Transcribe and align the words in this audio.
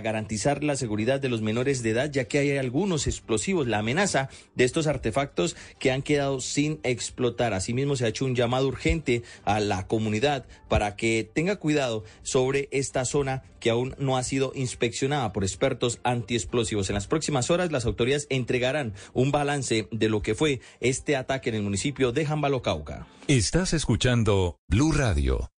garantizar 0.00 0.64
la 0.64 0.76
seguridad 0.76 1.20
de 1.20 1.28
los 1.28 1.42
menores 1.42 1.82
de 1.82 1.90
edad, 1.90 2.10
ya 2.10 2.24
que 2.24 2.38
hay 2.38 2.56
algunos 2.56 3.06
explosivos, 3.06 3.66
la 3.66 3.78
amenaza 3.78 4.28
de 4.54 4.64
estos 4.64 4.86
artefactos 4.86 5.56
que 5.78 5.90
han 5.90 6.02
quedado 6.02 6.40
sin 6.40 6.80
explotar. 6.82 7.54
Asimismo, 7.54 7.96
se 7.96 8.04
ha 8.04 8.08
hecho 8.08 8.24
un 8.24 8.34
llamado 8.34 8.68
urgente 8.68 9.22
a 9.44 9.60
la 9.60 9.86
comunidad 9.86 10.46
para 10.68 10.96
que 10.96 11.28
tenga 11.32 11.56
cuidado 11.56 12.04
sobre 12.22 12.68
esta 12.72 13.04
zona 13.04 13.42
que 13.60 13.70
aún 13.70 13.94
no 13.98 14.16
ha 14.16 14.22
sido 14.22 14.52
inspeccionada 14.54 15.32
por 15.32 15.44
expertos 15.44 16.00
antiexplosivos. 16.02 16.88
En 16.88 16.94
las 16.94 17.06
próximas 17.06 17.50
horas, 17.50 17.70
las 17.70 17.84
autoridades 17.84 18.26
entregarán 18.30 18.94
un 19.12 19.30
balance 19.30 19.88
de 19.90 20.08
lo 20.08 20.22
que 20.22 20.34
fue 20.34 20.60
este 20.80 21.16
ataque 21.16 21.50
en 21.50 21.56
el 21.56 21.62
municipio 21.62 22.12
de 22.12 22.26
Jambalo, 22.26 22.62
Cauca. 22.62 23.06
Estás 23.28 23.74
escuchando 23.74 24.56
Blue 24.68 24.92
Radio. 24.92 25.50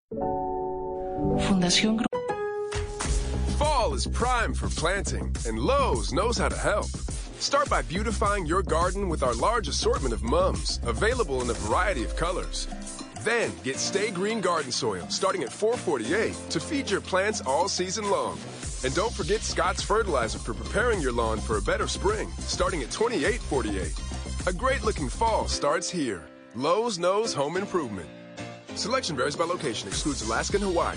Fundación 1.48 1.96
Fall 3.92 3.98
is 3.98 4.06
prime 4.06 4.54
for 4.54 4.68
planting, 4.68 5.36
and 5.46 5.58
Lowe's 5.58 6.14
knows 6.14 6.38
how 6.38 6.48
to 6.48 6.56
help. 6.56 6.86
Start 7.40 7.68
by 7.68 7.82
beautifying 7.82 8.46
your 8.46 8.62
garden 8.62 9.10
with 9.10 9.22
our 9.22 9.34
large 9.34 9.68
assortment 9.68 10.14
of 10.14 10.22
mums, 10.22 10.80
available 10.86 11.42
in 11.42 11.50
a 11.50 11.52
variety 11.52 12.02
of 12.02 12.16
colors. 12.16 12.68
Then 13.20 13.52
get 13.62 13.76
Stay 13.76 14.10
Green 14.10 14.40
Garden 14.40 14.72
Soil, 14.72 15.06
starting 15.10 15.42
at 15.42 15.50
$4.48 15.50 16.48
to 16.48 16.58
feed 16.58 16.90
your 16.90 17.02
plants 17.02 17.42
all 17.42 17.68
season 17.68 18.10
long. 18.10 18.38
And 18.82 18.94
don't 18.94 19.12
forget 19.12 19.42
Scott's 19.42 19.82
Fertilizer 19.82 20.38
for 20.38 20.54
preparing 20.54 21.02
your 21.02 21.12
lawn 21.12 21.38
for 21.38 21.58
a 21.58 21.62
better 21.62 21.86
spring, 21.86 22.30
starting 22.38 22.82
at 22.82 22.88
$28.48. 22.88 24.46
A 24.46 24.52
great 24.54 24.84
looking 24.84 25.10
fall 25.10 25.48
starts 25.48 25.90
here. 25.90 26.22
Lowe's 26.54 26.98
knows 26.98 27.34
home 27.34 27.58
improvement. 27.58 28.08
Selection 28.74 29.16
varies 29.16 29.36
by 29.36 29.44
location, 29.44 29.88
excludes 29.88 30.22
Alaska 30.22 30.56
and 30.56 30.64
Hawaii. 30.64 30.96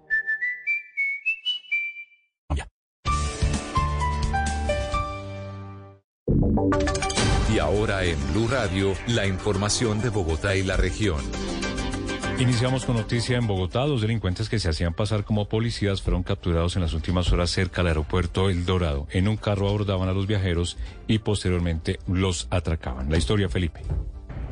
Y 7.53 7.59
ahora 7.59 8.03
en 8.03 8.17
Blue 8.31 8.47
Radio, 8.47 8.93
la 9.07 9.27
información 9.27 10.01
de 10.01 10.09
Bogotá 10.09 10.55
y 10.55 10.63
la 10.63 10.77
región. 10.77 11.21
Iniciamos 12.39 12.85
con 12.85 12.95
noticia 12.95 13.37
en 13.37 13.45
Bogotá. 13.45 13.81
Dos 13.81 14.01
delincuentes 14.01 14.49
que 14.49 14.57
se 14.57 14.69
hacían 14.69 14.93
pasar 14.93 15.23
como 15.25 15.47
policías 15.47 16.01
fueron 16.01 16.23
capturados 16.23 16.75
en 16.75 16.81
las 16.81 16.93
últimas 16.93 17.31
horas 17.31 17.51
cerca 17.51 17.81
del 17.81 17.89
aeropuerto 17.89 18.49
El 18.49 18.65
Dorado. 18.65 19.07
En 19.11 19.27
un 19.27 19.37
carro 19.37 19.69
abordaban 19.69 20.09
a 20.09 20.13
los 20.13 20.25
viajeros 20.25 20.77
y 21.07 21.19
posteriormente 21.19 21.99
los 22.07 22.47
atracaban. 22.49 23.11
La 23.11 23.17
historia, 23.17 23.47
Felipe. 23.47 23.81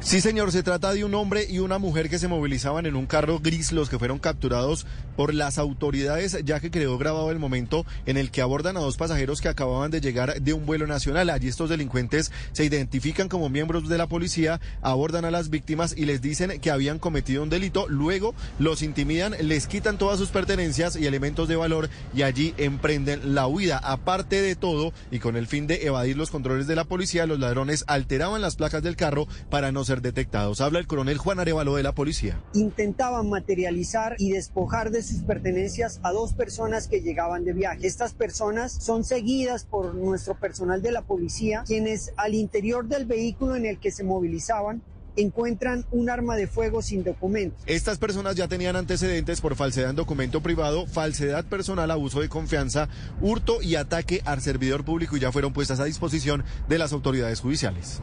Sí, 0.02 0.22
señor, 0.22 0.54
se 0.54 0.64
trata 0.64 0.94
de 0.94 1.04
un 1.04 1.14
hombre 1.14 1.46
y 1.50 1.60
una 1.60 1.78
mujer 1.78 2.10
que 2.10 2.20
se 2.20 2.30
movilizaban 2.30 2.86
en 2.86 2.96
un 2.96 3.06
carro 3.06 3.40
gris, 3.40 3.74
los 3.74 3.90
que 3.90 4.00
fueron 4.00 4.18
capturados 4.18 4.88
por 5.18 5.34
las 5.34 5.58
autoridades, 5.58 6.38
ya 6.46 6.62
que 6.62 6.72
quedó 6.72 6.98
grabado 6.98 7.30
el 7.32 7.38
momento 7.38 7.86
en 8.06 8.16
el 8.16 8.32
que 8.32 8.42
abordan 8.42 8.78
a 8.78 8.80
dos 8.80 8.96
pasajeros 8.96 9.42
que 9.42 9.50
acababan 9.50 9.92
de 9.92 10.00
llegar 10.00 10.42
de 10.42 10.54
un 10.54 10.66
vuelo 10.66 10.88
nacional. 10.88 11.30
Allí 11.30 11.50
estos 11.50 11.70
delincuentes 11.70 12.32
se 12.54 12.64
identifican 12.64 13.28
como 13.28 13.50
miembros 13.50 13.90
de 13.90 13.98
la 13.98 14.08
policía, 14.08 14.62
abordan 14.82 15.26
a 15.26 15.32
las 15.32 15.50
víctimas 15.50 15.94
y 15.96 16.06
les 16.06 16.22
dicen 16.22 16.62
que 16.62 16.72
habían 16.72 16.98
cometido 16.98 17.44
un 17.44 17.50
delito. 17.50 17.86
Luego 17.90 18.34
los 18.58 18.82
intimidan, 18.82 19.36
les 19.42 19.68
quitan 19.68 19.98
todas 19.98 20.18
sus 20.18 20.30
pertenencias 20.30 20.96
y 20.96 21.08
elementos 21.08 21.50
de 21.50 21.58
valor 21.58 21.90
y 22.16 22.22
allí 22.22 22.54
emprenden 22.58 23.36
la 23.36 23.48
huida. 23.48 23.78
Aparte 23.78 24.42
de 24.42 24.56
todo, 24.56 24.94
y 25.12 25.20
con 25.20 25.36
el 25.36 25.46
fin 25.46 25.68
de 25.68 25.86
evadir 25.86 26.16
los 26.16 26.32
controles 26.32 26.68
de 26.68 26.78
la 26.78 26.86
policía, 26.86 27.26
los 27.26 27.40
ladrones 27.40 27.84
alteraban 27.88 28.42
las 28.42 28.56
placas 28.56 28.82
del 28.82 28.96
carro 28.96 29.28
para 29.50 29.74
no 29.74 29.84
ser 29.90 30.02
detectados. 30.02 30.62
Habla 30.62 30.80
el 30.80 30.88
coronel 30.88 31.18
Juan 31.18 31.40
Arevalo 31.40 31.76
de 31.76 31.84
la 31.84 31.94
policía. 31.94 32.40
Intentaban 32.54 33.28
materializar 33.30 34.16
y 34.20 34.32
despojar 34.32 34.92
de 34.92 35.02
sus 35.02 35.24
pertenencias 35.24 36.00
a 36.04 36.12
dos 36.12 36.34
personas 36.34 36.88
que 36.88 37.02
llegaban 37.02 37.44
de 37.44 37.54
viaje. 37.54 37.88
Estas 37.88 38.14
personas 38.14 38.72
son 38.72 39.04
seguidas 39.04 39.66
por 39.66 39.96
nuestro 39.96 40.36
personal 40.36 40.82
de 40.82 40.92
la 40.92 41.02
policía, 41.02 41.64
quienes 41.66 42.14
al 42.18 42.36
interior 42.36 42.88
del 42.88 43.06
vehículo 43.06 43.56
en 43.56 43.66
el 43.66 43.80
que 43.80 43.92
se 43.92 44.04
movilizaban 44.04 44.84
encuentran 45.16 45.86
un 45.92 46.10
arma 46.10 46.36
de 46.36 46.48
fuego 46.48 46.82
sin 46.84 47.04
documentos. 47.04 47.60
Estas 47.66 47.98
personas 47.98 48.36
ya 48.36 48.48
tenían 48.48 48.76
antecedentes 48.76 49.42
por 49.42 49.56
falsedad 49.56 49.90
en 49.90 49.96
documento 49.96 50.42
privado, 50.42 50.86
falsedad 50.86 51.46
personal, 51.46 51.90
abuso 51.90 52.22
de 52.22 52.30
confianza, 52.30 52.90
hurto 53.22 53.62
y 53.62 53.76
ataque 53.76 54.22
al 54.26 54.42
servidor 54.42 54.86
público 54.86 55.18
y 55.18 55.20
ya 55.20 55.32
fueron 55.32 55.52
puestas 55.52 55.80
a 55.80 55.86
disposición 55.86 56.44
de 56.68 56.78
las 56.78 56.94
autoridades 56.94 57.40
judiciales. 57.40 58.02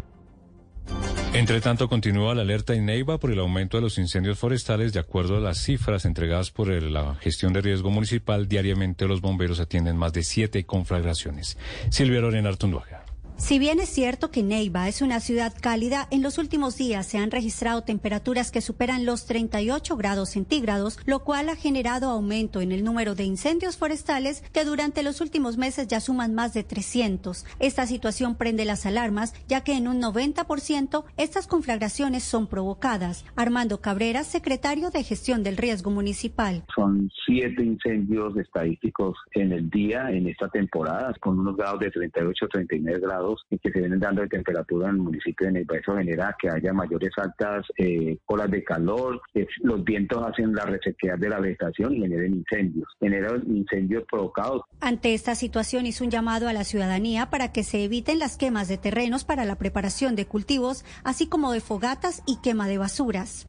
Entre 1.32 1.60
tanto, 1.60 1.88
continúa 1.88 2.34
la 2.34 2.42
alerta 2.42 2.74
en 2.74 2.86
Neiva 2.86 3.18
por 3.18 3.30
el 3.30 3.38
aumento 3.38 3.76
de 3.76 3.82
los 3.82 3.98
incendios 3.98 4.38
forestales. 4.38 4.92
De 4.92 5.00
acuerdo 5.00 5.36
a 5.36 5.40
las 5.40 5.58
cifras 5.58 6.04
entregadas 6.04 6.50
por 6.50 6.68
la 6.68 7.14
gestión 7.16 7.52
de 7.52 7.60
riesgo 7.60 7.90
municipal, 7.90 8.48
diariamente 8.48 9.06
los 9.06 9.20
bomberos 9.20 9.60
atienden 9.60 9.96
más 9.96 10.12
de 10.12 10.22
siete 10.22 10.64
conflagraciones. 10.64 11.58
Silvia 11.90 12.20
Lorena 12.20 12.48
Artunduaga. 12.48 13.05
Si 13.38 13.58
bien 13.58 13.80
es 13.80 13.90
cierto 13.90 14.30
que 14.30 14.42
Neiva 14.42 14.88
es 14.88 15.02
una 15.02 15.20
ciudad 15.20 15.52
cálida, 15.60 16.08
en 16.10 16.22
los 16.22 16.38
últimos 16.38 16.78
días 16.78 17.06
se 17.06 17.18
han 17.18 17.30
registrado 17.30 17.82
temperaturas 17.82 18.50
que 18.50 18.62
superan 18.62 19.04
los 19.04 19.26
38 19.26 19.94
grados 19.94 20.30
centígrados, 20.30 20.98
lo 21.04 21.22
cual 21.22 21.50
ha 21.50 21.54
generado 21.54 22.08
aumento 22.08 22.62
en 22.62 22.72
el 22.72 22.82
número 22.82 23.14
de 23.14 23.24
incendios 23.24 23.76
forestales 23.76 24.40
que 24.54 24.64
durante 24.64 25.02
los 25.02 25.20
últimos 25.20 25.58
meses 25.58 25.86
ya 25.86 26.00
suman 26.00 26.34
más 26.34 26.54
de 26.54 26.64
300. 26.64 27.44
Esta 27.58 27.86
situación 27.86 28.36
prende 28.36 28.64
las 28.64 28.86
alarmas, 28.86 29.34
ya 29.46 29.62
que 29.62 29.76
en 29.76 29.86
un 29.86 30.00
90% 30.00 31.04
estas 31.18 31.46
conflagraciones 31.46 32.24
son 32.24 32.46
provocadas. 32.46 33.26
Armando 33.36 33.82
Cabrera, 33.82 34.24
secretario 34.24 34.90
de 34.90 35.04
Gestión 35.04 35.42
del 35.42 35.58
Riesgo 35.58 35.90
Municipal. 35.90 36.64
Son 36.74 37.10
siete 37.26 37.62
incendios 37.62 38.34
estadísticos 38.38 39.18
en 39.32 39.52
el 39.52 39.68
día, 39.68 40.10
en 40.10 40.26
esta 40.26 40.48
temporada, 40.48 41.12
con 41.20 41.38
unos 41.38 41.54
grados 41.54 41.80
de 41.80 41.90
38 41.90 42.48
39 42.48 43.00
grados 43.00 43.25
y 43.50 43.58
que 43.58 43.70
se 43.70 43.80
vienen 43.80 44.00
dando 44.00 44.22
de 44.22 44.28
temperatura 44.28 44.88
en 44.88 44.96
el 44.96 45.02
municipio 45.02 45.46
de 45.46 45.52
Neiva. 45.52 45.76
Eso 45.76 45.96
genera 45.96 46.36
que 46.40 46.48
haya 46.50 46.72
mayores 46.72 47.10
altas 47.16 47.66
eh, 47.78 48.18
olas 48.26 48.50
de 48.50 48.62
calor, 48.64 49.20
los 49.62 49.84
vientos 49.84 50.24
hacen 50.26 50.54
la 50.54 50.64
resequedad 50.64 51.18
de 51.18 51.28
la 51.28 51.40
vegetación 51.40 51.94
y 51.94 52.00
generan 52.00 52.34
incendios, 52.34 52.88
generan 53.00 53.42
incendios 53.46 54.04
provocados. 54.10 54.62
Ante 54.80 55.14
esta 55.14 55.34
situación 55.34 55.86
hizo 55.86 56.04
un 56.04 56.10
llamado 56.10 56.48
a 56.48 56.52
la 56.52 56.64
ciudadanía 56.64 57.30
para 57.30 57.52
que 57.52 57.62
se 57.62 57.84
eviten 57.84 58.18
las 58.18 58.36
quemas 58.36 58.68
de 58.68 58.78
terrenos 58.78 59.24
para 59.24 59.44
la 59.44 59.56
preparación 59.56 60.16
de 60.16 60.26
cultivos, 60.26 60.84
así 61.04 61.28
como 61.28 61.52
de 61.52 61.60
fogatas 61.60 62.22
y 62.26 62.40
quema 62.42 62.68
de 62.68 62.78
basuras. 62.78 63.48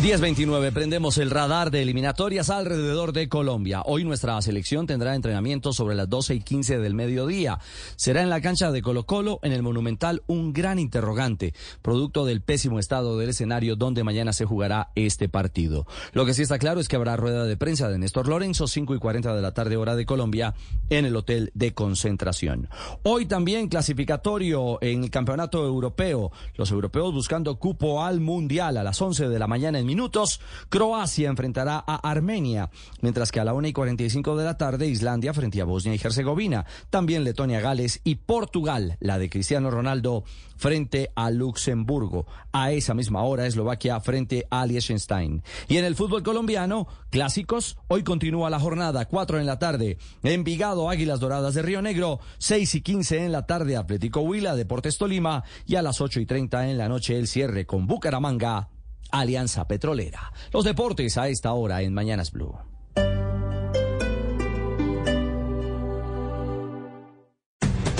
1029, 0.00 0.72
prendemos 0.72 1.18
el 1.18 1.30
radar 1.30 1.70
de 1.70 1.82
eliminatorias 1.82 2.48
alrededor 2.48 3.12
de 3.12 3.28
Colombia. 3.28 3.82
Hoy 3.84 4.04
nuestra 4.04 4.40
selección 4.40 4.86
tendrá 4.86 5.14
entrenamiento 5.14 5.74
sobre 5.74 5.94
las 5.94 6.08
12 6.08 6.34
y 6.36 6.40
15 6.40 6.78
del 6.78 6.94
mediodía. 6.94 7.58
Será 7.96 8.22
en 8.22 8.30
la 8.30 8.40
cancha 8.40 8.72
de 8.72 8.80
Colo 8.80 9.04
Colo, 9.04 9.38
en 9.42 9.52
el 9.52 9.62
Monumental, 9.62 10.22
un 10.26 10.54
gran 10.54 10.78
interrogante, 10.78 11.52
producto 11.82 12.24
del 12.24 12.40
pésimo 12.40 12.78
estado 12.78 13.18
del 13.18 13.28
escenario 13.28 13.76
donde 13.76 14.02
mañana 14.02 14.32
se 14.32 14.46
jugará 14.46 14.92
este 14.94 15.28
partido. 15.28 15.86
Lo 16.14 16.24
que 16.24 16.32
sí 16.32 16.40
está 16.42 16.58
claro 16.58 16.80
es 16.80 16.88
que 16.88 16.96
habrá 16.96 17.16
rueda 17.16 17.44
de 17.44 17.58
prensa 17.58 17.90
de 17.90 17.98
Néstor 17.98 18.28
Lorenzo, 18.28 18.66
5 18.66 18.94
y 18.94 18.98
40 18.98 19.36
de 19.36 19.42
la 19.42 19.52
tarde 19.52 19.76
hora 19.76 19.94
de 19.94 20.06
Colombia, 20.06 20.54
en 20.88 21.04
el 21.04 21.14
hotel 21.14 21.50
de 21.54 21.74
concentración. 21.74 22.68
Hoy 23.02 23.26
también 23.26 23.68
clasificatorio 23.68 24.82
en 24.82 25.04
el 25.04 25.10
campeonato 25.10 25.64
europeo. 25.66 26.32
Los 26.56 26.70
europeos 26.70 27.12
buscando 27.12 27.58
cupo 27.58 28.02
al 28.02 28.20
mundial 28.20 28.78
a 28.78 28.82
las 28.82 29.00
11 29.00 29.28
de 29.28 29.38
la 29.38 29.46
mañana 29.46 29.81
minutos, 29.84 30.40
Croacia 30.68 31.28
enfrentará 31.28 31.82
a 31.86 31.96
Armenia, 32.08 32.70
mientras 33.00 33.32
que 33.32 33.40
a 33.40 33.44
la 33.44 33.54
1 33.54 33.68
y 33.68 33.72
45 33.72 34.36
de 34.36 34.44
la 34.44 34.56
tarde 34.56 34.86
Islandia 34.86 35.34
frente 35.34 35.60
a 35.60 35.64
Bosnia 35.64 35.94
y 35.94 36.00
Herzegovina, 36.02 36.66
también 36.90 37.24
Letonia, 37.24 37.60
Gales 37.60 38.00
y 38.04 38.16
Portugal, 38.16 38.96
la 39.00 39.18
de 39.18 39.30
Cristiano 39.30 39.70
Ronaldo 39.70 40.24
frente 40.62 41.10
a 41.16 41.30
Luxemburgo. 41.30 42.26
A 42.52 42.70
esa 42.70 42.94
misma 42.94 43.22
hora 43.24 43.46
Eslovaquia 43.46 43.98
frente 44.00 44.46
a 44.48 44.64
Liechtenstein. 44.64 45.42
Y 45.66 45.76
en 45.76 45.84
el 45.84 45.96
fútbol 45.96 46.22
colombiano, 46.22 46.86
clásicos, 47.10 47.76
hoy 47.88 48.04
continúa 48.04 48.48
la 48.48 48.60
jornada, 48.60 49.06
4 49.06 49.40
en 49.40 49.46
la 49.46 49.58
tarde, 49.58 49.98
Envigado, 50.22 50.88
Águilas 50.88 51.18
Doradas 51.18 51.54
de 51.54 51.62
Río 51.62 51.82
Negro, 51.82 52.20
6 52.38 52.76
y 52.76 52.80
15 52.80 53.24
en 53.24 53.32
la 53.32 53.44
tarde, 53.46 53.76
Atlético 53.76 54.20
Huila, 54.20 54.54
Deportes 54.54 54.98
Tolima 54.98 55.42
y 55.66 55.74
a 55.74 55.82
las 55.82 56.00
8 56.00 56.20
y 56.20 56.26
30 56.26 56.70
en 56.70 56.78
la 56.78 56.88
noche 56.88 57.18
el 57.18 57.26
cierre 57.26 57.66
con 57.66 57.88
Bucaramanga. 57.88 58.71
Alianza 59.12 59.68
Petrolera. 59.68 60.32
Los 60.52 60.64
deportes 60.64 61.16
a 61.18 61.28
esta 61.28 61.52
hora 61.52 61.82
en 61.82 61.94
Mañanas 61.94 62.32
Blue. 62.32 62.56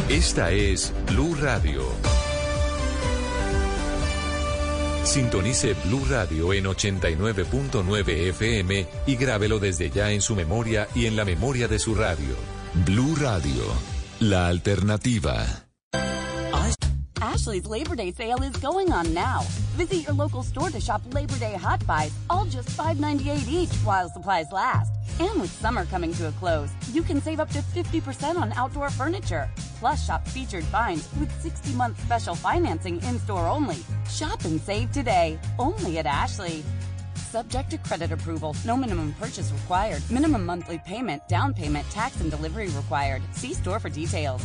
Esta 0.08 0.50
es 0.50 0.92
Blue 1.06 1.34
Radio. 1.40 1.82
Sintonice 5.04 5.74
Blue 5.84 6.04
Radio 6.08 6.52
en 6.52 6.64
89.9 6.64 8.08
FM 8.28 8.86
y 9.06 9.16
grábelo 9.16 9.58
desde 9.58 9.90
ya 9.90 10.10
en 10.10 10.20
su 10.20 10.36
memoria 10.36 10.86
y 10.94 11.06
en 11.06 11.16
la 11.16 11.24
memoria 11.24 11.66
de 11.66 11.78
su 11.78 11.94
radio. 11.94 12.36
Blue 12.86 13.16
Radio, 13.16 13.64
la 14.20 14.48
alternativa. 14.48 15.71
Ashley's 17.22 17.66
Labor 17.66 17.94
Day 17.94 18.10
sale 18.10 18.42
is 18.42 18.56
going 18.56 18.90
on 18.90 19.14
now. 19.14 19.42
Visit 19.76 19.98
your 19.98 20.12
local 20.12 20.42
store 20.42 20.70
to 20.70 20.80
shop 20.80 21.00
Labor 21.14 21.38
Day 21.38 21.54
hot 21.54 21.86
buys, 21.86 22.12
all 22.28 22.44
just 22.46 22.68
$5.98 22.70 23.48
each 23.48 23.72
while 23.84 24.08
supplies 24.08 24.50
last. 24.50 24.92
And 25.20 25.40
with 25.40 25.52
summer 25.52 25.84
coming 25.84 26.12
to 26.14 26.26
a 26.26 26.32
close, 26.32 26.70
you 26.92 27.00
can 27.02 27.20
save 27.20 27.38
up 27.38 27.48
to 27.50 27.60
50% 27.60 28.34
on 28.34 28.52
outdoor 28.54 28.90
furniture. 28.90 29.48
Plus, 29.78 30.04
shop 30.04 30.26
featured 30.26 30.64
finds 30.64 31.08
with 31.20 31.30
60 31.40 31.72
month 31.74 32.02
special 32.02 32.34
financing 32.34 33.00
in 33.04 33.20
store 33.20 33.46
only. 33.46 33.78
Shop 34.10 34.44
and 34.44 34.60
save 34.60 34.90
today, 34.90 35.38
only 35.60 36.00
at 36.00 36.06
Ashley. 36.06 36.64
Subject 37.14 37.70
to 37.70 37.78
credit 37.78 38.10
approval, 38.10 38.56
no 38.64 38.76
minimum 38.76 39.14
purchase 39.20 39.52
required. 39.52 40.02
Minimum 40.10 40.44
monthly 40.44 40.80
payment, 40.84 41.22
down 41.28 41.54
payment, 41.54 41.88
tax, 41.88 42.20
and 42.20 42.32
delivery 42.32 42.68
required. 42.70 43.22
See 43.30 43.54
store 43.54 43.78
for 43.78 43.90
details. 43.90 44.44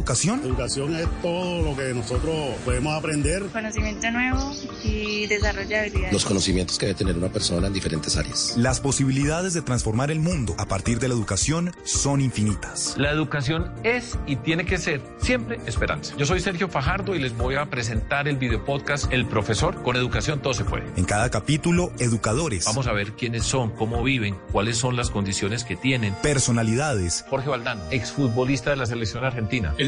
Educación. 0.00 0.40
Educación 0.42 0.94
es 0.94 1.06
todo 1.20 1.60
lo 1.62 1.76
que 1.76 1.92
nosotros 1.92 2.54
podemos 2.64 2.96
aprender. 2.96 3.42
Conocimiento 3.52 4.10
nuevo 4.12 4.52
y 4.82 5.26
desarrollo 5.26 5.76
habilidades. 5.76 6.12
Los 6.12 6.24
conocimientos 6.24 6.78
que 6.78 6.86
debe 6.86 6.96
tener 6.96 7.18
una 7.18 7.28
persona 7.28 7.66
en 7.66 7.72
diferentes 7.72 8.16
áreas. 8.16 8.54
Las 8.56 8.80
posibilidades 8.80 9.52
de 9.54 9.60
transformar 9.60 10.10
el 10.12 10.20
mundo 10.20 10.54
a 10.56 10.66
partir 10.66 10.98
de 11.00 11.08
la 11.08 11.14
educación 11.14 11.74
son 11.84 12.20
infinitas. 12.22 12.94
La 12.96 13.10
educación 13.10 13.70
es 13.82 14.16
y 14.26 14.36
tiene 14.36 14.64
que 14.64 14.78
ser 14.78 15.02
siempre 15.20 15.58
esperanza. 15.66 16.14
Yo 16.16 16.24
soy 16.24 16.40
Sergio 16.40 16.68
Fajardo 16.68 17.14
y 17.14 17.18
les 17.18 17.36
voy 17.36 17.56
a 17.56 17.66
presentar 17.66 18.28
el 18.28 18.36
video 18.38 18.64
podcast 18.64 19.12
El 19.12 19.26
Profesor. 19.26 19.82
Con 19.82 19.96
educación 19.96 20.40
todo 20.40 20.54
se 20.54 20.64
puede. 20.64 20.86
En 20.96 21.04
cada 21.04 21.28
capítulo, 21.28 21.92
educadores. 21.98 22.64
Vamos 22.66 22.86
a 22.86 22.92
ver 22.92 23.12
quiénes 23.12 23.42
son, 23.42 23.72
cómo 23.72 24.02
viven, 24.04 24.38
cuáles 24.52 24.78
son 24.78 24.96
las 24.96 25.10
condiciones 25.10 25.64
que 25.64 25.76
tienen. 25.76 26.14
Personalidades. 26.22 27.26
Jorge 27.28 27.50
Valdán, 27.50 27.82
exfutbolista 27.90 28.70
de 28.70 28.76
la 28.76 28.86
selección 28.86 29.24
argentina. 29.24 29.74
El 29.76 29.87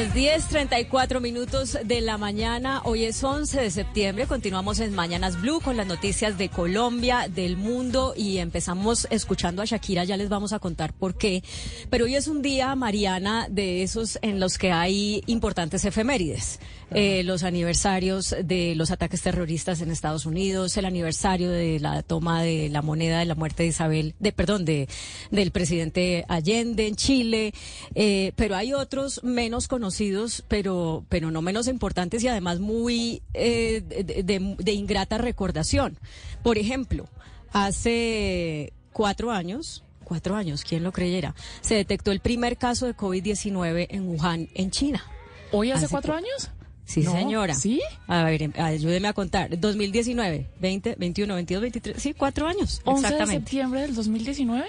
Las 0.00 0.12
10:34 0.12 1.22
minutos 1.22 1.78
de 1.82 2.02
la 2.02 2.18
mañana. 2.18 2.82
Hoy 2.84 3.04
es 3.04 3.24
11 3.24 3.62
de 3.62 3.70
septiembre. 3.70 4.26
Continuamos 4.26 4.78
en 4.80 4.94
Mañanas 4.94 5.40
Blue 5.40 5.62
con 5.62 5.78
las 5.78 5.86
noticias 5.86 6.36
de 6.36 6.50
Colombia, 6.50 7.28
del 7.34 7.56
mundo 7.56 8.12
y 8.14 8.36
empezamos 8.36 9.06
escuchando 9.08 9.62
a 9.62 9.64
Shakira. 9.64 10.04
Ya 10.04 10.18
les 10.18 10.28
vamos 10.28 10.52
a 10.52 10.58
contar 10.58 10.92
por 10.92 11.16
qué. 11.16 11.42
Pero 11.88 12.04
hoy 12.04 12.14
es 12.14 12.28
un 12.28 12.42
día, 12.42 12.74
Mariana, 12.74 13.46
de 13.48 13.82
esos 13.82 14.18
en 14.20 14.38
los 14.38 14.58
que 14.58 14.70
hay 14.70 15.22
importantes 15.24 15.82
efemérides. 15.86 16.60
Eh, 16.92 17.24
los 17.24 17.42
aniversarios 17.42 18.34
de 18.44 18.74
los 18.76 18.92
ataques 18.92 19.20
terroristas 19.20 19.80
en 19.80 19.90
Estados 19.90 20.24
Unidos, 20.24 20.76
el 20.76 20.84
aniversario 20.84 21.50
de 21.50 21.80
la 21.80 22.04
toma 22.04 22.42
de 22.44 22.68
la 22.68 22.80
moneda 22.80 23.18
de 23.18 23.24
la 23.24 23.34
muerte 23.34 23.64
de 23.64 23.70
Isabel, 23.70 24.14
de 24.20 24.30
perdón, 24.30 24.64
de 24.64 24.88
del 25.32 25.50
presidente 25.50 26.24
Allende 26.28 26.86
en 26.86 26.94
Chile, 26.94 27.52
eh, 27.96 28.30
pero 28.36 28.54
hay 28.54 28.72
otros 28.72 29.22
menos 29.24 29.66
conocidos, 29.66 30.44
pero 30.46 31.04
pero 31.08 31.32
no 31.32 31.42
menos 31.42 31.66
importantes 31.66 32.22
y 32.22 32.28
además 32.28 32.60
muy 32.60 33.20
eh, 33.34 33.82
de, 33.84 34.22
de- 34.22 34.54
de 34.56 34.72
ingrata 34.72 35.18
recordación. 35.18 35.98
Por 36.44 36.56
ejemplo, 36.56 37.08
hace 37.52 38.72
cuatro 38.92 39.32
años. 39.32 39.82
Cuatro 40.04 40.36
años, 40.36 40.62
¿quién 40.62 40.84
lo 40.84 40.92
creyera? 40.92 41.34
Se 41.62 41.74
detectó 41.74 42.12
el 42.12 42.20
primer 42.20 42.56
caso 42.56 42.86
de 42.86 42.94
COVID-19 42.96 43.88
en 43.90 44.08
Wuhan, 44.08 44.48
en 44.54 44.70
China. 44.70 45.04
¿Hoy 45.50 45.72
hace 45.72 45.86
Hace 45.86 45.92
cuatro 45.92 46.12
cu- 46.12 46.18
años? 46.18 46.50
Sí, 46.86 47.00
No, 47.02 47.12
señora. 47.12 47.54
¿sí? 47.54 47.80
A 48.06 48.22
ver, 48.24 48.42
em, 48.42 48.52
ayúdeme 48.56 49.08
a 49.08 49.12
contar. 49.12 49.58
2019, 49.58 50.46
20, 50.60 50.94
21, 50.98 51.34
22, 51.34 51.60
23. 51.60 52.02
Sí, 52.02 52.14
cuatro 52.14 52.46
años. 52.46 52.80
11 52.84 53.02
de 53.02 53.06
exactamente. 53.08 53.44
septiembre 53.44 53.80
del 53.82 53.94
2019. 53.94 54.64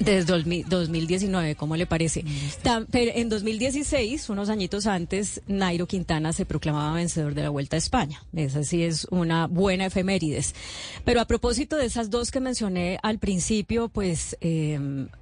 Desde 0.00 0.24
2000 0.24 0.66
2019, 0.68 1.54
¿cómo 1.56 1.74
le 1.76 1.86
parece? 1.86 2.22
Pero 2.90 3.12
en 3.14 3.28
2016, 3.30 4.28
unos 4.28 4.50
añitos 4.50 4.86
antes, 4.86 5.40
Nairo 5.46 5.86
Quintana 5.86 6.32
se 6.34 6.44
proclamaba 6.44 6.92
vencedor 6.94 7.34
de 7.34 7.42
la 7.42 7.48
Vuelta 7.48 7.76
a 7.76 7.78
España. 7.78 8.22
Esa 8.34 8.64
sí 8.64 8.82
es 8.82 9.06
una 9.10 9.46
buena 9.46 9.86
efemérides. 9.86 10.54
Pero 11.04 11.20
a 11.22 11.24
propósito 11.26 11.76
de 11.76 11.86
esas 11.86 12.10
dos 12.10 12.30
que 12.30 12.40
mencioné 12.40 12.98
al 13.02 13.18
principio, 13.18 13.88
pues 13.88 14.36
eh, 14.42 14.78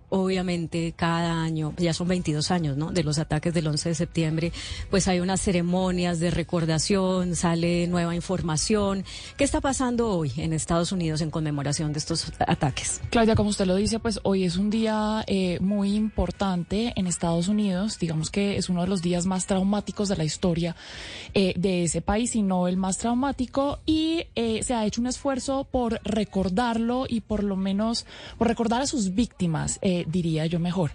obviamente 0.08 0.94
cada 0.96 1.42
año, 1.42 1.74
ya 1.76 1.92
son 1.92 2.08
22 2.08 2.50
años, 2.50 2.76
¿no? 2.76 2.92
De 2.92 3.02
los 3.02 3.18
ataques 3.18 3.52
del 3.54 3.66
11 3.66 3.90
de 3.90 3.94
septiembre, 3.94 4.52
pues 4.90 5.08
hay 5.08 5.20
unas 5.20 5.40
ceremonias 5.40 6.20
de 6.20 6.30
recordación, 6.30 7.36
sale 7.36 7.86
nueva 7.86 8.14
información. 8.14 9.04
¿Qué 9.36 9.44
está 9.44 9.60
pasando 9.60 10.08
hoy 10.08 10.32
en 10.36 10.52
Estados 10.52 10.92
Unidos 10.92 11.20
en 11.20 11.30
conmemoración 11.30 11.92
de 11.92 11.98
estos 11.98 12.32
ataques? 12.40 13.00
Claudia, 13.10 13.34
como 13.34 13.50
usted 13.50 13.66
lo 13.66 13.76
dice, 13.76 13.98
pues 13.98 14.20
hoy 14.22 14.44
es 14.44 14.56
un 14.56 14.70
día 14.70 15.24
eh, 15.26 15.58
muy 15.60 15.94
importante 15.94 16.92
en 16.96 17.06
Estados 17.06 17.48
Unidos. 17.48 17.98
Digamos 17.98 18.30
que 18.30 18.56
es 18.56 18.68
uno 18.68 18.82
de 18.82 18.88
los 18.88 19.02
días 19.02 19.26
más 19.26 19.46
traumáticos 19.46 20.08
de 20.08 20.16
la 20.16 20.24
historia 20.24 20.76
eh, 21.34 21.54
de 21.56 21.84
ese 21.84 22.02
país, 22.02 22.36
y 22.36 22.42
no 22.42 22.68
el 22.68 22.76
más 22.76 22.98
traumático. 22.98 23.80
Y 23.86 24.26
eh, 24.34 24.62
se 24.62 24.74
ha 24.74 24.84
hecho 24.84 25.00
un 25.00 25.06
esfuerzo 25.06 25.66
por 25.70 26.00
recordarlo 26.04 27.06
y 27.08 27.20
por 27.20 27.44
lo 27.44 27.56
menos 27.56 28.06
por 28.38 28.48
recordar 28.48 28.82
a 28.82 28.86
sus 28.86 29.14
víctimas, 29.14 29.78
eh, 29.82 29.95
diría 30.04 30.46
yo 30.46 30.58
mejor. 30.58 30.90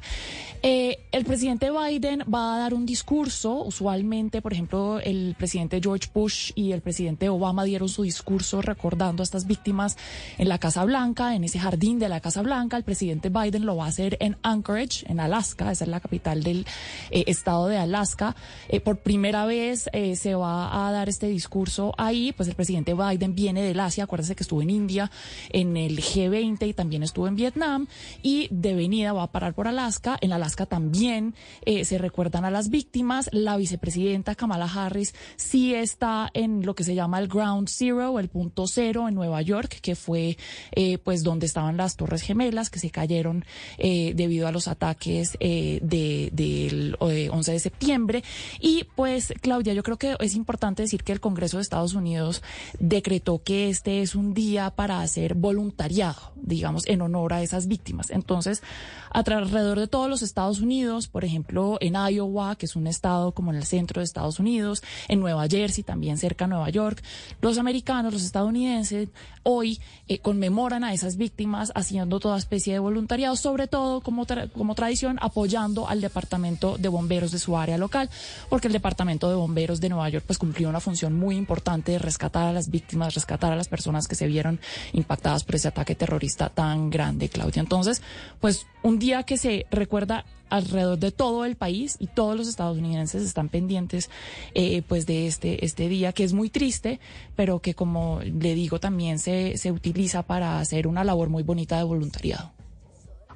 Eh, 0.63 1.00
el 1.12 1.25
presidente 1.25 1.72
Biden 1.72 2.24
va 2.31 2.55
a 2.55 2.60
dar 2.60 2.75
un 2.75 2.86
discurso. 2.86 3.63
Usualmente, 3.63 4.43
por 4.43 4.53
ejemplo, 4.53 5.00
el 5.00 5.36
presidente 5.36 5.79
George 5.81 6.10
Bush 6.13 6.51
y 6.53 6.72
el 6.72 6.81
presidente 6.81 7.29
Obama 7.29 7.63
dieron 7.63 7.89
su 7.89 8.03
discurso 8.03 8.62
recordando 8.62 9.24
a 9.24 9.25
estas 9.25 9.48
víctimas 9.48 9.98
en 10.38 10.50
la 10.50 10.60
Casa 10.60 10.86
Blanca, 10.86 11.36
en 11.36 11.43
ese 11.43 11.58
jardín 11.58 11.98
de 11.98 12.10
la 12.10 12.20
Casa 12.20 12.43
Blanca. 12.43 12.77
El 12.77 12.84
presidente 12.84 13.29
Biden 13.29 13.65
lo 13.65 13.75
va 13.75 13.86
a 13.86 13.88
hacer 13.88 14.17
en 14.20 14.38
Anchorage, 14.43 15.12
en 15.12 15.20
Alaska, 15.20 15.72
esa 15.72 15.86
es 15.86 15.89
la 15.89 16.00
capital 16.00 16.43
del 16.43 16.67
eh, 17.10 17.24
estado 17.25 17.67
de 17.67 17.77
Alaska. 17.77 18.36
Eh, 18.70 18.79
por 18.81 18.98
primera 18.98 19.46
vez 19.48 19.89
se 20.13 20.36
va 20.36 20.88
a 20.88 20.91
dar 20.91 21.10
este 21.10 21.27
discurso 21.27 21.93
ahí. 21.98 22.34
Pues 22.34 22.48
el 22.48 22.55
presidente 22.55 22.93
Biden 22.93 23.34
viene 23.34 23.63
del 23.63 23.79
Asia, 23.79 24.03
acuérdense 24.03 24.36
que 24.36 24.43
estuvo 24.43 24.62
en 24.62 24.70
India, 24.70 25.10
en 25.50 25.75
el 25.75 25.98
G20 25.98 26.67
y 26.67 26.74
también 26.74 27.01
estuvo 27.01 27.27
en 27.27 27.36
Vietnam. 27.36 27.88
Y 28.22 28.48
de 28.51 28.75
va 29.00 29.24
a 29.24 29.32
parar 29.32 29.54
por 29.54 29.68
Alaska. 29.68 30.18
En 30.22 30.34
Alaska 30.34 30.66
también 30.66 31.34
eh, 31.66 31.86
se 31.86 31.98
recuerdan 31.98 32.46
a 32.46 32.52
las 32.52 32.70
víctimas. 32.70 33.30
La 33.32 33.56
vicepresidenta 33.58 34.36
Kamala 34.36 34.66
Harris 34.66 35.14
sí 35.38 35.74
está 35.74 36.30
en 36.34 36.66
lo 36.66 36.76
que 36.76 36.84
se 36.84 36.94
llama 36.96 37.20
el 37.20 37.28
Ground 37.28 37.70
Zero, 37.70 38.20
el 38.20 38.30
punto 38.30 38.68
cero 38.68 39.08
en 39.08 39.16
Nueva 39.16 39.42
York, 39.42 39.80
que 39.82 39.96
fue 39.96 40.38
eh, 40.74 40.98
pues 40.98 41.24
donde 41.24 41.46
estaban 41.46 41.78
las 41.78 41.96
Torres 41.96 42.22
Gemelas 42.22 42.70
que 42.70 42.80
se 42.80 42.90
cayeron 42.92 43.46
eh, 43.78 44.14
debido 44.16 44.48
a 44.48 44.52
los 44.52 44.68
ataques 44.68 45.38
eh, 45.40 45.80
de- 45.82 46.30
del 46.34 46.98
eh, 47.10 47.30
11 47.32 47.52
de 47.54 47.60
septiembre. 47.60 48.24
Y 48.60 48.86
pues, 48.96 49.34
Claudia, 49.42 49.74
yo 49.74 49.84
creo 49.84 49.98
que 49.98 50.16
es 50.20 50.36
importante 50.36 50.82
decir 50.84 51.04
que 51.04 51.12
el 51.14 51.20
Congreso 51.20 51.58
de 51.58 51.64
Estados 51.64 51.94
Unidos 51.94 52.42
decretó 52.80 53.42
que 53.44 53.70
este 53.70 54.02
es 54.02 54.16
un 54.16 54.34
día 54.34 54.72
para 54.72 55.02
hacer 55.02 55.36
voluntariado, 55.36 56.32
digamos, 56.36 56.86
en 56.88 57.02
honor 57.02 57.34
a 57.34 57.42
esas 57.44 57.68
víctimas. 57.68 58.10
Entonces, 58.10 58.62
alrededor 59.12 59.80
de 59.80 59.88
todos 59.88 60.10
los 60.10 60.22
Estados 60.22 60.62
Unidos, 60.62 61.08
por 61.08 61.26
ejemplo, 61.26 61.78
en 61.82 61.96
Iowa, 61.96 62.56
que 62.56 62.66
es 62.66 62.76
un 62.76 62.88
estado 62.88 63.34
como 63.34 63.52
en 63.52 63.58
el 63.58 63.66
centro 63.66 64.00
de 64.00 64.06
Estados 64.06 64.40
Unidos, 64.40 64.84
en 65.08 65.20
Nueva 65.20 65.48
Jersey, 65.48 65.84
también 65.84 66.18
cerca 66.18 66.46
a 66.46 66.48
Nueva 66.48 66.70
York, 66.70 67.04
los 67.42 67.58
americanos, 67.58 68.14
los 68.14 68.24
estadounidenses, 68.24 69.10
hoy 69.44 69.82
eh, 70.08 70.20
conmemoran 70.20 70.84
a 70.84 70.94
esas 70.94 71.18
víctimas 71.18 71.72
haciendo 71.76 72.20
toda 72.20 72.38
especie 72.38 72.74
de 72.74 72.80
voluntariado, 72.80 73.36
sobre 73.36 73.68
todo 73.68 74.02
como, 74.02 74.26
tra- 74.26 74.52
como 74.52 74.76
tradición, 74.76 75.18
apoyando 75.22 75.88
al 75.88 76.00
departamento 76.00 76.78
de 76.78 76.88
bomberos 76.88 77.32
de 77.32 77.40
su 77.40 77.58
área 77.58 77.78
local, 77.78 78.10
porque 78.50 78.68
el 78.68 78.74
departamento 78.74 79.30
de 79.30 79.36
bomberos 79.36 79.82
de 79.82 79.90
Nueva 79.90 80.08
York 80.10 80.24
pues 80.26 80.40
cumplió 80.40 80.70
una 80.70 80.80
función 80.80 81.18
muy 81.18 81.36
importante 81.36 81.92
de 81.92 82.00
rescatar 82.00 82.48
a 82.48 82.54
las 82.54 82.70
víctimas, 82.70 83.14
rescatar 83.14 83.52
a 83.52 83.56
las 83.56 83.68
personas 83.68 84.08
que 84.08 84.16
se 84.16 84.28
vieron 84.28 84.60
impactadas 84.94 85.44
por 85.44 85.56
ese 85.56 85.68
ataque 85.68 85.96
terrorista 85.96 86.50
tan 86.50 86.90
grande, 86.90 87.28
Claudia. 87.28 87.62
Entonces, 87.62 88.02
pues 88.40 88.68
un 88.84 89.00
día 89.00 89.24
que 89.24 89.38
se 89.38 89.66
recuerda 89.72 90.25
alrededor 90.50 91.00
de 91.00 91.12
todo 91.12 91.46
el 91.46 91.56
país 91.56 91.96
y 92.00 92.08
todos 92.08 92.36
los 92.36 92.48
estadounidenses 92.48 93.24
están 93.24 93.48
pendientes 93.50 94.10
eh, 94.54 94.82
pues 94.88 95.06
de 95.06 95.28
este 95.28 95.66
este 95.66 95.88
día 95.88 96.12
que 96.12 96.24
es 96.24 96.34
muy 96.34 96.50
triste 96.50 97.00
pero 97.36 97.60
que 97.60 97.74
como 97.74 98.20
le 98.22 98.54
digo 98.54 98.80
también 98.80 99.18
se, 99.18 99.58
se 99.58 99.72
utiliza 99.72 100.24
para 100.24 100.60
hacer 100.60 100.88
una 100.88 101.04
labor 101.04 101.30
muy 101.30 101.44
bonita 101.44 101.78
de 101.78 101.84
voluntariado 101.84 102.51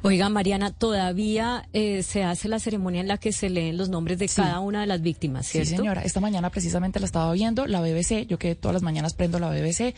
Oiga, 0.02 0.30
Mariana, 0.30 0.72
todavía 0.72 1.68
eh, 1.74 2.04
se 2.04 2.24
hace 2.24 2.48
la 2.48 2.60
ceremonia 2.60 3.02
en 3.02 3.08
la 3.08 3.18
que 3.18 3.32
se 3.32 3.50
leen 3.50 3.75
los 3.75 3.90
nombres 3.90 4.20
de 4.20 4.28
Sí. 4.28 4.36
cada 4.36 4.60
una 4.60 4.82
de 4.82 4.88
las 4.88 5.02
víctimas, 5.02 5.48
¿cierto? 5.48 5.70
Sí, 5.72 5.75
señora. 5.78 6.04
Esta 6.04 6.20
mañana 6.20 6.52
precisamente 6.52 7.00
la 7.00 7.08
estaba 7.08 7.32
viendo, 7.34 7.66
la 7.66 7.82
BBC, 7.82 8.28
yo 8.28 8.38
que 8.38 8.54
todas 8.54 8.74
las 8.74 8.84
mañanas 8.84 9.16
prendo 9.16 9.40
la 9.40 9.50
BBC, 9.50 9.96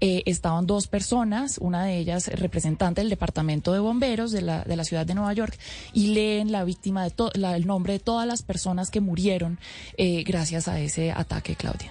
eh, 0.00 0.22
estaban 0.26 0.66
dos 0.68 0.86
personas, 0.86 1.58
una 1.58 1.84
de 1.84 1.98
ellas 1.98 2.28
representante 2.28 3.00
del 3.00 3.10
Departamento 3.10 3.72
de 3.72 3.80
Bomberos 3.80 4.30
de 4.30 4.42
la, 4.42 4.62
de 4.62 4.76
la 4.76 4.84
ciudad 4.84 5.04
de 5.04 5.14
Nueva 5.14 5.32
York, 5.32 5.58
y 5.92 6.08
leen 6.14 6.52
la 6.52 6.62
víctima 6.62 7.02
de 7.02 7.10
to- 7.10 7.32
la- 7.34 7.56
el 7.56 7.66
nombre 7.66 7.94
de 7.94 7.98
todas 7.98 8.28
las 8.28 8.42
personas 8.42 8.90
que 8.90 9.00
murieron 9.00 9.58
eh, 9.96 10.22
gracias 10.24 10.68
a 10.68 10.78
ese 10.78 11.10
ataque, 11.10 11.56
Claudia. 11.56 11.90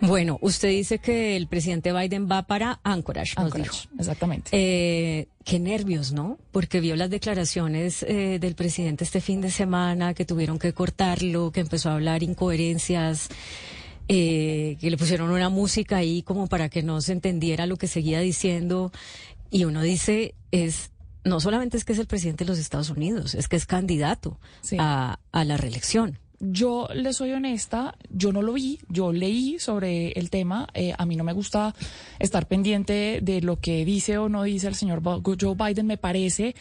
Bueno, 0.00 0.38
usted 0.40 0.68
dice 0.70 0.98
que 0.98 1.36
el 1.36 1.46
presidente 1.46 1.92
Biden 1.92 2.28
va 2.30 2.42
para 2.46 2.80
Anchorage, 2.84 3.34
nos 3.36 3.46
Anchorage, 3.46 3.70
dijo. 3.88 3.94
exactamente. 3.98 4.50
Eh, 4.52 5.28
qué 5.44 5.58
nervios, 5.58 6.12
¿no? 6.12 6.38
Porque 6.52 6.80
vio 6.80 6.96
las 6.96 7.10
declaraciones 7.10 8.02
eh, 8.04 8.38
del 8.40 8.54
presidente 8.54 9.04
este 9.04 9.20
fin 9.20 9.40
de 9.40 9.50
semana, 9.50 10.14
que 10.14 10.24
tuvieron 10.24 10.58
que 10.58 10.72
cortarlo, 10.72 11.50
que 11.52 11.60
empezó 11.60 11.90
a 11.90 11.94
hablar 11.94 12.22
incoherencias, 12.22 13.28
eh, 14.08 14.76
que 14.80 14.90
le 14.90 14.96
pusieron 14.96 15.30
una 15.30 15.50
música 15.50 15.98
ahí 15.98 16.22
como 16.22 16.46
para 16.46 16.68
que 16.68 16.82
no 16.82 17.00
se 17.00 17.12
entendiera 17.12 17.66
lo 17.66 17.76
que 17.76 17.86
seguía 17.86 18.20
diciendo. 18.20 18.92
Y 19.50 19.64
uno 19.64 19.82
dice, 19.82 20.34
es 20.50 20.90
no 21.24 21.38
solamente 21.40 21.76
es 21.76 21.84
que 21.84 21.92
es 21.92 21.98
el 21.98 22.06
presidente 22.06 22.44
de 22.44 22.50
los 22.50 22.58
Estados 22.58 22.88
Unidos, 22.88 23.34
es 23.34 23.46
que 23.48 23.56
es 23.56 23.66
candidato 23.66 24.38
Sí. 24.62 24.76
a, 24.80 25.18
a 25.32 25.44
la 25.44 25.58
reelección. 25.58 26.18
Yo 26.42 26.88
le 26.94 27.12
soy 27.12 27.32
honesta, 27.32 27.98
yo 28.08 28.32
no 28.32 28.40
lo 28.40 28.54
vi, 28.54 28.78
yo 28.88 29.12
leí 29.12 29.58
sobre 29.58 30.12
el 30.12 30.30
tema, 30.30 30.68
eh, 30.72 30.94
a 30.96 31.04
mí 31.04 31.14
no 31.14 31.22
me 31.22 31.34
gusta 31.34 31.74
estar 32.18 32.48
pendiente 32.48 33.20
de 33.20 33.42
lo 33.42 33.60
que 33.60 33.84
dice 33.84 34.16
o 34.16 34.30
no 34.30 34.44
dice 34.44 34.66
el 34.66 34.74
señor 34.74 35.02
Joe 35.02 35.54
Biden, 35.54 35.86
me 35.86 35.98
parece 35.98 36.54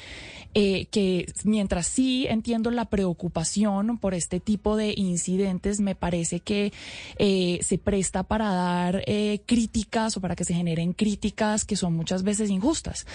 eh, 0.54 0.88
que 0.88 1.32
mientras 1.46 1.88
sí 1.88 2.28
entiendo 2.28 2.72
la 2.72 2.90
preocupación 2.90 4.00
por 4.00 4.14
este 4.14 4.42
tipo 4.42 4.76
de 4.76 4.94
incidentes, 4.98 5.80
me 5.80 5.96
parece 5.96 6.42
que 6.42 6.74
eh, 7.18 7.60
se 7.62 7.78
presta 7.78 8.24
para 8.24 8.50
dar 8.50 9.06
críticas 9.46 10.18
o 10.18 10.20
para 10.20 10.36
que 10.36 10.44
se 10.44 10.56
generen 10.56 10.92
críticas 10.92 11.64
que 11.64 11.78
son 11.78 11.96
muchas 11.96 12.24
veces 12.24 12.50
injustas. 12.50 13.08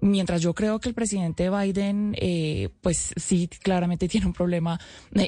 Mientras 0.00 0.42
yo 0.42 0.54
creo 0.54 0.78
que 0.78 0.90
el 0.90 0.94
presidente 0.94 1.50
Biden, 1.50 2.14
pues 2.82 3.14
sí, 3.16 3.48
claramente 3.48 4.06
tiene 4.06 4.28
un 4.28 4.32
problema 4.32 4.78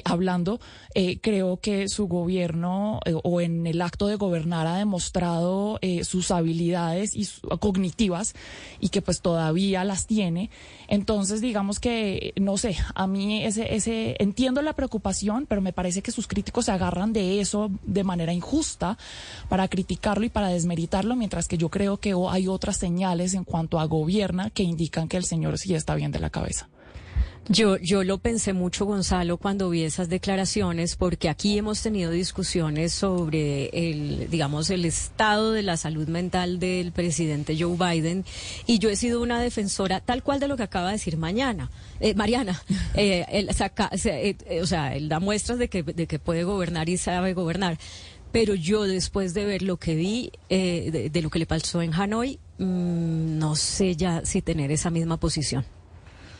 hablando, 0.05 0.61
eh, 0.95 1.19
creo 1.21 1.57
que 1.57 1.87
su 1.89 2.07
gobierno 2.07 2.99
eh, 3.05 3.13
o 3.23 3.41
en 3.41 3.67
el 3.67 3.81
acto 3.81 4.07
de 4.07 4.15
gobernar 4.15 4.67
ha 4.67 4.77
demostrado 4.77 5.79
eh, 5.81 6.03
sus 6.03 6.31
habilidades 6.31 7.15
y 7.15 7.25
su- 7.25 7.47
cognitivas 7.59 8.33
y 8.79 8.89
que 8.89 9.01
pues 9.01 9.21
todavía 9.21 9.83
las 9.83 10.07
tiene. 10.07 10.49
Entonces, 10.87 11.41
digamos 11.41 11.79
que, 11.79 12.33
no 12.39 12.57
sé, 12.57 12.77
a 12.95 13.07
mí 13.07 13.43
ese, 13.43 13.75
ese, 13.75 14.15
entiendo 14.19 14.61
la 14.61 14.73
preocupación, 14.73 15.45
pero 15.47 15.61
me 15.61 15.73
parece 15.73 16.01
que 16.01 16.11
sus 16.11 16.27
críticos 16.27 16.65
se 16.65 16.71
agarran 16.71 17.13
de 17.13 17.41
eso 17.41 17.69
de 17.83 18.03
manera 18.03 18.33
injusta 18.33 18.97
para 19.49 19.67
criticarlo 19.67 20.25
y 20.25 20.29
para 20.29 20.47
desmeritarlo, 20.49 21.15
mientras 21.15 21.47
que 21.47 21.57
yo 21.57 21.69
creo 21.69 21.97
que 21.97 22.13
o- 22.13 22.29
hay 22.29 22.47
otras 22.47 22.77
señales 22.77 23.33
en 23.33 23.43
cuanto 23.43 23.79
a 23.79 23.85
gobierna 23.85 24.49
que 24.49 24.63
indican 24.63 25.07
que 25.07 25.17
el 25.17 25.25
señor 25.25 25.57
sí 25.57 25.73
está 25.75 25.95
bien 25.95 26.11
de 26.11 26.19
la 26.19 26.29
cabeza. 26.29 26.69
Yo, 27.49 27.77
yo 27.77 28.03
lo 28.03 28.17
pensé 28.17 28.51
mucho, 28.51 28.85
Gonzalo, 28.85 29.37
cuando 29.37 29.69
vi 29.69 29.83
esas 29.83 30.09
declaraciones, 30.09 30.97
porque 30.97 31.29
aquí 31.29 31.57
hemos 31.57 31.81
tenido 31.81 32.11
discusiones 32.11 32.91
sobre 32.91 33.69
el, 33.71 34.29
digamos, 34.29 34.69
el 34.69 34.83
estado 34.83 35.53
de 35.53 35.63
la 35.63 35.77
salud 35.77 36.09
mental 36.09 36.59
del 36.59 36.91
presidente 36.91 37.55
Joe 37.57 37.77
Biden, 37.77 38.25
y 38.65 38.79
yo 38.79 38.89
he 38.89 38.97
sido 38.97 39.21
una 39.21 39.39
defensora 39.39 40.01
tal 40.01 40.23
cual 40.23 40.41
de 40.41 40.49
lo 40.49 40.57
que 40.57 40.63
acaba 40.63 40.87
de 40.87 40.93
decir 40.93 41.15
mañana, 41.17 41.71
eh, 42.01 42.13
Mariana. 42.15 42.61
Eh, 42.95 43.25
él 43.29 43.47
saca- 43.53 43.95
se- 43.95 44.29
eh, 44.29 44.37
eh, 44.49 44.61
o 44.61 44.65
sea, 44.67 44.95
él 44.95 45.07
da 45.07 45.19
muestras 45.19 45.59
de 45.59 45.69
que, 45.69 45.83
de 45.83 46.07
que 46.07 46.17
puede 46.19 46.43
gobernar 46.43 46.89
y 46.89 46.97
sabe 46.97 47.33
gobernar. 47.33 47.77
Pero 48.31 48.55
yo, 48.55 48.83
después 48.83 49.33
de 49.35 49.45
ver 49.45 49.61
lo 49.61 49.77
que 49.77 49.93
vi, 49.95 50.31
eh, 50.49 50.89
de, 50.91 51.09
de 51.11 51.21
lo 51.21 51.29
que 51.29 51.37
le 51.39 51.45
pasó 51.45 51.81
en 51.83 51.93
Hanoi, 51.93 52.39
mm, 52.57 53.37
no 53.37 53.55
sé 53.55 53.95
ya 53.95 54.25
si 54.25 54.41
tener 54.41 54.71
esa 54.71 54.89
misma 54.89 55.17
posición. 55.17 55.63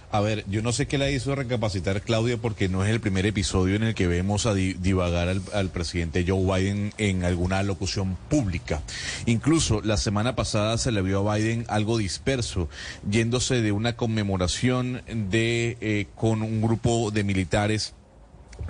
A 0.09 0.21
ver, 0.21 0.45
yo 0.47 0.61
no 0.61 0.71
sé 0.71 0.87
qué 0.87 0.97
la 0.97 1.11
hizo 1.11 1.35
recapacitar 1.35 2.01
Claudia 2.01 2.37
porque 2.37 2.69
no 2.69 2.81
es 2.85 2.89
el 2.89 3.01
primer 3.01 3.25
episodio 3.25 3.75
en 3.75 3.83
el 3.83 3.93
que 3.93 4.07
vemos 4.07 4.45
a 4.45 4.53
di- 4.53 4.71
divagar 4.73 5.27
al, 5.27 5.41
al 5.53 5.69
presidente 5.69 6.23
Joe 6.25 6.43
Biden 6.61 6.93
en 6.97 7.25
alguna 7.25 7.61
locución 7.61 8.17
pública. 8.29 8.81
Incluso 9.25 9.81
la 9.81 9.97
semana 9.97 10.33
pasada 10.33 10.77
se 10.77 10.93
le 10.93 11.01
vio 11.01 11.29
a 11.29 11.35
Biden 11.35 11.65
algo 11.67 11.97
disperso, 11.97 12.69
yéndose 13.11 13.61
de 13.61 13.73
una 13.73 13.97
conmemoración 13.97 15.01
de 15.13 15.77
eh, 15.81 16.07
con 16.15 16.41
un 16.41 16.61
grupo 16.61 17.11
de 17.11 17.25
militares 17.25 17.93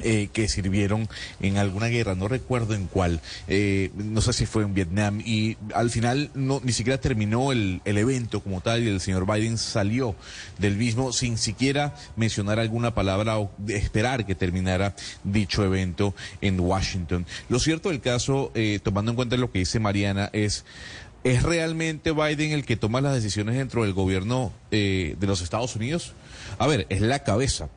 eh, 0.02 0.30
que 0.32 0.48
sirvieron 0.48 1.10
en 1.40 1.58
alguna 1.58 1.88
guerra, 1.88 2.16
no 2.16 2.28
recuerdo 2.28 2.74
en 2.74 2.88
cuál, 2.88 3.22
eh, 3.48 3.92
no 3.96 4.22
sé 4.22 4.34
si 4.34 4.46
fue 4.46 4.64
en 4.64 4.74
Vietnam, 4.74 5.22
y 5.24 5.58
al 5.74 5.90
final 5.90 6.32
no 6.34 6.62
ni 6.64 6.72
siquiera 6.72 7.00
terminó 7.00 7.52
el, 7.52 7.82
evento 7.86 8.42
como 8.42 8.62
tal 8.62 8.84
y 8.84 8.90
el 8.90 9.02
señor 9.02 9.26
Biden 9.26 9.58
salió 9.58 10.16
del 10.60 10.76
mismo 10.76 11.12
sin 11.14 11.38
siquiera 11.38 11.96
mencionar 12.16 12.60
alguna 12.60 12.94
palabra 12.94 13.40
o 13.40 13.52
esperar 13.68 14.26
que 14.26 14.36
terminara 14.36 14.96
dicho 15.24 15.64
evento 15.64 16.14
en 16.42 16.60
Washington. 16.60 17.26
Lo 17.50 17.60
cierto 17.60 17.90
del 17.90 18.02
caso, 18.02 18.52
eh, 18.54 18.80
tomando 18.84 19.12
en 19.12 19.16
cuenta 19.16 19.38
lo 19.38 19.52
que 19.52 19.60
dice 19.60 19.80
Mariana, 19.80 20.30
es... 20.34 20.66
¿Es 21.24 21.44
realmente 21.44 22.12
Biden 22.12 22.52
el 22.52 22.64
que 22.64 22.78
toma 22.78 23.02
las 23.02 23.14
decisiones 23.14 23.56
dentro 23.56 23.84
del 23.84 23.92
gobierno 23.92 24.54
eh, 24.72 25.18
de 25.20 25.28
los 25.28 25.42
Estados 25.42 25.76
Unidos? 25.76 26.14
A 26.58 26.68
ver, 26.68 26.86
es 26.90 27.02
la 27.02 27.24
cabeza, 27.24 27.68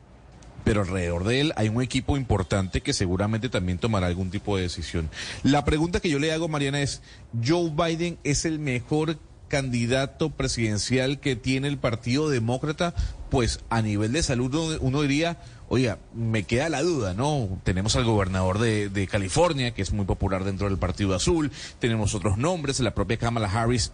pero 0.63 0.81
alrededor 0.81 1.23
de 1.23 1.41
él 1.41 1.53
hay 1.55 1.69
un 1.69 1.81
equipo 1.81 2.17
importante 2.17 2.81
que 2.81 2.93
seguramente 2.93 3.49
también 3.49 3.77
tomará 3.77 4.07
algún 4.07 4.29
tipo 4.29 4.55
de 4.55 4.63
decisión. 4.63 5.09
La 5.43 5.65
pregunta 5.65 5.99
que 5.99 6.09
yo 6.09 6.19
le 6.19 6.31
hago, 6.31 6.47
Mariana, 6.47 6.81
es, 6.81 7.01
¿Joe 7.45 7.71
Biden 7.71 8.17
es 8.23 8.45
el 8.45 8.59
mejor 8.59 9.17
candidato 9.47 10.29
presidencial 10.29 11.19
que 11.19 11.35
tiene 11.35 11.67
el 11.67 11.77
Partido 11.77 12.29
Demócrata? 12.29 12.93
Pues 13.29 13.59
a 13.69 13.81
nivel 13.81 14.13
de 14.13 14.23
salud 14.23 14.77
uno, 14.81 15.01
diría, 15.01 15.37
oiga, 15.69 15.99
me 16.13 16.43
queda 16.43 16.69
la 16.69 16.81
duda, 16.81 17.13
¿no? 17.13 17.59
Tenemos 17.63 17.95
al 17.95 18.05
gobernador 18.05 18.59
de, 18.59 18.89
de 18.89 19.07
California, 19.07 19.73
que 19.73 19.81
es 19.81 19.91
muy 19.91 20.05
popular 20.05 20.43
dentro 20.43 20.67
del 20.69 20.77
Partido 20.77 21.15
Azul, 21.15 21.51
tenemos 21.79 22.13
otros 22.15 22.37
nombres, 22.37 22.79
la 22.79 22.93
propia 22.93 23.17
Kamala 23.17 23.49
Harris 23.49 23.91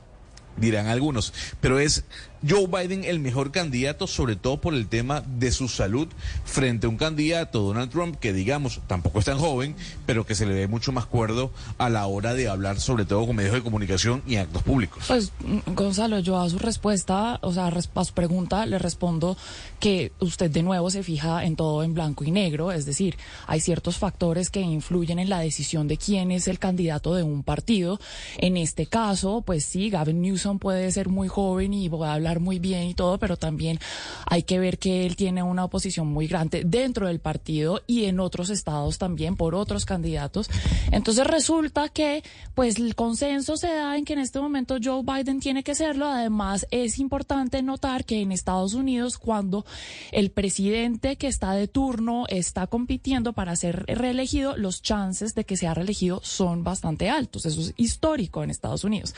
dirán 0.57 0.87
algunos, 0.87 1.33
pero 1.61 1.79
es 1.79 2.03
Joe 2.47 2.67
Biden 2.67 3.03
el 3.03 3.19
mejor 3.19 3.51
candidato, 3.51 4.07
sobre 4.07 4.35
todo 4.35 4.61
por 4.61 4.73
el 4.73 4.87
tema 4.87 5.21
de 5.21 5.51
su 5.51 5.67
salud, 5.67 6.07
frente 6.45 6.85
a 6.85 6.89
un 6.89 6.97
candidato, 6.97 7.61
Donald 7.61 7.91
Trump, 7.91 8.17
que 8.19 8.33
digamos, 8.33 8.81
tampoco 8.87 9.19
es 9.19 9.25
tan 9.25 9.37
joven, 9.37 9.75
pero 10.05 10.25
que 10.25 10.35
se 10.35 10.45
le 10.45 10.53
ve 10.53 10.67
mucho 10.67 10.91
más 10.91 11.05
cuerdo 11.05 11.51
a 11.77 11.89
la 11.89 12.05
hora 12.07 12.33
de 12.33 12.47
hablar, 12.47 12.79
sobre 12.79 13.05
todo 13.05 13.25
con 13.25 13.35
medios 13.35 13.53
de 13.53 13.61
comunicación 13.61 14.21
y 14.27 14.35
actos 14.35 14.63
públicos. 14.63 15.05
Pues, 15.07 15.31
Gonzalo, 15.67 16.19
yo 16.19 16.39
a 16.39 16.49
su 16.49 16.59
respuesta, 16.59 17.39
o 17.41 17.53
sea, 17.53 17.67
a 17.67 18.05
su 18.05 18.13
pregunta, 18.13 18.65
le 18.65 18.79
respondo 18.79 19.37
que 19.79 20.11
usted 20.19 20.51
de 20.51 20.63
nuevo 20.63 20.89
se 20.89 21.03
fija 21.03 21.43
en 21.45 21.55
todo 21.55 21.83
en 21.83 21.93
blanco 21.93 22.23
y 22.23 22.31
negro, 22.31 22.71
es 22.71 22.85
decir, 22.85 23.17
hay 23.47 23.59
ciertos 23.59 23.97
factores 23.97 24.49
que 24.49 24.61
influyen 24.61 25.19
en 25.19 25.29
la 25.29 25.39
decisión 25.39 25.87
de 25.87 25.97
quién 25.97 26.31
es 26.31 26.47
el 26.47 26.59
candidato 26.59 27.15
de 27.15 27.23
un 27.23 27.43
partido. 27.43 27.99
En 28.37 28.57
este 28.57 28.85
caso, 28.85 29.41
pues 29.45 29.65
sí, 29.65 29.89
Gavin 29.89 30.21
Newsom 30.21 30.59
puede 30.59 30.91
ser 30.91 31.09
muy 31.09 31.27
joven 31.27 31.73
y 31.73 31.87
a 31.87 32.19
muy 32.39 32.59
bien 32.59 32.83
y 32.83 32.93
todo, 32.93 33.17
pero 33.17 33.37
también 33.37 33.79
hay 34.25 34.43
que 34.43 34.59
ver 34.59 34.77
que 34.77 35.05
él 35.05 35.15
tiene 35.15 35.43
una 35.43 35.65
oposición 35.65 36.07
muy 36.07 36.27
grande 36.27 36.63
dentro 36.65 37.07
del 37.07 37.19
partido 37.19 37.81
y 37.87 38.05
en 38.05 38.19
otros 38.19 38.49
estados 38.49 38.97
también 38.97 39.35
por 39.35 39.55
otros 39.55 39.85
candidatos. 39.85 40.49
Entonces 40.91 41.25
resulta 41.25 41.89
que, 41.89 42.23
pues, 42.53 42.77
el 42.77 42.95
consenso 42.95 43.57
se 43.57 43.67
da 43.67 43.97
en 43.97 44.05
que 44.05 44.13
en 44.13 44.19
este 44.19 44.39
momento 44.39 44.77
Joe 44.83 45.03
Biden 45.03 45.39
tiene 45.39 45.63
que 45.63 45.75
serlo. 45.75 46.07
Además, 46.07 46.67
es 46.71 46.99
importante 46.99 47.61
notar 47.63 48.05
que 48.05 48.21
en 48.21 48.31
Estados 48.31 48.73
Unidos, 48.73 49.17
cuando 49.17 49.65
el 50.11 50.31
presidente 50.31 51.15
que 51.15 51.27
está 51.27 51.53
de 51.53 51.67
turno 51.67 52.25
está 52.27 52.67
compitiendo 52.67 53.33
para 53.33 53.55
ser 53.55 53.85
reelegido, 53.87 54.57
los 54.57 54.81
chances 54.81 55.35
de 55.35 55.45
que 55.45 55.57
sea 55.57 55.73
reelegido 55.73 56.21
son 56.23 56.63
bastante 56.63 57.09
altos. 57.09 57.45
Eso 57.45 57.61
es 57.61 57.73
histórico 57.77 58.43
en 58.43 58.49
Estados 58.49 58.83
Unidos. 58.83 59.15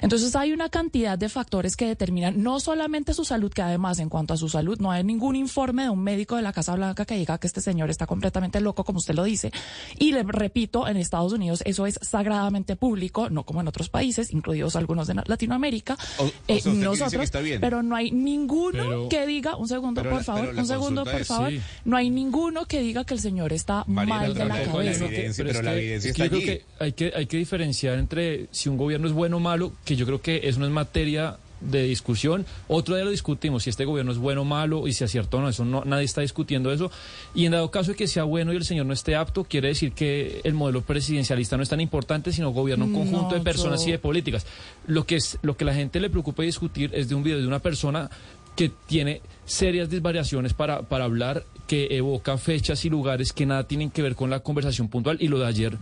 Entonces 0.00 0.34
hay 0.36 0.52
una 0.52 0.68
cantidad 0.68 1.18
de 1.18 1.28
factores 1.28 1.76
que 1.76 1.86
determinan 1.86 2.42
no 2.42 2.51
solamente 2.60 3.14
su 3.14 3.24
salud, 3.24 3.52
que 3.52 3.62
además 3.62 3.98
en 3.98 4.08
cuanto 4.08 4.34
a 4.34 4.36
su 4.36 4.48
salud 4.48 4.78
no 4.80 4.90
hay 4.90 5.04
ningún 5.04 5.36
informe 5.36 5.84
de 5.84 5.90
un 5.90 6.02
médico 6.02 6.36
de 6.36 6.42
la 6.42 6.52
Casa 6.52 6.74
Blanca 6.74 7.04
que 7.04 7.14
diga 7.16 7.38
que 7.38 7.46
este 7.46 7.60
señor 7.60 7.90
está 7.90 8.06
completamente 8.06 8.60
loco, 8.60 8.84
como 8.84 8.98
usted 8.98 9.14
lo 9.14 9.24
dice. 9.24 9.52
Y 9.98 10.12
le 10.12 10.22
repito, 10.22 10.88
en 10.88 10.96
Estados 10.96 11.32
Unidos 11.32 11.62
eso 11.64 11.86
es 11.86 11.98
sagradamente 12.02 12.76
público, 12.76 13.30
no 13.30 13.44
como 13.44 13.60
en 13.60 13.68
otros 13.68 13.88
países, 13.88 14.32
incluidos 14.32 14.76
algunos 14.76 15.06
de 15.06 15.14
Latinoamérica. 15.26 15.96
O- 16.18 16.24
o 16.24 16.30
Eh, 16.48 16.60
sea, 16.60 16.72
nosotros, 16.72 17.22
está 17.24 17.40
bien. 17.40 17.60
pero 17.60 17.82
no 17.82 17.96
hay 17.96 18.10
ninguno 18.10 18.84
Pero- 18.84 19.08
que 19.08 19.26
diga, 19.26 19.56
un 19.56 19.68
segundo, 19.68 20.02
por 20.02 20.12
la- 20.12 20.24
favor, 20.24 20.54
un 20.56 20.66
segundo, 20.66 21.04
por 21.04 21.20
es- 21.20 21.26
favor, 21.28 21.50
sí. 21.50 21.60
no 21.84 21.96
hay 21.96 22.10
ninguno 22.10 22.64
que 22.66 22.80
diga 22.80 23.04
que 23.04 23.14
el 23.14 23.20
señor 23.20 23.52
está 23.52 23.84
Mariana, 23.86 24.20
mal 24.20 24.34
de 24.34 24.44
la 24.44 24.62
cabeza. 24.64 25.04
evidencia, 25.06 25.44
Pero 25.44 25.62
la 25.62 25.74
evidencia 25.76 26.10
es 26.10 26.16
que 26.16 26.22
está 26.22 26.24
yo 26.24 26.40
creo 26.40 26.52
allí. 26.52 26.60
que 26.78 26.84
hay 26.84 26.92
que 26.92 27.12
hay 27.14 27.26
que 27.26 27.36
diferenciar 27.36 27.98
entre 27.98 28.48
si 28.50 28.68
un 28.68 28.76
gobierno 28.76 29.06
es 29.06 29.12
bueno 29.12 29.36
o 29.36 29.40
malo, 29.40 29.72
que 29.84 29.96
yo 29.96 30.06
creo 30.06 30.20
que 30.22 30.40
eso 30.48 30.58
no 30.60 30.66
es 30.66 30.72
materia 30.72 31.36
de 31.70 31.84
discusión. 31.84 32.44
Otro 32.68 32.94
día 32.96 33.04
lo 33.04 33.10
discutimos, 33.10 33.62
si 33.64 33.70
este 33.70 33.84
gobierno 33.84 34.12
es 34.12 34.18
bueno 34.18 34.42
o 34.42 34.44
malo 34.44 34.86
y 34.88 34.92
si 34.92 35.04
acierta 35.04 35.36
o 35.36 35.40
no, 35.40 35.48
eso 35.48 35.64
no, 35.64 35.84
nadie 35.84 36.04
está 36.04 36.20
discutiendo 36.20 36.72
eso. 36.72 36.90
Y 37.34 37.46
en 37.46 37.52
dado 37.52 37.70
caso 37.70 37.92
de 37.92 37.96
que 37.96 38.06
sea 38.08 38.24
bueno 38.24 38.52
y 38.52 38.56
el 38.56 38.64
señor 38.64 38.86
no 38.86 38.92
esté 38.92 39.14
apto, 39.16 39.44
quiere 39.44 39.68
decir 39.68 39.92
que 39.92 40.40
el 40.44 40.54
modelo 40.54 40.82
presidencialista 40.82 41.56
no 41.56 41.62
es 41.62 41.68
tan 41.68 41.80
importante, 41.80 42.32
sino 42.32 42.50
gobierna 42.50 42.84
un 42.84 42.92
conjunto 42.92 43.28
No, 43.30 43.34
de 43.34 43.40
personas 43.40 43.82
yo- 43.82 43.88
y 43.88 43.92
de 43.92 43.98
políticas. 43.98 44.46
Lo 44.86 45.04
que 45.06 45.16
es 45.16 45.38
lo 45.42 45.56
que 45.56 45.64
la 45.64 45.74
gente 45.74 46.00
le 46.00 46.10
preocupa 46.10 46.42
discutir 46.42 46.90
es 46.94 47.08
de 47.08 47.14
un 47.14 47.22
video 47.22 47.38
de 47.40 47.46
una 47.46 47.58
persona 47.60 48.10
que 48.56 48.70
tiene 48.86 49.22
serias 49.46 49.88
desvariaciones 49.88 50.52
para, 50.52 50.82
para 50.82 51.04
hablar, 51.04 51.44
que 51.66 51.86
evoca 51.96 52.36
fechas 52.36 52.84
y 52.84 52.90
lugares 52.90 53.32
que 53.32 53.46
nada 53.46 53.64
tienen 53.66 53.90
que 53.90 54.02
ver 54.02 54.14
con 54.14 54.28
la 54.28 54.40
conversación 54.40 54.88
puntual 54.88 55.16
y 55.20 55.28
lo 55.28 55.38
de 55.38 55.46
ayer 55.46 55.78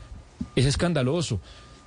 es 0.54 0.66
escandaloso. 0.66 1.40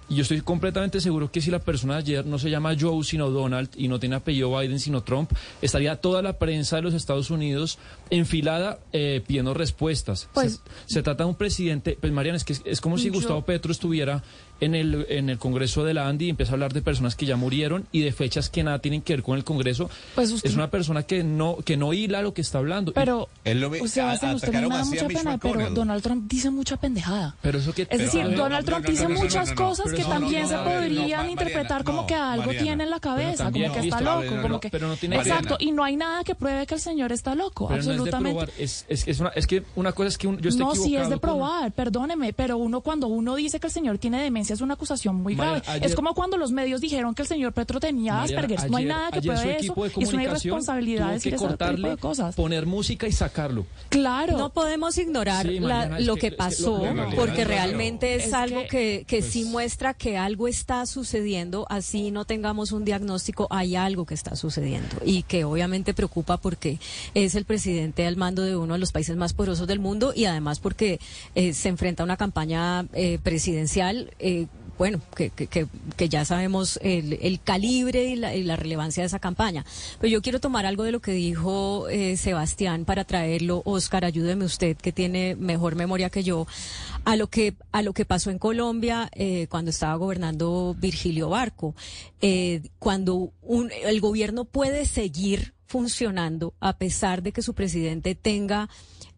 Y 0.10 0.16
yo 0.16 0.22
estoy 0.24 0.42
completamente 0.42 1.00
seguro 1.02 1.32
que 1.32 1.42
si 1.42 1.50
la 1.50 1.60
persona 1.60 1.94
de 1.96 2.00
ayer 2.00 2.26
no 2.26 2.38
se 2.38 2.50
llama 2.50 2.76
Joe, 2.80 3.04
sino 3.04 3.30
Donald, 3.30 3.70
y 3.78 3.88
no 3.88 4.00
tiene 4.00 4.16
apellido 4.16 4.58
Biden, 4.60 4.80
sino 4.80 5.02
Trump, 5.02 5.32
estaría 5.62 5.96
toda 5.96 6.22
la 6.22 6.38
prensa 6.38 6.76
de 6.76 6.82
los 6.84 6.94
Estados 6.94 7.30
Unidos 7.32 7.78
enfilada 8.10 8.80
eh, 8.92 9.22
pidiendo 9.26 9.54
respuestas. 9.54 10.28
Pues- 10.34 10.62
se, 10.86 10.96
se 10.96 11.04
trata 11.04 11.24
de 11.24 11.30
un 11.30 11.36
presidente, 11.36 11.98
pues 12.00 12.12
Mariana, 12.14 12.38
es 12.38 12.44
que 12.44 12.54
es, 12.54 12.62
es 12.66 12.82
como 12.82 12.98
si 12.98 13.08
Yo- 13.08 13.14
Gustavo 13.14 13.44
Petro 13.44 13.72
estuviera 13.72 14.24
en 14.60 14.76
el, 14.76 15.06
en 15.10 15.30
el 15.30 15.38
Congreso 15.38 15.84
de 15.84 15.94
la 15.94 16.08
Andy 16.08 16.26
y 16.26 16.30
empieza 16.30 16.52
a 16.52 16.56
hablar 16.56 16.74
de 16.74 16.82
personas 16.82 17.16
que 17.16 17.26
ya 17.26 17.36
murieron 17.36 17.86
y 17.92 18.02
de 18.02 18.12
fechas 18.12 18.50
que 18.50 18.64
nada 18.64 18.80
tienen 18.80 19.02
que 19.02 19.14
ver 19.14 19.24
con 19.24 19.38
el 19.38 19.44
Congreso. 19.44 19.90
Pues 20.16 20.32
usted- 20.32 20.50
Es 20.50 20.56
una 20.56 20.70
persona 20.70 21.04
que 21.04 21.24
no, 21.24 21.58
que 21.66 21.78
no 21.78 21.94
hila 21.94 22.22
lo 22.22 22.34
que 22.34 22.42
está 22.42 22.60
hablando. 22.60 22.94
Pero, 22.94 23.30
Es 23.44 23.56
lo 23.56 23.70
o 23.70 23.88
sea, 23.88 24.12
a- 24.12 24.36
usted 24.36 24.54
me 24.54 24.62
da 24.70 24.84
mucha 24.86 25.08
pena, 25.08 25.38
pero. 25.38 25.70
Donald 25.72 26.02
Trump 26.04 26.30
dice 26.30 26.50
mucha 26.50 26.78
pendejada. 26.78 27.36
pero 27.42 27.60
eso 27.60 27.74
que, 27.74 27.84
Es 27.84 27.88
pero- 27.90 28.04
decir, 28.04 28.26
ver, 28.26 28.38
Donald 28.38 28.66
Trump 28.66 28.82
no, 28.84 28.88
no, 28.88 28.92
dice 28.92 29.08
no, 29.10 29.20
muchas 29.20 29.52
cosas 29.54 29.92
que 29.92 30.04
también 30.04 30.48
se 30.48 30.56
podrían 30.56 31.30
interpretar 31.30 31.84
como 31.84 32.08
que 32.08 32.16
algo 32.16 32.46
Mariana. 32.46 32.64
tiene 32.64 32.84
en 32.84 32.90
la 32.90 33.00
cabeza, 33.00 33.44
también, 33.46 33.70
como 33.70 33.82
que 33.82 33.88
está 33.88 34.02
loco, 34.02 34.22
pero 34.22 34.36
no, 34.36 34.42
como 34.44 34.60
que... 34.60 34.70
pero 34.70 34.88
no 34.88 34.96
tiene- 34.96 35.16
Exacto, 35.18 35.58
y 35.60 35.72
no 35.72 35.84
hay 35.84 35.96
nada 35.96 36.24
que 36.24 36.36
pruebe 36.36 36.66
que 36.66 36.76
el 36.76 36.80
señor 36.82 37.12
está 37.12 37.36
loco, 37.36 37.70
absolutamente. 37.72 38.52
es, 38.58 38.86
que 39.48 39.64
una 39.76 39.92
cosa 39.92 40.08
es 40.10 40.18
que 40.18 40.28
yo 40.28 40.50
estoy 40.50 40.66
no, 40.66 40.76
sí 40.76 40.96
es 40.96 41.10
de 41.10 41.18
probar, 41.18 41.72
perdóneme, 41.72 42.34
pero 42.34 42.58
uno 42.58 42.82
cuando 42.82 43.08
uno 43.08 43.36
dice 43.36 43.60
que 43.60 43.68
el 43.68 43.74
señor 43.74 43.98
tiene 43.98 44.22
demencia 44.22 44.43
violencia 44.44 44.54
es 44.54 44.62
una 44.62 44.74
acusación 44.76 45.16
muy 45.16 45.36
grave. 45.36 45.62
ayer- 45.66 45.86
es 45.88 45.96
como 45.96 46.14
cuando 46.14 46.38
los 46.38 46.52
medios 46.52 46.82
dijeron 46.82 47.16
que 47.16 47.22
el 47.22 47.28
señor 47.28 47.54
Petro 47.54 47.80
tenía 47.80 48.22
Asperger. 48.24 48.70
no 48.70 48.78
hay 48.78 48.86
nada 48.86 49.12
que 49.12 49.22
pruebe 49.22 49.58
eso. 49.60 49.76
y 49.98 50.04
es 50.04 50.14
una 50.14 50.24
irresponsabilidad 50.24 51.04
tuvo 51.06 51.14
decir 51.14 51.34
ese 51.34 51.48
tipo 51.58 51.88
de 51.88 51.98
cosas. 51.98 52.36
poner 52.36 52.66
música 52.66 53.08
y 53.08 53.12
sacarlo. 53.12 53.66
Claro. 53.90 54.38
No 54.38 54.50
podemos 54.52 54.98
ignorar 54.98 55.48
Sí, 55.48 55.60
la- 55.60 55.68
Mariana, 55.68 56.00
es 56.00 56.06
lo 56.06 56.16
que- 56.16 56.22
que 56.22 56.28
es 56.28 56.34
que 56.34 56.38
pasó, 56.38 56.94
lo- 56.94 57.10
porque 57.16 57.46
realmente 57.46 58.16
es, 58.16 58.28
Es 58.28 58.34
algo 58.34 58.62
que, 58.64 58.68
que, 58.70 59.06
que 59.08 59.22
sí 59.22 59.42
pues- 59.42 59.52
muestra 59.52 59.94
que 59.94 60.18
algo 60.18 60.48
está 60.48 60.86
sucediendo, 60.86 61.66
así 61.70 62.12
no 62.12 62.26
tengamos 62.26 62.72
un 62.72 62.84
diagnóstico, 62.86 63.48
hay 63.50 63.76
algo 63.76 64.06
que 64.06 64.14
está 64.14 64.36
sucediendo 64.36 64.96
y 65.06 65.24
que 65.24 65.44
obviamente 65.46 65.94
preocupa 65.94 66.38
porque 66.38 66.80
es 67.14 67.36
el 67.36 67.46
presidente 67.46 68.06
al 68.06 68.18
mando 68.18 68.42
de 68.44 68.56
uno 68.56 68.74
de 68.74 68.80
los 68.80 68.92
países 68.92 69.16
más 69.16 69.34
poderosos 69.34 69.68
del 69.68 69.80
mundo 69.80 70.14
y 70.16 70.26
además 70.26 70.60
porque 70.60 71.00
eh, 71.36 71.54
se 71.54 71.70
enfrenta 71.70 72.04
a 72.04 72.06
una 72.06 72.18
campaña 72.18 72.86
eh, 72.94 73.20
presidencial. 73.22 74.12
eh, 74.20 74.33
bueno, 74.78 75.02
que, 75.16 75.30
que, 75.30 75.68
que, 75.96 76.10
ya 76.10 76.26
sabemos 76.26 76.80
el, 76.82 77.14
el 77.22 77.42
calibre 77.42 78.06
y 78.06 78.16
la, 78.16 78.36
y 78.36 78.44
la 78.44 78.56
relevancia 78.56 79.04
de 79.04 79.08
esa 79.08 79.20
campaña. 79.20 79.66
Pero 80.00 80.12
yo 80.12 80.22
quiero 80.22 80.40
tomar 80.40 80.66
algo 80.66 80.84
de 80.84 80.92
lo 80.92 81.02
que 81.02 81.12
dijo 81.12 81.88
eh, 81.90 82.18
Sebastián 82.18 82.86
para 82.86 83.06
traerlo. 83.06 83.62
Oscar, 83.66 84.06
ayúdeme 84.06 84.46
usted, 84.46 84.76
que 84.78 84.92
tiene 84.92 85.36
mejor 85.36 85.76
memoria 85.76 86.10
que 86.10 86.24
yo, 86.24 86.48
a 87.06 87.16
lo 87.16 87.28
que, 87.28 87.56
a 87.72 87.82
lo 87.82 87.94
que 87.94 88.06
pasó 88.06 88.32
en 88.32 88.40
Colombia 88.40 89.10
eh, 89.14 89.48
cuando 89.50 89.72
estaba 89.72 89.96
gobernando 89.96 90.76
Virgilio 90.80 91.30
Barco. 91.30 91.76
Eh, 92.22 92.62
cuando 92.80 93.32
un, 93.42 93.72
el 93.84 94.02
gobierno 94.02 94.46
puede 94.46 94.86
seguir 94.86 95.54
funcionando 95.68 96.54
a 96.60 96.78
pesar 96.78 97.24
de 97.24 97.32
que 97.32 97.42
su 97.42 97.56
presidente 97.56 98.14
tenga 98.14 98.70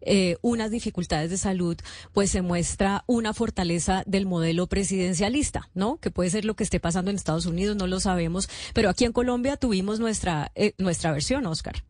eh, 0.06 0.36
unas 0.40 0.70
dificultades 0.70 1.30
de 1.30 1.36
salud, 1.36 1.76
pues 2.12 2.30
se 2.30 2.40
muestra 2.40 3.04
una 3.06 3.34
fortaleza 3.34 4.02
del 4.06 4.24
modelo 4.24 4.66
presidencialista, 4.68 5.68
¿no? 5.74 5.98
Que 5.98 6.10
puede 6.10 6.30
ser 6.30 6.44
lo 6.44 6.54
que 6.54 6.64
esté 6.64 6.80
pasando 6.80 7.10
en 7.10 7.16
Estados 7.16 7.46
Unidos, 7.46 7.76
no 7.76 7.86
lo 7.86 8.00
sabemos, 8.00 8.48
pero 8.72 8.88
aquí 8.88 9.04
en 9.04 9.12
Colombia 9.12 9.56
tuvimos 9.56 10.00
nuestra 10.00 10.52
eh, 10.54 10.72
nuestra 10.78 11.12
versión, 11.12 11.46
Oscar. 11.46 11.82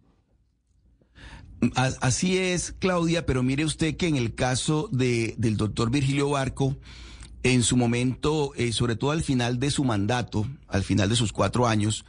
Así 1.74 2.36
es, 2.38 2.74
Claudia, 2.78 3.24
pero 3.24 3.42
mire 3.42 3.64
usted 3.64 3.96
que 3.96 4.08
en 4.08 4.16
el 4.16 4.34
caso 4.34 4.88
de, 4.92 5.34
del 5.38 5.56
doctor 5.56 5.90
Virgilio 5.90 6.30
Barco, 6.30 6.76
en 7.42 7.62
su 7.62 7.76
momento, 7.76 8.52
eh, 8.56 8.72
sobre 8.72 8.96
todo 8.96 9.10
al 9.10 9.22
final 9.22 9.58
de 9.58 9.70
su 9.70 9.84
mandato, 9.84 10.46
al 10.68 10.82
final 10.82 11.08
de 11.08 11.16
sus 11.16 11.32
cuatro 11.32 11.66
años, 11.66 12.04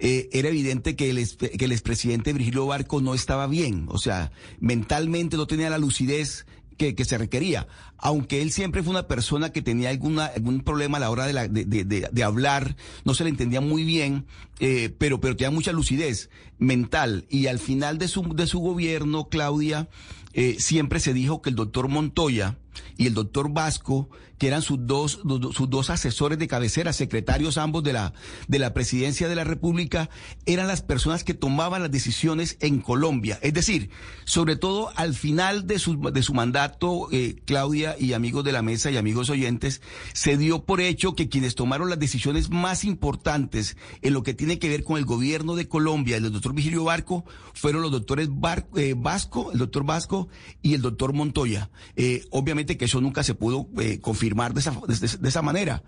eh, 0.00 0.28
era 0.32 0.48
evidente 0.48 0.96
que 0.96 1.10
el, 1.10 1.24
que 1.38 1.64
el 1.64 1.72
expresidente 1.72 2.32
Virgilio 2.32 2.66
Barco 2.66 3.00
no 3.00 3.14
estaba 3.14 3.46
bien, 3.46 3.84
o 3.88 3.98
sea, 3.98 4.32
mentalmente 4.58 5.36
no 5.36 5.46
tenía 5.46 5.70
la 5.70 5.78
lucidez 5.78 6.46
que, 6.76 6.94
que 6.94 7.04
se 7.04 7.18
requería, 7.18 7.68
aunque 7.98 8.40
él 8.40 8.50
siempre 8.52 8.82
fue 8.82 8.92
una 8.92 9.06
persona 9.06 9.52
que 9.52 9.60
tenía 9.60 9.90
alguna, 9.90 10.24
algún 10.26 10.60
problema 10.62 10.96
a 10.96 11.00
la 11.00 11.10
hora 11.10 11.26
de, 11.26 11.34
la- 11.34 11.46
de- 11.46 11.66
de- 11.66 11.84
de 11.84 12.22
hablar, 12.24 12.74
no 13.04 13.12
se 13.12 13.24
le 13.24 13.30
entendía 13.30 13.60
muy 13.60 13.84
bien, 13.84 14.24
eh, 14.60 14.88
pero, 14.96 15.20
pero 15.20 15.36
tenía 15.36 15.50
mucha 15.50 15.72
lucidez 15.72 16.30
mental. 16.58 17.26
Y 17.28 17.48
al 17.48 17.58
final 17.58 17.98
de 17.98 18.08
su, 18.08 18.22
de 18.34 18.46
su 18.46 18.60
gobierno, 18.60 19.28
Claudia, 19.28 19.88
eh, 20.32 20.56
siempre 20.58 21.00
se 21.00 21.12
dijo 21.12 21.42
que 21.42 21.50
el 21.50 21.56
doctor 21.56 21.88
Montoya 21.88 22.56
y 22.96 23.06
el 23.06 23.12
doctor 23.12 23.52
Vasco, 23.52 24.08
que 24.40 24.46
eran 24.46 24.62
sus 24.62 24.78
dos, 24.86 25.20
sus 25.52 25.68
dos 25.68 25.90
asesores 25.90 26.38
de 26.38 26.48
cabecera, 26.48 26.94
secretarios 26.94 27.58
ambos 27.58 27.84
de 27.84 27.92
la, 27.92 28.14
de 28.48 28.58
la 28.58 28.72
presidencia 28.72 29.28
de 29.28 29.34
la 29.34 29.44
República, 29.44 30.08
eran 30.46 30.66
las 30.66 30.80
personas 30.80 31.24
que 31.24 31.34
tomaban 31.34 31.82
las 31.82 31.90
decisiones 31.90 32.56
en 32.60 32.80
Colombia. 32.80 33.38
Es 33.42 33.52
decir, 33.52 33.90
sobre 34.24 34.56
todo 34.56 34.90
al 34.96 35.12
final 35.12 35.66
de 35.66 35.78
su, 35.78 36.00
de 36.10 36.22
su 36.22 36.32
mandato, 36.32 37.08
eh, 37.12 37.36
Claudia 37.44 37.96
y 38.00 38.14
amigos 38.14 38.42
de 38.42 38.52
la 38.52 38.62
mesa 38.62 38.90
y 38.90 38.96
amigos 38.96 39.28
oyentes, 39.28 39.82
se 40.14 40.38
dio 40.38 40.64
por 40.64 40.80
hecho 40.80 41.14
que 41.14 41.28
quienes 41.28 41.54
tomaron 41.54 41.90
las 41.90 41.98
decisiones 41.98 42.48
más 42.48 42.84
importantes 42.84 43.76
en 44.00 44.14
lo 44.14 44.22
que 44.22 44.32
tiene 44.32 44.58
que 44.58 44.70
ver 44.70 44.84
con 44.84 44.96
el 44.96 45.04
gobierno 45.04 45.54
de 45.54 45.68
Colombia, 45.68 46.16
el 46.16 46.32
doctor 46.32 46.54
Vigilio 46.54 46.84
Barco, 46.84 47.26
fueron 47.52 47.82
los 47.82 47.90
doctores 47.92 48.30
Bar- 48.30 48.68
eh, 48.74 48.94
Vasco, 48.96 49.52
el 49.52 49.58
doctor 49.58 49.84
Vasco 49.84 50.28
y 50.62 50.72
el 50.72 50.80
doctor 50.80 51.12
Montoya. 51.12 51.68
Eh, 51.96 52.24
obviamente 52.30 52.78
que 52.78 52.86
eso 52.86 53.02
nunca 53.02 53.22
se 53.22 53.34
pudo 53.34 53.68
eh, 53.78 54.00
confirmar 54.30 54.54
de 54.54 54.60
esa, 54.60 54.72
de- 54.86 55.18
de 55.18 55.28
esa 55.28 55.42
manera. 55.42 55.82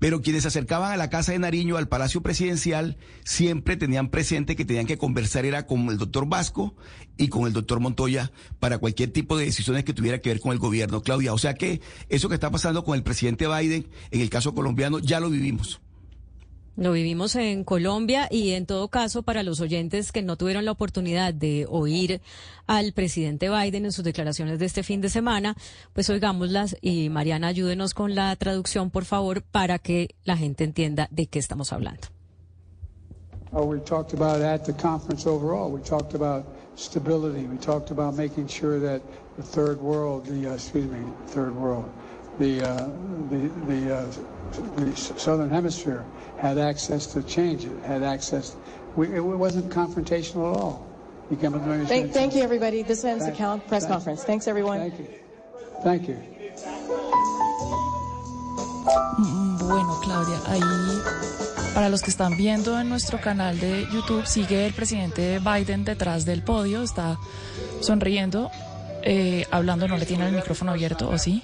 Pero 0.00 0.20
quienes 0.20 0.42
se 0.42 0.48
acercaban 0.48 0.92
a 0.92 0.96
la 0.96 1.08
Casa 1.08 1.32
de 1.32 1.38
Nariño, 1.38 1.76
al 1.76 1.88
Palacio 1.88 2.20
Presidencial, 2.22 2.96
siempre 3.24 3.76
tenían 3.76 4.08
presente 4.10 4.56
que 4.56 4.64
tenían 4.64 4.86
que 4.86 4.98
conversar 4.98 5.44
era 5.46 5.66
con 5.66 5.88
el 5.88 5.98
doctor 5.98 6.26
Vasco 6.28 6.74
y 7.16 7.28
con 7.28 7.46
el 7.46 7.52
doctor 7.52 7.78
Montoya 7.78 8.32
para 8.58 8.78
cualquier 8.78 9.12
tipo 9.12 9.36
de 9.36 9.44
decisiones 9.44 9.84
que 9.84 9.92
tuviera 9.94 10.18
que 10.18 10.30
ver 10.30 10.40
con 10.40 10.52
el 10.52 10.58
gobierno, 10.58 11.00
Claudia. 11.02 11.32
O 11.32 11.38
sea 11.38 11.54
que 11.54 11.80
eso 12.08 12.28
que 12.28 12.34
está 12.34 12.50
pasando 12.50 12.84
con 12.84 12.96
el 12.96 13.04
presidente 13.04 13.46
Biden, 13.46 13.86
en 14.10 14.20
el 14.20 14.30
caso 14.30 14.52
colombiano, 14.54 14.98
ya 14.98 15.20
lo 15.20 15.30
vivimos. 15.30 15.80
Lo 16.76 16.90
vivimos 16.90 17.36
en 17.36 17.62
Colombia 17.62 18.26
y 18.28 18.50
en 18.50 18.66
todo 18.66 18.88
caso 18.88 19.22
para 19.22 19.44
los 19.44 19.60
oyentes 19.60 20.10
que 20.10 20.22
no 20.22 20.36
tuvieron 20.36 20.64
la 20.64 20.72
oportunidad 20.72 21.32
de 21.32 21.66
oír 21.68 22.20
al 22.66 22.92
presidente 22.92 23.48
Biden 23.48 23.84
en 23.84 23.92
sus 23.92 24.04
declaraciones 24.04 24.58
de 24.58 24.66
este 24.66 24.82
fin 24.82 25.00
de 25.00 25.08
semana, 25.08 25.56
pues 25.92 26.10
oigámoslas 26.10 26.76
y 26.80 27.10
Mariana 27.10 27.46
ayúdenos 27.48 27.94
con 27.94 28.16
la 28.16 28.34
traducción 28.34 28.90
por 28.90 29.04
favor 29.04 29.42
para 29.42 29.78
que 29.78 30.16
la 30.24 30.36
gente 30.36 30.64
entienda 30.64 31.06
de 31.12 31.26
qué 31.26 31.38
estamos 31.38 31.72
hablando. 31.72 32.08
Uh, 33.52 33.62
we 33.62 33.78
talked 33.78 34.12
about 34.12 34.42
at 34.42 34.64
the 34.64 34.72
conference 34.72 35.28
overall. 35.28 35.70
We 35.70 35.80
talked 35.80 36.16
about 36.16 36.44
stability. 36.74 37.46
We 37.46 37.56
talked 37.58 37.92
about 37.92 38.16
making 38.16 38.48
sure 38.48 38.80
that 38.80 39.00
the 39.36 39.44
uh, 41.70 41.84
the 42.38 42.62
uh, 42.62 42.88
the 43.30 43.50
the, 43.66 43.94
uh, 43.96 44.04
the 44.76 44.96
southern 44.96 45.50
hemisphere 45.50 46.04
had 46.38 46.58
access 46.58 47.06
to 47.14 47.22
change 47.22 47.64
it, 47.64 47.72
had 47.84 48.02
access. 48.02 48.56
We, 48.96 49.08
it 49.16 49.20
wasn't 49.20 49.70
confrontational 49.70 50.54
at 50.54 50.60
all. 50.60 50.86
You 51.30 51.36
came 51.38 51.52
Thank, 51.86 52.12
thank 52.12 52.34
you, 52.34 52.42
everybody. 52.42 52.82
This 52.82 53.02
ends 53.04 53.24
the 53.24 53.30
Thank- 53.30 53.38
count, 53.38 53.66
press 53.66 53.82
thank- 53.84 53.92
conference. 53.94 54.24
Thanks, 54.24 54.46
everyone. 54.46 54.78
Thank 54.78 54.98
you. 54.98 55.06
Thank 55.82 56.08
you. 56.08 56.16
Mm, 59.18 59.58
Bueno, 59.58 59.98
Claudia, 60.02 60.38
ahí 60.46 60.60
para 61.74 61.88
los 61.88 62.02
que 62.02 62.10
están 62.10 62.36
viendo 62.36 62.78
en 62.78 62.88
nuestro 62.88 63.20
canal 63.20 63.58
de 63.58 63.86
YouTube, 63.92 64.26
sigue 64.26 64.66
el 64.66 64.74
presidente 64.74 65.40
Biden 65.40 65.84
detrás 65.84 66.24
del 66.24 66.42
podio, 66.42 66.82
está 66.82 67.16
sonriendo, 67.80 68.50
eh, 69.02 69.46
hablando, 69.50 69.88
no 69.88 69.96
le 69.96 70.06
tiene 70.06 70.28
el 70.28 70.34
micrófono 70.36 70.70
abierto, 70.72 71.08
¿o 71.08 71.18
sí? 71.18 71.42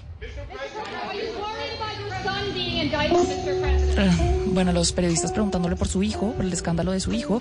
Eh, 2.83 4.11
Bueno, 4.53 4.73
los 4.73 4.91
periodistas 4.93 5.31
preguntándole 5.33 5.77
por 5.77 5.87
su 5.87 6.03
hijo, 6.03 6.33
por 6.33 6.45
el 6.45 6.53
escándalo 6.53 6.91
de 6.93 6.99
su 7.01 7.13
hijo. 7.13 7.41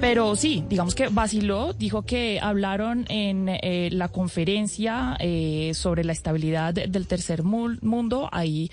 Pero 0.00 0.34
sí, 0.34 0.64
digamos 0.68 0.94
que 0.96 1.06
vaciló, 1.08 1.72
dijo 1.72 2.02
que 2.02 2.40
hablaron 2.42 3.04
en 3.08 3.48
eh, 3.48 3.90
la 3.92 4.08
conferencia 4.08 5.16
eh, 5.20 5.70
sobre 5.74 6.02
la 6.04 6.12
estabilidad 6.12 6.74
de- 6.74 6.88
del 6.88 7.06
tercer 7.06 7.44
mu- 7.44 7.76
mundo. 7.82 8.28
Ahí 8.32 8.70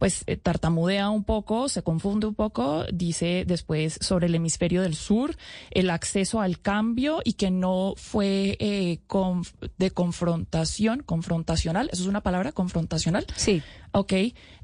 pues 0.00 0.24
eh, 0.26 0.36
tartamudea 0.36 1.10
un 1.10 1.22
poco, 1.24 1.68
se 1.68 1.82
confunde 1.82 2.26
un 2.26 2.34
poco, 2.34 2.84
dice 2.92 3.44
después 3.46 3.98
sobre 4.00 4.26
el 4.28 4.34
hemisferio 4.34 4.80
del 4.82 4.94
sur, 4.96 5.36
el 5.70 5.90
acceso 5.90 6.40
al 6.40 6.58
cambio 6.58 7.20
y 7.22 7.34
que 7.34 7.50
no 7.50 7.92
fue 7.96 8.56
eh, 8.60 9.00
conf- 9.06 9.52
de 9.78 9.90
confrontación, 9.90 11.02
confrontacional, 11.04 11.90
¿eso 11.92 12.02
es 12.02 12.08
una 12.08 12.22
palabra? 12.22 12.52
¿Confrontacional? 12.52 13.26
Sí. 13.36 13.62
Ok, 13.92 14.12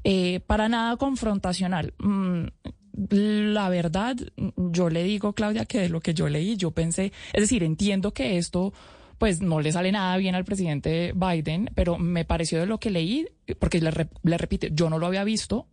eh, 0.03 0.39
para 0.47 0.67
nada 0.69 0.97
confrontacional. 0.97 1.93
Mm, 1.99 2.45
la 3.09 3.69
verdad, 3.69 4.15
yo 4.55 4.89
le 4.89 5.03
digo, 5.03 5.33
Claudia, 5.33 5.65
que 5.65 5.81
de 5.81 5.89
lo 5.89 5.99
que 6.01 6.15
yo 6.15 6.27
leí, 6.29 6.57
yo 6.57 6.71
pensé, 6.71 7.13
es 7.31 7.41
decir, 7.41 7.61
entiendo 7.63 8.11
que 8.11 8.39
esto 8.39 8.73
pues 9.17 9.41
no 9.41 9.59
le 9.59 9.71
sale 9.71 9.91
nada 9.91 10.17
bien 10.17 10.35
al 10.35 10.45
presidente 10.45 11.13
Biden, 11.15 11.69
pero 11.75 11.97
me 11.97 12.25
pareció 12.25 12.59
de 12.59 12.65
lo 12.65 12.79
que 12.79 12.91
leí, 12.91 13.27
porque 13.59 13.81
le, 13.81 13.91
le 14.23 14.37
repito, 14.37 14.67
yo 14.67 14.89
no 14.89 14.99
lo 14.99 15.07
había 15.07 15.23
visto, 15.23 15.67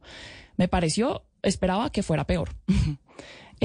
me 0.57 0.69
pareció, 0.69 1.25
esperaba 1.43 1.91
que 1.91 2.03
fuera 2.03 2.27
peor. 2.27 2.51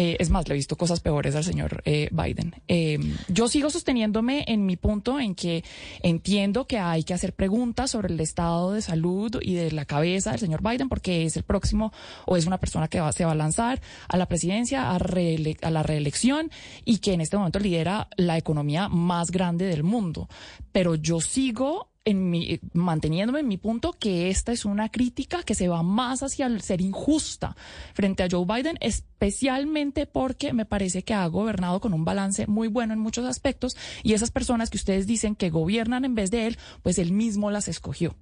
Eh, 0.01 0.15
es 0.17 0.29
más, 0.29 0.47
le 0.47 0.53
he 0.53 0.57
visto 0.57 0.77
cosas 0.77 1.01
peores 1.01 1.35
al 1.35 1.43
señor 1.43 1.81
eh, 1.83 2.07
Biden. 2.11 2.55
Eh, 2.69 2.97
yo 3.27 3.49
sigo 3.49 3.69
sosteniéndome 3.69 4.45
en 4.47 4.65
mi 4.65 4.77
punto 4.77 5.19
en 5.19 5.35
que 5.35 5.61
entiendo 6.03 6.67
que 6.67 6.79
hay 6.79 7.03
que 7.03 7.13
hacer 7.13 7.33
preguntas 7.33 7.91
sobre 7.91 8.13
el 8.13 8.19
estado 8.21 8.71
de 8.71 8.81
salud 8.81 9.37
y 9.41 9.55
de 9.55 9.73
la 9.73 9.83
cabeza 9.83 10.31
del 10.31 10.39
señor 10.39 10.61
Biden 10.63 10.87
porque 10.87 11.25
es 11.25 11.35
el 11.35 11.43
próximo 11.43 11.91
o 12.25 12.37
es 12.37 12.45
una 12.47 12.59
persona 12.59 12.87
que 12.87 13.01
va- 13.01 13.11
se 13.11 13.25
va 13.25 13.33
a 13.33 13.35
lanzar 13.35 13.81
a 14.07 14.15
la 14.15 14.25
presidencia, 14.27 14.89
a, 14.91 14.95
a 14.95 15.69
la 15.71 15.83
reelección 15.83 16.49
y 16.85 16.99
que 16.99 17.11
en 17.11 17.19
este 17.19 17.35
momento 17.35 17.59
lidera 17.59 18.07
la 18.15 18.37
economía 18.37 18.87
más 18.87 19.31
grande 19.31 19.65
del 19.65 19.83
mundo. 19.83 20.29
Pero 20.71 20.95
yo 20.95 21.19
sigo 21.19 21.88
en 22.05 22.29
mi, 22.29 22.59
manteniéndome 22.73 23.41
en 23.41 23.47
mi 23.47 23.57
punto 23.57 23.93
que 23.93 24.29
esta 24.29 24.51
es 24.51 24.65
una 24.65 24.89
crítica 24.89 25.43
que 25.43 25.55
se 25.55 25.67
va 25.67 25.83
más 25.83 26.23
hacia 26.23 26.45
el 26.47 26.61
ser 26.61 26.81
injusta 26.81 27.55
frente 27.93 28.23
a 28.23 28.27
Joe 28.29 28.45
Biden, 28.45 28.77
especialmente 28.81 30.05
porque 30.05 30.53
me 30.53 30.65
parece 30.65 31.03
que 31.03 31.13
ha 31.13 31.25
gobernado 31.27 31.79
con 31.79 31.93
un 31.93 32.05
balance 32.05 32.47
muy 32.47 32.67
bueno 32.67 32.93
en 32.93 32.99
muchos 32.99 33.25
aspectos 33.25 33.75
y 34.03 34.13
esas 34.13 34.31
personas 34.31 34.69
que 34.69 34.77
ustedes 34.77 35.07
dicen 35.07 35.35
que 35.35 35.49
gobiernan 35.49 36.05
en 36.05 36.15
vez 36.15 36.31
de 36.31 36.47
él, 36.47 36.57
pues 36.83 36.97
él 36.99 37.11
mismo 37.11 37.51
las 37.51 37.67
escogió. 37.67 38.15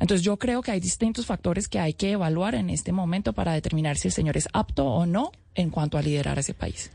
Entonces 0.00 0.24
yo 0.24 0.38
creo 0.38 0.62
que 0.62 0.70
hay 0.70 0.80
distintos 0.80 1.26
factores 1.26 1.68
que 1.68 1.80
hay 1.80 1.92
que 1.94 2.12
evaluar 2.12 2.54
en 2.54 2.70
este 2.70 2.92
momento 2.92 3.32
para 3.32 3.52
determinar 3.52 3.96
si 3.96 4.08
el 4.08 4.14
señor 4.14 4.36
es 4.36 4.48
apto 4.52 4.86
o 4.86 5.06
no 5.06 5.32
en 5.54 5.70
cuanto 5.70 5.98
a 5.98 6.02
liderar 6.02 6.38
ese 6.38 6.54
país. 6.54 6.92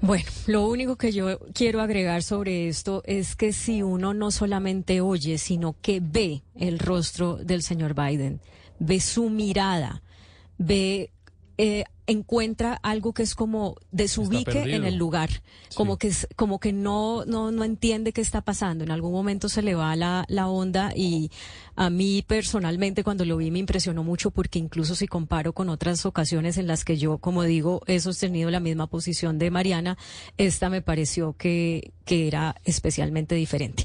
Bueno, 0.00 0.26
lo 0.46 0.68
único 0.68 0.96
que 0.96 1.12
yo 1.12 1.38
quiero 1.54 1.80
agregar 1.80 2.22
sobre 2.22 2.68
esto 2.68 3.02
es 3.06 3.34
que 3.34 3.52
si 3.52 3.82
uno 3.82 4.14
no 4.14 4.30
solamente 4.30 5.00
oye, 5.00 5.38
sino 5.38 5.74
que 5.80 6.00
ve 6.00 6.42
el 6.54 6.78
rostro 6.78 7.36
del 7.36 7.62
señor 7.62 7.94
Biden, 7.94 8.40
ve 8.78 9.00
su 9.00 9.30
mirada, 9.30 10.02
ve 10.58 11.10
eh, 11.58 11.84
encuentra 12.06 12.74
algo 12.82 13.12
que 13.12 13.22
es 13.22 13.34
como 13.34 13.76
desubique 13.90 14.52
en 14.76 14.84
el 14.84 14.96
lugar, 14.96 15.30
como 15.74 15.96
que 15.98 16.08
es- 16.08 16.28
como 16.36 16.60
que 16.60 16.72
no, 16.72 17.24
no 17.24 17.50
no 17.50 17.64
entiende 17.64 18.12
qué 18.12 18.20
está 18.20 18.40
pasando. 18.42 18.84
En 18.84 18.90
algún 18.90 19.12
momento 19.12 19.48
se 19.48 19.62
le 19.62 19.74
va 19.74 19.94
la, 19.96 20.24
la 20.28 20.48
onda 20.48 20.92
y 20.94 21.30
a 21.74 21.90
mí 21.90 22.22
personalmente 22.26 23.02
cuando 23.04 23.24
lo 23.24 23.36
vi 23.36 23.50
me 23.50 23.58
impresionó 23.58 24.04
mucho 24.04 24.30
porque 24.30 24.58
incluso 24.58 24.94
si 24.94 25.06
comparo 25.08 25.52
con 25.52 25.68
otras 25.68 26.06
ocasiones 26.06 26.58
en 26.58 26.66
las 26.66 26.84
que 26.84 26.96
yo, 26.96 27.18
como 27.18 27.42
digo, 27.42 27.82
he 27.86 27.98
sostenido 28.00 28.50
la 28.50 28.60
misma 28.60 28.86
posición 28.86 29.38
de 29.38 29.50
Mariana, 29.50 29.98
esta 30.38 30.70
me 30.70 30.82
pareció 30.82 31.34
que, 31.34 31.92
que 32.04 32.28
era 32.28 32.54
especialmente 32.64 33.34
diferente. 33.34 33.84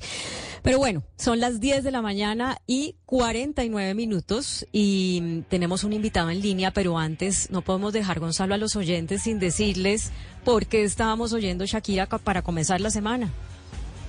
Pero 0.62 0.78
bueno, 0.78 1.04
son 1.18 1.40
las 1.40 1.60
10 1.60 1.84
de 1.84 1.92
la 1.92 2.02
mañana 2.02 2.60
y 2.68 2.96
49 3.06 3.96
minutos 3.96 4.68
y 4.72 5.42
tenemos 5.50 5.84
un 5.84 5.94
invitado 5.94 6.30
en 6.30 6.42
línea, 6.42 6.72
pero 6.72 7.00
antes 7.00 7.50
no 7.50 7.62
podemos 7.62 7.94
dejar, 7.94 8.20
Gonzalo, 8.20 8.54
a 8.54 8.58
los 8.58 8.76
oyentes 8.76 9.24
sin 9.24 9.40
decirles 9.40 10.12
por 10.44 10.68
qué 10.68 10.84
estábamos 10.84 11.34
oyendo 11.34 11.66
Shakira 11.66 12.06
para 12.08 12.44
comenzar 12.44 12.80
la 12.80 12.92
semana. 12.92 13.32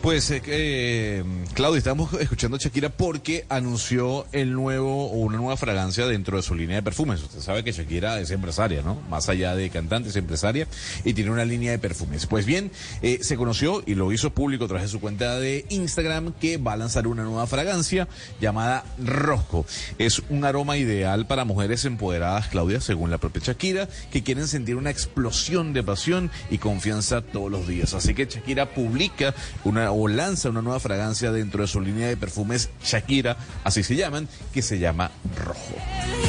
Pues, 0.03 0.33
eh, 0.33 1.23
Claudia, 1.55 1.79
estamos 1.79 2.13
escuchando 2.15 2.57
a 2.57 2.61
Shakira 2.61 2.89
porque 2.89 3.47
anunció 3.49 4.27
el 4.33 4.53
nuevo 4.53 5.07
una 5.07 5.37
nueva 5.37 5.57
fragancia 5.57 6.09
dentro 6.09 6.37
de 6.37 6.43
su 6.43 6.57
línea 6.57 6.75
de 6.75 6.83
perfumes. 6.83 7.23
Usted 7.23 7.39
sabe 7.39 7.63
que 7.63 7.71
Shakira 7.71 8.19
es 8.19 8.33
empresaria, 8.33 8.83
¿no? 8.83 9.01
Más 9.09 9.29
allá 9.29 9.55
de 9.55 9.71
cantante, 9.71 10.09
es 10.09 10.17
empresaria 10.17 10.67
y 11.05 11.15
tiene 11.15 11.31
una 11.31 11.45
línea 11.45 11.71
de 11.71 11.79
perfumes. 11.79 12.27
Pues 12.27 12.47
bien, 12.47 12.73
eh, 13.01 13.21
se 13.23 13.37
conoció 13.37 13.85
y 13.87 13.95
lo 13.95 14.11
hizo 14.11 14.31
público 14.31 14.65
a 14.65 14.69
través 14.69 14.87
de 14.87 14.91
su 14.91 15.01
cuenta 15.01 15.39
de 15.39 15.67
Instagram 15.69 16.33
que 16.33 16.57
va 16.57 16.73
a 16.73 16.77
lanzar 16.77 17.07
una 17.07 17.23
nueva 17.23 17.47
fragancia 17.47 18.09
llamada 18.41 18.85
Rosco. 18.99 19.65
Es 19.99 20.21
un 20.31 20.45
aroma 20.45 20.79
ideal 20.79 21.29
para 21.29 21.45
mujeres 21.45 21.85
empoderadas, 21.85 22.49
Claudia, 22.49 22.81
según 22.81 23.13
la 23.13 23.19
propia 23.19 23.43
Shakira, 23.45 23.89
que 24.11 24.25
quieren 24.25 24.49
sentir 24.49 24.75
una 24.75 24.91
explosión 24.91 25.73
de 25.73 25.85
pasión 25.85 26.33
y 26.51 26.59
confianza 26.59 27.23
todos 27.23 27.53
los 27.53 27.69
días. 27.69 27.95
Así 27.95 28.15
que 28.15 28.27
Shakira 28.27 28.75
publica 28.75 29.33
una 29.63 29.92
o 29.93 30.09
lanza 30.09 30.51
una 30.51 30.63
nueva 30.63 30.81
fragancia 30.81 31.33
dentro 31.33 31.63
de 31.63 31.69
su 31.69 31.81
línea 31.81 32.09
de 32.09 32.17
perfumes 32.17 32.71
Shakira, 32.85 33.37
así 33.65 33.83
se 33.83 33.97
llaman, 33.97 34.29
que 34.53 34.63
se 34.63 34.79
llama 34.79 35.11
Rojo. 35.37 35.77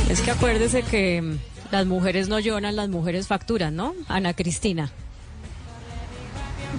Es 0.09 0.21
que 0.21 0.31
acuérdese 0.31 0.83
que 0.83 1.21
mm, 1.21 1.37
las 1.71 1.85
mujeres 1.85 2.29
no 2.29 2.39
lloran, 2.39 2.75
las 2.75 2.89
mujeres 2.89 3.27
facturan, 3.27 3.75
¿no? 3.75 3.95
Ana 4.07 4.33
Cristina. 4.33 4.91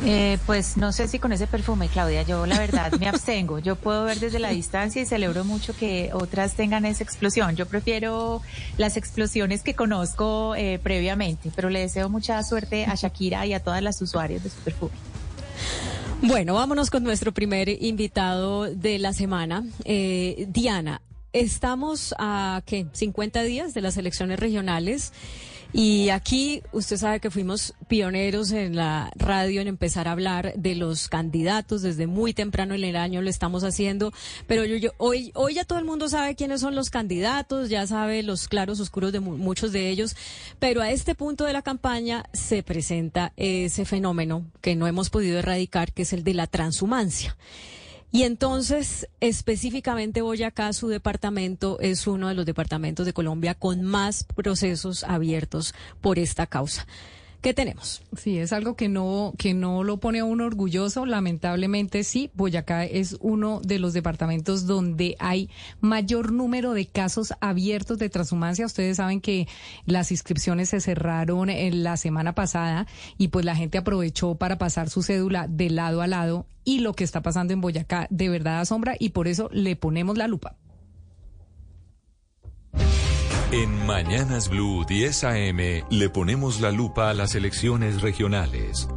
Eh, 0.06 0.38
pues 0.44 0.76
no 0.76 0.92
sé 0.92 1.08
si 1.08 1.18
con 1.18 1.32
ese 1.32 1.46
perfume, 1.46 1.88
Claudia, 1.88 2.22
yo 2.22 2.44
la 2.46 2.58
verdad 2.58 2.92
me 3.00 3.08
abstengo. 3.08 3.58
Yo 3.58 3.76
puedo 3.76 4.04
ver 4.04 4.18
desde 4.18 4.38
la 4.38 4.50
distancia 4.50 5.00
y 5.00 5.06
celebro 5.06 5.44
mucho 5.44 5.74
que 5.74 6.10
otras 6.12 6.54
tengan 6.54 6.84
esa 6.84 7.02
explosión. 7.02 7.56
Yo 7.56 7.66
prefiero 7.66 8.42
las 8.76 8.96
explosiones 8.96 9.62
que 9.62 9.74
conozco 9.74 10.54
eh, 10.56 10.78
previamente, 10.82 11.50
pero 11.54 11.70
le 11.70 11.80
deseo 11.80 12.08
mucha 12.08 12.42
suerte 12.42 12.84
a 12.84 12.94
Shakira 12.94 13.46
y 13.46 13.54
a 13.54 13.60
todas 13.60 13.82
las 13.82 14.00
usuarias 14.02 14.42
de 14.42 14.50
su 14.50 14.58
perfume. 14.58 14.92
Bueno, 16.26 16.54
vámonos 16.54 16.88
con 16.88 17.04
nuestro 17.04 17.32
primer 17.32 17.68
invitado 17.68 18.64
de 18.64 18.98
la 18.98 19.12
semana. 19.12 19.62
Eh, 19.84 20.46
Diana, 20.48 21.02
estamos 21.34 22.14
a 22.18 22.62
¿qué? 22.64 22.86
50 22.90 23.42
días 23.42 23.74
de 23.74 23.82
las 23.82 23.98
elecciones 23.98 24.38
regionales. 24.38 25.12
Y 25.76 26.10
aquí 26.10 26.62
usted 26.70 26.96
sabe 26.98 27.18
que 27.18 27.32
fuimos 27.32 27.74
pioneros 27.88 28.52
en 28.52 28.76
la 28.76 29.10
radio 29.16 29.60
en 29.60 29.66
empezar 29.66 30.06
a 30.06 30.12
hablar 30.12 30.54
de 30.54 30.76
los 30.76 31.08
candidatos. 31.08 31.82
Desde 31.82 32.06
muy 32.06 32.32
temprano 32.32 32.76
en 32.76 32.84
el 32.84 32.94
año 32.94 33.20
lo 33.22 33.28
estamos 33.28 33.64
haciendo, 33.64 34.12
pero 34.46 34.64
yo, 34.64 34.92
hoy 34.98 35.32
hoy 35.34 35.54
ya 35.54 35.64
todo 35.64 35.80
el 35.80 35.84
mundo 35.84 36.08
sabe 36.08 36.36
quiénes 36.36 36.60
son 36.60 36.76
los 36.76 36.90
candidatos, 36.90 37.70
ya 37.70 37.88
sabe 37.88 38.22
los 38.22 38.46
claros 38.46 38.78
oscuros 38.78 39.10
de 39.10 39.18
mu- 39.18 39.36
muchos 39.36 39.72
de 39.72 39.90
ellos, 39.90 40.14
pero 40.60 40.80
a 40.80 40.92
este 40.92 41.16
punto 41.16 41.44
de 41.44 41.52
la 41.52 41.62
campaña 41.62 42.24
se 42.32 42.62
presenta 42.62 43.32
ese 43.36 43.84
fenómeno 43.84 44.46
que 44.60 44.76
no 44.76 44.86
hemos 44.86 45.10
podido 45.10 45.40
erradicar, 45.40 45.92
que 45.92 46.02
es 46.02 46.12
el 46.12 46.22
de 46.22 46.34
la 46.34 46.46
transhumancia. 46.46 47.36
Y 48.14 48.22
entonces, 48.22 49.08
específicamente 49.18 50.22
Boyacá, 50.22 50.72
su 50.72 50.86
departamento 50.86 51.80
es 51.80 52.06
uno 52.06 52.28
de 52.28 52.34
los 52.34 52.46
departamentos 52.46 53.06
de 53.06 53.12
Colombia 53.12 53.56
con 53.56 53.82
más 53.82 54.22
procesos 54.22 55.02
abiertos 55.02 55.74
por 56.00 56.20
esta 56.20 56.46
causa. 56.46 56.86
¿Qué 57.44 57.52
tenemos? 57.52 58.00
Sí, 58.16 58.38
es 58.38 58.54
algo 58.54 58.74
que 58.74 58.88
no, 58.88 59.34
que 59.36 59.52
no 59.52 59.84
lo 59.84 59.98
pone 59.98 60.20
a 60.20 60.24
uno 60.24 60.46
orgulloso. 60.46 61.04
Lamentablemente 61.04 62.02
sí, 62.02 62.30
Boyacá 62.32 62.86
es 62.86 63.18
uno 63.20 63.60
de 63.62 63.78
los 63.78 63.92
departamentos 63.92 64.66
donde 64.66 65.14
hay 65.18 65.50
mayor 65.82 66.32
número 66.32 66.72
de 66.72 66.86
casos 66.86 67.34
abiertos 67.42 67.98
de 67.98 68.08
transhumancia. 68.08 68.64
Ustedes 68.64 68.96
saben 68.96 69.20
que 69.20 69.46
las 69.84 70.10
inscripciones 70.10 70.70
se 70.70 70.80
cerraron 70.80 71.50
en 71.50 71.84
la 71.84 71.98
semana 71.98 72.34
pasada 72.34 72.86
y 73.18 73.28
pues 73.28 73.44
la 73.44 73.54
gente 73.54 73.76
aprovechó 73.76 74.36
para 74.36 74.56
pasar 74.56 74.88
su 74.88 75.02
cédula 75.02 75.46
de 75.46 75.68
lado 75.68 76.00
a 76.00 76.06
lado 76.06 76.46
y 76.64 76.78
lo 76.78 76.94
que 76.94 77.04
está 77.04 77.20
pasando 77.20 77.52
en 77.52 77.60
Boyacá 77.60 78.06
de 78.08 78.30
verdad 78.30 78.60
asombra 78.60 78.96
y 78.98 79.10
por 79.10 79.28
eso 79.28 79.50
le 79.52 79.76
ponemos 79.76 80.16
la 80.16 80.28
lupa. 80.28 80.56
En 83.56 83.86
Mañanas 83.86 84.48
Blue 84.48 84.84
10 84.84 85.22
AM 85.22 85.58
le 85.88 86.10
ponemos 86.10 86.60
la 86.60 86.72
lupa 86.72 87.10
a 87.10 87.14
las 87.14 87.36
elecciones 87.36 88.02
regionales. 88.02 88.88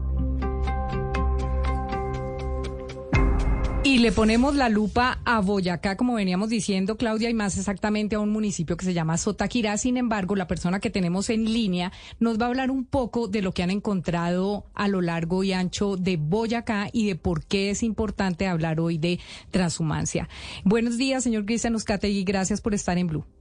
Y 3.83 3.99
le 3.99 4.11
ponemos 4.11 4.55
la 4.55 4.69
lupa 4.69 5.19
a 5.25 5.41
Boyacá, 5.41 5.95
como 5.95 6.15
veníamos 6.15 6.49
diciendo, 6.49 6.97
Claudia, 6.97 7.29
y 7.29 7.35
más 7.35 7.55
exactamente 7.55 8.15
a 8.15 8.19
un 8.19 8.31
municipio 8.31 8.77
que 8.77 8.85
se 8.85 8.95
llama 8.95 9.19
Sotaquirá. 9.19 9.77
Sin 9.77 9.95
embargo, 9.95 10.35
la 10.35 10.47
persona 10.47 10.79
que 10.79 10.89
tenemos 10.89 11.29
en 11.29 11.45
línea 11.45 11.91
nos 12.19 12.41
va 12.41 12.45
a 12.45 12.49
hablar 12.49 12.71
un 12.71 12.83
poco 12.83 13.27
de 13.27 13.43
lo 13.43 13.51
que 13.51 13.61
han 13.61 13.69
encontrado 13.69 14.65
a 14.73 14.87
lo 14.87 15.01
largo 15.01 15.43
y 15.43 15.53
ancho 15.53 15.97
de 15.97 16.17
Boyacá 16.17 16.89
y 16.91 17.05
de 17.05 17.15
por 17.15 17.45
qué 17.45 17.69
es 17.69 17.83
importante 17.83 18.47
hablar 18.47 18.79
hoy 18.79 18.97
de 18.97 19.19
transhumancia. 19.51 20.27
Buenos 20.63 20.97
días, 20.97 21.23
señor 21.23 21.45
Cristian 21.45 21.75
Uzcategui, 21.75 22.23
gracias 22.23 22.59
por 22.59 22.73
estar 22.73 22.97
en 22.97 23.05
Blue. 23.05 23.36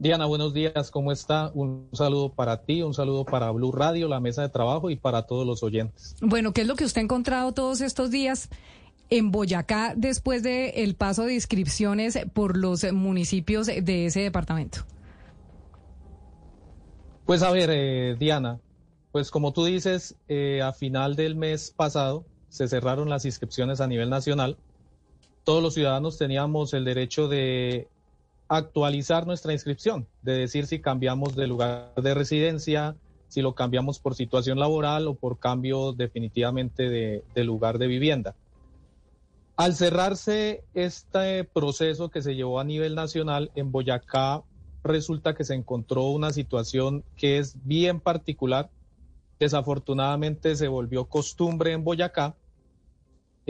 Diana, 0.00 0.24
buenos 0.24 0.54
días, 0.54 0.90
¿cómo 0.90 1.12
está? 1.12 1.50
Un 1.52 1.90
saludo 1.92 2.32
para 2.32 2.62
ti, 2.62 2.82
un 2.82 2.94
saludo 2.94 3.26
para 3.26 3.50
Blue 3.50 3.70
Radio, 3.70 4.08
la 4.08 4.18
mesa 4.18 4.40
de 4.40 4.48
trabajo 4.48 4.88
y 4.88 4.96
para 4.96 5.26
todos 5.26 5.46
los 5.46 5.62
oyentes. 5.62 6.16
Bueno, 6.22 6.54
¿qué 6.54 6.62
es 6.62 6.66
lo 6.66 6.74
que 6.74 6.86
usted 6.86 7.02
ha 7.02 7.04
encontrado 7.04 7.52
todos 7.52 7.82
estos 7.82 8.10
días 8.10 8.48
en 9.10 9.30
Boyacá 9.30 9.92
después 9.94 10.42
del 10.42 10.72
el 10.74 10.94
paso 10.94 11.24
de 11.26 11.34
inscripciones 11.34 12.18
por 12.32 12.56
los 12.56 12.90
municipios 12.94 13.66
de 13.66 14.06
ese 14.06 14.20
departamento? 14.20 14.86
Pues 17.26 17.42
a 17.42 17.50
ver, 17.50 17.68
eh, 17.70 18.16
Diana, 18.18 18.58
pues 19.12 19.30
como 19.30 19.52
tú 19.52 19.66
dices, 19.66 20.16
eh, 20.28 20.62
a 20.62 20.72
final 20.72 21.14
del 21.14 21.36
mes 21.36 21.74
pasado 21.76 22.24
se 22.48 22.68
cerraron 22.68 23.10
las 23.10 23.26
inscripciones 23.26 23.82
a 23.82 23.86
nivel 23.86 24.08
nacional. 24.08 24.56
Todos 25.44 25.62
los 25.62 25.74
ciudadanos 25.74 26.16
teníamos 26.16 26.72
el 26.72 26.86
derecho 26.86 27.28
de 27.28 27.86
actualizar 28.50 29.28
nuestra 29.28 29.52
inscripción, 29.52 30.08
de 30.22 30.32
decir 30.32 30.66
si 30.66 30.80
cambiamos 30.80 31.36
de 31.36 31.46
lugar 31.46 31.92
de 31.94 32.14
residencia, 32.14 32.96
si 33.28 33.42
lo 33.42 33.54
cambiamos 33.54 34.00
por 34.00 34.16
situación 34.16 34.58
laboral 34.58 35.06
o 35.06 35.14
por 35.14 35.38
cambio 35.38 35.92
definitivamente 35.92 36.90
de, 36.90 37.44
lugar 37.44 37.78
de 37.78 37.86
vivienda. 37.86 38.34
Al 39.56 39.76
cerrarse 39.76 40.64
este 40.74 41.44
proceso 41.44 42.10
que 42.10 42.22
se 42.22 42.34
llevó 42.34 42.58
a 42.58 42.64
nivel 42.64 42.96
nacional, 42.96 43.52
en 43.54 43.70
Boyacá 43.70 44.42
resulta 44.82 45.36
que 45.36 45.44
se 45.44 45.54
encontró 45.54 46.06
una 46.06 46.32
situación 46.32 47.04
que 47.16 47.38
es 47.38 47.54
bien 47.64 48.00
particular. 48.00 48.68
Desafortunadamente 49.38 50.56
se 50.56 50.66
volvió 50.66 51.04
costumbre 51.04 51.72
en 51.72 51.84
Boyacá. 51.84 52.34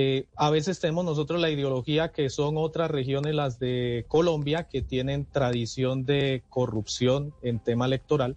Eh, 0.02 0.24
a 0.34 0.48
veces 0.48 0.80
tenemos 0.80 1.04
nosotros 1.04 1.42
la 1.42 1.50
ideología 1.50 2.08
que 2.08 2.30
son 2.30 2.56
otras 2.56 2.90
regiones, 2.90 3.34
las 3.34 3.58
de 3.58 4.06
Colombia, 4.08 4.64
que 4.64 4.80
tienen 4.80 5.26
tradición 5.26 6.06
de 6.06 6.42
corrupción 6.48 7.34
en 7.42 7.58
tema 7.58 7.84
electoral, 7.84 8.34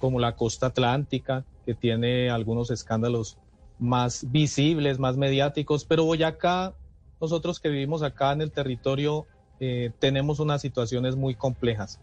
como 0.00 0.18
la 0.18 0.34
costa 0.34 0.66
atlántica, 0.66 1.44
que 1.64 1.74
tiene 1.74 2.30
algunos 2.30 2.72
escándalos 2.72 3.38
más 3.78 4.26
visibles, 4.32 4.98
más 4.98 5.16
mediáticos, 5.16 5.84
pero 5.84 6.04
Boyacá, 6.04 6.74
nosotros 7.20 7.60
que 7.60 7.68
vivimos 7.68 8.02
acá 8.02 8.32
en 8.32 8.42
el 8.42 8.50
territorio, 8.50 9.24
eh, 9.60 9.92
tenemos 10.00 10.40
unas 10.40 10.60
situaciones 10.60 11.14
muy 11.14 11.36
complejas. 11.36 12.00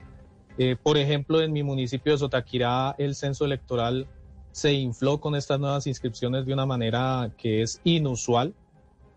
Eh, 0.57 0.77
por 0.81 0.97
ejemplo, 0.97 1.41
en 1.41 1.51
mi 1.51 1.63
municipio 1.63 2.13
de 2.13 2.19
Sotaquirá, 2.19 2.95
el 2.97 3.15
censo 3.15 3.43
electoral 3.43 4.07
se 4.53 4.71
infló 4.71 5.19
con 5.19 5.35
estas 5.35 5.59
nuevas 5.59 5.85
inscripciones 5.85 6.45
de 6.45 6.53
una 6.53 6.65
manera 6.65 7.29
que 7.37 7.61
es 7.61 7.81
inusual 7.83 8.55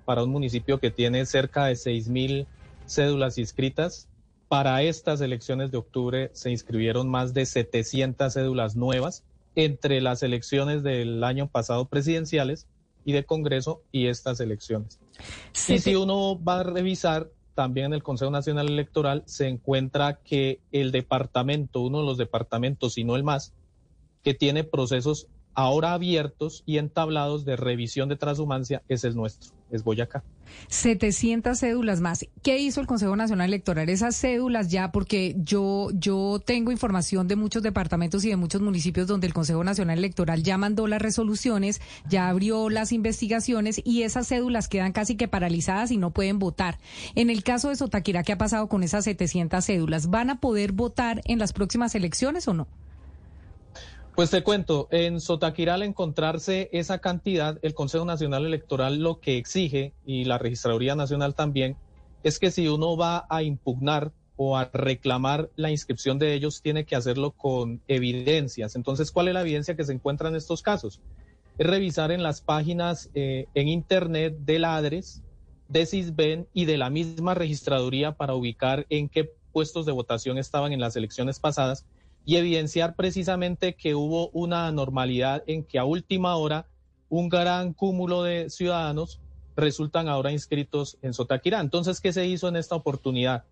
para 0.09 0.23
un 0.23 0.31
municipio 0.31 0.81
que 0.81 0.91
tiene 0.91 1.27
cerca 1.27 1.67
de 1.67 1.75
6.000 1.75 2.47
cédulas 2.87 3.37
inscritas. 3.37 4.09
para 4.49 4.81
estas 4.81 5.21
elecciones 5.21 5.71
de 5.71 5.77
octubre 5.77 6.31
se 6.33 6.51
inscribieron 6.51 7.11
más 7.11 7.35
de 7.35 7.45
700 7.45 8.33
cédulas 8.33 8.75
nuevas 8.75 9.23
entre 9.55 10.01
las 10.01 10.23
elecciones 10.23 10.83
del 10.83 11.23
año 11.23 11.49
pasado 11.49 11.85
presidenciales 11.85 12.67
y 13.05 13.13
de 13.13 13.27
Congreso 13.27 13.83
y 13.93 14.07
estas 14.07 14.41
elecciones. 14.41 14.99
Y 15.69 15.79
si 15.79 15.95
uno 15.95 16.43
va 16.43 16.61
a 16.61 16.63
revisar, 16.63 17.29
también 17.55 17.89
en 17.89 17.93
el 17.93 18.03
Consejo 18.03 18.31
Nacional 18.31 18.69
Electoral 18.69 19.25
se 19.27 19.49
encuentra 19.49 20.21
que 20.25 20.61
el 20.73 20.91
departamento, 20.91 21.83
uno 21.83 22.01
de 22.01 22.07
los 22.07 22.17
departamentos, 22.17 22.95
si 22.95 23.05
no 23.05 23.15
el 23.15 23.25
más, 23.25 23.53
que 24.23 24.33
tiene 24.33 24.65
procesos 24.65 25.29
ahora 25.53 25.93
abiertos 25.93 26.63
y 26.65 26.79
entablados 26.79 27.45
de 27.45 27.57
revisión 27.57 28.09
de 28.09 28.17
transhumancia 28.17 28.83
es 28.89 29.05
el 29.05 29.17
nuestro, 29.17 29.51
es 29.71 29.85
Boyacá. 29.85 30.23
700 30.69 31.59
cédulas 31.59 32.01
más. 32.01 32.27
¿Qué 32.43 32.59
hizo 32.59 32.81
el 32.81 32.87
Consejo 32.87 33.17
Nacional 33.17 33.49
Electoral? 33.49 33.89
Esas 33.89 34.17
cédulas 34.17 34.69
ya, 34.69 34.93
porque 34.93 35.37
yo, 35.39 35.89
yo 35.93 36.41
tengo 36.45 36.73
información 36.73 37.29
de 37.29 37.37
muchos 37.37 37.63
departamentos 37.63 38.25
y 38.25 38.31
de 38.31 38.37
muchos 38.37 38.61
municipios 38.61 39.07
donde 39.07 39.27
el 39.27 39.35
Consejo 39.35 39.63
Nacional 39.65 39.99
Electoral 39.99 40.43
ya 40.43 40.59
mandó 40.59 40.87
las 40.87 41.03
resoluciones, 41.03 41.81
ya 42.09 42.29
abrió 42.29 42.71
las 42.71 42.93
investigaciones 42.93 43.81
y 43.85 44.03
esas 44.03 44.29
cédulas 44.29 44.69
quedan 44.69 44.93
casi 44.93 45.17
que 45.17 45.29
paralizadas 45.29 45.91
y 45.91 45.97
no 45.97 46.13
pueden 46.13 46.39
votar. 46.39 46.79
En 47.15 47.31
el 47.31 47.43
caso 47.43 47.69
de 47.69 47.77
Sotaquira, 47.77 48.23
¿qué 48.23 48.33
ha 48.33 48.39
pasado 48.39 48.69
con 48.69 48.83
esas 48.83 49.05
700 49.05 49.65
cédulas? 49.65 50.11
¿Van 50.11 50.31
a 50.31 50.41
poder 50.41 50.73
votar 50.73 51.21
en 51.25 51.39
las 51.39 51.53
próximas 51.53 51.95
elecciones 51.95 52.49
o 52.49 52.55
no? 52.55 52.69
Pues 54.19 54.31
te 54.31 54.43
cuento, 54.43 54.89
en 54.91 55.21
Sotaquira 55.21 55.75
al 55.75 55.85
encontrarse 55.85 56.69
esa 56.73 56.99
cantidad, 56.99 57.57
el 57.63 57.73
Consejo 57.73 58.05
Nacional 58.05 58.45
Electoral 58.45 58.99
lo 58.99 59.21
que 59.21 59.37
exige, 59.37 59.95
y 60.05 60.25
la 60.25 60.39
Registraduría 60.39 60.97
Nacional 60.97 61.37
también, 61.37 61.77
es 62.25 62.41
que 62.41 62.51
si 62.51 62.67
uno 62.67 62.97
va 62.97 63.27
a 63.31 63.45
impugnar 63.45 64.11
o 64.35 64.57
a 64.57 64.71
reclamar 64.73 65.51
la 65.55 65.71
inscripción 65.71 66.19
de 66.19 66.35
ellos, 66.35 66.63
tiene 66.63 66.85
que 66.85 66.97
hacerlo 66.97 67.31
con 67.31 67.81
evidencias. 67.87 68.75
Entonces, 68.75 69.13
¿cuál 69.13 69.29
es 69.29 69.35
la 69.35 69.43
evidencia 69.43 69.77
que 69.77 69.85
se 69.85 69.93
encuentra 69.93 70.29
en 70.29 70.35
estos 70.35 70.63
casos? 70.63 71.01
Es 71.57 71.67
revisar 71.69 72.11
en 72.11 72.25
las 72.25 72.41
páginas 72.41 73.11
eh, 73.15 73.47
en 73.55 73.69
Internet 73.69 74.37
del 74.41 74.65
ADRES, 74.65 75.23
de 75.69 75.87
CISBEN 75.87 76.49
y 76.53 76.65
de 76.65 76.77
la 76.77 76.91
misma 76.91 77.35
registraduría 77.35 78.17
para 78.17 78.35
ubicar 78.35 78.85
en 78.91 79.09
qué 79.09 79.31
puestos 79.53 79.87
de 79.87 79.93
votación 79.93 80.39
estaban 80.39 80.73
en 80.73 80.81
las 80.81 80.97
elecciones 80.97 81.39
pasadas 81.39 81.87
y 82.29 82.37
evidenciar 82.37 82.95
precisamente 82.95 83.75
que 83.75 83.95
hubo 83.95 84.29
una 84.35 84.67
anormalidad 84.67 85.43
en 85.47 85.65
que 85.65 85.79
a 85.79 85.87
última 85.87 86.37
hora 86.37 86.67
un 87.09 87.31
gran 87.31 87.73
cúmulo 87.73 88.23
de 88.23 88.51
ciudadanos 88.51 89.19
resultan 89.57 90.11
ahora 90.11 90.31
inscritos 90.31 90.99
en 91.01 91.15
Sotaquirá. 91.15 91.59
Entonces, 91.59 92.03
¿qué 92.03 92.13
se 92.13 92.27
hizo 92.27 92.47
en 92.47 92.57
esta 92.57 92.75
oportunidad? 92.75 93.45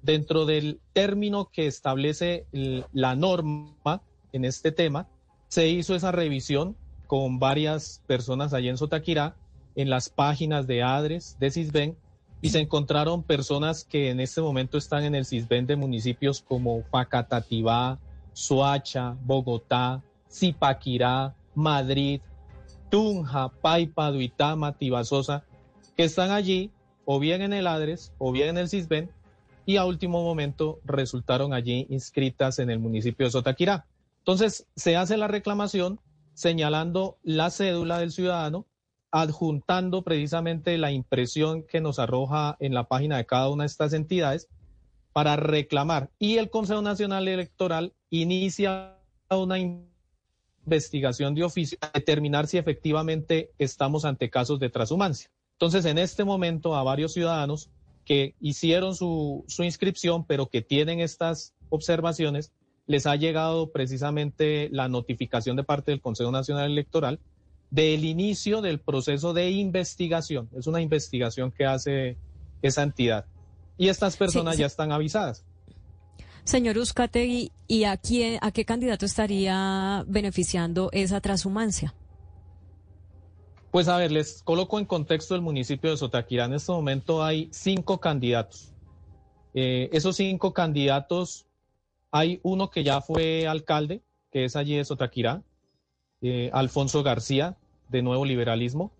Dentro 0.00 0.46
del 0.46 0.80
término 0.94 1.50
que 1.52 1.66
establece 1.66 2.46
la 2.94 3.14
norma 3.14 4.00
en 4.32 4.46
este 4.46 4.72
tema, 4.72 5.06
se 5.48 5.68
hizo 5.68 5.94
esa 5.94 6.12
revisión 6.12 6.74
con 7.06 7.38
varias 7.38 8.02
personas 8.06 8.54
allí 8.54 8.70
en 8.70 8.78
Sotaquirá, 8.78 9.36
en 9.74 9.90
las 9.90 10.08
páginas 10.08 10.66
de 10.66 10.82
ADRES, 10.82 11.36
de 11.38 11.50
CISBEN, 11.50 11.96
y 12.42 12.50
se 12.50 12.58
encontraron 12.58 13.22
personas 13.22 13.84
que 13.84 14.10
en 14.10 14.18
este 14.18 14.40
momento 14.40 14.76
están 14.76 15.04
en 15.04 15.14
el 15.14 15.24
CISBEN 15.24 15.64
de 15.64 15.76
municipios 15.76 16.42
como 16.42 16.82
Facatativá, 16.90 18.00
Soacha, 18.32 19.16
Bogotá, 19.22 20.02
Zipaquirá, 20.30 21.36
Madrid, 21.54 22.20
Tunja, 22.90 23.48
Paipa, 23.48 24.10
Duitama, 24.10 24.76
Tibasosa, 24.76 25.44
que 25.96 26.02
están 26.02 26.32
allí 26.32 26.72
o 27.04 27.20
bien 27.20 27.42
en 27.42 27.52
el 27.52 27.68
ADRES 27.68 28.12
o 28.18 28.32
bien 28.32 28.48
en 28.48 28.58
el 28.58 28.68
CISBEN 28.68 29.08
y 29.64 29.76
a 29.76 29.84
último 29.84 30.24
momento 30.24 30.80
resultaron 30.84 31.54
allí 31.54 31.86
inscritas 31.90 32.58
en 32.58 32.70
el 32.70 32.80
municipio 32.80 33.26
de 33.26 33.30
Sotaquirá. 33.30 33.86
Entonces 34.18 34.66
se 34.74 34.96
hace 34.96 35.16
la 35.16 35.28
reclamación 35.28 36.00
señalando 36.34 37.18
la 37.22 37.50
cédula 37.50 38.00
del 38.00 38.10
ciudadano 38.10 38.66
adjuntando 39.12 40.02
precisamente 40.02 40.76
la 40.78 40.90
impresión 40.90 41.62
que 41.62 41.80
nos 41.80 41.98
arroja 41.98 42.56
en 42.58 42.72
la 42.74 42.84
página 42.84 43.18
de 43.18 43.26
cada 43.26 43.50
una 43.50 43.64
de 43.64 43.68
estas 43.68 43.92
entidades 43.92 44.48
para 45.12 45.36
reclamar. 45.36 46.10
Y 46.18 46.38
el 46.38 46.48
Consejo 46.48 46.80
Nacional 46.80 47.28
Electoral 47.28 47.92
inicia 48.08 48.96
una 49.30 49.58
investigación 49.58 51.34
de 51.34 51.44
oficio 51.44 51.78
para 51.78 51.92
determinar 51.94 52.46
si 52.46 52.56
efectivamente 52.56 53.50
estamos 53.58 54.06
ante 54.06 54.30
casos 54.30 54.58
de 54.58 54.70
transhumancia. 54.70 55.30
Entonces, 55.52 55.84
en 55.84 55.98
este 55.98 56.24
momento, 56.24 56.74
a 56.74 56.82
varios 56.82 57.12
ciudadanos 57.12 57.70
que 58.04 58.34
hicieron 58.40 58.96
su, 58.96 59.44
su 59.46 59.62
inscripción, 59.62 60.24
pero 60.24 60.46
que 60.46 60.62
tienen 60.62 61.00
estas 61.00 61.54
observaciones, 61.68 62.50
les 62.86 63.06
ha 63.06 63.14
llegado 63.16 63.70
precisamente 63.70 64.68
la 64.72 64.88
notificación 64.88 65.56
de 65.56 65.64
parte 65.64 65.92
del 65.92 66.00
Consejo 66.00 66.32
Nacional 66.32 66.70
Electoral 66.70 67.20
del 67.72 68.04
inicio 68.04 68.60
del 68.60 68.80
proceso 68.80 69.32
de 69.32 69.50
investigación. 69.50 70.50
Es 70.54 70.66
una 70.66 70.82
investigación 70.82 71.50
que 71.50 71.64
hace 71.64 72.18
esa 72.60 72.82
entidad. 72.82 73.24
Y 73.78 73.88
estas 73.88 74.18
personas 74.18 74.52
Sí, 74.52 74.56
sí. 74.58 74.60
ya 74.60 74.66
están 74.66 74.92
avisadas. 74.92 75.46
Señor 76.44 76.76
Uzcategui, 76.76 77.50
¿y 77.66 77.84
a, 77.84 77.96
quién, 77.96 78.38
a 78.42 78.52
qué 78.52 78.66
candidato 78.66 79.06
estaría 79.06 80.04
beneficiando 80.06 80.90
esa 80.92 81.22
transhumancia? 81.22 81.94
Pues 83.70 83.88
a 83.88 83.96
ver, 83.96 84.12
les 84.12 84.42
coloco 84.42 84.78
en 84.78 84.84
contexto 84.84 85.34
el 85.34 85.40
municipio 85.40 85.90
de 85.90 85.96
Sotaquirá. 85.96 86.44
En 86.44 86.52
este 86.52 86.72
momento 86.72 87.24
hay 87.24 87.48
cinco 87.52 88.00
candidatos. 88.00 88.74
Eh, 89.54 89.88
esos 89.92 90.16
cinco 90.16 90.52
candidatos, 90.52 91.46
hay 92.10 92.38
uno 92.42 92.68
que 92.68 92.84
ya 92.84 93.00
fue 93.00 93.46
alcalde, 93.46 94.02
que 94.30 94.44
es 94.44 94.56
allí 94.56 94.76
de 94.76 94.84
Sotaquirá, 94.84 95.42
eh, 96.20 96.50
Alfonso 96.52 97.02
García, 97.02 97.56
de 97.92 98.02
Nuevo 98.02 98.24
Liberalismo. 98.24 98.90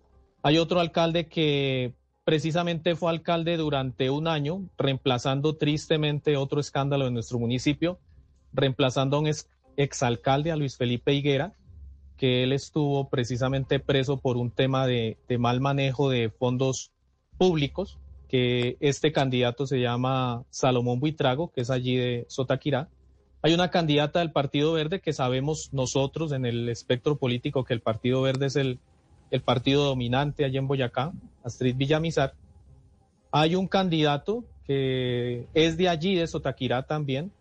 Hay 0.43 0.57
otro 0.57 0.79
alcalde 0.79 1.27
que 1.27 1.93
precisamente 2.23 2.95
fue 2.95 3.09
alcalde 3.11 3.57
durante 3.57 4.09
un 4.09 4.27
año, 4.27 4.69
reemplazando 4.77 5.57
tristemente 5.57 6.37
otro 6.37 6.61
escándalo 6.61 7.07
en 7.07 7.13
nuestro 7.13 7.39
municipio, 7.39 7.99
reemplazando 8.53 9.17
a 9.17 9.19
un 9.19 9.27
ex- 9.27 9.49
exalcalde, 9.75 10.51
a 10.51 10.55
Luis 10.55 10.77
Felipe 10.77 11.13
Higuera, 11.13 11.53
que 12.15 12.43
él 12.43 12.53
estuvo 12.53 13.09
precisamente 13.09 13.79
preso 13.79 14.17
por 14.17 14.37
un 14.37 14.51
tema 14.51 14.87
de, 14.87 15.17
de 15.27 15.37
mal 15.37 15.59
manejo 15.59 16.09
de 16.09 16.29
fondos 16.29 16.91
públicos, 17.37 17.97
que 18.29 18.77
este 18.79 19.11
candidato 19.11 19.67
se 19.67 19.79
llama 19.81 20.43
Salomón 20.49 20.99
Buitrago, 20.99 21.51
que 21.51 21.61
es 21.61 21.69
allí 21.69 21.97
de 21.97 22.25
Sotaquirá. 22.29 22.87
Hay 23.45 23.53
una 23.53 23.69
candidata 23.69 24.19
del 24.19 24.31
Partido 24.31 24.71
Verde 24.71 25.01
que 25.01 25.11
sabemos 25.11 25.73
nosotros 25.73 26.31
en 26.31 26.45
el 26.45 26.69
espectro 26.69 27.17
político 27.17 27.65
que 27.65 27.73
el 27.73 27.81
Partido 27.81 28.21
Verde 28.21 28.45
es 28.45 28.55
el, 28.55 28.79
partido 29.43 29.83
dominante 29.83 30.45
allí 30.45 30.57
en 30.57 30.67
Boyacá, 30.67 31.11
Astrid 31.43 31.75
Villamizar. 31.75 32.35
Hay 33.33 33.55
un 33.55 33.67
candidato 33.67 34.45
que 34.65 35.45
es 35.53 35.75
de 35.75 35.89
allí, 35.89 36.15
de 36.15 36.25
Sotaquirá 36.25 36.83
también, 36.83 37.33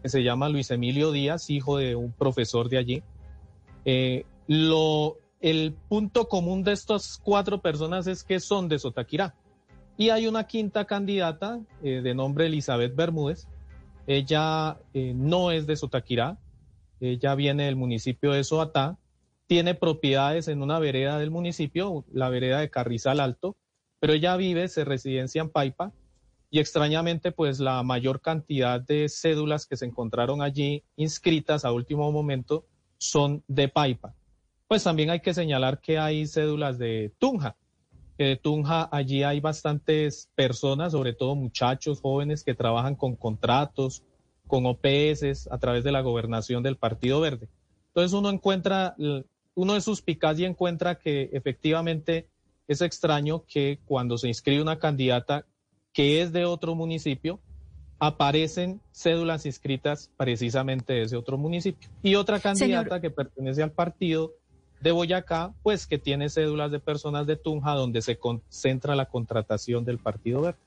que 0.00 0.08
se 0.08 0.22
llama 0.22 0.48
Luis 0.48 0.70
Emilio 0.70 1.10
Díaz, 1.10 1.50
hijo 1.50 1.76
de 1.76 1.96
un 1.96 2.12
profesor 2.12 2.68
de 2.68 2.78
allí. 2.78 3.02
Eh, 3.84 4.24
el 4.46 5.74
punto 5.88 6.28
común 6.28 6.62
de 6.62 6.70
estas 6.72 7.20
cuatro 7.20 7.60
personas 7.60 8.06
es 8.06 8.22
que 8.22 8.38
son 8.38 8.68
de 8.68 8.78
Sotaquirá. 8.78 9.34
Y 9.96 10.10
hay 10.10 10.28
una 10.28 10.46
quinta 10.46 10.84
candidata 10.84 11.58
eh, 11.82 12.00
de 12.00 12.14
nombre 12.14 12.46
Elizabeth 12.46 12.94
Bermúdez. 12.94 13.48
Ella 14.06 14.78
eh, 14.94 15.12
no 15.14 15.50
es 15.50 15.66
de 15.66 15.76
Sotaquirá, 15.76 16.38
ella 17.00 17.34
viene 17.34 17.64
del 17.64 17.76
municipio 17.76 18.32
de 18.32 18.44
Soatá, 18.44 18.98
tiene 19.46 19.74
propiedades 19.74 20.48
en 20.48 20.62
una 20.62 20.78
vereda 20.78 21.18
del 21.18 21.30
municipio, 21.30 22.04
la 22.12 22.28
vereda 22.28 22.60
de 22.60 22.70
Carrizal 22.70 23.20
Alto, 23.20 23.56
pero 24.00 24.12
ella 24.12 24.36
vive, 24.36 24.68
se 24.68 24.84
residencia 24.84 25.42
en 25.42 25.50
Paipa 25.50 25.92
y 26.50 26.58
extrañamente 26.58 27.32
pues 27.32 27.60
la 27.60 27.82
mayor 27.82 28.20
cantidad 28.20 28.80
de 28.80 29.08
cédulas 29.08 29.66
que 29.66 29.76
se 29.76 29.86
encontraron 29.86 30.42
allí 30.42 30.84
inscritas 30.96 31.64
a 31.64 31.72
último 31.72 32.10
momento 32.12 32.66
son 32.98 33.42
de 33.48 33.68
Paipa. 33.68 34.14
Pues 34.68 34.84
también 34.84 35.10
hay 35.10 35.20
que 35.20 35.34
señalar 35.34 35.80
que 35.80 35.98
hay 35.98 36.26
cédulas 36.26 36.78
de 36.78 37.12
Tunja, 37.18 37.56
que 38.22 38.28
de 38.28 38.36
Tunja 38.36 38.88
allí 38.92 39.24
hay 39.24 39.40
bastantes 39.40 40.30
personas, 40.36 40.92
sobre 40.92 41.12
todo 41.12 41.34
muchachos 41.34 42.00
jóvenes 42.00 42.44
que 42.44 42.54
trabajan 42.54 42.94
con 42.94 43.16
contratos, 43.16 44.04
con 44.46 44.64
OPS 44.64 45.48
a 45.50 45.58
través 45.58 45.82
de 45.82 45.90
la 45.90 46.02
gobernación 46.02 46.62
del 46.62 46.76
Partido 46.76 47.20
Verde. 47.20 47.48
Entonces 47.88 48.12
uno 48.12 48.30
encuentra, 48.30 48.94
uno 49.56 49.74
de 49.74 49.80
sus 49.80 50.02
picas 50.02 50.38
y 50.38 50.44
encuentra 50.44 51.00
que 51.00 51.30
efectivamente 51.32 52.28
es 52.68 52.80
extraño 52.80 53.42
que 53.44 53.80
cuando 53.86 54.16
se 54.16 54.28
inscribe 54.28 54.62
una 54.62 54.78
candidata 54.78 55.44
que 55.92 56.22
es 56.22 56.32
de 56.32 56.44
otro 56.44 56.76
municipio, 56.76 57.40
aparecen 57.98 58.80
cédulas 58.92 59.46
inscritas 59.46 60.12
precisamente 60.16 60.92
de 60.92 61.02
ese 61.02 61.16
otro 61.16 61.38
municipio. 61.38 61.90
Y 62.04 62.14
otra 62.14 62.38
candidata 62.38 63.00
que 63.00 63.10
pertenece 63.10 63.64
al 63.64 63.72
partido 63.72 64.32
de 64.82 64.90
Boyacá, 64.92 65.52
pues 65.62 65.86
que 65.86 65.98
tiene 65.98 66.28
cédulas 66.28 66.70
de 66.70 66.80
personas 66.80 67.26
de 67.26 67.36
Tunja 67.36 67.72
donde 67.74 68.02
se 68.02 68.16
concentra 68.16 68.94
la 68.96 69.06
contratación 69.06 69.84
del 69.84 69.98
Partido 69.98 70.40
Verde. 70.42 70.58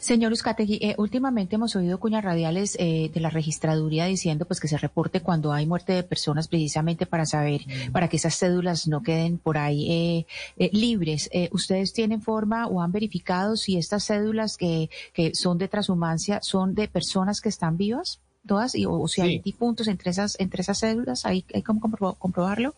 Señor 0.00 0.32
Uzcategui, 0.32 0.80
eh, 0.82 0.96
últimamente 0.98 1.54
hemos 1.54 1.76
oído 1.76 2.00
cuñas 2.00 2.24
radiales 2.24 2.76
eh, 2.80 3.08
de 3.14 3.20
la 3.20 3.30
registraduría 3.30 4.06
diciendo 4.06 4.44
pues 4.44 4.58
que 4.58 4.66
se 4.66 4.76
reporte 4.78 5.20
cuando 5.20 5.52
hay 5.52 5.64
muerte 5.64 5.92
de 5.92 6.02
personas 6.02 6.48
precisamente 6.48 7.06
para 7.06 7.24
saber, 7.24 7.60
para 7.92 8.08
que 8.08 8.16
esas 8.16 8.36
cédulas 8.36 8.88
no 8.88 9.04
queden 9.04 9.38
por 9.38 9.58
ahí 9.58 9.88
eh, 9.92 10.26
eh, 10.58 10.70
libres. 10.72 11.28
Eh, 11.32 11.48
¿Ustedes 11.52 11.92
tienen 11.92 12.20
forma 12.20 12.66
o 12.66 12.82
han 12.82 12.90
verificado 12.90 13.54
si 13.56 13.76
estas 13.76 14.04
cédulas 14.06 14.56
que, 14.56 14.90
que 15.14 15.36
son 15.36 15.56
de 15.56 15.68
transhumancia 15.68 16.40
son 16.42 16.74
de 16.74 16.88
personas 16.88 17.40
que 17.40 17.48
están 17.48 17.76
vivas? 17.76 18.18
Todas, 18.44 18.74
y, 18.74 18.86
o, 18.86 18.92
o 18.92 19.06
si 19.06 19.20
hay 19.20 19.36
Sí. 19.36 19.42
difuntos 19.44 19.86
entre 19.86 20.10
esas, 20.10 20.34
entre 20.40 20.62
esas 20.62 20.80
cédulas, 20.80 21.24
¿hay, 21.26 21.44
hay 21.54 21.62
cómo 21.62 21.80
compro- 21.80 22.16
comprobarlo? 22.18 22.74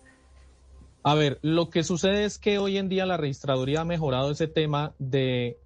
A 1.09 1.15
ver, 1.15 1.39
lo 1.41 1.71
que 1.71 1.85
sucede 1.85 2.27
es 2.27 2.39
que 2.39 2.59
hoy 2.59 2.77
en 2.77 2.91
día 2.91 3.07
la 3.07 3.17
registraduría 3.17 3.81
ha 3.81 3.85
mejorado 3.87 4.31
ese 4.31 4.47
tema 4.47 4.95
de 4.99 5.59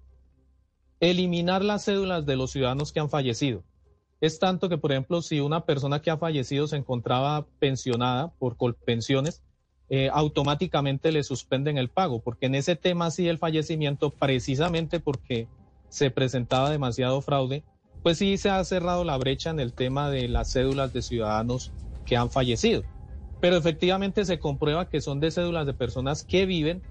eliminar 1.01 1.65
las 1.65 1.83
cédulas 1.83 2.25
de 2.25 2.37
los 2.37 2.51
ciudadanos 2.51 2.93
que 2.93 3.01
han 3.01 3.09
fallecido. 3.09 3.61
Es 4.21 4.39
tanto 4.39 4.69
que, 4.69 4.77
por 4.77 4.93
ejemplo, 4.93 5.21
si 5.21 5.41
una 5.41 5.65
persona 5.65 6.01
que 6.01 6.11
ha 6.11 6.17
fallecido 6.17 6.65
se 6.67 6.77
encontraba 6.77 7.45
pensionada 7.59 8.31
por 8.39 8.55
colpensiones, 8.55 9.43
eh, 9.89 10.09
automáticamente 10.13 11.11
le 11.11 11.23
suspenden 11.23 11.77
el 11.77 11.89
pago, 11.89 12.21
porque 12.21 12.45
en 12.45 12.55
ese 12.55 12.77
tema 12.77 13.11
sí 13.11 13.27
el 13.27 13.37
fallecimiento, 13.37 14.11
precisamente 14.11 15.01
porque 15.01 15.49
se 15.89 16.09
presentaba 16.09 16.69
demasiado 16.69 17.19
fraude, 17.21 17.65
pues 18.01 18.17
sí 18.17 18.37
se 18.37 18.49
ha 18.49 18.63
cerrado 18.63 19.03
la 19.03 19.17
brecha 19.17 19.49
en 19.49 19.59
el 19.59 19.73
tema 19.73 20.09
de 20.09 20.29
las 20.29 20.53
cédulas 20.53 20.93
de 20.93 21.01
ciudadanos 21.01 21.73
que 22.05 22.15
han 22.15 22.31
fallecido. 22.31 22.83
Pero 23.43 23.57
efectivamente 23.57 24.23
se 24.23 24.39
comprueba 24.39 24.87
que 24.87 25.01
son 25.01 25.19
de 25.19 25.29
cédulas 25.29 25.65
de 25.65 25.73
personas 25.73 26.23
que 26.23 26.45
viven 26.45 26.81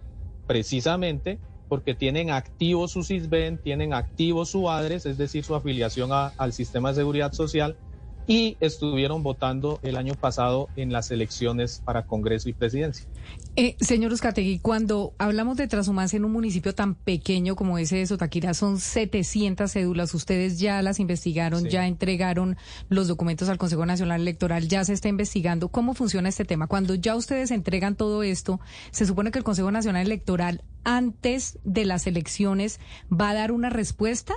precisamente 0.46 1.40
porque 1.66 1.94
tienen 1.94 2.28
activo 2.28 2.88
su 2.88 3.04
CISBEN, 3.04 3.56
tienen 3.56 3.94
activo 3.94 4.44
su 4.44 4.68
ADRES, 4.68 5.06
es 5.06 5.16
decir, 5.16 5.44
su 5.44 5.54
afiliación 5.54 6.10
al 6.12 6.52
sistema 6.52 6.90
de 6.90 6.96
seguridad 6.96 7.32
social, 7.32 7.78
y 8.26 8.58
estuvieron 8.60 9.22
votando 9.22 9.80
el 9.82 9.96
año 9.96 10.12
pasado 10.12 10.68
en 10.76 10.92
las 10.92 11.10
elecciones 11.10 11.80
para 11.86 12.02
Congreso 12.02 12.50
y 12.50 12.52
Presidencia. 12.52 13.06
Eh, 13.54 13.76
señor 13.80 14.10
Uzcategui, 14.14 14.60
cuando 14.60 15.12
hablamos 15.18 15.58
de 15.58 15.68
transhumancia 15.68 16.16
en 16.16 16.24
un 16.24 16.32
municipio 16.32 16.74
tan 16.74 16.94
pequeño 16.94 17.54
como 17.54 17.76
ese 17.76 17.96
de 17.96 18.06
Sotaquira, 18.06 18.54
son 18.54 18.80
700 18.80 19.70
cédulas. 19.70 20.14
Ustedes 20.14 20.58
ya 20.58 20.80
las 20.80 20.98
investigaron, 21.00 21.64
Sí. 21.64 21.68
ya 21.68 21.86
entregaron 21.86 22.56
los 22.88 23.08
documentos 23.08 23.50
al 23.50 23.58
Consejo 23.58 23.84
Nacional 23.84 24.22
Electoral, 24.22 24.68
ya 24.68 24.86
se 24.86 24.94
está 24.94 25.08
investigando. 25.08 25.68
¿Cómo 25.68 25.92
funciona 25.92 26.30
este 26.30 26.46
tema? 26.46 26.66
Cuando 26.66 26.94
ya 26.94 27.14
ustedes 27.14 27.50
entregan 27.50 27.94
todo 27.94 28.22
esto, 28.22 28.58
se 28.90 29.04
supone 29.04 29.30
que 29.30 29.38
el 29.38 29.44
Consejo 29.44 29.70
Nacional 29.70 30.06
Electoral, 30.06 30.64
antes 30.84 31.58
de 31.62 31.84
las 31.84 32.06
elecciones, 32.06 32.80
va 33.12 33.30
a 33.30 33.34
dar 33.34 33.52
una 33.52 33.68
respuesta. 33.68 34.32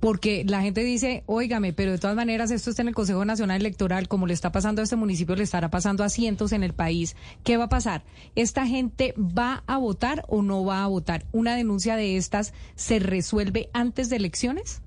Porque 0.00 0.44
la 0.46 0.62
gente 0.62 0.84
dice, 0.84 1.24
óigame, 1.26 1.72
pero 1.72 1.90
de 1.90 1.98
todas 1.98 2.14
maneras 2.14 2.52
esto 2.52 2.70
está 2.70 2.82
en 2.82 2.88
el 2.88 2.94
Consejo 2.94 3.24
Nacional 3.24 3.60
Electoral, 3.60 4.06
como 4.06 4.26
le 4.26 4.34
está 4.34 4.52
pasando 4.52 4.80
a 4.80 4.84
este 4.84 4.94
municipio, 4.94 5.34
le 5.34 5.42
estará 5.42 5.70
pasando 5.70 6.04
a 6.04 6.08
cientos 6.08 6.52
en 6.52 6.62
el 6.62 6.72
país. 6.72 7.16
¿Qué 7.42 7.56
va 7.56 7.64
a 7.64 7.68
pasar? 7.68 8.04
¿Esta 8.36 8.66
gente 8.66 9.12
va 9.18 9.64
a 9.66 9.78
votar 9.78 10.24
o 10.28 10.42
no 10.42 10.64
va 10.64 10.84
a 10.84 10.86
votar? 10.86 11.26
¿Una 11.32 11.56
denuncia 11.56 11.96
de 11.96 12.16
estas 12.16 12.54
se 12.76 13.00
resuelve 13.00 13.70
antes 13.72 14.08
de 14.08 14.16
elecciones? 14.16 14.82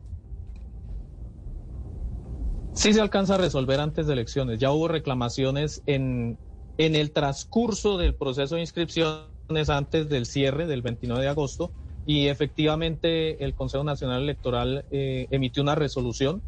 Sí 2.73 2.93
se 2.93 3.01
alcanza 3.01 3.35
a 3.35 3.37
resolver 3.37 3.81
antes 3.81 4.07
de 4.07 4.13
elecciones. 4.13 4.59
Ya 4.59 4.71
hubo 4.71 4.87
reclamaciones 4.87 5.83
en, 5.87 6.37
en 6.77 6.95
el 6.95 7.11
transcurso 7.11 7.97
del 7.97 8.15
proceso 8.15 8.55
de 8.55 8.61
inscripciones 8.61 9.69
antes 9.69 10.07
del 10.07 10.25
cierre 10.25 10.67
del 10.67 10.81
29 10.81 11.21
de 11.21 11.29
agosto 11.29 11.73
y 12.05 12.27
efectivamente 12.27 13.43
el 13.43 13.53
Consejo 13.53 13.83
Nacional 13.83 14.23
Electoral 14.23 14.85
eh, 14.91 15.27
emitió 15.29 15.61
una 15.61 15.75
resolución, 15.75 16.41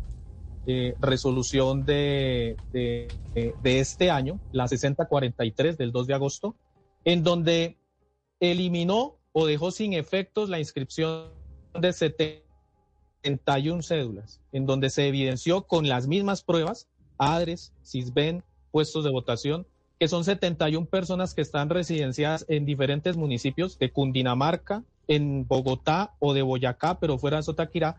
eh, 0.65 0.95
resolución 0.99 1.85
de, 1.85 2.55
este 3.63 4.09
año, 4.09 4.39
la 4.51 4.67
6043 4.67 5.77
del 5.77 5.91
2 5.91 6.07
de 6.07 6.13
agosto, 6.13 6.55
en 7.05 7.23
donde 7.23 7.77
eliminó 8.39 9.17
o 9.31 9.45
dejó 9.45 9.71
sin 9.71 9.93
efectos 9.93 10.49
la 10.49 10.59
inscripción 10.59 11.29
de 11.79 11.93
71 11.93 13.81
cédulas, 13.81 14.41
en 14.51 14.65
donde 14.65 14.89
se 14.89 15.07
evidenció 15.07 15.63
con 15.63 15.87
las 15.87 16.07
mismas 16.07 16.43
pruebas, 16.43 16.87
ADRES, 17.17 17.73
CISBEN, 17.83 18.43
puestos 18.71 19.03
de 19.03 19.11
votación, 19.11 19.67
que 19.99 20.07
son 20.07 20.23
71 20.23 20.87
personas 20.87 21.33
que 21.33 21.41
están 21.41 21.69
residenciadas 21.69 22.45
en 22.49 22.65
diferentes 22.65 23.15
municipios 23.15 23.77
de 23.79 23.91
Cundinamarca, 23.91 24.83
en 25.07 25.47
Bogotá 25.47 26.13
o 26.19 26.33
de 26.33 26.41
Boyacá, 26.41 26.99
pero 26.99 27.17
fuera 27.17 27.37
de 27.37 27.43
Sotaquirá. 27.43 27.97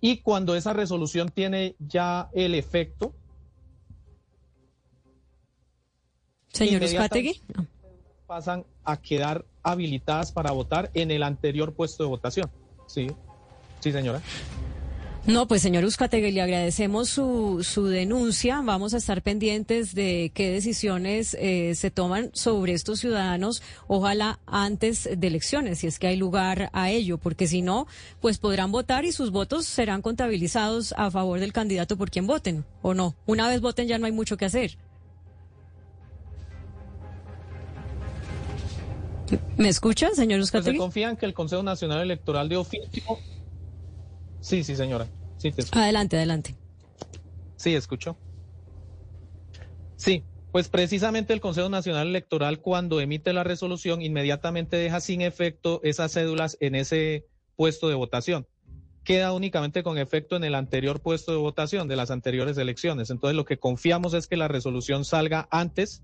Y 0.00 0.18
cuando 0.18 0.54
esa 0.54 0.72
resolución 0.72 1.30
tiene 1.30 1.76
ya 1.78 2.28
el 2.32 2.54
efecto, 2.54 3.14
Señor. 6.54 6.82
Uzcategui. 6.82 7.40
pasan 8.26 8.64
a 8.84 8.96
quedar 8.96 9.44
habilitadas 9.62 10.30
para 10.30 10.52
votar 10.52 10.90
en 10.94 11.10
el 11.10 11.22
anterior 11.22 11.74
puesto 11.74 12.04
de 12.04 12.08
votación. 12.08 12.50
Sí, 12.86 13.08
sí, 13.80 13.92
señora. 13.92 14.20
No, 15.26 15.48
pues 15.48 15.62
señor 15.62 15.84
Uzcategui, 15.86 16.32
le 16.32 16.42
agradecemos 16.42 17.08
su, 17.08 17.62
su 17.64 17.86
denuncia. 17.86 18.60
Vamos 18.62 18.92
a 18.92 18.98
estar 18.98 19.22
pendientes 19.22 19.94
de 19.94 20.30
qué 20.34 20.50
decisiones 20.50 21.34
eh, 21.40 21.74
se 21.76 21.90
toman 21.90 22.28
sobre 22.34 22.74
estos 22.74 23.00
ciudadanos, 23.00 23.62
ojalá 23.86 24.38
antes 24.44 25.08
de 25.16 25.26
elecciones, 25.26 25.78
si 25.78 25.86
es 25.86 25.98
que 25.98 26.08
hay 26.08 26.16
lugar 26.18 26.68
a 26.74 26.90
ello, 26.90 27.16
porque 27.16 27.46
si 27.46 27.62
no, 27.62 27.86
pues 28.20 28.36
podrán 28.36 28.70
votar 28.70 29.06
y 29.06 29.12
sus 29.12 29.30
votos 29.30 29.64
serán 29.64 30.02
contabilizados 30.02 30.92
a 30.98 31.10
favor 31.10 31.40
del 31.40 31.54
candidato 31.54 31.96
por 31.96 32.10
quien 32.10 32.26
voten, 32.26 32.66
¿o 32.82 32.92
no? 32.92 33.14
Una 33.24 33.48
vez 33.48 33.62
voten 33.62 33.88
ya 33.88 33.96
no 33.96 34.04
hay 34.04 34.12
mucho 34.12 34.36
que 34.36 34.44
hacer. 34.44 34.76
¿Me 39.56 39.70
escucha, 39.70 40.10
señor 40.14 40.40
Pues 40.40 40.50
se 40.50 40.58
Uzcategui? 40.58 40.76
confía 40.78 41.08
en 41.08 41.16
que 41.16 41.24
el 41.24 41.32
Consejo 41.32 41.62
Nacional 41.62 42.02
Electoral 42.02 42.46
de 42.50 42.58
oficio. 42.58 43.02
Sí, 44.44 44.62
sí, 44.62 44.76
señora. 44.76 45.06
Sí, 45.38 45.52
te 45.52 45.62
escucho. 45.62 45.80
Adelante, 45.80 46.16
adelante. 46.18 46.54
Sí, 47.56 47.74
escucho. 47.74 48.14
Sí, 49.96 50.22
pues 50.52 50.68
precisamente 50.68 51.32
el 51.32 51.40
Consejo 51.40 51.70
Nacional 51.70 52.08
Electoral 52.08 52.60
cuando 52.60 53.00
emite 53.00 53.32
la 53.32 53.42
resolución 53.42 54.02
inmediatamente 54.02 54.76
deja 54.76 55.00
sin 55.00 55.22
efecto 55.22 55.80
esas 55.82 56.12
cédulas 56.12 56.58
en 56.60 56.74
ese 56.74 57.26
puesto 57.56 57.88
de 57.88 57.94
votación. 57.94 58.46
Queda 59.02 59.32
únicamente 59.32 59.82
con 59.82 59.96
efecto 59.96 60.36
en 60.36 60.44
el 60.44 60.54
anterior 60.54 61.00
puesto 61.00 61.32
de 61.32 61.38
votación 61.38 61.88
de 61.88 61.96
las 61.96 62.10
anteriores 62.10 62.58
elecciones. 62.58 63.08
Entonces 63.08 63.36
lo 63.36 63.46
que 63.46 63.58
confiamos 63.58 64.12
es 64.12 64.26
que 64.26 64.36
la 64.36 64.48
resolución 64.48 65.06
salga 65.06 65.48
antes 65.50 66.02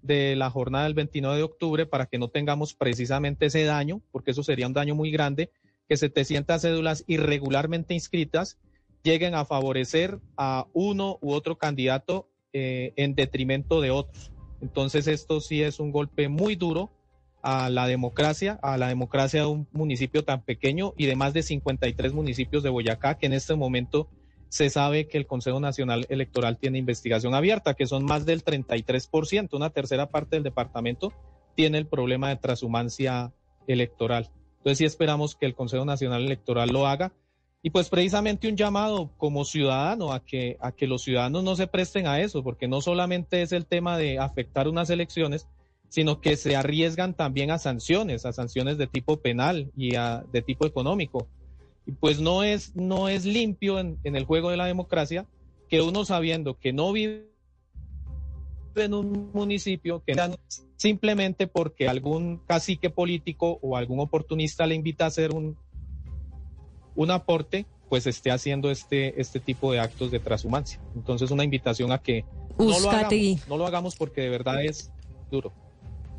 de 0.00 0.34
la 0.34 0.48
jornada 0.48 0.84
del 0.84 0.94
29 0.94 1.36
de 1.36 1.42
octubre 1.42 1.84
para 1.84 2.06
que 2.06 2.18
no 2.18 2.28
tengamos 2.28 2.72
precisamente 2.72 3.46
ese 3.46 3.64
daño, 3.64 4.00
porque 4.10 4.30
eso 4.30 4.42
sería 4.42 4.66
un 4.66 4.72
daño 4.72 4.94
muy 4.94 5.10
grande, 5.10 5.50
que 5.92 5.98
700 5.98 6.62
cédulas 6.62 7.04
irregularmente 7.06 7.92
inscritas 7.92 8.56
lleguen 9.02 9.34
a 9.34 9.44
favorecer 9.44 10.18
a 10.38 10.66
uno 10.72 11.18
u 11.20 11.32
otro 11.32 11.58
candidato 11.58 12.30
eh, 12.54 12.94
en 12.96 13.14
detrimento 13.14 13.82
de 13.82 13.90
otros. 13.90 14.32
Entonces 14.62 15.06
esto 15.06 15.42
sí 15.42 15.62
es 15.62 15.80
un 15.80 15.92
golpe 15.92 16.30
muy 16.30 16.56
duro 16.56 16.90
a 17.42 17.68
la 17.68 17.86
democracia, 17.86 18.58
a 18.62 18.78
la 18.78 18.88
democracia 18.88 19.40
de 19.42 19.48
un 19.48 19.68
municipio 19.72 20.24
tan 20.24 20.42
pequeño 20.42 20.94
y 20.96 21.04
de 21.04 21.14
más 21.14 21.34
de 21.34 21.42
53 21.42 22.14
municipios 22.14 22.62
de 22.62 22.70
Boyacá, 22.70 23.18
que 23.18 23.26
en 23.26 23.34
este 23.34 23.54
momento 23.54 24.08
se 24.48 24.70
sabe 24.70 25.08
que 25.08 25.18
el 25.18 25.26
Consejo 25.26 25.60
Nacional 25.60 26.06
Electoral 26.08 26.56
tiene 26.56 26.78
investigación 26.78 27.34
abierta, 27.34 27.74
que 27.74 27.86
son 27.86 28.06
más 28.06 28.24
del 28.24 28.42
33%, 28.42 29.50
una 29.52 29.68
tercera 29.68 30.08
parte 30.08 30.36
del 30.36 30.42
departamento 30.42 31.12
tiene 31.54 31.76
el 31.76 31.86
problema 31.86 32.30
de 32.30 32.36
transhumancia 32.36 33.34
electoral. 33.66 34.30
Entonces 34.62 34.78
sí 34.78 34.84
esperamos 34.84 35.34
que 35.34 35.44
el 35.44 35.56
Consejo 35.56 35.84
Nacional 35.84 36.22
Electoral 36.22 36.68
lo 36.70 36.86
haga. 36.86 37.12
Y 37.64 37.70
pues 37.70 37.88
precisamente 37.88 38.48
un 38.48 38.56
llamado 38.56 39.10
como 39.18 39.44
ciudadano 39.44 40.12
a 40.12 40.24
que, 40.24 40.56
a 40.60 40.70
que 40.70 40.86
los 40.86 41.02
ciudadanos 41.02 41.42
no 41.42 41.56
se 41.56 41.66
presten 41.66 42.06
a 42.06 42.20
eso, 42.20 42.44
porque 42.44 42.68
no 42.68 42.80
solamente 42.80 43.42
es 43.42 43.50
el 43.52 43.66
tema 43.66 43.98
de 43.98 44.18
afectar 44.20 44.68
unas 44.68 44.88
elecciones, 44.90 45.48
sino 45.88 46.20
que 46.20 46.36
se 46.36 46.54
arriesgan 46.54 47.14
también 47.14 47.50
a 47.50 47.58
sanciones, 47.58 48.24
a 48.24 48.32
sanciones 48.32 48.78
de 48.78 48.86
tipo 48.86 49.16
penal 49.16 49.70
y 49.76 49.96
a- 49.96 50.24
de 50.32 50.42
tipo 50.42 50.64
económico. 50.64 51.26
Y 51.84 51.92
pues 51.92 52.20
no 52.20 52.44
es, 52.44 52.74
no 52.76 53.08
es 53.08 53.24
limpio 53.24 53.80
en, 53.80 53.98
en 54.04 54.14
el 54.14 54.24
juego 54.26 54.50
de 54.50 54.56
la 54.56 54.66
democracia 54.66 55.26
que 55.68 55.82
uno 55.82 56.04
sabiendo 56.04 56.54
que 56.58 56.72
no 56.72 56.92
vive 56.92 57.26
en 58.76 58.94
un 58.94 59.30
municipio, 59.34 60.02
que 60.06 60.14
simplemente 60.82 61.46
porque 61.46 61.88
algún 61.88 62.38
cacique 62.38 62.90
político 62.90 63.60
o 63.62 63.76
algún 63.76 64.00
oportunista 64.00 64.66
le 64.66 64.74
invita 64.74 65.04
a 65.04 65.08
hacer 65.08 65.30
un, 65.30 65.56
un 66.96 67.10
aporte, 67.12 67.66
pues 67.88 68.08
esté 68.08 68.32
haciendo 68.32 68.68
este, 68.68 69.20
este 69.20 69.38
tipo 69.38 69.70
de 69.70 69.78
actos 69.78 70.10
de 70.10 70.18
transhumancia. 70.18 70.80
Entonces 70.96 71.30
una 71.30 71.44
invitación 71.44 71.92
a 71.92 71.98
que 71.98 72.24
no 72.58 72.80
lo, 72.80 72.90
hagamos, 72.90 73.48
no 73.48 73.56
lo 73.58 73.66
hagamos 73.68 73.94
porque 73.94 74.22
de 74.22 74.30
verdad 74.30 74.64
es 74.64 74.90
duro. 75.30 75.52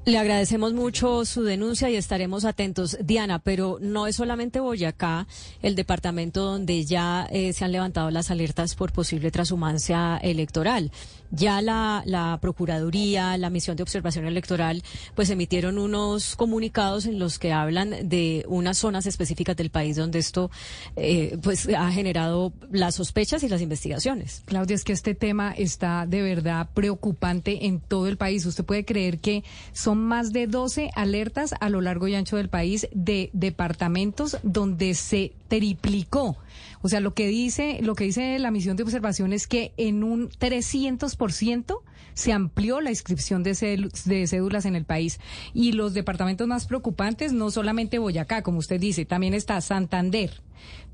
Le 0.05 0.17
agradecemos 0.17 0.73
mucho 0.73 1.23
su 1.23 1.43
denuncia 1.43 1.89
y 1.89 1.95
estaremos 1.95 2.43
atentos. 2.43 2.97
Diana, 3.01 3.39
pero 3.39 3.77
no 3.79 4.05
es 4.05 4.17
solamente 4.17 4.59
Boyacá, 4.59 5.27
el 5.61 5.75
departamento 5.75 6.43
donde 6.43 6.83
ya 6.83 7.25
eh, 7.31 7.53
se 7.53 7.63
han 7.63 7.71
levantado 7.71 8.11
las 8.11 8.29
alertas 8.29 8.75
por 8.75 8.91
posible 8.91 9.31
transhumancia 9.31 10.17
electoral. 10.17 10.91
Ya 11.35 11.61
la, 11.61 12.03
la 12.05 12.37
Procuraduría, 12.39 13.37
la 13.39 13.49
Misión 13.49 13.75
de 13.75 13.81
Observación 13.81 14.25
Electoral, 14.25 14.83
pues 15.15 15.31
emitieron 15.31 15.79
unos 15.79 16.35
comunicados 16.35 17.07
en 17.07 17.17
los 17.17 17.39
que 17.39 17.51
hablan 17.51 18.07
de 18.07 18.45
unas 18.47 18.77
zonas 18.77 19.07
específicas 19.07 19.57
del 19.57 19.71
país 19.71 19.95
donde 19.95 20.19
esto 20.19 20.51
eh, 20.95 21.37
pues 21.41 21.67
ha 21.69 21.91
generado 21.91 22.53
las 22.71 22.95
sospechas 22.95 23.41
y 23.41 23.49
las 23.49 23.61
investigaciones. 23.61 24.43
Claudia, 24.45 24.75
es 24.75 24.83
que 24.83 24.93
este 24.93 25.15
tema 25.15 25.53
está 25.57 26.05
de 26.05 26.21
verdad 26.21 26.69
preocupante 26.73 27.65
en 27.65 27.79
todo 27.79 28.07
el 28.07 28.17
país. 28.17 28.45
Usted 28.45 28.63
puede 28.63 28.85
creer 28.85 29.19
que 29.19 29.43
son 29.71 29.97
más 30.03 30.33
de 30.33 30.45
12 30.45 30.91
alertas 30.95 31.55
a 31.59 31.69
lo 31.69 31.81
largo 31.81 32.07
y 32.07 32.15
ancho 32.15 32.37
del 32.37 32.49
país 32.49 32.87
de 32.93 33.31
departamentos 33.33 34.37
donde 34.43 34.93
se 34.93 35.33
triplicó. 35.47 36.37
O 36.81 36.89
sea, 36.89 36.99
lo 36.99 37.13
que 37.13 37.27
dice, 37.27 37.79
lo 37.81 37.95
que 37.95 38.05
dice 38.05 38.39
la 38.39 38.51
misión 38.51 38.77
de 38.77 38.83
observación 38.83 39.33
es 39.33 39.47
que 39.47 39.73
en 39.77 40.03
un 40.03 40.29
300% 40.29 41.79
se 42.13 42.31
amplió 42.31 42.81
la 42.81 42.89
inscripción 42.89 43.43
de, 43.43 43.89
de 44.05 44.27
cédulas 44.27 44.65
en 44.65 44.75
el 44.75 44.85
país. 44.85 45.19
Y 45.53 45.71
los 45.71 45.93
departamentos 45.93 46.47
más 46.47 46.65
preocupantes, 46.65 47.33
no 47.33 47.51
solamente 47.51 47.99
Boyacá, 47.99 48.41
como 48.43 48.59
usted 48.59 48.79
dice, 48.79 49.05
también 49.05 49.33
está 49.33 49.59
Santander, 49.61 50.41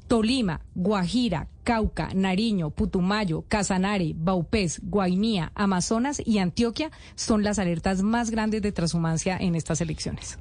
Tolima, 0.07 0.61
Guajira, 0.73 1.47
Cauca, 1.63 2.09
Nariño, 2.15 2.71
Putumayo, 2.71 3.45
Casanare, 3.47 4.13
Baupés, 4.15 4.81
Guainía, 4.83 5.51
Amazonas 5.53 6.21
y 6.25 6.39
Antioquia 6.39 6.89
son 7.15 7.43
las 7.43 7.59
alertas 7.59 8.01
más 8.01 8.31
grandes 8.31 8.61
de 8.63 8.71
transhumancia 8.71 9.37
en 9.37 9.53
estas 9.53 9.81
elecciones. 9.81 10.39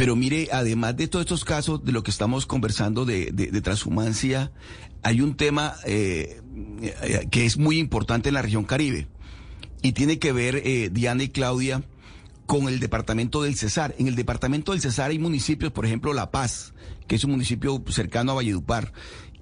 Pero 0.00 0.16
mire, 0.16 0.48
además 0.50 0.96
de 0.96 1.08
todos 1.08 1.26
estos 1.26 1.44
casos 1.44 1.84
de 1.84 1.92
lo 1.92 2.02
que 2.02 2.10
estamos 2.10 2.46
conversando 2.46 3.04
de, 3.04 3.32
de- 3.32 3.60
transhumancia, 3.60 4.50
hay 5.02 5.20
un 5.20 5.36
tema 5.36 5.74
eh, 5.84 6.40
eh, 6.80 7.28
que 7.30 7.44
es 7.44 7.58
muy 7.58 7.78
importante 7.78 8.30
en 8.30 8.34
la 8.34 8.40
región 8.40 8.64
Caribe 8.64 9.08
y 9.82 9.92
tiene 9.92 10.18
que 10.18 10.32
ver, 10.32 10.62
eh, 10.64 10.88
Diana 10.90 11.24
y 11.24 11.28
Claudia, 11.28 11.82
con 12.46 12.66
el 12.66 12.80
departamento 12.80 13.42
del 13.42 13.56
Cesar. 13.56 13.94
En 13.98 14.08
el 14.08 14.14
departamento 14.14 14.72
del 14.72 14.80
Cesar 14.80 15.10
hay 15.10 15.18
municipios, 15.18 15.70
por 15.70 15.84
ejemplo, 15.84 16.14
La 16.14 16.30
Paz, 16.30 16.72
que 17.06 17.16
es 17.16 17.24
un 17.24 17.32
municipio 17.32 17.84
cercano 17.90 18.32
a 18.32 18.36
Valledupar, 18.36 18.94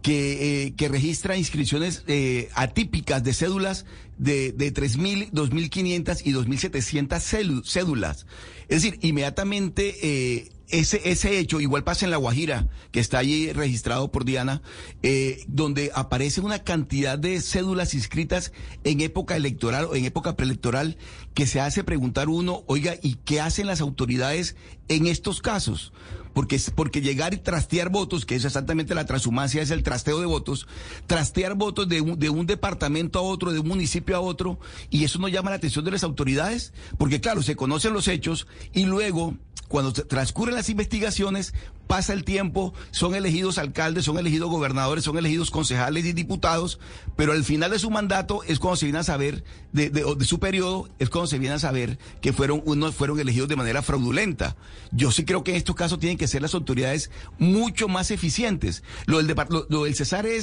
que, 0.03 0.67
eh, 0.67 0.75
que 0.77 0.89
registra 0.89 1.37
inscripciones 1.37 2.05
eh, 2.07 2.49
atípicas 2.55 3.23
de 3.25 3.33
cédulas 3.33 3.85
de, 4.17 4.53
de 4.53 4.73
3.000, 4.73 5.31
2.500 5.33 6.23
y 6.25 6.33
2.700 6.33 7.09
célu- 7.21 7.65
cédulas. 7.65 8.27
Es 8.69 8.83
decir, 8.83 8.99
inmediatamente 9.03 9.97
eh, 10.03 10.49
ese, 10.71 11.01
ese 11.11 11.39
hecho, 11.39 11.61
igual 11.61 11.85
pasa 11.85 12.05
en 12.05 12.11
La 12.11 12.17
Guajira, 12.17 12.69
que 12.91 13.01
está 13.01 13.19
allí 13.19 13.53
registrado 13.53 14.11
por 14.11 14.25
Diana, 14.25 14.63
eh, 15.03 15.45
donde 15.49 15.91
aparece 15.95 16.41
una 16.41 16.63
cantidad 16.65 17.19
de 17.19 17.41
cédulas 17.41 17.95
inscritas 17.95 18.53
en 18.85 19.01
época 19.01 19.37
electoral 19.37 19.87
o 19.87 19.95
en 19.97 20.05
época 20.05 20.37
preelectoral 20.37 20.97
que 21.35 21.47
se 21.47 21.61
hace 21.61 21.85
preguntar 21.85 22.29
uno, 22.29 22.65
oiga, 22.67 22.95
¿y 23.03 23.15
qué 23.25 23.41
hacen 23.41 23.67
las 23.67 23.81
autoridades 23.81 24.57
en 24.89 25.07
estos 25.07 25.41
casos? 25.41 25.93
Porque, 26.35 26.61
porque 26.75 27.01
llegar 27.01 27.35
y 27.35 27.39
trastear 27.39 27.89
votos, 27.89 28.25
que 28.25 28.37
es 28.37 28.45
exactamente 28.45 28.95
la 28.95 29.07
transhumancia, 29.07 29.61
es 29.63 29.71
el 29.73 29.83
trasteo 29.83 30.21
de 30.21 30.27
votos, 30.27 30.69
trastear 31.07 31.55
votos 31.57 31.89
de 31.89 32.01
un, 32.01 32.19
de 32.19 32.31
un 32.31 32.47
departamento 32.47 33.19
a 33.19 33.23
otro, 33.23 33.53
de 33.53 33.59
un 33.59 33.67
municipio 33.67 34.15
a 34.15 34.21
otro, 34.21 34.61
y 34.91 35.03
eso 35.03 35.19
no 35.19 35.27
llama 35.29 35.51
la 35.51 35.57
atención 35.57 35.85
de 35.85 35.91
las 35.91 36.05
autoridades, 36.05 36.73
porque 36.97 37.21
claro, 37.21 37.43
se 37.43 37.57
conocen 37.57 37.93
los 37.93 38.07
hechos 38.07 38.47
y 38.73 38.85
luego 38.85 39.35
cuando 39.67 39.93
se- 39.93 40.05
transcurren 40.05 40.55
las 40.59 40.69
investigaciones, 40.69 41.55
pasa 41.87 42.13
el 42.13 42.25
tiempo, 42.25 42.75
son 42.91 43.15
elegidos 43.15 43.57
alcaldes, 43.59 44.05
son 44.05 44.19
elegidos 44.19 44.51
gobernadores, 44.51 45.05
son 45.05 45.17
elegidos 45.17 45.51
concejales 45.51 46.05
y 46.05 46.13
diputados, 46.13 46.79
pero 47.17 47.33
al 47.33 47.45
final 47.45 47.71
de 47.71 47.79
su 47.79 47.91
mandato 47.91 48.43
es 48.45 48.59
cuando 48.59 48.77
se 48.77 48.87
viene 48.87 48.99
a 48.99 49.05
saber, 49.05 49.43
de, 49.73 49.89
de- 49.91 50.25
su 50.25 50.39
periodo, 50.39 50.89
es 50.99 51.09
cuando 51.11 51.29
se 51.29 51.39
viene 51.39 51.55
a 51.55 51.59
saber 51.59 51.99
que 52.21 52.33
fueron, 52.33 52.63
unos 52.67 52.95
fueron 52.95 53.19
elegidos 53.19 53.49
de 53.49 53.57
manera 53.57 53.81
fraudulenta. 53.83 54.57
Yo 54.93 55.11
sí 55.13 55.25
creo 55.25 55.43
que 55.45 55.53
en 55.53 55.57
estos 55.57 55.77
casos 55.77 55.99
tienen 55.99 56.19
que 56.19 56.29
ser 56.29 56.43
las 56.43 56.55
autoridades 56.55 57.11
mucho 57.39 57.89
más 57.89 58.11
eficientes. 58.11 58.83
Lo 59.07 59.23
del, 59.23 59.35
lo, 59.71 59.87
es, 59.87 60.01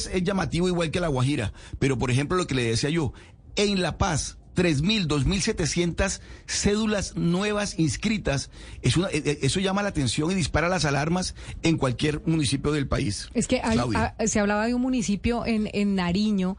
es 0.07 0.24
llamativo 0.24 0.68
igual 0.68 0.89
que 0.91 0.99
la 0.99 1.09
Guajira, 1.09 1.53
pero 1.78 1.97
por 1.99 2.09
ejemplo 2.09 2.38
lo 2.38 2.47
que 2.47 2.55
le 2.55 2.63
decía 2.63 2.89
yo, 2.89 3.13
en 3.55 3.82
La 3.82 3.97
Paz, 3.97 4.38
3.000, 4.56 5.08
2.700 5.08 6.22
cédulas 6.47 7.16
nuevas 7.16 7.78
inscritas. 7.78 8.49
Es 8.82 8.97
una, 8.97 9.08
eh, 9.10 9.22
eh, 9.26 9.39
eso 9.41 9.60
llama 9.60 9.84
la 9.84 9.89
atención 9.89 10.32
y 10.32 10.36
dispara 10.36 10.70
las 10.70 10.86
alarmas 10.86 11.36
en 11.64 11.78
cualquier 11.78 12.22
municipio 12.26 12.72
del 12.72 12.88
país. 12.88 13.30
Es 13.34 13.47
que 13.47 13.62
hay- 13.64 13.78
ah, 13.95 14.16
se 14.26 14.39
hablaba 14.39 14.66
de 14.68 14.74
un 14.74 14.82
municipio 14.82 15.45
en, 15.45 15.70
en 15.74 15.95
Nariño 15.95 16.58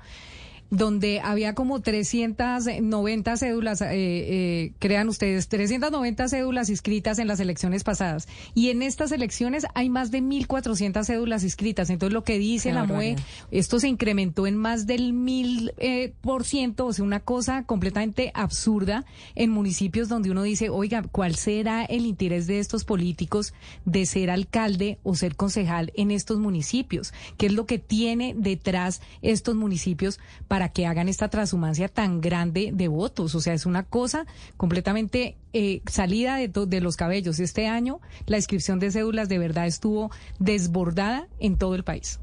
donde 0.70 1.20
había 1.20 1.54
como 1.54 1.80
390 1.80 3.36
cédulas, 3.36 3.80
eh, 3.80 3.88
eh, 3.92 4.72
crean 4.78 5.08
ustedes, 5.08 5.48
390 5.48 6.28
cédulas 6.28 6.68
inscritas 6.70 7.18
en 7.18 7.28
las 7.28 7.40
elecciones 7.40 7.84
pasadas. 7.84 8.26
Y 8.54 8.70
en 8.70 8.82
estas 8.82 9.12
elecciones 9.12 9.66
hay 9.74 9.88
más 9.88 10.10
de 10.10 10.22
1.400 10.22 11.04
cédulas 11.04 11.44
inscritas. 11.44 11.90
Entonces, 11.90 12.12
lo 12.12 12.24
que 12.24 12.38
dice 12.38 12.72
la 12.72 12.84
MOE, 12.84 13.16
esto 13.50 13.78
se 13.78 13.88
incrementó 13.88 14.46
en 14.46 14.56
más 14.56 14.86
del 14.86 15.12
mil 15.12 15.72
eh, 15.78 16.14
por 16.20 16.44
ciento, 16.44 16.86
o 16.86 16.92
sea, 16.92 17.04
una 17.04 17.20
cosa 17.20 17.64
completamente 17.64 18.32
absurda 18.34 19.04
en 19.34 19.50
municipios 19.50 20.08
donde 20.08 20.30
uno 20.30 20.42
dice, 20.42 20.68
oiga, 20.68 21.02
¿cuál 21.02 21.36
será 21.36 21.84
el 21.84 22.06
interés 22.06 22.46
de 22.46 22.58
estos 22.58 22.84
políticos 22.84 23.54
de 23.84 24.06
ser 24.06 24.30
alcalde 24.30 24.98
o 25.02 25.14
ser 25.14 25.36
concejal 25.36 25.92
en 25.94 26.10
estos 26.10 26.38
municipios? 26.38 27.12
¿Qué 27.36 27.46
es 27.46 27.52
lo 27.52 27.66
que 27.66 27.78
tiene 27.78 28.34
detrás 28.36 29.00
estos 29.22 29.54
municipios 29.54 30.18
para 30.48 30.55
que 30.70 30.86
hagan 30.86 31.08
esta 31.08 31.28
transhumancia 31.28 31.88
tan 31.88 32.20
grande 32.20 32.70
de 32.72 32.88
votos? 32.88 33.34
O 33.34 33.40
sea, 33.40 33.54
es 33.54 33.66
una 33.66 33.84
cosa 33.84 34.26
completamente 34.56 35.36
eh, 35.52 35.82
salida 35.86 36.36
de, 36.36 36.80
los 36.80 36.96
cabellos. 36.96 37.38
Este 37.38 37.66
año 37.66 38.00
la 38.26 38.36
inscripción 38.36 38.78
de 38.78 38.90
cédulas 38.90 39.28
de 39.28 39.38
verdad 39.38 39.66
estuvo 39.66 40.10
desbordada 40.38 41.28
en 41.38 41.56
todo 41.56 41.74
el 41.74 41.84
país. 41.84 42.20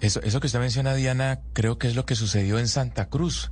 Eso, 0.00 0.20
eso 0.22 0.40
que 0.40 0.46
usted 0.46 0.60
menciona, 0.60 0.94
Diana, 0.94 1.40
creo 1.52 1.78
que 1.78 1.88
es 1.88 1.96
lo 1.96 2.06
que 2.06 2.14
sucedió 2.14 2.58
en 2.58 2.68
Santa 2.68 3.08
Cruz, 3.08 3.50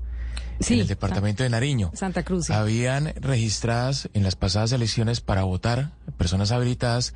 Sí, 0.61 0.75
en 0.75 0.81
el 0.81 0.87
departamento 0.87 1.43
de 1.43 1.51
Nariño. 1.51 1.91
Santa 1.95 2.23
Cruz. 2.23 2.47
sí. 2.47 2.53
Habían 2.53 3.13
registradas 3.17 4.09
en 4.15 4.23
las 4.23 4.37
pasadas 4.37 4.73
elecciones 4.73 5.21
para 5.21 5.43
votar 5.43 5.93
personas 6.17 6.53
habilitadas 6.53 7.15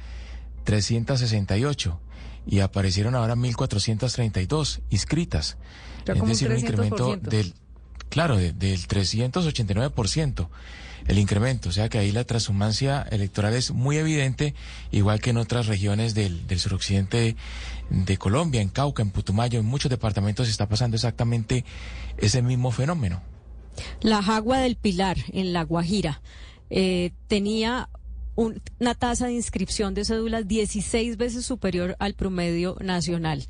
368 0.65 2.01
y 2.47 2.61
aparecieron 2.61 3.15
ahora 3.15 3.35
1.432 3.37 4.81
inscritas. 4.91 5.57
Ya 6.07 6.13
es 6.15 6.19
como 6.21 6.33
decir, 6.33 6.49
un 6.51 6.59
incremento 6.59 7.17
300%. 7.17 7.21
del, 7.31 7.55
claro, 8.09 8.37
de- 8.37 8.53
del 8.53 8.87
389% 8.87 10.49
el 11.07 11.19
incremento. 11.19 11.69
O 11.71 11.73
sea 11.73 11.89
que 11.89 11.99
ahí 11.99 12.13
la 12.13 12.25
transhumancia 12.25 13.03
electoral 13.11 13.55
es 13.55 13.71
muy 13.73 13.97
evidente, 13.97 14.55
igual 14.93 15.21
que 15.21 15.31
en 15.31 15.39
otras 15.39 15.67
regiones 15.67 16.15
del, 16.15 16.47
del 16.47 16.61
suroccidente 16.61 17.37
de 17.89 18.19
Colombia, 18.19 18.61
en 18.61 18.69
Cauca, 18.69 19.03
en 19.03 19.11
Putumayo, 19.11 19.59
en 19.59 19.67
muchos 19.67 19.91
departamentos 19.91 20.49
está 20.49 20.69
pasando 20.69 20.97
exactamente 20.97 21.65
ese 22.19 22.43
mismo 22.43 22.71
fenómeno. 22.71 23.23
La 24.03 24.23
Jagua 24.23 24.59
del 24.59 24.77
Pilar, 24.77 25.17
en 25.33 25.53
La 25.53 25.63
Guajira, 25.65 26.21
eh, 26.69 27.13
tenía 27.29 27.89
un- 28.37 28.61
una 28.79 28.95
tasa 28.95 29.27
de 29.27 29.33
inscripción 29.33 29.95
de 29.95 30.05
cédulas 30.05 30.47
16 30.47 31.17
veces 31.17 31.45
superior 31.47 31.97
al 31.99 32.15
promedio 32.15 32.77
nacional. 32.81 33.47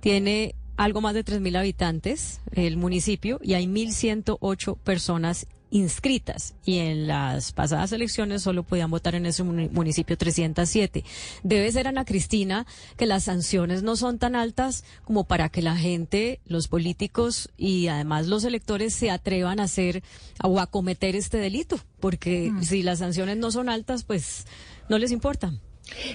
Tiene 0.00 0.54
algo 0.76 1.00
más 1.00 1.14
de 1.14 1.24
3.000 1.24 1.56
habitantes 1.58 2.40
el 2.52 2.76
municipio 2.76 3.38
y 3.42 3.54
hay 3.54 3.66
1.108 3.66 4.76
personas 4.78 5.46
inscritas 5.70 6.54
y 6.66 6.78
en 6.78 7.06
las 7.06 7.52
pasadas 7.52 7.92
elecciones 7.92 8.42
solo 8.42 8.62
podían 8.62 8.90
votar 8.90 9.14
en 9.14 9.24
ese 9.24 9.42
muni- 9.42 9.70
municipio 9.70 10.18
307. 10.18 11.02
Debe 11.42 11.72
ser, 11.72 11.88
Ana 11.88 12.04
Cristina, 12.04 12.66
que 12.98 13.06
las 13.06 13.24
sanciones 13.24 13.82
no 13.82 13.96
son 13.96 14.18
tan 14.18 14.36
altas 14.36 14.84
como 15.04 15.24
para 15.24 15.48
que 15.48 15.62
la 15.62 15.74
gente, 15.76 16.40
los 16.44 16.68
políticos 16.68 17.48
y 17.56 17.86
además 17.86 18.26
los 18.26 18.44
electores 18.44 18.92
se 18.92 19.10
atrevan 19.10 19.60
a 19.60 19.64
hacer 19.64 20.02
o 20.42 20.60
a 20.60 20.66
cometer 20.66 21.16
este 21.16 21.38
delito, 21.38 21.78
porque 22.00 22.52
si 22.60 22.82
las 22.82 22.98
sanciones 22.98 23.38
no 23.38 23.50
son 23.50 23.70
altas, 23.70 24.04
pues 24.04 24.46
no 24.90 24.98
les 24.98 25.10
importa. 25.10 25.54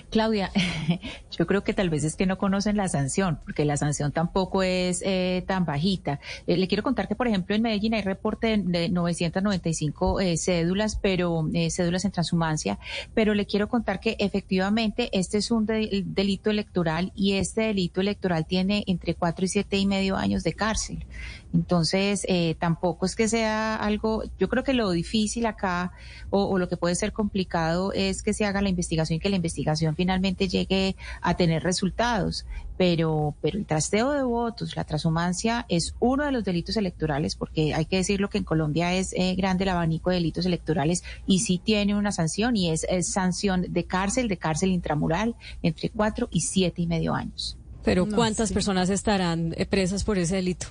Claudia, 0.10 0.52
yo 1.38 1.46
creo 1.46 1.64
que 1.64 1.74
tal 1.74 1.90
vez 1.90 2.04
es 2.04 2.16
que 2.16 2.26
no 2.26 2.38
conocen 2.38 2.78
la 2.78 2.88
sanción, 2.88 3.40
porque 3.44 3.66
la 3.66 3.78
sanción 3.78 4.12
tampoco 4.12 4.64
es 4.64 5.02
eh, 5.06 5.44
tan 5.46 5.66
bajita. 5.66 6.20
Eh, 6.48 6.58
le 6.58 6.68
quiero 6.68 6.84
contar 6.84 7.08
que, 7.08 7.16
por 7.16 7.28
ejemplo, 7.28 7.56
en 7.56 7.62
Medellín 7.62 7.94
hay 7.94 8.02
reporte 8.02 8.58
de, 8.58 8.64
de 8.64 8.90
995 8.90 10.22
eh, 10.22 10.38
cédulas, 10.38 10.96
pero 10.96 11.48
eh, 11.54 11.70
cédulas 11.70 12.06
en 12.06 12.12
transhumancia, 12.12 12.80
pero 13.14 13.34
le 13.34 13.46
quiero 13.46 13.68
contar 13.68 14.00
que 14.00 14.16
efectivamente 14.20 15.10
este 15.12 15.38
es 15.38 15.52
un 15.52 15.66
de- 15.66 16.04
delito 16.06 16.50
electoral 16.50 17.12
y 17.16 17.34
este 17.34 17.62
delito 17.62 18.02
electoral 18.02 18.46
tiene 18.48 18.84
entre 18.88 19.16
cuatro 19.16 19.46
y 19.46 19.50
siete 19.50 19.78
y 19.78 19.86
medio 19.86 20.16
años 20.16 20.44
de 20.44 20.54
cárcel. 20.54 21.06
Entonces, 21.54 22.26
eh, 22.28 22.56
tampoco 22.60 23.06
es 23.06 23.16
que 23.16 23.28
sea 23.28 23.76
algo, 23.76 24.24
yo 24.38 24.50
creo 24.50 24.64
que 24.64 24.74
lo 24.74 24.92
difícil 24.92 25.46
acá 25.46 25.92
o, 26.30 26.44
o 26.44 26.60
lo 26.60 26.68
que 26.68 26.78
puede 26.78 26.96
ser 26.96 27.14
complicado 27.14 27.94
es 27.94 28.22
que 28.22 28.34
se 28.34 28.46
haga 28.46 28.62
la 28.62 28.70
investigación 28.70 29.18
y 29.18 29.20
que 29.20 29.30
la 29.30 29.38
investigación 29.38 29.96
finalmente 29.96 30.48
llegue 30.48 30.96
a 31.22 31.36
tener 31.36 31.64
resultados. 31.64 32.46
Pero, 32.78 33.34
pero 33.42 33.58
el 33.58 33.66
trasteo 33.66 34.12
de 34.12 34.22
votos, 34.22 34.76
la 34.76 34.84
transhumancia 34.84 35.66
es 35.68 35.96
uno 36.00 36.26
de 36.26 36.32
los 36.32 36.44
delitos 36.44 36.78
electorales, 36.78 37.36
porque 37.36 37.74
hay 37.74 37.86
que 37.86 37.98
decirlo 37.98 38.30
que 38.30 38.38
en 38.38 38.44
Colombia 38.44 38.94
es 38.94 39.14
eh, 39.14 39.34
grande 39.36 39.64
el 39.64 39.70
abanico 39.70 40.12
de 40.12 40.18
delitos 40.18 40.46
electorales 40.46 41.04
y 41.26 41.40
sí 41.40 41.58
tiene 41.58 41.96
una 41.96 42.12
sanción 42.12 42.56
y 42.56 42.70
es, 42.70 42.86
es 42.88 43.12
sanción 43.12 43.66
de 43.70 43.86
cárcel, 43.86 44.28
de 44.28 44.38
cárcel 44.38 44.70
intramural, 44.70 45.36
entre 45.64 45.90
cuatro 45.90 46.28
y 46.30 46.42
siete 46.42 46.84
y 46.84 46.88
medio 46.88 47.16
años. 47.16 47.58
Pero 47.84 48.06
No, 48.06 48.16
¿cuántas 48.16 48.50
sí. 48.50 48.54
personas 48.54 48.90
estarán 48.92 49.56
eh, 49.58 49.66
presas 49.66 50.04
por 50.04 50.20
ese 50.20 50.36
delito? 50.36 50.68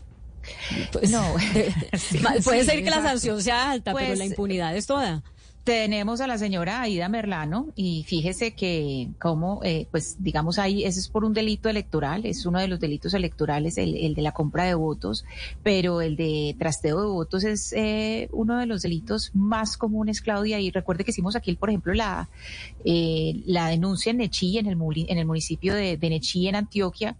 Pues, 0.92 1.10
No. 1.10 1.34
puede 2.44 2.60
Sí, 2.60 2.66
ser 2.66 2.84
que 2.84 2.90
la 2.90 3.02
sanción 3.02 3.42
sea 3.42 3.70
alta, 3.70 3.92
pero 3.94 4.06
Pues, 4.08 4.18
la 4.18 4.24
impunidad 4.26 4.76
es 4.76 4.86
toda. 4.86 5.22
Tenemos 5.64 6.20
a 6.20 6.28
la 6.28 6.38
señora 6.38 6.80
Aida 6.82 7.08
Merlano 7.08 7.72
y 7.74 8.04
fíjese 8.04 8.52
que 8.54 9.08
como, 9.20 9.60
eh, 9.64 9.88
pues 9.90 10.14
digamos 10.20 10.60
ahí, 10.60 10.84
ese 10.84 11.00
es 11.00 11.08
por 11.08 11.24
un 11.24 11.32
delito 11.34 11.68
electoral, 11.68 12.24
es 12.24 12.46
uno 12.46 12.60
de 12.60 12.68
los 12.68 12.78
delitos 12.78 13.14
electorales, 13.14 13.76
el, 13.76 13.96
el 13.96 14.14
de 14.14 14.22
la 14.22 14.30
compra 14.30 14.62
de 14.62 14.74
votos, 14.76 15.24
pero 15.64 16.00
el 16.02 16.14
de 16.14 16.54
trasteo 16.56 17.00
de 17.00 17.08
votos 17.08 17.42
es 17.42 17.72
eh, 17.72 18.28
uno 18.30 18.58
de 18.60 18.66
los 18.66 18.82
delitos 18.82 19.32
más 19.34 19.76
comunes, 19.76 20.20
Claudia, 20.20 20.60
y 20.60 20.70
recuerde 20.70 21.02
que 21.02 21.10
hicimos 21.10 21.34
aquí, 21.34 21.52
por 21.56 21.70
ejemplo, 21.70 21.94
la, 21.94 22.28
eh, 22.84 23.34
la 23.46 23.66
denuncia 23.66 24.10
en 24.10 24.18
Nechí, 24.18 24.58
en 24.58 24.66
el, 24.66 24.76
muli- 24.76 25.06
en 25.08 25.18
el 25.18 25.26
municipio 25.26 25.74
de, 25.74 25.96
de 25.96 26.10
Nechí, 26.10 26.46
en 26.46 26.54
Antioquia, 26.54 27.16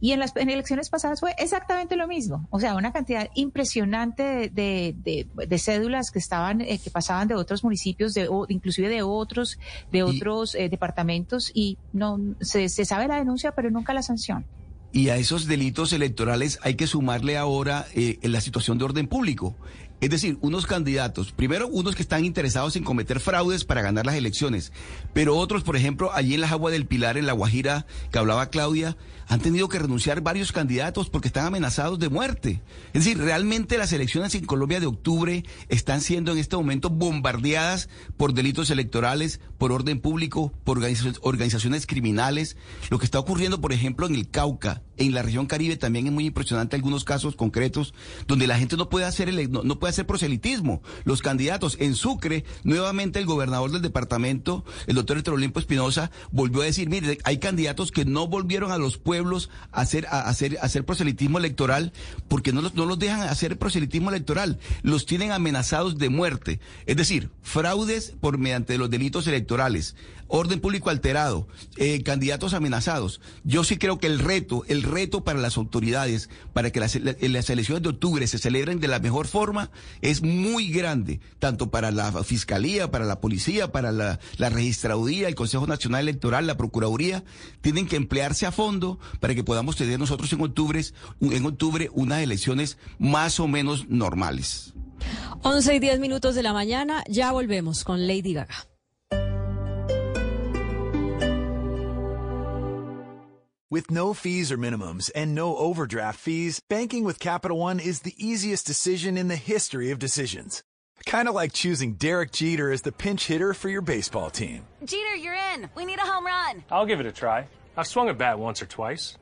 y 0.00 0.12
en 0.12 0.20
las 0.20 0.34
en 0.36 0.50
elecciones 0.50 0.90
pasadas 0.90 1.20
fue 1.20 1.34
exactamente 1.38 1.96
lo 1.96 2.06
mismo. 2.06 2.46
O 2.50 2.60
sea, 2.60 2.74
una 2.74 2.92
cantidad 2.92 3.28
impresionante 3.34 4.22
de, 4.22 4.50
de, 4.52 5.26
de- 5.34 5.46
de 5.46 5.58
cédulas 5.58 6.10
que 6.10 6.18
estaban, 6.18 6.60
eh, 6.60 6.78
que 6.82 6.90
pasaban 6.90 7.28
de 7.28 7.34
otros 7.34 7.64
municipios, 7.64 8.14
de, 8.14 8.28
o- 8.28 8.46
inclusive 8.48 8.88
de 8.88 9.02
otros, 9.02 9.58
de 9.92 10.02
otros 10.02 10.54
eh, 10.54 10.68
departamentos, 10.68 11.50
y 11.54 11.78
no 11.92 12.18
se, 12.40 12.68
se 12.68 12.84
sabe 12.84 13.08
la 13.08 13.16
denuncia, 13.16 13.52
pero 13.52 13.70
nunca 13.70 13.92
la 13.94 14.02
sanción. 14.02 14.44
Y 14.92 15.08
a 15.10 15.16
esos 15.16 15.46
delitos 15.46 15.92
electorales 15.92 16.58
hay 16.62 16.74
que 16.74 16.86
sumarle 16.86 17.36
ahora 17.36 17.86
eh, 17.94 18.18
la 18.22 18.40
situación 18.40 18.78
de 18.78 18.84
orden 18.84 19.08
público. 19.08 19.56
Es 20.00 20.10
decir, 20.10 20.36
unos 20.42 20.66
candidatos, 20.66 21.32
primero 21.32 21.68
unos 21.68 21.94
que 21.96 22.02
están 22.02 22.24
interesados 22.24 22.76
en 22.76 22.84
cometer 22.84 23.18
fraudes 23.18 23.64
para 23.64 23.80
ganar 23.80 24.04
las 24.04 24.14
elecciones, 24.14 24.70
pero 25.14 25.36
otros, 25.36 25.62
por 25.64 25.74
ejemplo, 25.74 26.10
allí 26.12 26.34
en 26.34 26.42
las 26.42 26.52
aguas 26.52 26.72
del 26.72 26.86
Pilar, 26.86 27.16
en 27.16 27.24
La 27.24 27.32
Guajira, 27.32 27.86
que 28.12 28.18
hablaba 28.18 28.50
Claudia, 28.50 28.96
han 29.28 29.40
tenido 29.40 29.68
que 29.68 29.78
renunciar 29.78 30.20
varios 30.20 30.52
candidatos 30.52 31.10
porque 31.10 31.28
están 31.28 31.46
amenazados 31.46 31.98
de 31.98 32.08
muerte. 32.08 32.62
Es 32.92 33.04
decir, 33.04 33.18
realmente 33.18 33.78
las 33.78 33.92
elecciones 33.92 34.34
en 34.34 34.44
Colombia 34.44 34.80
de 34.80 34.86
octubre 34.86 35.44
están 35.68 36.00
siendo 36.00 36.32
en 36.32 36.38
este 36.38 36.56
momento 36.56 36.90
bombardeadas 36.90 37.88
por 38.16 38.34
delitos 38.34 38.70
electorales, 38.70 39.40
por 39.58 39.72
orden 39.72 40.00
público, 40.00 40.52
por 40.64 40.78
organizaciones, 41.22 41.86
criminales. 41.86 42.56
Lo 42.90 42.98
que 42.98 43.04
está 43.04 43.18
ocurriendo, 43.18 43.60
por 43.60 43.72
ejemplo, 43.72 44.06
en 44.06 44.14
el 44.14 44.28
Cauca, 44.28 44.82
en 44.96 45.12
la 45.12 45.22
región 45.22 45.46
Caribe 45.46 45.76
también 45.76 46.06
es 46.06 46.12
muy 46.12 46.26
impresionante 46.26 46.76
algunos 46.76 47.04
casos 47.04 47.36
concretos 47.36 47.94
donde 48.26 48.46
la 48.46 48.58
gente 48.58 48.76
no 48.76 48.88
puede 48.88 49.04
hacer 49.04 49.26
no, 49.50 49.78
puede 49.78 49.90
hacer 49.90 50.06
proselitismo. 50.06 50.82
Los 51.04 51.20
candidatos 51.20 51.76
en 51.80 51.94
Sucre, 51.94 52.44
nuevamente 52.62 53.18
el 53.18 53.26
gobernador 53.26 53.72
del 53.72 53.82
departamento, 53.82 54.64
el 54.86 54.94
doctor 54.94 55.18
Héctor 55.18 55.34
Olimpo 55.34 55.58
Espinosa, 55.58 56.10
volvió 56.30 56.62
a 56.62 56.66
decir, 56.66 56.88
mire, 56.88 57.18
hay 57.24 57.38
candidatos 57.38 57.90
que 57.90 58.04
no 58.04 58.28
volvieron 58.28 58.70
a 58.70 58.78
los 58.78 58.98
pueblos 58.98 59.15
a 59.20 59.80
hacer, 59.80 60.06
hacer, 60.10 60.58
hacer 60.60 60.84
proselitismo 60.84 61.38
electoral 61.38 61.92
porque 62.28 62.52
no 62.52 62.62
los, 62.62 62.74
no 62.74 62.86
los 62.86 62.98
dejan 62.98 63.22
hacer 63.22 63.58
proselitismo 63.58 64.10
electoral. 64.10 64.58
Los 64.82 65.06
tienen 65.06 65.32
amenazados 65.32 65.98
de 65.98 66.08
muerte. 66.08 66.60
Es 66.86 66.96
decir, 66.96 67.30
fraudes 67.42 68.14
por 68.20 68.38
mediante 68.38 68.78
los 68.78 68.90
delitos 68.90 69.26
electorales, 69.26 69.96
orden 70.28 70.60
público 70.60 70.90
alterado, 70.90 71.48
eh, 71.76 72.02
candidatos 72.02 72.54
amenazados. 72.54 73.20
Yo 73.44 73.64
sí 73.64 73.76
creo 73.76 73.98
que 73.98 74.06
el 74.06 74.18
reto, 74.18 74.64
el 74.68 74.82
reto 74.82 75.24
para 75.24 75.38
las 75.38 75.56
autoridades, 75.56 76.28
para 76.52 76.70
que 76.70 76.80
las, 76.80 76.96
ele- 76.96 77.16
las 77.28 77.48
elecciones 77.50 77.82
de 77.82 77.88
octubre 77.90 78.26
se 78.26 78.38
celebren 78.38 78.80
de 78.80 78.88
la 78.88 78.98
mejor 78.98 79.26
forma, 79.26 79.70
es 80.02 80.22
muy 80.22 80.68
grande, 80.70 81.20
tanto 81.38 81.70
para 81.70 81.90
la 81.90 82.12
Fiscalía, 82.24 82.90
para 82.90 83.04
la 83.04 83.20
Policía, 83.20 83.72
para 83.72 83.92
la, 83.92 84.18
la 84.38 84.50
Registraduría, 84.50 85.28
el 85.28 85.34
Consejo 85.34 85.66
Nacional 85.66 86.02
Electoral, 86.02 86.46
la 86.46 86.56
Procuraduría, 86.56 87.24
tienen 87.60 87.86
que 87.86 87.96
emplearse 87.96 88.46
a 88.46 88.52
fondo 88.52 88.98
para 89.20 89.34
que 89.34 89.44
podamos 89.44 89.76
tener 89.76 89.98
nosotros 89.98 90.32
en 90.32 90.40
octubre, 90.42 90.82
en 91.20 91.46
octubre 91.46 91.88
unas 91.92 92.20
elecciones 92.22 92.78
más 92.98 93.38
o 93.40 93.48
menos 93.48 93.88
normales. 93.88 94.72
11 95.42 95.74
y 95.74 95.78
10 95.78 96.00
minutos 96.00 96.34
de 96.34 96.42
la 96.42 96.52
mañana, 96.52 97.04
ya 97.08 97.30
volvemos 97.32 97.84
con 97.84 98.06
Lady 98.06 98.32
Gaga. 98.32 98.66
With 103.68 103.90
no 103.90 104.14
fees 104.14 104.52
or 104.52 104.58
minimums 104.58 105.10
and 105.12 105.34
no 105.34 105.56
overdraft 105.56 106.20
fees, 106.20 106.60
banking 106.68 107.02
with 107.02 107.18
Capital 107.18 107.58
One 107.58 107.80
is 107.80 108.02
the 108.02 108.14
easiest 108.16 108.64
decision 108.64 109.16
in 109.16 109.26
the 109.26 109.34
history 109.34 109.90
of 109.90 109.98
decisions. 109.98 110.62
Kind 111.04 111.28
of 111.28 111.34
like 111.34 111.52
choosing 111.52 111.94
Derek 111.94 112.30
Jeter 112.30 112.70
as 112.70 112.82
the 112.82 112.92
pinch 112.92 113.26
hitter 113.26 113.54
for 113.54 113.68
your 113.68 113.80
baseball 113.80 114.30
team. 114.30 114.62
Jeter, 114.84 115.16
you're 115.16 115.34
in. 115.34 115.68
We 115.74 115.84
need 115.84 115.98
a 115.98 116.02
home 116.02 116.24
run. 116.24 116.62
I'll 116.70 116.86
give 116.86 117.00
it 117.00 117.06
a 117.06 117.12
try. 117.12 117.48
I've 117.76 117.88
swung 117.88 118.08
a 118.08 118.14
bat 118.14 118.38
once 118.38 118.62
or 118.62 118.66
twice. 118.66 119.18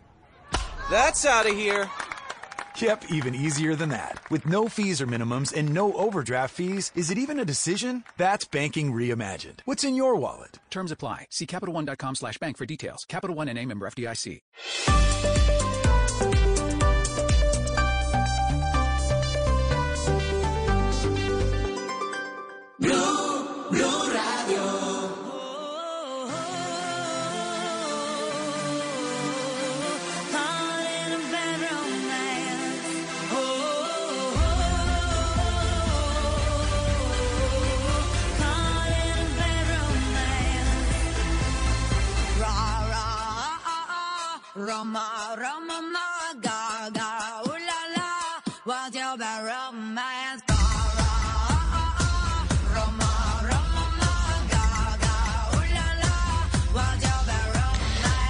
That's 0.90 1.24
out 1.24 1.48
of 1.48 1.56
here. 1.56 1.90
Yep, 2.76 3.04
even 3.10 3.34
easier 3.34 3.76
than 3.76 3.90
that. 3.90 4.18
With 4.30 4.46
no 4.46 4.68
fees 4.68 5.00
or 5.00 5.06
minimums 5.06 5.52
and 5.56 5.72
no 5.72 5.92
overdraft 5.92 6.54
fees, 6.54 6.90
is 6.96 7.10
it 7.10 7.18
even 7.18 7.38
a 7.38 7.44
decision? 7.44 8.02
That's 8.16 8.44
banking 8.44 8.92
reimagined. 8.92 9.60
What's 9.64 9.84
in 9.84 9.94
your 9.94 10.16
wallet? 10.16 10.58
Terms 10.70 10.90
apply. 10.90 11.26
See 11.30 11.46
CapitalOne.com 11.46 12.16
slash 12.16 12.38
bank 12.38 12.56
for 12.56 12.66
details. 12.66 13.04
Capital 13.08 13.36
One 13.36 13.48
and 13.48 13.58
a 13.58 13.64
member 13.64 13.88
FDIC. 13.88 14.40
Roma, 44.56 45.34
Roma, 45.36 45.80
ma, 45.82 46.32
ga, 46.40 46.88
ga, 46.90 47.42
ooh 47.44 47.58
la 47.58 47.80
la, 47.96 48.42
what's 48.64 48.94
your? 48.94 49.14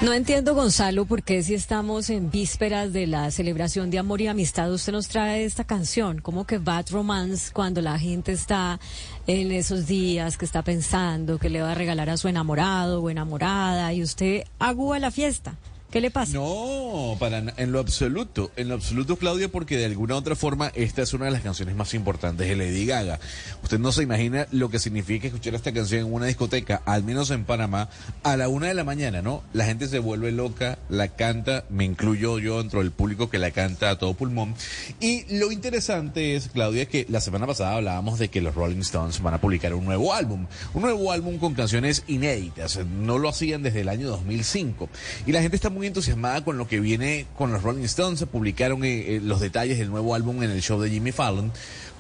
No 0.05 0.13
entiendo, 0.13 0.55
Gonzalo, 0.55 1.07
por 1.07 1.23
qué 1.23 1.43
si 1.43 1.55
estamos 1.55 2.11
en 2.11 2.31
vísperas 2.31 2.93
de 2.93 3.07
la 3.07 3.31
celebración 3.31 3.91
de 3.91 3.99
amor 3.99 4.21
y 4.21 4.27
amistad, 4.27 4.71
usted 4.71 4.93
nos 4.93 5.09
trae 5.09 5.47
esta 5.47 5.65
canción, 5.65 6.21
como 6.21 6.47
que 6.47 6.59
Bad 6.59 6.91
Romance, 6.91 7.51
cuando 7.55 7.81
la 7.81 7.99
gente 7.99 8.33
está 8.33 8.79
en 9.27 9.51
esos 9.51 9.87
días 9.87 10.37
que 10.37 10.45
está 10.45 10.61
pensando 10.63 11.39
que 11.39 11.49
le 11.49 11.63
va 11.63 11.73
a 11.73 11.75
regalar 11.75 12.11
a 12.11 12.19
su 12.19 12.29
enamorado 12.29 13.01
o 13.01 13.09
enamorada 13.09 13.95
y 13.95 14.03
usted 14.03 14.45
agúa 14.59 14.99
la 14.99 15.11
fiesta. 15.11 15.57
¿Qué 15.95 16.01
le 16.01 16.11
pasa? 16.11 16.33
No, 16.33 17.17
para 17.21 17.39
en 17.39 17.71
lo 17.71 17.79
absoluto, 17.79 18.51
en 18.57 18.67
lo 18.67 18.75
absoluto, 18.75 19.15
Claudia, 19.15 19.49
porque 19.49 19.77
de 19.77 19.85
alguna 19.85 20.17
u 20.17 20.19
otra 20.19 20.35
forma 20.35 20.73
esta 20.75 21.03
es 21.03 21.15
una 21.15 21.27
de 21.27 21.31
las 21.31 21.43
canciones 21.43 21.77
más 21.77 21.95
importantes 21.95 22.49
de 22.49 22.57
Lady 22.57 22.85
Gaga. 22.85 23.21
Usted 23.63 23.79
no 23.79 23.93
se 23.93 24.03
imagina 24.03 24.49
lo 24.51 24.71
que 24.71 24.81
significa 24.81 25.29
escuchar 25.29 25.55
esta 25.55 25.73
canción 25.73 26.01
en 26.09 26.13
una 26.13 26.27
discoteca, 26.27 26.83
al 26.85 27.05
menos 27.05 27.31
en 27.31 27.45
Panamá, 27.45 27.91
a 28.25 28.37
la 28.37 28.49
una 28.49 28.67
de 28.67 28.75
la 28.75 28.83
mañana, 28.83 29.23
¿no? 29.23 29.45
La 29.53 29.67
gente 29.67 29.87
se 29.87 30.01
vuelve 30.01 30.33
loca, 30.33 30.81
la 30.89 31.07
canta, 31.15 31.65
me 31.71 31.85
incluyo 31.85 32.41
yo 32.41 32.59
dentro 32.59 32.81
del 32.81 32.91
público 32.91 33.31
que 33.31 33.39
la 33.39 33.53
canta 33.53 33.91
a 33.91 33.97
todo 33.97 34.15
pulmón. 34.15 34.57
Y 34.99 35.39
lo 35.39 35.53
interesante 35.53 36.35
es, 36.35 36.49
Claudia, 36.49 36.87
que 36.87 37.07
la 37.09 37.21
semana 37.21 37.47
pasada 37.47 37.77
hablábamos 37.77 38.19
de 38.19 38.31
que 38.31 38.41
los 38.41 38.57
Rolling 38.57 38.81
Stones 38.81 39.23
van 39.23 39.35
a 39.35 39.41
publicar 39.41 39.73
un 39.75 39.85
nuevo 39.85 40.13
álbum, 40.13 40.49
un 40.73 40.83
nuevo 40.83 41.13
álbum 41.13 41.39
con 41.39 41.55
canciones 41.55 42.03
inéditas. 42.09 42.81
No 42.85 43.19
lo 43.19 43.29
hacían 43.29 43.63
desde 43.63 43.83
el 43.83 43.89
año 43.89 44.09
2005. 44.09 44.89
Y 45.25 45.31
la 45.31 45.41
gente 45.41 45.55
está 45.55 45.71
muy 45.71 45.84
entusiasmada 45.87 46.45
con 46.45 46.59
lo 46.59 46.69
que 46.69 46.81
viene 46.81 47.27
con 47.37 47.53
los 47.53 47.63
Rolling 47.63 47.85
Stones. 47.85 48.19
Se 48.19 48.27
publicaron 48.27 48.85
eh, 48.85 49.17
eh, 49.17 49.21
los 49.23 49.41
detalles 49.41 49.79
del 49.79 49.91
nuevo 49.91 50.15
álbum 50.15 50.43
en 50.43 50.51
el 50.51 50.63
show 50.63 50.81
de 50.81 50.91
Jimmy 50.91 51.13
Fallon. 51.13 51.53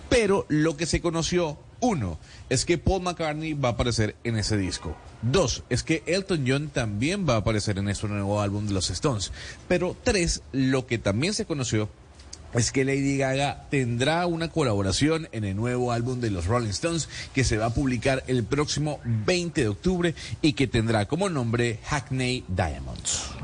Pero 0.09 0.47
lo 0.49 0.76
que 0.76 0.87
se 0.87 1.01
conoció, 1.01 1.59
uno, 1.80 2.18
es 2.49 2.64
que 2.64 2.78
Paul 2.78 3.03
McCartney 3.03 3.55
va 3.55 3.70
a 3.70 3.72
aparecer 3.72 4.16
en 4.24 4.37
ese 4.37 4.57
disco. 4.57 4.97
Dos, 5.22 5.64
es 5.70 5.82
que 5.82 6.03
Elton 6.07 6.45
John 6.47 6.68
también 6.68 7.28
va 7.28 7.35
a 7.35 7.39
aparecer 7.39 7.78
en 7.78 7.89
ese 7.89 8.07
nuevo 8.07 8.41
álbum 8.41 8.66
de 8.66 8.74
los 8.74 8.91
Stones. 8.91 9.32
Pero 9.66 9.97
tres, 10.03 10.43
lo 10.53 10.87
que 10.87 10.99
también 10.99 11.35
se 11.35 11.47
conoció 11.47 11.89
es 12.55 12.70
que 12.70 12.85
Lady 12.85 13.18
Gaga 13.18 13.66
tendrá 13.70 14.26
una 14.26 14.51
colaboración 14.51 15.28
en 15.32 15.45
el 15.45 15.57
nuevo 15.57 15.93
álbum 15.93 16.20
de 16.20 16.30
los 16.30 16.47
Rolling 16.47 16.68
Stones 16.68 17.09
que 17.35 17.45
se 17.45 17.59
va 17.59 17.66
a 17.66 17.74
publicar 17.74 18.22
el 18.28 18.45
próximo 18.45 19.01
20 19.05 19.61
de 19.61 19.68
octubre 19.68 20.14
y 20.41 20.53
que 20.53 20.66
tendrá 20.66 21.07
como 21.07 21.28
nombre 21.28 21.80
Hackney 21.85 22.45
Diamonds. 22.49 23.43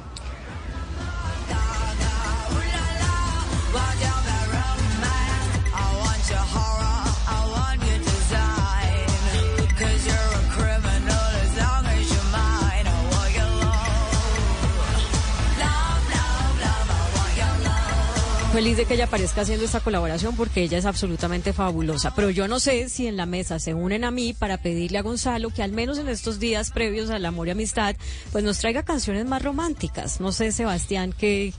Feliz 18.53 18.77
de 18.77 18.85
que 18.85 18.95
ella 18.95 19.05
aparezca 19.05 19.43
haciendo 19.43 19.65
esta 19.65 19.79
colaboración 19.79 20.35
porque 20.37 20.63
ella 20.63 20.77
es 20.77 20.85
absolutamente 20.85 21.53
fabulosa. 21.53 22.13
Pero 22.17 22.31
yo 22.31 22.49
no 22.49 22.59
sé 22.59 22.89
si 22.89 23.07
en 23.07 23.17
la 23.17 23.25
mesa 23.25 23.61
se 23.61 23.75
unen 23.75 24.03
a 24.05 24.11
mí 24.11 24.33
para 24.35 24.59
pedirle 24.59 24.99
a 24.99 25.03
Gonzalo 25.03 25.51
que 25.51 25.63
al 25.63 25.71
menos 25.71 25.99
en 25.99 26.09
estos 26.09 26.41
días 26.41 26.73
previos 26.73 27.11
al 27.11 27.25
amor 27.27 27.47
y 27.47 27.53
amistad, 27.53 27.95
pues 28.33 28.43
nos 28.43 28.59
traiga 28.59 28.83
canciones 28.83 29.25
más 29.27 29.43
románticas. 29.43 30.21
No 30.21 30.33
sé, 30.33 30.51
Sebastián, 30.51 31.15
¿qué, 31.17 31.53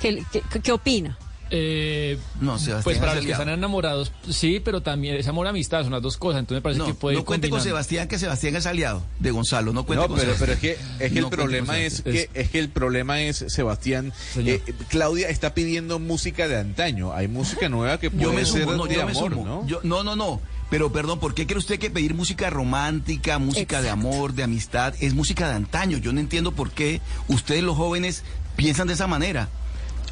qué, 0.00 0.24
qué- 0.32 0.42
qué 0.62 0.72
opina? 0.72 1.18
Eh, 1.50 2.16
No, 2.40 2.58
Sebastián 2.58 2.82
pues 2.84 2.98
para 2.98 3.14
los 3.16 3.24
que 3.26 3.32
están 3.32 3.48
enamorados, 3.48 4.12
sí, 4.28 4.60
pero 4.64 4.80
también 4.82 5.16
es 5.16 5.26
amor 5.28 5.46
amistad, 5.48 5.82
son 5.82 5.92
las 5.92 6.02
dos 6.02 6.16
cosas. 6.16 6.40
Entonces 6.40 6.58
me 6.58 6.62
parece 6.62 6.78
No, 6.78 6.86
que 6.86 6.94
puede 6.94 7.16
no 7.16 7.24
cuente 7.24 7.50
con. 7.50 7.60
Sebastián, 7.60 8.08
que 8.08 8.18
Sebastián 8.18 8.56
es 8.56 8.66
aliado 8.66 9.02
de 9.18 9.30
Gonzalo. 9.30 9.72
No 9.72 9.84
cuente 9.84 10.02
No, 10.04 10.08
con 10.08 10.18
pero, 10.18 10.32
pero 10.38 10.54
Sebastián. 10.54 10.74
es 10.74 10.78
que, 10.98 11.04
es 11.06 11.12
que 11.12 11.20
No 11.20 11.26
el 11.26 11.30
problema 11.32 11.78
es 11.80 12.02
que, 12.02 12.30
es 12.34 12.50
que 12.50 12.58
el 12.58 12.68
problema 12.68 13.20
es, 13.20 13.44
Sebastián, 13.48 14.12
eh, 14.36 14.62
Claudia 14.88 15.28
está 15.28 15.54
pidiendo 15.54 15.98
música 15.98 16.46
de 16.48 16.56
antaño. 16.58 17.12
Hay 17.12 17.28
música 17.28 17.68
nueva 17.68 17.98
que 17.98 18.10
puede 18.10 18.22
Yo 18.24 18.32
me 18.32 18.44
ser 18.44 18.62
sumo, 18.64 18.76
no, 18.76 18.86
de 18.86 18.94
yo 18.94 19.04
me 19.06 19.12
amor, 19.12 19.30
sumo. 19.32 19.44
¿no? 19.44 19.66
Yo- 19.66 19.80
no, 19.82 20.04
no, 20.04 20.14
no. 20.16 20.40
Pero 20.70 20.92
perdón, 20.92 21.18
¿por 21.18 21.34
qué 21.34 21.48
cree 21.48 21.58
usted 21.58 21.80
que 21.80 21.90
pedir 21.90 22.14
música 22.14 22.48
romántica, 22.48 23.40
música 23.40 23.82
de 23.82 23.90
amor, 23.90 24.34
de 24.34 24.44
amistad, 24.44 24.94
es 25.00 25.14
música 25.14 25.48
de 25.48 25.54
antaño? 25.56 25.98
Yo 25.98 26.12
no 26.12 26.20
entiendo 26.20 26.52
por 26.52 26.70
qué 26.70 27.00
ustedes 27.26 27.64
los 27.64 27.76
jóvenes 27.76 28.22
piensan 28.54 28.86
de 28.86 28.94
esa 28.94 29.08
manera. 29.08 29.48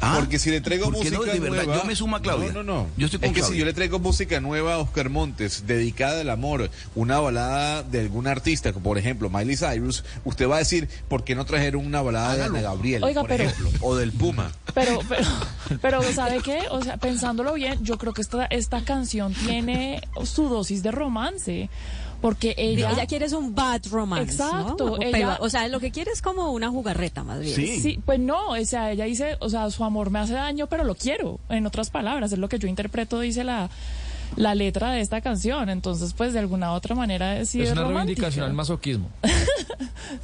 Ah, 0.01 0.15
Porque 0.19 0.39
si 0.39 0.49
le 0.49 0.61
traigo 0.61 0.85
¿por 0.85 0.93
qué 0.93 1.11
música 1.11 1.17
no? 1.17 1.23
De 1.33 1.39
verdad, 1.39 1.63
nueva, 1.65 1.81
yo 1.81 1.85
me 1.85 1.95
sumo 1.95 2.15
a 2.15 2.21
Claudia. 2.21 2.53
No, 2.53 2.63
no, 2.63 2.73
no. 2.83 2.87
Yo 2.97 3.05
estoy 3.07 3.19
con 3.19 3.29
es 3.29 3.35
que 3.35 3.43
si 3.43 3.57
yo 3.57 3.65
le 3.65 3.73
traigo 3.73 3.99
música 3.99 4.39
nueva 4.39 4.75
a 4.75 4.77
Oscar 4.79 5.09
Montes, 5.09 5.65
dedicada 5.67 6.21
al 6.21 6.29
amor, 6.29 6.69
una 6.95 7.19
balada 7.19 7.83
de 7.83 7.99
algún 8.01 8.27
artista, 8.27 8.71
como 8.71 8.83
por 8.85 8.97
ejemplo 8.97 9.29
Miley 9.29 9.57
Cyrus, 9.57 10.03
usted 10.23 10.47
va 10.47 10.55
a 10.55 10.59
decir, 10.59 10.87
¿por 11.07 11.23
qué 11.23 11.35
no 11.35 11.45
trajeron 11.45 11.85
una 11.85 12.01
balada 12.01 12.35
de 12.37 12.43
Ana 12.43 12.61
Gabriel, 12.61 13.03
Oiga, 13.03 13.21
por 13.21 13.29
pero- 13.29 13.43
ejemplo? 13.43 13.69
O 13.81 13.95
del 13.95 14.11
Puma. 14.11 14.51
Pero, 14.73 14.99
pero, 15.09 15.25
pero, 15.81 16.03
¿sabe 16.13 16.39
qué? 16.41 16.61
O 16.71 16.81
sea, 16.81 16.97
pensándolo 16.97 17.53
bien, 17.53 17.83
yo 17.83 17.97
creo 17.97 18.13
que 18.13 18.21
esta, 18.21 18.45
esta 18.45 18.83
canción 18.85 19.33
tiene 19.33 20.01
su 20.23 20.47
dosis 20.49 20.81
de 20.83 20.91
romance. 20.91 21.69
Porque 22.21 22.53
ella. 22.57 22.91
Ella 22.91 23.05
quiere 23.05 23.25
es 23.25 23.33
un 23.33 23.55
bad 23.55 23.81
romance. 23.89 24.31
Exacto, 24.33 24.97
¿no? 24.97 25.01
ella- 25.01 25.11
Pero, 25.11 25.35
o 25.39 25.49
sea, 25.49 25.67
lo 25.69 25.79
que 25.79 25.91
quiere 25.91 26.11
es 26.11 26.21
como 26.21 26.51
una 26.51 26.69
jugarreta 26.69 27.23
más 27.23 27.39
bien. 27.39 27.55
Sí. 27.55 27.99
pues 28.05 28.19
no, 28.19 28.49
o 28.49 28.65
sea, 28.65 28.91
ella 28.91 29.05
dice, 29.05 29.37
o 29.39 29.49
sea, 29.49 29.69
su 29.71 29.83
amor 29.85 30.09
me 30.09 30.19
hace 30.19 30.33
daño, 30.33 30.67
pero 30.67 30.83
lo 30.83 30.95
quiero. 30.95 31.39
En 31.49 31.65
otras 31.65 31.89
palabras, 31.89 32.31
es 32.31 32.39
lo 32.39 32.49
que 32.49 32.59
yo 32.59 32.67
interpreto, 32.67 33.19
dice 33.21 33.43
la, 33.43 33.69
la 34.35 34.55
letra 34.55 34.91
de 34.91 35.01
esta 35.01 35.21
canción. 35.21 35.69
Entonces, 35.69 36.13
pues 36.13 36.33
de 36.33 36.39
alguna 36.39 36.71
otra 36.73 36.95
manera 36.95 37.45
sí 37.45 37.61
Es 37.61 37.71
una 37.71 37.81
romántica. 37.81 37.99
reivindicación 37.99 38.45
al 38.45 38.53
masoquismo. 38.53 39.09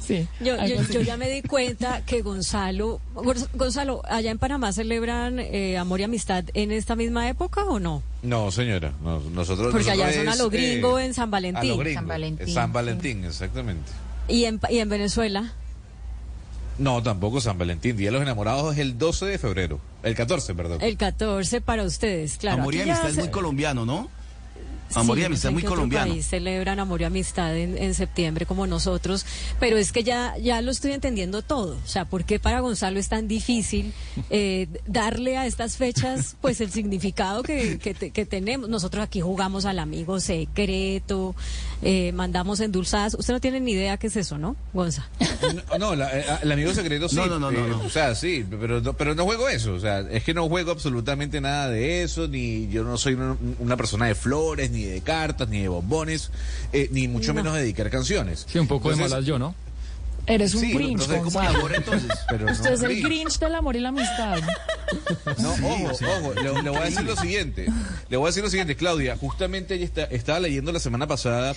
Sí. 0.00 0.26
Yo, 0.40 0.56
yo, 0.66 0.82
yo 0.90 1.00
ya 1.00 1.16
me 1.16 1.28
di 1.30 1.42
cuenta 1.42 2.02
que 2.04 2.20
Gonzalo, 2.22 3.00
Gonz- 3.14 3.48
Gonzalo, 3.54 4.02
allá 4.08 4.30
en 4.32 4.38
Panamá 4.38 4.72
celebran 4.72 5.38
eh, 5.38 5.78
amor 5.78 6.00
y 6.00 6.04
amistad 6.04 6.44
en 6.54 6.72
esta 6.72 6.96
misma 6.96 7.28
época 7.28 7.64
o 7.64 7.78
no? 7.78 8.02
No, 8.22 8.50
señora, 8.50 8.92
no, 9.02 9.20
nosotros 9.20 9.70
Porque 9.72 9.90
allá 9.90 10.12
son 10.12 10.28
a 10.28 10.34
lo 10.36 10.50
gringo 10.50 10.98
eh, 10.98 11.06
en 11.06 11.14
San 11.14 11.30
Valentín. 11.30 11.70
a 11.70 11.74
lo 11.74 11.78
gringo, 11.78 12.00
San 12.52 12.72
Valentín, 12.72 13.20
sí. 13.22 13.26
Exactamente. 13.28 13.92
Y 14.28 14.44
en, 14.44 14.58
Pa- 14.58 14.72
y 14.72 14.78
en 14.80 14.88
Venezuela. 14.88 15.52
No, 16.78 17.02
tampoco 17.02 17.40
San 17.40 17.56
Valentín. 17.58 17.96
Día 17.96 18.08
de 18.08 18.12
los 18.12 18.22
Enamorados 18.22 18.74
es 18.74 18.80
el 18.80 18.98
12 18.98 19.26
de 19.26 19.38
febrero. 19.38 19.80
El 20.02 20.14
14, 20.14 20.54
perdón. 20.54 20.78
El 20.82 20.96
14 20.96 21.60
para 21.60 21.84
ustedes, 21.84 22.36
claro. 22.36 22.60
Amor 22.62 22.74
y 22.74 22.80
amistad 22.82 23.08
es 23.10 23.16
muy 23.16 23.28
colombiano, 23.30 23.86
¿no? 23.86 24.10
Sí, 24.88 25.00
Amor 25.00 25.18
y 25.18 25.22
no 25.22 25.26
amistad 25.26 25.48
sé 25.48 25.52
muy 25.52 25.62
colombiano. 25.64 26.12
país 26.12 26.26
celebran 26.28 26.78
amor 26.78 27.00
y 27.00 27.04
amistad 27.04 27.56
en, 27.56 27.76
en 27.76 27.92
septiembre 27.92 28.46
como 28.46 28.68
nosotros, 28.68 29.26
pero 29.58 29.78
es 29.78 29.90
que 29.90 30.04
ya, 30.04 30.36
ya 30.38 30.62
lo 30.62 30.70
estoy 30.70 30.92
entendiendo 30.92 31.42
todo. 31.42 31.76
O 31.84 31.88
sea, 31.88 32.04
¿por 32.04 32.22
qué 32.22 32.38
para 32.38 32.60
Gonzalo 32.60 33.00
es 33.00 33.08
tan 33.08 33.26
difícil 33.26 33.92
eh, 34.30 34.68
darle 34.86 35.38
a 35.38 35.46
estas 35.46 35.76
fechas 35.76 36.36
pues 36.40 36.60
el 36.60 36.70
significado 36.70 37.42
que, 37.42 37.78
que, 37.80 37.94
te- 37.94 38.10
que 38.12 38.26
tenemos? 38.26 38.68
Nosotros 38.68 39.02
aquí 39.02 39.20
jugamos 39.20 39.64
al 39.64 39.80
amigo 39.80 40.20
secreto, 40.20 41.34
eh, 41.82 42.12
mandamos 42.12 42.60
endulzadas. 42.60 43.14
Usted 43.18 43.34
no 43.34 43.40
tiene 43.40 43.58
ni 43.58 43.72
idea 43.72 43.96
qué 43.96 44.06
es 44.06 44.16
eso, 44.16 44.38
¿no, 44.38 44.54
Gonza? 44.72 45.08
No, 45.70 45.78
no, 45.78 45.94
la- 45.96 46.18
eh, 46.18 46.24
el 46.42 46.52
amigo 46.52 46.72
secreto 46.74 47.08
sí. 47.08 47.16
No, 47.16 47.26
no, 47.26 47.38
no, 47.38 47.50
no, 47.50 47.58
eh, 47.66 47.68
no. 47.70 47.80
O 47.82 47.90
sea, 47.90 48.14
sí, 48.14 48.44
pero 48.48 48.80
no, 48.80 48.92
pero 48.94 49.14
no 49.14 49.24
juego 49.24 49.48
eso. 49.48 49.74
O 49.74 49.80
sea, 49.80 50.00
es 50.00 50.24
que 50.24 50.34
no 50.34 50.48
juego 50.48 50.70
absolutamente 50.72 51.40
nada 51.40 51.68
de 51.68 52.02
eso, 52.02 52.28
ni 52.28 52.68
yo 52.68 52.84
no 52.84 52.96
soy 52.98 53.14
una, 53.14 53.36
una 53.58 53.76
persona 53.76 54.06
de 54.06 54.14
flores, 54.14 54.70
ni 54.70 54.84
de 54.84 55.00
cartas, 55.00 55.48
ni 55.48 55.60
de 55.62 55.68
bombones, 55.68 56.30
eh, 56.72 56.88
ni 56.92 57.08
mucho 57.08 57.28
No. 57.28 57.34
menos 57.42 57.54
de 57.54 57.60
dedicar 57.60 57.88
canciones. 57.90 58.46
Sí, 58.48 58.58
un 58.58 58.68
poco 58.68 58.90
de 58.90 58.96
malas 58.96 59.24
yo, 59.24 59.38
¿no? 59.38 59.54
Eres 60.28 60.54
un 60.54 60.60
Sí, 60.62 60.72
Grinch, 60.72 61.02
entonces, 61.02 61.18
¿cómo 61.18 61.30
Gonzalo. 61.30 61.58
amor, 61.60 61.74
entonces? 61.76 62.10
Pero 62.28 62.50
Usted 62.50 62.70
no, 62.70 62.74
es 62.74 62.82
el 62.82 62.88
Grinch. 62.88 63.04
Grinch 63.04 63.38
del 63.38 63.54
amor 63.54 63.76
y 63.76 63.80
la 63.80 63.88
amistad. 63.90 64.38
No, 65.38 65.50
ojo, 65.50 65.90
ojo, 65.92 66.34
le, 66.34 66.62
le 66.62 66.70
voy 66.70 66.78
a 66.78 66.84
decir 66.84 67.02
lo 67.02 67.16
siguiente. 67.16 67.66
Le 68.08 68.16
voy 68.16 68.26
a 68.26 68.28
decir 68.28 68.42
lo 68.44 68.50
siguiente, 68.50 68.76
Claudia. 68.76 69.16
Justamente 69.16 69.74
ella 69.74 69.84
está, 69.84 70.04
estaba 70.04 70.38
leyendo 70.40 70.70
la 70.72 70.78
semana 70.78 71.06
pasada 71.08 71.54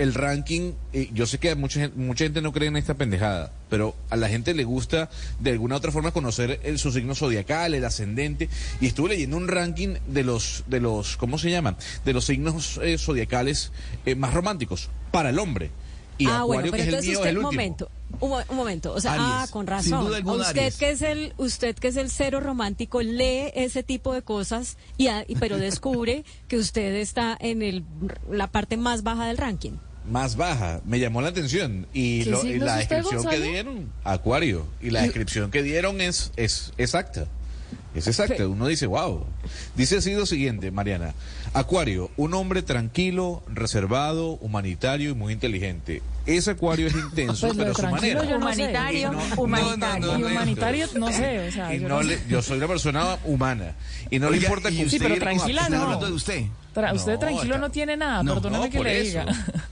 el 0.00 0.14
ranking. 0.14 0.72
y 0.92 1.12
yo 1.12 1.26
sé 1.26 1.38
que 1.38 1.54
mucha, 1.54 1.90
mucha 1.94 2.24
gente 2.24 2.40
no 2.42 2.52
cree 2.52 2.68
en 2.68 2.76
esta 2.76 2.94
pendejada, 2.94 3.52
pero 3.68 3.94
a 4.08 4.16
la 4.16 4.28
gente 4.28 4.54
le 4.54 4.64
gusta 4.64 5.10
de 5.38 5.50
alguna 5.50 5.74
u 5.74 5.78
otra 5.78 5.92
forma 5.92 6.10
conocer 6.10 6.58
el, 6.62 6.78
su 6.78 6.90
signo 6.90 7.14
zodiacal, 7.14 7.74
el 7.74 7.84
ascendente. 7.84 8.48
Y 8.80 8.86
estuve 8.86 9.10
leyendo 9.10 9.36
un 9.36 9.46
ranking 9.48 9.96
de 10.06 10.24
los, 10.24 10.64
de 10.66 10.80
los, 10.80 11.16
¿cómo 11.16 11.38
se 11.38 11.50
llama? 11.50 11.76
De 12.04 12.12
los 12.12 12.24
signos 12.24 12.80
eh, 12.82 12.98
zodiacales 12.98 13.72
eh, 14.06 14.14
más 14.14 14.32
románticos 14.34 14.88
para 15.12 15.30
el 15.30 15.38
hombre. 15.38 15.70
Y 16.18 16.26
ah, 16.26 16.42
bueno, 16.42 16.62
pero 16.70 16.72
que 16.74 16.80
es 16.82 16.88
el 16.88 16.94
entonces 16.94 17.12
es 17.12 17.16
usted, 17.16 17.30
el 17.30 17.36
un 17.38 17.44
momento, 17.44 17.90
un, 18.20 18.28
mo- 18.28 18.42
un 18.50 18.56
momento, 18.56 18.92
o 18.92 19.00
sea, 19.00 19.12
Aries, 19.14 19.26
ah, 19.30 19.46
con 19.50 19.66
razón. 19.66 20.14
alguna, 20.14 20.42
usted 20.48 20.58
Aries. 20.60 20.76
que 20.76 20.90
es 20.90 21.00
el, 21.00 21.32
usted 21.38 21.74
que 21.76 21.88
es 21.88 21.96
el 21.96 22.10
cero 22.10 22.40
romántico 22.40 23.00
lee 23.00 23.50
ese 23.54 23.82
tipo 23.82 24.12
de 24.12 24.20
cosas 24.20 24.76
y, 24.98 25.06
a- 25.06 25.24
y- 25.26 25.36
pero 25.36 25.56
descubre 25.56 26.24
que 26.46 26.58
usted 26.58 26.94
está 26.96 27.38
en 27.40 27.62
el 27.62 27.84
la 28.30 28.48
parte 28.48 28.76
más 28.76 29.02
baja 29.02 29.24
del 29.26 29.38
ranking. 29.38 29.78
Más 30.08 30.36
baja. 30.36 30.80
Me 30.84 30.98
llamó 30.98 31.20
la 31.22 31.28
atención. 31.28 31.86
Y, 31.92 32.24
¿Qué 32.24 32.30
lo- 32.30 32.44
y 32.46 32.58
la 32.58 32.78
usted, 32.80 32.96
descripción 32.96 33.26
que 33.30 33.40
dieron, 33.40 33.92
Acuario. 34.04 34.66
Y 34.80 34.90
la 34.90 35.02
descripción 35.02 35.50
que 35.50 35.62
dieron 35.62 36.00
es, 36.00 36.32
es 36.36 36.72
exacta. 36.78 37.26
Es 37.94 38.06
exacta. 38.06 38.46
Uno 38.46 38.66
dice, 38.66 38.86
wow. 38.86 39.24
Dice 39.76 39.96
así 39.98 40.12
lo 40.14 40.26
siguiente, 40.26 40.70
Mariana. 40.70 41.14
Acuario, 41.52 42.10
un 42.16 42.34
hombre 42.34 42.62
tranquilo, 42.62 43.42
reservado, 43.48 44.32
humanitario 44.40 45.10
y 45.10 45.14
muy 45.14 45.32
inteligente. 45.32 46.00
Ese 46.26 46.50
Acuario 46.52 46.86
es 46.86 46.94
intenso, 46.94 47.46
Pues 47.48 47.58
pero 47.58 47.70
a 47.72 47.74
su 47.74 47.80
tranquilo 47.80 48.20
manera. 48.22 48.30
yo 48.30 48.38
no. 48.38 48.44
Humanitario, 48.46 49.12
no- 49.12 49.42
humanitario. 49.42 50.06
no, 50.06 50.12
no, 50.12 50.18
Y 50.18 50.22
no, 50.22 50.26
humanitario, 50.28 50.86
no 50.94 51.12
sé, 51.12 51.48
o 51.48 51.52
sea, 51.52 51.74
Y 51.74 51.80
yo 51.80 51.88
no 51.88 51.96
no 51.96 52.02
le- 52.02 52.18
sé. 52.18 52.24
yo 52.28 52.42
soy 52.42 52.58
una 52.58 52.68
persona 52.68 53.18
humana. 53.24 53.74
Y 54.10 54.18
no 54.18 54.30
le 54.30 54.36
importa 54.38 54.70
que 54.70 54.76
usted-. 54.84 54.90
Sí, 54.90 54.98
pero 54.98 55.16
tranquila 55.18 55.68
no. 55.68 55.82
hablando 55.82 56.06
de 56.06 56.12
usted. 56.12 56.44
Tra- 56.74 56.94
usted 56.94 57.14
No, 57.14 57.18
tranquilo 57.18 57.54
está- 57.56 57.58
no 57.66 57.70
tiene 57.70 57.96
nada, 57.96 58.22
no, 58.22 58.40
que 58.70 58.78
le 58.80 59.00
eso. 59.00 59.18
diga. 59.20 59.26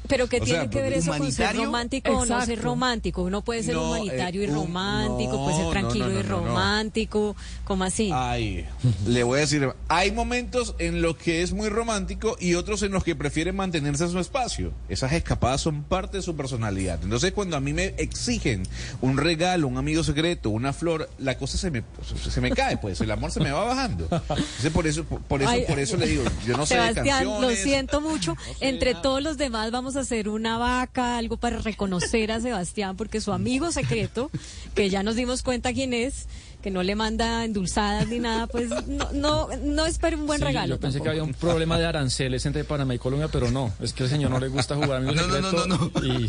Pero 0.09 0.27
¿qué 0.29 0.39
O 0.41 0.43
tiene 0.45 0.61
sea, 0.63 0.71
que 0.71 0.81
ver 0.83 0.95
eso 0.95 1.11
con 1.13 1.19
ser 1.19 1.21
humanitario, 1.21 1.65
romántico 1.67 2.11
o 2.11 2.15
no 2.21 2.27
ser 2.27 2.35
exacto. 2.55 2.63
romántico? 2.63 3.23
Uno 3.23 3.43
puede 3.45 3.63
ser 3.63 3.75
No, 3.75 3.83
humanitario 3.91 4.43
eh, 4.43 4.47
y 4.47 4.49
un- 4.49 4.55
romántico, 4.57 5.33
no, 5.33 5.45
puede 5.45 5.57
ser 5.59 5.71
tranquilo 5.71 6.07
no, 6.09 6.13
no, 6.15 6.19
y 6.19 6.23
no, 6.25 6.29
no. 6.41 6.47
romántico, 6.47 7.37
¿cómo 7.65 7.85
así? 7.85 8.11
Ay, 8.13 8.67
le 9.07 9.23
voy 9.23 9.37
a 9.39 9.41
decir, 9.43 9.69
hay 9.87 10.11
momentos 10.11 10.75
en 10.81 11.01
los 11.03 11.17
que 11.19 11.43
es 11.43 11.53
muy 11.53 11.69
romántico 11.69 12.37
y 12.41 12.55
otros 12.55 12.83
en 12.83 12.91
los 12.91 13.05
que 13.05 13.15
prefiere 13.15 13.53
mantenerse 13.53 14.03
en 14.05 14.11
su 14.11 14.19
espacio. 14.19 14.73
Esas 14.89 15.13
escapadas 15.13 15.61
son 15.61 15.85
parte 15.85 16.17
de 16.17 16.23
su 16.25 16.35
personalidad. 16.39 16.99
Entonces, 17.03 17.33
cuando 17.33 17.59
a 17.59 17.61
mí 17.61 17.75
me 17.75 17.93
exigen 17.99 18.63
un 19.03 19.19
regalo, 19.19 19.69
un 19.69 19.77
amigo 19.77 20.03
secreto, 20.03 20.49
una 20.49 20.73
flor, 20.73 21.11
la 21.19 21.37
cosa 21.37 21.59
se 21.59 21.71
me, 21.71 21.83
se 22.31 22.41
me 22.41 22.51
cae, 22.53 22.79
pues, 22.79 22.99
el 23.03 23.11
amor 23.11 23.31
se 23.31 23.41
me 23.41 23.51
va 23.51 23.65
bajando. 23.65 24.05
Entonces, 24.11 24.73
por 24.73 24.87
eso, 24.87 25.05
por 25.05 25.43
eso, 25.43 25.51
Ay, 25.51 25.65
por 25.69 25.79
eso 25.79 25.99
le 25.99 26.07
digo, 26.07 26.25
yo 26.47 26.57
no 26.57 26.65
sé 26.65 26.77
de 26.77 26.81
Sebastián, 26.81 27.25
lo 27.27 27.33
canciones. 27.33 27.63
siento 27.63 28.01
mucho. 28.01 28.37
Entre 28.61 28.95
todos 28.95 29.23
los 29.23 29.37
demás 29.37 29.71
vamos 29.71 29.97
a 29.97 30.01
hacer 30.01 30.31
una 30.31 30.57
vaca, 30.57 31.19
algo 31.19 31.37
para 31.37 31.59
reconocer 31.59 32.33
a 32.33 32.41
Sebastián, 32.41 32.97
porque 32.97 33.21
su 33.21 33.33
amigo 33.33 33.71
secreto, 33.73 34.31
que 34.75 34.89
ya 34.89 35.03
nos 35.03 35.17
dimos 35.17 35.43
cuenta 35.43 35.73
quién 35.75 35.93
es, 35.93 36.27
que 36.63 36.71
no 36.71 36.83
le 36.83 36.95
manda 36.97 37.45
endulzadas 37.45 38.09
ni 38.09 38.19
nada, 38.19 38.47
pues 38.49 38.69
no, 38.89 39.13
no, 39.13 39.49
no 39.65 39.87
espere 39.87 40.17
un 40.17 40.27
buen 40.27 40.41
Sí, 40.41 40.45
regalo. 40.45 40.75
Yo 40.75 40.81
pensé 40.81 41.01
que 41.01 41.09
había 41.09 41.23
un 41.23 41.35
problema 41.35 41.79
de 41.79 41.87
aranceles 41.87 42.45
entre 42.47 42.65
Panamá 42.65 42.95
y 42.95 42.99
Colombia, 42.99 43.29
pero 43.33 43.51
no, 43.51 43.73
es 43.81 43.93
que 43.93 44.03
al 44.05 44.09
señor 44.09 44.31
no 44.31 44.41
le 44.41 44.49
gusta 44.49 44.75
jugar 44.75 45.03
No, 45.03 45.13
no, 45.13 45.41
no, 45.41 45.67
no, 45.67 45.91
y 46.05 46.29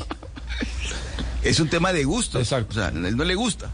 Es 1.44 1.60
un 1.60 1.70
tema 1.70 1.92
de 1.94 2.04
gusto. 2.04 2.40
Exacto. 2.40 2.72
O 2.72 2.74
sea, 2.74 2.88
a 2.88 2.90
él 2.90 3.16
no 3.18 3.24
le 3.24 3.36
gusta. 3.36 3.72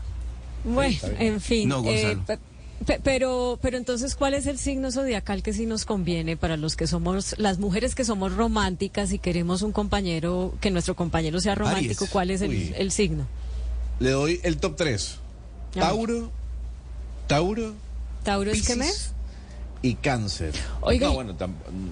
Bueno, 0.64 0.97
en 1.20 1.41
fin. 1.41 1.68
No, 1.70 1.84
eh, 1.86 2.16
Gonzalo. 2.16 2.39
pe- 2.86 2.99
pero, 3.03 3.58
pero 3.62 3.78
entonces, 3.78 4.16
¿cuál 4.16 4.34
es 4.34 4.45
el 4.47 4.58
signo 4.60 4.91
zodiacal 4.91 5.41
que 5.43 5.53
sí 5.53 5.66
nos 5.66 5.86
conviene 5.86 6.38
para 6.38 6.56
los 6.58 6.76
que 6.76 6.88
somos, 6.88 7.36
las 7.38 7.58
mujeres 7.58 7.95
que 7.95 8.06
somos 8.06 8.34
románticas 8.36 9.12
y 9.12 9.20
queremos 9.20 9.62
un 9.62 9.72
compañero, 9.72 10.53
que 10.62 10.72
nuestro 10.72 10.95
compañero 10.95 11.39
sea 11.41 11.56
romántico? 11.56 12.06
¿Cuál 12.12 12.32
es 12.32 12.41
el, 12.41 12.74
el 12.78 12.91
signo? 12.91 13.26
Le 13.99 14.12
doy 14.12 14.39
el 14.43 14.58
top 14.58 14.76
3. 14.76 15.16
A 15.16 15.76
ver. 15.80 15.84
Tauro, 15.88 16.32
Tauro 17.28 17.73
¿Tauro 18.23 18.51
es 18.51 18.67
qué 18.67 18.76
mes? 18.76 19.11
y 19.82 19.95
Cáncer. 19.95 20.53
Oiga, 20.82 21.07
no, 21.07 21.13
bueno, 21.13 21.36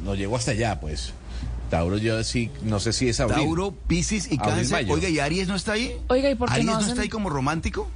no 0.03 0.15
llego 0.15 0.35
hasta 0.35 0.51
allá, 0.51 0.79
pues. 0.79 1.13
Tauro 1.69 1.97
yo 1.97 2.23
sí, 2.23 2.49
no 2.63 2.79
sé 2.79 2.93
si 2.93 3.09
es 3.09 3.19
abril. 3.19 3.37
Tauro, 3.45 3.71
Piscis 3.87 4.31
y 4.31 4.35
Abril, 4.39 4.55
Cáncer. 4.55 4.71
mayo. 4.71 4.93
Oiga, 4.93 5.09
¿y 5.09 5.19
Aries 5.19 5.47
no 5.47 5.55
está 5.55 5.73
ahí? 5.73 5.95
Oiga, 6.07 6.29
¿y 6.29 6.35
por 6.35 6.49
qué 6.49 6.55
¿Aries 6.55 6.71
no 6.71 6.79
está 6.79 7.01
ahí 7.01 7.09
como 7.09 7.29
romántico? 7.29 7.87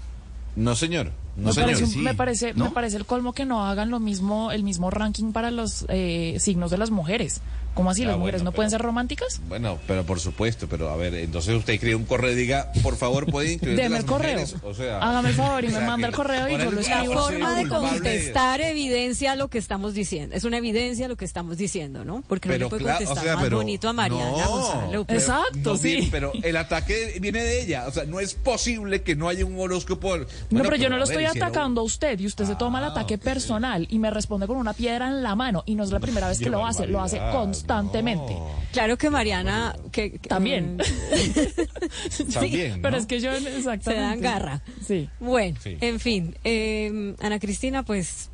No, 0.55 0.75
señor. 0.75 1.11
No, 1.35 1.47
me, 1.47 1.53
señor. 1.53 1.69
parece, 1.69 1.87
sí. 1.87 1.99
me 1.99 2.13
parece, 2.15 2.53
¿No? 2.55 2.65
me 2.65 2.71
parece 2.71 2.97
el 2.97 3.05
colmo 3.05 3.33
que 3.33 3.45
no 3.45 3.65
hagan 3.65 3.89
lo 3.91 3.99
mismo, 3.99 4.51
el 4.51 4.63
mismo 4.63 4.89
ranking 4.89 5.31
para 5.31 5.51
los 5.51 5.85
eh, 5.89 6.37
signos 6.39 6.71
de 6.71 6.77
las 6.79 6.89
mujeres. 6.89 7.41
¿Cómo 7.77 7.91
así? 7.91 8.03
Ah, 8.03 8.07
¿Las 8.07 8.17
mujeres 8.17 8.41
bueno, 8.41 8.51
no 8.51 8.55
pueden 8.55 8.71
ser 8.71 8.81
románticas? 8.81 9.39
Bueno, 9.47 9.77
pero 9.87 10.03
por 10.03 10.19
supuesto, 10.19 10.67
pero 10.67 10.89
a 10.89 10.97
ver, 10.97 11.13
entonces 11.15 11.55
usted 11.55 11.73
escribe 11.75 11.95
un 11.95 12.03
correo 12.05 12.31
y 12.31 12.35
diga, 12.35 12.71
por 12.83 12.97
favor, 12.97 13.25
puede 13.27 13.53
incluir 13.53 13.77
Deme 13.77 13.89
las 13.91 13.99
el 14.01 14.05
correo. 14.05 14.31
mujeres? 14.33 14.55
O 14.63 14.73
sea, 14.73 14.97
Hágame 14.99 15.29
el 15.29 15.35
favor 15.35 15.63
y 15.63 15.67
o 15.67 15.71
me 15.71 15.79
manda 15.81 16.07
el 16.07 16.13
correo 16.13 16.49
y 16.49 16.51
yo 16.57 16.71
lo 16.71 16.79
escribo. 16.81 17.13
la 17.13 17.21
forma 17.21 17.53
de 17.55 17.67
contestar 17.69 18.61
evidencia 18.61 19.35
lo 19.35 19.47
que 19.47 19.57
estamos 19.59 19.93
diciendo. 19.93 20.35
Es 20.35 20.43
una 20.43 20.57
evidencia 20.57 21.07
lo 21.07 21.15
que 21.15 21.25
estamos 21.25 21.57
diciendo, 21.57 22.03
¿no? 22.03 22.23
Porque 22.27 22.49
no 22.49 22.57
le 22.57 22.67
puede 22.67 22.81
claro, 22.83 22.97
contestar 22.97 23.17
o 23.17 23.21
sea, 23.23 23.35
más 23.35 23.43
pero- 23.43 23.57
bonito 23.57 23.89
a 23.89 23.93
Mariana 23.93 24.31
no, 24.31 24.47
Gonzalo. 24.49 25.05
pero- 25.05 25.19
Exacto, 25.19 25.71
no, 25.73 25.77
sí. 25.77 25.95
bien, 25.97 26.09
pero 26.11 26.31
el 26.43 26.57
ataque 26.57 27.17
viene 27.21 27.43
de 27.43 27.61
ella. 27.61 27.85
O 27.87 27.91
sea, 27.91 28.05
no 28.05 28.19
es 28.19 28.33
posible 28.33 29.03
que 29.03 29.15
no 29.15 29.29
haya 29.29 29.45
un 29.45 29.59
horóscopo. 29.59 30.17
No, 30.17 30.25
pero 30.63 30.75
yo 30.77 30.89
no 30.89 30.97
lo 30.97 31.05
ver, 31.05 31.11
estoy 31.17 31.25
hicieron- 31.25 31.43
atacando 31.49 31.81
a 31.81 31.83
usted 31.83 32.19
y 32.19 32.25
usted 32.25 32.45
se 32.45 32.55
toma 32.55 32.79
el 32.79 32.85
Ah, 32.85 32.87
ataque 32.89 33.17
personal 33.17 33.85
y 33.89 33.99
me 33.99 34.09
responde 34.09 34.47
con 34.47 34.57
una 34.57 34.73
piedra 34.73 35.07
en 35.09 35.21
la 35.21 35.35
mano 35.35 35.63
y 35.65 35.75
no 35.75 35.83
es 35.83 35.91
la 35.91 35.99
primera 35.99 36.27
vez 36.27 36.39
que 36.39 36.49
lo 36.49 36.65
hace, 36.65 36.87
lo 36.87 37.01
hace 37.01 37.17
barbaridad, 37.19 37.37
constantemente. 37.67 38.35
Claro 38.71 38.97
que 38.97 39.09
Mariana, 39.09 39.75
que, 39.91 40.11
que- 40.13 40.29
También. 40.29 40.77
También, 42.33 42.81
Pero 42.81 42.97
es 42.97 43.05
que 43.05 43.19
yo 43.19 43.31
exactamente. 43.31 43.91
Se 43.91 43.95
dan 43.95 44.21
garra. 44.21 44.61
Sí. 44.85 45.09
Bueno, 45.19 45.57
Sí. 45.61 45.77
en 45.81 45.99
fin, 45.99 46.35
eh, 46.43 47.15
Ana 47.21 47.39
Cristina, 47.39 47.83
pues 47.83 48.29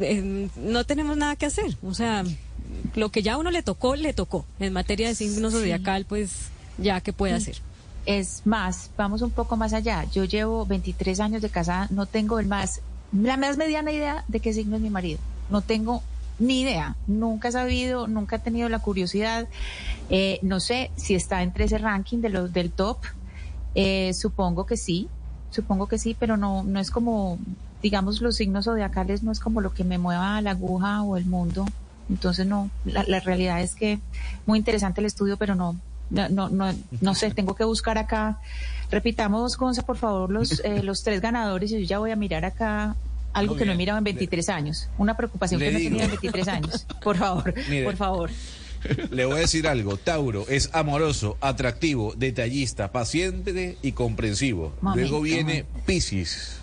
eh, 0.00 0.48
no 0.56 0.84
tenemos 0.84 1.16
nada 1.16 1.36
que 1.36 1.46
hacer. 1.46 1.76
O 1.82 1.94
sea, 1.94 2.24
lo 2.94 3.10
que 3.10 3.22
ya 3.22 3.34
a 3.34 3.38
uno 3.38 3.50
le 3.50 3.62
tocó, 3.62 3.96
le 3.96 4.12
tocó. 4.12 4.44
En 4.60 4.72
materia 4.72 5.08
de 5.08 5.14
signo 5.14 5.50
zodiacal, 5.50 6.04
pues 6.04 6.48
ya 6.78 7.00
que 7.00 7.12
puede 7.12 7.34
hacer. 7.34 7.56
Es 8.04 8.42
más, 8.44 8.90
vamos 8.96 9.22
un 9.22 9.30
poco 9.30 9.56
más 9.56 9.72
allá. 9.72 10.04
Yo 10.12 10.24
llevo 10.24 10.64
23 10.66 11.18
años 11.20 11.42
de 11.42 11.48
casada, 11.48 11.88
no 11.90 12.06
tengo 12.06 12.38
el 12.38 12.46
más, 12.46 12.80
la 13.12 13.36
más 13.36 13.56
mediana 13.56 13.90
idea 13.92 14.24
de 14.28 14.40
qué 14.40 14.52
signo 14.52 14.76
es 14.76 14.82
mi 14.82 14.90
marido. 14.90 15.18
No 15.50 15.60
tengo 15.60 16.02
ni 16.38 16.60
idea. 16.62 16.96
Nunca 17.06 17.48
he 17.48 17.52
sabido, 17.52 18.06
nunca 18.06 18.36
he 18.36 18.38
tenido 18.38 18.68
la 18.68 18.78
curiosidad. 18.78 19.48
Eh, 20.10 20.38
no 20.42 20.60
sé 20.60 20.90
si 20.96 21.14
está 21.14 21.42
entre 21.42 21.64
ese 21.64 21.78
ranking 21.78 22.18
de 22.18 22.28
los 22.30 22.52
del 22.52 22.70
top. 22.70 22.98
Eh, 23.74 24.12
supongo 24.14 24.66
que 24.66 24.76
sí, 24.76 25.08
supongo 25.50 25.86
que 25.86 25.98
sí, 25.98 26.16
pero 26.18 26.36
no, 26.36 26.62
no 26.62 26.80
es 26.80 26.90
como, 26.90 27.38
digamos, 27.82 28.20
los 28.20 28.36
signos 28.36 28.64
zodiacales 28.64 29.22
no 29.22 29.32
es 29.32 29.40
como 29.40 29.60
lo 29.60 29.72
que 29.72 29.84
me 29.84 29.98
mueva 29.98 30.40
la 30.40 30.52
aguja 30.52 31.02
o 31.02 31.16
el 31.16 31.26
mundo. 31.26 31.66
Entonces 32.08 32.46
no, 32.46 32.70
la, 32.84 33.04
la 33.06 33.20
realidad 33.20 33.60
es 33.60 33.74
que 33.74 33.98
muy 34.46 34.58
interesante 34.58 35.00
el 35.00 35.06
estudio, 35.06 35.36
pero 35.36 35.54
no, 35.54 35.76
no, 36.10 36.28
no, 36.28 36.48
no, 36.48 36.72
no 37.00 37.14
sé, 37.14 37.30
tengo 37.32 37.54
que 37.54 37.64
buscar 37.64 37.98
acá. 37.98 38.38
Repitamos, 38.90 39.56
Gonza, 39.56 39.82
por 39.82 39.96
favor, 39.96 40.30
los, 40.30 40.60
eh, 40.64 40.82
los 40.82 41.02
tres 41.02 41.20
ganadores 41.20 41.72
y 41.72 41.80
yo 41.80 41.86
ya 41.86 41.98
voy 41.98 42.12
a 42.12 42.16
mirar 42.16 42.44
acá 42.44 42.94
algo 43.36 43.54
Muy 43.54 43.58
que 43.60 43.66
no 43.66 43.72
he 43.72 43.76
mirado 43.76 43.98
en 43.98 44.04
23 44.04 44.48
años, 44.48 44.88
una 44.98 45.16
preocupación 45.16 45.60
Le 45.60 45.66
que 45.66 45.72
no 45.72 45.78
he 45.78 45.80
digo. 45.80 45.90
tenido 45.96 46.04
en 46.04 46.10
23 46.20 46.48
años. 46.48 46.86
Por 47.02 47.16
favor, 47.16 47.54
Mire. 47.68 47.84
por 47.84 47.96
favor. 47.96 48.30
Le 49.10 49.24
voy 49.24 49.36
a 49.36 49.40
decir 49.40 49.66
algo. 49.66 49.96
Tauro 49.96 50.46
es 50.48 50.70
amoroso, 50.72 51.36
atractivo, 51.40 52.14
detallista, 52.16 52.92
paciente 52.92 53.78
y 53.82 53.92
comprensivo. 53.92 54.72
Luego 54.94 55.20
viene 55.20 55.64
Piscis. 55.86 56.58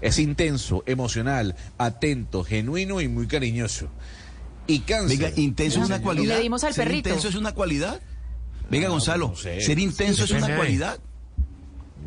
Es 0.00 0.18
intenso, 0.18 0.82
emocional, 0.86 1.56
atento, 1.78 2.44
genuino 2.44 3.00
y 3.00 3.08
muy 3.08 3.26
cariñoso. 3.26 3.88
Y 4.68 4.80
cáncer. 4.80 5.18
Venga, 5.18 5.32
intenso 5.40 5.80
es 5.80 5.86
una 5.86 6.02
cualidad. 6.02 6.36
Le 6.36 6.42
dimos 6.42 6.62
al 6.64 6.74
¿Ser 6.74 6.84
perrito. 6.84 7.08
intenso 7.08 7.28
es 7.28 7.34
una 7.34 7.52
cualidad? 7.52 8.00
Venga, 8.70 8.86
Ah, 8.88 8.90
Gonzalo, 8.90 9.28
no 9.28 9.36
sé. 9.36 9.60
¿ser 9.60 9.78
intenso 9.78 10.24
es 10.24 10.30
una 10.32 10.54
cualidad? 10.56 10.98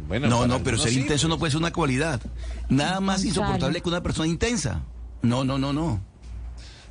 Bueno, 0.09 0.27
No, 0.27 0.47
no, 0.47 0.63
pero 0.63 0.77
ser 0.77 0.91
sí, 0.91 1.01
intenso 1.01 1.27
no 1.27 1.37
puede 1.37 1.51
ser 1.51 1.59
una 1.59 1.71
cualidad. 1.71 2.19
Nada 2.67 2.99
más 2.99 3.23
insoportable 3.23 3.79
que 3.79 3.87
una 3.89 4.01
persona 4.01 4.27
intensa. 4.27 4.81
No, 5.21 5.43
no, 5.43 5.59
no, 5.59 5.71
no. 5.71 6.01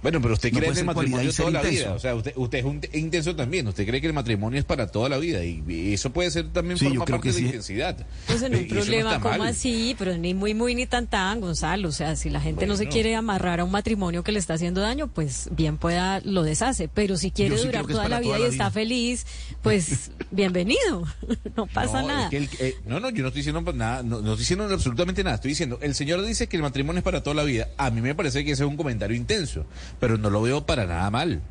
Bueno, 0.02 0.20
pero 0.22 0.34
usted 0.34 0.52
No 0.52 0.58
cree 0.58 0.70
en 0.70 0.78
el 0.78 0.84
matrimonio 0.84 1.32
ser 1.32 1.46
toda 1.46 1.50
la 1.50 1.68
intenso. 1.68 1.84
vida. 1.86 1.94
O 1.94 1.98
sea, 1.98 2.14
usted, 2.14 2.32
usted 2.36 2.58
es 2.58 2.64
un 2.64 2.80
te- 2.80 2.98
intenso 2.98 3.34
también. 3.34 3.66
Usted 3.66 3.86
cree 3.86 4.00
que 4.00 4.06
el 4.06 4.12
matrimonio 4.12 4.58
es 4.58 4.64
para 4.64 4.86
toda 4.86 5.08
la 5.08 5.18
vida. 5.18 5.44
Y, 5.44 5.62
y 5.68 5.94
eso 5.94 6.10
puede 6.12 6.30
ser 6.30 6.48
también 6.52 6.78
Sí, 6.78 6.84
yo 6.84 6.90
forma 6.90 7.04
creo 7.06 7.16
parte 7.18 7.28
que 7.30 7.34
de 7.34 7.40
la 7.40 7.46
intensidad. 7.46 8.06
Pues 8.26 8.42
en 8.42 8.54
Eh, 8.54 8.58
un 8.58 8.64
y 8.64 8.68
no 8.68 8.74
problema 8.76 9.20
como 9.20 9.38
mal. 9.38 9.48
así, 9.48 9.96
pero 9.98 10.16
ni 10.16 10.34
muy, 10.34 10.54
muy, 10.54 10.74
ni 10.74 10.86
tan, 10.86 11.06
tan, 11.08 11.40
Gonzalo. 11.40 11.88
O 11.88 11.92
sea, 11.92 12.14
si 12.16 12.30
la 12.30 12.40
gente 12.40 12.66
no 12.66 12.76
se 12.76 12.86
quiere 12.88 13.14
amarrar 13.16 13.60
a 13.60 13.64
un 13.64 13.70
matrimonio 13.72 14.22
que 14.22 14.32
le 14.32 14.38
está 14.38 14.54
haciendo 14.54 14.80
daño, 14.80 15.08
pues 15.08 15.48
bien 15.52 15.76
pueda, 15.78 16.20
lo 16.24 16.42
deshace. 16.44 16.88
Pero 16.88 17.16
si 17.16 17.30
quiere 17.30 17.56
Yo 17.56 17.64
durar 17.64 17.84
que 17.86 17.92
es 17.92 17.96
toda 17.98 18.08
la 18.08 18.20
vida 18.20 18.36
toda 18.36 18.46
y 18.46 18.50
está 18.50 18.64
vida. 18.64 18.70
feliz, 18.70 19.26
pues 19.62 20.10
bienvenido. 20.30 21.04
No 21.56 21.66
pasa 21.66 22.02
no, 22.02 22.08
nada. 22.08 22.24
es 22.24 22.30
que 22.30 22.36
el- 22.36 22.48
eh, 22.60 22.74
no, 22.86 23.00
no, 23.00 23.10
yo 23.10 23.22
no 23.22 23.28
estoy 23.28 23.40
diciendo 23.40 23.72
nada, 23.72 24.02
no, 24.04 24.20
no 24.20 24.28
estoy 24.34 24.38
diciendo 24.38 24.64
absolutamente 24.72 25.24
nada. 25.24 25.36
Estoy 25.36 25.50
diciendo, 25.50 25.78
el 25.82 25.94
señor 25.94 26.24
dice 26.24 26.46
que 26.46 26.56
el 26.56 26.62
matrimonio 26.62 26.98
es 26.98 27.04
para 27.04 27.22
toda 27.22 27.34
la 27.34 27.42
vida. 27.42 27.68
A 27.78 27.90
mí 27.90 28.00
me 28.00 28.14
parece 28.14 28.44
que 28.44 28.52
ese 28.52 28.62
es 28.62 28.68
un 28.68 28.76
comentario 28.76 29.16
intenso, 29.16 29.66
pero 30.00 30.18
no 30.18 30.30
lo 30.30 30.42
veo 30.42 30.64
para 30.66 30.86
nada 30.86 31.10
mal. 31.10 31.42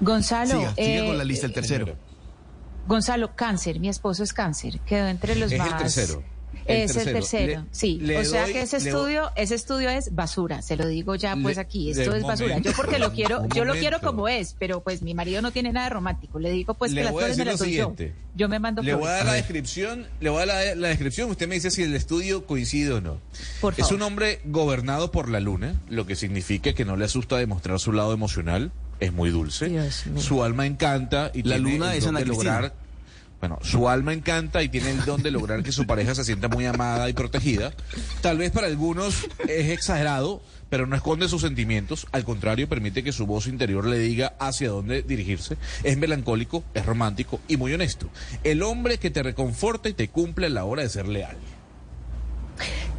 Gonzalo, 0.00 0.58
Siga, 0.58 0.74
siga 0.74 0.86
eh, 1.04 1.06
con 1.06 1.18
la 1.18 1.24
lista, 1.24 1.46
el 1.46 1.52
tercero. 1.52 1.96
Gonzalo, 2.86 3.34
cáncer, 3.34 3.80
mi 3.80 3.88
esposo 3.88 4.22
es 4.22 4.32
cáncer, 4.32 4.80
quedó 4.80 5.08
entre 5.08 5.34
los 5.36 5.50
Es 5.50 5.60
el 5.60 5.70
más. 5.70 5.78
tercero. 5.82 6.22
El 6.64 6.76
es 6.82 6.92
tercero. 6.92 7.08
el 7.10 7.14
tercero, 7.22 7.60
Le- 7.62 7.66
sí. 7.70 7.98
le 8.00 8.18
o 8.18 8.24
sea 8.24 8.42
doy- 8.44 8.52
que 8.52 8.62
ese 8.62 8.76
estudio, 8.78 9.30
ese 9.36 9.54
estudio 9.54 9.90
es 9.90 10.14
basura, 10.14 10.62
se 10.62 10.76
lo 10.76 10.86
digo 10.86 11.14
ya 11.14 11.36
pues 11.40 11.56
Le- 11.56 11.62
aquí, 11.62 11.90
esto 11.90 12.14
es 12.14 12.22
basura. 12.22 12.48
momento, 12.48 12.70
yo 12.70 12.76
porque 12.76 12.98
lo 12.98 13.12
quiero, 13.14 13.46
yo 13.54 13.64
lo 13.64 13.74
quiero 13.74 14.00
como 14.00 14.28
es, 14.28 14.56
pero 14.58 14.80
pues 14.82 15.02
mi 15.02 15.14
marido 15.14 15.42
no 15.42 15.50
tiene 15.52 15.72
nada 15.72 15.86
de 15.88 15.90
romántico. 15.94 16.38
Le 16.38 16.50
digo 16.50 16.74
pues 16.74 16.92
Le 16.92 17.00
que 17.00 17.04
las 17.04 17.12
voy 17.12 17.22
a 17.22 17.26
flores 17.26 17.38
me 17.38 17.44
las 17.44 17.58
doy 17.58 17.74
yo. 18.36 18.48
me 18.48 18.58
mando 18.58 18.82
Le 18.82 18.94
voy 18.94 19.08
a 19.08 19.12
dar 19.12 19.26
la 19.26 19.32
descripción, 19.34 20.06
le 20.20 20.30
voy 20.30 20.42
a 20.42 20.46
dar 20.46 20.66
la, 20.66 20.74
la 20.74 20.88
descripción, 20.88 21.30
usted 21.30 21.46
me 21.48 21.54
dice 21.56 21.70
si 21.70 21.82
el 21.82 21.94
estudio 21.94 22.46
coincide 22.46 22.92
o 22.92 23.00
no. 23.00 23.20
Por 23.60 23.74
Es 23.76 23.90
un 23.92 24.02
hombre 24.02 24.40
gobernado 24.44 25.10
por 25.12 25.28
la 25.28 25.40
luna, 25.40 25.74
lo 25.88 26.06
que 26.06 26.16
significa 26.16 26.72
que 26.72 26.84
no 26.84 26.96
le 26.96 27.04
asusta 27.04 27.36
demostrar 27.36 27.78
su 27.80 27.92
lado 27.92 28.12
emocional, 28.12 28.72
es 28.98 29.12
muy 29.12 29.30
dulce. 29.30 29.68
Dios. 29.68 30.04
Su 30.18 30.42
alma 30.42 30.64
encanta 30.66 31.30
y 31.34 31.42
La 31.42 31.56
tiene 31.56 31.72
luna 31.72 31.94
es 31.94 32.04
de 32.20 32.24
Cristina. 32.24 32.52
lograr 32.60 32.85
bueno, 33.40 33.58
su 33.62 33.88
alma 33.88 34.12
encanta 34.12 34.62
y 34.62 34.68
tiene 34.68 34.90
el 34.90 35.04
don 35.04 35.22
de 35.22 35.30
lograr 35.30 35.62
que 35.62 35.72
su 35.72 35.86
pareja 35.86 36.14
se 36.14 36.24
sienta 36.24 36.48
muy 36.48 36.64
amada 36.66 37.08
y 37.08 37.12
protegida. 37.12 37.72
Tal 38.22 38.38
vez 38.38 38.50
para 38.50 38.66
algunos 38.66 39.26
es 39.46 39.70
exagerado, 39.70 40.42
pero 40.70 40.86
no 40.86 40.96
esconde 40.96 41.28
sus 41.28 41.42
sentimientos. 41.42 42.06
Al 42.12 42.24
contrario, 42.24 42.68
permite 42.68 43.02
que 43.02 43.12
su 43.12 43.26
voz 43.26 43.46
interior 43.46 43.86
le 43.86 43.98
diga 43.98 44.34
hacia 44.38 44.70
dónde 44.70 45.02
dirigirse. 45.02 45.58
Es 45.82 45.98
melancólico, 45.98 46.64
es 46.74 46.86
romántico 46.86 47.40
y 47.46 47.56
muy 47.56 47.74
honesto. 47.74 48.08
El 48.42 48.62
hombre 48.62 48.98
que 48.98 49.10
te 49.10 49.22
reconforta 49.22 49.88
y 49.88 49.92
te 49.92 50.08
cumple 50.08 50.46
a 50.46 50.50
la 50.50 50.64
hora 50.64 50.82
de 50.82 50.88
ser 50.88 51.06
leal. 51.06 51.36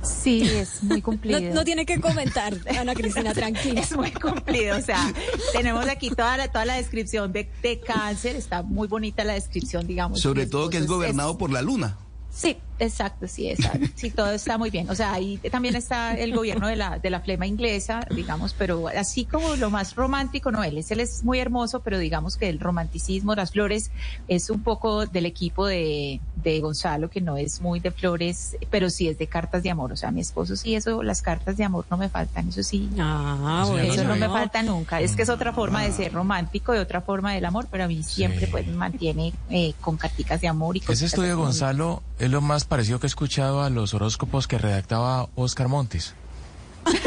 Sí, 0.03 0.41
es 0.53 0.84
muy 0.84 1.01
cumplido. 1.01 1.39
No, 1.39 1.55
no 1.55 1.64
tiene 1.64 1.86
que 1.86 1.99
comentar, 1.99 2.55
Ana 2.78 2.93
Cristina, 2.93 3.34
tranquila. 3.36 3.82
Es 3.82 3.95
muy 3.95 4.12
cumplido, 4.12 4.78
o 4.78 4.82
sea, 4.82 5.14
tenemos 5.53 5.88
aquí 5.88 6.10
toda 6.10 6.38
la, 6.38 6.47
toda 6.51 6.66
la 6.66 6.76
descripción 6.76 7.32
de, 7.34 7.49
de 7.62 7.80
cáncer, 7.80 8.36
está 8.36 8.64
muy 8.64 8.88
bonita 8.88 9.24
la 9.24 9.34
descripción, 9.34 9.88
digamos. 9.88 10.20
Sobre 10.20 10.45
todo 10.45 10.70
que 10.70 10.78
es 10.78 10.88
gobernado 10.88 11.38
por 11.38 11.51
la 11.51 11.62
luna. 11.62 11.97
Sí, 12.30 12.58
exacto, 12.80 13.28
sí, 13.28 13.49
exacto. 13.49 13.88
Sí, 13.95 14.11
todo 14.11 14.32
está 14.32 14.57
muy 14.57 14.69
bien. 14.69 14.89
O 14.89 14.95
sea, 14.95 15.13
ahí 15.13 15.38
también 15.51 15.75
está 15.75 16.13
el 16.13 16.36
gobierno 16.36 16.67
de 16.67 16.75
la, 16.75 16.99
de 16.99 17.09
la 17.09 17.21
flema 17.21 17.47
inglesa, 17.47 18.01
digamos, 18.13 18.53
pero 18.53 18.88
así 18.89 19.25
como 19.25 19.55
lo 19.55 19.69
más 19.69 19.95
romántico, 19.95 20.51
no, 20.51 20.63
él 20.63 20.78
es, 20.78 20.91
él 20.91 20.99
es 20.99 21.23
muy 21.23 21.39
hermoso, 21.39 21.82
pero 21.82 21.97
digamos 21.97 22.38
que 22.38 22.49
el 22.49 22.59
romanticismo, 22.59 23.34
las 23.36 23.51
flores, 23.51 23.91
es 24.28 24.49
un 24.49 24.61
poco 24.61 25.05
del 25.05 25.25
equipo 25.25 25.65
de, 25.65 26.19
de 26.36 26.59
Gonzalo, 26.59 27.09
que 27.09 27.21
no 27.21 27.38
es 27.38 27.61
muy 27.61 27.80
de 27.80 27.91
flores, 27.91 28.57
pero 28.69 28.89
sí 28.89 29.07
es 29.07 29.17
de 29.17 29.28
cartas 29.28 29.63
de 29.63 29.71
amor. 29.71 29.91
O 29.91 29.97
sea, 29.97 30.11
mi 30.11 30.21
esposo 30.21 30.55
sí, 30.55 30.75
eso, 30.75 31.03
las 31.03 31.21
cartas 31.21 31.57
de 31.57 31.63
amor 31.63 31.86
no 31.89 31.97
me 31.97 32.09
faltan, 32.09 32.49
eso 32.49 32.63
sí. 32.63 32.89
Ah, 32.99 33.63
eso 33.65 33.71
bueno. 33.71 34.03
no 34.03 34.15
me 34.15 34.28
falta 34.28 34.63
nunca. 34.63 35.01
Es 35.01 35.15
que 35.15 35.23
es 35.23 35.30
otra 35.30 35.53
forma 35.53 35.84
de 35.84 35.91
ser 35.91 36.13
romántico 36.13 36.75
y 36.75 36.78
otra 36.78 37.01
forma 37.01 37.34
del 37.34 37.45
amor, 37.45 37.67
pero 37.71 37.86
a 37.86 37.88
mí 37.88 38.03
siempre 38.03 38.47
pues 38.47 38.67
me 38.67 38.73
mantiene 38.73 39.34
eh, 39.49 39.73
con 39.82 39.97
carticas 39.97 40.41
de 40.41 40.47
amor 40.47 40.75
y 40.75 40.80
Ese 40.80 40.88
cositas 40.88 41.13
estudio. 41.13 41.38
Gonzalo, 41.38 42.03
es 42.19 42.30
lo 42.30 42.41
más 42.41 42.65
parecido 42.68 42.99
que 42.99 43.07
he 43.07 43.09
escuchado 43.09 43.63
a 43.63 43.70
los 43.70 43.93
horóscopos 43.93 44.47
que 44.47 44.57
redactaba 44.57 45.28
Oscar 45.36 45.68
Montes. 45.68 46.13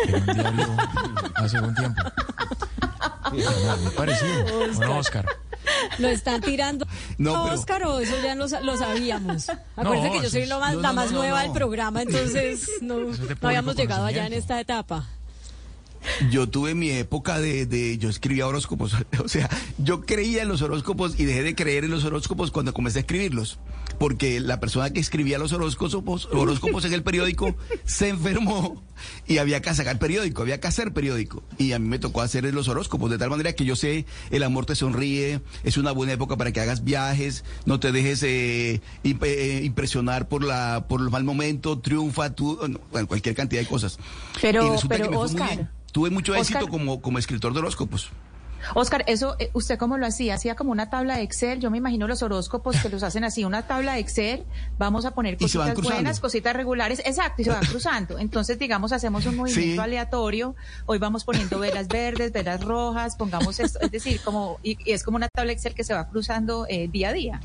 En 0.06 0.14
un 0.14 0.26
diario 0.26 0.76
hace 1.36 1.58
un 1.60 1.74
tiempo. 1.74 2.02
Muy 3.32 3.92
parecido. 3.96 4.44
¿o 4.58 4.66
no, 4.80 4.98
Oscar? 4.98 5.26
¿Lo 5.98 6.08
están 6.08 6.40
tirando 6.40 6.86
No, 7.18 7.44
pero- 7.44 7.54
Oscar 7.58 7.84
o 7.84 8.00
eso 8.00 8.14
ya 8.22 8.34
lo, 8.34 8.48
sa- 8.48 8.60
lo 8.60 8.76
sabíamos? 8.76 9.48
Acuérdense 9.76 10.10
que 10.18 10.22
yo 10.24 10.30
soy 10.30 10.46
lo 10.46 10.58
más- 10.60 10.74
no, 10.74 10.80
la 10.80 10.88
no, 10.88 10.94
más 10.94 11.12
no, 11.12 11.18
nueva 11.18 11.38
no. 11.38 11.42
del 11.44 11.52
programa, 11.52 12.02
entonces 12.02 12.68
no, 12.82 13.10
es 13.10 13.20
no 13.20 13.48
habíamos 13.48 13.76
llegado 13.76 14.04
allá 14.06 14.26
en 14.26 14.32
esta 14.32 14.60
etapa. 14.60 15.06
Yo 16.30 16.48
tuve 16.48 16.74
mi 16.74 16.90
época 16.90 17.38
de, 17.40 17.66
de- 17.66 17.98
yo 17.98 18.08
escribía 18.08 18.46
horóscopos, 18.46 18.94
o 19.24 19.28
sea, 19.28 19.48
yo 19.78 20.00
creía 20.02 20.42
en 20.42 20.48
los 20.48 20.62
horóscopos 20.62 21.18
y 21.20 21.24
dejé 21.24 21.42
de 21.42 21.54
creer 21.54 21.84
en 21.84 21.90
los 21.90 22.04
horóscopos 22.04 22.50
cuando 22.50 22.72
comencé 22.74 22.98
a 22.98 23.02
escribirlos, 23.02 23.58
porque 24.00 24.40
la 24.40 24.60
persona 24.60 24.88
que 24.94 24.98
escribía 24.98 25.38
los 25.38 25.52
horóscopos, 25.52 26.26
horóscopos 26.32 26.86
en 26.86 26.94
el 26.94 27.02
periódico 27.02 27.54
se 27.84 28.08
enfermó 28.08 28.82
y 29.28 29.36
había 29.36 29.60
que 29.60 29.74
sacar 29.74 29.98
periódico, 29.98 30.40
había 30.40 30.58
que 30.58 30.68
hacer 30.68 30.94
periódico 30.94 31.42
y 31.58 31.72
a 31.72 31.78
mí 31.78 31.86
me 31.86 31.98
tocó 31.98 32.22
hacer 32.22 32.44
los 32.54 32.66
horóscopos 32.68 33.10
de 33.10 33.18
tal 33.18 33.28
manera 33.28 33.52
que 33.52 33.66
yo 33.66 33.76
sé 33.76 34.06
el 34.30 34.42
amor 34.42 34.64
te 34.64 34.74
sonríe, 34.74 35.42
es 35.64 35.76
una 35.76 35.92
buena 35.92 36.14
época 36.14 36.38
para 36.38 36.50
que 36.50 36.60
hagas 36.60 36.82
viajes, 36.82 37.44
no 37.66 37.78
te 37.78 37.92
dejes 37.92 38.22
eh, 38.22 38.80
imp- 39.04 39.22
eh, 39.26 39.60
impresionar 39.64 40.28
por 40.28 40.44
la 40.44 40.86
por 40.88 41.02
el 41.02 41.10
mal 41.10 41.24
momento, 41.24 41.78
triunfa, 41.78 42.34
tú, 42.34 42.58
bueno, 42.90 43.06
cualquier 43.06 43.34
cantidad 43.34 43.60
de 43.60 43.68
cosas. 43.68 43.98
Pero- 44.40 44.66
Y 44.66 44.70
resulta 44.70 44.96
pero, 44.96 45.04
que 45.04 45.10
me 45.10 45.16
fue 45.18 45.26
muy 45.28 45.34
Oscar, 45.42 45.56
bien. 45.56 45.70
Tuve 45.92 46.08
mucho 46.08 46.32
Oscar- 46.32 46.42
éxito 46.62 46.68
como, 46.68 47.02
como 47.02 47.18
escritor 47.18 47.52
de 47.52 47.58
horóscopos. 47.58 48.08
Oscar, 48.74 49.04
eso, 49.06 49.36
eh, 49.38 49.50
¿usted 49.52 49.78
cómo 49.78 49.98
lo 49.98 50.06
hacía? 50.06 50.34
¿Hacía 50.34 50.54
como 50.54 50.70
una 50.72 50.90
tabla 50.90 51.16
de 51.16 51.22
Excel? 51.22 51.60
Yo 51.60 51.70
me 51.70 51.78
imagino 51.78 52.06
los 52.06 52.22
horóscopos 52.22 52.76
que 52.80 52.88
los 52.88 53.02
hacen 53.02 53.24
así, 53.24 53.44
una 53.44 53.66
tabla 53.66 53.94
de 53.94 54.00
Excel, 54.00 54.44
vamos 54.78 55.04
a 55.04 55.12
poner 55.12 55.36
cositas 55.36 55.74
buenas, 55.80 56.20
cositas 56.20 56.54
regulares, 56.54 57.00
exacto, 57.04 57.42
y 57.42 57.44
se 57.44 57.50
van 57.50 57.64
cruzando. 57.66 58.18
Entonces, 58.18 58.58
digamos, 58.58 58.92
hacemos 58.92 59.26
un 59.26 59.36
movimiento 59.36 59.74
Sí. 59.74 59.78
aleatorio, 59.78 60.54
hoy 60.86 60.98
vamos 60.98 61.24
poniendo 61.24 61.58
velas 61.58 61.88
verdes, 61.88 62.32
velas 62.32 62.62
rojas, 62.64 63.16
pongamos 63.16 63.60
esto, 63.60 63.78
es 63.80 63.90
decir, 63.90 64.20
como, 64.24 64.58
y, 64.62 64.78
y 64.88 64.92
es 64.92 65.02
como 65.02 65.16
una 65.16 65.28
tabla 65.28 65.52
Excel 65.52 65.74
que 65.74 65.84
se 65.84 65.94
va 65.94 66.08
cruzando 66.08 66.66
eh, 66.68 66.88
día 66.90 67.10
a 67.10 67.12
día. 67.12 67.40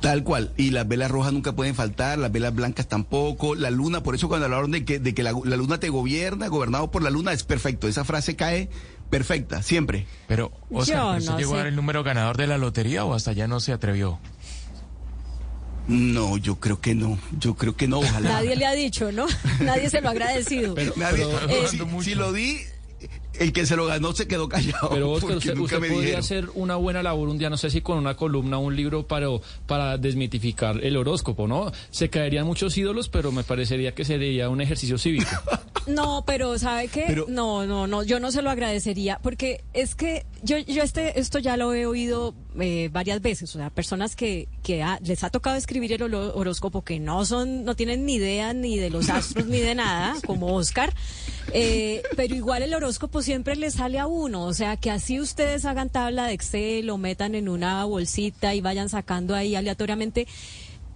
Tal 0.00 0.22
cual. 0.24 0.52
Y 0.58 0.70
las 0.70 0.86
velas 0.86 1.10
rojas 1.10 1.32
nunca 1.32 1.54
pueden 1.56 1.74
faltar, 1.74 2.18
las 2.18 2.30
velas 2.30 2.54
blancas 2.54 2.86
tampoco, 2.86 3.54
la 3.54 3.70
luna, 3.70 4.02
por 4.02 4.14
eso 4.14 4.28
cuando 4.28 4.44
hablaron 4.44 4.70
de 4.70 4.84
que, 4.84 4.98
de 4.98 5.14
que 5.14 5.22
la, 5.22 5.32
la 5.44 5.56
luna 5.56 5.80
te 5.80 5.88
gobierna, 5.88 6.48
gobernado 6.48 6.90
por 6.90 7.02
la 7.02 7.10
luna, 7.10 7.32
es 7.32 7.44
perfecto. 7.44 7.88
Esa 7.88 8.04
frase 8.04 8.36
cae 8.36 8.68
perfecta, 9.10 9.62
siempre. 9.62 10.06
Pero, 10.28 10.52
Oscar, 10.70 10.86
Yo 10.96 11.02
¿pero 11.06 11.18
¿usted 11.18 11.30
no 11.32 11.38
llegó 11.38 11.50
sé. 11.50 11.54
a 11.54 11.58
dar 11.58 11.66
el 11.68 11.76
número 11.76 12.02
ganador 12.02 12.36
de 12.36 12.46
la 12.46 12.58
lotería 12.58 13.04
o 13.04 13.14
hasta 13.14 13.32
ya 13.32 13.46
no 13.48 13.60
se 13.60 13.72
atrevió? 13.72 14.18
No, 15.88 16.36
yo 16.36 16.56
creo 16.56 16.80
que 16.80 16.94
no. 16.96 17.16
Yo 17.38 17.54
creo 17.54 17.76
que 17.76 17.86
no, 17.86 17.98
ojalá. 18.00 18.28
Nadie 18.28 18.56
le 18.56 18.66
ha 18.66 18.72
dicho, 18.72 19.12
¿no? 19.12 19.26
Nadie 19.60 19.88
se 19.88 20.00
lo 20.00 20.08
ha 20.08 20.10
agradecido. 20.12 20.74
Nadie- 20.96 21.26
Eh, 21.48 21.66
si, 21.70 21.78
si 22.02 22.14
lo 22.16 22.32
di, 22.32 22.58
el 23.40 23.52
que 23.52 23.66
se 23.66 23.76
lo 23.76 23.86
ganó 23.86 24.12
se 24.12 24.26
quedó 24.28 24.48
callado. 24.48 24.88
Pero 24.90 25.10
Oscar, 25.12 25.36
usted, 25.36 25.54
podría 25.54 25.88
dijeron. 25.88 26.18
hacer 26.20 26.48
una 26.54 26.76
buena 26.76 27.02
labor 27.02 27.28
un 27.28 27.38
día, 27.38 27.50
no 27.50 27.56
sé 27.56 27.70
si 27.70 27.80
con 27.80 27.98
una 27.98 28.14
columna, 28.16 28.58
un 28.58 28.74
libro 28.76 29.06
para, 29.06 29.28
para 29.66 29.98
desmitificar 29.98 30.82
el 30.84 30.96
horóscopo, 30.96 31.46
¿no? 31.48 31.72
Se 31.90 32.08
caerían 32.10 32.46
muchos 32.46 32.76
ídolos, 32.76 33.08
pero 33.08 33.32
me 33.32 33.42
parecería 33.44 33.94
que 33.94 34.04
sería 34.04 34.48
un 34.48 34.60
ejercicio 34.60 34.98
cívico. 34.98 35.26
No, 35.86 36.24
pero 36.26 36.58
¿sabe 36.58 36.88
qué? 36.88 37.04
Pero- 37.06 37.26
no, 37.28 37.64
no, 37.64 37.86
no, 37.86 38.02
yo 38.02 38.18
no 38.18 38.32
se 38.32 38.42
lo 38.42 38.50
agradecería 38.50 39.20
porque 39.22 39.62
es 39.72 39.94
que 39.94 40.26
yo, 40.42 40.58
yo 40.58 40.82
este, 40.82 41.20
esto 41.20 41.38
ya 41.38 41.56
lo 41.56 41.72
he 41.74 41.86
oído 41.86 42.34
eh, 42.58 42.88
varias 42.92 43.22
veces, 43.22 43.54
o 43.54 43.58
sea, 43.58 43.70
personas 43.70 44.16
que, 44.16 44.48
que 44.64 44.82
ha- 44.82 44.98
les 45.04 45.22
ha 45.22 45.30
tocado 45.30 45.54
escribir 45.54 45.92
el 45.92 46.12
horóscopo 46.12 46.82
que 46.82 46.98
no 46.98 47.24
son, 47.24 47.64
no 47.64 47.76
tienen 47.76 48.04
ni 48.04 48.14
idea 48.16 48.52
ni 48.52 48.76
de 48.78 48.90
los 48.90 49.08
astros 49.10 49.46
ni 49.46 49.60
de 49.60 49.76
nada, 49.76 50.16
como 50.26 50.56
Oscar, 50.56 50.92
eh, 51.52 52.02
pero 52.16 52.34
igual 52.34 52.64
el 52.64 52.74
horóscopo 52.74 53.22
siempre 53.26 53.56
le 53.56 53.70
sale 53.70 53.98
a 53.98 54.06
uno, 54.06 54.44
o 54.44 54.54
sea, 54.54 54.78
que 54.78 54.90
así 54.90 55.20
ustedes 55.20 55.66
hagan 55.66 55.90
tabla 55.90 56.26
de 56.26 56.32
Excel 56.32 56.88
o 56.88 56.96
metan 56.96 57.34
en 57.34 57.48
una 57.50 57.84
bolsita 57.84 58.54
y 58.54 58.62
vayan 58.62 58.88
sacando 58.88 59.34
ahí 59.34 59.54
aleatoriamente, 59.54 60.26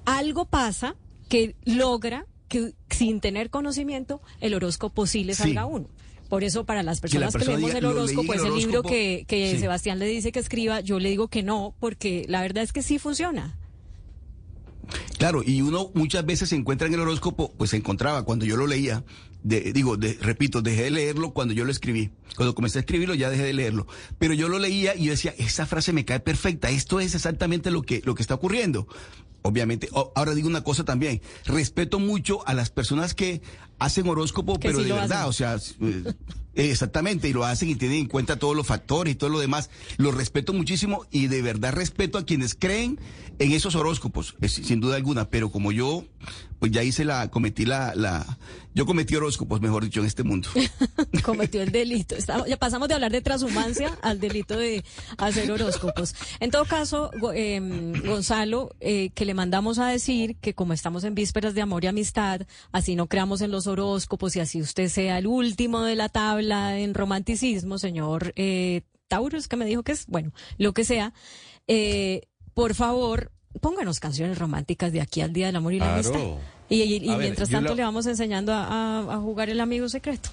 algo 0.06 0.46
pasa 0.46 0.96
que 1.28 1.54
logra 1.66 2.24
que 2.48 2.72
sin 2.88 3.20
tener 3.20 3.50
conocimiento 3.50 4.22
el 4.40 4.54
horóscopo 4.54 5.06
sí 5.06 5.24
le 5.24 5.34
Sí. 5.34 5.42
salga 5.42 5.62
a 5.62 5.66
uno. 5.66 5.88
Por 6.30 6.44
eso 6.44 6.64
para 6.64 6.82
las 6.82 7.00
personas 7.00 7.34
que, 7.34 7.44
leemos 7.44 7.74
el 7.74 7.82
"Lo 7.82 7.90
leí 7.90 7.98
horóscopo, 7.98 8.32
en 8.32 8.38
es 8.38 8.44
el 8.46 8.52
el 8.52 8.58
libro 8.58 8.70
horóscopo". 8.80 8.88
que, 8.88 9.24
que 9.28 9.50
Sí. 9.52 9.58
Sebastián 9.58 9.98
le 9.98 10.06
dice 10.06 10.32
que 10.32 10.38
escriba, 10.38 10.80
yo 10.80 10.98
le 11.00 11.10
digo 11.10 11.28
que 11.28 11.42
no, 11.42 11.74
porque 11.80 12.24
la 12.28 12.40
verdad 12.40 12.62
es 12.64 12.72
que 12.72 12.82
sí 12.82 12.98
funciona. 12.98 13.56
Claro, 15.18 15.42
y 15.44 15.60
uno 15.62 15.90
muchas 15.94 16.24
veces 16.24 16.48
se 16.48 16.56
encuentra 16.56 16.86
en 16.88 16.94
el 16.94 17.00
horóscopo, 17.00 17.52
pues 17.56 17.70
se 17.70 17.76
encontraba 17.76 18.24
cuando 18.24 18.44
yo 18.44 18.56
lo 18.56 18.66
leía, 18.66 19.04
de- 19.42 19.72
digo, 19.72 19.96
de- 19.96 20.14
repito, 20.20 20.62
dejé 20.62 20.84
de 20.84 20.90
leerlo 20.90 21.32
cuando 21.32 21.54
yo 21.54 21.64
lo 21.64 21.70
escribí. 21.70 22.10
Cuando 22.36 22.54
comencé 22.54 22.78
a 22.78 22.80
escribirlo 22.80 23.14
ya 23.14 23.30
dejé 23.30 23.42
de 23.44 23.52
leerlo. 23.52 23.86
Pero 24.18 24.34
yo 24.34 24.48
lo 24.48 24.58
leía 24.58 24.94
y 24.94 25.04
yo 25.04 25.10
decía, 25.12 25.34
esa 25.38 25.66
frase 25.66 25.92
me 25.92 26.04
cae 26.04 26.20
perfecta, 26.20 26.70
esto 26.70 27.00
es 27.00 27.14
exactamente 27.14 27.70
lo 27.70 27.82
que, 27.82 28.02
lo 28.04 28.14
que 28.14 28.22
está 28.22 28.34
ocurriendo. 28.34 28.86
Obviamente, 29.42 29.88
ahora 30.14 30.34
digo 30.34 30.48
una 30.48 30.62
cosa 30.62 30.84
también, 30.84 31.22
respeto 31.46 31.98
mucho 31.98 32.46
a 32.46 32.52
las 32.52 32.68
personas 32.68 33.14
que 33.14 33.40
hacen 33.78 34.06
horóscopo, 34.06 34.58
Que 34.58 34.68
pero 34.68 34.80
sí 34.80 34.84
de 34.84 34.92
verdad, 34.92 35.26
hacen. 35.26 35.28
o 35.28 35.32
sea, 35.32 35.56
eh, 35.80 36.14
exactamente, 36.54 37.26
y 37.28 37.32
lo 37.32 37.44
hacen 37.46 37.70
y 37.70 37.74
tienen 37.74 38.00
en 38.00 38.06
cuenta 38.06 38.38
todos 38.38 38.54
los 38.54 38.66
factores 38.66 39.12
y 39.14 39.16
todo 39.16 39.30
lo 39.30 39.38
demás. 39.40 39.70
Lo 39.96 40.10
respeto 40.12 40.52
muchísimo 40.52 41.06
y 41.10 41.28
de 41.28 41.40
verdad 41.40 41.72
respeto 41.72 42.18
a 42.18 42.26
quienes 42.26 42.54
creen 42.54 43.00
en 43.38 43.52
esos 43.52 43.74
horóscopos, 43.76 44.34
es- 44.42 44.52
sin 44.52 44.80
duda 44.80 44.96
alguna, 44.96 45.30
pero 45.30 45.50
como 45.50 45.72
yo, 45.72 46.04
pues 46.58 46.70
ya 46.72 46.82
hice 46.82 47.06
la, 47.06 47.30
cometí 47.30 47.64
la, 47.64 47.94
la, 47.94 48.38
yo 48.74 48.86
cometí 48.86 49.14
horóscopos, 49.16 49.60
mejor 49.60 49.84
dicho, 49.84 50.00
en 50.00 50.06
este 50.06 50.22
mundo. 50.22 50.48
cometió 51.24 51.62
el 51.62 51.72
delito. 51.72 52.14
Estamos- 52.16 52.46
ya 52.46 52.56
pasamos 52.56 52.88
de 52.88 52.94
hablar 52.94 53.12
de 53.12 53.20
transhumancia 53.20 53.98
al 54.02 54.20
delito 54.20 54.56
de 54.58 54.84
hacer 55.18 55.50
horóscopos. 55.50 56.14
En 56.40 56.50
todo 56.50 56.64
caso, 56.64 57.10
em, 57.34 57.92
Gonzalo, 58.04 58.74
eh, 58.80 59.10
que 59.14 59.24
le 59.24 59.34
mandamos 59.34 59.78
a 59.78 59.88
decir 59.88 60.36
que 60.40 60.54
como 60.54 60.72
estamos 60.72 61.04
en 61.04 61.14
vísperas 61.14 61.54
de 61.54 61.62
amor 61.62 61.84
y 61.84 61.88
amistad, 61.88 62.42
así 62.72 62.94
no 62.96 63.06
creamos 63.08 63.40
en 63.40 63.50
los 63.50 63.66
horóscopos 63.66 64.36
y 64.36 64.40
así 64.40 64.60
usted 64.60 64.88
sea 64.88 65.18
el 65.18 65.26
último 65.26 65.82
de 65.82 65.96
la 65.96 66.08
tabla 66.08 66.78
en 66.78 66.94
romanticismo, 66.94 67.78
señor 67.78 68.32
eh, 68.36 68.82
Taurus, 69.08 69.48
que 69.48 69.56
me 69.56 69.64
dijo 69.66 69.82
que 69.82 69.92
es, 69.92 70.06
bueno, 70.06 70.32
lo 70.58 70.72
que 70.72 70.84
sea, 70.84 71.12
eh, 71.66 72.22
por 72.54 72.74
favor, 72.74 73.32
pónganos 73.60 73.98
canciones 74.00 74.38
románticas 74.38 74.92
de 74.92 75.00
aquí 75.00 75.20
al 75.20 75.32
Día 75.32 75.46
del 75.46 75.56
Amor 75.56 75.74
y 75.74 75.78
la 75.80 76.00
Claro. 76.00 76.14
Amistad. 76.18 76.59
Y, 76.70 76.82
y- 76.82 76.96
y 77.04 77.08
A 77.10 77.16
ver, 77.16 77.26
mientras 77.26 77.50
tanto 77.50 77.70
la- 77.70 77.74
le 77.76 77.82
vamos 77.82 78.06
enseñando 78.06 78.54
a, 78.54 78.64
a- 79.00 79.14
a 79.14 79.18
jugar 79.18 79.50
el 79.50 79.60
amigo 79.60 79.88
secreto. 79.90 80.30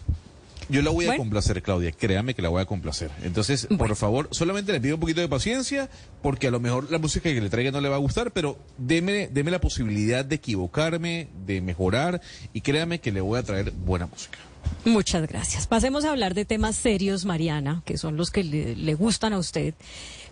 Yo 0.70 0.82
la 0.82 0.90
voy 0.92 1.06
a 1.06 1.10
Bueno. 1.10 1.22
complacer, 1.24 1.62
Claudia, 1.64 1.94
créame 1.94 2.34
que 2.34 2.42
la 2.42 2.50
voy 2.50 2.62
a 2.62 2.66
complacer. 2.66 3.10
Entonces, 3.24 3.68
por 3.78 3.96
favor, 3.96 4.28
solamente 4.32 4.74
le 4.74 4.82
pido 4.82 4.96
un 4.96 5.00
poquito 5.00 5.22
de 5.22 5.30
paciencia, 5.30 5.90
porque 6.22 6.48
a 6.48 6.52
lo 6.52 6.60
mejor 6.60 6.92
la 6.92 6.98
música 7.00 7.30
que 7.34 7.40
le 7.40 7.50
traiga 7.50 7.72
no 7.72 7.80
le 7.80 7.88
va 7.88 7.96
a 7.96 8.00
gustar, 8.00 8.32
pero 8.32 8.58
deme, 8.78 9.30
deme 9.32 9.50
la 9.50 9.62
posibilidad 9.62 10.26
de 10.26 10.36
equivocarme, 10.36 11.30
de 11.46 11.62
mejorar, 11.62 12.22
y 12.52 12.60
créame 12.62 13.00
que 13.00 13.14
le 13.14 13.22
voy 13.22 13.40
a 13.40 13.44
traer 13.44 13.72
buena 13.72 14.08
música. 14.08 14.38
Muchas 14.84 15.26
gracias. 15.30 15.68
Pasemos 15.68 16.04
a 16.04 16.12
hablar 16.12 16.34
de 16.34 16.44
temas 16.44 16.76
serios, 16.76 17.24
Mariana, 17.24 17.82
que 17.86 17.98
son 17.98 18.18
los 18.18 18.30
que 18.30 18.44
le, 18.44 18.76
le 18.76 18.94
gustan 18.94 19.32
a 19.32 19.38
usted. 19.40 19.74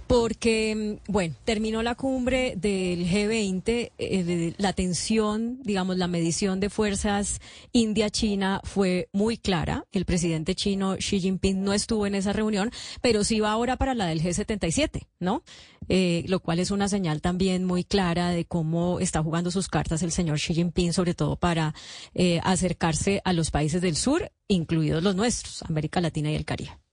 Porque, 0.08 1.00
bueno, 1.08 1.36
terminó 1.46 1.82
la 1.82 1.96
cumbre 1.96 2.56
del 2.58 3.08
G20, 3.08 3.92
eh, 3.98 4.54
la 4.58 4.74
tensión, 4.74 5.60
digamos, 5.64 5.98
la 5.98 6.08
medición 6.08 6.60
de 6.60 6.70
fuerzas 6.70 7.42
India-China 7.72 8.62
fue 8.64 9.10
muy 9.12 9.38
clara. 9.38 9.86
El 9.92 10.06
presidente 10.06 10.56
chino 10.56 10.96
Xi 10.98 11.20
Jinping 11.20 11.64
no 11.64 11.74
estuvo 11.74 12.06
en 12.06 12.16
esa 12.16 12.34
reunión, 12.34 12.72
pero 13.02 13.24
sí 13.24 13.40
va 13.40 13.52
ahora 13.52 13.78
para 13.78 13.96
la 13.96 14.06
del 14.06 14.22
G77, 14.22 15.08
¿no? 15.20 15.44
Eh, 15.88 16.24
lo 16.28 16.40
cual 16.40 16.60
es 16.60 16.72
una 16.72 16.88
señal 16.88 17.22
también 17.22 17.64
muy 17.64 17.84
clara 17.84 18.30
de 18.30 18.46
cómo 18.46 19.00
está 19.00 19.22
jugando 19.22 19.52
sus 19.52 19.68
cartas 19.68 20.02
el 20.04 20.12
señor 20.12 20.38
Xi 20.38 20.54
Jinping, 20.54 20.94
sobre 20.94 21.14
todo 21.14 21.36
para 21.36 21.74
eh, 22.14 22.40
acercarse 22.44 23.22
a 23.24 23.34
los 23.34 23.52
países 23.52 23.82
del 23.82 23.96
sur, 23.96 24.32
incluidos 24.48 25.04
los 25.04 25.16
nuestros, 25.16 25.64
América 25.64 26.02
Latina 26.02 26.32
y 26.32 26.36
el 26.36 26.46
Caribe. 26.46 26.85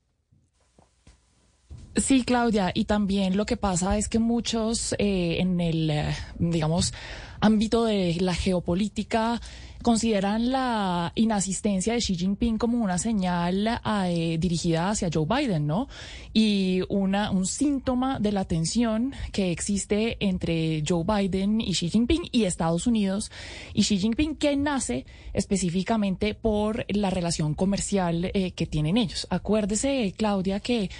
Sí, 1.94 2.24
Claudia, 2.24 2.72
y 2.74 2.86
también 2.86 3.36
lo 3.36 3.44
que 3.44 3.58
pasa 3.58 3.98
es 3.98 4.08
que 4.08 4.18
muchos 4.18 4.94
eh, 4.98 5.36
en 5.40 5.60
el, 5.60 5.90
eh, 5.90 6.16
digamos, 6.38 6.94
ámbito 7.40 7.84
de 7.84 8.16
la 8.20 8.34
geopolítica 8.34 9.40
consideran 9.82 10.50
la 10.50 11.12
inasistencia 11.16 11.92
de 11.92 11.98
Xi 11.98 12.14
Jinping 12.14 12.56
como 12.56 12.78
una 12.78 12.98
señal 12.98 13.80
eh, 14.06 14.38
dirigida 14.38 14.90
hacia 14.90 15.10
Joe 15.12 15.26
Biden, 15.26 15.66
¿no? 15.66 15.88
Y 16.32 16.82
una, 16.88 17.30
un 17.30 17.46
síntoma 17.46 18.18
de 18.20 18.32
la 18.32 18.44
tensión 18.44 19.12
que 19.32 19.50
existe 19.50 20.16
entre 20.20 20.82
Joe 20.88 21.04
Biden 21.04 21.60
y 21.60 21.72
Xi 21.72 21.90
Jinping 21.90 22.28
y 22.30 22.44
Estados 22.44 22.86
Unidos 22.86 23.30
y 23.74 23.82
Xi 23.82 23.98
Jinping 23.98 24.36
que 24.36 24.56
nace 24.56 25.04
específicamente 25.32 26.34
por 26.34 26.86
la 26.88 27.10
relación 27.10 27.54
comercial 27.54 28.30
eh, 28.32 28.52
que 28.52 28.66
tienen 28.66 28.96
ellos. 28.96 29.26
Acuérdese, 29.30 30.14
Claudia, 30.16 30.60
que 30.60 30.90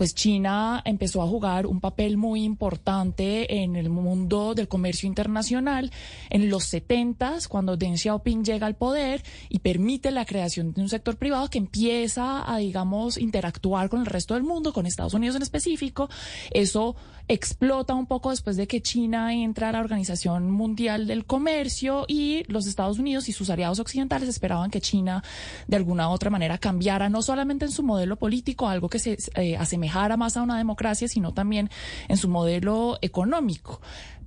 pues 0.00 0.14
China 0.14 0.80
empezó 0.86 1.20
a 1.20 1.26
jugar 1.26 1.66
un 1.66 1.78
papel 1.78 2.16
muy 2.16 2.42
importante 2.42 3.62
en 3.62 3.76
el 3.76 3.90
mundo 3.90 4.54
del 4.54 4.66
comercio 4.66 5.06
internacional 5.06 5.92
en 6.30 6.48
los 6.48 6.64
70 6.64 7.40
cuando 7.50 7.76
Deng 7.76 7.98
Xiaoping 7.98 8.42
llega 8.42 8.66
al 8.66 8.76
poder 8.76 9.22
y 9.50 9.58
permite 9.58 10.10
la 10.10 10.24
creación 10.24 10.72
de 10.72 10.80
un 10.80 10.88
sector 10.88 11.18
privado 11.18 11.50
que 11.50 11.58
empieza 11.58 12.50
a, 12.50 12.56
digamos, 12.56 13.18
interactuar 13.18 13.90
con 13.90 14.00
el 14.00 14.06
resto 14.06 14.32
del 14.32 14.42
mundo, 14.42 14.72
con 14.72 14.86
Estados 14.86 15.12
Unidos 15.12 15.36
en 15.36 15.42
específico. 15.42 16.08
Eso 16.50 16.96
explota 17.32 17.94
un 17.94 18.06
poco 18.06 18.30
después 18.30 18.56
de 18.56 18.66
que 18.66 18.82
China 18.82 19.32
entra 19.32 19.68
a 19.68 19.72
la 19.72 19.78
Organización 19.78 20.50
Mundial 20.50 21.06
del 21.06 21.24
Comercio 21.24 22.04
y 22.08 22.42
los 22.48 22.66
Estados 22.66 22.98
Unidos 22.98 23.28
y 23.28 23.32
sus 23.32 23.50
aliados 23.50 23.78
occidentales 23.78 24.28
esperaban 24.28 24.68
que 24.68 24.80
China 24.80 25.22
de 25.68 25.76
alguna 25.76 26.08
u 26.08 26.12
otra 26.12 26.28
manera 26.28 26.58
cambiara 26.58 27.08
no 27.08 27.22
solamente 27.22 27.64
en 27.64 27.70
su 27.70 27.84
modelo 27.84 28.16
político, 28.16 28.68
algo 28.68 28.88
que 28.88 28.98
se 28.98 29.16
eh, 29.36 29.56
asemejara 29.56 30.16
más 30.16 30.36
a 30.36 30.42
una 30.42 30.58
democracia, 30.58 31.06
sino 31.06 31.32
también 31.32 31.70
en 32.08 32.16
su 32.16 32.28
modelo 32.28 32.98
económico 33.00 33.80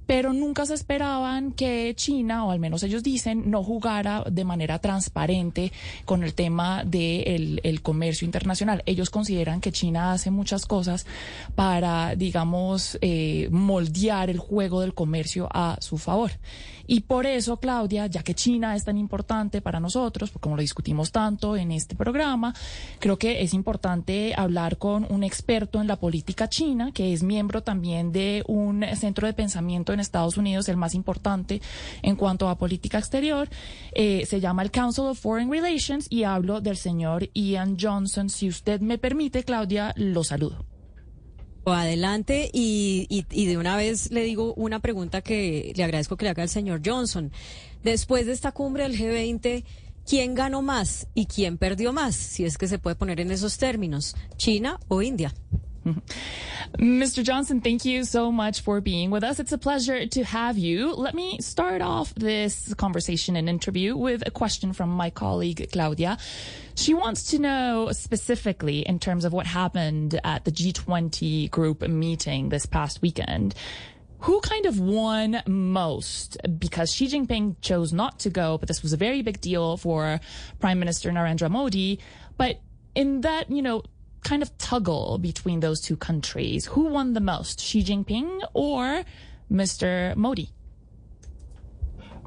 pero 0.05 0.33
nunca 0.33 0.65
se 0.65 0.73
esperaban 0.73 1.51
que 1.51 1.93
China, 1.95 2.45
o 2.45 2.51
al 2.51 2.59
menos 2.59 2.83
ellos 2.83 3.03
dicen, 3.03 3.49
no 3.49 3.63
jugara 3.63 4.23
de 4.29 4.43
manera 4.43 4.79
transparente 4.79 5.71
con 6.05 6.23
el 6.23 6.33
tema 6.33 6.83
del 6.83 7.61
el 7.63 7.81
comercio 7.81 8.25
internacional. 8.25 8.83
Ellos 8.85 9.09
consideran 9.09 9.61
que 9.61 9.71
China 9.71 10.13
hace 10.13 10.31
muchas 10.31 10.65
cosas 10.65 11.05
para, 11.55 12.15
digamos, 12.15 12.97
eh, 13.01 13.47
moldear 13.51 14.29
el 14.29 14.39
juego 14.39 14.81
del 14.81 14.93
comercio 14.93 15.47
a 15.51 15.77
su 15.79 15.97
favor. 15.97 16.31
Y 16.85 17.01
por 17.01 17.25
eso, 17.25 17.57
Claudia, 17.57 18.07
ya 18.07 18.23
que 18.23 18.35
China 18.35 18.75
es 18.75 18.83
tan 18.83 18.97
importante 18.97 19.61
para 19.61 19.79
nosotros, 19.79 20.29
porque 20.29 20.43
como 20.43 20.55
lo 20.55 20.61
discutimos 20.61 21.11
tanto 21.11 21.55
en 21.55 21.71
este 21.71 21.95
programa, 21.95 22.53
creo 22.99 23.17
que 23.17 23.41
es 23.41 23.53
importante 23.53 24.33
hablar 24.35 24.77
con 24.77 25.05
un 25.09 25.23
experto 25.23 25.79
en 25.81 25.87
la 25.87 25.95
política 25.95 26.49
china, 26.49 26.91
que 26.93 27.13
es 27.13 27.23
miembro 27.23 27.63
también 27.63 28.11
de 28.11 28.43
un 28.47 28.85
centro 28.95 29.27
de 29.27 29.33
pensamiento 29.33 29.93
en 29.93 29.99
Estados 29.99 30.37
Unidos, 30.37 30.67
el 30.69 30.77
más 30.77 30.93
importante 30.95 31.61
en 32.01 32.15
cuanto 32.15 32.49
a 32.49 32.57
política 32.57 32.99
exterior. 32.99 33.49
Eh, 33.93 34.25
se 34.25 34.39
llama 34.39 34.63
el 34.63 34.71
Council 34.71 35.05
of 35.05 35.19
Foreign 35.19 35.51
Relations 35.51 36.07
y 36.09 36.23
hablo 36.23 36.61
del 36.61 36.77
señor 36.77 37.29
Ian 37.33 37.77
Johnson. 37.79 38.29
Si 38.29 38.47
usted 38.47 38.81
me 38.81 38.97
permite, 38.97 39.43
Claudia, 39.43 39.93
lo 39.95 40.23
saludo. 40.23 40.72
Adelante 41.65 42.49
y, 42.51 43.07
y, 43.09 43.25
y, 43.31 43.45
de 43.45 43.57
una 43.57 43.77
vez 43.77 44.11
le 44.11 44.23
digo 44.23 44.53
una 44.55 44.79
pregunta 44.79 45.21
que 45.21 45.71
le 45.75 45.83
agradezco 45.83 46.17
que 46.17 46.25
le 46.25 46.31
haga 46.31 46.43
el 46.43 46.49
señor 46.49 46.81
Johnson. 46.85 47.31
Después 47.83 48.25
de 48.25 48.33
esta 48.33 48.51
cumbre 48.51 48.83
del 48.83 48.97
G20, 48.97 49.63
¿quién 50.05 50.35
ganó 50.35 50.61
más 50.61 51.07
y 51.13 51.25
quién 51.25 51.57
perdió 51.57 51.93
más? 51.93 52.15
Si 52.15 52.45
es 52.45 52.57
que 52.57 52.67
se 52.67 52.79
puede 52.79 52.95
poner 52.95 53.19
en 53.19 53.31
esos 53.31 53.57
términos, 53.57 54.15
¿China 54.37 54.79
o 54.87 55.01
India? 55.01 55.33
Mr. 56.77 57.23
Johnson, 57.23 57.61
thank 57.61 57.85
you 57.85 58.03
so 58.03 58.31
much 58.31 58.61
for 58.61 58.81
being 58.81 59.11
with 59.11 59.23
us. 59.23 59.39
It's 59.39 59.51
a 59.51 59.57
pleasure 59.57 60.05
to 60.07 60.23
have 60.23 60.57
you. 60.57 60.93
Let 60.93 61.13
me 61.13 61.39
start 61.39 61.81
off 61.81 62.15
this 62.15 62.73
conversation 62.75 63.35
and 63.35 63.49
interview 63.49 63.95
with 63.95 64.23
a 64.25 64.31
question 64.31 64.73
from 64.73 64.89
my 64.89 65.09
colleague, 65.09 65.69
Claudia. 65.71 66.17
She 66.75 66.93
wants 66.93 67.31
to 67.31 67.39
know 67.39 67.89
specifically 67.91 68.79
in 68.79 68.99
terms 68.99 69.25
of 69.25 69.33
what 69.33 69.45
happened 69.45 70.19
at 70.23 70.45
the 70.45 70.51
G20 70.51 71.51
group 71.51 71.81
meeting 71.81 72.49
this 72.49 72.65
past 72.65 73.01
weekend. 73.01 73.53
Who 74.19 74.39
kind 74.39 74.65
of 74.65 74.79
won 74.79 75.43
most? 75.45 76.37
Because 76.57 76.93
Xi 76.93 77.07
Jinping 77.07 77.57
chose 77.61 77.91
not 77.91 78.19
to 78.19 78.29
go, 78.29 78.57
but 78.57 78.69
this 78.69 78.81
was 78.81 78.93
a 78.93 78.97
very 78.97 79.21
big 79.21 79.41
deal 79.41 79.75
for 79.75 80.21
Prime 80.61 80.79
Minister 80.79 81.11
Narendra 81.11 81.51
Modi. 81.51 81.99
But 82.37 82.61
in 82.95 83.21
that, 83.21 83.51
you 83.51 83.61
know, 83.61 83.83
kind 84.23 84.41
of 84.41 84.57
tuggle 84.57 85.21
between 85.21 85.59
those 85.59 85.81
two 85.81 85.95
countries. 85.95 86.65
Who 86.67 86.85
won 86.85 87.13
the 87.13 87.19
most, 87.19 87.59
Xi 87.59 87.83
Jinping 87.83 88.41
or 88.53 89.03
Mr. 89.51 90.15
Modi? 90.15 90.49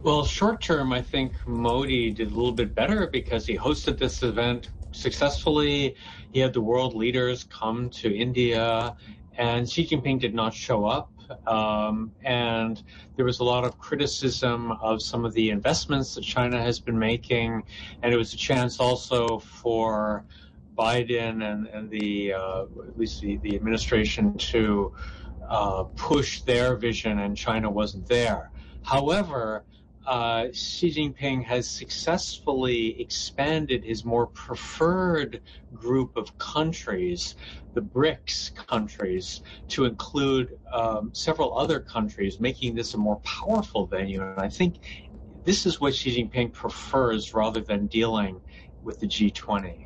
Well, 0.03 0.25
short 0.25 0.61
term, 0.61 0.93
I 0.93 1.03
think 1.03 1.33
Modi 1.47 2.11
did 2.13 2.31
a 2.31 2.35
little 2.35 2.53
bit 2.53 2.75
better 2.75 3.09
because 3.09 3.47
he 3.47 3.57
hosted 3.57 3.99
this 3.99 4.23
event 4.23 4.71
successfully. 4.93 5.97
He 6.33 6.41
had 6.41 6.53
the 6.53 6.61
world 6.61 6.95
leaders 6.95 7.45
come 7.45 7.91
to 7.91 8.15
India, 8.15 8.95
and 9.37 9.69
Xi 9.69 9.87
Jinping 9.87 10.21
did 10.21 10.35
not 10.35 10.55
show 10.55 10.85
up. 10.85 11.11
Um, 11.49 12.13
and 12.23 12.83
there 13.17 13.25
was 13.25 13.41
a 13.41 13.45
lot 13.45 13.65
of 13.65 13.79
criticism 13.79 14.71
of 14.81 15.03
some 15.03 15.25
of 15.25 15.35
the 15.35 15.51
investments 15.51 16.15
that 16.15 16.23
China 16.23 16.63
has 16.63 16.79
been 16.79 16.99
making, 16.99 17.65
and 18.03 18.15
it 18.15 18.17
was 18.17 18.33
a 18.33 18.37
chance 18.37 18.79
also 18.79 19.41
for 19.41 20.25
Biden 20.77 21.43
and, 21.43 21.67
and 21.69 21.91
the 21.91 22.35
uh, 22.35 22.63
at 22.87 22.99
least 22.99 23.21
the, 23.21 23.37
the 23.39 23.55
administration 23.57 24.37
to 24.39 24.93
uh, 25.49 25.85
push 25.97 26.43
their 26.43 26.77
vision, 26.77 27.21
and 27.21 27.37
China 27.37 27.71
wasn't 27.71 28.07
there. 28.07 28.51
However, 28.83 29.65
uh, 30.07 30.47
Xi 30.53 30.91
Jinping 30.91 31.43
has 31.45 31.69
successfully 31.69 33.01
expanded 33.01 33.83
his 33.83 34.05
more 34.05 34.29
preferred 34.29 35.43
group 35.75 36.17
of 36.17 36.37
countries, 36.39 37.35
the 37.75 37.81
BRICS 37.81 38.55
countries, 38.55 39.43
to 39.69 39.85
include 39.85 40.59
um, 40.73 41.11
several 41.13 41.59
other 41.59 41.81
countries, 41.81 42.39
making 42.39 42.75
this 42.75 42.95
a 42.95 42.99
more 42.99 43.21
powerful 43.25 43.87
venue. 43.87 44.23
And 44.23 44.39
I 44.39 44.49
think 44.49 44.79
this 45.43 45.67
is 45.67 45.81
what 45.81 45.95
Xi 45.95 46.23
Jinping 46.23 46.53
prefers 46.53 47.35
rather 47.35 47.61
than 47.61 47.89
dealing 47.89 48.41
with 48.85 49.01
the 49.01 49.09
G20. 49.09 49.86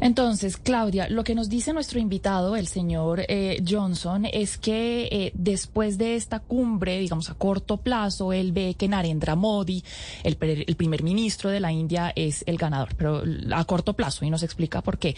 Entonces, 0.00 0.56
Claudia, 0.56 1.08
lo 1.08 1.24
que 1.24 1.34
nos 1.34 1.48
dice 1.48 1.72
nuestro 1.72 1.98
invitado, 1.98 2.56
el 2.56 2.66
señor 2.66 3.24
eh, 3.28 3.62
Johnson, 3.66 4.26
es 4.30 4.58
que 4.58 5.08
eh, 5.10 5.32
después 5.34 5.96
de 5.98 6.16
esta 6.16 6.40
cumbre, 6.40 6.98
digamos 6.98 7.30
a 7.30 7.34
corto 7.34 7.78
plazo, 7.78 8.32
él 8.32 8.52
ve 8.52 8.74
que 8.78 8.88
Narendra 8.88 9.34
Modi, 9.34 9.82
el, 10.22 10.36
el, 10.40 10.76
primer 10.76 11.02
ministro 11.02 11.50
de 11.50 11.60
la 11.60 11.72
India, 11.72 12.12
es 12.14 12.44
el 12.46 12.58
ganador, 12.58 12.94
pero 12.96 13.22
a 13.52 13.64
corto 13.64 13.94
plazo, 13.94 14.24
y 14.24 14.30
nos 14.30 14.42
explica 14.42 14.82
por 14.82 14.98
qué. 14.98 15.16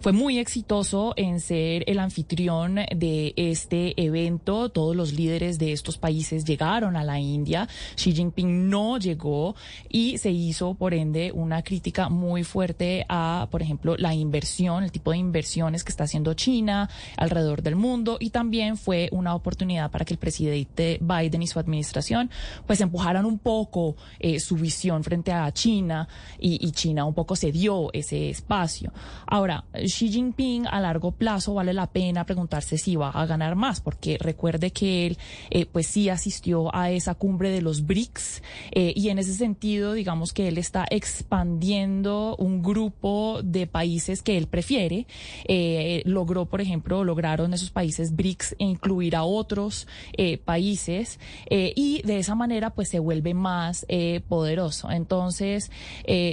Fue 0.00 0.12
muy 0.12 0.38
exitoso 0.38 1.12
en 1.16 1.40
ser 1.40 1.84
el 1.86 1.98
anfitrión 1.98 2.76
de 2.94 3.34
este 3.36 4.00
evento. 4.02 4.70
Todos 4.70 4.96
los 4.96 5.12
líderes 5.12 5.58
de 5.58 5.72
estos 5.72 5.98
países 5.98 6.44
llegaron 6.44 6.96
a 6.96 7.04
la 7.04 7.18
India. 7.18 7.68
Xi 7.96 8.12
Jinping 8.12 8.70
no 8.70 8.98
llegó 8.98 9.54
y 9.88 10.18
se 10.18 10.30
hizo, 10.30 10.74
por 10.74 10.94
ende, 10.94 11.32
una 11.32 11.62
crítica 11.62 12.08
muy 12.08 12.44
fuerte 12.44 13.04
a, 13.08 13.48
por 13.50 13.62
ejemplo, 13.62 13.96
la 13.96 14.14
inversión, 14.20 14.84
el 14.84 14.92
tipo 14.92 15.10
de 15.10 15.18
inversiones 15.18 15.84
que 15.84 15.90
está 15.90 16.04
haciendo 16.04 16.34
China 16.34 16.88
alrededor 17.16 17.62
del 17.62 17.76
mundo 17.76 18.16
y 18.20 18.30
también 18.30 18.76
fue 18.76 19.08
una 19.12 19.34
oportunidad 19.34 19.90
para 19.90 20.04
que 20.04 20.14
el 20.14 20.18
presidente 20.18 20.98
Biden 21.00 21.42
y 21.42 21.46
su 21.46 21.58
administración 21.58 22.30
pues 22.66 22.80
empujaran 22.80 23.24
un 23.24 23.38
poco 23.38 23.96
eh, 24.18 24.40
su 24.40 24.56
visión 24.56 25.02
frente 25.04 25.32
a 25.32 25.50
China 25.52 26.08
y, 26.38 26.70
China 26.72 27.04
un 27.04 27.14
poco 27.14 27.34
se 27.34 27.50
dio 27.50 27.92
ese 27.92 28.30
espacio. 28.30 28.92
Ahora, 29.26 29.64
Xi 29.74 30.08
Jinping 30.10 30.66
a 30.66 30.80
largo 30.80 31.12
plazo 31.12 31.54
vale 31.54 31.74
la 31.74 31.88
pena 31.88 32.24
preguntarse 32.24 32.78
si 32.78 32.96
va 32.96 33.10
a 33.10 33.26
ganar 33.26 33.56
más 33.56 33.80
porque 33.80 34.18
recuerde 34.20 34.70
que 34.70 35.06
él 35.06 35.18
eh, 35.50 35.66
pues 35.66 35.86
sí 35.86 36.08
asistió 36.08 36.74
a 36.74 36.90
esa 36.90 37.14
cumbre 37.14 37.50
de 37.50 37.60
los 37.60 37.86
BRICS 37.86 38.42
eh, 38.72 38.92
y 38.94 39.08
en 39.08 39.18
ese 39.18 39.34
sentido 39.34 39.94
digamos 39.94 40.32
que 40.32 40.48
él 40.48 40.58
está 40.58 40.86
expandiendo 40.90 42.36
un 42.36 42.62
grupo 42.62 43.40
de 43.42 43.66
países 43.66 44.09
que 44.22 44.36
él 44.36 44.46
prefiere. 44.46 45.06
Eh, 45.44 46.02
logró, 46.04 46.46
por 46.46 46.60
ejemplo, 46.60 47.04
lograron 47.04 47.54
esos 47.54 47.70
países 47.70 48.14
BRICS 48.14 48.56
incluir 48.58 49.16
a 49.16 49.22
otros 49.22 49.86
eh, 50.16 50.38
países 50.38 51.18
eh, 51.48 51.72
y 51.76 52.02
de 52.02 52.18
esa 52.18 52.34
manera 52.34 52.70
pues 52.70 52.88
se 52.88 52.98
vuelve 52.98 53.34
más 53.34 53.86
poderoso. 54.28 54.90
Entonces, 54.90 55.70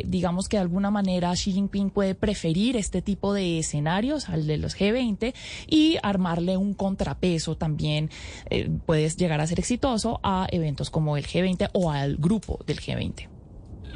digamos 0.05 0.49
que 0.49 0.57
de 0.57 0.61
alguna 0.61 0.91
manera 0.91 1.34
Xi 1.34 1.51
Jinping 1.51 1.89
puede 1.89 2.15
preferir 2.15 2.75
este 2.75 3.01
tipo 3.01 3.34
de 3.34 3.59
escenarios 3.59 4.30
al 4.30 4.47
de 4.47 4.57
los 4.57 4.75
G20 4.78 5.34
y 5.67 5.97
armarle 6.03 6.57
un 6.57 6.73
contrapeso 6.73 7.57
también 7.57 8.09
eh, 8.49 8.69
puede 8.86 9.09
llegar 9.09 9.41
a 9.41 9.47
ser 9.47 9.59
exitoso 9.59 10.19
a 10.23 10.47
eventos 10.51 10.89
como 10.89 11.17
el 11.17 11.25
G20 11.25 11.69
o 11.73 11.91
al 11.91 12.17
grupo 12.17 12.59
del 12.65 12.80
G20. 12.80 13.36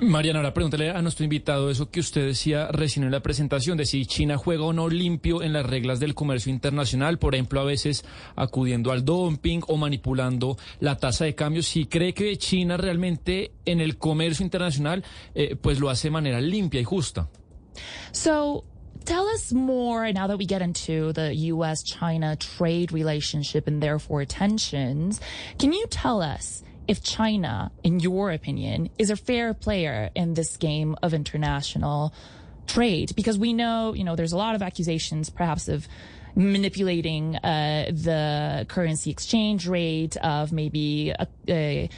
Mariana, 0.02 0.39
ahora 0.39 0.52
pregúntale 0.52 0.89
a 0.89 0.99
nuestro 1.04 1.26
invitado 1.26 1.70
eso 1.70 1.91
que 1.91 1.99
usted 1.99 2.26
decía 2.26 2.70
recién 2.72 3.06
en 3.06 3.12
la 3.12 3.20
presentación, 3.20 3.78
de 3.78 3.86
si 3.86 4.08
China 4.08 4.36
juega 4.36 4.64
o 4.64 4.74
no 4.74 4.89
limpio 4.89 5.43
en 5.43 5.54
las 5.54 5.64
reglas 5.64 5.99
del 5.99 6.16
comercio 6.16 6.52
internacional, 6.52 7.20
por 7.20 7.36
ejemplo, 7.36 7.62
a 7.62 7.66
veces 7.66 8.04
acudiendo 8.36 8.91
al 8.91 9.06
dumping 9.06 9.61
o 9.68 9.78
manipulando 9.78 10.57
la 10.80 10.98
tasa 10.98 11.26
de 11.26 11.36
cambio. 11.36 11.61
Si 11.61 11.86
cree 11.86 12.15
que 12.15 12.36
China 12.38 12.78
realmente 12.78 13.52
en 13.64 13.80
el 13.80 13.99
comercio 13.99 14.44
internacional 14.44 15.03
eh, 15.36 15.56
pues 15.56 15.80
lo 15.80 15.88
hace 15.91 16.07
de 16.07 16.11
manera 16.14 16.41
limpia 16.41 16.82
y 16.82 16.84
justa. 16.84 17.30
So, 18.11 18.64
tell 19.06 19.26
us 19.36 19.53
more 19.53 20.11
now 20.11 20.26
that 20.28 20.40
we 20.40 20.48
get 20.48 20.64
into 20.64 21.14
the 21.14 21.32
U.S. 21.53 21.84
China 21.84 22.36
trade 22.36 22.91
relationship 22.91 23.68
and 23.68 23.80
therefore 23.80 24.26
tensions. 24.26 25.22
Can 25.60 25.72
you 25.72 25.86
tell 25.91 26.23
us 26.23 26.64
if 26.91 27.01
China, 27.01 27.72
in 27.85 28.01
your 28.01 28.34
opinion, 28.34 28.89
is 28.99 29.09
a 29.09 29.15
fair 29.15 29.53
player 29.53 30.09
in 30.13 30.34
this 30.34 30.57
game 30.57 30.93
of 31.01 31.13
international 31.13 32.13
trade? 32.68 33.13
Because 33.15 33.38
we 33.38 33.53
know, 33.53 33.93
you 33.93 34.03
know, 34.03 34.18
there's 34.18 34.34
a 34.34 34.38
lot 34.38 34.55
of 34.55 34.61
accusations, 34.61 35.30
perhaps 35.30 35.69
of 35.69 35.88
manipulating 36.35 37.38
uh, 37.38 37.85
the 37.93 38.65
currency 38.68 39.09
exchange 39.09 39.69
rate, 39.69 40.18
of 40.18 40.51
maybe 40.51 41.11
a, 41.11 41.27
a 41.47 41.89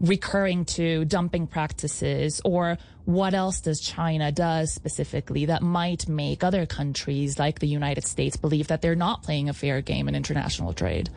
recurring 0.00 0.64
to 0.64 1.04
dumping 1.04 1.46
practices 1.46 2.40
or 2.44 2.78
what 3.04 3.32
else 3.32 3.60
does 3.60 3.78
China 3.80 4.32
does 4.32 4.74
specifically 4.74 5.46
that 5.46 5.62
might 5.62 6.08
make 6.08 6.42
other 6.42 6.66
countries 6.66 7.38
like 7.38 7.60
the 7.60 7.68
United 7.68 8.04
States 8.04 8.36
believe 8.36 8.66
that 8.66 8.82
they're 8.82 8.96
not 8.96 9.22
playing 9.22 9.48
a 9.48 9.54
fair 9.54 9.80
game 9.82 10.08
in 10.08 10.16
international 10.16 10.72
trade? 10.72 11.10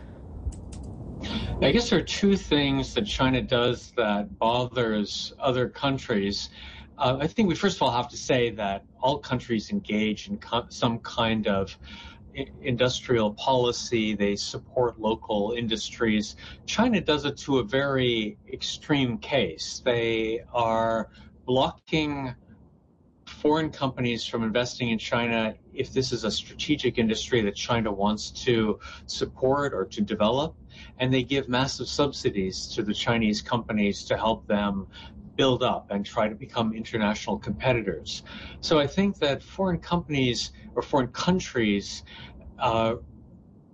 I 1.62 1.72
guess 1.72 1.90
there 1.90 2.00
are 2.00 2.04
two 2.04 2.36
things 2.36 2.94
that 2.94 3.06
China 3.06 3.42
does 3.42 3.92
that 3.98 4.40
bothers 4.40 5.34
other 5.40 5.70
countries. 5.70 6.50
Uh, 6.98 7.18
I 7.20 7.28
think 7.28 7.50
we 7.50 7.56
first 7.56 7.78
of 7.78 7.84
all 7.84 7.92
have 7.92 8.10
to 8.10 8.18
say 8.18 8.50
that 8.52 8.86
all 9.02 9.20
countries 9.20 9.72
engage 9.72 10.28
in 10.28 10.38
co- 10.38 10.66
some 10.70 11.00
kind 11.00 11.48
of 11.48 11.78
industrial 12.62 13.34
policy. 13.34 14.16
They 14.16 14.36
support 14.36 15.00
local 15.00 15.54
industries. 15.58 16.36
China 16.66 17.02
does 17.02 17.26
it 17.26 17.38
to 17.40 17.60
a 17.60 17.64
very 17.64 18.38
extreme 18.52 19.18
case. 19.18 19.82
They 19.84 20.42
are 20.54 21.10
blocking 21.46 22.36
foreign 23.26 23.70
companies 23.70 24.26
from 24.26 24.44
investing 24.44 24.90
in 24.90 24.98
China 24.98 25.54
if 25.74 25.94
this 25.94 26.12
is 26.12 26.24
a 26.24 26.32
strategic 26.32 26.98
industry 26.98 27.42
that 27.42 27.56
China 27.56 27.92
wants 27.92 28.32
to 28.32 28.80
support 29.06 29.74
or 29.74 29.86
to 29.86 30.02
develop. 30.02 30.56
And 31.00 31.14
they 31.14 31.24
give 31.24 31.48
massive 31.48 31.88
subsidies 31.88 32.68
to 32.68 32.84
the 32.84 32.94
Chinese 32.94 33.42
companies 33.42 34.04
to 34.06 34.18
help 34.18 34.46
them 34.48 34.88
build 35.36 35.64
up 35.64 35.90
and 35.92 36.06
try 36.06 36.28
to 36.28 36.36
become 36.36 36.74
international 36.74 37.40
competitors. 37.40 38.24
So 38.60 38.78
I 38.78 38.88
think 38.88 39.20
that 39.20 39.42
foreign 39.42 39.80
companies 39.80 40.52
or 40.76 40.82
foreign 40.82 41.08
countries 41.08 42.04
uh, 42.60 42.96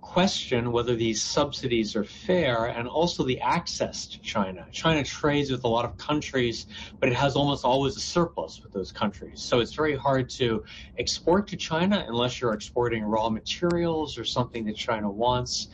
question 0.06 0.70
whether 0.70 0.94
these 0.94 1.20
subsidies 1.20 1.96
are 1.96 2.04
fair 2.04 2.66
and 2.66 2.86
also 2.86 3.24
the 3.24 3.40
access 3.40 4.06
to 4.06 4.20
China. 4.20 4.64
China 4.70 5.02
trades 5.02 5.50
with 5.50 5.64
a 5.64 5.68
lot 5.68 5.84
of 5.84 5.96
countries, 5.96 6.66
but 7.00 7.08
it 7.08 7.14
has 7.14 7.34
almost 7.34 7.64
always 7.64 7.96
a 7.96 8.00
surplus 8.00 8.62
with 8.62 8.72
those 8.72 8.92
countries. 8.92 9.40
So 9.40 9.58
it's 9.58 9.74
very 9.74 9.96
hard 9.96 10.30
to 10.30 10.64
export 10.96 11.48
to 11.48 11.56
China 11.56 12.04
unless 12.08 12.40
you're 12.40 12.54
exporting 12.54 13.02
raw 13.02 13.28
materials 13.28 14.16
or 14.16 14.24
something 14.24 14.64
that 14.66 14.76
China 14.76 15.10
wants. 15.10 15.68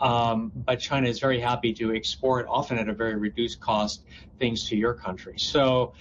Um, 0.00 0.52
but 0.54 0.80
China 0.80 1.08
is 1.08 1.18
very 1.20 1.40
happy 1.40 1.72
to 1.74 1.94
export, 1.94 2.46
often 2.48 2.78
at 2.78 2.88
a 2.88 2.92
very 2.92 3.16
reduced 3.16 3.60
cost, 3.60 4.04
things 4.38 4.68
to 4.68 4.76
your 4.76 4.94
country. 4.94 5.34
So 5.38 5.92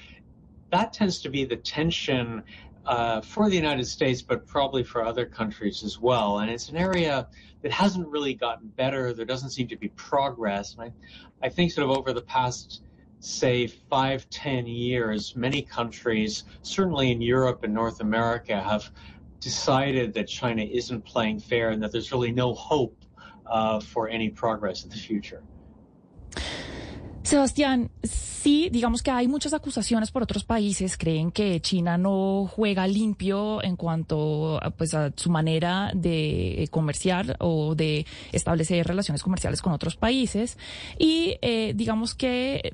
that 0.71 0.93
tends 0.93 1.19
to 1.21 1.29
be 1.29 1.45
the 1.45 1.57
tension 1.57 2.43
uh, 2.85 3.21
for 3.21 3.49
the 3.49 3.55
United 3.55 3.85
States, 3.85 4.21
but 4.21 4.45
probably 4.45 4.83
for 4.83 5.05
other 5.05 5.25
countries 5.25 5.83
as 5.83 5.99
well. 5.99 6.39
And 6.39 6.51
it's 6.51 6.69
an 6.69 6.77
area 6.77 7.27
that 7.61 7.71
hasn't 7.71 8.07
really 8.07 8.33
gotten 8.33 8.67
better. 8.69 9.13
There 9.13 9.25
doesn't 9.25 9.51
seem 9.51 9.67
to 9.69 9.77
be 9.77 9.89
progress. 9.89 10.73
And 10.73 10.81
I, 10.83 11.45
I 11.45 11.49
think 11.49 11.71
sort 11.71 11.89
of 11.89 11.97
over 11.97 12.11
the 12.11 12.21
past, 12.21 12.81
say, 13.19 13.67
five, 13.67 14.29
ten 14.29 14.65
years, 14.65 15.35
many 15.35 15.61
countries, 15.61 16.43
certainly 16.61 17.11
in 17.11 17.21
Europe 17.21 17.63
and 17.63 17.73
North 17.73 18.01
America, 18.01 18.59
have 18.59 18.91
decided 19.39 20.13
that 20.13 20.27
China 20.27 20.63
isn't 20.63 21.05
playing 21.05 21.39
fair 21.39 21.69
and 21.69 21.83
that 21.83 21.91
there's 21.91 22.11
really 22.11 22.31
no 22.31 22.53
hope 22.53 23.02
uh, 23.45 23.79
for 23.79 24.09
any 24.09 24.29
progress 24.29 24.83
in 24.83 24.89
the 24.89 24.97
future. 24.97 25.41
Sebastián, 27.23 27.89
sí, 28.03 28.69
digamos 28.69 29.01
que 29.01 29.09
hay 29.09 29.29
muchas 29.29 29.53
acusaciones 29.53 30.11
por 30.11 30.23
otros 30.23 30.43
países. 30.43 30.97
Creen 30.97 31.31
que 31.31 31.61
China 31.61 31.97
no 31.97 32.49
juega 32.53 32.85
limpio 32.85 33.63
en 33.63 33.77
cuanto 33.77 34.61
a, 34.61 34.71
pues, 34.71 34.91
su 35.15 35.29
manera 35.29 35.91
de 35.95 36.67
comerciar 36.69 37.37
o 37.39 37.75
de 37.75 38.05
establecer 38.33 38.85
relaciones 38.85 39.23
comerciales 39.23 39.61
con 39.61 39.71
otros 39.71 39.95
países. 39.95 40.57
Y 40.99 41.37
eh, 41.41 41.71
digamos 41.75 42.13
que 42.13 42.73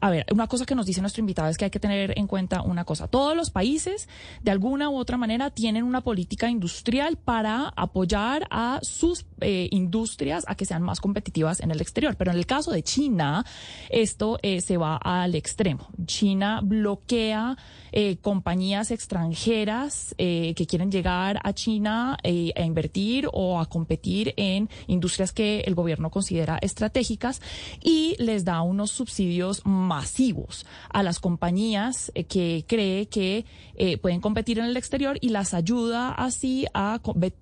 a 0.00 0.10
ver, 0.10 0.26
una 0.32 0.46
cosa 0.46 0.64
que 0.66 0.74
nos 0.74 0.86
dice 0.86 1.00
nuestro 1.00 1.20
invitado 1.20 1.48
es 1.48 1.56
que 1.56 1.64
hay 1.64 1.70
que 1.70 1.80
tener 1.80 2.18
en 2.18 2.26
cuenta 2.26 2.62
una 2.62 2.84
cosa. 2.84 3.08
Todos 3.08 3.36
los 3.36 3.50
países, 3.50 4.08
de 4.42 4.50
alguna 4.50 4.90
u 4.90 4.96
otra 4.96 5.16
manera, 5.16 5.50
tienen 5.50 5.84
una 5.84 6.00
política 6.02 6.48
industrial 6.48 7.16
para 7.16 7.72
apoyar 7.76 8.46
a 8.50 8.80
sus 8.82 9.26
eh, 9.40 9.68
industrias 9.70 10.44
a 10.46 10.54
que 10.54 10.64
sean 10.64 10.82
más 10.82 11.00
competitivas 11.00 11.60
en 11.60 11.70
el 11.70 11.80
exterior. 11.80 12.16
Pero 12.16 12.30
en 12.30 12.38
el 12.38 12.46
caso 12.46 12.70
de 12.70 12.82
China, 12.82 13.44
esto 13.90 14.38
eh, 14.42 14.60
se 14.60 14.76
va 14.76 14.96
al 14.96 15.34
extremo. 15.34 15.88
China 16.06 16.60
bloquea 16.62 17.56
eh, 17.92 18.16
compañías 18.20 18.90
extranjeras 18.90 20.14
eh, 20.18 20.54
que 20.56 20.66
quieren 20.66 20.90
llegar 20.90 21.40
a 21.42 21.52
China 21.52 22.18
a 22.24 22.62
invertir 22.62 23.28
o 23.32 23.60
a 23.60 23.66
competir 23.66 24.34
en 24.36 24.68
industrias 24.86 25.32
que 25.32 25.60
el 25.60 25.74
gobierno 25.74 26.10
considera 26.10 26.58
estratégicas 26.60 27.40
y 27.82 28.16
les 28.18 28.44
da 28.44 28.62
unos 28.62 28.90
subsidios 28.90 29.62
masivos 29.84 30.66
a 30.90 31.02
las 31.02 31.20
compañías 31.20 32.10
eh, 32.14 32.24
que 32.24 32.64
cree 32.66 33.06
que 33.06 33.44
eh, 33.76 33.98
pueden 33.98 34.20
competir 34.20 34.58
en 34.58 34.66
el 34.66 34.76
exterior 34.76 35.18
y 35.20 35.30
las 35.30 35.54
ayuda 35.54 36.12
así 36.12 36.66
a, 36.74 37.00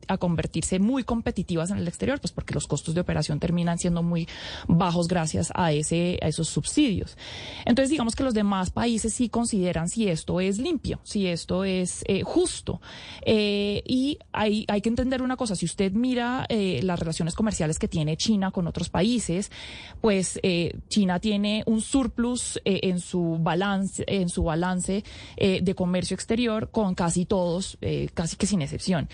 a 0.08 0.18
convertirse 0.18 0.78
muy 0.78 1.04
competitivas 1.04 1.70
en 1.70 1.78
el 1.78 1.88
exterior, 1.88 2.20
pues 2.20 2.32
porque 2.32 2.54
los 2.54 2.66
costos 2.66 2.94
de 2.94 3.00
operación 3.00 3.38
terminan 3.38 3.78
siendo 3.78 4.02
muy 4.02 4.28
bajos 4.68 5.08
gracias 5.08 5.52
a 5.54 5.72
ese 5.72 6.18
a 6.22 6.28
esos 6.28 6.48
subsidios. 6.48 7.16
Entonces, 7.64 7.90
digamos 7.90 8.14
que 8.14 8.24
los 8.24 8.34
demás 8.34 8.70
países 8.70 9.14
sí 9.14 9.28
consideran 9.28 9.88
si 9.88 10.08
esto 10.08 10.40
es 10.40 10.58
limpio, 10.58 11.00
si 11.02 11.26
esto 11.26 11.64
es 11.64 12.04
eh, 12.06 12.22
justo. 12.22 12.80
Eh, 13.24 13.82
y 13.86 14.18
hay, 14.32 14.64
hay 14.68 14.80
que 14.80 14.88
entender 14.88 15.22
una 15.22 15.36
cosa, 15.36 15.56
si 15.56 15.66
usted 15.66 15.92
mira 15.92 16.46
eh, 16.48 16.80
las 16.82 16.98
relaciones 16.98 17.34
comerciales 17.34 17.78
que 17.78 17.88
tiene 17.88 18.16
China 18.16 18.50
con 18.50 18.66
otros 18.66 18.88
países, 18.88 19.50
pues 20.00 20.38
eh, 20.42 20.78
China 20.88 21.20
tiene 21.20 21.62
un 21.66 21.80
surplus 21.80 22.60
eh, 22.64 22.80
en 22.84 23.00
su 23.00 23.38
balance, 23.40 24.04
en 24.06 24.28
su 24.28 24.44
balance 24.44 25.04
eh, 25.36 25.60
de 25.62 25.74
comercio 25.74 26.14
exterior 26.22 26.70
con 26.70 26.94
casi 26.94 27.26
todos, 27.26 27.76
eh, 27.80 28.08
casi 28.14 28.36
que 28.36 28.46
sin 28.46 28.62
excepción 28.62 29.08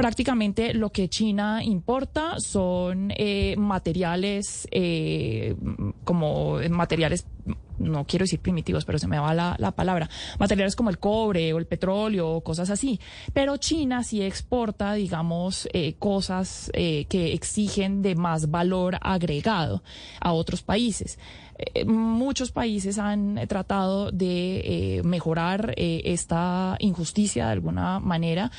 prácticamente 0.00 0.72
lo 0.72 0.90
que 0.90 1.08
China 1.08 1.62
importa 1.62 2.40
son 2.40 3.12
eh, 3.16 3.54
materiales 3.58 4.66
eh, 4.70 5.54
como 6.04 6.58
materiales 6.70 7.26
no 7.78 8.06
quiero 8.06 8.24
decir 8.24 8.40
primitivos, 8.40 8.84
pero 8.84 8.98
se 8.98 9.06
me 9.06 9.18
va 9.18 9.32
la, 9.32 9.56
la, 9.58 9.70
palabra, 9.70 10.10
materiales 10.38 10.76
como 10.76 10.90
el 10.90 10.98
cobre 10.98 11.54
o 11.54 11.58
el 11.58 11.66
petróleo 11.66 12.28
o 12.28 12.42
cosas 12.42 12.68
así. 12.68 13.00
Pero 13.32 13.56
China 13.56 14.02
sí 14.02 14.20
exporta, 14.20 14.92
digamos, 14.92 15.66
eh, 15.72 15.94
cosas 15.98 16.70
que 16.74 17.32
exigen 17.32 18.02
de 18.02 18.16
más 18.16 18.50
valor 18.50 18.98
agregado 19.00 19.82
a 20.20 20.34
otros 20.34 20.62
países. 20.62 21.18
Muchos 21.86 22.52
países 22.52 22.98
han 22.98 23.40
tratado 23.48 24.10
de 24.10 25.00
mejorar 25.04 25.72
esta 25.76 26.76
injusticia 26.80 27.46
de 27.46 27.52
alguna 27.52 27.98
manera. 27.98 28.50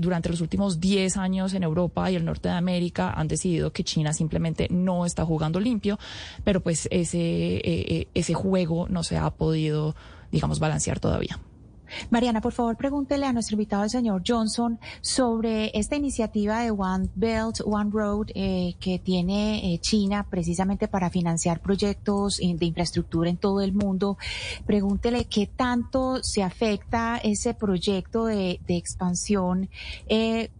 Durante 0.00 0.28
los 0.28 0.40
últimos 0.40 0.55
10 0.80 1.16
años 1.16 1.54
en 1.54 1.62
Europa 1.62 2.10
y 2.10 2.16
el 2.16 2.24
norte 2.24 2.48
de 2.48 2.54
América 2.54 3.10
han 3.10 3.28
decidido 3.28 3.72
que 3.72 3.84
China 3.84 4.12
simplemente 4.12 4.68
no 4.70 5.06
está 5.06 5.24
jugando 5.24 5.60
limpio, 5.60 5.98
pero 6.44 6.60
pues 6.60 6.88
ese, 6.90 7.18
eh, 7.18 8.08
ese 8.14 8.34
juego 8.34 8.88
no 8.88 9.02
se 9.02 9.16
ha 9.16 9.30
podido, 9.30 9.94
digamos, 10.30 10.58
balancear 10.58 11.00
todavía. 11.00 11.38
Mariana, 12.10 12.40
por 12.40 12.52
favor, 12.52 12.76
pregúntele 12.76 13.26
a 13.26 13.32
nuestro 13.32 13.54
invitado, 13.54 13.84
el 13.84 13.90
señor 13.90 14.22
Johnson, 14.26 14.78
sobre 15.00 15.70
esta 15.74 15.96
iniciativa 15.96 16.60
de 16.60 16.70
One 16.70 17.08
Belt, 17.14 17.60
One 17.64 17.90
Road 17.92 18.28
eh, 18.34 18.74
que 18.80 18.98
tiene 18.98 19.74
eh, 19.74 19.78
China 19.78 20.26
precisamente 20.28 20.88
para 20.88 21.10
financiar 21.10 21.60
proyectos 21.60 22.40
eh, 22.40 22.54
de 22.56 22.66
infraestructura 22.66 23.30
en 23.30 23.36
todo 23.36 23.60
el 23.60 23.72
mundo. 23.72 24.18
Pregúntele 24.66 25.24
qué 25.24 25.46
tanto 25.46 26.22
se 26.22 26.42
afecta 26.42 27.18
ese 27.18 27.54
proyecto 27.54 28.26
de, 28.26 28.60
expansión 28.68 29.68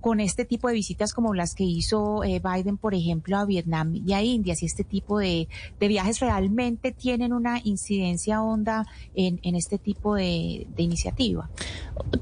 con 0.00 0.20
este 0.20 0.44
tipo 0.44 0.68
de 0.68 0.74
visitas 0.74 1.12
como 1.12 1.34
las 1.34 1.54
que 1.54 1.64
hizo 1.64 2.20
Biden, 2.20 2.78
por 2.78 2.94
ejemplo, 2.94 3.36
a 3.36 3.44
Vietnam 3.44 3.94
y 3.94 4.12
a 4.14 4.22
India, 4.22 4.54
si 4.54 4.66
este 4.66 4.84
tipo 4.84 5.18
de, 5.18 5.48
viajes 5.78 6.20
realmente 6.20 6.92
tienen 6.92 7.32
una 7.32 7.60
incidencia 7.62 8.42
honda 8.42 8.86
en, 9.14 9.54
este 9.54 9.78
tipo 9.78 10.14
de, 10.14 10.66
de 10.74 10.82
iniciativa. 11.16 11.48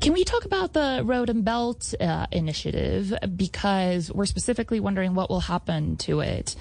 Can 0.01 0.13
we 0.13 0.25
talk 0.25 0.45
about 0.45 0.73
the 0.73 1.03
Road 1.05 1.29
and 1.31 1.45
Belt 1.45 1.95
uh, 2.01 2.27
initiative? 2.31 3.13
Because 3.37 4.11
we're 4.13 4.27
specifically 4.27 4.81
wondering 4.81 5.15
what 5.15 5.31
will 5.31 5.41
happen 5.41 5.97
to 5.99 6.21
it, 6.21 6.57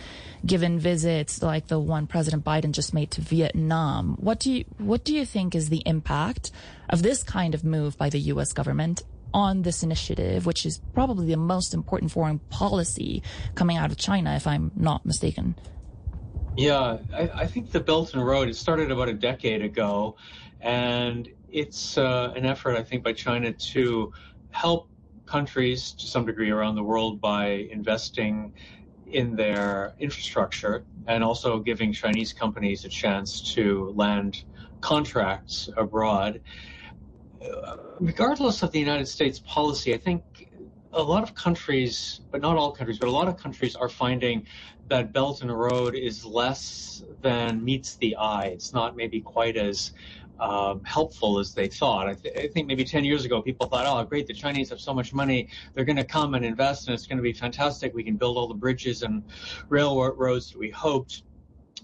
given 0.46 0.80
visits 0.80 1.42
like 1.42 1.68
the 1.68 1.80
one 1.80 2.08
President 2.08 2.44
Biden 2.44 2.72
just 2.72 2.94
made 2.94 3.12
to 3.12 3.22
Vietnam. 3.22 4.18
What 4.20 4.40
do 4.40 4.52
you 4.52 4.66
what 4.78 5.04
do 5.04 5.14
you 5.14 5.26
think 5.26 5.56
is 5.56 5.70
the 5.70 5.84
impact 5.86 6.52
of 6.90 7.04
this 7.04 7.24
kind 7.24 7.54
of 7.56 7.64
move 7.64 7.98
by 7.98 8.10
the 8.10 8.20
U.S. 8.20 8.54
government 8.54 9.04
on 9.34 9.64
this 9.64 9.82
initiative, 9.82 10.46
which 10.46 10.66
is 10.66 10.80
probably 10.94 11.28
the 11.28 11.38
most 11.38 11.74
important 11.74 12.12
foreign 12.12 12.40
policy 12.40 13.24
coming 13.56 13.78
out 13.78 13.92
of 13.92 13.98
China, 13.98 14.36
if 14.36 14.46
I'm 14.46 14.72
not 14.76 15.06
mistaken? 15.06 15.56
Yeah, 16.56 16.98
I, 17.12 17.30
I 17.34 17.48
think 17.48 17.72
the 17.72 17.80
Belt 17.80 18.14
and 18.14 18.24
Road, 18.24 18.48
it 18.48 18.56
started 18.56 18.92
about 18.92 19.10
a 19.10 19.14
decade 19.14 19.64
ago, 19.64 20.18
and 20.62 21.28
it's 21.54 21.98
uh, 21.98 22.34
an 22.36 22.46
effort, 22.46 22.76
I 22.76 22.84
think, 22.84 23.04
by 23.04 23.14
China 23.14 23.54
to 23.54 24.12
help 24.50 24.90
countries 25.26 25.94
to 25.94 26.08
some 26.08 26.26
degree 26.26 26.50
around 26.50 26.76
the 26.76 26.84
world 26.84 27.22
by 27.22 27.68
investing 27.72 28.54
in 29.12 29.36
their 29.36 29.94
infrastructure 30.00 30.84
and 31.08 31.24
also 31.24 31.60
giving 31.60 31.94
Chinese 31.94 32.34
companies 32.34 32.84
a 32.84 32.90
chance 32.90 33.54
to 33.54 33.94
land 33.96 34.44
contracts 34.82 35.70
abroad. 35.78 36.42
Regardless 38.00 38.64
of 38.64 38.72
the 38.72 38.80
United 38.80 39.08
States 39.08 39.40
policy, 39.46 39.94
I 39.94 39.98
think 39.98 40.50
a 40.94 41.02
lot 41.02 41.24
of 41.24 41.36
countries, 41.36 42.22
but 42.32 42.42
not 42.42 42.58
all 42.58 42.72
countries, 42.72 42.98
but 42.98 43.08
a 43.08 43.12
lot 43.12 43.28
of 43.28 43.38
countries 43.38 43.76
are 43.76 43.90
finding 43.90 44.48
that 44.88 45.14
Belt 45.14 45.42
and 45.42 45.52
Road 45.52 45.96
is 45.96 46.26
less 46.26 47.04
than 47.22 47.64
meets 47.64 47.96
the 47.96 48.16
eye. 48.16 48.48
It's 48.48 48.74
not 48.74 48.96
maybe 48.96 49.22
quite 49.22 49.58
as 49.58 49.92
um, 50.40 50.82
helpful 50.84 51.40
as 51.40 51.54
they 51.54 51.68
thought. 51.68 52.08
I, 52.08 52.14
th- 52.14 52.36
I 52.38 52.48
think 52.48 52.68
maybe 52.68 52.84
10 52.84 53.04
years 53.04 53.26
ago, 53.26 53.42
people 53.42 53.68
thought, 53.68 53.86
oh, 53.86 54.04
great, 54.06 54.28
the 54.28 54.34
Chinese 54.34 54.70
have 54.70 54.80
so 54.80 54.94
much 54.94 55.14
money. 55.14 55.48
They're 55.74 55.86
going 55.86 55.98
to 55.98 56.04
come 56.04 56.34
and 56.34 56.44
invest, 56.44 56.88
and 56.88 56.96
it's 56.96 57.08
going 57.08 57.18
to 57.18 57.24
be 57.24 57.34
fantastic. 57.34 57.94
We 57.94 58.04
can 58.04 58.18
build 58.18 58.38
all 58.38 58.48
the 58.48 58.54
bridges 58.54 59.04
and 59.04 59.24
railroads 59.70 60.52
that 60.52 60.58
we 60.60 60.70
hoped. 60.72 61.24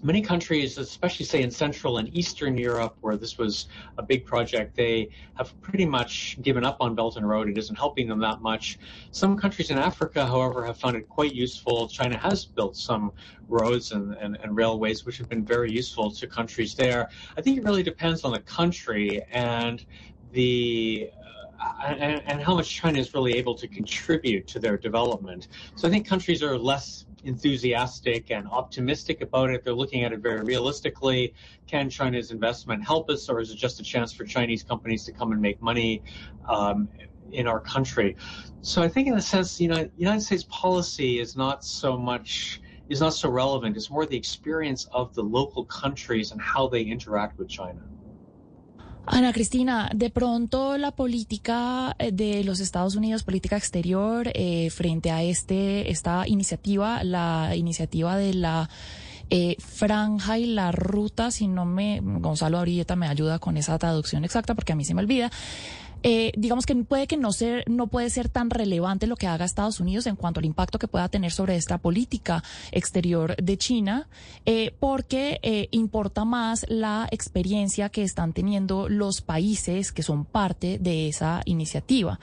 Many 0.02 0.22
countries, 0.22 0.78
especially 0.78 1.26
say 1.26 1.42
in 1.42 1.50
Central 1.50 1.98
and 1.98 2.08
Eastern 2.16 2.56
Europe, 2.56 2.96
where 3.02 3.16
this 3.16 3.36
was 3.36 3.68
a 3.98 4.02
big 4.02 4.24
project, 4.24 4.74
they 4.74 5.10
have 5.34 5.58
pretty 5.60 5.84
much 5.84 6.38
given 6.40 6.64
up 6.64 6.78
on 6.80 6.94
Belt 6.94 7.16
and 7.16 7.28
Road. 7.28 7.50
It 7.50 7.58
isn't 7.58 7.76
helping 7.76 8.08
them 8.08 8.18
that 8.20 8.40
much. 8.40 8.78
Some 9.10 9.36
countries 9.36 9.70
in 9.70 9.76
Africa, 9.76 10.24
however, 10.24 10.64
have 10.64 10.78
found 10.78 10.96
it 10.96 11.06
quite 11.06 11.34
useful. 11.34 11.86
China 11.86 12.16
has 12.16 12.46
built 12.46 12.76
some 12.76 13.12
roads 13.46 13.92
and, 13.92 14.14
and, 14.14 14.38
and 14.42 14.56
railways, 14.56 15.04
which 15.04 15.18
have 15.18 15.28
been 15.28 15.44
very 15.44 15.70
useful 15.70 16.10
to 16.10 16.26
countries 16.26 16.74
there. 16.74 17.10
I 17.36 17.42
think 17.42 17.58
it 17.58 17.64
really 17.64 17.82
depends 17.82 18.24
on 18.24 18.32
the 18.32 18.40
country 18.40 19.22
and 19.32 19.84
the 20.32 21.10
uh, 21.60 21.72
and, 21.84 22.22
and 22.24 22.40
how 22.40 22.54
much 22.54 22.70
China 22.70 22.98
is 22.98 23.12
really 23.12 23.34
able 23.34 23.54
to 23.54 23.68
contribute 23.68 24.46
to 24.46 24.58
their 24.58 24.78
development. 24.78 25.48
So 25.74 25.86
I 25.86 25.90
think 25.90 26.06
countries 26.06 26.42
are 26.42 26.56
less 26.56 27.04
enthusiastic 27.24 28.30
and 28.30 28.48
optimistic 28.48 29.20
about 29.20 29.50
it. 29.50 29.64
They're 29.64 29.74
looking 29.74 30.04
at 30.04 30.12
it 30.12 30.20
very 30.20 30.42
realistically. 30.42 31.34
Can 31.66 31.90
China's 31.90 32.30
investment 32.30 32.84
help 32.84 33.10
us, 33.10 33.28
or 33.28 33.40
is 33.40 33.50
it 33.50 33.56
just 33.56 33.80
a 33.80 33.82
chance 33.82 34.12
for 34.12 34.24
Chinese 34.24 34.62
companies 34.62 35.04
to 35.04 35.12
come 35.12 35.32
and 35.32 35.40
make 35.40 35.60
money 35.60 36.02
um, 36.48 36.88
in 37.32 37.46
our 37.46 37.60
country? 37.60 38.16
So 38.62 38.82
I 38.82 38.88
think, 38.88 39.08
in 39.08 39.14
a 39.14 39.22
sense, 39.22 39.60
you 39.60 39.68
know, 39.68 39.88
United 39.96 40.22
States 40.22 40.46
policy 40.48 41.20
is 41.20 41.36
not 41.36 41.64
so 41.64 41.96
much 41.96 42.60
is 42.88 43.00
not 43.00 43.14
so 43.14 43.30
relevant. 43.30 43.76
It's 43.76 43.88
more 43.88 44.04
the 44.04 44.16
experience 44.16 44.84
of 44.92 45.14
the 45.14 45.22
local 45.22 45.64
countries 45.64 46.32
and 46.32 46.40
how 46.40 46.66
they 46.66 46.82
interact 46.82 47.38
with 47.38 47.48
China. 47.48 47.80
Ana 49.06 49.32
Cristina, 49.32 49.90
de 49.94 50.10
pronto 50.10 50.78
la 50.78 50.92
política 50.92 51.96
eh, 51.98 52.12
de 52.12 52.44
los 52.44 52.60
Estados 52.60 52.94
Unidos, 52.94 53.22
política 53.22 53.56
exterior, 53.56 54.30
eh, 54.34 54.70
frente 54.70 55.10
a 55.10 55.22
este 55.22 55.90
esta 55.90 56.28
iniciativa, 56.28 57.02
la 57.02 57.56
iniciativa 57.56 58.16
de 58.16 58.34
la 58.34 58.70
eh, 59.30 59.56
franja 59.58 60.38
y 60.38 60.46
la 60.46 60.72
ruta, 60.72 61.30
si 61.30 61.46
no 61.46 61.64
me, 61.64 62.00
Gonzalo 62.02 62.58
ahorita 62.58 62.96
me 62.96 63.08
ayuda 63.08 63.38
con 63.38 63.56
esa 63.56 63.78
traducción 63.78 64.24
exacta 64.24 64.54
porque 64.54 64.72
a 64.72 64.76
mí 64.76 64.84
se 64.84 64.94
me 64.94 65.02
olvida. 65.02 65.30
Eh, 66.02 66.32
digamos 66.36 66.66
que 66.66 66.74
puede 66.76 67.06
que 67.06 67.16
no 67.16 67.32
ser, 67.32 67.64
no 67.68 67.88
puede 67.88 68.10
ser 68.10 68.28
tan 68.28 68.50
relevante 68.50 69.06
lo 69.06 69.16
que 69.16 69.26
haga 69.26 69.44
Estados 69.44 69.80
Unidos 69.80 70.06
en 70.06 70.16
cuanto 70.16 70.40
al 70.40 70.46
impacto 70.46 70.78
que 70.78 70.88
pueda 70.88 71.08
tener 71.08 71.32
sobre 71.32 71.56
esta 71.56 71.78
política 71.78 72.42
exterior 72.72 73.36
de 73.36 73.58
China, 73.58 74.08
eh, 74.46 74.74
porque 74.78 75.40
eh, 75.42 75.68
importa 75.70 76.24
más 76.24 76.64
la 76.68 77.08
experiencia 77.10 77.88
que 77.88 78.02
están 78.02 78.32
teniendo 78.32 78.88
los 78.88 79.20
países 79.20 79.92
que 79.92 80.02
son 80.02 80.24
parte 80.24 80.78
de 80.78 81.08
esa 81.08 81.42
iniciativa. 81.44 82.18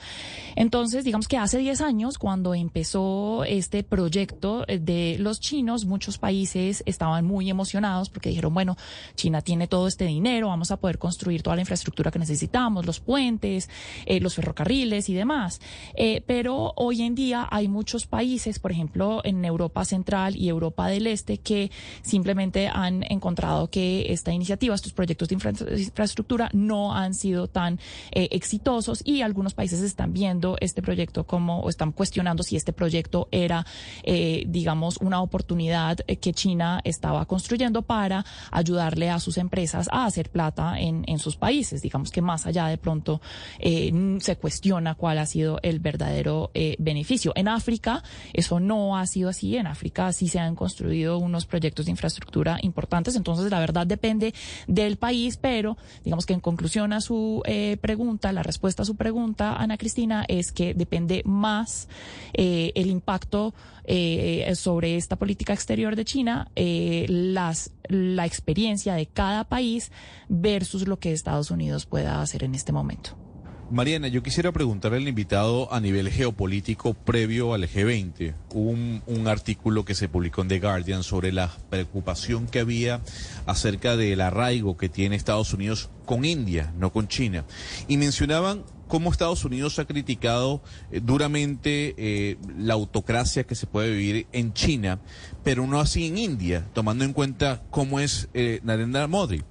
Entonces, 0.56 1.04
digamos 1.04 1.28
que 1.28 1.36
hace 1.36 1.58
10 1.58 1.80
años, 1.80 2.18
cuando 2.18 2.54
empezó 2.54 3.44
este 3.44 3.82
proyecto 3.82 4.64
eh, 4.66 4.78
de 4.78 5.16
los 5.18 5.40
chinos, 5.40 5.84
muchos 5.84 6.18
países 6.18 6.82
estaban 6.86 7.24
muy 7.24 7.50
emocionados 7.50 8.10
porque 8.10 8.30
dijeron, 8.30 8.54
bueno, 8.54 8.76
China 9.14 9.42
tiene 9.42 9.68
todo 9.68 9.86
este 9.86 10.04
dinero, 10.04 10.48
vamos 10.48 10.70
a 10.70 10.76
poder 10.76 10.98
construir 10.98 11.42
toda 11.42 11.56
la 11.56 11.62
infraestructura 11.62 12.10
que 12.10 12.18
necesitamos, 12.18 12.86
los 12.86 13.00
puentes, 13.00 13.67
eh, 14.06 14.20
los 14.20 14.34
ferrocarriles 14.34 15.08
y 15.08 15.14
demás. 15.14 15.60
Eh, 15.94 16.22
pero 16.26 16.72
hoy 16.76 17.02
en 17.02 17.14
día 17.14 17.46
hay 17.50 17.68
muchos 17.68 18.06
países, 18.06 18.58
por 18.58 18.72
ejemplo, 18.72 19.20
en 19.24 19.44
Europa 19.44 19.84
Central 19.84 20.36
y 20.36 20.48
Europa 20.48 20.88
del 20.88 21.06
Este, 21.06 21.38
que 21.38 21.70
simplemente 22.02 22.68
han 22.68 23.04
encontrado 23.10 23.70
que 23.70 24.12
esta 24.12 24.32
iniciativa, 24.32 24.74
estos 24.74 24.92
proyectos 24.92 25.28
de 25.28 25.34
infra 25.34 25.52
infraestructura 25.76 26.50
no 26.52 26.94
han 26.94 27.14
sido 27.14 27.48
tan 27.48 27.78
eh, 28.10 28.28
exitosos 28.32 29.02
y 29.04 29.22
algunos 29.22 29.54
países 29.54 29.80
están 29.80 30.12
viendo 30.12 30.56
este 30.60 30.82
proyecto 30.82 31.24
como, 31.24 31.60
o 31.60 31.68
están 31.68 31.92
cuestionando 31.92 32.42
si 32.42 32.56
este 32.56 32.72
proyecto 32.72 33.28
era, 33.30 33.66
eh, 34.02 34.44
digamos, 34.46 34.98
una 34.98 35.20
oportunidad 35.22 35.96
que 35.98 36.32
China 36.32 36.80
estaba 36.84 37.24
construyendo 37.26 37.82
para 37.82 38.24
ayudarle 38.50 39.10
a 39.10 39.20
sus 39.20 39.38
empresas 39.38 39.88
a 39.90 40.06
hacer 40.06 40.30
plata 40.30 40.78
en, 40.78 41.04
en 41.06 41.18
sus 41.18 41.36
países. 41.36 41.82
Digamos 41.82 42.10
que 42.10 42.22
más 42.22 42.46
allá 42.46 42.66
de 42.66 42.78
pronto 42.78 43.20
eh, 43.58 44.18
se 44.20 44.36
cuestiona 44.36 44.94
cuál 44.94 45.18
ha 45.18 45.26
sido 45.26 45.58
el 45.62 45.80
verdadero 45.80 46.50
eh, 46.54 46.76
beneficio. 46.78 47.32
En 47.34 47.48
África 47.48 48.02
eso 48.32 48.60
no 48.60 48.96
ha 48.96 49.06
sido 49.06 49.28
así. 49.28 49.56
En 49.56 49.66
África 49.66 50.12
sí 50.12 50.28
se 50.28 50.38
han 50.38 50.54
construido 50.54 51.18
unos 51.18 51.46
proyectos 51.46 51.86
de 51.86 51.92
infraestructura 51.92 52.58
importantes. 52.62 53.16
Entonces, 53.16 53.50
la 53.50 53.60
verdad 53.60 53.86
depende 53.86 54.34
del 54.66 54.96
país, 54.96 55.36
pero 55.36 55.76
digamos 56.04 56.26
que 56.26 56.34
en 56.34 56.40
conclusión 56.40 56.92
a 56.92 57.00
su 57.00 57.42
eh, 57.46 57.76
pregunta, 57.80 58.32
la 58.32 58.42
respuesta 58.42 58.82
a 58.82 58.86
su 58.86 58.96
pregunta, 58.96 59.56
Ana 59.56 59.76
Cristina, 59.76 60.24
es 60.28 60.52
que 60.52 60.74
depende 60.74 61.22
más 61.24 61.88
eh, 62.34 62.72
el 62.74 62.88
impacto 62.88 63.54
eh, 63.84 64.54
sobre 64.54 64.96
esta 64.96 65.16
política 65.16 65.54
exterior 65.54 65.96
de 65.96 66.04
China, 66.04 66.50
eh, 66.56 67.06
las, 67.08 67.72
la 67.88 68.26
experiencia 68.26 68.94
de 68.94 69.06
cada 69.06 69.44
país 69.44 69.90
versus 70.28 70.86
lo 70.86 70.98
que 70.98 71.12
Estados 71.12 71.50
Unidos 71.50 71.86
pueda 71.86 72.20
hacer 72.20 72.44
en 72.44 72.54
este 72.54 72.72
momento. 72.72 73.27
Mariana, 73.70 74.08
yo 74.08 74.22
quisiera 74.22 74.50
preguntarle 74.50 74.96
al 74.96 75.08
invitado 75.08 75.72
a 75.72 75.78
nivel 75.80 76.10
geopolítico 76.10 76.94
previo 76.94 77.52
al 77.52 77.68
G20. 77.68 78.34
Un, 78.54 79.02
un 79.06 79.28
artículo 79.28 79.84
que 79.84 79.94
se 79.94 80.08
publicó 80.08 80.40
en 80.40 80.48
The 80.48 80.58
Guardian 80.58 81.02
sobre 81.02 81.32
la 81.32 81.52
preocupación 81.68 82.46
que 82.46 82.60
había 82.60 83.02
acerca 83.44 83.96
del 83.96 84.22
arraigo 84.22 84.78
que 84.78 84.88
tiene 84.88 85.16
Estados 85.16 85.52
Unidos 85.52 85.90
con 86.06 86.24
India, 86.24 86.72
no 86.78 86.92
con 86.92 87.08
China. 87.08 87.44
Y 87.88 87.98
mencionaban 87.98 88.64
cómo 88.88 89.12
Estados 89.12 89.44
Unidos 89.44 89.78
ha 89.78 89.84
criticado 89.84 90.62
eh, 90.90 91.00
duramente 91.02 91.94
eh, 91.98 92.38
la 92.56 92.72
autocracia 92.74 93.44
que 93.44 93.54
se 93.54 93.66
puede 93.66 93.90
vivir 93.90 94.26
en 94.32 94.54
China, 94.54 94.98
pero 95.44 95.66
no 95.66 95.78
así 95.78 96.06
en 96.06 96.16
India, 96.16 96.66
tomando 96.72 97.04
en 97.04 97.12
cuenta 97.12 97.62
cómo 97.70 98.00
es 98.00 98.28
eh, 98.32 98.60
Narendra 98.64 99.06
Modi. 99.06 99.42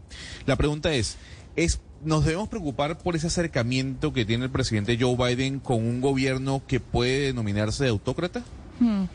La 0.47 0.55
pregunta 0.55 0.91
es, 0.91 1.17
¿es 1.55 1.79
nos 2.03 2.25
debemos 2.25 2.49
preocupar 2.49 2.97
por 2.97 3.15
ese 3.15 3.27
acercamiento 3.27 4.13
que 4.13 4.25
tiene 4.25 4.45
el 4.45 4.51
presidente 4.51 4.97
Joe 4.99 5.15
Biden 5.15 5.59
con 5.59 5.77
un 5.77 6.01
gobierno 6.01 6.61
que 6.67 6.79
puede 6.79 7.27
denominarse 7.27 7.83
de 7.83 7.89
autócrata? 7.89 8.43
Hmm. 8.79 9.05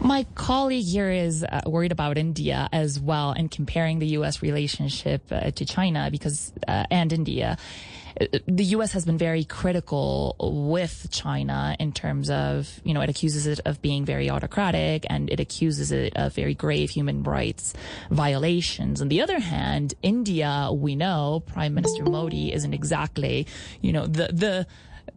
My 0.00 0.24
colleague 0.34 0.84
here 0.84 1.10
is 1.10 1.42
uh, 1.42 1.62
worried 1.66 1.92
about 1.92 2.18
India 2.18 2.68
as 2.72 3.00
well 3.00 3.30
and 3.30 3.50
comparing 3.50 3.98
the 3.98 4.06
U.S. 4.18 4.42
relationship 4.42 5.22
uh, 5.30 5.50
to 5.52 5.64
China 5.64 6.08
because 6.10 6.52
uh, 6.68 6.84
and 6.90 7.12
India. 7.12 7.56
The 8.46 8.64
U.S. 8.64 8.92
has 8.92 9.04
been 9.04 9.18
very 9.18 9.44
critical 9.44 10.36
with 10.40 11.08
China 11.10 11.76
in 11.78 11.92
terms 11.92 12.30
of, 12.30 12.80
you 12.82 12.94
know, 12.94 13.02
it 13.02 13.10
accuses 13.10 13.46
it 13.46 13.60
of 13.66 13.82
being 13.82 14.06
very 14.06 14.30
autocratic 14.30 15.04
and 15.10 15.28
it 15.28 15.38
accuses 15.38 15.92
it 15.92 16.16
of 16.16 16.32
very 16.32 16.54
grave 16.54 16.88
human 16.88 17.22
rights 17.22 17.74
violations. 18.10 19.02
On 19.02 19.08
the 19.08 19.20
other 19.20 19.38
hand, 19.38 19.92
India, 20.02 20.70
we 20.72 20.96
know 20.96 21.42
Prime 21.46 21.74
Minister 21.74 22.04
Modi 22.04 22.54
isn't 22.54 22.72
exactly, 22.72 23.46
you 23.82 23.92
know, 23.92 24.06
the, 24.06 24.28
the, 24.32 24.66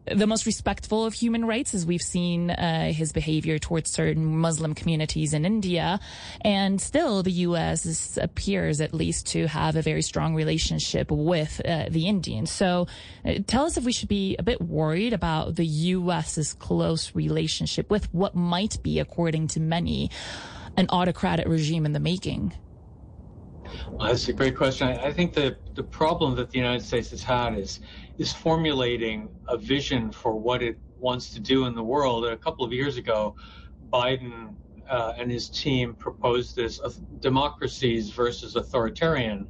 the 0.06 0.28
most 0.28 0.45
respectful 0.45 1.06
of 1.06 1.14
human 1.14 1.45
rights 1.45 1.74
as 1.74 1.86
we've 1.86 2.02
seen 2.02 2.52
uh, 2.52 2.91
his 2.91 3.11
behavior 3.11 3.60
towards 3.60 3.91
certain 3.91 4.38
Muslim 4.38 4.74
communities 4.74 5.34
in 5.34 5.45
India. 5.45 5.99
And 6.41 6.82
still, 6.82 7.24
the 7.24 7.32
U.S. 7.32 7.86
Is, 7.86 8.18
appears 8.22 8.82
at 8.82 8.94
least 8.94 9.28
to 9.28 9.48
have 9.48 9.76
a 9.76 9.82
very 9.82 10.02
strong 10.02 10.36
relationship 10.36 11.11
with 11.11 11.61
uh, 11.66 11.86
the 11.90 12.07
Indians. 12.07 12.52
So 12.52 12.88
uh, 13.26 13.36
tell 13.45 13.66
us 13.66 13.78
if 13.78 13.84
we 13.84 13.91
should 13.91 14.10
be 14.10 14.36
a 14.38 14.44
bit 14.44 14.61
worried 14.61 15.14
about 15.14 15.56
the 15.56 15.66
U.S.'s 15.66 16.53
close 16.53 17.14
relationship 17.16 17.90
with 17.90 18.14
what 18.14 18.36
might 18.36 18.82
be, 18.82 18.99
according 18.99 19.48
to 19.49 19.60
many, 19.60 20.10
an 20.78 20.88
autocratic 20.90 21.48
regime 21.48 21.86
in 21.86 21.94
the 21.94 21.99
making. 21.99 22.53
Well, 23.88 24.07
that's 24.07 24.28
a 24.28 24.34
great 24.34 24.56
question. 24.57 24.88
I, 24.88 25.07
I 25.07 25.14
think 25.14 25.34
the, 25.34 25.57
the 25.76 25.84
problem 25.84 26.36
that 26.36 26.49
the 26.49 26.57
United 26.57 26.84
States 26.84 27.11
has 27.11 27.24
had 27.24 27.57
is 27.57 27.80
is 28.19 28.33
formulating 28.33 29.29
a 29.47 29.57
vision 29.57 30.11
for 30.11 30.35
what 30.35 30.61
it 30.61 30.77
wants 30.99 31.31
to 31.31 31.39
do 31.39 31.65
in 31.65 31.73
the 31.73 31.83
world. 31.83 32.25
A 32.25 32.37
couple 32.37 32.65
of 32.65 32.73
years 32.73 32.97
ago, 32.97 33.35
Biden 33.91 34.53
uh, 34.89 35.13
and 35.17 35.31
his 35.31 35.49
team 35.49 35.95
proposed 35.95 36.55
this 36.55 36.81
uh, 36.81 36.91
democracies 37.21 38.09
versus 38.09 38.55
authoritarian, 38.55 39.47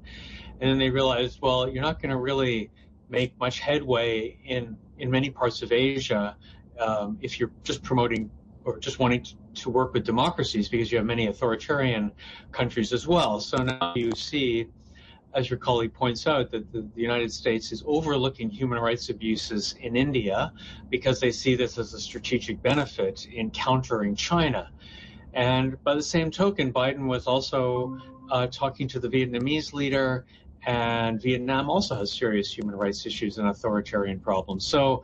and 0.61 0.69
then 0.69 0.77
they 0.77 0.89
realized, 0.89 1.39
well, 1.41 1.67
you're 1.67 1.81
not 1.81 1.99
going 2.01 2.11
to 2.11 2.17
really 2.17 2.69
make 3.09 3.37
much 3.39 3.59
headway 3.59 4.37
in 4.45 4.77
in 4.99 5.09
many 5.09 5.29
parts 5.29 5.61
of 5.61 5.71
Asia 5.71 6.37
um, 6.79 7.17
if 7.21 7.39
you're 7.39 7.51
just 7.63 7.81
promoting 7.81 8.29
or 8.65 8.77
just 8.77 8.99
wanting 8.99 9.23
to, 9.23 9.33
to 9.55 9.69
work 9.69 9.93
with 9.93 10.03
democracies 10.03 10.69
because 10.69 10.91
you 10.91 10.97
have 10.97 11.07
many 11.07 11.27
authoritarian 11.27 12.11
countries 12.51 12.93
as 12.93 13.07
well. 13.07 13.39
So 13.39 13.63
now 13.63 13.93
you 13.95 14.11
see, 14.11 14.67
as 15.33 15.49
your 15.49 15.59
colleague 15.59 15.93
points 15.93 16.25
out, 16.27 16.49
that 16.51 16.71
the, 16.71 16.81
the 16.95 17.01
United 17.01 17.31
States 17.31 17.71
is 17.71 17.83
overlooking 17.85 18.49
human 18.49 18.79
rights 18.79 19.09
abuses 19.09 19.75
in 19.81 19.95
India 19.95 20.51
because 20.89 21.19
they 21.19 21.31
see 21.31 21.55
this 21.55 21.77
as 21.77 21.93
a 21.93 21.99
strategic 21.99 22.61
benefit 22.61 23.27
in 23.31 23.51
countering 23.51 24.15
China. 24.15 24.69
And 25.33 25.81
by 25.83 25.93
the 25.93 26.03
same 26.03 26.31
token, 26.31 26.73
Biden 26.73 27.05
was 27.07 27.27
also 27.27 27.99
uh, 28.31 28.47
talking 28.47 28.87
to 28.89 28.99
the 28.99 29.07
Vietnamese 29.07 29.73
leader, 29.73 30.25
and 30.65 31.21
Vietnam 31.21 31.69
also 31.69 31.95
has 31.95 32.11
serious 32.11 32.51
human 32.51 32.75
rights 32.75 33.05
issues 33.05 33.37
and 33.37 33.47
authoritarian 33.47 34.19
problems. 34.19 34.65
So 34.65 35.03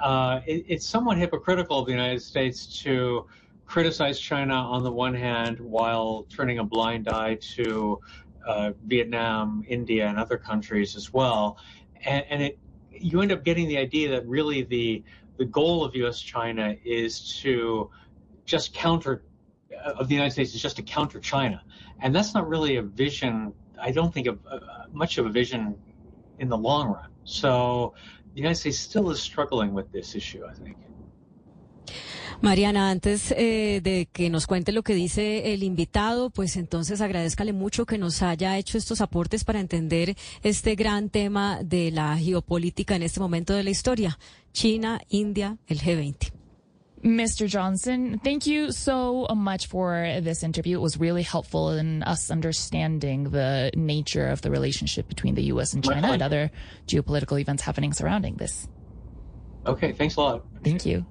uh, 0.00 0.40
it, 0.46 0.64
it's 0.68 0.86
somewhat 0.86 1.18
hypocritical 1.18 1.80
of 1.80 1.86
the 1.86 1.92
United 1.92 2.22
States 2.22 2.80
to 2.82 3.26
criticize 3.66 4.20
China 4.20 4.54
on 4.54 4.84
the 4.84 4.92
one 4.92 5.14
hand 5.14 5.58
while 5.58 6.26
turning 6.30 6.60
a 6.60 6.64
blind 6.64 7.08
eye 7.08 7.36
to 7.56 8.00
uh, 8.46 8.72
Vietnam, 8.86 9.64
India, 9.68 10.06
and 10.06 10.18
other 10.18 10.36
countries 10.36 10.96
as 10.96 11.12
well. 11.12 11.58
And, 12.04 12.24
and 12.30 12.42
it, 12.42 12.58
you 12.90 13.20
end 13.20 13.32
up 13.32 13.44
getting 13.44 13.68
the 13.68 13.78
idea 13.78 14.10
that 14.10 14.26
really 14.26 14.62
the 14.62 15.02
the 15.36 15.44
goal 15.44 15.84
of 15.84 15.94
U.S. 15.96 16.20
China 16.20 16.74
is 16.82 17.38
to 17.42 17.90
just 18.46 18.72
counter 18.72 19.22
uh, 19.84 19.90
of 19.90 20.08
the 20.08 20.14
United 20.14 20.32
States 20.32 20.54
is 20.54 20.62
just 20.62 20.76
to 20.76 20.82
counter 20.82 21.20
China, 21.20 21.62
and 22.00 22.14
that's 22.14 22.32
not 22.32 22.48
really 22.48 22.76
a 22.76 22.82
vision. 22.82 23.52
I 23.80 23.90
don't 23.90 24.14
think 24.14 24.28
of 24.28 24.38
uh, 24.50 24.60
much 24.92 25.18
of 25.18 25.26
a 25.26 25.28
vision 25.28 25.76
in 26.38 26.48
the 26.48 26.56
long 26.56 26.88
run. 26.88 27.10
So 27.24 27.94
the 28.32 28.40
United 28.40 28.56
States 28.56 28.78
still 28.78 29.10
is 29.10 29.20
struggling 29.20 29.74
with 29.74 29.90
this 29.92 30.14
issue, 30.14 30.44
I 30.48 30.54
think. 30.54 30.76
Mariana, 32.40 32.90
antes 32.90 33.32
eh, 33.32 33.80
de 33.82 34.08
que 34.12 34.28
nos 34.30 34.46
cuente 34.46 34.72
lo 34.72 34.82
que 34.82 34.94
dice 34.94 35.54
el 35.54 35.62
invitado, 35.62 36.30
pues 36.30 36.56
entonces 36.56 37.00
agradezcale 37.00 37.52
mucho 37.52 37.86
que 37.86 37.98
nos 37.98 38.22
haya 38.22 38.58
hecho 38.58 38.78
estos 38.78 39.00
aportes 39.00 39.44
para 39.44 39.60
entender 39.60 40.16
este 40.42 40.74
gran 40.74 41.08
tema 41.08 41.60
de 41.62 41.90
la 41.90 42.16
geopolítica 42.18 42.96
en 42.96 43.02
este 43.02 43.20
momento 43.20 43.54
de 43.54 43.64
la 43.64 43.70
historia. 43.70 44.18
China, 44.52 45.00
India, 45.08 45.56
el 45.66 45.80
G20. 45.80 46.32
Mr. 47.02 47.46
Johnson, 47.46 48.18
thank 48.24 48.46
you 48.46 48.72
so 48.72 49.26
much 49.34 49.68
for 49.68 50.20
this 50.22 50.42
interview. 50.42 50.78
It 50.78 50.80
was 50.80 50.98
really 50.98 51.22
helpful 51.22 51.70
in 51.70 52.02
us 52.02 52.30
understanding 52.30 53.30
the 53.30 53.70
nature 53.76 54.26
of 54.26 54.40
the 54.40 54.50
relationship 54.50 55.06
between 55.06 55.34
the 55.34 55.44
U.S. 55.44 55.72
and 55.72 55.84
China 55.84 56.08
and 56.08 56.22
other 56.22 56.50
geopolitical 56.86 57.40
events 57.40 57.62
happening 57.62 57.92
surrounding 57.92 58.36
this. 58.36 58.66
Okay, 59.66 59.92
thanks 59.92 60.16
a 60.16 60.20
lot. 60.20 60.44
Thank 60.64 60.86
you. 60.86 61.06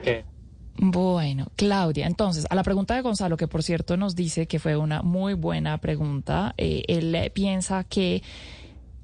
Okay. 0.00 0.24
Bueno, 0.82 1.48
Claudia, 1.56 2.06
entonces, 2.06 2.46
a 2.48 2.54
la 2.54 2.62
pregunta 2.62 2.94
de 2.94 3.02
Gonzalo, 3.02 3.36
que 3.36 3.46
por 3.46 3.62
cierto 3.62 3.98
nos 3.98 4.16
dice 4.16 4.46
que 4.46 4.58
fue 4.58 4.76
una 4.76 5.02
muy 5.02 5.34
buena 5.34 5.76
pregunta, 5.78 6.54
eh, 6.56 6.84
él 6.88 7.30
piensa 7.34 7.84
que 7.84 8.22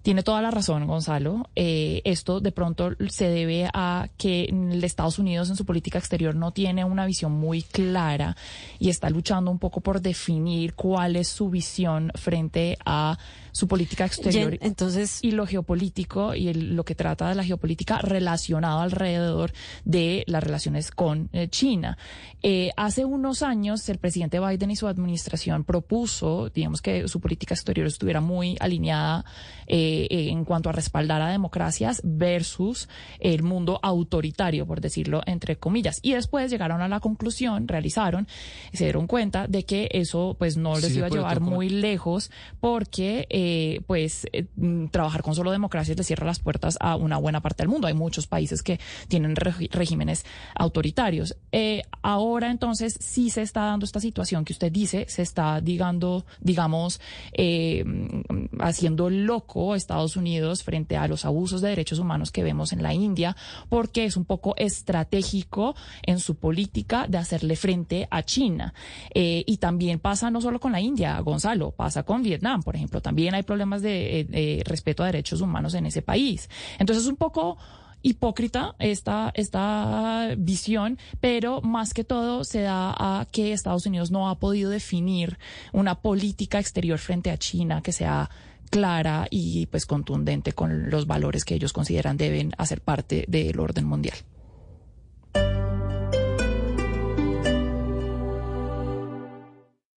tiene 0.06 0.22
toda 0.22 0.40
la 0.40 0.52
razón, 0.52 0.86
Gonzalo. 0.86 1.50
Eh, 1.56 2.00
esto 2.04 2.38
de 2.38 2.52
pronto 2.52 2.92
se 3.08 3.28
debe 3.28 3.68
a 3.74 4.08
que 4.16 4.48
Estados 4.84 5.18
Unidos 5.18 5.50
en 5.50 5.56
su 5.56 5.66
política 5.66 5.98
exterior 5.98 6.36
no 6.36 6.52
tiene 6.52 6.84
una 6.84 7.04
visión 7.06 7.32
muy 7.32 7.62
clara 7.62 8.36
y 8.78 8.88
está 8.88 9.10
luchando 9.10 9.50
un 9.50 9.58
poco 9.58 9.80
por 9.80 10.00
definir 10.00 10.74
cuál 10.74 11.16
es 11.16 11.26
su 11.26 11.50
visión 11.50 12.12
frente 12.14 12.78
a 12.86 13.18
su 13.56 13.66
política 13.68 14.04
exterior 14.04 14.50
Jen, 14.50 14.58
entonces 14.60 15.18
y 15.22 15.30
lo 15.30 15.46
geopolítico 15.46 16.34
y 16.34 16.48
el- 16.48 16.76
lo 16.76 16.84
que 16.84 16.94
trata 16.94 17.28
de 17.30 17.34
la 17.34 17.42
geopolítica 17.42 17.98
relacionado 18.02 18.80
alrededor 18.80 19.52
de 19.86 20.24
las 20.26 20.44
relaciones 20.44 20.90
con 20.90 21.30
eh, 21.32 21.48
China. 21.48 21.96
Eh, 22.42 22.70
hace 22.76 23.04
unos 23.06 23.42
años 23.42 23.88
el 23.88 23.96
presidente 23.98 24.38
Biden 24.40 24.70
y 24.70 24.76
su 24.76 24.86
administración 24.88 25.64
propuso, 25.64 26.50
digamos 26.54 26.82
que 26.82 27.08
su 27.08 27.18
política 27.20 27.54
exterior 27.54 27.86
estuviera 27.86 28.20
muy 28.20 28.56
alineada 28.60 29.24
eh, 29.66 30.06
en 30.10 30.44
cuanto 30.44 30.68
a 30.68 30.72
respaldar 30.72 31.22
a 31.22 31.28
democracias 31.30 32.02
versus 32.04 32.88
el 33.20 33.42
mundo 33.42 33.80
autoritario, 33.82 34.66
por 34.66 34.80
decirlo 34.82 35.22
entre 35.26 35.56
comillas. 35.56 35.98
Y 36.02 36.12
después 36.12 36.50
llegaron 36.50 36.82
a 36.82 36.88
la 36.88 37.00
conclusión, 37.00 37.66
realizaron, 37.68 38.28
se 38.74 38.84
dieron 38.84 39.06
cuenta 39.06 39.46
de 39.48 39.64
que 39.64 39.88
eso 39.92 40.36
pues 40.38 40.56
no 40.58 40.74
les 40.74 40.92
Sí 40.92 40.98
iba 40.98 41.06
a 41.06 41.10
llevar 41.10 41.40
muy 41.40 41.68
lejos 41.70 42.30
porque 42.60 43.26
eh, 43.48 43.80
pues 43.86 44.26
eh, 44.32 44.46
mm, 44.56 44.86
trabajar 44.88 45.22
con 45.22 45.36
solo 45.36 45.52
democracias 45.52 45.96
le 45.96 46.02
cierra 46.02 46.26
las 46.26 46.40
puertas 46.40 46.76
a 46.80 46.96
una 46.96 47.16
buena 47.16 47.40
parte 47.40 47.62
del 47.62 47.68
mundo. 47.68 47.86
Hay 47.86 47.94
muchos 47.94 48.26
países 48.26 48.60
que 48.60 48.80
tienen 49.06 49.36
regímenes 49.36 50.26
autoritarios. 50.56 51.36
Eh, 51.52 51.84
ahora 52.02 52.50
entonces 52.50 52.98
sí 53.00 53.30
se 53.30 53.42
está 53.42 53.60
dando 53.66 53.86
esta 53.86 54.00
situación 54.00 54.44
que 54.44 54.52
usted 54.52 54.72
dice, 54.72 55.06
se 55.08 55.22
está 55.22 55.60
digando, 55.60 56.26
digamos, 56.40 57.00
mm, 57.38 58.58
haciendo 58.58 59.10
loco 59.10 59.76
Estados 59.76 60.16
Unidos 60.16 60.64
frente 60.64 60.96
a 60.96 61.06
los 61.06 61.24
abusos 61.24 61.60
de 61.60 61.68
derechos 61.68 62.00
humanos 62.00 62.32
que 62.32 62.42
vemos 62.42 62.72
en 62.72 62.82
la 62.82 62.94
India, 62.94 63.36
porque 63.68 64.06
es 64.06 64.16
un 64.16 64.24
poco 64.24 64.56
estratégico 64.56 65.76
en 66.02 66.18
su 66.18 66.34
política 66.34 67.06
de 67.08 67.18
hacerle 67.18 67.54
frente 67.54 68.08
a 68.10 68.24
China. 68.24 68.74
Y 69.14 69.58
también 69.58 70.00
pasa 70.00 70.32
no 70.32 70.40
solo 70.40 70.58
con 70.58 70.72
la 70.72 70.80
India, 70.80 71.20
Gonzalo, 71.20 71.70
pasa 71.70 72.02
con 72.02 72.24
Vietnam, 72.24 72.62
por 72.64 72.74
ejemplo. 72.74 73.00
También 73.00 73.35
hay 73.36 73.42
problemas 73.42 73.82
de, 73.82 74.20
eh, 74.20 74.24
de 74.24 74.62
respeto 74.64 75.02
a 75.02 75.06
derechos 75.06 75.40
humanos 75.40 75.74
en 75.74 75.86
ese 75.86 76.02
país. 76.02 76.48
Entonces 76.78 77.04
es 77.04 77.10
un 77.10 77.16
poco 77.16 77.58
hipócrita 78.02 78.76
esta, 78.78 79.32
esta 79.34 80.34
visión, 80.38 80.98
pero 81.20 81.60
más 81.62 81.92
que 81.92 82.04
todo 82.04 82.44
se 82.44 82.60
da 82.60 82.94
a 82.96 83.26
que 83.26 83.52
Estados 83.52 83.86
Unidos 83.86 84.10
no 84.10 84.28
ha 84.28 84.38
podido 84.38 84.70
definir 84.70 85.38
una 85.72 85.96
política 85.96 86.60
exterior 86.60 86.98
frente 86.98 87.30
a 87.30 87.36
China 87.36 87.82
que 87.82 87.92
sea 87.92 88.30
clara 88.70 89.26
y 89.30 89.66
pues 89.66 89.86
contundente 89.86 90.52
con 90.52 90.90
los 90.90 91.06
valores 91.06 91.44
que 91.44 91.54
ellos 91.54 91.72
consideran 91.72 92.16
deben 92.16 92.52
hacer 92.58 92.80
parte 92.80 93.24
del 93.28 93.58
orden 93.58 93.86
mundial. 93.86 94.16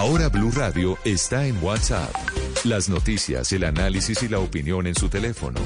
Ahora 0.00 0.30
Blue 0.30 0.50
Radio 0.50 0.96
está 1.04 1.46
en 1.46 1.62
WhatsApp. 1.62 2.10
Las 2.64 2.88
noticias, 2.88 3.52
el 3.52 3.64
análisis 3.64 4.22
y 4.22 4.28
la 4.28 4.38
opinión 4.38 4.86
en 4.86 4.94
su 4.94 5.10
teléfono. 5.10 5.60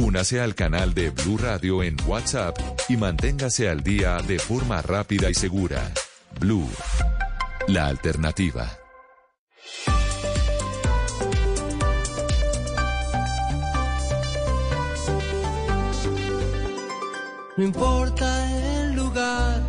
Únase 0.00 0.40
al 0.40 0.54
canal 0.54 0.94
de 0.94 1.10
Blue 1.10 1.36
Radio 1.36 1.82
en 1.82 1.96
WhatsApp 2.06 2.56
y 2.88 2.96
manténgase 2.96 3.68
al 3.68 3.82
día 3.82 4.18
de 4.18 4.38
forma 4.38 4.82
rápida 4.82 5.30
y 5.30 5.34
segura. 5.34 5.82
Blue, 6.38 6.70
la 7.66 7.88
alternativa. 7.88 8.70
No 17.56 17.64
importa 17.64 18.84
el 18.84 18.94
lugar, 18.94 19.60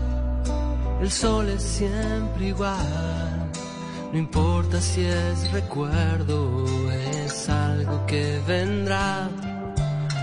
el 1.02 1.10
sol 1.10 1.50
es 1.50 1.64
siempre 1.64 2.50
igual. 2.50 3.33
No 4.14 4.20
importa 4.20 4.80
si 4.80 5.04
es 5.04 5.52
recuerdo 5.52 6.64
o 6.64 6.92
es 6.92 7.50
algo 7.50 8.06
que 8.06 8.40
vendrá. 8.46 9.28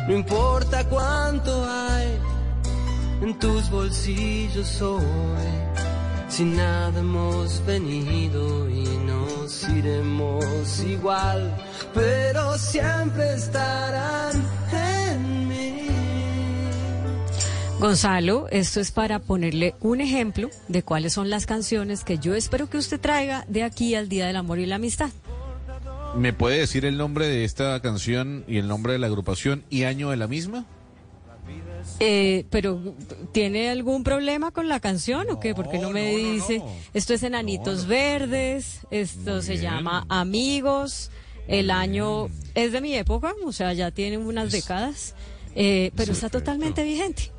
No 0.07 0.15
importa 0.15 0.85
cuánto 0.85 1.69
hay 1.69 2.17
en 3.21 3.37
tus 3.41 3.69
bolsillos 3.69 4.81
hoy. 4.81 5.03
Si 6.29 6.45
nada 6.45 7.01
hemos 7.01 7.67
venido 7.67 8.71
y 8.71 8.85
nos 8.85 9.69
iremos 9.69 10.85
igual, 10.85 11.53
pero 11.93 12.57
siempre 12.59 13.35
estarán 13.35 14.41
Gonzalo, 17.81 18.47
esto 18.51 18.79
es 18.79 18.91
para 18.91 19.21
ponerle 19.21 19.75
un 19.81 20.03
ejemplo 20.03 20.51
de 20.69 20.83
cuáles 20.83 21.15
son 21.15 21.31
las 21.31 21.47
canciones 21.47 22.05
que 22.05 22.19
yo 22.19 22.35
espero 22.35 22.69
que 22.69 22.77
usted 22.77 23.01
traiga 23.01 23.47
de 23.49 23.63
aquí 23.63 23.95
al 23.95 24.11
Día 24.11 24.27
del 24.27 24.37
Amor 24.37 24.59
y 24.59 24.67
la 24.67 24.75
Amistad. 24.75 25.09
¿Me 26.15 26.35
puede 26.35 26.59
decir 26.59 26.85
el 26.85 26.99
nombre 26.99 27.27
de 27.27 27.45
esta 27.45 27.81
canción 27.81 28.45
y 28.47 28.59
el 28.59 28.69
nombre 28.69 28.93
de 28.93 28.99
la 28.99 29.07
agrupación 29.07 29.65
y 29.71 29.85
año 29.85 30.11
de 30.11 30.19
la 30.19 30.27
misma? 30.27 30.67
Eh, 32.01 32.45
pero 32.51 32.95
¿tiene 33.33 33.71
algún 33.71 34.05
problema 34.05 34.51
con 34.51 34.69
la 34.69 34.79
canción 34.81 35.31
o 35.31 35.41
qué? 35.41 35.55
Porque 35.55 35.79
no 35.79 35.89
me 35.89 36.15
dice, 36.15 36.61
esto 36.93 37.15
es 37.15 37.23
Enanitos 37.23 37.87
Verdes, 37.87 38.81
esto 38.91 39.41
se 39.41 39.57
llama 39.57 40.05
Amigos, 40.11 41.11
el 41.49 41.71
año 41.71 42.29
es 42.55 42.73
de 42.73 42.83
mi 42.83 42.95
época, 42.95 43.33
o 43.43 43.53
sea, 43.53 43.73
ya 43.73 43.91
tiene 43.91 44.19
unas 44.19 44.53
décadas, 44.53 45.15
eh, 45.55 45.93
pero 45.97 46.13
está 46.13 46.29
totalmente 46.29 46.83
vigente. 46.83 47.33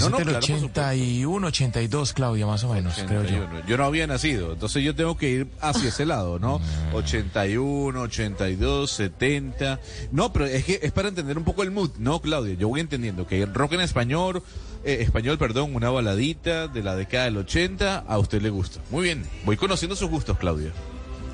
No, 0.00 0.10
no, 0.10 0.18
del 0.18 0.28
claro, 0.28 0.46
por 0.46 0.56
81, 0.56 1.46
82, 1.46 2.12
Claudia, 2.12 2.46
más 2.46 2.64
o 2.64 2.72
menos, 2.72 2.94
creo 2.94 3.22
yo. 3.22 3.36
81. 3.42 3.66
Yo 3.66 3.76
no 3.76 3.84
había 3.84 4.06
nacido, 4.06 4.52
entonces 4.52 4.82
yo 4.82 4.94
tengo 4.94 5.16
que 5.16 5.30
ir 5.30 5.46
hacia 5.60 5.88
ese 5.88 6.04
lado, 6.04 6.38
¿no? 6.38 6.60
81, 6.92 8.00
82, 8.00 8.90
70. 8.90 9.80
No, 10.10 10.32
pero 10.32 10.46
es 10.46 10.64
que 10.64 10.80
es 10.82 10.92
para 10.92 11.08
entender 11.08 11.38
un 11.38 11.44
poco 11.44 11.62
el 11.62 11.70
mood, 11.70 11.90
¿no, 11.98 12.20
Claudia? 12.20 12.54
Yo 12.54 12.68
voy 12.68 12.80
entendiendo 12.80 13.26
que 13.26 13.42
el 13.42 13.54
rock 13.54 13.74
en 13.74 13.80
español, 13.80 14.42
eh, 14.84 14.98
español, 15.00 15.38
perdón, 15.38 15.74
una 15.74 15.90
baladita 15.90 16.68
de 16.68 16.82
la 16.82 16.96
década 16.96 17.24
del 17.24 17.36
80, 17.38 18.04
a 18.06 18.18
usted 18.18 18.42
le 18.42 18.50
gusta. 18.50 18.80
Muy 18.90 19.04
bien, 19.04 19.24
voy 19.44 19.56
conociendo 19.56 19.96
sus 19.96 20.10
gustos, 20.10 20.38
Claudia. 20.38 20.72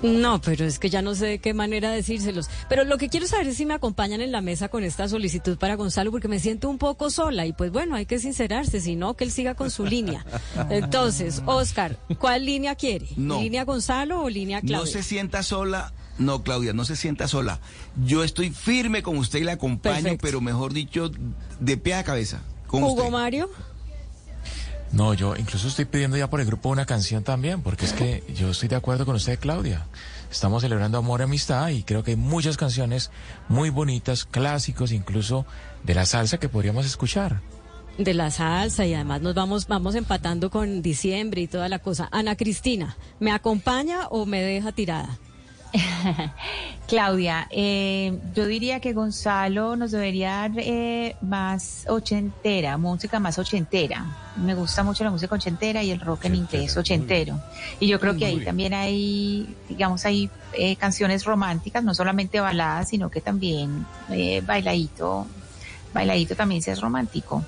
No, 0.02 0.40
pero 0.40 0.64
es 0.64 0.78
que 0.78 0.88
ya 0.88 1.02
no 1.02 1.14
sé 1.14 1.26
de 1.26 1.38
qué 1.40 1.54
manera 1.54 1.90
decírselos. 1.90 2.48
Pero 2.68 2.84
lo 2.84 2.96
que 2.98 3.08
quiero 3.08 3.26
saber 3.26 3.48
es 3.48 3.56
si 3.56 3.66
me 3.66 3.74
acompañan 3.74 4.20
en 4.20 4.32
la 4.32 4.40
mesa 4.40 4.68
con 4.68 4.84
esta 4.84 5.08
solicitud 5.08 5.58
para 5.58 5.74
Gonzalo, 5.74 6.10
porque 6.10 6.28
me 6.28 6.40
siento 6.40 6.68
un 6.68 6.78
poco 6.78 7.10
sola 7.10 7.46
y 7.46 7.52
pues 7.52 7.70
bueno, 7.70 7.96
hay 7.96 8.06
que 8.06 8.18
sincerarse, 8.18 8.80
si 8.80 8.96
no, 8.96 9.14
que 9.14 9.24
él 9.24 9.30
siga 9.30 9.54
con 9.54 9.70
su 9.70 9.84
línea. 9.84 10.24
Entonces, 10.70 11.42
Oscar, 11.46 11.98
¿cuál 12.18 12.46
línea 12.46 12.74
quiere? 12.74 13.08
No. 13.16 13.40
¿Línea 13.40 13.64
Gonzalo 13.64 14.22
o 14.22 14.28
línea 14.28 14.60
Claudia? 14.60 14.78
No 14.78 14.86
se 14.86 15.02
sienta 15.02 15.42
sola. 15.42 15.92
No, 16.18 16.42
Claudia, 16.42 16.74
no 16.74 16.84
se 16.84 16.96
sienta 16.96 17.28
sola. 17.28 17.60
Yo 18.04 18.22
estoy 18.24 18.50
firme 18.50 19.02
con 19.02 19.16
usted 19.16 19.38
y 19.38 19.44
la 19.44 19.52
acompaño, 19.52 20.02
Perfecto. 20.02 20.26
pero 20.26 20.40
mejor 20.42 20.74
dicho, 20.74 21.10
de 21.60 21.76
pie 21.78 21.94
a 21.94 22.04
cabeza. 22.04 22.42
Con 22.66 22.82
Hugo 22.82 22.94
usted. 22.94 23.10
Mario. 23.10 23.50
No, 24.92 25.14
yo 25.14 25.36
incluso 25.36 25.68
estoy 25.68 25.84
pidiendo 25.84 26.16
ya 26.16 26.28
por 26.28 26.40
el 26.40 26.46
grupo 26.46 26.68
una 26.68 26.84
canción 26.84 27.22
también, 27.22 27.62
porque 27.62 27.84
es 27.86 27.92
que 27.92 28.24
yo 28.34 28.50
estoy 28.50 28.68
de 28.68 28.76
acuerdo 28.76 29.06
con 29.06 29.14
usted, 29.14 29.38
Claudia. 29.38 29.86
Estamos 30.30 30.62
celebrando 30.62 30.98
amor 30.98 31.20
y 31.20 31.24
amistad 31.24 31.68
y 31.68 31.82
creo 31.84 32.02
que 32.02 32.12
hay 32.12 32.16
muchas 32.16 32.56
canciones 32.56 33.10
muy 33.48 33.70
bonitas, 33.70 34.24
clásicos, 34.24 34.90
incluso 34.92 35.46
de 35.84 35.94
la 35.94 36.06
salsa 36.06 36.38
que 36.38 36.48
podríamos 36.48 36.86
escuchar. 36.86 37.40
de 37.98 38.14
la 38.14 38.30
salsa 38.30 38.86
y 38.86 38.94
además 38.94 39.20
nos 39.20 39.34
vamos 39.34 39.66
vamos 39.66 39.94
empatando 39.94 40.48
con 40.48 40.80
diciembre 40.80 41.42
y 41.42 41.46
toda 41.48 41.68
la 41.68 41.78
cosa. 41.80 42.08
Ana 42.12 42.34
Cristina, 42.34 42.96
¿me 43.18 43.30
acompaña 43.30 44.06
o 44.08 44.24
me 44.26 44.40
deja 44.40 44.72
tirada? 44.72 45.18
Claudia, 46.88 47.46
eh, 47.50 48.18
yo 48.34 48.46
diría 48.46 48.80
que 48.80 48.92
Gonzalo 48.92 49.76
nos 49.76 49.92
debería 49.92 50.30
dar 50.30 50.50
eh, 50.56 51.16
más 51.20 51.84
ochentera, 51.88 52.76
música 52.78 53.20
más 53.20 53.38
ochentera. 53.38 54.04
Me 54.36 54.54
gusta 54.54 54.82
mucho 54.82 55.04
la 55.04 55.10
música 55.10 55.34
ochentera 55.34 55.82
y 55.82 55.90
el 55.90 56.00
rock 56.00 56.24
en 56.24 56.36
inglés 56.36 56.76
ochentero. 56.76 57.40
Y 57.78 57.86
yo 57.86 58.00
creo 58.00 58.16
que 58.16 58.26
ahí 58.26 58.40
también 58.40 58.74
hay, 58.74 59.54
digamos, 59.68 60.04
hay 60.04 60.30
eh, 60.52 60.76
canciones 60.76 61.24
románticas, 61.24 61.84
no 61.84 61.94
solamente 61.94 62.40
baladas, 62.40 62.88
sino 62.88 63.10
que 63.10 63.20
también 63.20 63.86
eh, 64.10 64.42
bailadito, 64.44 65.26
bailadito 65.94 66.34
también 66.34 66.62
si 66.62 66.70
es 66.70 66.80
romántico. 66.80 67.44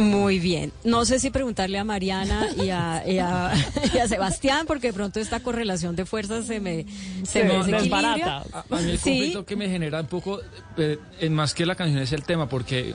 Muy 0.00 0.38
bien. 0.38 0.72
No 0.84 1.04
sé 1.04 1.18
si 1.20 1.30
preguntarle 1.30 1.78
a 1.78 1.84
Mariana 1.84 2.48
y 2.56 2.70
a, 2.70 3.02
y 3.06 3.18
a- 3.18 3.52
y 3.94 3.98
a 3.98 4.08
Sebastián, 4.08 4.66
porque 4.66 4.88
de 4.88 4.92
pronto 4.92 5.20
esta 5.20 5.40
correlación 5.40 5.94
de 5.96 6.04
fuerzas 6.06 6.46
se 6.46 6.60
me, 6.60 6.86
se 7.24 7.44
me 7.44 7.62
desbarata. 7.64 8.44
A, 8.52 8.64
a 8.70 8.80
mí 8.80 8.90
el 8.92 8.98
Sí. 8.98 9.10
conflicto 9.10 9.44
que 9.46 9.56
me 9.56 9.68
genera 9.68 10.00
un 10.00 10.06
poco, 10.06 10.40
eh, 10.76 10.98
eh, 11.20 11.30
más 11.30 11.54
que 11.54 11.66
la 11.66 11.74
canción, 11.74 11.98
es 12.00 12.12
el 12.12 12.22
tema, 12.24 12.48
porque 12.48 12.94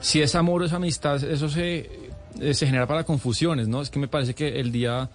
si 0.00 0.20
es 0.20 0.34
amor 0.34 0.62
o 0.62 0.66
es 0.66 0.72
amistad, 0.72 1.22
eso 1.24 1.48
se, 1.48 1.90
eh, 2.40 2.54
se 2.54 2.66
genera 2.66 2.86
para 2.86 3.04
confusiones, 3.04 3.68
¿no? 3.68 3.80
Es 3.82 3.90
que 3.90 3.98
me 3.98 4.08
parece 4.08 4.34
que 4.34 4.60
el 4.60 4.70
día 4.70 5.08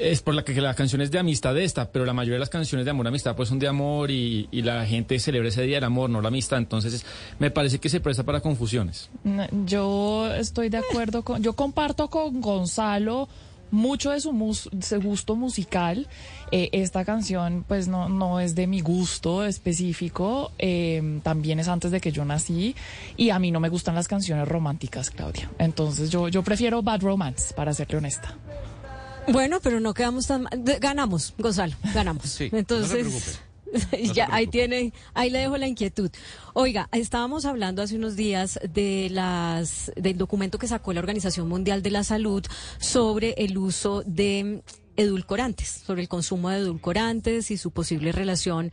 es 0.00 0.22
por 0.22 0.34
la 0.34 0.44
que, 0.44 0.54
que 0.54 0.60
la 0.60 0.74
canción 0.74 1.00
es 1.00 1.10
de 1.10 1.18
amistad 1.18 1.56
esta, 1.58 1.90
pero 1.90 2.04
la 2.04 2.12
mayoría 2.12 2.34
de 2.34 2.40
las 2.40 2.50
canciones 2.50 2.84
de 2.84 2.90
amor 2.90 3.06
amistad 3.06 3.36
pues 3.36 3.48
son 3.48 3.58
de 3.58 3.68
amor 3.68 4.10
y, 4.10 4.48
la 4.52 4.84
gente 4.86 5.18
celebra 5.18 5.48
ese 5.48 5.62
día 5.62 5.78
el 5.78 5.84
amor, 5.84 6.10
no 6.10 6.20
la 6.20 6.28
amistad. 6.28 6.58
Entonces 6.58 6.94
es- 6.94 7.06
me 7.38 7.50
parece 7.50 7.78
que 7.78 7.88
se 7.88 8.00
presta 8.00 8.22
para 8.24 8.40
confusiones. 8.40 9.08
Yo 9.66 10.32
estoy 10.34 10.68
de 10.68 10.78
acuerdo 10.78 11.22
con, 11.22 11.42
yo 11.42 11.52
comparto 11.54 12.08
con 12.08 12.40
Gonzalo 12.40 13.28
mucho 13.70 14.10
de 14.10 14.20
su 14.20 14.32
gusto 15.02 15.36
musical. 15.36 16.06
Eh, 16.52 16.68
esta 16.72 17.04
canción, 17.04 17.64
pues 17.66 17.88
no, 17.88 18.08
no 18.08 18.38
es 18.38 18.54
de 18.54 18.66
mi 18.68 18.80
gusto 18.80 19.44
específico, 19.44 20.52
eh, 20.58 21.20
también 21.24 21.58
es 21.58 21.66
antes 21.68 21.90
de 21.90 22.00
que 22.00 22.12
yo 22.12 22.24
nací 22.24 22.76
y 23.16 23.30
a 23.30 23.38
mí 23.40 23.50
no 23.50 23.58
me 23.58 23.68
gustan 23.68 23.96
las 23.96 24.06
canciones 24.06 24.46
románticas, 24.46 25.10
Claudia. 25.10 25.50
Entonces 25.58 26.10
yo, 26.10 26.28
yo 26.28 26.42
prefiero 26.44 26.82
Bad 26.82 27.00
Romance, 27.02 27.52
para 27.54 27.74
serle 27.74 27.98
honesta. 27.98 28.36
Bueno, 29.32 29.60
pero 29.62 29.80
no 29.80 29.94
quedamos 29.94 30.26
tan 30.26 30.42
mal. 30.42 30.62
Ganamos, 30.80 31.34
Gonzalo, 31.38 31.74
ganamos. 31.94 32.24
Sí, 32.36 32.44
no 32.44 32.50
se 32.50 32.58
Entonces, 32.58 33.40
ya 34.14 34.28
ahí 34.30 34.46
tiene, 34.46 34.92
ahí 35.14 35.30
le 35.30 35.40
dejo 35.40 35.56
la 35.56 35.66
inquietud. 35.66 36.10
Oiga, 36.54 36.88
estábamos 36.92 37.44
hablando 37.44 37.82
hace 37.82 37.96
unos 37.96 38.16
días 38.16 38.58
de 38.72 39.08
las 39.10 39.92
del 39.96 40.18
documento 40.18 40.58
que 40.58 40.68
sacó 40.68 40.92
la 40.92 41.00
Organización 41.00 41.48
Mundial 41.48 41.82
de 41.82 41.90
la 41.90 42.04
Salud 42.04 42.44
sobre 42.78 43.34
el 43.38 43.58
uso 43.58 44.02
de 44.06 44.62
edulcorantes, 44.96 45.68
sobre 45.68 46.02
el 46.02 46.08
consumo 46.08 46.50
de 46.50 46.58
edulcorantes 46.58 47.50
y 47.50 47.56
su 47.56 47.70
posible 47.70 48.12
relación 48.12 48.70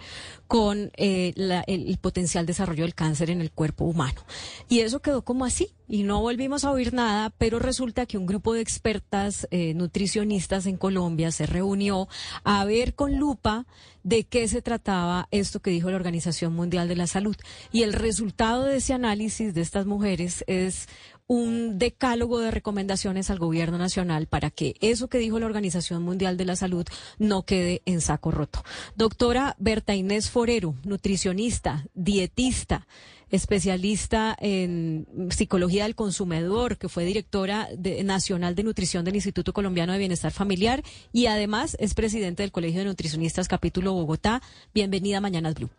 con 0.48 0.91
eh, 0.98 1.34
la- 1.36 1.64
el, 1.68 1.98
potencial 1.98 2.45
desarrollo 2.45 2.84
del 2.84 2.95
cáncer 2.95 3.30
en 3.30 3.41
el 3.41 3.52
cuerpo 3.52 3.86
humano. 3.86 4.22
Y 4.70 4.80
eso 4.80 5.02
quedó 5.02 5.24
como 5.24 5.45
así 5.45 5.70
y 5.88 6.04
no 6.04 6.22
volvimos 6.22 6.64
a 6.64 6.72
oír 6.72 6.94
nada, 6.94 7.30
pero 7.38 7.60
resulta 7.60 8.06
que 8.06 8.18
un 8.18 8.26
grupo 8.26 8.54
de 8.54 8.62
expertas 8.62 9.48
eh, 9.52 9.74
nutricionistas 9.74 10.66
en 10.66 10.78
Colombia 10.78 11.32
se 11.32 11.45
reunió 11.45 12.08
a 12.44 12.66
ver 12.66 12.95
con 12.95 13.18
lupa 13.18 13.66
de 14.04 14.26
qué 14.26 14.48
se 14.48 14.62
trataba 14.62 15.28
esto 15.32 15.62
que 15.62 15.72
dijo 15.72 15.90
la 15.90 15.95
Organización 15.95 16.54
Mundial 16.54 16.88
de 16.88 16.95
la 16.95 17.08
Salud. 17.08 17.36
Y 17.72 17.84
el 17.84 17.94
resultado 17.94 18.66
de 18.66 18.78
ese 18.78 18.94
análisis 18.94 19.54
de 19.54 19.62
estas 19.62 19.86
mujeres 19.86 20.44
es 20.48 20.88
un 21.28 21.80
decálogo 21.80 22.40
de 22.40 22.52
recomendaciones 22.52 23.30
al 23.30 23.40
gobierno 23.40 23.78
nacional 23.78 24.28
para 24.28 24.50
que 24.50 24.76
eso 24.82 25.08
que 25.08 25.18
dijo 25.20 25.40
la 25.40 25.45
Organización 25.45 26.04
Mundial 26.04 26.38
de 26.38 26.45
la 26.45 26.56
Salud 26.56 26.86
no 27.18 27.44
quede 27.44 27.82
en 27.86 28.02
saco 28.02 28.32
roto. 28.32 28.64
Doctora 28.95 29.56
Berta 29.60 29.95
Inés 29.95 30.30
Forero, 30.30 30.76
nutricionista, 30.84 31.86
dietista, 31.94 32.88
especialista 33.32 34.36
en 34.40 35.08
psicología 35.32 35.84
del 35.84 35.95
consumidor, 35.95 36.78
que 36.78 36.88
fue 36.90 37.04
directora 37.04 37.68
de- 37.76 38.04
nacional 38.04 38.54
de 38.54 38.64
nutrición 38.64 39.04
del 39.06 39.16
Instituto 39.16 39.54
Colombiano 39.54 39.94
de 39.94 40.00
Bienestar 40.00 40.32
Familiar 40.32 40.84
y 41.12 41.26
además 41.26 41.76
es 41.80 41.94
presidente 41.95 42.44
del 42.44 42.52
Colegio 42.52 42.80
de 42.82 42.86
Nutricionistas 42.86 43.48
Capítulo 43.48 43.94
Bogotá. 43.94 44.41
Bienvenida 44.74 45.18
a 45.18 45.22
Mañanas 45.22 45.56
Blue. 45.56 45.70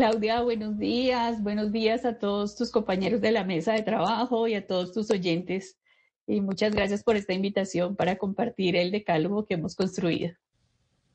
Claudia, 0.00 0.40
buenos 0.40 0.78
días. 0.78 1.42
Buenos 1.42 1.72
días 1.72 2.06
a 2.06 2.16
todos 2.16 2.56
tus 2.56 2.70
compañeros 2.70 3.20
de 3.20 3.32
la 3.32 3.44
mesa 3.44 3.74
de 3.74 3.82
trabajo 3.82 4.48
y 4.48 4.54
a 4.54 4.66
todos 4.66 4.92
tus 4.92 5.10
oyentes. 5.10 5.78
Y 6.26 6.40
muchas 6.40 6.74
gracias 6.74 7.04
por 7.04 7.16
esta 7.16 7.34
invitación 7.34 7.96
para 7.96 8.16
compartir 8.16 8.76
el 8.76 8.92
decálogo 8.92 9.44
que 9.44 9.56
hemos 9.56 9.76
construido. 9.76 10.32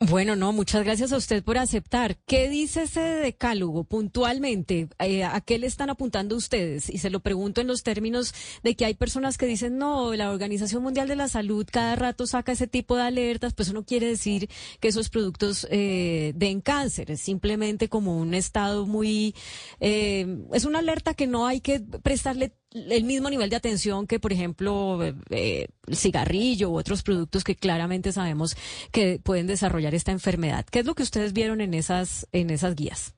Bueno, 0.02 0.36
no, 0.36 0.52
muchas 0.52 0.84
gracias 0.84 1.14
a 1.14 1.18
usted 1.18 1.42
por 1.42 1.58
aceptar. 1.58 2.18
¿Qué 2.26 2.50
dice 2.50 2.84
ese 2.84 3.00
decálogo 3.00 3.86
puntualmente? 3.86 4.90
Eh, 5.00 5.24
¿A 5.24 5.40
qué 5.40 5.58
le 5.58 5.68
están 5.68 5.90
apuntando 5.90 6.36
ustedes? 6.36 6.90
Y 6.90 6.98
se 6.98 7.10
lo 7.10 7.22
pregunto 7.22 7.62
en 7.62 7.68
los 7.68 7.82
términos 7.82 8.34
de 8.62 8.76
que 8.76 8.84
hay 8.84 8.94
personas 8.96 9.38
que 9.38 9.46
dicen, 9.46 9.78
no, 9.78 10.14
la 10.14 10.32
Organización 10.32 10.84
Mundial 10.84 11.08
de 11.08 11.16
la 11.16 11.30
Salud 11.30 11.66
cada 11.72 11.96
rato 11.96 12.28
saca 12.28 12.52
ese 12.52 12.68
tipo 12.68 12.98
de 12.98 13.04
alertas, 13.04 13.54
pues 13.54 13.70
eso 13.70 13.74
no 13.74 13.86
quiere 13.86 14.08
decir 14.08 14.50
que 14.82 14.90
esos 14.90 15.10
productos 15.10 15.66
eh, 15.72 16.34
den 16.36 16.60
cáncer, 16.60 17.12
es 17.12 17.22
simplemente 17.22 17.88
como 17.88 18.18
un 18.18 18.34
estado 18.34 18.86
muy... 18.86 19.34
eh, 19.80 20.28
es 20.52 20.66
una 20.66 20.80
alerta 20.80 21.14
que 21.14 21.26
no 21.26 21.48
hay 21.48 21.62
que 21.62 21.80
prestarle 21.80 22.52
el 22.76 23.04
mismo 23.06 23.30
nivel 23.30 23.50
de 23.50 23.56
atención 23.56 24.06
que, 24.06 24.20
por 24.20 24.34
ejemplo, 24.34 25.04
eh, 25.04 25.16
eh, 25.30 25.68
el 25.88 25.96
cigarrillo 25.96 26.70
u 26.70 26.78
otros 26.78 27.04
productos 27.04 27.44
que 27.44 27.56
claramente 27.56 28.12
sabemos 28.12 28.56
que 28.92 29.20
pueden 29.24 29.48
desarrollar 29.48 29.96
esta 29.96 30.12
enfermedad. 30.12 30.66
¿Qué 30.66 30.80
es 30.80 30.86
lo 30.86 30.94
que 30.94 31.04
ustedes 31.04 31.34
vieron 31.34 31.62
en 31.62 31.74
esas, 31.74 32.28
en 32.34 32.50
esas 32.50 32.76
guías? 32.76 33.16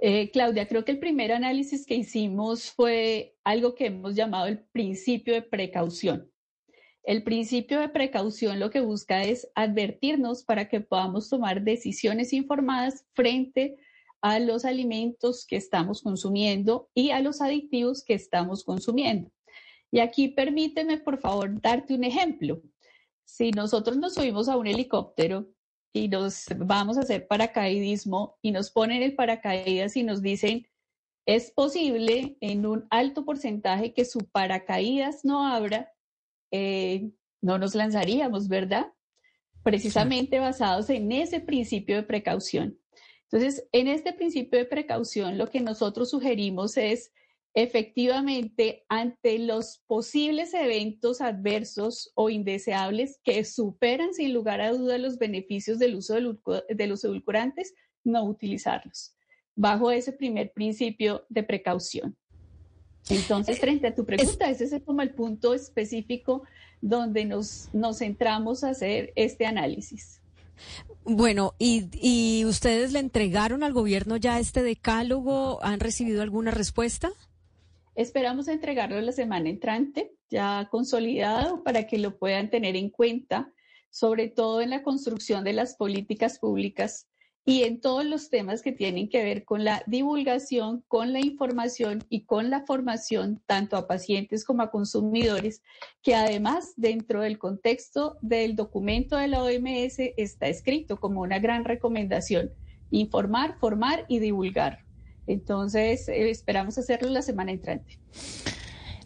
Eh, 0.00 0.30
Claudia, 0.32 0.66
creo 0.66 0.84
que 0.84 0.92
el 0.92 0.98
primer 0.98 1.32
análisis 1.32 1.86
que 1.86 1.94
hicimos 1.94 2.72
fue 2.72 3.36
algo 3.44 3.74
que 3.74 3.86
hemos 3.86 4.14
llamado 4.14 4.46
el 4.46 4.58
principio 4.58 5.32
de 5.32 5.42
precaución. 5.42 6.30
El 7.04 7.22
principio 7.22 7.80
de 7.80 7.88
precaución 7.88 8.58
lo 8.58 8.70
que 8.70 8.80
busca 8.80 9.22
es 9.22 9.48
advertirnos 9.54 10.42
para 10.42 10.68
que 10.68 10.80
podamos 10.80 11.28
tomar 11.28 11.62
decisiones 11.62 12.32
informadas 12.32 13.06
frente 13.12 13.76
a 14.24 14.38
los 14.38 14.64
alimentos 14.64 15.44
que 15.46 15.56
estamos 15.56 16.00
consumiendo 16.00 16.88
y 16.94 17.10
a 17.10 17.20
los 17.20 17.42
aditivos 17.42 18.02
que 18.02 18.14
estamos 18.14 18.64
consumiendo. 18.64 19.30
Y 19.92 20.00
aquí 20.00 20.28
permíteme, 20.28 20.96
por 20.96 21.20
favor, 21.20 21.60
darte 21.60 21.92
un 21.92 22.04
ejemplo. 22.04 22.62
Si 23.26 23.50
nosotros 23.50 23.98
nos 23.98 24.14
subimos 24.14 24.48
a 24.48 24.56
un 24.56 24.66
helicóptero 24.66 25.50
y 25.92 26.08
nos 26.08 26.46
vamos 26.56 26.96
a 26.96 27.02
hacer 27.02 27.26
paracaidismo 27.26 28.38
y 28.40 28.52
nos 28.52 28.70
ponen 28.70 29.02
el 29.02 29.14
paracaídas 29.14 29.94
y 29.94 30.04
nos 30.04 30.22
dicen, 30.22 30.66
es 31.26 31.50
posible 31.50 32.38
en 32.40 32.64
un 32.64 32.86
alto 32.88 33.26
porcentaje 33.26 33.92
que 33.92 34.06
su 34.06 34.20
paracaídas 34.20 35.26
no 35.26 35.46
abra, 35.46 35.92
eh, 36.50 37.10
no 37.42 37.58
nos 37.58 37.74
lanzaríamos, 37.74 38.48
¿verdad? 38.48 38.90
Precisamente 39.62 40.38
basados 40.38 40.88
en 40.88 41.12
ese 41.12 41.40
principio 41.40 41.96
de 41.96 42.04
precaución. 42.04 42.78
Entonces, 43.34 43.66
en 43.72 43.88
este 43.88 44.12
principio 44.12 44.60
de 44.60 44.64
precaución, 44.64 45.38
lo 45.38 45.50
que 45.50 45.60
nosotros 45.60 46.10
sugerimos 46.10 46.76
es 46.76 47.10
efectivamente 47.52 48.84
ante 48.88 49.40
los 49.40 49.82
posibles 49.88 50.54
eventos 50.54 51.20
adversos 51.20 52.12
o 52.14 52.30
indeseables 52.30 53.18
que 53.24 53.44
superan 53.44 54.14
sin 54.14 54.32
lugar 54.32 54.60
a 54.60 54.70
duda 54.70 54.98
los 54.98 55.18
beneficios 55.18 55.80
del 55.80 55.96
uso 55.96 56.14
de 56.14 56.86
los 56.86 57.04
edulcorantes, 57.04 57.74
no 58.04 58.22
utilizarlos, 58.24 59.16
bajo 59.56 59.90
ese 59.90 60.12
primer 60.12 60.52
principio 60.52 61.26
de 61.28 61.42
precaución. 61.42 62.16
Entonces, 63.10 63.58
frente 63.58 63.88
a 63.88 63.94
tu 63.96 64.06
pregunta, 64.06 64.48
ese 64.48 64.64
es 64.64 64.82
como 64.84 65.02
el 65.02 65.12
punto 65.12 65.54
específico 65.54 66.44
donde 66.80 67.24
nos, 67.24 67.68
nos 67.72 67.98
centramos 67.98 68.62
a 68.62 68.70
hacer 68.70 69.12
este 69.16 69.44
análisis. 69.44 70.20
Bueno, 71.04 71.54
y, 71.58 71.88
¿y 71.92 72.44
ustedes 72.44 72.92
le 72.92 72.98
entregaron 72.98 73.62
al 73.62 73.72
gobierno 73.72 74.16
ya 74.16 74.38
este 74.38 74.62
decálogo? 74.62 75.62
¿Han 75.62 75.80
recibido 75.80 76.22
alguna 76.22 76.50
respuesta? 76.50 77.10
Esperamos 77.94 78.48
entregarlo 78.48 79.00
la 79.00 79.12
semana 79.12 79.48
entrante, 79.48 80.12
ya 80.28 80.68
consolidado, 80.70 81.62
para 81.62 81.86
que 81.86 81.98
lo 81.98 82.18
puedan 82.18 82.50
tener 82.50 82.74
en 82.74 82.90
cuenta, 82.90 83.52
sobre 83.90 84.28
todo 84.28 84.60
en 84.60 84.70
la 84.70 84.82
construcción 84.82 85.44
de 85.44 85.52
las 85.52 85.76
políticas 85.76 86.38
públicas 86.38 87.08
y 87.46 87.64
en 87.64 87.80
todos 87.80 88.04
los 88.06 88.30
temas 88.30 88.62
que 88.62 88.72
tienen 88.72 89.08
que 89.08 89.22
ver 89.22 89.44
con 89.44 89.64
la 89.64 89.82
divulgación, 89.86 90.82
con 90.88 91.12
la 91.12 91.20
información 91.20 92.04
y 92.08 92.24
con 92.24 92.48
la 92.48 92.64
formación, 92.64 93.42
tanto 93.46 93.76
a 93.76 93.86
pacientes 93.86 94.44
como 94.44 94.62
a 94.62 94.70
consumidores, 94.70 95.62
que 96.02 96.14
además 96.14 96.72
dentro 96.76 97.20
del 97.20 97.38
contexto 97.38 98.16
del 98.22 98.56
documento 98.56 99.16
de 99.16 99.28
la 99.28 99.42
OMS 99.42 99.98
está 100.16 100.48
escrito 100.48 100.98
como 100.98 101.20
una 101.20 101.38
gran 101.38 101.64
recomendación, 101.64 102.50
informar, 102.90 103.58
formar 103.58 104.06
y 104.08 104.20
divulgar. 104.20 104.78
Entonces, 105.26 106.08
eh, 106.08 106.30
esperamos 106.30 106.78
hacerlo 106.78 107.10
la 107.10 107.22
semana 107.22 107.52
entrante. 107.52 107.98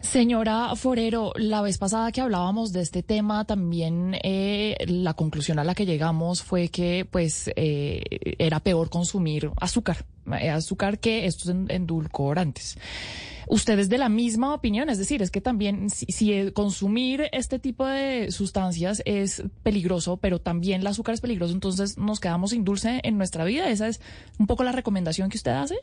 Señora 0.00 0.74
Forero, 0.76 1.32
la 1.36 1.60
vez 1.60 1.76
pasada 1.76 2.12
que 2.12 2.20
hablábamos 2.20 2.72
de 2.72 2.80
este 2.82 3.02
tema, 3.02 3.44
también 3.44 4.16
eh, 4.22 4.76
la 4.86 5.14
conclusión 5.14 5.58
a 5.58 5.64
la 5.64 5.74
que 5.74 5.86
llegamos 5.86 6.42
fue 6.42 6.68
que 6.68 7.04
pues 7.10 7.50
eh, 7.56 8.02
era 8.38 8.60
peor 8.60 8.90
consumir 8.90 9.50
azúcar, 9.60 10.06
eh, 10.40 10.50
azúcar 10.50 11.00
que 11.00 11.26
estos 11.26 11.48
en- 11.48 11.66
endulcorantes. 11.68 12.78
¿Ustedes 13.48 13.88
de 13.88 13.98
la 13.98 14.08
misma 14.08 14.54
opinión? 14.54 14.88
Es 14.88 14.98
decir, 14.98 15.20
es 15.20 15.30
que 15.32 15.40
también 15.40 15.90
si, 15.90 16.06
si, 16.06 16.52
consumir 16.52 17.28
este 17.32 17.58
tipo 17.58 17.84
de 17.84 18.30
sustancias 18.30 19.02
es 19.04 19.42
peligroso, 19.64 20.18
pero 20.18 20.38
también 20.40 20.82
el 20.82 20.86
azúcar 20.86 21.14
es 21.14 21.20
peligroso, 21.20 21.54
entonces 21.54 21.98
nos 21.98 22.20
quedamos 22.20 22.50
sin 22.50 22.62
dulce 22.64 23.00
en 23.02 23.18
nuestra 23.18 23.44
vida. 23.44 23.68
¿Esa 23.68 23.88
es 23.88 24.00
un 24.38 24.46
poco 24.46 24.62
la 24.62 24.72
recomendación 24.72 25.28
que 25.28 25.38
usted 25.38 25.50
hace? 25.52 25.76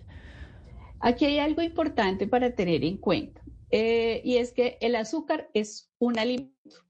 Aquí 1.02 1.26
hay 1.26 1.40
algo 1.40 1.62
importante 1.62 2.28
para 2.28 2.52
tener 2.52 2.84
en 2.86 2.98
cuenta, 2.98 3.42
eh, 3.78 4.22
y 4.24 4.38
es 4.38 4.54
que 4.54 4.78
el 4.80 4.96
azúcar 4.96 5.50
es 5.54 5.92
un 6.00 6.18
alimento. 6.18 6.86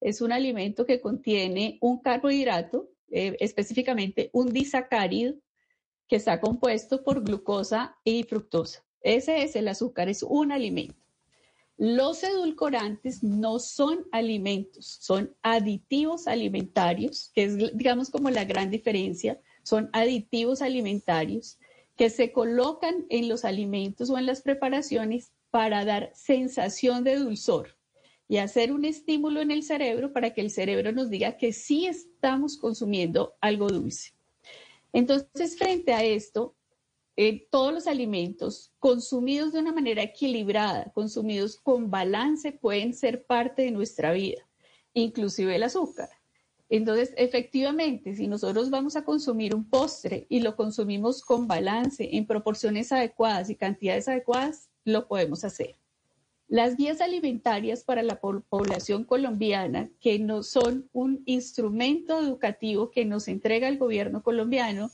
Es 0.00 0.20
un 0.20 0.30
alimento 0.30 0.86
que 0.86 1.00
contiene 1.00 1.76
un 1.80 1.98
carbohidrato, 2.02 2.88
eh, 3.10 3.36
específicamente 3.40 4.30
un 4.32 4.52
disacárido, 4.52 5.34
que 6.06 6.14
está 6.14 6.40
compuesto 6.40 7.02
por 7.02 7.24
glucosa 7.24 7.96
y 8.04 8.22
fructosa. 8.22 8.84
Ese 9.00 9.42
es 9.42 9.56
el 9.56 9.66
azúcar, 9.66 10.08
es 10.08 10.22
un 10.22 10.52
alimento. 10.52 11.04
Los 11.78 12.22
edulcorantes 12.22 13.24
no 13.24 13.58
son 13.58 14.06
alimentos, 14.12 14.98
son 15.00 15.34
aditivos 15.42 16.28
alimentarios, 16.28 17.32
que 17.34 17.42
es, 17.42 17.76
digamos, 17.76 18.10
como 18.10 18.30
la 18.30 18.44
gran 18.44 18.70
diferencia. 18.70 19.40
Son 19.64 19.90
aditivos 19.92 20.62
alimentarios 20.62 21.58
que 21.96 22.08
se 22.08 22.30
colocan 22.30 23.04
en 23.08 23.28
los 23.28 23.44
alimentos 23.44 24.10
o 24.10 24.18
en 24.18 24.26
las 24.26 24.42
preparaciones 24.42 25.32
para 25.54 25.84
dar 25.84 26.10
sensación 26.16 27.04
de 27.04 27.14
dulzor 27.14 27.76
y 28.26 28.38
hacer 28.38 28.72
un 28.72 28.84
estímulo 28.84 29.40
en 29.40 29.52
el 29.52 29.62
cerebro 29.62 30.12
para 30.12 30.34
que 30.34 30.40
el 30.40 30.50
cerebro 30.50 30.90
nos 30.90 31.10
diga 31.10 31.36
que 31.36 31.52
sí 31.52 31.86
estamos 31.86 32.58
consumiendo 32.58 33.36
algo 33.40 33.68
dulce. 33.68 34.14
Entonces, 34.92 35.56
frente 35.56 35.92
a 35.92 36.02
esto, 36.02 36.56
eh, 37.14 37.46
todos 37.52 37.72
los 37.72 37.86
alimentos 37.86 38.72
consumidos 38.80 39.52
de 39.52 39.60
una 39.60 39.72
manera 39.72 40.02
equilibrada, 40.02 40.90
consumidos 40.92 41.56
con 41.56 41.88
balance, 41.88 42.50
pueden 42.50 42.92
ser 42.92 43.24
parte 43.24 43.62
de 43.62 43.70
nuestra 43.70 44.10
vida, 44.10 44.48
inclusive 44.92 45.54
el 45.54 45.62
azúcar. 45.62 46.08
Entonces, 46.68 47.14
efectivamente, 47.16 48.16
si 48.16 48.26
nosotros 48.26 48.70
vamos 48.70 48.96
a 48.96 49.04
consumir 49.04 49.54
un 49.54 49.70
postre 49.70 50.26
y 50.28 50.40
lo 50.40 50.56
consumimos 50.56 51.22
con 51.22 51.46
balance, 51.46 52.08
en 52.16 52.26
proporciones 52.26 52.90
adecuadas 52.90 53.50
y 53.50 53.54
cantidades 53.54 54.08
adecuadas, 54.08 54.68
lo 54.84 55.08
podemos 55.08 55.44
hacer. 55.44 55.76
Las 56.48 56.76
guías 56.76 57.00
alimentarias 57.00 57.84
para 57.84 58.02
la 58.02 58.20
población 58.20 59.04
colombiana, 59.04 59.90
que 60.00 60.18
no 60.18 60.42
son 60.42 60.88
un 60.92 61.22
instrumento 61.24 62.20
educativo 62.20 62.90
que 62.90 63.04
nos 63.04 63.28
entrega 63.28 63.66
el 63.66 63.78
gobierno 63.78 64.22
colombiano, 64.22 64.90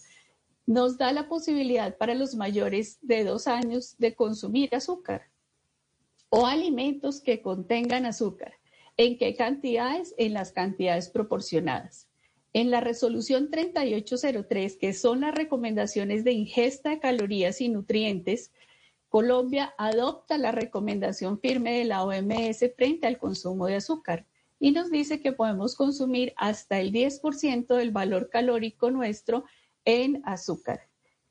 nos 0.67 0.97
da 0.97 1.13
la 1.13 1.29
posibilidad 1.29 1.97
para 1.97 2.15
los 2.15 2.37
mayores 2.37 2.99
de 3.03 3.25
dos 3.25 3.49
años 3.49 3.97
de 3.99 4.15
consumir 4.15 4.75
azúcar 4.75 5.23
o 6.29 6.47
alimentos 6.47 7.21
que 7.21 7.43
contengan 7.43 8.07
azúcar. 8.07 8.55
¿En 8.97 9.19
qué 9.19 9.35
cantidades? 9.35 10.15
En 10.17 10.33
las 10.35 10.53
cantidades 10.53 11.09
proporcionadas. 11.09 12.09
En 12.53 12.71
la 12.71 12.81
resolución 12.81 13.51
3803, 13.51 14.77
que 14.77 14.93
son 14.93 15.23
las 15.23 15.35
recomendaciones 15.35 16.23
de 16.23 16.33
ingesta 16.33 16.91
de 16.91 17.01
calorías 17.01 17.61
y 17.61 17.69
nutrientes, 17.69 18.53
Colombia 19.11 19.75
adopta 19.77 20.39
la 20.39 20.53
recomendación 20.53 21.41
firme 21.41 21.79
de 21.79 21.85
la 21.85 22.05
OMS 22.05 22.65
frente 22.77 23.09
al 23.09 23.19
consumo 23.19 23.67
de 23.67 23.75
azúcar 23.75 24.25
y 24.61 24.71
nos 24.71 24.89
dice 24.89 25.21
que 25.21 25.33
podemos 25.33 25.75
consumir 25.75 26.33
hasta 26.37 26.79
el 26.79 26.93
10% 26.93 27.75
del 27.75 27.91
valor 27.91 28.31
calórico 28.31 28.93
nuestro 28.93 29.45
en 29.85 30.23
azúcar, 30.25 30.89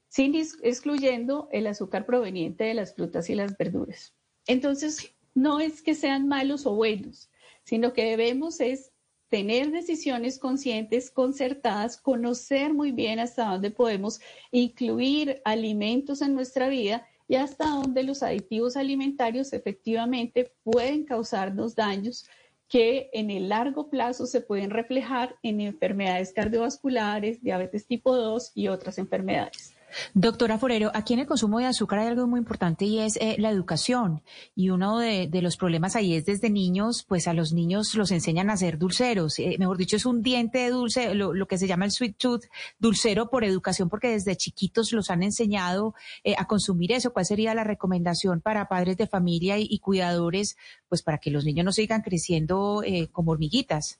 sin 0.09 0.35
excluyendo 0.35 1.47
el 1.53 1.67
azúcar 1.67 2.05
proveniente 2.05 2.65
de 2.65 2.73
las 2.73 2.93
frutas 2.93 3.29
y 3.29 3.35
las 3.35 3.57
verduras. 3.57 4.13
Entonces, 4.45 5.15
no 5.33 5.61
es 5.61 5.81
que 5.81 5.95
sean 5.95 6.27
malos 6.27 6.65
o 6.65 6.75
buenos, 6.75 7.29
sino 7.63 7.93
que 7.93 8.03
debemos 8.03 8.59
es 8.59 8.91
tener 9.29 9.71
decisiones 9.71 10.37
conscientes, 10.37 11.09
concertadas, 11.11 11.95
conocer 11.95 12.73
muy 12.73 12.91
bien 12.91 13.19
hasta 13.19 13.45
dónde 13.45 13.71
podemos 13.71 14.19
incluir 14.51 15.41
alimentos 15.45 16.21
en 16.21 16.33
nuestra 16.33 16.67
vida 16.67 17.07
y 17.29 17.35
hasta 17.35 17.69
dónde 17.69 18.01
los 18.03 18.23
aditivos 18.23 18.75
alimentarios 18.75 19.53
efectivamente 19.53 20.51
pueden 20.63 21.05
causarnos 21.05 21.75
daños 21.75 22.27
que 22.67 23.11
en 23.13 23.29
el 23.29 23.49
largo 23.49 23.89
plazo 23.89 24.25
se 24.25 24.41
pueden 24.41 24.71
reflejar 24.71 25.35
en 25.43 25.61
enfermedades 25.61 26.33
cardiovasculares, 26.33 27.41
diabetes 27.43 27.85
tipo 27.85 28.15
2 28.15 28.51
y 28.55 28.67
otras 28.67 28.97
enfermedades. 28.97 29.75
Doctora 30.13 30.57
Forero, 30.57 30.91
aquí 30.93 31.13
en 31.13 31.19
el 31.19 31.27
consumo 31.27 31.59
de 31.59 31.65
azúcar 31.65 31.99
hay 31.99 32.07
algo 32.07 32.27
muy 32.27 32.39
importante 32.39 32.85
y 32.85 32.99
es 32.99 33.17
eh, 33.17 33.35
la 33.39 33.49
educación. 33.49 34.21
Y 34.55 34.69
uno 34.69 34.99
de, 34.99 35.29
los 35.41 35.57
problemas 35.57 35.95
ahí 35.95 36.15
es 36.15 36.25
desde 36.25 36.49
niños, 36.49 37.05
pues 37.07 37.27
a 37.27 37.33
los 37.33 37.53
niños 37.53 37.95
los 37.95 38.11
enseñan 38.11 38.49
a 38.49 38.57
ser 38.57 38.77
dulceros. 38.77 39.39
Eh, 39.39 39.55
mejor 39.57 39.77
dicho, 39.77 39.95
es 39.95 40.05
un 40.05 40.21
diente 40.21 40.59
de 40.59 40.69
dulce, 40.69 41.13
lo, 41.15 41.47
que 41.47 41.57
se 41.57 41.67
llama 41.67 41.85
el 41.85 41.91
sweet 41.91 42.17
tooth, 42.17 42.45
dulcero 42.77 43.29
por 43.29 43.43
educación, 43.43 43.89
porque 43.89 44.09
desde 44.09 44.35
chiquitos 44.35 44.91
los 44.91 45.09
han 45.09 45.23
enseñado 45.23 45.93
eh, 46.23 46.35
a 46.37 46.45
consumir 46.45 46.91
eso. 46.91 47.13
¿Cuál 47.13 47.25
sería 47.25 47.53
la 47.53 47.63
recomendación 47.63 48.41
para 48.41 48.67
padres 48.67 48.97
de 48.97 49.07
familia 49.07 49.57
y, 49.57 49.67
y 49.69 49.79
cuidadores, 49.79 50.57
pues 50.87 51.01
para 51.01 51.17
que 51.17 51.31
los 51.31 51.45
niños 51.45 51.65
no 51.65 51.71
sigan 51.71 52.01
creciendo 52.01 52.83
como 53.11 53.31
hormiguitas? 53.31 53.99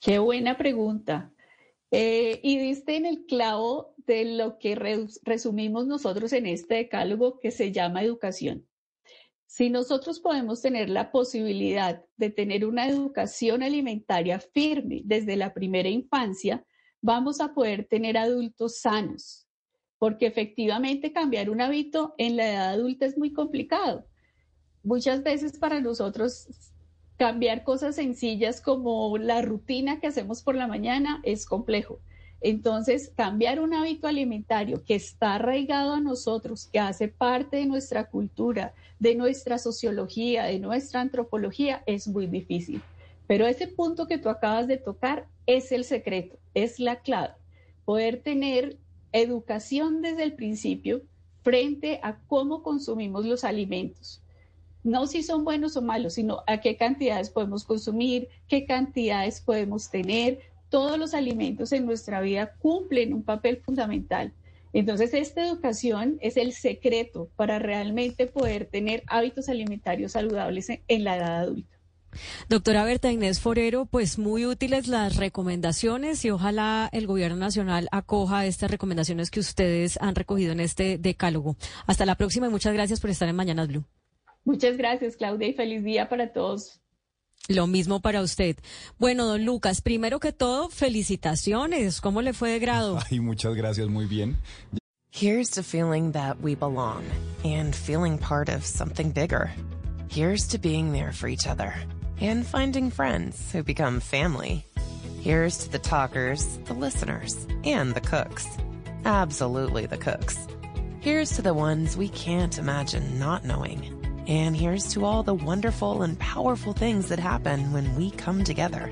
Qué 0.00 0.18
buena 0.18 0.56
pregunta. 0.56 1.32
y 1.90 2.58
diste 2.58 2.96
en 2.96 3.06
el 3.06 3.24
clavo 3.26 3.93
de 4.06 4.24
lo 4.24 4.58
que 4.58 4.74
resumimos 5.22 5.86
nosotros 5.86 6.32
en 6.32 6.46
este 6.46 6.74
decálogo 6.74 7.38
que 7.40 7.50
se 7.50 7.72
llama 7.72 8.02
educación. 8.02 8.66
Si 9.46 9.70
nosotros 9.70 10.20
podemos 10.20 10.60
tener 10.62 10.90
la 10.90 11.12
posibilidad 11.12 12.04
de 12.16 12.30
tener 12.30 12.66
una 12.66 12.88
educación 12.88 13.62
alimentaria 13.62 14.40
firme 14.40 15.02
desde 15.04 15.36
la 15.36 15.54
primera 15.54 15.88
infancia, 15.88 16.64
vamos 17.00 17.40
a 17.40 17.54
poder 17.54 17.86
tener 17.86 18.18
adultos 18.18 18.80
sanos, 18.80 19.46
porque 19.98 20.26
efectivamente 20.26 21.12
cambiar 21.12 21.50
un 21.50 21.60
hábito 21.60 22.14
en 22.18 22.36
la 22.36 22.50
edad 22.50 22.70
adulta 22.70 23.06
es 23.06 23.16
muy 23.16 23.32
complicado. 23.32 24.06
Muchas 24.82 25.22
veces 25.22 25.58
para 25.58 25.80
nosotros 25.80 26.48
cambiar 27.16 27.62
cosas 27.62 27.94
sencillas 27.94 28.60
como 28.60 29.16
la 29.18 29.40
rutina 29.40 30.00
que 30.00 30.08
hacemos 30.08 30.42
por 30.42 30.56
la 30.56 30.66
mañana 30.66 31.20
es 31.22 31.46
complejo 31.46 32.00
entonces, 32.44 33.10
cambiar 33.16 33.58
un 33.58 33.72
hábito 33.72 34.06
alimentario 34.06 34.84
que 34.84 34.94
está 34.94 35.36
arraigado 35.36 35.94
a 35.94 36.00
nosotros, 36.00 36.68
que 36.70 36.78
hace 36.78 37.08
parte 37.08 37.56
de 37.56 37.64
nuestra 37.64 38.10
cultura, 38.10 38.74
de 38.98 39.14
nuestra 39.14 39.56
sociología, 39.56 40.44
de 40.44 40.58
nuestra 40.58 41.00
antropología, 41.00 41.82
es 41.86 42.06
muy 42.06 42.26
difícil. 42.26 42.82
Pero 43.26 43.46
ese 43.46 43.66
punto 43.66 44.06
que 44.06 44.18
tú 44.18 44.28
acabas 44.28 44.66
de 44.68 44.76
tocar 44.76 45.26
es 45.46 45.72
el 45.72 45.84
secreto, 45.84 46.36
es 46.52 46.78
la 46.78 46.96
clave. 46.96 47.32
Poder 47.86 48.20
tener 48.20 48.76
educación 49.12 50.02
desde 50.02 50.24
el 50.24 50.34
principio 50.34 51.00
frente 51.40 51.98
a 52.02 52.18
cómo 52.26 52.62
consumimos 52.62 53.24
los 53.24 53.44
alimentos. 53.44 54.20
No 54.82 55.06
si 55.06 55.22
son 55.22 55.44
buenos 55.44 55.78
o 55.78 55.82
malos, 55.82 56.12
sino 56.12 56.42
a 56.46 56.60
qué 56.60 56.76
cantidades 56.76 57.30
podemos 57.30 57.64
consumir, 57.64 58.28
qué 58.48 58.66
cantidades 58.66 59.40
podemos 59.40 59.88
tener, 59.88 60.40
todos 60.74 60.98
los 60.98 61.14
alimentos 61.14 61.70
en 61.70 61.86
nuestra 61.86 62.20
vida 62.20 62.56
cumplen 62.58 63.14
un 63.14 63.22
papel 63.22 63.58
fundamental. 63.58 64.32
Entonces, 64.72 65.14
esta 65.14 65.46
educación 65.46 66.18
es 66.20 66.36
el 66.36 66.52
secreto 66.52 67.28
para 67.36 67.60
realmente 67.60 68.26
poder 68.26 68.66
tener 68.66 69.04
hábitos 69.06 69.48
alimentarios 69.48 70.10
saludables 70.10 70.66
en 70.70 71.04
la 71.04 71.16
edad 71.16 71.42
adulta. 71.42 71.78
Doctora 72.48 72.82
Berta 72.82 73.12
Inés 73.12 73.38
Forero, 73.38 73.86
pues 73.86 74.18
muy 74.18 74.46
útiles 74.46 74.88
las 74.88 75.14
recomendaciones 75.14 76.24
y 76.24 76.30
ojalá 76.30 76.88
el 76.90 77.06
Gobierno 77.06 77.36
Nacional 77.36 77.86
acoja 77.92 78.44
estas 78.44 78.68
recomendaciones 78.68 79.30
que 79.30 79.38
ustedes 79.38 79.96
han 80.00 80.16
recogido 80.16 80.50
en 80.50 80.58
este 80.58 80.98
decálogo. 80.98 81.54
Hasta 81.86 82.04
la 82.04 82.16
próxima 82.16 82.48
y 82.48 82.50
muchas 82.50 82.74
gracias 82.74 82.98
por 82.98 83.10
estar 83.10 83.28
en 83.28 83.36
Mañanas 83.36 83.68
Blue. 83.68 83.84
Muchas 84.44 84.76
gracias, 84.76 85.14
Claudia, 85.14 85.46
y 85.46 85.52
feliz 85.52 85.84
día 85.84 86.08
para 86.08 86.32
todos. 86.32 86.80
Lo 87.48 87.66
mismo 87.66 88.00
para 88.00 88.22
usted. 88.22 88.56
Bueno, 88.98 89.26
don 89.26 89.44
Lucas, 89.44 89.82
primero 89.82 90.18
que 90.18 90.32
todo, 90.32 90.70
felicitaciones. 90.70 92.00
¿Cómo 92.00 92.22
le 92.22 92.32
fue 92.32 92.52
de 92.52 92.58
grado? 92.58 92.98
Ay, 93.10 93.20
muchas 93.20 93.54
gracias, 93.54 93.86
muy 93.88 94.06
bien. 94.06 94.38
Here's 95.12 95.50
to 95.50 95.62
feeling 95.62 96.12
that 96.12 96.40
we 96.40 96.54
belong 96.54 97.04
and 97.44 97.74
feeling 97.74 98.18
part 98.18 98.48
of 98.48 98.64
something 98.64 99.10
bigger. 99.12 99.50
Here's 100.08 100.48
to 100.48 100.58
being 100.58 100.92
there 100.92 101.12
for 101.12 101.28
each 101.28 101.46
other 101.46 101.74
and 102.20 102.46
finding 102.46 102.90
friends 102.90 103.52
who 103.52 103.62
become 103.62 104.00
family. 104.00 104.64
Here's 105.20 105.58
to 105.58 105.70
the 105.70 105.78
talkers, 105.78 106.58
the 106.64 106.74
listeners, 106.74 107.46
and 107.64 107.94
the 107.94 108.00
cooks. 108.00 108.46
Absolutely 109.04 109.86
the 109.86 109.98
cooks. 109.98 110.48
Here's 111.00 111.36
to 111.36 111.42
the 111.42 111.54
ones 111.54 111.96
we 111.96 112.08
can't 112.08 112.58
imagine 112.58 113.18
not 113.18 113.44
knowing. 113.44 114.03
And 114.26 114.56
here's 114.56 114.94
to 114.94 115.04
all 115.04 115.22
the 115.22 115.34
wonderful 115.34 116.02
and 116.02 116.18
powerful 116.18 116.72
things 116.72 117.08
that 117.08 117.18
happen 117.18 117.72
when 117.72 117.94
we 117.94 118.10
come 118.10 118.42
together. 118.42 118.90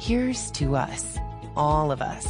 Here's 0.00 0.50
to 0.52 0.74
us, 0.74 1.18
all 1.54 1.92
of 1.92 2.02
us. 2.02 2.26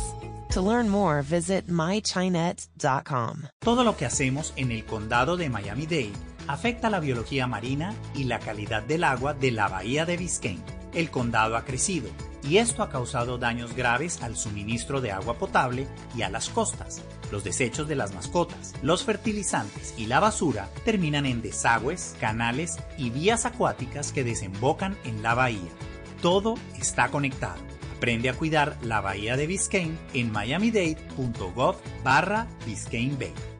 To 0.50 0.60
learn 0.60 0.90
more, 0.90 1.22
visit 1.22 1.68
mychinet.com. 1.68 3.48
Todo 3.60 3.84
lo 3.84 3.96
que 3.96 4.04
hacemos 4.04 4.52
en 4.56 4.70
el 4.70 4.84
condado 4.84 5.38
de 5.38 5.48
Miami-Dade 5.48 6.12
afecta 6.46 6.90
la 6.90 7.00
biología 7.00 7.46
marina 7.46 7.94
y 8.14 8.24
la 8.24 8.38
calidad 8.38 8.82
del 8.82 9.04
agua 9.04 9.32
de 9.32 9.50
la 9.50 9.68
bahía 9.68 10.04
de 10.04 10.18
Biscayne. 10.18 10.62
El 10.92 11.10
condado 11.10 11.56
ha 11.56 11.64
crecido 11.64 12.10
y 12.42 12.58
esto 12.58 12.82
ha 12.82 12.90
causado 12.90 13.38
daños 13.38 13.74
graves 13.74 14.20
al 14.22 14.36
suministro 14.36 15.00
de 15.00 15.12
agua 15.12 15.38
potable 15.38 15.86
y 16.14 16.20
a 16.20 16.28
las 16.28 16.50
costas. 16.50 17.02
Los 17.32 17.44
desechos 17.44 17.88
de 17.88 17.96
las 17.96 18.14
mascotas, 18.14 18.74
los 18.82 19.04
fertilizantes 19.04 19.94
y 19.96 20.04
la 20.04 20.20
basura 20.20 20.68
terminan 20.84 21.24
en 21.24 21.40
desagües, 21.40 22.14
canales 22.20 22.76
y 22.98 23.08
vías 23.08 23.46
acuáticas 23.46 24.12
que 24.12 24.22
desembocan 24.22 24.98
en 25.04 25.22
la 25.22 25.34
bahía. 25.34 25.70
Todo 26.20 26.56
está 26.78 27.08
conectado. 27.08 27.58
Aprende 27.96 28.28
a 28.28 28.34
cuidar 28.34 28.76
la 28.82 29.00
bahía 29.00 29.38
de 29.38 29.46
Biscayne 29.46 29.96
en 30.12 30.30
miamidade.gov 30.30 31.76
barra 32.04 32.46
Biscayne 32.66 33.16
Bay. 33.16 33.51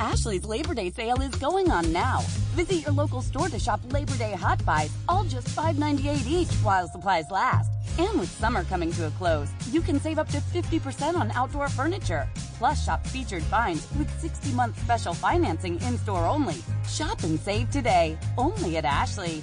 Ashley's 0.00 0.44
Labor 0.44 0.74
Day 0.74 0.90
sale 0.90 1.20
is 1.22 1.34
going 1.36 1.70
on 1.70 1.92
now. 1.92 2.20
Visit 2.54 2.76
your 2.76 2.92
local 2.92 3.22
store 3.22 3.48
to 3.48 3.58
shop 3.58 3.80
Labor 3.92 4.16
Day 4.16 4.32
hot 4.32 4.64
buys, 4.64 4.90
all 5.08 5.24
just 5.24 5.48
$5.98 5.48 6.26
each 6.26 6.52
while 6.62 6.88
supplies 6.88 7.30
last. 7.30 7.70
And 7.98 8.20
with 8.20 8.30
summer 8.30 8.64
coming 8.64 8.92
to 8.92 9.06
a 9.06 9.10
close, 9.12 9.48
you 9.70 9.80
can 9.80 9.98
save 9.98 10.18
up 10.18 10.28
to 10.28 10.38
50% 10.38 11.16
on 11.16 11.30
outdoor 11.30 11.68
furniture. 11.68 12.28
Plus, 12.58 12.84
shop 12.84 13.06
featured 13.06 13.42
finds 13.44 13.86
with 13.96 14.10
60 14.20 14.52
month 14.52 14.78
special 14.82 15.14
financing 15.14 15.80
in 15.82 15.96
store 15.98 16.26
only. 16.26 16.56
Shop 16.88 17.22
and 17.22 17.40
save 17.40 17.70
today, 17.70 18.18
only 18.36 18.76
at 18.76 18.84
Ashley. 18.84 19.42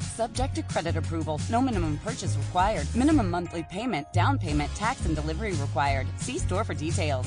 Subject 0.00 0.54
to 0.56 0.62
credit 0.64 0.96
approval. 0.96 1.40
No 1.48 1.62
minimum 1.62 1.98
purchase 2.04 2.36
required. 2.36 2.86
Minimum 2.96 3.30
monthly 3.30 3.62
payment, 3.70 4.12
down 4.12 4.38
payment, 4.38 4.74
tax, 4.74 5.06
and 5.06 5.14
delivery 5.14 5.52
required. 5.52 6.06
See 6.16 6.38
store 6.38 6.64
for 6.64 6.74
details. 6.74 7.26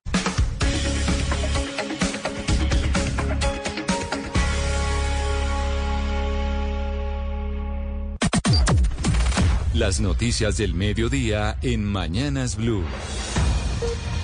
Las 9.81 9.99
noticias 9.99 10.57
del 10.57 10.75
mediodía 10.75 11.57
en 11.63 11.83
Mañanas 11.83 12.55
Blue. 12.55 12.83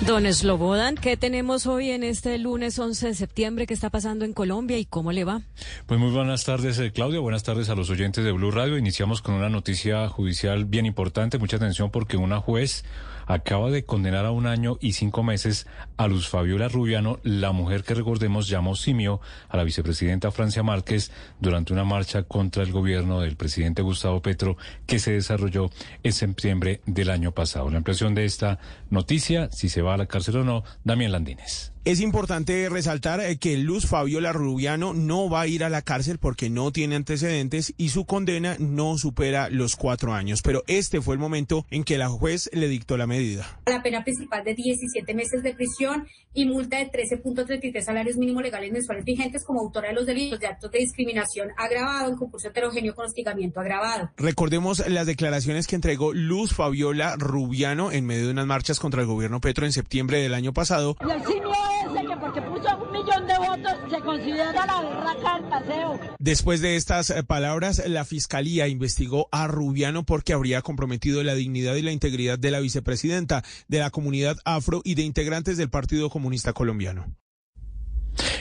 Don 0.06 0.32
Slobodan, 0.32 0.94
¿qué 0.94 1.16
tenemos 1.16 1.66
hoy 1.66 1.90
en 1.90 2.04
este 2.04 2.38
lunes 2.38 2.78
11 2.78 3.08
de 3.08 3.14
septiembre? 3.14 3.66
¿Qué 3.66 3.74
está 3.74 3.90
pasando 3.90 4.24
en 4.24 4.34
Colombia 4.34 4.78
y 4.78 4.84
cómo 4.84 5.10
le 5.10 5.24
va? 5.24 5.42
Pues 5.86 5.98
muy 5.98 6.12
buenas 6.12 6.44
tardes, 6.44 6.78
eh, 6.78 6.92
Claudia. 6.92 7.18
Buenas 7.18 7.42
tardes 7.42 7.70
a 7.70 7.74
los 7.74 7.90
oyentes 7.90 8.24
de 8.24 8.30
Blue 8.30 8.52
Radio. 8.52 8.78
Iniciamos 8.78 9.20
con 9.20 9.34
una 9.34 9.48
noticia 9.48 10.08
judicial 10.08 10.64
bien 10.64 10.86
importante. 10.86 11.38
Mucha 11.38 11.56
atención 11.56 11.90
porque 11.90 12.16
una 12.16 12.38
juez 12.38 12.84
acaba 13.28 13.70
de 13.70 13.84
condenar 13.84 14.24
a 14.24 14.30
un 14.32 14.46
año 14.46 14.78
y 14.80 14.94
cinco 14.94 15.22
meses 15.22 15.66
a 15.98 16.08
Luz 16.08 16.28
Fabiola 16.28 16.68
Rubiano, 16.68 17.20
la 17.22 17.52
mujer 17.52 17.84
que 17.84 17.94
recordemos 17.94 18.48
llamó 18.48 18.74
simio 18.74 19.20
a 19.48 19.56
la 19.58 19.64
vicepresidenta 19.64 20.30
Francia 20.30 20.62
Márquez 20.62 21.12
durante 21.38 21.74
una 21.74 21.84
marcha 21.84 22.22
contra 22.22 22.62
el 22.62 22.72
gobierno 22.72 23.20
del 23.20 23.36
presidente 23.36 23.82
Gustavo 23.82 24.22
Petro 24.22 24.56
que 24.86 24.98
se 24.98 25.12
desarrolló 25.12 25.70
en 26.02 26.12
septiembre 26.12 26.80
del 26.86 27.10
año 27.10 27.32
pasado. 27.32 27.70
La 27.70 27.78
impresión 27.78 28.14
de 28.14 28.24
esta 28.24 28.58
noticia, 28.88 29.50
si 29.52 29.68
se 29.68 29.82
va 29.82 29.94
a 29.94 29.98
la 29.98 30.06
cárcel 30.06 30.38
o 30.38 30.44
no, 30.44 30.64
Damián 30.82 31.12
Landines. 31.12 31.72
Es 31.84 32.00
importante 32.00 32.68
resaltar 32.68 33.20
eh, 33.20 33.38
que 33.38 33.56
Luz 33.56 33.86
Fabiola 33.86 34.32
Rubiano 34.32 34.94
no 34.94 35.30
va 35.30 35.42
a 35.42 35.46
ir 35.46 35.64
a 35.64 35.68
la 35.68 35.82
cárcel 35.82 36.18
porque 36.18 36.50
no 36.50 36.72
tiene 36.72 36.96
antecedentes 36.96 37.72
y 37.76 37.90
su 37.90 38.04
condena 38.04 38.56
no 38.58 38.98
supera 38.98 39.48
los 39.48 39.76
cuatro 39.76 40.12
años. 40.12 40.42
Pero 40.42 40.64
este 40.66 41.00
fue 41.00 41.14
el 41.14 41.20
momento 41.20 41.66
en 41.70 41.84
que 41.84 41.98
la 41.98 42.08
juez 42.08 42.50
le 42.52 42.68
dictó 42.68 42.96
la 42.96 43.06
medida. 43.06 43.60
La 43.66 43.82
pena 43.82 44.04
principal 44.04 44.44
de 44.44 44.54
17 44.54 45.14
meses 45.14 45.42
de 45.42 45.54
prisión 45.54 46.06
y 46.34 46.46
multa 46.46 46.78
de 46.78 46.90
13.33 46.90 47.82
salarios 47.82 48.16
mínimos 48.16 48.42
legales 48.42 48.70
mensuales 48.70 49.04
vigentes 49.04 49.44
como 49.44 49.60
autora 49.60 49.88
de 49.88 49.94
los 49.94 50.06
delitos 50.06 50.38
de 50.38 50.46
actos 50.46 50.70
de 50.70 50.78
discriminación 50.80 51.48
agravado 51.56 52.10
en 52.10 52.16
concurso 52.16 52.48
heterogéneo 52.48 52.94
con 52.94 53.06
hostigamiento 53.06 53.60
agravado. 53.60 54.10
Recordemos 54.16 54.86
las 54.88 55.06
declaraciones 55.06 55.66
que 55.66 55.74
entregó 55.74 56.12
Luz 56.12 56.54
Fabiola 56.54 57.16
Rubiano 57.16 57.90
en 57.92 58.06
medio 58.06 58.26
de 58.26 58.32
unas 58.32 58.46
marchas 58.46 58.78
contra 58.78 59.00
el 59.00 59.06
gobierno 59.06 59.40
Petro 59.40 59.66
en 59.66 59.72
septiembre 59.72 60.20
del 60.20 60.34
año 60.34 60.52
pasado. 60.52 60.96
Y 61.00 61.77
que 61.92 62.16
porque 62.20 62.42
puso 62.42 62.76
un 62.76 62.92
millón 62.92 63.26
de 63.26 63.38
votos 63.38 63.72
se 63.90 64.00
considera 64.00 64.52
la 64.52 65.48
paseo. 65.50 66.00
Después 66.18 66.60
de 66.60 66.76
estas 66.76 67.10
eh, 67.10 67.22
palabras, 67.22 67.82
la 67.86 68.04
fiscalía 68.04 68.68
investigó 68.68 69.28
a 69.32 69.46
Rubiano 69.46 70.04
porque 70.04 70.32
habría 70.32 70.62
comprometido 70.62 71.22
la 71.22 71.34
dignidad 71.34 71.74
y 71.76 71.82
la 71.82 71.92
integridad 71.92 72.38
de 72.38 72.50
la 72.50 72.60
vicepresidenta, 72.60 73.42
de 73.68 73.78
la 73.78 73.90
comunidad 73.90 74.38
afro 74.44 74.80
y 74.84 74.94
de 74.94 75.02
integrantes 75.02 75.56
del 75.56 75.70
Partido 75.70 76.10
Comunista 76.10 76.52
Colombiano. 76.52 77.06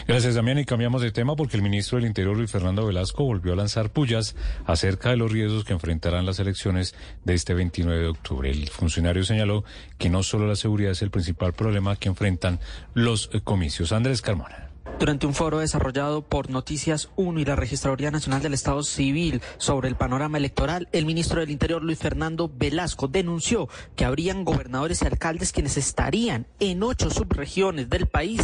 Gracias, 0.08 0.36
Damián. 0.36 0.60
Y 0.60 0.66
cambiamos 0.66 1.02
de 1.02 1.12
tema 1.12 1.36
porque 1.36 1.58
el 1.58 1.64
ministro 1.64 1.98
del 1.98 2.08
Interior, 2.08 2.36
Luis 2.36 2.52
Fernando 2.52 2.86
Velasco, 2.86 3.24
volvió 3.24 3.54
a 3.54 3.56
lanzar 3.56 3.92
pullas 3.92 4.36
acerca 4.66 5.10
de 5.10 5.18
los 5.18 5.32
riesgos 5.32 5.64
que 5.64 5.74
enfrentarán 5.74 6.26
las 6.26 6.40
elecciones 6.40 6.96
de 7.24 7.34
este 7.34 7.54
29 7.54 8.02
de 8.02 8.08
octubre. 8.08 8.50
El 8.50 8.70
funcionario 8.70 9.24
señaló 9.24 9.64
que 9.98 10.10
no 10.10 10.24
solo 10.24 10.48
la 10.48 10.56
seguridad 10.56 10.92
es 10.92 11.02
el 11.02 11.12
principal 11.12 11.54
problema 11.54 11.96
que 11.96 12.10
enfrentan 12.10 12.60
los 12.94 13.30
comicios. 13.44 13.92
Andrés 13.92 14.22
Carmona. 14.22 14.68
Durante 15.00 15.28
un 15.28 15.36
foro 15.36 15.60
desarrollado 15.60 16.24
por 16.24 16.50
Noticias 16.50 17.10
1 17.18 17.40
y 17.40 17.46
la 17.46 17.56
Registraduría 17.56 18.10
Nacional 18.10 18.42
del 18.42 18.56
Estado 18.56 18.82
Civil 18.82 19.42
sobre 19.58 19.90
el 19.90 19.96
panorama 19.96 20.40
electoral, 20.40 20.90
el 20.92 21.06
ministro 21.06 21.40
del 21.40 21.52
Interior 21.52 21.84
Luis 21.84 22.00
Fernando 22.00 22.50
Velasco 22.52 23.08
denunció 23.08 23.70
que 23.96 24.06
habrían 24.06 24.44
gobernadores 24.44 25.04
y 25.04 25.06
alcaldes 25.06 25.52
quienes 25.52 25.78
estarían 25.78 26.48
en 26.60 26.82
ocho 26.82 27.12
subregiones 27.12 27.92
del 27.92 28.08
país 28.08 28.42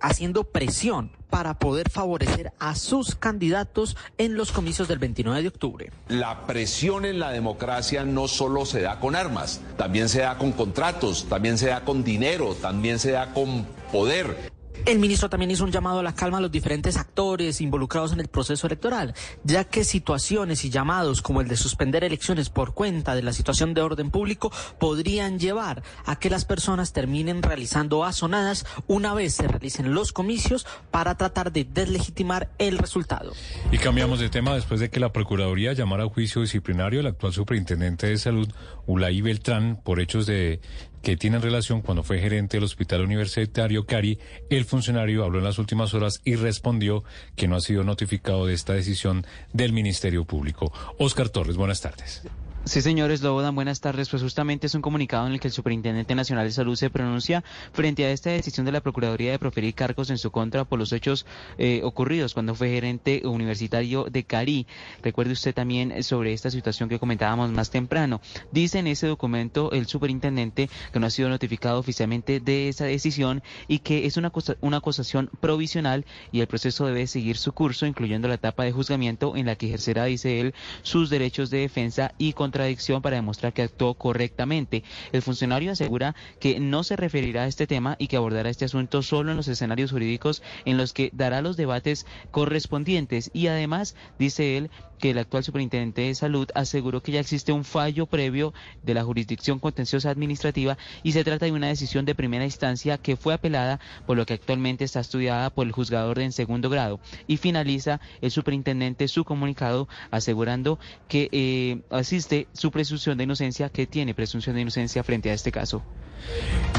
haciendo 0.00 0.44
presión 0.44 1.12
para 1.30 1.58
poder 1.58 1.90
favorecer 1.90 2.52
a 2.58 2.74
sus 2.74 3.14
candidatos 3.14 3.96
en 4.16 4.36
los 4.36 4.52
comicios 4.52 4.88
del 4.88 4.98
29 4.98 5.42
de 5.42 5.48
octubre. 5.48 5.92
La 6.08 6.46
presión 6.46 7.04
en 7.04 7.18
la 7.18 7.30
democracia 7.30 8.04
no 8.04 8.28
solo 8.28 8.64
se 8.64 8.80
da 8.80 9.00
con 9.00 9.14
armas, 9.14 9.60
también 9.76 10.08
se 10.08 10.20
da 10.20 10.38
con 10.38 10.52
contratos, 10.52 11.26
también 11.28 11.58
se 11.58 11.68
da 11.68 11.84
con 11.84 12.04
dinero, 12.04 12.54
también 12.54 12.98
se 12.98 13.12
da 13.12 13.32
con 13.32 13.66
poder. 13.92 14.50
El 14.86 14.98
ministro 14.98 15.28
también 15.28 15.50
hizo 15.50 15.64
un 15.64 15.72
llamado 15.72 16.00
a 16.00 16.02
la 16.02 16.14
calma 16.14 16.38
a 16.38 16.40
los 16.40 16.50
diferentes 16.50 16.96
actores 16.96 17.60
involucrados 17.60 18.12
en 18.12 18.20
el 18.20 18.28
proceso 18.28 18.66
electoral, 18.66 19.14
ya 19.44 19.64
que 19.64 19.84
situaciones 19.84 20.64
y 20.64 20.70
llamados 20.70 21.20
como 21.22 21.40
el 21.40 21.48
de 21.48 21.56
suspender 21.56 22.04
elecciones 22.04 22.48
por 22.50 22.74
cuenta 22.74 23.14
de 23.14 23.22
la 23.22 23.32
situación 23.32 23.74
de 23.74 23.82
orden 23.82 24.10
público 24.10 24.50
podrían 24.78 25.38
llevar 25.38 25.82
a 26.06 26.18
que 26.18 26.30
las 26.30 26.44
personas 26.44 26.92
terminen 26.92 27.42
realizando 27.42 28.04
asonadas 28.04 28.66
una 28.86 29.14
vez 29.14 29.34
se 29.34 29.46
realicen 29.46 29.94
los 29.94 30.12
comicios 30.12 30.66
para 30.90 31.16
tratar 31.16 31.52
de 31.52 31.64
deslegitimar 31.64 32.50
el 32.58 32.78
resultado. 32.78 33.32
Y 33.70 33.78
cambiamos 33.78 34.20
de 34.20 34.30
tema 34.30 34.54
después 34.54 34.80
de 34.80 34.90
que 34.90 35.00
la 35.00 35.12
Procuraduría 35.12 35.72
llamara 35.72 36.04
a 36.04 36.08
juicio 36.08 36.42
disciplinario 36.42 37.00
al 37.00 37.06
actual 37.06 37.32
superintendente 37.32 38.06
de 38.06 38.18
salud, 38.18 38.48
Ulay 38.88 39.20
Beltrán, 39.20 39.80
por 39.84 40.00
hechos 40.00 40.26
de 40.26 40.60
que 41.02 41.16
tienen 41.16 41.42
relación 41.42 41.82
cuando 41.82 42.02
fue 42.02 42.18
gerente 42.18 42.56
del 42.56 42.64
Hospital 42.64 43.02
Universitario 43.02 43.86
Cari, 43.86 44.18
el 44.50 44.64
funcionario 44.64 45.24
habló 45.24 45.38
en 45.38 45.44
las 45.44 45.58
últimas 45.58 45.94
horas 45.94 46.20
y 46.24 46.34
respondió 46.34 47.04
que 47.36 47.46
no 47.46 47.54
ha 47.54 47.60
sido 47.60 47.84
notificado 47.84 48.46
de 48.46 48.54
esta 48.54 48.72
decisión 48.72 49.26
del 49.52 49.72
Ministerio 49.72 50.24
Público. 50.24 50.72
Oscar 50.98 51.28
Torres, 51.28 51.56
buenas 51.56 51.82
tardes. 51.82 52.22
Sí, 52.64 52.82
señores 52.82 53.22
Lobodan, 53.22 53.54
buenas 53.54 53.80
tardes. 53.80 54.10
Pues 54.10 54.22
justamente 54.22 54.66
es 54.66 54.74
un 54.74 54.82
comunicado 54.82 55.26
en 55.26 55.32
el 55.32 55.40
que 55.40 55.48
el 55.48 55.54
Superintendente 55.54 56.14
Nacional 56.14 56.44
de 56.44 56.52
Salud 56.52 56.76
se 56.76 56.90
pronuncia 56.90 57.42
frente 57.72 58.04
a 58.04 58.10
esta 58.10 58.28
decisión 58.28 58.66
de 58.66 58.72
la 58.72 58.82
Procuraduría 58.82 59.30
de 59.30 59.38
proferir 59.38 59.74
cargos 59.74 60.10
en 60.10 60.18
su 60.18 60.30
contra 60.30 60.66
por 60.66 60.78
los 60.78 60.92
hechos 60.92 61.24
eh, 61.56 61.80
ocurridos 61.82 62.34
cuando 62.34 62.54
fue 62.54 62.68
gerente 62.68 63.22
universitario 63.24 64.04
de 64.10 64.24
Cari. 64.24 64.66
Recuerde 65.02 65.32
usted 65.32 65.54
también 65.54 66.02
sobre 66.02 66.34
esta 66.34 66.50
situación 66.50 66.90
que 66.90 66.98
comentábamos 66.98 67.50
más 67.52 67.70
temprano. 67.70 68.20
Dice 68.52 68.80
en 68.80 68.88
ese 68.88 69.06
documento 69.06 69.72
el 69.72 69.86
Superintendente 69.86 70.68
que 70.92 71.00
no 71.00 71.06
ha 71.06 71.10
sido 71.10 71.30
notificado 71.30 71.78
oficialmente 71.78 72.38
de 72.38 72.68
esa 72.68 72.84
decisión 72.84 73.42
y 73.66 73.78
que 73.78 74.04
es 74.04 74.18
una, 74.18 74.30
una 74.60 74.76
acusación 74.76 75.30
provisional 75.40 76.04
y 76.32 76.40
el 76.40 76.48
proceso 76.48 76.84
debe 76.84 77.06
seguir 77.06 77.38
su 77.38 77.52
curso, 77.52 77.86
incluyendo 77.86 78.28
la 78.28 78.34
etapa 78.34 78.64
de 78.64 78.72
juzgamiento 78.72 79.36
en 79.36 79.46
la 79.46 79.56
que 79.56 79.68
ejercerá, 79.68 80.04
dice 80.04 80.40
él, 80.40 80.54
sus 80.82 81.08
derechos 81.08 81.48
de 81.48 81.60
defensa 81.60 82.12
y 82.18 82.34
contra 82.34 82.47
contradicción 82.48 83.02
para 83.02 83.16
demostrar 83.16 83.52
que 83.52 83.62
actuó 83.62 83.94
correctamente. 83.94 84.82
El 85.12 85.20
funcionario 85.20 85.72
asegura 85.72 86.16
que 86.40 86.60
no 86.60 86.82
se 86.82 86.96
referirá 86.96 87.42
a 87.42 87.46
este 87.46 87.66
tema 87.66 87.96
y 87.98 88.06
que 88.06 88.16
abordará 88.16 88.48
este 88.48 88.64
asunto 88.64 89.02
solo 89.02 89.30
en 89.30 89.36
los 89.36 89.48
escenarios 89.48 89.90
jurídicos 89.92 90.42
en 90.64 90.78
los 90.78 90.94
que 90.94 91.10
dará 91.12 91.42
los 91.42 91.58
debates 91.58 92.06
correspondientes 92.30 93.30
y 93.34 93.48
además, 93.48 93.96
dice 94.18 94.56
él, 94.56 94.70
que 94.98 95.10
el 95.10 95.18
actual 95.18 95.44
superintendente 95.44 96.02
de 96.02 96.14
salud 96.14 96.48
aseguró 96.54 97.02
que 97.02 97.12
ya 97.12 97.20
existe 97.20 97.52
un 97.52 97.64
fallo 97.64 98.06
previo 98.06 98.52
de 98.82 98.94
la 98.94 99.04
jurisdicción 99.04 99.58
contenciosa 99.58 100.10
administrativa 100.10 100.76
y 101.02 101.12
se 101.12 101.24
trata 101.24 101.46
de 101.46 101.52
una 101.52 101.68
decisión 101.68 102.04
de 102.04 102.14
primera 102.14 102.44
instancia 102.44 102.98
que 102.98 103.16
fue 103.16 103.34
apelada 103.34 103.80
por 104.06 104.16
lo 104.16 104.26
que 104.26 104.34
actualmente 104.34 104.84
está 104.84 105.00
estudiada 105.00 105.50
por 105.50 105.66
el 105.66 105.72
juzgador 105.72 106.18
en 106.18 106.32
segundo 106.32 106.68
grado. 106.70 107.00
Y 107.26 107.36
finaliza 107.36 108.00
el 108.20 108.30
superintendente 108.30 109.08
su 109.08 109.24
comunicado 109.24 109.88
asegurando 110.10 110.78
que 111.08 111.28
eh, 111.32 111.80
asiste 111.90 112.48
su 112.52 112.70
presunción 112.70 113.16
de 113.18 113.24
inocencia, 113.24 113.68
que 113.68 113.86
tiene 113.86 114.14
presunción 114.14 114.56
de 114.56 114.62
inocencia 114.62 115.02
frente 115.02 115.30
a 115.30 115.34
este 115.34 115.52
caso. 115.52 115.82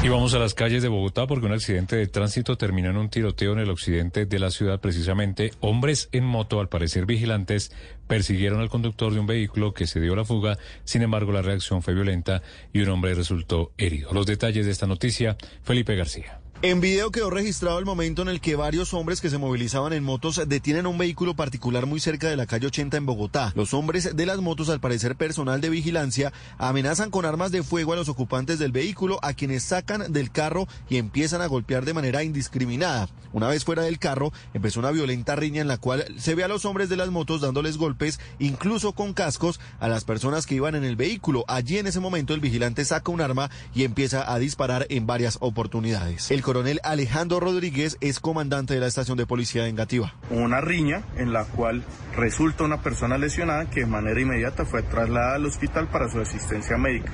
Y 0.02 0.08
vamos 0.08 0.34
a 0.34 0.38
las 0.38 0.54
calles 0.54 0.82
de 0.82 0.88
Bogotá 0.88 1.26
porque 1.26 1.46
un 1.46 1.52
accidente 1.52 1.96
de 1.96 2.06
tránsito 2.06 2.56
terminó 2.56 2.90
en 2.90 2.96
un 2.96 3.10
tiroteo 3.10 3.52
en 3.52 3.58
el 3.58 3.70
occidente 3.70 4.26
de 4.26 4.38
la 4.38 4.50
ciudad. 4.50 4.80
Precisamente, 4.80 5.52
hombres 5.60 6.08
en 6.12 6.24
moto, 6.24 6.60
al 6.60 6.68
parecer 6.68 7.06
vigilantes, 7.06 7.72
persiguieron 8.10 8.60
al 8.60 8.68
conductor 8.68 9.14
de 9.14 9.20
un 9.20 9.28
vehículo 9.28 9.72
que 9.72 9.86
se 9.86 10.00
dio 10.00 10.16
la 10.16 10.24
fuga. 10.24 10.58
Sin 10.82 11.02
embargo, 11.02 11.30
la 11.30 11.42
reacción 11.42 11.80
fue 11.80 11.94
violenta 11.94 12.42
y 12.72 12.80
un 12.80 12.88
hombre 12.88 13.14
resultó 13.14 13.70
herido. 13.78 14.12
Los 14.12 14.26
detalles 14.26 14.66
de 14.66 14.72
esta 14.72 14.88
noticia, 14.88 15.36
Felipe 15.62 15.94
García. 15.94 16.39
En 16.62 16.82
video 16.82 17.10
quedó 17.10 17.30
registrado 17.30 17.78
el 17.78 17.86
momento 17.86 18.20
en 18.20 18.28
el 18.28 18.42
que 18.42 18.54
varios 18.54 18.92
hombres 18.92 19.22
que 19.22 19.30
se 19.30 19.38
movilizaban 19.38 19.94
en 19.94 20.04
motos 20.04 20.42
detienen 20.46 20.86
un 20.86 20.98
vehículo 20.98 21.34
particular 21.34 21.86
muy 21.86 22.00
cerca 22.00 22.28
de 22.28 22.36
la 22.36 22.44
calle 22.44 22.66
80 22.66 22.98
en 22.98 23.06
Bogotá. 23.06 23.54
Los 23.56 23.72
hombres 23.72 24.14
de 24.14 24.26
las 24.26 24.40
motos, 24.40 24.68
al 24.68 24.78
parecer 24.78 25.16
personal 25.16 25.62
de 25.62 25.70
vigilancia, 25.70 26.34
amenazan 26.58 27.10
con 27.10 27.24
armas 27.24 27.50
de 27.50 27.62
fuego 27.62 27.94
a 27.94 27.96
los 27.96 28.10
ocupantes 28.10 28.58
del 28.58 28.72
vehículo, 28.72 29.18
a 29.22 29.32
quienes 29.32 29.62
sacan 29.62 30.12
del 30.12 30.30
carro 30.30 30.68
y 30.90 30.98
empiezan 30.98 31.40
a 31.40 31.46
golpear 31.46 31.86
de 31.86 31.94
manera 31.94 32.24
indiscriminada. 32.24 33.08
Una 33.32 33.48
vez 33.48 33.64
fuera 33.64 33.82
del 33.82 33.98
carro, 33.98 34.30
empezó 34.52 34.80
una 34.80 34.90
violenta 34.90 35.36
riña 35.36 35.62
en 35.62 35.68
la 35.68 35.78
cual 35.78 36.04
se 36.18 36.34
ve 36.34 36.44
a 36.44 36.48
los 36.48 36.66
hombres 36.66 36.90
de 36.90 36.96
las 36.96 37.08
motos 37.08 37.40
dándoles 37.40 37.78
golpes, 37.78 38.20
incluso 38.38 38.92
con 38.92 39.14
cascos, 39.14 39.60
a 39.78 39.88
las 39.88 40.04
personas 40.04 40.44
que 40.44 40.56
iban 40.56 40.74
en 40.74 40.84
el 40.84 40.96
vehículo. 40.96 41.44
Allí 41.48 41.78
en 41.78 41.86
ese 41.86 42.00
momento 42.00 42.34
el 42.34 42.40
vigilante 42.40 42.84
saca 42.84 43.12
un 43.12 43.22
arma 43.22 43.48
y 43.74 43.84
empieza 43.84 44.30
a 44.30 44.38
disparar 44.38 44.86
en 44.90 45.06
varias 45.06 45.38
oportunidades. 45.40 46.30
Coronel 46.50 46.80
Alejandro 46.82 47.38
Rodríguez 47.38 47.96
es 48.00 48.18
comandante 48.18 48.74
de 48.74 48.80
la 48.80 48.88
estación 48.88 49.16
de 49.16 49.24
policía 49.24 49.62
de 49.62 49.68
Engativa. 49.68 50.16
Una 50.30 50.60
riña 50.60 51.04
en 51.16 51.32
la 51.32 51.44
cual 51.44 51.84
resulta 52.16 52.64
una 52.64 52.82
persona 52.82 53.18
lesionada 53.18 53.70
que 53.70 53.82
de 53.82 53.86
manera 53.86 54.20
inmediata 54.20 54.64
fue 54.64 54.82
trasladada 54.82 55.36
al 55.36 55.46
hospital 55.46 55.86
para 55.86 56.10
su 56.10 56.18
asistencia 56.18 56.76
médica. 56.76 57.12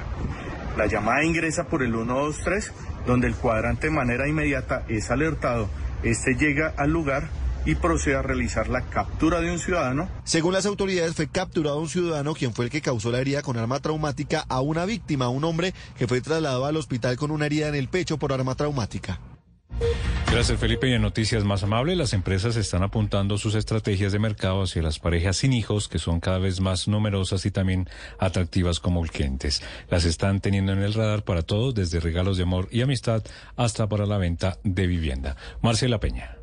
La 0.79 0.87
llamada 0.87 1.23
ingresa 1.23 1.65
por 1.65 1.83
el 1.83 1.93
123, 1.93 2.73
donde 3.07 3.27
el 3.27 3.35
cuadrante 3.35 3.89
de 3.89 3.93
manera 3.93 4.27
inmediata 4.27 4.87
es 4.89 5.11
alertado. 5.11 5.69
Este 6.03 6.35
llega 6.37 6.73
al 6.75 6.93
lugar 6.93 7.29
y 7.67 7.75
procede 7.75 8.17
a 8.17 8.23
realizar 8.23 8.69
la 8.69 8.83
captura 8.83 9.41
de 9.41 9.51
un 9.51 9.59
ciudadano. 9.59 10.09
Según 10.25 10.55
las 10.55 10.65
autoridades, 10.65 11.15
fue 11.15 11.29
capturado 11.29 11.79
un 11.79 11.89
ciudadano 11.89 12.35
quien 12.35 12.55
fue 12.55 12.67
el 12.67 12.71
que 12.71 12.81
causó 12.81 13.11
la 13.11 13.21
herida 13.21 13.43
con 13.43 13.59
arma 13.59 13.81
traumática 13.81 14.47
a 14.49 14.61
una 14.61 14.87
víctima, 14.87 15.29
un 15.29 15.45
hombre 15.45 15.75
que 15.99 16.07
fue 16.07 16.21
trasladado 16.21 16.65
al 16.65 16.77
hospital 16.77 17.17
con 17.17 17.31
una 17.31 17.47
herida 17.47 17.69
en 17.69 17.75
el 17.75 17.89
pecho 17.89 18.17
por 18.19 18.33
arma 18.33 18.55
traumática. 18.55 19.21
Gracias 20.31 20.59
Felipe 20.59 20.89
y 20.89 20.93
en 20.93 21.03
noticias 21.03 21.45
más 21.45 21.63
amables, 21.63 21.97
las 21.97 22.13
empresas 22.13 22.57
están 22.57 22.83
apuntando 22.83 23.39
sus 23.39 23.55
estrategias 23.55 24.13
de 24.13 24.19
mercado 24.19 24.63
hacia 24.63 24.83
las 24.83 24.99
parejas 24.99 25.39
sin 25.39 25.53
hijos 25.53 25.89
que 25.89 25.99
son 25.99 26.21
cada 26.21 26.39
vez 26.39 26.61
más 26.61 26.89
numerosas 26.89 27.47
y 27.47 27.51
también 27.51 27.89
atractivas 28.19 28.81
como 28.81 29.03
clientes. 29.03 29.63
Las 29.89 30.05
están 30.05 30.41
teniendo 30.41 30.73
en 30.73 30.83
el 30.83 30.95
radar 30.95 31.23
para 31.25 31.43
todos, 31.43 31.75
desde 31.75 32.01
regalos 32.01 32.37
de 32.37 32.43
amor 32.43 32.69
y 32.71 32.83
amistad 32.83 33.25
hasta 33.57 33.89
para 33.89 34.05
la 34.05 34.19
venta 34.19 34.59
de 34.63 34.87
vivienda. 34.87 35.37
Marcela 35.63 36.01
Peña. 36.01 36.36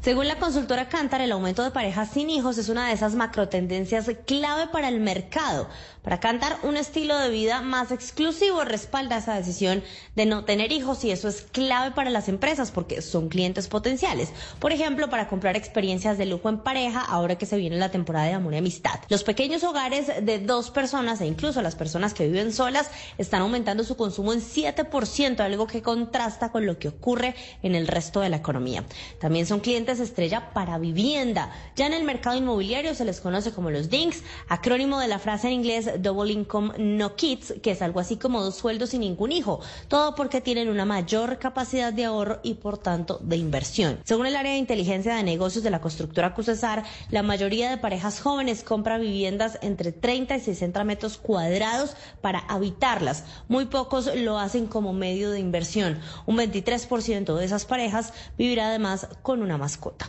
Según 0.00 0.28
la 0.28 0.38
consultora 0.38 0.88
Cantar, 0.88 1.20
el 1.20 1.32
aumento 1.32 1.64
de 1.64 1.72
parejas 1.72 2.10
sin 2.10 2.30
hijos 2.30 2.56
es 2.56 2.68
una 2.68 2.86
de 2.86 2.94
esas 2.94 3.14
macrotendencias 3.14 4.08
clave 4.26 4.68
para 4.68 4.88
el 4.88 5.00
mercado. 5.00 5.68
Para 6.08 6.20
Cantar, 6.20 6.58
un 6.62 6.78
estilo 6.78 7.18
de 7.18 7.28
vida 7.28 7.60
más 7.60 7.92
exclusivo 7.92 8.64
respalda 8.64 9.18
esa 9.18 9.34
decisión 9.34 9.82
de 10.16 10.24
no 10.24 10.46
tener 10.46 10.72
hijos 10.72 11.04
y 11.04 11.10
eso 11.10 11.28
es 11.28 11.42
clave 11.42 11.90
para 11.90 12.08
las 12.08 12.30
empresas 12.30 12.70
porque 12.70 13.02
son 13.02 13.28
clientes 13.28 13.68
potenciales. 13.68 14.30
Por 14.58 14.72
ejemplo, 14.72 15.10
para 15.10 15.28
comprar 15.28 15.54
experiencias 15.54 16.16
de 16.16 16.24
lujo 16.24 16.48
en 16.48 16.60
pareja 16.60 17.02
ahora 17.02 17.36
que 17.36 17.44
se 17.44 17.58
viene 17.58 17.76
la 17.76 17.90
temporada 17.90 18.24
de 18.24 18.32
amor 18.32 18.54
y 18.54 18.56
amistad. 18.56 19.00
Los 19.10 19.22
pequeños 19.22 19.62
hogares 19.64 20.06
de 20.22 20.38
dos 20.38 20.70
personas 20.70 21.20
e 21.20 21.26
incluso 21.26 21.60
las 21.60 21.74
personas 21.74 22.14
que 22.14 22.26
viven 22.26 22.54
solas 22.54 22.90
están 23.18 23.42
aumentando 23.42 23.84
su 23.84 23.94
consumo 23.94 24.32
en 24.32 24.40
7%, 24.40 25.40
algo 25.40 25.66
que 25.66 25.82
contrasta 25.82 26.50
con 26.50 26.64
lo 26.64 26.78
que 26.78 26.88
ocurre 26.88 27.34
en 27.62 27.74
el 27.74 27.86
resto 27.86 28.20
de 28.20 28.30
la 28.30 28.36
economía. 28.36 28.82
También 29.20 29.44
son 29.44 29.60
clientes 29.60 30.00
estrella 30.00 30.54
para 30.54 30.78
vivienda. 30.78 31.52
Ya 31.76 31.84
en 31.84 31.92
el 31.92 32.04
mercado 32.04 32.38
inmobiliario 32.38 32.94
se 32.94 33.04
les 33.04 33.20
conoce 33.20 33.52
como 33.52 33.68
los 33.68 33.90
DINKs, 33.90 34.22
acrónimo 34.48 35.00
de 35.00 35.08
la 35.08 35.18
frase 35.18 35.48
en 35.48 35.52
inglés 35.52 35.97
Double 35.98 36.32
Income 36.32 36.74
No 36.78 37.14
Kids, 37.16 37.54
que 37.62 37.72
es 37.72 37.82
algo 37.82 38.00
así 38.00 38.16
como 38.16 38.42
dos 38.42 38.56
sueldos 38.56 38.94
y 38.94 38.98
ningún 38.98 39.32
hijo. 39.32 39.60
Todo 39.88 40.14
porque 40.14 40.40
tienen 40.40 40.68
una 40.68 40.84
mayor 40.84 41.38
capacidad 41.38 41.92
de 41.92 42.04
ahorro 42.04 42.40
y 42.42 42.54
por 42.54 42.78
tanto 42.78 43.18
de 43.22 43.36
inversión. 43.36 44.00
Según 44.04 44.26
el 44.26 44.36
área 44.36 44.52
de 44.52 44.58
inteligencia 44.58 45.14
de 45.14 45.22
negocios 45.22 45.64
de 45.64 45.70
la 45.70 45.80
constructora 45.80 46.34
Cusesar, 46.34 46.84
la 47.10 47.22
mayoría 47.22 47.70
de 47.70 47.78
parejas 47.78 48.20
jóvenes 48.20 48.62
compra 48.62 48.98
viviendas 48.98 49.58
entre 49.62 49.92
30 49.92 50.36
y 50.36 50.40
60 50.40 50.84
metros 50.84 51.18
cuadrados 51.18 51.96
para 52.20 52.40
habitarlas. 52.40 53.24
Muy 53.48 53.66
pocos 53.66 54.10
lo 54.16 54.38
hacen 54.38 54.66
como 54.66 54.92
medio 54.92 55.30
de 55.30 55.40
inversión. 55.40 56.00
Un 56.26 56.36
23% 56.38 57.34
de 57.34 57.44
esas 57.44 57.64
parejas 57.64 58.12
vivirá 58.36 58.68
además 58.68 59.08
con 59.22 59.42
una 59.42 59.58
mascota. 59.58 60.08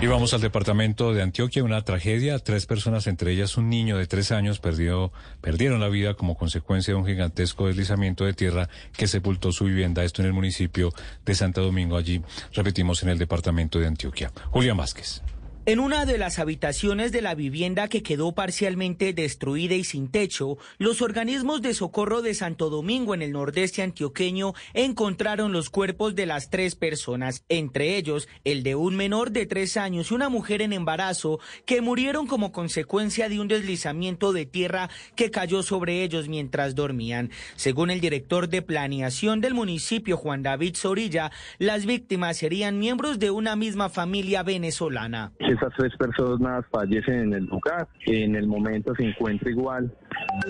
Y 0.00 0.06
vamos 0.06 0.32
al 0.32 0.40
departamento 0.40 1.12
de 1.12 1.22
Antioquia, 1.22 1.64
una 1.64 1.82
tragedia. 1.82 2.38
Tres 2.38 2.66
personas, 2.66 3.08
entre 3.08 3.32
ellas 3.32 3.56
un 3.56 3.68
niño 3.68 3.98
de 3.98 4.06
tres 4.06 4.30
años, 4.30 4.60
perdió, 4.60 5.10
perdieron 5.40 5.80
la 5.80 5.88
vida 5.88 6.14
como 6.14 6.36
consecuencia 6.36 6.94
de 6.94 7.00
un 7.00 7.04
gigantesco 7.04 7.66
deslizamiento 7.66 8.24
de 8.24 8.32
tierra 8.32 8.68
que 8.96 9.08
sepultó 9.08 9.50
su 9.50 9.64
vivienda. 9.64 10.04
Esto 10.04 10.22
en 10.22 10.26
el 10.26 10.34
municipio 10.34 10.92
de 11.26 11.34
Santo 11.34 11.62
Domingo, 11.64 11.96
allí, 11.96 12.22
repetimos, 12.52 13.02
en 13.02 13.08
el 13.08 13.18
departamento 13.18 13.80
de 13.80 13.88
Antioquia. 13.88 14.30
Julián 14.52 14.76
Vázquez. 14.76 15.20
En 15.68 15.80
una 15.80 16.06
de 16.06 16.16
las 16.16 16.38
habitaciones 16.38 17.12
de 17.12 17.20
la 17.20 17.34
vivienda 17.34 17.88
que 17.88 18.02
quedó 18.02 18.32
parcialmente 18.32 19.12
destruida 19.12 19.74
y 19.74 19.84
sin 19.84 20.10
techo, 20.10 20.56
los 20.78 21.02
organismos 21.02 21.60
de 21.60 21.74
socorro 21.74 22.22
de 22.22 22.32
Santo 22.32 22.70
Domingo 22.70 23.12
en 23.14 23.20
el 23.20 23.32
nordeste 23.32 23.82
antioqueño 23.82 24.54
encontraron 24.72 25.52
los 25.52 25.68
cuerpos 25.68 26.14
de 26.14 26.24
las 26.24 26.48
tres 26.48 26.74
personas, 26.74 27.44
entre 27.50 27.98
ellos 27.98 28.30
el 28.44 28.62
de 28.62 28.76
un 28.76 28.96
menor 28.96 29.30
de 29.30 29.44
tres 29.44 29.76
años 29.76 30.10
y 30.10 30.14
una 30.14 30.30
mujer 30.30 30.62
en 30.62 30.72
embarazo 30.72 31.38
que 31.66 31.82
murieron 31.82 32.26
como 32.26 32.50
consecuencia 32.50 33.28
de 33.28 33.38
un 33.38 33.48
deslizamiento 33.48 34.32
de 34.32 34.46
tierra 34.46 34.88
que 35.16 35.30
cayó 35.30 35.62
sobre 35.62 36.02
ellos 36.02 36.30
mientras 36.30 36.76
dormían. 36.76 37.30
Según 37.56 37.90
el 37.90 38.00
director 38.00 38.48
de 38.48 38.62
planeación 38.62 39.42
del 39.42 39.52
municipio, 39.52 40.16
Juan 40.16 40.42
David 40.42 40.76
Zorilla, 40.76 41.30
las 41.58 41.84
víctimas 41.84 42.38
serían 42.38 42.78
miembros 42.78 43.18
de 43.18 43.30
una 43.30 43.54
misma 43.54 43.90
familia 43.90 44.42
venezolana. 44.42 45.34
Esas 45.58 45.74
tres 45.76 45.92
personas 45.96 46.64
fallecen 46.70 47.20
en 47.20 47.34
el 47.34 47.44
lugar. 47.46 47.88
En 48.06 48.36
el 48.36 48.46
momento 48.46 48.94
se 48.94 49.04
encuentra 49.04 49.50
igual 49.50 49.92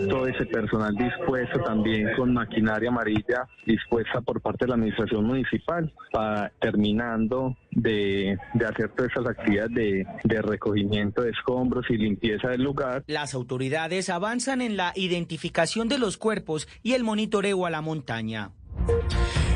todo 0.08 0.26
ese 0.26 0.44
personal 0.46 0.94
dispuesto 0.94 1.60
también 1.60 2.08
con 2.16 2.34
maquinaria 2.34 2.90
amarilla 2.90 3.48
dispuesta 3.66 4.20
por 4.20 4.40
parte 4.40 4.64
de 4.64 4.68
la 4.68 4.74
administración 4.74 5.24
municipal 5.24 5.92
para 6.12 6.52
terminando 6.60 7.56
de, 7.70 8.36
de 8.54 8.66
hacer 8.66 8.90
todas 8.90 9.12
esas 9.12 9.26
actividades 9.26 9.74
de, 9.74 10.06
de 10.24 10.42
recogimiento 10.42 11.22
de 11.22 11.30
escombros 11.30 11.86
y 11.88 11.96
limpieza 11.96 12.48
del 12.48 12.62
lugar. 12.62 13.04
Las 13.06 13.34
autoridades 13.34 14.10
avanzan 14.10 14.60
en 14.60 14.76
la 14.76 14.92
identificación 14.94 15.88
de 15.88 15.98
los 15.98 16.18
cuerpos 16.18 16.68
y 16.82 16.92
el 16.92 17.04
monitoreo 17.04 17.66
a 17.66 17.70
la 17.70 17.80
montaña. 17.80 18.50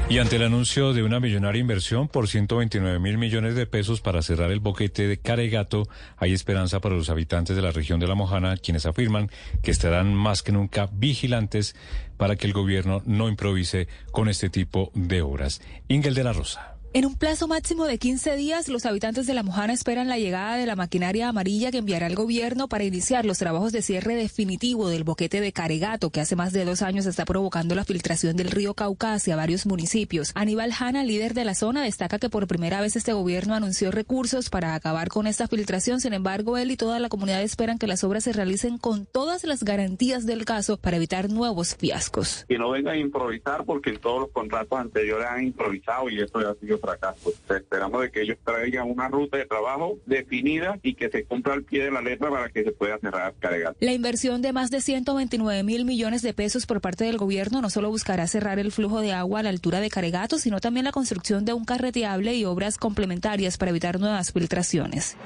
Y 0.08 0.18
ante 0.18 0.36
el 0.36 0.42
anuncio 0.42 0.92
de 0.92 1.02
una 1.02 1.20
millonaria 1.20 1.60
inversión 1.60 2.06
por 2.06 2.28
129 2.28 2.98
mil 2.98 3.16
millones 3.16 3.54
de 3.54 3.66
pesos 3.66 4.02
para 4.02 4.20
cerrar 4.20 4.50
el 4.50 4.60
boquete 4.60 5.08
de 5.08 5.16
Caregato, 5.16 5.88
hay 6.18 6.34
esperanza 6.34 6.80
para 6.80 6.96
los 6.96 7.08
habitantes 7.08 7.56
de 7.56 7.62
la 7.62 7.70
región 7.70 7.98
de 7.98 8.06
La 8.06 8.14
Mojana, 8.14 8.58
quienes 8.58 8.84
afirman 8.84 9.30
que 9.62 9.70
estarán 9.70 10.14
más 10.14 10.42
que 10.42 10.52
nunca 10.52 10.90
vigilantes 10.92 11.74
para 12.18 12.36
que 12.36 12.46
el 12.46 12.52
gobierno 12.52 13.02
no 13.06 13.28
improvise 13.28 13.88
con 14.10 14.28
este 14.28 14.50
tipo 14.50 14.90
de 14.94 15.22
obras. 15.22 15.62
Ingel 15.88 16.14
de 16.14 16.24
la 16.24 16.34
Rosa. 16.34 16.71
En 16.94 17.06
un 17.06 17.16
plazo 17.16 17.48
máximo 17.48 17.86
de 17.86 17.96
15 17.96 18.36
días, 18.36 18.68
los 18.68 18.84
habitantes 18.84 19.26
de 19.26 19.32
La 19.32 19.42
Mojana 19.42 19.72
esperan 19.72 20.08
la 20.08 20.18
llegada 20.18 20.58
de 20.58 20.66
la 20.66 20.76
maquinaria 20.76 21.26
amarilla 21.26 21.70
que 21.70 21.78
enviará 21.78 22.06
el 22.06 22.14
gobierno 22.14 22.68
para 22.68 22.84
iniciar 22.84 23.24
los 23.24 23.38
trabajos 23.38 23.72
de 23.72 23.80
cierre 23.80 24.14
definitivo 24.14 24.90
del 24.90 25.02
boquete 25.02 25.40
de 25.40 25.54
Caregato, 25.54 26.10
que 26.10 26.20
hace 26.20 26.36
más 26.36 26.52
de 26.52 26.66
dos 26.66 26.82
años 26.82 27.06
está 27.06 27.24
provocando 27.24 27.74
la 27.74 27.86
filtración 27.86 28.36
del 28.36 28.50
río 28.50 28.74
Cauca 28.74 29.14
hacia 29.14 29.36
varios 29.36 29.64
municipios. 29.64 30.32
Aníbal 30.34 30.70
Hanna, 30.78 31.02
líder 31.02 31.32
de 31.32 31.46
la 31.46 31.54
zona, 31.54 31.82
destaca 31.82 32.18
que 32.18 32.28
por 32.28 32.46
primera 32.46 32.82
vez 32.82 32.94
este 32.94 33.14
gobierno 33.14 33.54
anunció 33.54 33.90
recursos 33.90 34.50
para 34.50 34.74
acabar 34.74 35.08
con 35.08 35.26
esta 35.26 35.48
filtración. 35.48 35.98
Sin 35.98 36.12
embargo, 36.12 36.58
él 36.58 36.72
y 36.72 36.76
toda 36.76 36.98
la 36.98 37.08
comunidad 37.08 37.40
esperan 37.40 37.78
que 37.78 37.86
las 37.86 38.04
obras 38.04 38.24
se 38.24 38.34
realicen 38.34 38.76
con 38.76 39.06
todas 39.06 39.44
las 39.44 39.64
garantías 39.64 40.26
del 40.26 40.44
caso 40.44 40.76
para 40.76 40.98
evitar 40.98 41.30
nuevos 41.30 41.74
fiascos. 41.74 42.44
Que 42.50 42.58
no 42.58 42.68
vengan 42.68 42.96
a 42.96 42.98
improvisar 42.98 43.64
porque 43.64 43.88
en 43.88 43.98
todos 43.98 44.20
los 44.20 44.30
contratos 44.30 44.78
anteriores 44.78 45.26
han 45.26 45.44
improvisado 45.44 46.10
y 46.10 46.20
eso 46.20 46.38
ya 46.38 46.50
ha 46.50 46.54
sido 46.56 46.81
fracaso. 46.82 47.32
Esperamos 47.48 48.02
de 48.02 48.10
que 48.10 48.22
ellos 48.22 48.36
traigan 48.44 48.90
una 48.90 49.08
ruta 49.08 49.38
de 49.38 49.46
trabajo 49.46 49.98
definida 50.04 50.78
y 50.82 50.94
que 50.94 51.08
se 51.08 51.24
cumpla 51.24 51.54
al 51.54 51.62
pie 51.62 51.84
de 51.84 51.90
la 51.90 52.02
letra 52.02 52.28
para 52.28 52.50
que 52.50 52.64
se 52.64 52.72
pueda 52.72 52.98
cerrar 52.98 53.32
Caregato. 53.38 53.76
La 53.80 53.92
inversión 53.92 54.42
de 54.42 54.52
más 54.52 54.70
de 54.70 54.80
129 54.80 55.62
mil 55.62 55.84
millones 55.84 56.20
de 56.22 56.34
pesos 56.34 56.66
por 56.66 56.80
parte 56.80 57.04
del 57.04 57.16
gobierno 57.16 57.62
no 57.62 57.70
solo 57.70 57.88
buscará 57.88 58.26
cerrar 58.26 58.58
el 58.58 58.72
flujo 58.72 59.00
de 59.00 59.12
agua 59.12 59.40
a 59.40 59.42
la 59.44 59.48
altura 59.48 59.80
de 59.80 59.88
Caregato, 59.88 60.38
sino 60.38 60.60
también 60.60 60.84
la 60.84 60.92
construcción 60.92 61.44
de 61.44 61.54
un 61.54 61.64
carreteable 61.64 62.34
y 62.34 62.44
obras 62.44 62.76
complementarias 62.76 63.56
para 63.56 63.70
evitar 63.70 64.00
nuevas 64.00 64.32
filtraciones. 64.32 65.16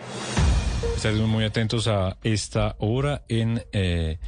Estaremos 0.95 1.28
muy 1.28 1.45
atentos 1.45 1.89
a 1.89 2.19
esta 2.23 2.77
hora 2.78 3.24
en... 3.28 3.62
Eh, 3.73 4.19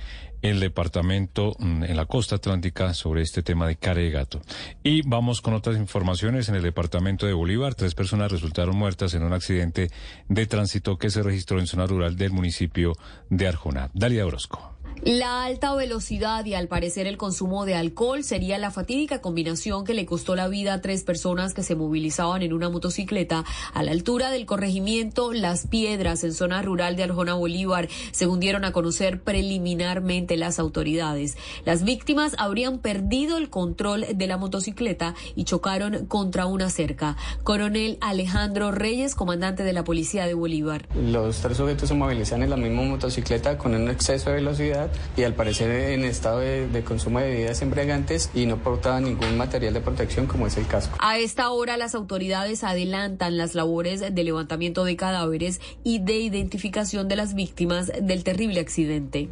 el 0.43 0.61
departamento 0.61 1.57
mm, 1.59 1.85
en 1.85 1.97
la 1.97 2.07
costa 2.07 2.37
atlántica 2.37 2.95
sobre 2.95 3.23
este 3.23 3.43
tema 3.43 3.67
de 3.67 3.77
Caregato. 3.77 4.41
Y 4.83 5.03
vamos 5.03 5.41
con 5.41 5.55
otras 5.55 5.77
informaciones. 5.77 6.49
En 6.49 6.55
el 6.55 6.63
departamento 6.63 7.27
de 7.27 7.33
Bolívar, 7.33 7.75
tres 7.75 7.95
personas 7.95 8.33
resultaron 8.33 8.77
muertas 8.77 9.15
en 9.15 9.23
un 9.23 9.33
accidente 9.33 9.91
de 10.29 10.47
tránsito 10.47 10.99
que 10.99 11.11
se 11.11 11.23
registró 11.23 11.59
en 11.59 11.67
zona 11.67 11.87
rural 11.87 12.17
del 12.17 12.33
municipio 12.33 12.93
de 13.31 13.49
Arjona. 13.49 13.91
Dalia 13.95 14.27
Orozco. 14.27 14.78
La 15.03 15.45
alta 15.45 15.75
velocidad 15.75 16.45
y 16.45 16.55
al 16.55 16.67
parecer 16.67 17.07
el 17.07 17.17
consumo 17.17 17.65
de 17.65 17.77
alcohol 17.77 18.25
sería 18.25 18.59
la 18.59 18.73
fatídica 18.73 19.21
combinación 19.21 19.85
que 19.85 19.95
le 19.95 20.07
costó 20.07 20.35
la 20.35 20.49
vida 20.49 20.75
a 20.75 20.81
tres 20.81 21.05
personas 21.05 21.55
que 21.55 21.63
se 21.63 21.77
movilizaban 21.77 22.43
en 22.43 22.53
una 22.53 22.69
motocicleta 22.69 23.45
a 23.73 23.83
la 23.85 23.93
altura 23.93 24.31
del 24.31 24.45
corregimiento 24.45 25.33
Las 25.33 25.69
Piedras 25.69 26.25
en 26.25 26.33
zona 26.33 26.63
rural 26.63 26.97
de 26.97 27.05
Arjona 27.05 27.35
Bolívar, 27.35 27.89
según 28.11 28.41
dieron 28.41 28.65
a 28.65 28.73
conocer 28.73 29.21
preliminarmente 29.23 30.37
las 30.37 30.59
autoridades. 30.59 31.37
Las 31.65 31.85
víctimas 31.85 32.35
habrían 32.37 32.79
perdido 32.79 33.39
el 33.39 33.51
control 33.51 34.05
de 34.15 34.27
la 34.27 34.37
motocicleta 34.37 35.15
y 35.37 35.45
chocaron 35.45 36.07
contra 36.07 36.47
una 36.47 36.71
cerca. 36.71 37.17
Coronel 37.45 37.99
Alejandro 38.01 38.73
Reyes, 38.73 39.15
comandante 39.15 39.63
de 39.63 39.73
la 39.73 39.85
policía 39.85 40.27
de 40.27 40.35
Bolívar. 40.35 40.89
Los 40.95 41.39
tres 41.39 41.57
sujetos 41.57 41.89
se 41.89 41.95
movilizan 41.95 42.43
en 42.43 42.51
la 42.51 42.57
misma 42.57 42.83
motocicleta 42.83 43.57
con 43.57 43.75
un 43.75 43.89
exceso 43.89 44.31
de 44.31 44.37
velocidad 44.37 44.88
y 45.17 45.23
al 45.23 45.35
parecer 45.35 45.93
en 45.93 46.05
estado 46.05 46.41
de, 46.41 46.83
consumo 46.85 47.21
de 47.21 47.29
bebidas 47.29 47.63
embriagantes 47.63 48.31
y 48.35 48.47
no 48.47 48.59
portaba 48.59 49.01
ningún 49.01 49.37
material 49.37 49.75
de 49.75 49.81
protección 49.81 50.27
como 50.27 50.47
es 50.47 50.57
el 50.57 50.67
casco. 50.67 50.97
A 51.01 51.19
esta 51.19 51.51
hora 51.51 51.77
las 51.77 51.95
autoridades 51.95 52.65
adelantan 52.65 53.37
las 53.37 53.55
labores 53.55 54.01
de 54.01 54.25
levantamiento 54.25 54.85
de 54.85 54.97
cadáveres 54.97 55.61
y 55.85 55.99
de 56.01 56.19
identificación 56.19 57.09
de 57.09 57.17
las 57.17 57.35
víctimas 57.35 57.91
del 58.01 58.25
terrible 58.25 58.61
accidente. 58.61 59.29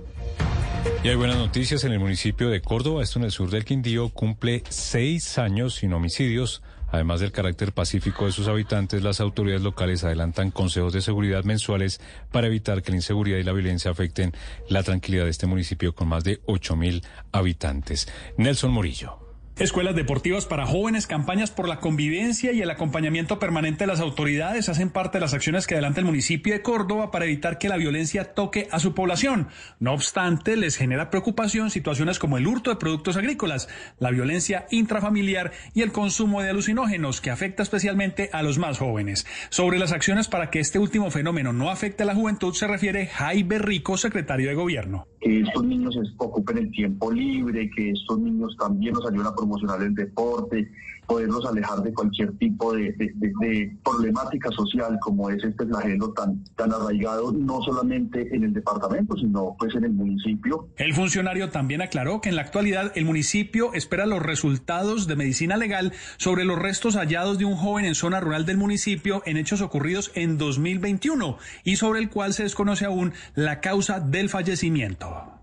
Y 1.02 1.08
hay 1.08 1.16
buenas 1.16 1.36
noticias 1.36 1.84
en 1.84 1.92
el 1.92 2.00
municipio 2.00 2.48
de 2.48 2.60
Córdoba, 2.60 3.02
esto 3.02 3.18
en 3.18 3.26
el 3.26 3.30
sur 3.30 3.50
del 3.50 3.64
Quindío, 3.64 4.08
cumple 4.08 4.62
seis 4.68 5.38
años 5.38 5.74
sin 5.74 5.92
homicidios. 5.92 6.62
Además 6.96 7.20
del 7.20 7.30
carácter 7.30 7.72
pacífico 7.72 8.24
de 8.24 8.32
sus 8.32 8.48
habitantes, 8.48 9.02
las 9.02 9.20
autoridades 9.20 9.60
locales 9.60 10.02
adelantan 10.02 10.50
consejos 10.50 10.94
de 10.94 11.02
seguridad 11.02 11.44
mensuales 11.44 12.00
para 12.32 12.46
evitar 12.46 12.82
que 12.82 12.90
la 12.90 12.96
inseguridad 12.96 13.36
y 13.36 13.42
la 13.42 13.52
violencia 13.52 13.90
afecten 13.90 14.32
la 14.70 14.82
tranquilidad 14.82 15.24
de 15.24 15.30
este 15.30 15.46
municipio 15.46 15.94
con 15.94 16.08
más 16.08 16.24
de 16.24 16.40
8.000 16.44 17.04
habitantes. 17.32 18.08
Nelson 18.38 18.72
Morillo. 18.72 19.25
Escuelas 19.58 19.94
deportivas 19.94 20.44
para 20.44 20.66
jóvenes, 20.66 21.06
campañas 21.06 21.50
por 21.50 21.66
la 21.66 21.80
convivencia 21.80 22.52
y 22.52 22.60
el 22.60 22.68
acompañamiento 22.68 23.38
permanente 23.38 23.84
de 23.84 23.86
las 23.86 24.00
autoridades 24.00 24.68
hacen 24.68 24.90
parte 24.90 25.16
de 25.16 25.22
las 25.22 25.32
acciones 25.32 25.66
que 25.66 25.72
adelanta 25.72 26.00
el 26.00 26.04
municipio 26.04 26.52
de 26.52 26.60
Córdoba 26.60 27.10
para 27.10 27.24
evitar 27.24 27.56
que 27.56 27.70
la 27.70 27.78
violencia 27.78 28.34
toque 28.34 28.68
a 28.70 28.80
su 28.80 28.92
población. 28.92 29.48
No 29.80 29.94
obstante, 29.94 30.58
les 30.58 30.76
genera 30.76 31.08
preocupación 31.08 31.70
situaciones 31.70 32.18
como 32.18 32.36
el 32.36 32.46
hurto 32.46 32.68
de 32.68 32.76
productos 32.76 33.16
agrícolas, 33.16 33.70
la 33.98 34.10
violencia 34.10 34.66
intrafamiliar 34.70 35.52
y 35.72 35.80
el 35.80 35.90
consumo 35.90 36.42
de 36.42 36.50
alucinógenos 36.50 37.22
que 37.22 37.30
afecta 37.30 37.62
especialmente 37.62 38.28
a 38.34 38.42
los 38.42 38.58
más 38.58 38.76
jóvenes. 38.76 39.26
Sobre 39.48 39.78
las 39.78 39.92
acciones 39.92 40.28
para 40.28 40.50
que 40.50 40.60
este 40.60 40.78
último 40.78 41.10
fenómeno 41.10 41.54
no 41.54 41.70
afecte 41.70 42.02
a 42.02 42.06
la 42.06 42.14
juventud 42.14 42.52
se 42.52 42.66
refiere 42.66 43.06
Jaime 43.06 43.56
Rico, 43.56 43.96
secretario 43.96 44.50
de 44.50 44.54
Gobierno. 44.54 45.06
Que 45.26 45.40
estos 45.40 45.64
niños 45.64 45.98
ocupen 46.18 46.56
el 46.58 46.70
tiempo 46.70 47.10
libre, 47.10 47.68
que 47.74 47.90
estos 47.90 48.16
niños 48.20 48.56
también 48.56 48.94
nos 48.94 49.04
ayuden 49.06 49.26
a 49.26 49.34
promocionar 49.34 49.82
el 49.82 49.92
deporte, 49.92 50.70
poderlos 51.06 51.44
alejar 51.46 51.82
de 51.82 51.92
cualquier 51.92 52.36
tipo 52.38 52.72
de, 52.74 53.76
problemática 53.84 54.50
social 54.50 54.98
como 55.00 55.30
es 55.30 55.42
este 55.42 55.66
flagelo 55.66 56.12
tan, 56.12 56.42
tan 56.56 56.72
arraigado 56.72 57.32
no 57.32 57.62
solamente 57.62 58.34
en 58.34 58.44
el 58.44 58.52
departamento, 58.52 59.16
sino 59.16 59.56
pues 59.58 59.74
en 59.74 59.84
el 59.84 59.92
municipio. 59.92 60.68
El 60.76 60.94
funcionario 60.94 61.50
también 61.50 61.82
aclaró 61.82 62.20
que 62.20 62.28
en 62.28 62.36
la 62.36 62.42
actualidad 62.42 62.92
el 62.94 63.04
municipio 63.04 63.72
espera 63.74 64.06
los 64.06 64.22
resultados 64.22 65.06
de 65.06 65.16
medicina 65.16 65.56
legal 65.56 65.92
sobre 66.16 66.44
los 66.44 66.58
restos 66.58 66.96
hallados 66.96 67.38
de 67.38 67.44
un 67.44 67.56
joven 67.56 67.84
en 67.84 67.94
zona 67.94 68.20
rural 68.20 68.46
del 68.46 68.56
municipio 68.56 69.22
en 69.26 69.36
hechos 69.36 69.60
ocurridos 69.60 70.10
en 70.14 70.38
2021 70.38 71.38
y 71.64 71.76
sobre 71.76 72.00
el 72.00 72.10
cual 72.10 72.34
se 72.34 72.42
desconoce 72.44 72.84
aún 72.84 73.12
la 73.34 73.60
causa 73.60 74.00
del 74.00 74.28
fallecimiento. 74.28 75.35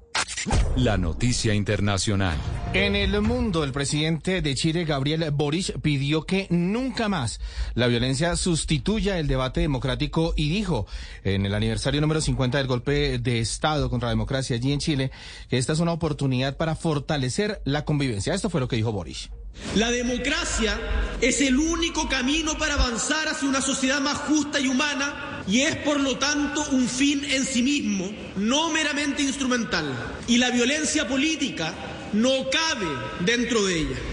La 0.75 0.97
noticia 0.97 1.53
internacional. 1.53 2.37
En 2.73 2.95
el 2.95 3.21
mundo, 3.21 3.63
el 3.63 3.71
presidente 3.71 4.41
de 4.41 4.55
Chile, 4.55 4.83
Gabriel 4.83 5.29
Boric, 5.31 5.79
pidió 5.79 6.25
que 6.25 6.47
nunca 6.49 7.07
más 7.07 7.39
la 7.75 7.87
violencia 7.87 8.35
sustituya 8.35 9.19
el 9.19 9.27
debate 9.27 9.61
democrático 9.61 10.33
y 10.35 10.49
dijo 10.49 10.87
en 11.23 11.45
el 11.45 11.53
aniversario 11.53 12.01
número 12.01 12.19
50 12.19 12.57
del 12.57 12.67
golpe 12.67 13.19
de 13.19 13.39
Estado 13.39 13.89
contra 13.89 14.07
la 14.07 14.13
democracia 14.13 14.55
allí 14.55 14.71
en 14.71 14.79
Chile 14.79 15.11
que 15.49 15.57
esta 15.57 15.73
es 15.73 15.79
una 15.79 15.93
oportunidad 15.93 16.57
para 16.57 16.75
fortalecer 16.75 17.61
la 17.63 17.85
convivencia. 17.85 18.33
Esto 18.33 18.49
fue 18.49 18.59
lo 18.59 18.67
que 18.67 18.75
dijo 18.75 18.91
Boric. 18.91 19.42
La 19.75 19.89
democracia 19.91 20.79
es 21.21 21.41
el 21.41 21.57
único 21.57 22.07
camino 22.07 22.57
para 22.57 22.75
avanzar 22.75 23.27
hacia 23.27 23.47
una 23.49 23.61
sociedad 23.61 24.01
más 24.01 24.17
justa 24.19 24.59
y 24.59 24.67
humana 24.67 25.43
y 25.47 25.61
es 25.61 25.75
por 25.77 25.99
lo 25.99 26.17
tanto 26.17 26.63
un 26.71 26.87
fin 26.87 27.23
en 27.25 27.45
sí 27.45 27.61
mismo, 27.63 28.11
no 28.35 28.69
meramente 28.69 29.23
instrumental. 29.23 29.93
Y 30.27 30.37
la 30.37 30.51
violencia 30.51 31.07
política 31.07 31.73
no 32.13 32.49
cabe 32.51 32.87
dentro 33.21 33.65
de 33.65 33.79
ella. 33.79 34.12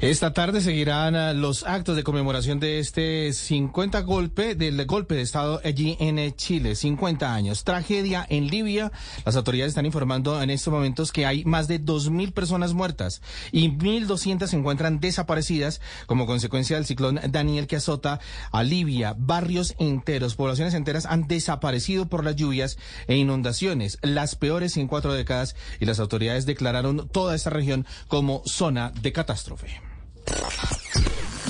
Esta 0.00 0.32
tarde 0.32 0.62
seguirán 0.62 1.14
ah, 1.14 1.34
los 1.34 1.62
actos 1.64 1.94
de 1.94 2.02
conmemoración 2.02 2.58
de 2.58 2.78
este 2.78 3.34
50 3.34 4.00
golpe, 4.00 4.54
del 4.54 4.86
golpe 4.86 5.14
de 5.14 5.20
Estado 5.20 5.60
allí 5.62 5.98
en 6.00 6.18
eh, 6.18 6.32
Chile. 6.34 6.74
50 6.74 7.34
años. 7.34 7.64
Tragedia 7.64 8.24
en 8.30 8.46
Libia. 8.46 8.92
Las 9.26 9.36
autoridades 9.36 9.72
están 9.72 9.84
informando 9.84 10.40
en 10.40 10.48
estos 10.48 10.72
momentos 10.72 11.12
que 11.12 11.26
hay 11.26 11.44
más 11.44 11.68
de 11.68 11.84
2.000 11.84 12.32
personas 12.32 12.72
muertas 12.72 13.20
y 13.52 13.68
1.200 13.68 14.46
se 14.46 14.56
encuentran 14.56 15.00
desaparecidas 15.00 15.82
como 16.06 16.24
consecuencia 16.24 16.76
del 16.76 16.86
ciclón 16.86 17.20
Daniel 17.28 17.66
que 17.66 17.76
azota 17.76 18.20
a 18.52 18.62
Libia. 18.62 19.14
Barrios 19.18 19.74
enteros, 19.78 20.34
poblaciones 20.34 20.72
enteras 20.72 21.04
han 21.04 21.28
desaparecido 21.28 22.08
por 22.08 22.24
las 22.24 22.36
lluvias 22.36 22.78
e 23.06 23.16
inundaciones, 23.16 23.98
las 24.00 24.34
peores 24.34 24.78
en 24.78 24.88
cuatro 24.88 25.12
décadas 25.12 25.56
y 25.78 25.84
las 25.84 26.00
autoridades 26.00 26.46
declararon 26.46 27.06
toda 27.10 27.34
esta 27.34 27.50
región 27.50 27.84
como 28.08 28.40
zona 28.46 28.92
de 29.02 29.12
catástrofe. 29.12 29.89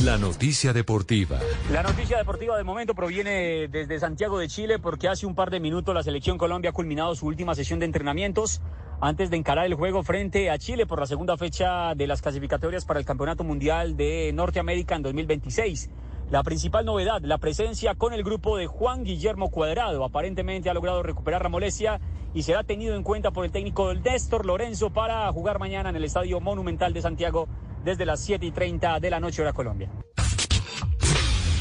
La 0.05 0.17
noticia 0.17 0.73
deportiva. 0.73 1.39
La 1.71 1.83
noticia 1.83 2.17
deportiva 2.17 2.57
del 2.57 2.65
momento 2.65 2.95
proviene 2.95 3.69
desde 3.69 4.01
Santiago 4.01 4.39
de 4.39 4.49
Chile 4.49 4.79
porque 4.79 5.09
hace 5.09 5.27
un 5.27 5.35
par 5.35 5.51
de 5.51 5.61
minutos 5.61 5.95
la 5.95 6.03
selección 6.03 6.39
Colombia 6.39 6.71
ha 6.71 6.73
culminado 6.73 7.15
su 7.15 7.27
última 7.27 7.55
sesión 7.55 7.81
de 7.81 7.87
entrenamientos 7.87 8.63
antes 9.03 9.29
de 9.29 9.37
encarar 9.37 9.67
el 9.67 9.75
juego 9.75 10.03
frente 10.03 10.51
a 10.51 10.59
Chile 10.59 10.87
por 10.87 11.01
la 11.01 11.07
segunda 11.07 11.37
fecha 11.37 11.95
de 11.95 12.07
las 12.07 12.23
clasificatorias 12.23 12.87
para 12.87 12.99
el 12.99 13.05
Campeonato 13.05 13.45
Mundial 13.45 13.97
de 13.97 14.33
Norteamérica 14.33 14.97
en 14.97 15.03
2026. 15.03 15.91
La 16.31 16.45
principal 16.45 16.85
novedad, 16.85 17.21
la 17.23 17.39
presencia 17.39 17.97
con 17.97 18.13
el 18.13 18.23
grupo 18.23 18.57
de 18.57 18.69
Juan 18.69 19.03
Guillermo 19.03 19.51
Cuadrado. 19.51 20.05
Aparentemente 20.05 20.71
ha 20.71 20.75
logrado 20.75 21.03
recuperar 21.03 21.43
la 21.43 21.49
molestia 21.49 22.01
y 22.33 22.45
será 22.45 22.63
tenido 22.63 22.95
en 22.95 23.03
cuenta 23.03 23.33
por 23.33 23.45
el 23.45 23.51
técnico 23.51 23.89
del 23.89 24.01
Néstor 24.01 24.47
Lorenzo 24.47 24.91
para 24.91 25.33
jugar 25.33 25.59
mañana 25.59 25.91
en 25.91 25.97
el 25.97 26.05
Estadio 26.05 26.41
Monumental 26.41 26.93
de 26.93 27.03
Santiago 27.03 27.49
desde 27.85 28.07
las 28.07 28.21
7 28.21 28.47
y 28.47 28.53
30 28.53 29.01
de 29.01 29.11
la 29.11 29.19
noche 29.19 29.43
hora 29.43 29.53
Colombia. 29.53 29.91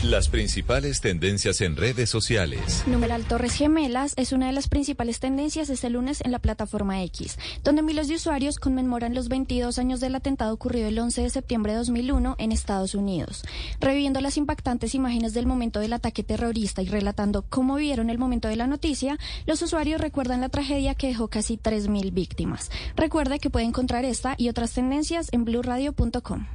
Las 0.03 0.29
principales 0.29 1.01
tendencias 1.01 1.59
en 1.59 1.75
redes 1.75 2.09
sociales. 2.09 2.83
Numeral 2.87 3.25
Torres 3.25 3.55
Gemelas 3.55 4.13
es 4.15 4.31
una 4.31 4.47
de 4.47 4.53
las 4.53 4.69
principales 4.69 5.19
tendencias 5.19 5.69
este 5.69 5.89
lunes 5.89 6.21
en 6.23 6.31
la 6.31 6.39
plataforma 6.39 7.03
X, 7.03 7.37
donde 7.65 7.81
miles 7.81 8.07
de 8.07 8.15
usuarios 8.15 8.59
conmemoran 8.59 9.13
los 9.13 9.27
22 9.27 9.77
años 9.77 9.99
del 9.99 10.15
atentado 10.15 10.53
ocurrido 10.53 10.87
el 10.87 10.97
11 10.97 11.23
de 11.23 11.29
septiembre 11.29 11.73
de 11.73 11.79
2001 11.79 12.37
en 12.39 12.53
Estados 12.53 12.95
Unidos. 12.95 13.43
Reviviendo 13.81 14.21
las 14.21 14.37
impactantes 14.37 14.95
imágenes 14.95 15.33
del 15.33 15.47
momento 15.47 15.81
del 15.81 15.91
ataque 15.91 16.23
terrorista 16.23 16.81
y 16.81 16.87
relatando 16.87 17.41
cómo 17.41 17.75
vieron 17.75 18.09
el 18.09 18.17
momento 18.17 18.47
de 18.47 18.55
la 18.55 18.67
noticia, 18.67 19.19
los 19.47 19.61
usuarios 19.61 19.99
recuerdan 19.99 20.39
la 20.39 20.47
tragedia 20.47 20.95
que 20.95 21.07
dejó 21.07 21.27
casi 21.27 21.57
3.000 21.57 22.13
víctimas. 22.13 22.71
Recuerde 22.95 23.39
que 23.39 23.49
puede 23.49 23.65
encontrar 23.65 24.05
esta 24.05 24.35
y 24.37 24.47
otras 24.47 24.71
tendencias 24.71 25.27
en 25.33 25.43
blueradio.com. 25.43 26.45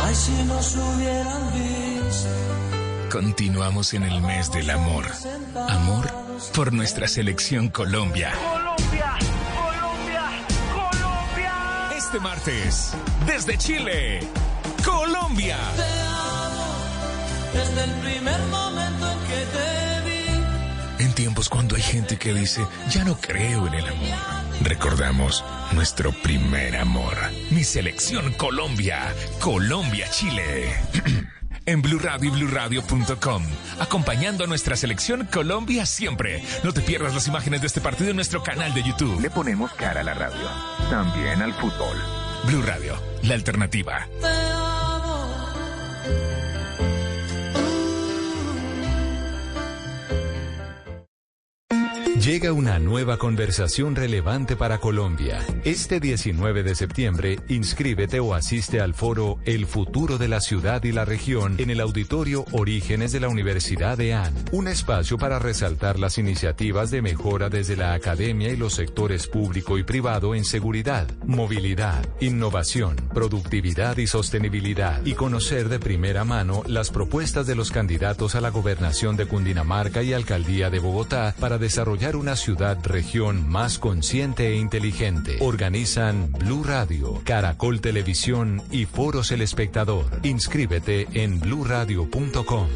Ay, 0.00 0.14
si 0.14 0.32
nos 0.44 0.76
hubieran 0.76 1.52
visto. 1.52 2.28
Continuamos 3.10 3.94
en 3.94 4.02
el 4.04 4.20
mes 4.20 4.50
del 4.52 4.70
amor. 4.70 5.06
Amor 5.68 6.08
por 6.54 6.72
nuestra 6.72 7.08
selección 7.08 7.68
Colombia. 7.68 8.32
Colombia, 8.32 9.18
Colombia, 9.56 10.22
Colombia. 10.72 11.52
Este 11.96 12.20
martes, 12.20 12.92
desde 13.26 13.56
Chile, 13.58 14.20
Colombia. 14.84 15.58
Te 15.76 15.82
amo 15.82 16.74
desde 17.54 17.84
el 17.84 17.90
primer 18.00 18.40
momento 18.46 19.10
en 19.10 19.18
que 19.20 19.46
te 19.56 20.00
vi. 20.98 21.04
En 21.04 21.12
tiempos 21.14 21.48
cuando 21.48 21.76
hay 21.76 21.82
gente 21.82 22.18
que 22.18 22.34
dice, 22.34 22.66
ya 22.90 23.04
no 23.04 23.16
creo 23.16 23.66
en 23.66 23.74
el 23.74 23.86
amor. 23.86 24.37
Recordamos 24.62 25.44
nuestro 25.72 26.12
primer 26.12 26.76
amor. 26.76 27.16
Mi 27.50 27.64
selección 27.64 28.32
Colombia. 28.32 29.14
Colombia, 29.40 30.08
Chile. 30.10 30.74
en 31.66 31.82
Blue 31.82 31.98
Radio 31.98 32.30
y 32.30 32.32
BlueRadio.com. 32.32 33.42
Acompañando 33.78 34.44
a 34.44 34.46
nuestra 34.46 34.74
selección 34.74 35.26
Colombia 35.26 35.84
siempre. 35.84 36.42
No 36.64 36.72
te 36.72 36.80
pierdas 36.80 37.14
las 37.14 37.28
imágenes 37.28 37.60
de 37.60 37.66
este 37.66 37.80
partido 37.80 38.10
en 38.10 38.16
nuestro 38.16 38.42
canal 38.42 38.72
de 38.72 38.82
YouTube. 38.82 39.20
Le 39.20 39.30
ponemos 39.30 39.72
cara 39.74 40.00
a 40.00 40.04
la 40.04 40.14
radio. 40.14 40.48
También 40.90 41.42
al 41.42 41.52
fútbol. 41.52 41.96
Blue 42.44 42.62
Radio, 42.62 42.94
la 43.22 43.34
alternativa. 43.34 44.08
Llega 52.20 52.52
una 52.52 52.80
nueva 52.80 53.16
conversación 53.16 53.94
relevante 53.94 54.56
para 54.56 54.78
Colombia. 54.78 55.38
Este 55.62 56.00
19 56.00 56.64
de 56.64 56.74
septiembre, 56.74 57.38
inscríbete 57.48 58.18
o 58.18 58.34
asiste 58.34 58.80
al 58.80 58.94
foro 58.94 59.38
El 59.44 59.66
futuro 59.66 60.18
de 60.18 60.26
la 60.26 60.40
ciudad 60.40 60.82
y 60.82 60.90
la 60.90 61.04
región 61.04 61.54
en 61.58 61.70
el 61.70 61.80
auditorio 61.80 62.44
Orígenes 62.50 63.12
de 63.12 63.20
la 63.20 63.28
Universidad 63.28 63.96
de 63.96 64.14
AN. 64.14 64.34
Un 64.50 64.66
espacio 64.66 65.16
para 65.16 65.38
resaltar 65.38 66.00
las 66.00 66.18
iniciativas 66.18 66.90
de 66.90 67.02
mejora 67.02 67.50
desde 67.50 67.76
la 67.76 67.92
academia 67.92 68.48
y 68.48 68.56
los 68.56 68.74
sectores 68.74 69.28
público 69.28 69.78
y 69.78 69.84
privado 69.84 70.34
en 70.34 70.44
seguridad, 70.44 71.06
movilidad, 71.24 72.04
innovación, 72.20 72.96
productividad 73.14 73.96
y 73.96 74.08
sostenibilidad 74.08 75.06
y 75.06 75.14
conocer 75.14 75.68
de 75.68 75.78
primera 75.78 76.24
mano 76.24 76.64
las 76.66 76.90
propuestas 76.90 77.46
de 77.46 77.54
los 77.54 77.70
candidatos 77.70 78.34
a 78.34 78.40
la 78.40 78.50
gobernación 78.50 79.16
de 79.16 79.26
Cundinamarca 79.26 80.02
y 80.02 80.14
alcaldía 80.14 80.68
de 80.68 80.80
Bogotá 80.80 81.32
para 81.38 81.58
desarrollar 81.58 82.07
una 82.16 82.36
ciudad-región 82.36 83.48
más 83.48 83.78
consciente 83.78 84.48
e 84.48 84.56
inteligente. 84.56 85.36
Organizan 85.40 86.32
Blue 86.32 86.64
Radio, 86.64 87.20
Caracol 87.24 87.80
Televisión 87.80 88.62
y 88.70 88.86
Foros 88.86 89.30
El 89.30 89.42
Espectador. 89.42 90.06
Inscríbete 90.22 91.06
en 91.12 91.40
bluradio.com. 91.40 92.68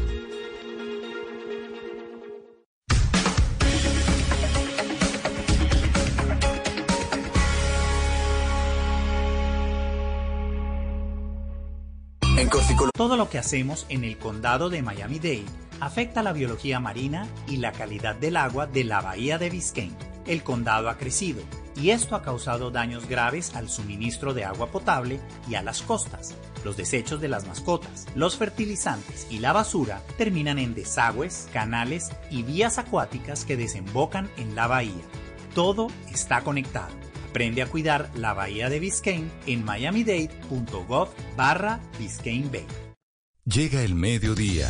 Todo 12.95 13.17
lo 13.17 13.27
que 13.27 13.39
hacemos 13.39 13.85
en 13.89 14.03
el 14.03 14.17
condado 14.17 14.69
de 14.69 14.81
Miami-Dade 14.81 15.45
afecta 15.85 16.23
la 16.23 16.33
biología 16.33 16.79
marina 16.79 17.27
y 17.47 17.57
la 17.57 17.71
calidad 17.73 18.15
del 18.15 18.37
agua 18.37 18.67
de 18.67 18.83
la 18.83 19.01
bahía 19.01 19.37
de 19.37 19.49
Biscayne. 19.49 19.95
El 20.25 20.41
condado 20.43 20.89
ha 20.89 20.97
crecido 20.97 21.41
y 21.75 21.89
esto 21.89 22.15
ha 22.15 22.21
causado 22.21 22.71
daños 22.71 23.07
graves 23.09 23.53
al 23.55 23.69
suministro 23.69 24.33
de 24.33 24.45
agua 24.45 24.67
potable 24.67 25.19
y 25.49 25.55
a 25.55 25.61
las 25.61 25.81
costas. 25.81 26.35
Los 26.63 26.77
desechos 26.77 27.19
de 27.19 27.27
las 27.27 27.45
mascotas, 27.45 28.05
los 28.15 28.37
fertilizantes 28.37 29.27
y 29.29 29.39
la 29.39 29.51
basura 29.51 30.01
terminan 30.17 30.59
en 30.59 30.73
desagües, 30.73 31.49
canales 31.51 32.11
y 32.31 32.43
vías 32.43 32.77
acuáticas 32.77 33.43
que 33.43 33.57
desembocan 33.57 34.29
en 34.37 34.55
la 34.55 34.67
bahía. 34.67 35.03
Todo 35.53 35.87
está 36.09 36.41
conectado. 36.41 36.93
Aprende 37.29 37.61
a 37.61 37.67
cuidar 37.67 38.09
la 38.15 38.33
bahía 38.33 38.69
de 38.69 38.79
Biscayne 38.79 39.29
en 39.47 39.65
miamidade.gov 39.65 41.09
barra 41.35 41.81
Biscayne 41.99 42.49
Bay. 42.49 42.67
Llega 43.43 43.81
el 43.81 43.95
mediodía. 43.95 44.69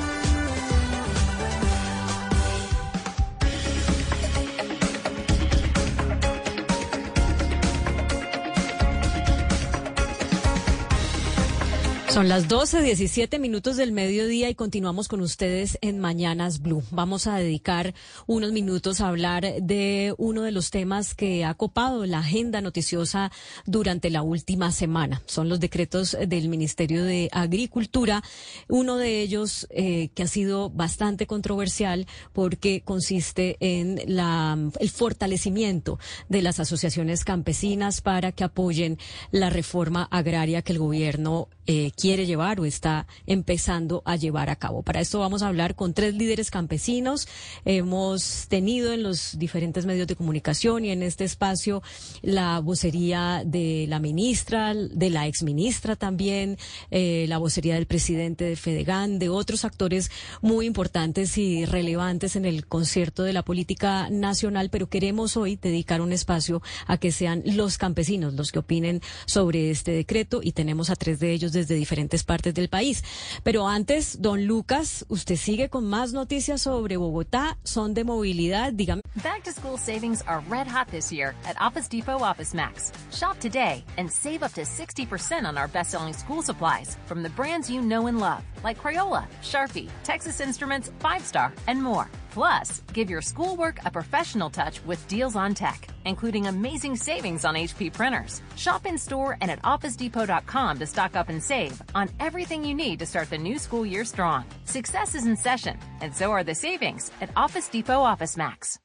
Son 12.11 12.27
las 12.27 12.49
12, 12.49 12.81
17 12.81 13.39
minutos 13.39 13.77
del 13.77 13.93
mediodía 13.93 14.49
y 14.49 14.55
continuamos 14.55 15.07
con 15.07 15.21
ustedes 15.21 15.77
en 15.79 15.97
Mañanas 15.97 16.61
Blue. 16.61 16.83
Vamos 16.91 17.25
a 17.25 17.37
dedicar 17.37 17.93
unos 18.27 18.51
minutos 18.51 18.99
a 18.99 19.07
hablar 19.07 19.45
de 19.61 20.13
uno 20.17 20.41
de 20.41 20.51
los 20.51 20.71
temas 20.71 21.15
que 21.15 21.45
ha 21.45 21.53
copado 21.53 22.05
la 22.05 22.19
agenda 22.19 22.59
noticiosa 22.59 23.31
durante 23.65 24.09
la 24.09 24.23
última 24.23 24.73
semana. 24.73 25.21
Son 25.25 25.47
los 25.47 25.61
decretos 25.61 26.17
del 26.27 26.49
Ministerio 26.49 27.05
de 27.05 27.29
Agricultura. 27.31 28.21
Uno 28.67 28.97
de 28.97 29.21
ellos 29.21 29.67
eh, 29.69 30.09
que 30.13 30.23
ha 30.23 30.27
sido 30.27 30.69
bastante 30.69 31.27
controversial 31.27 32.07
porque 32.33 32.81
consiste 32.81 33.55
en 33.61 34.01
la, 34.05 34.57
el 34.81 34.89
fortalecimiento 34.89 35.97
de 36.27 36.41
las 36.41 36.59
asociaciones 36.59 37.23
campesinas 37.23 38.01
para 38.01 38.33
que 38.33 38.43
apoyen 38.43 38.97
la 39.31 39.49
reforma 39.49 40.09
agraria 40.11 40.61
que 40.61 40.73
el 40.73 40.79
gobierno 40.79 41.47
eh, 41.67 41.91
quiere 42.01 42.25
llevar 42.25 42.59
o 42.59 42.65
está 42.65 43.05
empezando 43.27 44.01
a 44.05 44.15
llevar 44.15 44.49
a 44.49 44.55
cabo. 44.55 44.81
Para 44.81 45.01
esto 45.01 45.19
vamos 45.19 45.43
a 45.43 45.47
hablar 45.49 45.75
con 45.75 45.93
tres 45.93 46.15
líderes 46.15 46.49
campesinos. 46.49 47.27
Hemos 47.63 48.47
tenido 48.47 48.91
en 48.91 49.03
los 49.03 49.37
diferentes 49.37 49.85
medios 49.85 50.07
de 50.07 50.15
comunicación 50.15 50.83
y 50.83 50.89
en 50.89 51.03
este 51.03 51.25
espacio 51.25 51.83
la 52.23 52.59
vocería 52.59 53.43
de 53.45 53.85
la 53.87 53.99
ministra, 53.99 54.73
de 54.73 55.09
la 55.11 55.27
exministra 55.27 55.95
también, 55.95 56.57
eh, 56.89 57.27
la 57.29 57.37
vocería 57.37 57.75
del 57.75 57.85
presidente 57.85 58.45
de 58.45 58.55
Fedegan, 58.55 59.19
de 59.19 59.29
otros 59.29 59.63
actores 59.63 60.09
muy 60.41 60.65
importantes 60.65 61.37
y 61.37 61.65
relevantes 61.65 62.35
en 62.35 62.45
el 62.45 62.65
concierto 62.65 63.21
de 63.21 63.33
la 63.33 63.43
política 63.43 64.09
nacional, 64.09 64.71
pero 64.71 64.89
queremos 64.89 65.37
hoy 65.37 65.55
dedicar 65.55 66.01
un 66.01 66.13
espacio 66.13 66.63
a 66.87 66.97
que 66.97 67.11
sean 67.11 67.43
los 67.45 67.77
campesinos 67.77 68.33
los 68.33 68.51
que 68.51 68.57
opinen 68.57 69.01
sobre 69.27 69.69
este 69.69 69.91
decreto 69.91 70.41
y 70.41 70.53
tenemos 70.53 70.89
a 70.89 70.95
tres 70.95 71.19
de 71.19 71.31
ellos 71.31 71.51
desde 71.51 71.75
diferentes 71.75 71.90
partes 72.25 72.53
del 72.53 72.69
país. 72.69 73.03
Pero 73.43 73.67
antes, 73.67 74.21
don 74.21 74.45
Lucas, 74.45 75.05
usted 75.09 75.35
sigue 75.35 75.69
con 75.69 75.85
más 75.85 76.13
noticias 76.13 76.61
sobre 76.61 76.97
Bogotá, 76.97 77.57
son 77.63 77.93
de 77.93 78.03
movilidad, 78.03 78.73
dígame. 78.73 79.01
Back 79.23 79.43
to 79.43 79.51
school 79.51 79.77
savings 79.77 80.23
are 80.27 80.41
red 80.49 80.67
hot 80.67 80.87
this 80.89 81.11
year 81.11 81.35
at 81.45 81.59
Office 81.59 81.87
Depot 81.89 82.19
Office 82.23 82.53
Max. 82.53 82.91
Shop 83.11 83.37
today 83.39 83.83
and 83.97 84.09
save 84.09 84.43
up 84.43 84.53
to 84.53 84.61
60% 84.61 85.45
on 85.45 85.57
our 85.57 85.67
best-selling 85.67 86.13
school 86.13 86.41
supplies 86.41 86.97
from 87.05 87.23
the 87.23 87.29
brands 87.29 87.69
you 87.69 87.81
know 87.81 88.07
and 88.07 88.19
love, 88.19 88.41
like 88.63 88.81
Crayola, 88.81 89.25
Sharpie, 89.41 89.89
Texas 90.03 90.39
Instruments, 90.39 90.91
Five 90.99 91.25
Star, 91.25 91.53
and 91.67 91.81
more. 91.81 92.09
Plus, 92.31 92.81
give 92.93 93.09
your 93.09 93.21
schoolwork 93.21 93.79
a 93.85 93.91
professional 93.91 94.49
touch 94.49 94.83
with 94.85 95.07
deals 95.07 95.35
on 95.35 95.53
tech, 95.53 95.87
including 96.05 96.47
amazing 96.47 96.95
savings 96.95 97.45
on 97.45 97.55
HP 97.55 97.91
printers. 97.93 98.41
Shop 98.55 98.85
in 98.85 98.97
store 98.97 99.37
and 99.41 99.51
at 99.51 99.61
OfficeDepot.com 99.61 100.79
to 100.79 100.85
stock 100.85 101.15
up 101.15 101.29
and 101.29 101.43
save 101.43 101.81
on 101.93 102.09
everything 102.19 102.63
you 102.63 102.73
need 102.73 102.99
to 102.99 103.05
start 103.05 103.29
the 103.29 103.37
new 103.37 103.59
school 103.59 103.85
year 103.85 104.05
strong. 104.05 104.45
Success 104.65 105.13
is 105.13 105.25
in 105.25 105.35
session, 105.35 105.77
and 105.99 106.15
so 106.15 106.31
are 106.31 106.43
the 106.43 106.55
savings 106.55 107.11
at 107.21 107.29
Office 107.35 107.67
Depot 107.67 107.99
Office 108.01 108.37
Max. 108.37 108.79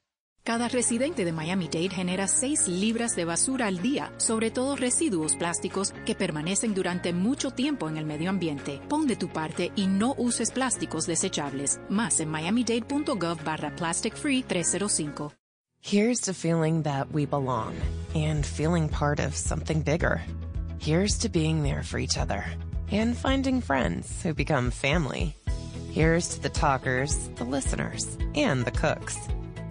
Cada 0.47 0.69
residente 0.69 1.25
de 1.25 1.33
Miami-Dade 1.33 1.89
genera 1.89 2.25
6 2.25 2.69
libras 2.69 3.17
de 3.17 3.25
basura 3.25 3.67
al 3.67 3.81
día, 3.81 4.13
sobre 4.15 4.49
todo 4.49 4.77
residuos 4.77 5.35
plásticos 5.35 5.93
que 6.05 6.15
permanecen 6.15 6.73
durante 6.73 7.11
mucho 7.11 7.51
tiempo 7.51 7.89
en 7.89 7.97
el 7.97 8.05
medio 8.05 8.29
ambiente. 8.29 8.79
Pon 8.87 9.07
de 9.07 9.17
tu 9.17 9.27
parte 9.27 9.73
y 9.75 9.87
no 9.87 10.15
uses 10.17 10.51
plásticos 10.51 11.05
desechables. 11.05 11.81
Más 11.89 12.21
en 12.21 12.31
miamidade.gov 12.31 13.43
barra 13.43 13.75
plastic 13.75 14.15
free 14.15 14.41
305. 14.41 15.33
Here's 15.81 16.21
to 16.21 16.33
feeling 16.33 16.83
that 16.83 17.11
we 17.11 17.25
belong 17.25 17.73
and 18.15 18.45
feeling 18.45 18.87
part 18.87 19.19
of 19.19 19.35
something 19.35 19.81
bigger. 19.81 20.21
Here's 20.79 21.17
to 21.17 21.29
being 21.29 21.61
there 21.61 21.83
for 21.83 21.99
each 21.99 22.17
other 22.17 22.45
and 22.89 23.17
finding 23.17 23.59
friends 23.59 24.23
who 24.23 24.33
become 24.33 24.71
family. 24.71 25.35
Here's 25.91 26.29
to 26.29 26.41
the 26.41 26.47
talkers, 26.49 27.17
the 27.35 27.43
listeners, 27.43 28.07
and 28.33 28.63
the 28.63 28.71
cooks. 28.71 29.17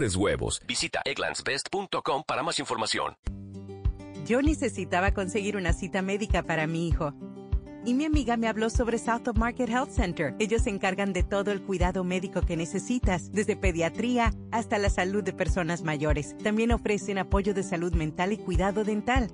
mejores 0.00 0.16
huevos. 0.16 0.60
Visita 0.66 1.00
egglandsbest.com 1.04 2.22
para 2.26 2.42
más 2.42 2.58
información. 2.58 3.16
Yo 4.26 4.42
necesitaba 4.42 5.12
conseguir 5.12 5.56
una 5.56 5.72
cita 5.72 6.02
médica 6.02 6.42
para 6.42 6.66
mi 6.66 6.88
hijo. 6.88 7.12
Y 7.86 7.94
mi 7.94 8.04
amiga 8.04 8.36
me 8.36 8.46
habló 8.46 8.68
sobre 8.68 8.98
South 8.98 9.28
of 9.28 9.38
Market 9.38 9.70
Health 9.70 9.90
Center. 9.90 10.34
Ellos 10.38 10.62
se 10.62 10.70
encargan 10.70 11.14
de 11.14 11.22
todo 11.22 11.50
el 11.50 11.62
cuidado 11.62 12.04
médico 12.04 12.42
que 12.42 12.56
necesitas, 12.56 13.32
desde 13.32 13.56
pediatría 13.56 14.34
hasta 14.52 14.76
la 14.76 14.90
salud 14.90 15.24
de 15.24 15.32
personas 15.32 15.82
mayores. 15.82 16.36
También 16.38 16.72
ofrecen 16.72 17.16
apoyo 17.16 17.54
de 17.54 17.62
salud 17.62 17.94
mental 17.94 18.32
y 18.32 18.36
cuidado 18.38 18.84
dental. 18.84 19.30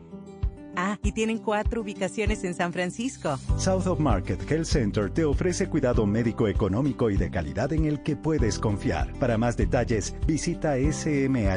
Ah, 0.76 0.98
y 1.02 1.12
tienen 1.12 1.38
cuatro 1.38 1.80
ubicaciones 1.80 2.44
en 2.44 2.54
San 2.54 2.72
Francisco. 2.72 3.38
South 3.56 3.86
of 3.86 3.98
Market 3.98 4.40
Health 4.50 4.66
Center 4.66 5.10
te 5.10 5.24
ofrece 5.24 5.68
cuidado 5.68 6.06
médico 6.06 6.48
económico 6.48 7.10
y 7.10 7.16
de 7.16 7.30
calidad 7.30 7.72
en 7.72 7.86
el 7.86 8.02
que 8.02 8.16
puedes 8.16 8.58
confiar. 8.58 9.12
Para 9.18 9.38
más 9.38 9.56
detalles, 9.56 10.14
visita 10.26 10.76
smhcsf.org. 10.76 11.56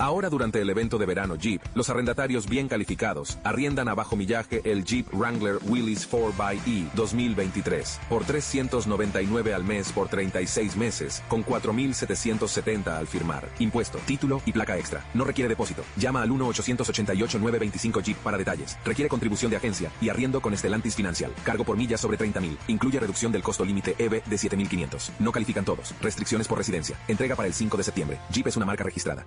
Ahora 0.00 0.30
durante 0.30 0.62
el 0.62 0.70
evento 0.70 0.96
de 0.96 1.04
verano 1.04 1.34
Jeep, 1.34 1.60
los 1.74 1.90
arrendatarios 1.90 2.48
bien 2.48 2.68
calificados 2.68 3.36
arriendan 3.44 3.86
a 3.86 3.94
bajo 3.94 4.16
millaje 4.16 4.62
el 4.64 4.82
Jeep 4.82 5.12
Wrangler 5.12 5.58
Willys 5.66 6.10
4xE 6.10 6.90
2023 6.94 8.00
por 8.08 8.24
399 8.24 9.52
al 9.52 9.62
mes 9.62 9.92
por 9.92 10.08
36 10.08 10.74
meses 10.78 11.22
con 11.28 11.44
4.770 11.44 12.96
al 12.96 13.06
firmar. 13.08 13.46
Impuesto, 13.58 13.98
título 14.06 14.40
y 14.46 14.52
placa 14.52 14.78
extra. 14.78 15.04
No 15.12 15.24
requiere 15.24 15.50
depósito. 15.50 15.82
Llama 15.98 16.22
al 16.22 16.30
1-888-925 16.30 18.02
Jeep 18.02 18.16
para 18.20 18.38
detalles. 18.38 18.78
Requiere 18.86 19.10
contribución 19.10 19.50
de 19.50 19.58
agencia 19.58 19.92
y 20.00 20.08
arriendo 20.08 20.40
con 20.40 20.54
Estelantis 20.54 20.96
Financial. 20.96 21.30
Cargo 21.44 21.64
por 21.64 21.76
millas 21.76 22.00
sobre 22.00 22.16
30.000. 22.16 22.56
Incluye 22.68 23.00
reducción 23.00 23.32
del 23.32 23.42
costo 23.42 23.66
límite 23.66 23.96
EV 23.98 24.24
de 24.24 24.36
7.500. 24.36 25.10
No 25.18 25.30
califican 25.30 25.66
todos. 25.66 25.94
Restricciones 26.00 26.48
por 26.48 26.56
residencia. 26.56 26.98
Entrega 27.06 27.36
para 27.36 27.48
el 27.48 27.52
5 27.52 27.76
de 27.76 27.82
septiembre. 27.82 28.18
Jeep 28.32 28.46
es 28.46 28.56
una 28.56 28.64
marca 28.64 28.82
registrada. 28.82 29.26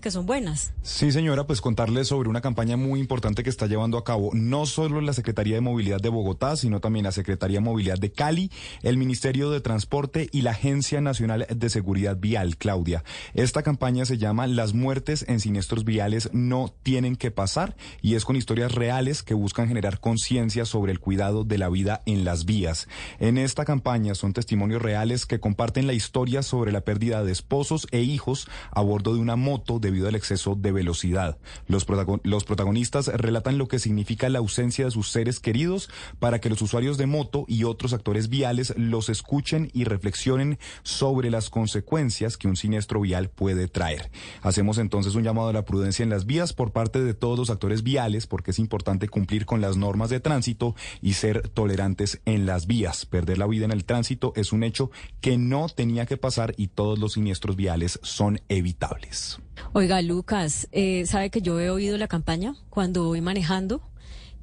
que 0.00 0.10
son 0.10 0.26
buenas. 0.26 0.72
Sí, 0.82 1.12
señora, 1.12 1.46
pues 1.46 1.60
contarles 1.60 2.08
sobre 2.08 2.28
una 2.28 2.40
campaña 2.40 2.76
muy 2.76 3.00
importante 3.00 3.42
que 3.42 3.50
está 3.50 3.66
llevando 3.66 3.96
a 3.96 4.04
cabo 4.04 4.30
no 4.32 4.66
solo 4.66 5.00
la 5.00 5.12
Secretaría 5.12 5.54
de 5.54 5.60
Movilidad 5.60 6.00
de 6.00 6.08
Bogotá, 6.08 6.56
sino 6.56 6.80
también 6.80 7.04
la 7.04 7.12
Secretaría 7.12 7.58
de 7.58 7.64
Movilidad 7.64 7.98
de 7.98 8.10
Cali, 8.10 8.50
el 8.82 8.96
Ministerio 8.96 9.50
de 9.50 9.60
Transporte 9.60 10.28
y 10.32 10.42
la 10.42 10.50
Agencia 10.50 11.00
Nacional 11.00 11.46
de 11.48 11.70
Seguridad 11.70 12.16
Vial, 12.18 12.56
Claudia. 12.56 13.04
Esta 13.34 13.62
campaña 13.62 14.04
se 14.04 14.18
llama 14.18 14.46
Las 14.46 14.74
muertes 14.74 15.24
en 15.28 15.40
siniestros 15.40 15.84
viales 15.84 16.30
no 16.32 16.74
tienen 16.82 17.16
que 17.16 17.30
pasar 17.30 17.76
y 18.02 18.14
es 18.14 18.24
con 18.24 18.36
historias 18.36 18.72
reales 18.72 19.22
que 19.22 19.34
buscan 19.34 19.68
generar 19.68 20.00
conciencia 20.00 20.64
sobre 20.64 20.92
el 20.92 21.00
cuidado 21.00 21.44
de 21.44 21.58
la 21.58 21.68
vida 21.68 22.02
en 22.06 22.24
las 22.24 22.44
vías. 22.44 22.88
En 23.20 23.38
esta 23.38 23.64
campaña 23.64 24.14
son 24.14 24.32
testimonios 24.32 24.82
reales 24.82 25.26
que 25.26 25.40
comparten 25.40 25.86
la 25.86 25.92
historia 25.92 26.42
sobre 26.42 26.72
la 26.72 26.80
pérdida 26.80 27.22
de 27.22 27.32
esposos 27.32 27.86
e 27.90 28.00
hijos 28.00 28.48
a 28.70 28.80
bordo 28.80 29.14
de 29.14 29.20
una 29.20 29.36
moto 29.36 29.73
debido 29.80 30.08
al 30.08 30.14
exceso 30.14 30.54
de 30.54 30.72
velocidad. 30.72 31.38
Los, 31.66 31.86
los 32.22 32.44
protagonistas 32.44 33.08
relatan 33.08 33.58
lo 33.58 33.68
que 33.68 33.78
significa 33.78 34.28
la 34.28 34.38
ausencia 34.38 34.84
de 34.84 34.90
sus 34.90 35.10
seres 35.10 35.40
queridos 35.40 35.90
para 36.18 36.40
que 36.40 36.50
los 36.50 36.62
usuarios 36.62 36.98
de 36.98 37.06
moto 37.06 37.44
y 37.48 37.64
otros 37.64 37.92
actores 37.92 38.28
viales 38.28 38.74
los 38.76 39.08
escuchen 39.08 39.70
y 39.72 39.84
reflexionen 39.84 40.58
sobre 40.82 41.30
las 41.30 41.50
consecuencias 41.50 42.36
que 42.36 42.48
un 42.48 42.56
siniestro 42.56 43.00
vial 43.00 43.30
puede 43.30 43.68
traer. 43.68 44.10
Hacemos 44.42 44.78
entonces 44.78 45.14
un 45.14 45.24
llamado 45.24 45.48
a 45.48 45.52
la 45.52 45.64
prudencia 45.64 46.02
en 46.02 46.10
las 46.10 46.26
vías 46.26 46.52
por 46.52 46.72
parte 46.72 47.02
de 47.02 47.14
todos 47.14 47.38
los 47.38 47.50
actores 47.50 47.82
viales 47.82 48.26
porque 48.26 48.50
es 48.50 48.58
importante 48.58 49.08
cumplir 49.08 49.46
con 49.46 49.60
las 49.60 49.76
normas 49.76 50.10
de 50.10 50.20
tránsito 50.20 50.74
y 51.00 51.14
ser 51.14 51.48
tolerantes 51.48 52.20
en 52.24 52.46
las 52.46 52.66
vías. 52.66 53.06
Perder 53.06 53.38
la 53.38 53.46
vida 53.46 53.64
en 53.64 53.72
el 53.72 53.84
tránsito 53.84 54.32
es 54.36 54.52
un 54.52 54.62
hecho 54.62 54.90
que 55.20 55.38
no 55.38 55.68
tenía 55.68 56.06
que 56.06 56.16
pasar 56.16 56.54
y 56.56 56.68
todos 56.68 56.98
los 56.98 57.14
siniestros 57.14 57.56
viales 57.56 57.98
son 58.02 58.40
evitables. 58.48 59.40
Oiga, 59.72 60.02
Lucas, 60.02 60.68
eh, 60.72 61.04
¿sabe 61.06 61.30
que 61.30 61.42
yo 61.42 61.60
he 61.60 61.70
oído 61.70 61.96
la 61.98 62.08
campaña 62.08 62.54
cuando 62.70 63.04
voy 63.04 63.20
manejando? 63.20 63.80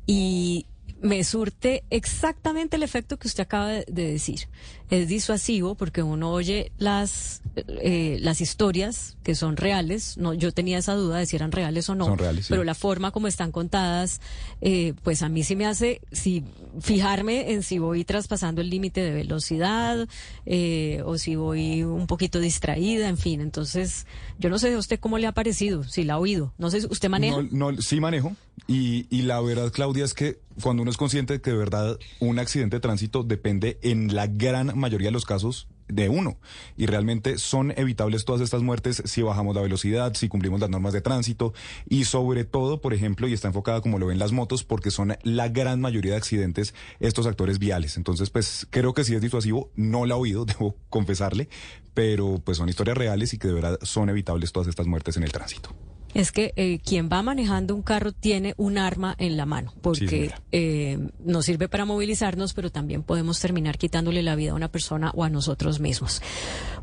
Y 0.06 0.66
me 1.02 1.24
surte 1.24 1.84
exactamente 1.90 2.78
el 2.78 2.84
efecto 2.84 3.18
que 3.18 3.28
usted 3.28 3.44
acaba 3.44 3.68
de, 3.68 3.84
decir. 3.88 4.48
Es 4.90 5.08
disuasivo 5.08 5.76
porque 5.76 6.04
uno 6.04 6.32
oye 6.32 6.72
las 6.78 7.42
eh, 7.56 8.18
las 8.22 8.40
historias 8.40 9.18
que 9.24 9.34
son 9.34 9.58
reales. 9.58 10.18
No, 10.18 10.34
yo 10.34 10.52
tenía 10.52 10.78
esa 10.78 10.94
duda 10.94 11.18
de 11.18 11.26
si 11.26 11.36
eran 11.36 11.52
reales 11.52 11.90
o 11.90 11.96
no. 11.96 12.06
Son 12.06 12.18
reales, 12.18 12.48
Pero 12.50 12.64
la 12.64 12.76
forma 12.76 13.12
como 13.12 13.28
están 13.28 13.52
contadas, 13.52 14.22
eh, 14.62 14.94
pues 15.02 15.24
a 15.24 15.30
mí 15.30 15.44
sí 15.44 15.56
me 15.56 15.66
hace 15.66 16.02
si 16.12 16.44
fijarme 16.82 17.54
en 17.54 17.64
si 17.64 17.80
voy 17.80 18.04
traspasando 18.04 18.62
el 18.62 18.70
límite 18.70 19.02
de 19.02 19.12
velocidad 19.12 20.08
eh, 20.46 21.02
o 21.06 21.18
si 21.18 21.36
voy 21.36 21.84
un 21.84 22.06
poquito 22.06 22.40
distraída, 22.40 23.08
en 23.08 23.18
fin. 23.18 23.42
Entonces, 23.42 24.06
yo 24.38 24.50
no 24.50 24.60
sé 24.60 24.74
a 24.74 24.78
usted 24.78 25.00
cómo 25.00 25.18
le 25.18 25.26
ha 25.26 25.32
parecido, 25.32 25.84
si 25.84 26.04
la 26.04 26.14
ha 26.14 26.20
oído. 26.20 26.54
No 26.60 26.70
sé, 26.70 26.86
¿usted 26.86 27.10
maneja? 27.10 27.42
No, 27.52 27.72
no 27.72 27.82
sí 27.82 28.00
manejo. 28.00 28.36
Y, 28.68 29.08
y 29.10 29.24
la 29.24 29.42
verdad, 29.42 29.72
Claudia, 29.72 30.06
es 30.06 30.14
que 30.14 30.40
cuando 30.62 30.82
uno 30.82 30.92
es 30.92 30.98
consciente 30.98 31.34
de 31.34 31.42
que 31.42 31.52
de 31.52 31.58
verdad 31.58 31.98
un 32.20 32.40
accidente 32.40 32.78
de 32.78 32.82
tránsito 32.82 33.24
depende 33.24 33.80
en 33.82 34.14
la 34.16 34.28
gran 34.28 34.78
mayoría 34.78 35.08
de 35.08 35.14
los 35.14 35.26
casos 35.26 35.68
de 35.92 36.10
uno. 36.10 36.38
Y 36.78 36.86
realmente 36.86 37.38
son 37.38 37.72
evitables 37.78 38.26
todas 38.26 38.42
estas 38.42 38.62
muertes 38.62 39.04
si 39.06 39.22
bajamos 39.22 39.56
la 39.56 39.62
velocidad, 39.62 40.14
si 40.14 40.28
cumplimos 40.30 40.60
las 40.60 40.70
normas 40.70 40.94
de 40.94 41.02
tránsito 41.02 41.54
y 41.88 42.06
sobre 42.06 42.46
todo, 42.46 42.82
por 42.82 42.94
ejemplo, 42.94 43.28
y 43.28 43.34
está 43.34 43.48
enfocada 43.48 43.82
como 43.82 44.00
lo 44.00 44.08
ven 44.08 44.20
las 44.20 44.32
motos, 44.32 44.64
porque 44.64 44.92
son 44.92 45.18
la 45.24 45.50
gran 45.50 45.82
mayoría 45.82 46.12
de 46.12 46.18
accidentes 46.18 46.74
estos 47.00 47.28
actores 47.28 47.60
viales. 47.60 47.98
Entonces, 47.98 48.30
pues 48.30 48.68
creo 48.70 48.94
que 48.94 49.04
sí 49.04 49.16
es 49.16 49.22
disuasivo, 49.22 49.70
no 49.76 50.06
la 50.06 50.16
he 50.16 50.18
oído, 50.18 50.46
debo 50.52 50.76
confesarle, 50.90 51.50
pero 51.94 52.42
pues 52.44 52.58
son 52.58 52.70
historias 52.70 52.98
reales 52.98 53.34
y 53.34 53.38
que 53.38 53.48
de 53.48 53.54
verdad 53.54 53.80
son 53.82 54.10
evitables 54.10 54.52
todas 54.52 54.68
estas 54.68 54.88
muertes 54.88 55.18
en 55.18 55.24
el 55.24 55.32
tránsito 55.32 55.76
es 56.14 56.32
que 56.32 56.54
eh, 56.56 56.80
quien 56.84 57.10
va 57.10 57.22
manejando 57.22 57.76
un 57.76 57.82
carro 57.82 58.12
tiene 58.12 58.54
un 58.58 58.78
arma 58.78 59.16
en 59.18 59.38
la 59.38 59.46
mano, 59.46 59.74
porque 59.82 60.32
eh, 60.52 61.00
nos 61.24 61.46
sirve 61.46 61.70
para 61.70 61.86
movilizarnos, 61.86 62.54
pero 62.54 62.70
también 62.70 63.04
podemos 63.04 63.40
terminar 63.40 63.78
quitándole 63.78 64.24
la 64.24 64.36
vida 64.36 64.52
a 64.52 64.56
una 64.56 64.70
persona 64.70 65.12
o 65.16 65.24
a 65.24 65.30
nosotros 65.30 65.80
mismos. 65.80 66.22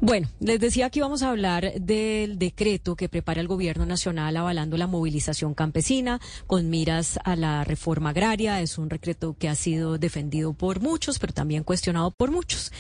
Bueno, 0.00 0.28
les 0.40 0.60
decía 0.60 0.90
que 0.90 1.00
íbamos 1.00 1.22
a 1.22 1.30
hablar 1.30 1.72
del 1.80 2.38
decreto 2.38 2.96
que 2.96 3.08
prepara 3.08 3.40
el 3.40 3.48
Gobierno 3.48 3.84
Nacional 3.84 4.36
avalando 4.36 4.76
la 4.76 4.86
movilización 4.86 5.54
campesina 5.54 6.20
con 6.46 6.70
miras 6.70 7.18
a 7.24 7.36
la 7.36 7.64
reforma 7.64 8.10
agraria. 8.10 8.60
Es 8.60 8.78
un 8.78 8.88
decreto 8.88 9.36
que 9.38 9.48
ha 9.48 9.54
sido 9.54 9.98
defendido 9.98 10.52
por 10.52 10.80
muchos, 10.80 11.18
pero 11.18 11.32
también 11.32 11.64
cuestionado 11.64 12.10
por 12.12 12.30
muchos. 12.30 12.72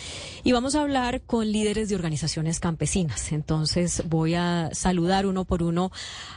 Y 0.44 0.52
vamos 0.52 0.74
a 0.74 0.82
hablar 0.82 1.22
con 1.22 1.50
líderes 1.50 1.88
de 1.88 1.96
organizaciones 1.96 2.60
campesinas. 2.60 3.32
Entonces 3.32 4.02
voy 4.06 4.34
a 4.34 4.70
saludar 4.72 5.26
uno 5.26 5.44
por 5.44 5.62
uno 5.62 5.90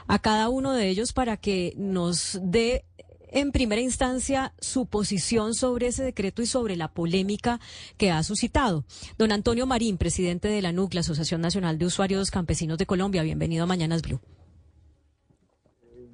a 0.07 0.19
cada 0.19 0.49
uno 0.49 0.73
de 0.73 0.89
ellos 0.89 1.13
para 1.13 1.37
que 1.37 1.73
nos 1.77 2.39
dé 2.43 2.85
en 3.31 3.51
primera 3.51 3.81
instancia 3.81 4.53
su 4.59 4.87
posición 4.87 5.53
sobre 5.53 5.87
ese 5.87 6.03
decreto 6.03 6.41
y 6.41 6.45
sobre 6.45 6.75
la 6.75 6.89
polémica 6.89 7.59
que 7.97 8.11
ha 8.11 8.21
suscitado. 8.23 8.83
Don 9.17 9.31
Antonio 9.31 9.65
Marín, 9.65 9.97
presidente 9.97 10.49
de 10.49 10.61
la 10.61 10.71
NUC, 10.71 10.93
la 10.93 10.99
Asociación 10.99 11.41
Nacional 11.41 11.77
de 11.77 11.85
Usuarios 11.85 12.29
Campesinos 12.29 12.77
de 12.77 12.85
Colombia, 12.85 13.23
bienvenido 13.23 13.63
a 13.63 13.67
Mañanas 13.67 14.01
Blue. 14.01 14.19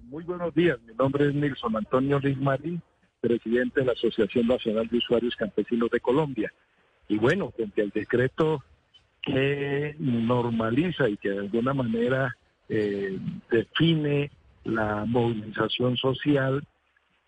Muy 0.04 0.24
buenos 0.24 0.54
días, 0.54 0.80
mi 0.88 0.94
nombre 0.94 1.28
es 1.28 1.36
Nilson 1.36 1.76
Antonio 1.76 2.20
Riz 2.20 2.38
Marín, 2.38 2.82
presidente 3.20 3.82
de 3.82 3.88
la 3.88 3.92
Asociación 3.94 4.48
Nacional 4.48 4.88
de 4.88 4.98
Usuarios 4.98 5.36
Campesinos 5.36 5.90
de 5.90 6.00
Colombia. 6.00 6.54
Y 7.10 7.18
bueno, 7.18 7.52
frente 7.52 7.82
al 7.82 7.90
decreto 7.90 8.64
que 9.22 9.96
normaliza 10.00 11.10
y 11.10 11.18
que 11.18 11.30
de 11.30 11.40
alguna 11.40 11.74
manera 11.74 12.38
eh, 12.70 13.18
define 13.50 14.32
la 14.64 15.06
movilización 15.06 15.98
social 15.98 16.64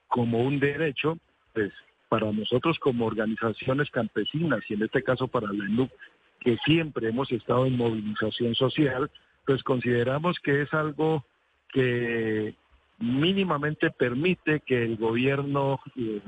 como 0.08 0.42
un 0.42 0.60
derecho, 0.60 1.18
pues 1.54 1.72
para 2.10 2.32
nosotros 2.32 2.80
como 2.80 3.06
organizaciones 3.06 3.90
campesinas 3.92 4.62
y 4.68 4.74
en 4.74 4.84
este 4.84 5.04
caso 5.04 5.28
para 5.28 5.52
la 5.54 5.66
ENUC, 5.66 5.92
que 6.40 6.58
siempre 6.66 7.10
hemos 7.10 7.32
estado 7.32 7.66
en 7.66 7.78
movilización 7.78 8.56
social, 8.56 9.12
pues 9.46 9.64
consideramos 9.64 10.40
que 10.40 10.64
es 10.64 10.74
algo 10.74 11.24
que 11.70 12.56
mínimamente 12.98 13.92
permite 13.92 14.62
que 14.62 14.84
el 14.84 14.98
gobierno 14.98 15.80
eh, 15.96 16.22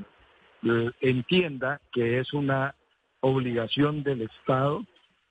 entienda 1.00 1.80
que 1.92 2.18
es 2.18 2.32
una 2.32 2.74
obligación 3.20 4.02
del 4.02 4.22
Estado 4.22 4.84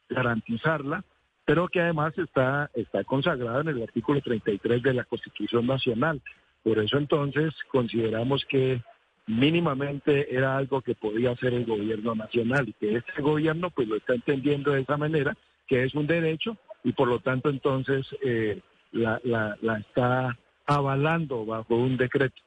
garantizarla 0.10 1.04
pero 1.46 1.68
que 1.68 1.82
además 1.82 2.18
está, 2.18 2.70
está 2.74 3.04
consagrado 3.04 3.62
en 3.62 3.70
el 3.70 3.84
artículo 3.84 4.22
33 4.22 4.84
de 4.84 4.94
la 4.94 5.04
Constitución 5.04 5.68
Nacional. 5.68 6.22
Por 6.64 6.80
eso 6.80 6.98
entonces 6.98 7.54
consideramos 7.72 8.46
que 8.46 8.82
mínimamente 9.28 10.34
era 10.36 10.58
algo 10.58 10.82
que 10.82 10.96
podía 10.96 11.32
hacer 11.32 11.54
el 11.54 11.66
gobierno 11.66 12.16
nacional 12.16 12.70
y 12.70 12.74
que 12.74 12.98
este 12.98 13.22
gobierno 13.22 13.70
pues 13.70 13.88
lo 13.88 13.96
está 13.96 14.14
entendiendo 14.14 14.72
de 14.72 14.82
esa 14.82 14.98
manera, 14.98 15.36
que 15.68 15.84
es 15.84 15.96
un 15.96 16.08
derecho 16.08 16.58
y 16.84 16.94
por 16.94 17.08
lo 17.08 17.20
tanto 17.20 17.50
entonces 17.50 18.06
eh, 18.24 18.60
la, 18.92 19.20
la, 19.24 19.58
la 19.62 19.78
está 19.78 20.38
avalando 20.66 21.46
bajo 21.46 21.76
un 21.76 21.98
decreto. 21.98 22.42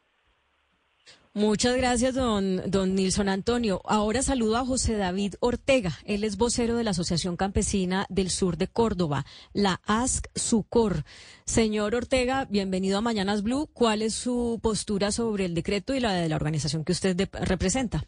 Muchas 1.36 1.76
gracias, 1.76 2.14
don, 2.14 2.62
don 2.70 2.94
Nilson 2.94 3.28
Antonio. 3.28 3.80
Ahora 3.86 4.22
saludo 4.22 4.56
a 4.56 4.64
José 4.64 4.96
David 4.96 5.34
Ortega. 5.40 5.90
Él 6.04 6.22
es 6.22 6.36
vocero 6.36 6.76
de 6.76 6.84
la 6.84 6.92
Asociación 6.92 7.36
Campesina 7.36 8.06
del 8.08 8.30
Sur 8.30 8.56
de 8.56 8.68
Córdoba, 8.68 9.26
la 9.52 9.80
ASC 9.84 10.28
SUCOR. 10.36 11.02
Señor 11.44 11.96
Ortega, 11.96 12.46
bienvenido 12.48 12.98
a 12.98 13.00
Mañanas 13.00 13.42
Blue. 13.42 13.68
¿Cuál 13.72 14.02
es 14.02 14.14
su 14.14 14.60
postura 14.62 15.10
sobre 15.10 15.46
el 15.46 15.54
decreto 15.54 15.92
y 15.92 15.98
la 15.98 16.12
de 16.12 16.28
la 16.28 16.36
organización 16.36 16.84
que 16.84 16.92
usted 16.92 17.28
representa? 17.32 18.04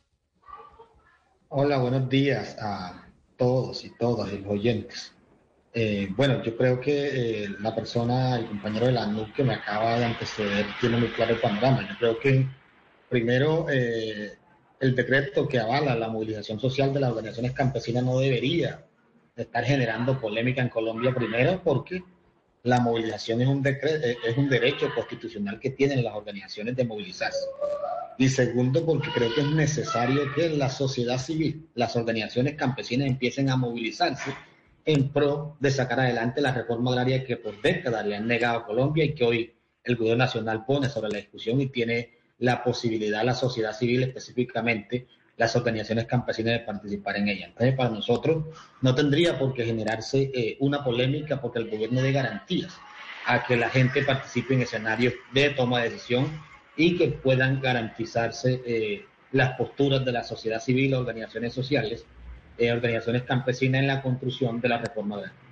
Hola, 1.48 1.78
buenos 1.78 2.08
días 2.08 2.56
a 2.60 3.08
todos 3.36 3.84
y 3.84 3.90
todas 3.98 4.32
los 4.32 4.46
oyentes. 4.46 5.12
Eh, 5.74 6.08
bueno, 6.16 6.44
yo 6.44 6.56
creo 6.56 6.80
que 6.80 7.42
eh, 7.42 7.48
la 7.58 7.74
persona, 7.74 8.36
el 8.36 8.46
compañero 8.46 8.86
de 8.86 8.92
la 8.92 9.08
NUC 9.08 9.34
que 9.34 9.42
me 9.42 9.54
acaba 9.54 9.98
de 9.98 10.04
anteceder, 10.04 10.64
tiene 10.80 10.98
muy 10.98 11.08
claro 11.08 11.34
el 11.34 11.40
panorama. 11.40 11.88
Yo 11.88 11.98
creo 11.98 12.20
que 12.20 12.46
Primero, 13.08 13.66
eh, 13.70 14.36
el 14.80 14.94
decreto 14.94 15.48
que 15.48 15.58
avala 15.58 15.94
la 15.94 16.08
movilización 16.08 16.58
social 16.60 16.92
de 16.92 17.00
las 17.00 17.10
organizaciones 17.10 17.52
campesinas 17.52 18.04
no 18.04 18.18
debería 18.18 18.84
estar 19.36 19.64
generando 19.64 20.20
polémica 20.20 20.62
en 20.62 20.68
Colombia, 20.68 21.14
primero 21.14 21.60
porque 21.62 22.02
la 22.62 22.80
movilización 22.80 23.40
es 23.42 23.48
un, 23.48 23.64
eh, 23.66 24.16
es 24.26 24.36
un 24.36 24.48
derecho 24.48 24.90
constitucional 24.94 25.60
que 25.60 25.70
tienen 25.70 26.02
las 26.02 26.14
organizaciones 26.14 26.74
de 26.74 26.84
movilizarse. 26.84 27.46
Y 28.18 28.28
segundo, 28.28 28.84
porque 28.84 29.10
creo 29.10 29.32
que 29.34 29.42
es 29.42 29.50
necesario 29.50 30.32
que 30.34 30.48
la 30.48 30.70
sociedad 30.70 31.18
civil, 31.18 31.68
las 31.74 31.94
organizaciones 31.96 32.54
campesinas 32.54 33.08
empiecen 33.08 33.50
a 33.50 33.56
movilizarse 33.56 34.34
en 34.84 35.10
pro 35.10 35.56
de 35.60 35.70
sacar 35.70 36.00
adelante 36.00 36.40
la 36.40 36.52
reforma 36.52 36.92
agraria 36.92 37.24
que 37.24 37.36
por 37.36 37.60
décadas 37.60 38.06
le 38.06 38.16
han 38.16 38.26
negado 38.26 38.58
a 38.58 38.66
Colombia 38.66 39.04
y 39.04 39.14
que 39.14 39.24
hoy 39.24 39.52
el 39.84 39.96
gobierno 39.96 40.24
nacional 40.24 40.64
pone 40.64 40.88
sobre 40.88 41.10
la 41.10 41.18
discusión 41.18 41.60
y 41.60 41.66
tiene 41.66 42.15
la 42.38 42.62
posibilidad 42.62 43.20
a 43.20 43.24
la 43.24 43.34
sociedad 43.34 43.72
civil, 43.72 44.02
específicamente 44.02 45.06
las 45.36 45.54
organizaciones 45.54 46.06
campesinas, 46.06 46.54
de 46.54 46.60
participar 46.60 47.16
en 47.16 47.28
ella. 47.28 47.46
Entonces, 47.46 47.74
para 47.76 47.90
nosotros 47.90 48.44
no 48.80 48.94
tendría 48.94 49.38
por 49.38 49.52
qué 49.52 49.64
generarse 49.64 50.30
eh, 50.34 50.56
una 50.60 50.82
polémica 50.82 51.40
porque 51.40 51.58
el 51.58 51.70
gobierno 51.70 52.00
dé 52.00 52.12
garantías 52.12 52.78
a 53.26 53.44
que 53.44 53.56
la 53.56 53.68
gente 53.68 54.02
participe 54.02 54.54
en 54.54 54.62
escenarios 54.62 55.14
de 55.32 55.50
toma 55.50 55.80
de 55.80 55.90
decisión 55.90 56.40
y 56.76 56.96
que 56.96 57.08
puedan 57.08 57.60
garantizarse 57.60 58.62
eh, 58.64 59.04
las 59.32 59.56
posturas 59.56 60.04
de 60.04 60.12
la 60.12 60.24
sociedad 60.24 60.60
civil, 60.60 60.94
organizaciones 60.94 61.52
sociales, 61.52 62.06
eh, 62.56 62.72
organizaciones 62.72 63.24
campesinas 63.24 63.80
en 63.80 63.88
la 63.88 64.02
construcción 64.02 64.60
de 64.60 64.68
la 64.68 64.78
reforma 64.78 65.16
agraria. 65.16 65.45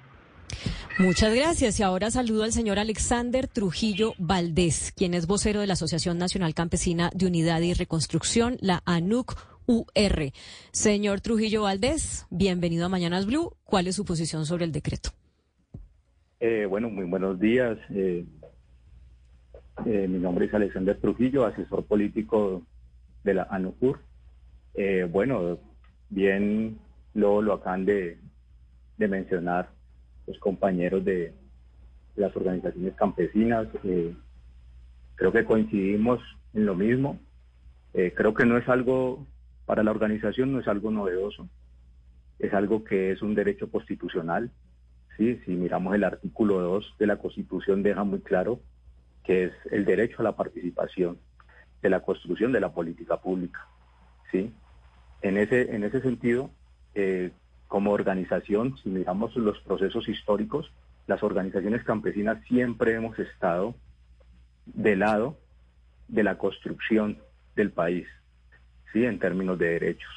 Muchas 0.99 1.35
gracias. 1.35 1.81
Y 1.81 1.83
ahora 1.83 2.11
saludo 2.11 2.45
al 2.45 2.53
señor 2.53 2.79
Alexander 2.79 3.49
Trujillo 3.49 4.15
Valdés, 4.19 4.93
quien 4.97 5.15
es 5.15 5.27
vocero 5.27 5.61
de 5.61 5.67
la 5.67 5.73
Asociación 5.73 6.19
Nacional 6.19 6.55
Campesina 6.55 7.11
de 7.13 7.27
Unidad 7.27 7.61
y 7.63 7.75
Reconstrucción, 7.75 8.57
la 8.61 8.83
ANUC. 8.85 9.55
UR. 9.67 10.31
Señor 10.73 11.21
Trujillo 11.23 11.63
Valdés, 11.63 12.27
bienvenido 12.31 12.87
a 12.87 12.89
Mañanas 12.91 13.27
Blue. 13.27 13.57
¿Cuál 13.65 13.87
es 13.87 13.97
su 13.97 14.05
posición 14.05 14.45
sobre 14.45 14.67
el 14.67 14.73
decreto? 14.73 15.11
Eh, 16.39 16.67
bueno, 16.67 16.91
muy 16.91 17.07
buenos 17.07 17.41
días. 17.41 17.79
Eh, 17.91 18.27
eh, 19.87 20.07
mi 20.07 20.19
nombre 20.19 20.47
es 20.47 20.55
Alexander 20.55 21.01
Trujillo, 21.01 21.47
asesor 21.47 21.87
político 21.87 22.63
de 23.23 23.35
la 23.35 23.45
ANUCUR. 23.45 24.01
bueno, 25.11 25.59
bien 26.11 26.79
lo, 27.15 27.41
lo 27.41 27.55
acaban 27.55 27.87
de 27.87 28.19
mencionar 28.99 29.71
los 30.27 30.39
compañeros 30.39 31.05
de 31.05 31.35
las 32.17 32.35
organizaciones 32.37 32.95
campesinas. 32.95 33.67
Eh, 33.85 34.15
creo 35.15 35.33
que 35.33 35.45
coincidimos 35.45 36.21
en 36.55 36.67
lo 36.67 36.75
mismo. 36.75 37.19
Eh, 37.93 38.13
creo 38.17 38.35
que 38.35 38.47
no 38.47 38.57
es 38.57 38.69
algo, 38.69 39.27
para 39.67 39.83
la 39.83 39.91
organización 39.91 40.53
no 40.53 40.61
es 40.61 40.69
algo 40.69 40.91
novedoso, 40.91 41.49
es 42.39 42.53
algo 42.53 42.85
que 42.85 43.13
es 43.13 43.23
un 43.23 43.35
derecho 43.35 43.71
constitucional. 43.71 44.51
¿sí? 45.17 45.41
Si 45.45 45.53
miramos 45.53 45.95
el 45.95 46.05
artículo 46.05 46.61
2 46.61 46.97
de 46.99 47.07
la 47.07 47.17
Constitución 47.17 47.83
deja 47.83 48.05
muy 48.05 48.21
claro 48.21 48.61
que 49.23 49.45
es 49.45 49.53
el 49.71 49.85
derecho 49.85 50.17
a 50.21 50.25
la 50.25 50.37
participación 50.37 51.19
de 51.83 51.91
la 51.91 52.01
construcción 52.01 52.53
de 52.53 52.61
la 52.61 52.73
política 52.73 53.21
pública. 53.21 53.67
¿sí? 54.31 54.53
En, 55.23 55.39
ese, 55.39 55.75
en 55.75 55.85
ese 55.85 56.01
sentido, 56.01 56.51
eh, 56.95 57.31
como 57.75 57.91
organización, 57.91 58.79
si 58.79 58.89
miramos 58.89 59.35
los 59.35 59.59
procesos 59.63 60.09
históricos, 60.09 60.71
las 61.09 61.25
organizaciones 61.25 61.83
campesinas 61.83 62.41
siempre 62.47 62.95
hemos 62.95 63.19
estado 63.19 63.75
del 64.65 65.01
lado 65.01 65.37
de 66.07 66.23
la 66.23 66.39
construcción 66.39 67.19
del 67.57 67.73
país, 67.73 68.07
¿sí? 68.93 69.05
en 69.05 69.19
términos 69.19 69.59
de 69.59 69.71
derechos. 69.71 70.13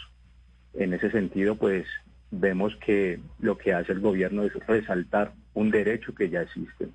En 0.76 0.94
ese 0.94 1.10
sentido, 1.10 1.56
pues 1.56 1.88
vemos 2.30 2.76
que 2.76 3.20
lo 3.40 3.58
que 3.58 3.74
hace 3.74 3.92
el 3.92 4.02
gobierno 4.02 4.44
es 4.44 4.54
resaltar 4.68 5.34
un 5.56 5.72
derecho 5.72 6.14
que 6.14 6.30
ya 6.30 6.44
existe 6.44 6.90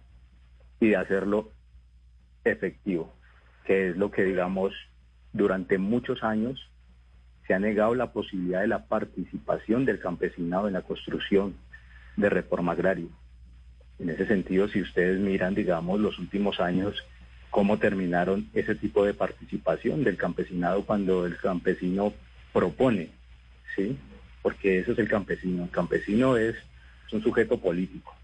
y 0.78 0.94
hacerlo 0.94 1.50
efectivo, 2.44 3.12
que 3.64 3.88
es 3.88 3.96
lo 3.96 4.12
que, 4.12 4.22
digamos, 4.22 4.72
durante 5.32 5.78
muchos 5.78 6.22
años 6.22 6.70
se 7.46 7.54
ha 7.54 7.58
negado 7.58 7.94
la 7.94 8.12
posibilidad 8.12 8.60
de 8.60 8.68
la 8.68 8.86
participación 8.86 9.84
del 9.84 9.98
campesinado 9.98 10.68
en 10.68 10.74
la 10.74 10.82
construcción 10.82 11.54
de 12.16 12.28
reforma 12.28 12.72
agraria. 12.72 13.08
En 13.98 14.10
ese 14.10 14.26
sentido, 14.26 14.68
si 14.68 14.80
ustedes 14.80 15.20
miran, 15.20 15.54
digamos, 15.54 16.00
los 16.00 16.18
últimos 16.18 16.60
años, 16.60 17.04
cómo 17.50 17.78
terminaron 17.78 18.48
ese 18.54 18.74
tipo 18.74 19.04
de 19.04 19.14
participación 19.14 20.04
del 20.04 20.16
campesinado 20.16 20.84
cuando 20.84 21.26
el 21.26 21.36
campesino 21.36 22.12
propone, 22.52 23.10
¿sí? 23.76 23.96
Porque 24.40 24.78
eso 24.78 24.92
es 24.92 24.98
el 24.98 25.08
campesino. 25.08 25.64
El 25.64 25.70
campesino 25.70 26.36
es, 26.36 26.56
un 27.12 27.22
sujeto 27.22 27.58
político 27.58 28.16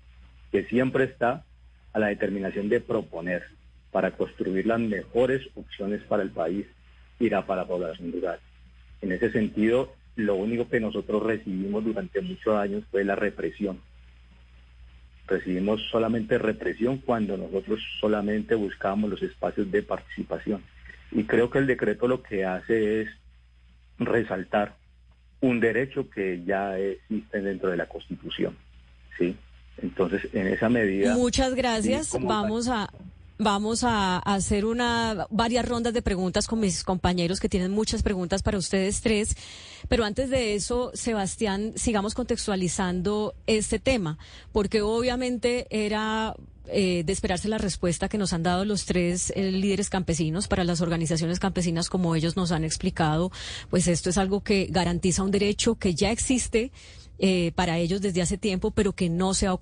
que 0.51 0.65
siempre 0.65 1.05
está 1.05 1.45
a 1.93 1.99
la 1.99 2.07
determinación 2.07 2.71
de 2.71 2.81
proponer 2.81 3.43
para 3.91 4.13
construir 4.13 4.67
las 4.67 4.81
mejores 4.81 5.47
opciones 5.55 6.03
para 6.05 6.23
el 6.23 6.31
país 6.31 6.65
y 7.21 7.29
para 7.29 7.57
la 7.57 7.67
población 7.67 8.13
rural. 8.13 8.41
En 9.01 9.13
ese 9.13 9.31
sentido, 9.31 9.93
lo 10.17 10.35
único 10.35 10.69
que 10.69 10.81
nosotros 10.81 11.23
recibimos 11.23 11.85
durante 11.85 12.21
muchos 12.21 12.57
años 12.57 12.85
fue 12.91 13.05
la 13.05 13.15
represión. 13.15 13.81
Recibimos 15.27 15.81
solamente 15.91 16.39
represión 16.39 16.99
cuando 16.99 17.37
nosotros 17.37 17.81
solamente 18.01 18.55
buscábamos 18.55 19.11
los 19.11 19.23
espacios 19.23 19.71
de 19.71 19.83
participación. 19.83 20.63
Y 21.13 21.25
creo 21.25 21.51
que 21.51 21.59
el 21.59 21.67
decreto 21.67 22.09
lo 22.09 22.23
que 22.23 22.45
hace 22.45 23.03
es 23.03 23.09
resaltar 23.99 24.75
un 25.41 25.61
derecho 25.61 26.09
que 26.11 26.43
ya 26.45 26.79
existe 26.79 27.41
dentro 27.41 27.71
de 27.71 27.77
la 27.77 27.87
Constitución. 27.87 28.57
¿sí? 29.17 29.37
Entonces, 29.81 30.29
en 30.33 30.49
esa 30.49 30.69
medida... 30.69 31.15
Muchas 31.15 31.55
gracias. 31.55 32.17
Vamos 32.21 32.69
a... 32.69 32.91
Vamos 33.41 33.85
a 33.85 34.19
hacer 34.19 34.65
una 34.65 35.29
varias 35.31 35.67
rondas 35.67 35.95
de 35.95 36.03
preguntas 36.03 36.49
con 36.49 36.59
mis 36.59 36.83
compañeros 36.83 37.39
que 37.39 37.49
tienen 37.49 37.71
muchas 37.71 38.03
preguntas 38.03 38.43
para 38.43 38.59
ustedes 38.59 39.01
tres. 39.01 39.37
Pero 39.89 40.05
antes 40.05 40.29
de 40.29 40.57
eso, 40.57 40.91
Sebastián, 40.93 41.73
sigamos 41.77 42.15
contextualizando 42.15 43.37
este 43.47 43.79
tema, 43.79 44.19
porque 44.51 44.83
obviamente 44.83 45.69
era 45.71 46.35
eh, 46.67 47.05
de 47.05 47.13
esperarse 47.13 47.47
la 47.47 47.59
respuesta 47.59 48.09
que 48.09 48.19
nos 48.19 48.33
han 48.33 48.43
dado 48.43 48.65
los 48.65 48.87
tres 48.87 49.33
eh, 49.37 49.53
líderes 49.53 49.89
campesinos 49.89 50.49
para 50.49 50.65
las 50.65 50.81
organizaciones 50.81 51.39
campesinas, 51.39 51.89
como 51.89 52.17
ellos 52.17 52.37
nos 52.37 52.51
han 52.51 52.65
explicado, 52.65 53.31
pues 53.71 53.87
esto 53.87 54.11
es 54.11 54.19
algo 54.19 54.43
que 54.43 54.67
garantiza 54.69 55.23
un 55.23 55.31
derecho 55.31 55.77
que 55.77 55.95
ya 55.95 56.11
existe. 56.11 56.73
Eh, 57.21 57.51
para 57.57 57.79
ellos 57.79 58.01
desde 58.01 58.23
hace 58.23 58.39
tiempo, 58.39 58.71
pero 58.71 58.93
que 58.93 59.09
no 59.09 59.35
se, 59.35 59.49
ha 59.49 59.59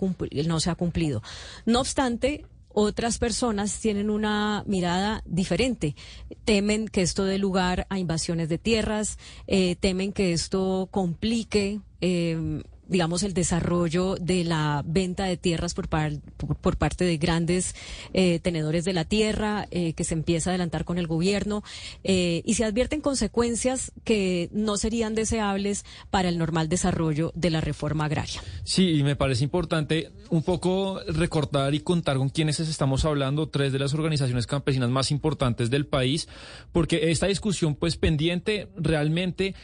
no 0.46 0.60
se 0.60 0.68
ha 0.68 0.74
cumplido. 0.74 1.22
No 1.64 1.80
obstante, 1.80 2.44
otras 2.78 3.16
personas 3.16 3.80
tienen 3.80 4.10
una 4.10 4.62
mirada 4.66 5.22
diferente. 5.24 5.96
Temen 6.44 6.88
que 6.88 7.00
esto 7.00 7.24
dé 7.24 7.38
lugar 7.38 7.86
a 7.88 7.98
invasiones 7.98 8.50
de 8.50 8.58
tierras, 8.58 9.18
eh, 9.46 9.76
temen 9.76 10.12
que 10.12 10.34
esto 10.34 10.86
complique 10.90 11.80
eh, 12.02 12.62
digamos, 12.88 13.22
el 13.22 13.34
desarrollo 13.34 14.16
de 14.16 14.44
la 14.44 14.82
venta 14.86 15.24
de 15.24 15.36
tierras 15.36 15.74
por, 15.74 15.88
por, 15.88 16.76
parte 16.76 17.04
de 17.04 17.16
grandes 17.16 17.74
eh, 18.12 18.38
tenedores 18.40 18.84
de 18.84 18.92
la 18.92 19.04
tierra, 19.04 19.66
eh, 19.70 19.92
que 19.94 20.04
se 20.04 20.14
empieza 20.14 20.50
a 20.50 20.52
adelantar 20.52 20.84
con 20.84 20.98
el 20.98 21.06
gobierno, 21.06 21.62
eh, 22.04 22.42
y 22.44 22.54
se 22.54 22.64
advierten 22.64 23.00
consecuencias 23.00 23.92
que 24.04 24.48
no 24.52 24.76
serían 24.76 25.14
deseables 25.14 25.84
para 26.10 26.28
el 26.28 26.38
normal 26.38 26.68
desarrollo 26.68 27.32
de 27.34 27.50
la 27.50 27.60
reforma 27.60 28.04
agraria. 28.04 28.42
Sí, 28.64 28.90
y 28.96 29.02
me 29.02 29.16
parece 29.16 29.44
importante 29.44 30.10
un 30.30 30.42
poco 30.42 31.00
recordar 31.08 31.74
y 31.74 31.80
contar 31.80 32.18
con 32.18 32.28
quienes 32.28 32.60
estamos 32.60 33.04
hablando, 33.04 33.48
tres 33.48 33.72
de 33.72 33.78
las 33.78 33.94
organizaciones 33.94 34.46
campesinas 34.46 34.90
más 34.90 35.10
importantes 35.10 35.70
del 35.70 35.86
país, 35.86 36.28
porque 36.72 37.10
esta 37.10 37.26
discusión 37.26 37.74
pues 37.74 37.96
pendiente 37.96 38.68
realmente 38.76 39.54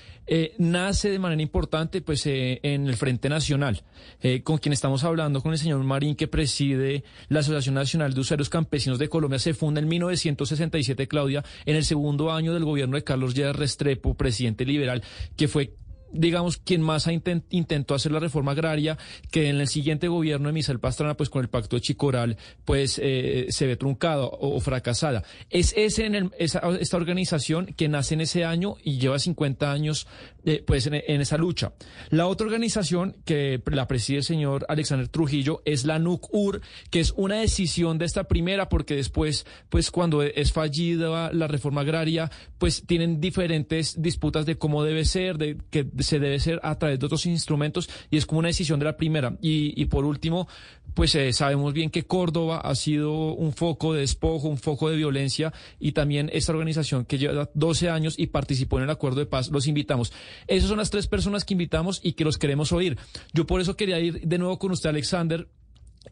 nace 0.58 1.10
de 1.10 1.18
manera 1.18 1.42
importante 1.42 2.00
pues 2.00 2.22
en 2.26 2.86
el 2.86 2.94
Frente 2.96 3.11
Nacional, 3.28 3.82
eh, 4.20 4.42
con 4.42 4.58
quien 4.58 4.72
estamos 4.72 5.04
hablando, 5.04 5.40
con 5.40 5.52
el 5.52 5.58
señor 5.58 5.82
Marín, 5.84 6.16
que 6.16 6.28
preside 6.28 7.04
la 7.28 7.40
Asociación 7.40 7.74
Nacional 7.74 8.14
de 8.14 8.20
Usuarios 8.20 8.48
Campesinos 8.48 8.98
de 8.98 9.08
Colombia, 9.08 9.38
se 9.38 9.54
funda 9.54 9.80
en 9.80 9.88
1967, 9.88 11.08
Claudia, 11.08 11.44
en 11.66 11.76
el 11.76 11.84
segundo 11.84 12.32
año 12.32 12.54
del 12.54 12.64
gobierno 12.64 12.96
de 12.96 13.04
Carlos 13.04 13.34
Lleras 13.34 13.56
Restrepo, 13.56 14.14
presidente 14.14 14.64
liberal, 14.64 15.02
que 15.36 15.48
fue 15.48 15.74
digamos, 16.12 16.56
quien 16.56 16.82
más 16.82 17.08
intentó 17.50 17.94
hacer 17.94 18.12
la 18.12 18.20
reforma 18.20 18.52
agraria, 18.52 18.98
que 19.30 19.48
en 19.48 19.60
el 19.60 19.68
siguiente 19.68 20.08
gobierno 20.08 20.48
de 20.48 20.52
Michel 20.52 20.80
Pastrana, 20.80 21.16
pues 21.16 21.30
con 21.30 21.42
el 21.42 21.48
pacto 21.48 21.76
de 21.76 21.82
Chicoral, 21.82 22.36
pues 22.64 23.00
eh, 23.02 23.46
se 23.50 23.66
ve 23.66 23.76
truncado 23.76 24.30
o, 24.30 24.60
fracasada. 24.60 25.24
Es 25.50 25.72
en 25.98 26.30
esa, 26.38 26.62
esta 26.80 26.96
organización 26.96 27.66
que 27.66 27.88
nace 27.88 28.14
en 28.14 28.20
ese 28.22 28.44
año 28.44 28.76
y 28.82 28.98
lleva 28.98 29.18
50 29.18 29.70
años 29.70 30.06
eh, 30.44 30.62
pues 30.66 30.86
en, 30.86 30.94
esa 30.94 31.36
lucha. 31.36 31.72
La 32.10 32.26
otra 32.26 32.46
organización 32.46 33.16
que 33.24 33.62
la 33.66 33.86
preside 33.86 34.18
el 34.18 34.24
señor 34.24 34.66
Alexander 34.68 35.06
Trujillo 35.06 35.62
es 35.64 35.84
la 35.84 36.00
NUC-UR, 36.00 36.60
que 36.90 36.98
es 36.98 37.12
una 37.16 37.36
decisión 37.36 37.98
de 37.98 38.06
esta 38.06 38.24
primera, 38.24 38.68
porque 38.68 38.96
después, 38.96 39.46
pues 39.68 39.90
cuando 39.92 40.22
es 40.22 40.52
fallida 40.52 41.32
la 41.32 41.46
reforma 41.46 41.82
agraria, 41.82 42.30
pues 42.58 42.84
tienen 42.86 43.20
diferentes 43.20 44.02
disputas 44.02 44.44
de 44.44 44.56
cómo 44.56 44.82
debe 44.82 45.04
ser, 45.04 45.38
de 45.38 45.58
que 45.70 45.86
se 46.02 46.18
debe 46.18 46.38
ser 46.40 46.60
a 46.62 46.78
través 46.78 46.98
de 46.98 47.06
otros 47.06 47.26
instrumentos 47.26 47.88
y 48.10 48.16
es 48.16 48.26
como 48.26 48.40
una 48.40 48.48
decisión 48.48 48.78
de 48.78 48.86
la 48.86 48.96
primera. 48.96 49.36
Y, 49.40 49.80
y 49.80 49.86
por 49.86 50.04
último, 50.04 50.48
pues 50.94 51.14
eh, 51.14 51.32
sabemos 51.32 51.72
bien 51.72 51.90
que 51.90 52.04
Córdoba 52.04 52.60
ha 52.60 52.74
sido 52.74 53.34
un 53.34 53.52
foco 53.52 53.94
de 53.94 54.00
despojo, 54.00 54.48
un 54.48 54.58
foco 54.58 54.90
de 54.90 54.96
violencia 54.96 55.52
y 55.80 55.92
también 55.92 56.30
esta 56.32 56.52
organización 56.52 57.04
que 57.04 57.18
lleva 57.18 57.50
12 57.54 57.90
años 57.90 58.14
y 58.18 58.26
participó 58.28 58.78
en 58.78 58.84
el 58.84 58.90
acuerdo 58.90 59.20
de 59.20 59.26
paz, 59.26 59.50
los 59.50 59.66
invitamos. 59.66 60.12
Esas 60.46 60.68
son 60.68 60.78
las 60.78 60.90
tres 60.90 61.06
personas 61.06 61.44
que 61.44 61.54
invitamos 61.54 62.00
y 62.02 62.12
que 62.12 62.24
los 62.24 62.38
queremos 62.38 62.72
oír. 62.72 62.98
Yo 63.32 63.46
por 63.46 63.60
eso 63.60 63.76
quería 63.76 63.98
ir 64.00 64.20
de 64.20 64.38
nuevo 64.38 64.58
con 64.58 64.72
usted, 64.72 64.90
Alexander, 64.90 65.48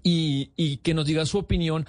y, 0.03 0.53
y 0.57 0.79
que 0.79 0.95
nos 0.95 1.07
diga 1.07 1.27
su 1.27 1.39
opinión 1.39 1.87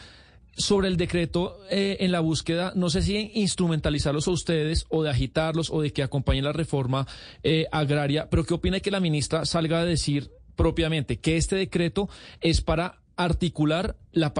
sobre 0.57 0.88
el 0.88 0.98
decreto 0.98 1.60
eh, 1.69 1.98
en 2.02 2.11
la 2.11 2.19
búsqueda, 2.19 2.73
no 2.76 2.90
sé 2.90 3.02
si 3.02 3.32
instrumentalizarlos 3.34 4.28
a 4.28 4.32
ustedes 4.32 4.86
o 4.90 5.03
de 5.03 5.10
agitarlos 5.10 5.69
o 5.69 5.82
de 5.82 5.91
que 5.91 6.03
acompañen 6.03 6.44
la 6.44 6.53
reforma 6.53 7.07
eh, 7.44 7.68
agraria, 7.72 8.30
pero 8.30 8.44
¿qué 8.44 8.53
opina 8.53 8.80
que 8.80 8.91
la 8.91 8.99
ministra 8.99 9.45
salga 9.45 9.80
a 9.80 9.86
decir 9.86 10.30
propiamente 10.56 11.19
que 11.19 11.38
este 11.38 11.56
decreto 11.56 12.10
es 12.41 12.61
para 12.61 12.99
articular 13.15 13.95
la, 14.11 14.34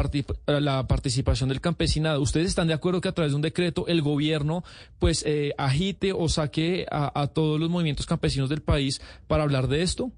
la 0.48 0.88
participación 0.88 1.50
del 1.50 1.62
campesinado. 1.62 2.22
¿Ustedes 2.22 2.48
están 2.48 2.68
de 2.68 2.74
acuerdo 2.74 3.02
que 3.02 3.10
a 3.10 3.12
través 3.12 3.32
de 3.32 3.36
un 3.36 3.42
decreto 3.42 3.86
el 3.88 4.02
gobierno 4.02 4.64
pues 4.98 5.24
eh, 5.26 5.54
agite 5.58 6.14
o 6.14 6.28
saque 6.30 6.86
a, 6.90 7.28
todos 7.28 7.60
los 7.60 7.70
movimientos 7.70 8.06
campesinos 8.06 8.50
del 8.50 8.62
país 8.62 9.02
para 9.28 9.44
hablar 9.44 9.68
de 9.68 9.82
esto? 9.84 10.12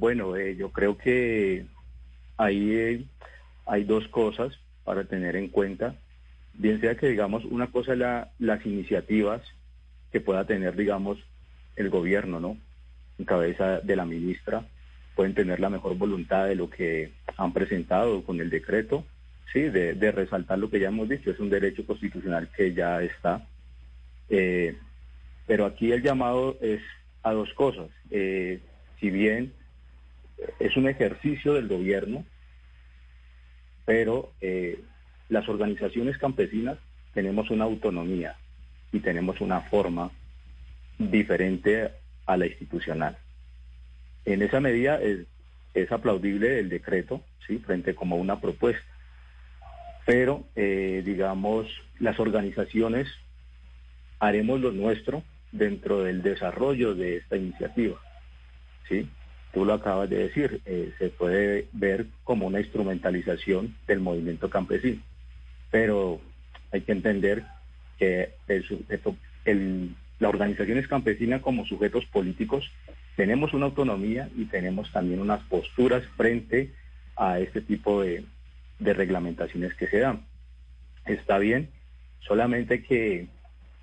bueno, 0.00 0.36
yo 0.36 0.70
creo 0.70 0.98
que 0.98 1.66
ahí 2.36 3.06
hay 3.72 3.84
dos 3.84 4.06
cosas 4.08 4.52
para 4.84 5.04
tener 5.04 5.34
en 5.34 5.48
cuenta. 5.48 5.94
Bien 6.52 6.78
sea 6.78 6.94
que, 6.94 7.08
digamos, 7.08 7.46
una 7.46 7.68
cosa 7.68 7.94
es 7.94 8.28
las 8.38 8.66
iniciativas 8.66 9.40
que 10.12 10.20
pueda 10.20 10.44
tener, 10.44 10.76
digamos, 10.76 11.18
el 11.76 11.88
gobierno, 11.88 12.38
¿no? 12.38 12.58
En 13.18 13.24
cabeza 13.24 13.80
de 13.80 13.96
la 13.96 14.04
ministra, 14.04 14.66
pueden 15.16 15.32
tener 15.32 15.58
la 15.58 15.70
mejor 15.70 15.96
voluntad 15.96 16.48
de 16.48 16.54
lo 16.54 16.68
que 16.68 17.12
han 17.38 17.54
presentado 17.54 18.22
con 18.24 18.42
el 18.42 18.50
decreto, 18.50 19.06
sí, 19.54 19.60
de, 19.60 20.12
resaltar 20.12 20.58
lo 20.58 20.68
que 20.68 20.78
ya 20.78 20.88
hemos 20.88 21.08
dicho, 21.08 21.30
es 21.30 21.40
un 21.40 21.48
derecho 21.48 21.86
constitucional 21.86 22.50
que 22.54 22.74
ya 22.74 23.02
está. 23.02 23.46
Eh, 24.28 24.76
pero 25.46 25.64
aquí 25.64 25.92
el 25.92 26.02
llamado 26.02 26.58
es 26.60 26.82
a 27.22 27.32
dos 27.32 27.50
cosas. 27.54 27.88
Eh, 28.10 28.60
si 29.00 29.08
bien 29.08 29.54
es 30.60 30.76
un 30.76 30.90
ejercicio 30.90 31.54
del 31.54 31.68
gobierno 31.68 32.26
pero 33.84 34.32
eh, 34.40 34.80
las 35.28 35.48
organizaciones 35.48 36.18
campesinas 36.18 36.78
tenemos 37.14 37.50
una 37.50 37.64
autonomía 37.64 38.36
y 38.92 39.00
tenemos 39.00 39.40
una 39.40 39.60
forma 39.62 40.10
diferente 40.98 41.90
a 42.26 42.36
la 42.36 42.46
institucional. 42.46 43.16
En 44.24 44.42
esa 44.42 44.60
medida 44.60 45.00
es, 45.00 45.26
aplaudible 45.90 46.58
el 46.58 46.68
decreto, 46.68 47.22
¿sí? 47.46 47.58
frente 47.58 47.94
como 47.94 48.16
una 48.16 48.40
propuesta. 48.40 48.84
Pero, 50.04 50.44
eh, 50.54 51.02
digamos, 51.04 51.66
las 51.98 52.20
organizaciones 52.20 53.08
haremos 54.18 54.60
lo 54.60 54.70
nuestro 54.70 55.22
dentro 55.50 56.02
del 56.02 56.22
desarrollo 56.22 56.94
de 56.94 57.16
esta 57.16 57.36
iniciativa. 57.36 57.98
¿sí? 58.88 59.08
Tú 59.52 59.64
lo 59.64 59.74
acabas 59.74 60.08
de 60.08 60.16
decir, 60.16 60.60
eh, 60.64 60.92
se 60.98 61.10
puede 61.10 61.68
ver 61.72 62.06
como 62.24 62.46
una 62.46 62.60
instrumentalización 62.60 63.74
del 63.86 64.00
movimiento 64.00 64.48
campesino. 64.50 65.02
Pero 65.70 66.20
hay 66.72 66.80
que 66.80 66.92
entender 66.92 67.44
que 67.98 68.30
el 68.48 68.64
sujeto, 68.64 69.14
la 69.44 70.28
organización 70.28 70.78
es 70.78 70.88
campesina 70.88 71.42
como 71.42 71.66
sujetos 71.66 72.04
políticos, 72.06 72.70
tenemos 73.16 73.52
una 73.52 73.66
autonomía 73.66 74.30
y 74.36 74.46
tenemos 74.46 74.90
también 74.90 75.20
unas 75.20 75.42
posturas 75.44 76.02
frente 76.16 76.72
a 77.16 77.38
este 77.38 77.60
tipo 77.60 78.02
de, 78.02 78.24
de 78.78 78.94
reglamentaciones 78.94 79.74
que 79.74 79.86
se 79.86 79.98
dan. 79.98 80.24
Está 81.04 81.38
bien, 81.38 81.68
solamente 82.20 82.82
que 82.82 83.26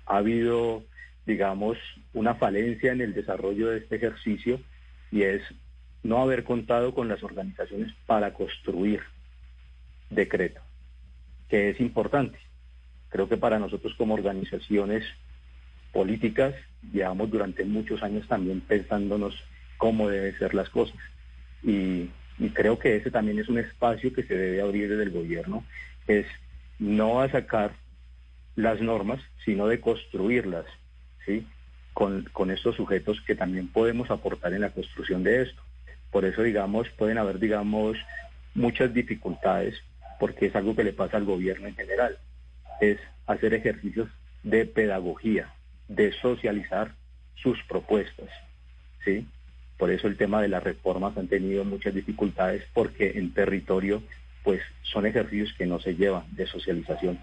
ha 0.06 0.16
habido, 0.16 0.82
digamos, 1.26 1.78
una 2.12 2.34
falencia 2.34 2.90
en 2.90 3.00
el 3.00 3.14
desarrollo 3.14 3.68
de 3.68 3.78
este 3.78 3.96
ejercicio 3.96 4.60
y 5.10 5.22
es 5.22 5.42
no 6.02 6.22
haber 6.22 6.44
contado 6.44 6.94
con 6.94 7.08
las 7.08 7.22
organizaciones 7.22 7.92
para 8.06 8.32
construir 8.32 9.00
decreto, 10.08 10.60
que 11.48 11.70
es 11.70 11.80
importante. 11.80 12.38
Creo 13.08 13.28
que 13.28 13.36
para 13.36 13.58
nosotros 13.58 13.94
como 13.96 14.14
organizaciones 14.14 15.04
políticas 15.92 16.54
llevamos 16.92 17.30
durante 17.30 17.64
muchos 17.64 18.02
años 18.02 18.26
también 18.28 18.60
pensándonos 18.60 19.34
cómo 19.76 20.08
deben 20.08 20.38
ser 20.38 20.54
las 20.54 20.70
cosas. 20.70 20.96
Y, 21.62 22.08
creo 22.54 22.78
que 22.78 22.96
ese 22.96 23.10
también 23.10 23.38
es 23.38 23.48
un 23.48 23.58
espacio 23.58 24.14
que 24.14 24.22
se 24.22 24.34
debe 24.34 24.62
abrir 24.62 24.88
desde 24.88 25.02
el 25.02 25.10
gobierno, 25.10 25.62
es 26.06 26.26
no 26.78 27.20
a 27.20 27.28
sacar 27.30 27.72
las 28.56 28.80
normas, 28.80 29.20
sino 29.44 29.66
de 29.66 29.80
construirlas, 29.80 30.64
¿sí? 31.26 31.46
Con, 31.92 32.50
estos 32.50 32.76
sujetos 32.76 33.20
que 33.22 33.34
también 33.34 33.68
podemos 33.68 34.10
aportar 34.10 34.52
en 34.52 34.62
la 34.62 34.70
construcción 34.70 35.22
de 35.22 35.42
esto. 35.42 35.62
Por 36.10 36.24
eso, 36.24 36.42
digamos, 36.42 36.88
pueden 36.90 37.18
haber, 37.18 37.38
digamos, 37.38 37.96
muchas 38.54 38.92
dificultades, 38.92 39.74
porque 40.18 40.46
es 40.46 40.56
algo 40.56 40.74
que 40.74 40.84
le 40.84 40.92
pasa 40.92 41.16
al 41.16 41.24
gobierno 41.24 41.68
en 41.68 41.76
general, 41.76 42.18
es 42.80 42.98
hacer 43.26 43.54
ejercicios 43.54 44.08
de 44.42 44.64
pedagogía, 44.64 45.52
de 45.88 46.12
socializar 46.12 46.92
sus 47.36 47.62
propuestas, 47.64 48.28
¿sí? 49.04 49.26
Por 49.78 49.90
eso 49.90 50.08
el 50.08 50.16
tema 50.16 50.42
de 50.42 50.48
las 50.48 50.62
reformas 50.62 51.16
han 51.16 51.28
tenido 51.28 51.64
muchas 51.64 51.94
dificultades, 51.94 52.64
porque 52.74 53.12
en 53.16 53.32
territorio, 53.32 54.02
pues, 54.42 54.60
son 54.82 55.06
ejercicios 55.06 55.54
que 55.54 55.66
no 55.66 55.80
se 55.80 55.94
llevan 55.94 56.24
de 56.32 56.46
socialización 56.46 57.18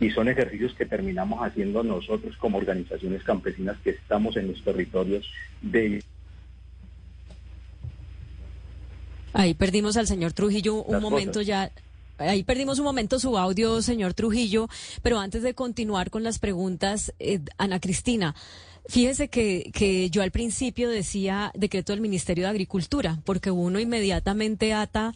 y 0.00 0.10
son 0.10 0.28
ejercicios 0.28 0.72
que 0.74 0.86
terminamos 0.86 1.40
haciendo 1.40 1.82
nosotros 1.82 2.34
como 2.38 2.56
organizaciones 2.56 3.22
campesinas 3.22 3.76
que 3.84 3.90
estamos 3.90 4.36
en 4.36 4.48
los 4.48 4.64
territorios 4.64 5.30
de... 5.60 6.02
Ahí 9.34 9.52
perdimos 9.54 9.98
al 9.98 10.06
señor 10.06 10.32
Trujillo 10.32 10.82
un 10.82 11.00
momento 11.00 11.42
ya. 11.42 11.70
Ahí 12.18 12.42
perdimos 12.42 12.78
un 12.78 12.84
momento 12.86 13.18
su 13.18 13.38
audio, 13.38 13.80
señor 13.80 14.14
Trujillo, 14.14 14.68
pero 15.02 15.18
antes 15.18 15.42
de 15.42 15.54
continuar 15.54 16.10
con 16.10 16.22
las 16.22 16.38
preguntas, 16.38 17.14
eh, 17.18 17.40
Ana 17.56 17.78
Cristina, 17.78 18.34
Fíjese 18.88 19.28
que, 19.28 19.70
que 19.72 20.10
yo 20.10 20.22
al 20.22 20.30
principio 20.30 20.88
decía 20.88 21.52
decreto 21.54 21.92
del 21.92 22.00
Ministerio 22.00 22.44
de 22.44 22.50
Agricultura, 22.50 23.20
porque 23.24 23.50
uno 23.50 23.78
inmediatamente 23.78 24.72
ata 24.72 25.14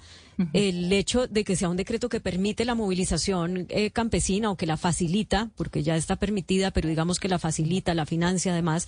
el 0.53 0.93
hecho 0.93 1.27
de 1.27 1.45
que 1.45 1.57
sea 1.57 1.69
un 1.69 1.77
decreto 1.77 2.09
que 2.09 2.20
permite 2.20 2.65
la 2.65 2.74
movilización 2.74 3.66
eh, 3.69 3.91
campesina 3.91 4.51
o 4.51 4.57
que 4.57 4.66
la 4.66 4.77
facilita, 4.77 5.51
porque 5.57 5.82
ya 5.82 5.97
está 5.97 6.16
permitida, 6.16 6.70
pero 6.70 6.89
digamos 6.89 7.20
que 7.20 7.28
la 7.28 7.39
facilita, 7.39 7.95
la 7.95 8.07
financia 8.07 8.53
además. 8.53 8.86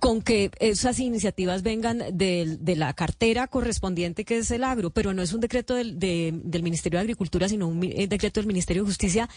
con 0.00 0.20
que 0.20 0.50
esas 0.58 0.98
iniciativas 0.98 1.62
vengan 1.62 2.02
de, 2.12 2.58
la 2.76 2.92
cartera 2.92 3.46
correspondiente 3.46 4.24
que 4.24 4.38
es 4.38 4.50
el 4.50 4.64
agro, 4.64 4.90
pero 4.90 5.14
no 5.14 5.22
es 5.22 5.32
un 5.32 5.40
decreto 5.40 5.74
del, 5.74 5.98
del 5.98 6.62
Ministerio 6.62 6.98
de 6.98 7.02
Agricultura, 7.02 7.48
sino 7.48 7.68
un 7.68 7.82
eh, 7.82 8.06
decreto 8.06 8.40
del 8.40 8.46
Ministerio 8.46 8.82
de 8.82 8.88
Justicia. 8.88 9.28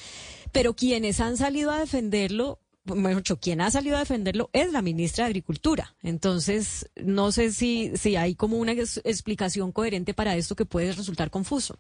Pero 0.52 0.74
quienes 0.74 1.20
han 1.20 1.38
salido 1.38 1.72
a 1.72 1.80
defenderlo 1.80 2.60
mejor 2.96 3.24
quien 3.40 3.62
ha 3.62 3.72
salido 3.72 3.96
a 3.96 4.00
defenderlo 4.00 4.50
es 4.54 4.72
la 4.72 4.82
ministra 4.82 5.26
de 5.26 5.30
Agricultura. 5.30 5.96
Entonces, 6.02 6.90
no 6.96 7.32
sé 7.32 7.52
si, 7.52 7.92
si 7.96 8.16
hay 8.16 8.36
como 8.36 8.58
una 8.58 8.74
explicación 8.74 9.72
coherente 9.72 10.14
para 10.14 10.36
esto 10.36 10.56
que 10.56 10.66
puede 10.66 10.94
resultar 10.94 11.30
confuso. 11.30 11.80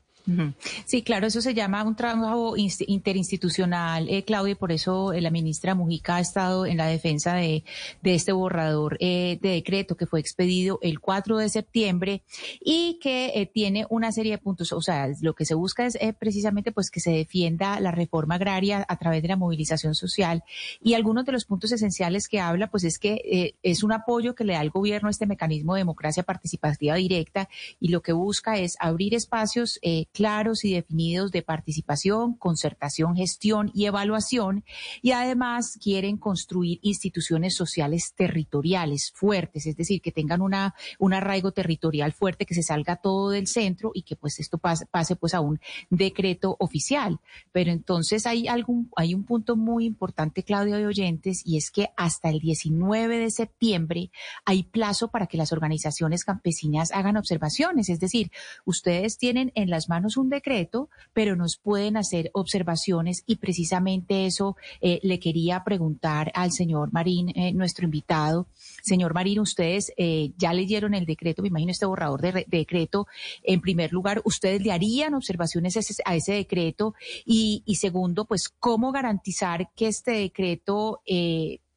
Sí, 0.85 1.01
claro, 1.01 1.27
eso 1.27 1.41
se 1.41 1.53
llama 1.53 1.83
un 1.83 1.95
trabajo 1.95 2.55
interinstitucional, 2.55 4.07
eh, 4.09 4.23
Claudia, 4.23 4.51
y 4.51 4.55
por 4.55 4.71
eso 4.71 5.13
eh, 5.13 5.21
la 5.21 5.31
ministra 5.31 5.75
Mujica 5.75 6.17
ha 6.17 6.19
estado 6.19 6.65
en 6.65 6.77
la 6.77 6.87
defensa 6.87 7.35
de, 7.35 7.63
este 8.03 8.31
borrador 8.31 8.97
eh, 8.99 9.37
de 9.41 9.49
decreto 9.49 9.95
que 9.95 10.05
fue 10.05 10.19
expedido 10.19 10.79
el 10.81 10.99
4 10.99 11.37
de 11.37 11.49
septiembre 11.49 12.23
y 12.59 12.99
que 13.01 13.31
eh, 13.35 13.45
tiene 13.45 13.85
una 13.89 14.11
serie 14.11 14.33
de 14.33 14.37
puntos. 14.37 14.71
O 14.73 14.81
sea, 14.81 15.07
lo 15.21 15.33
que 15.33 15.45
se 15.45 15.53
busca 15.53 15.85
es 15.85 15.97
precisamente 16.19 16.71
pues 16.71 16.89
que 16.89 16.99
se 16.99 17.11
defienda 17.11 17.79
la 17.79 17.91
reforma 17.91 18.35
agraria 18.35 18.85
a 18.87 18.97
través 18.97 19.21
de 19.21 19.27
la 19.27 19.35
movilización 19.35 19.95
social 19.95 20.43
y 20.81 20.93
algunos 20.93 21.25
de 21.25 21.31
los 21.31 21.45
puntos 21.45 21.71
esenciales 21.71 22.27
que 22.27 22.39
habla 22.39 22.69
pues 22.69 22.83
es 22.83 22.99
que 22.99 23.55
es 23.61 23.83
un 23.83 23.91
apoyo 23.91 24.35
que 24.35 24.43
le 24.43 24.53
da 24.53 24.59
al 24.59 24.69
gobierno 24.69 25.07
a 25.07 25.11
este 25.11 25.25
mecanismo 25.25 25.75
de 25.75 25.81
democracia 25.81 26.23
participativa 26.23 26.95
directa 26.95 27.49
y 27.79 27.89
lo 27.89 28.01
que 28.01 28.13
busca 28.13 28.57
es 28.57 28.75
abrir 28.79 29.13
espacios 29.13 29.79
claros 30.19 30.65
y 30.65 30.73
definidos 30.73 31.31
de 31.31 31.43
participación, 31.43 32.33
concertación, 32.33 33.15
gestión 33.15 33.71
y 33.73 33.85
evaluación 33.85 34.65
y 35.01 35.11
además 35.11 35.79
quieren 35.81 36.17
construir 36.17 36.77
instituciones 36.81 37.55
sociales 37.55 38.13
territoriales 38.17 39.13
fuertes, 39.15 39.65
es 39.65 39.77
decir, 39.77 40.01
que 40.01 40.11
tengan 40.11 40.41
una, 40.41 40.75
un 40.97 41.13
arraigo 41.13 41.53
territorial 41.53 42.11
fuerte, 42.11 42.45
que 42.45 42.53
se 42.53 42.63
salga 42.63 42.97
todo 42.97 43.29
del 43.29 43.47
centro 43.47 43.91
y 43.93 44.01
que 44.01 44.17
pues 44.17 44.41
esto 44.41 44.57
pase, 44.57 44.85
pase 44.87 45.15
pues 45.15 45.33
a 45.33 45.39
un 45.39 45.61
decreto 45.89 46.57
oficial. 46.59 47.21
Pero 47.53 47.71
entonces 47.71 48.25
hay 48.25 48.49
algún, 48.49 48.91
hay 48.97 49.13
un 49.13 49.23
punto 49.23 49.55
muy 49.55 49.85
importante, 49.85 50.43
Claudio 50.43 50.75
de 50.75 50.85
Oyentes, 50.85 51.43
y 51.45 51.55
es 51.55 51.71
que 51.71 51.91
hasta 51.95 52.29
el 52.29 52.41
19 52.41 53.19
de 53.19 53.31
septiembre 53.31 54.11
hay 54.43 54.63
plazo 54.63 55.11
para 55.11 55.27
que 55.27 55.37
las 55.37 55.53
organizaciones 55.53 56.25
campesinas 56.25 56.91
hagan 56.91 57.15
observaciones, 57.15 57.87
es 57.87 58.01
decir, 58.01 58.31
ustedes 58.65 59.17
tienen 59.17 59.53
en 59.55 59.69
las 59.69 59.87
manos 59.87 59.98
un 60.17 60.29
decreto, 60.29 60.89
pero 61.13 61.35
nos 61.35 61.57
pueden 61.57 61.97
hacer 61.97 62.29
observaciones 62.33 63.23
y 63.25 63.37
precisamente 63.37 64.25
eso 64.25 64.55
eh, 64.81 64.99
le 65.03 65.19
quería 65.19 65.63
preguntar 65.63 66.31
al 66.35 66.51
señor 66.51 66.91
Marín, 66.91 67.29
eh, 67.35 67.53
nuestro 67.53 67.85
invitado. 67.85 68.47
Señor 68.81 69.13
Marín, 69.13 69.39
ustedes 69.39 69.91
eh, 69.97 70.31
ya 70.37 70.53
leyeron 70.53 70.93
el 70.93 71.05
decreto, 71.05 71.41
me 71.41 71.49
imagino 71.49 71.71
este 71.71 71.85
borrador 71.85 72.21
de, 72.21 72.45
decreto. 72.47 73.07
En 73.43 73.61
primer 73.61 73.91
lugar, 73.91 74.21
¿ustedes 74.25 74.61
le 74.61 74.71
harían 74.71 75.13
observaciones 75.13 75.75
a 76.05 76.15
ese, 76.15 76.33
decreto? 76.33 76.93
Y, 77.25 77.63
segundo, 77.79 78.25
pues, 78.25 78.49
¿cómo 78.49 78.91
garantizar 78.91 79.69
que 79.75 79.87
este 79.87 80.11
decreto 80.11 81.01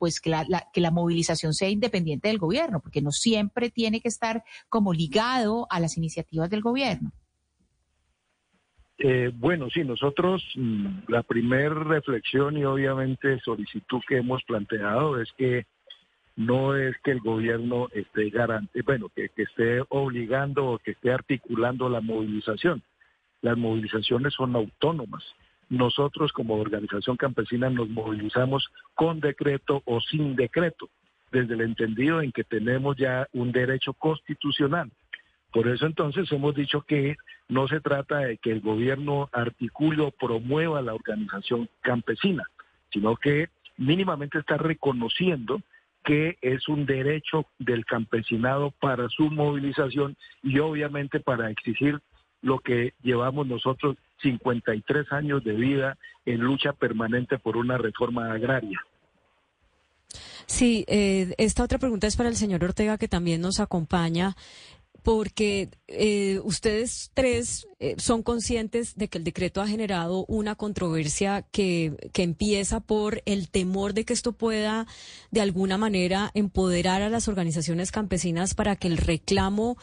pues 0.02 0.20
que 0.20 0.30
la, 0.30 0.68
que 0.72 0.80
la 0.80 0.90
movilización 0.90 1.54
sea 1.54 1.68
independiente 1.68 2.26
del 2.26 2.38
gobierno, 2.38 2.80
porque 2.80 3.00
no 3.00 3.12
siempre 3.12 3.70
tiene 3.70 4.00
que 4.00 4.08
estar 4.08 4.42
como 4.68 4.92
ligado 4.92 5.68
a 5.70 5.78
las 5.78 5.96
iniciativas 5.96 6.50
del 6.50 6.60
gobierno. 6.60 7.12
Eh, 8.98 9.30
bueno, 9.34 9.68
sí, 9.70 9.84
nosotros 9.84 10.44
mm, 10.54 11.08
la 11.08 11.22
primera 11.22 11.74
reflexión 11.74 12.56
y 12.56 12.64
obviamente 12.64 13.40
solicitud 13.40 14.00
que 14.06 14.18
hemos 14.18 14.42
planteado 14.44 15.20
es 15.20 15.32
que 15.32 15.66
no 16.36 16.76
es 16.76 16.96
que 17.02 17.10
el 17.10 17.20
gobierno 17.20 17.88
esté 17.92 18.30
garante, 18.30 18.82
bueno, 18.82 19.08
que, 19.14 19.28
que 19.30 19.42
esté 19.42 19.82
obligando 19.88 20.66
o 20.66 20.78
que 20.78 20.92
esté 20.92 21.10
articulando 21.10 21.88
la 21.88 22.00
movilización. 22.00 22.82
Las 23.42 23.58
movilizaciones 23.58 24.34
son 24.34 24.54
autónomas. 24.54 25.24
Nosotros 25.68 26.32
como 26.32 26.56
organización 26.56 27.16
campesina 27.16 27.70
nos 27.70 27.88
movilizamos 27.88 28.68
con 28.94 29.20
decreto 29.20 29.82
o 29.84 30.00
sin 30.00 30.36
decreto, 30.36 30.88
desde 31.32 31.54
el 31.54 31.62
entendido 31.62 32.20
en 32.20 32.30
que 32.30 32.44
tenemos 32.44 32.96
ya 32.96 33.26
un 33.32 33.52
derecho 33.52 33.94
constitucional 33.94 34.90
por 35.52 35.68
eso 35.68 35.86
entonces 35.86 36.30
hemos 36.32 36.54
dicho 36.54 36.82
que 36.82 37.16
no 37.48 37.68
se 37.68 37.80
trata 37.80 38.18
de 38.18 38.38
que 38.38 38.50
el 38.50 38.60
gobierno 38.60 39.28
articule 39.32 40.02
o 40.02 40.10
promueva 40.10 40.80
la 40.80 40.94
organización 40.94 41.68
campesina, 41.82 42.44
sino 42.90 43.16
que 43.16 43.48
mínimamente 43.76 44.38
está 44.38 44.56
reconociendo 44.56 45.60
que 46.04 46.38
es 46.40 46.68
un 46.68 46.86
derecho 46.86 47.46
del 47.58 47.84
campesinado 47.84 48.72
para 48.80 49.08
su 49.08 49.30
movilización 49.30 50.16
y 50.42 50.58
obviamente 50.58 51.20
para 51.20 51.50
exigir 51.50 52.00
lo 52.40 52.58
que 52.58 52.94
llevamos 53.02 53.46
nosotros 53.46 53.96
53 54.22 55.12
años 55.12 55.44
de 55.44 55.52
vida 55.52 55.96
en 56.24 56.40
lucha 56.40 56.72
permanente 56.72 57.38
por 57.38 57.56
una 57.56 57.78
reforma 57.78 58.32
agraria. 58.32 58.80
Sí, 60.46 60.84
eh, 60.88 61.34
esta 61.38 61.62
otra 61.62 61.78
pregunta 61.78 62.06
es 62.06 62.16
para 62.16 62.28
el 62.28 62.36
señor 62.36 62.64
Ortega, 62.64 62.98
que 62.98 63.08
también 63.08 63.40
nos 63.40 63.60
acompaña 63.60 64.34
porque 65.02 65.70
eh, 65.88 66.40
ustedes 66.44 67.10
tres 67.12 67.66
eh, 67.80 67.96
son 67.98 68.22
conscientes 68.22 68.94
de 68.94 69.08
que 69.08 69.18
el 69.18 69.24
decreto 69.24 69.60
ha 69.60 69.66
generado 69.66 70.24
una 70.26 70.54
controversia 70.54 71.44
que, 71.50 71.94
que 72.12 72.22
empieza 72.22 72.80
por 72.80 73.22
el 73.26 73.48
temor 73.48 73.94
de 73.94 74.04
que 74.04 74.12
esto 74.12 74.32
pueda 74.32 74.86
de 75.30 75.40
alguna 75.40 75.78
manera 75.78 76.30
empoderar 76.34 77.02
a 77.02 77.08
las 77.08 77.26
organizaciones 77.28 77.90
campesinas 77.90 78.54
para 78.54 78.76
que 78.76 78.88
el 78.88 78.96
reclamo, 78.96 79.76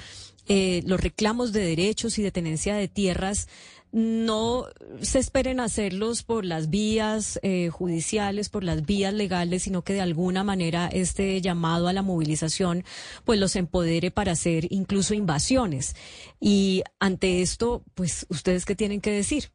eh, 0.47 0.81
los 0.85 1.01
reclamos 1.01 1.51
de 1.51 1.61
derechos 1.61 2.17
y 2.17 2.23
de 2.23 2.31
tenencia 2.31 2.75
de 2.75 2.87
tierras 2.87 3.47
no 3.91 4.65
se 5.01 5.19
esperen 5.19 5.59
hacerlos 5.59 6.23
por 6.23 6.45
las 6.45 6.69
vías 6.69 7.39
eh, 7.41 7.69
judiciales, 7.69 8.49
por 8.49 8.63
las 8.63 8.85
vías 8.85 9.13
legales, 9.13 9.63
sino 9.63 9.81
que 9.83 9.93
de 9.93 10.01
alguna 10.01 10.43
manera 10.43 10.89
este 10.91 11.41
llamado 11.41 11.87
a 11.87 11.93
la 11.93 12.01
movilización 12.01 12.83
pues 13.25 13.39
los 13.39 13.55
empodere 13.55 14.11
para 14.11 14.33
hacer 14.33 14.67
incluso 14.71 15.13
invasiones. 15.13 15.95
Y 16.39 16.83
ante 16.99 17.41
esto, 17.41 17.83
pues 17.95 18.25
ustedes 18.29 18.65
qué 18.65 18.75
tienen 18.75 19.01
que 19.01 19.11
decir? 19.11 19.45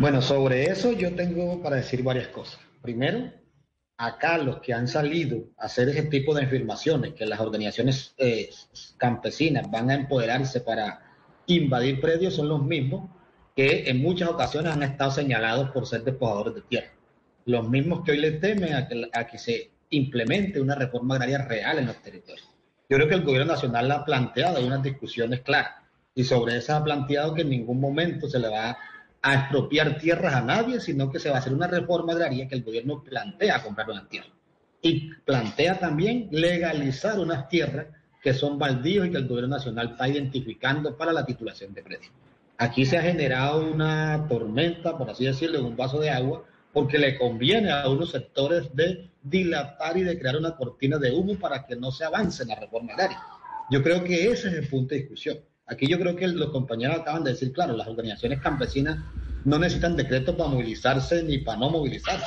Bueno, 0.00 0.20
sobre 0.20 0.64
eso 0.64 0.92
yo 0.92 1.14
tengo 1.14 1.62
para 1.62 1.76
decir 1.76 2.02
varias 2.02 2.28
cosas. 2.28 2.58
Primero, 2.82 3.32
acá 3.96 4.38
los 4.38 4.60
que 4.60 4.72
han 4.72 4.88
salido 4.88 5.50
a 5.56 5.66
hacer 5.66 5.88
ese 5.88 6.02
tipo 6.04 6.34
de 6.34 6.44
afirmaciones, 6.44 7.14
que 7.14 7.26
las 7.26 7.40
organizaciones 7.40 8.14
eh, 8.16 8.50
campesinas 8.96 9.70
van 9.70 9.90
a 9.90 9.94
empoderarse 9.94 10.60
para 10.60 11.03
invadir 11.46 12.00
predios 12.00 12.34
son 12.34 12.48
los 12.48 12.62
mismos 12.62 13.10
que 13.54 13.88
en 13.88 14.02
muchas 14.02 14.28
ocasiones 14.28 14.72
han 14.72 14.82
estado 14.82 15.10
señalados 15.10 15.70
por 15.70 15.86
ser 15.86 16.02
despojadores 16.02 16.54
de 16.54 16.62
tierra. 16.62 16.92
Los 17.46 17.68
mismos 17.68 18.02
que 18.04 18.12
hoy 18.12 18.18
le 18.18 18.32
temen 18.32 18.74
a 18.74 19.26
que, 19.26 19.38
se 19.38 19.70
implemente 19.90 20.60
una 20.60 20.74
reforma 20.74 21.14
agraria 21.14 21.38
real 21.38 21.78
en 21.78 21.86
los 21.86 22.02
territorios. 22.02 22.48
Yo 22.88 22.96
creo 22.96 23.08
que 23.08 23.14
el 23.14 23.22
gobierno 23.22 23.52
nacional 23.52 23.90
ha 23.90 24.04
planteado 24.04 24.64
unas 24.66 24.82
discusiones 24.82 25.40
claras 25.40 25.74
y 26.14 26.24
sobre 26.24 26.56
eso 26.56 26.74
ha 26.74 26.84
planteado 26.84 27.34
que 27.34 27.42
en 27.42 27.50
ningún 27.50 27.80
momento 27.80 28.28
se 28.28 28.38
le 28.38 28.48
va 28.48 28.76
a 29.22 29.34
expropiar 29.34 29.98
tierras 29.98 30.34
a 30.34 30.42
nadie, 30.42 30.80
sino 30.80 31.10
que 31.10 31.18
se 31.18 31.30
va 31.30 31.36
a 31.36 31.38
hacer 31.38 31.54
una 31.54 31.66
reforma 31.66 32.12
agraria 32.12 32.48
que 32.48 32.56
el 32.56 32.62
gobierno 32.62 33.02
plantea 33.02 33.62
comprar 33.62 33.88
unas 33.88 34.08
tierras. 34.08 34.32
Y 34.82 35.12
plantea 35.24 35.78
también 35.78 36.28
legalizar 36.30 37.18
unas 37.18 37.48
tierras 37.48 37.86
que 38.24 38.32
son 38.32 38.58
baldíos 38.58 39.06
y 39.06 39.10
que 39.10 39.18
el 39.18 39.28
gobierno 39.28 39.54
nacional 39.54 39.90
está 39.90 40.08
identificando 40.08 40.96
para 40.96 41.12
la 41.12 41.26
titulación 41.26 41.74
de 41.74 41.82
precios. 41.82 42.10
Aquí 42.56 42.86
se 42.86 42.96
ha 42.96 43.02
generado 43.02 43.70
una 43.70 44.26
tormenta, 44.26 44.96
por 44.96 45.10
así 45.10 45.26
decirlo, 45.26 45.62
un 45.62 45.76
vaso 45.76 46.00
de 46.00 46.08
agua, 46.08 46.42
porque 46.72 46.96
le 46.96 47.18
conviene 47.18 47.70
a 47.70 47.86
unos 47.86 48.12
sectores 48.12 48.74
de 48.74 49.10
dilatar 49.22 49.98
y 49.98 50.04
de 50.04 50.18
crear 50.18 50.38
una 50.38 50.56
cortina 50.56 50.96
de 50.96 51.12
humo 51.12 51.38
para 51.38 51.66
que 51.66 51.76
no 51.76 51.90
se 51.90 52.06
avance 52.06 52.44
en 52.44 52.48
la 52.48 52.54
reforma 52.54 52.94
agraria. 52.94 53.22
Yo 53.70 53.82
creo 53.82 54.02
que 54.02 54.30
ese 54.30 54.48
es 54.48 54.54
el 54.54 54.68
punto 54.68 54.94
de 54.94 55.02
discusión. 55.02 55.38
Aquí 55.66 55.86
yo 55.86 55.98
creo 55.98 56.16
que 56.16 56.26
los 56.26 56.48
compañeros 56.48 57.00
acaban 57.00 57.24
de 57.24 57.32
decir, 57.32 57.52
claro, 57.52 57.76
las 57.76 57.88
organizaciones 57.88 58.40
campesinas 58.40 59.04
no 59.44 59.58
necesitan 59.58 59.96
decretos 59.96 60.34
para 60.34 60.48
movilizarse 60.48 61.22
ni 61.22 61.38
para 61.38 61.58
no 61.58 61.68
movilizarse. 61.68 62.24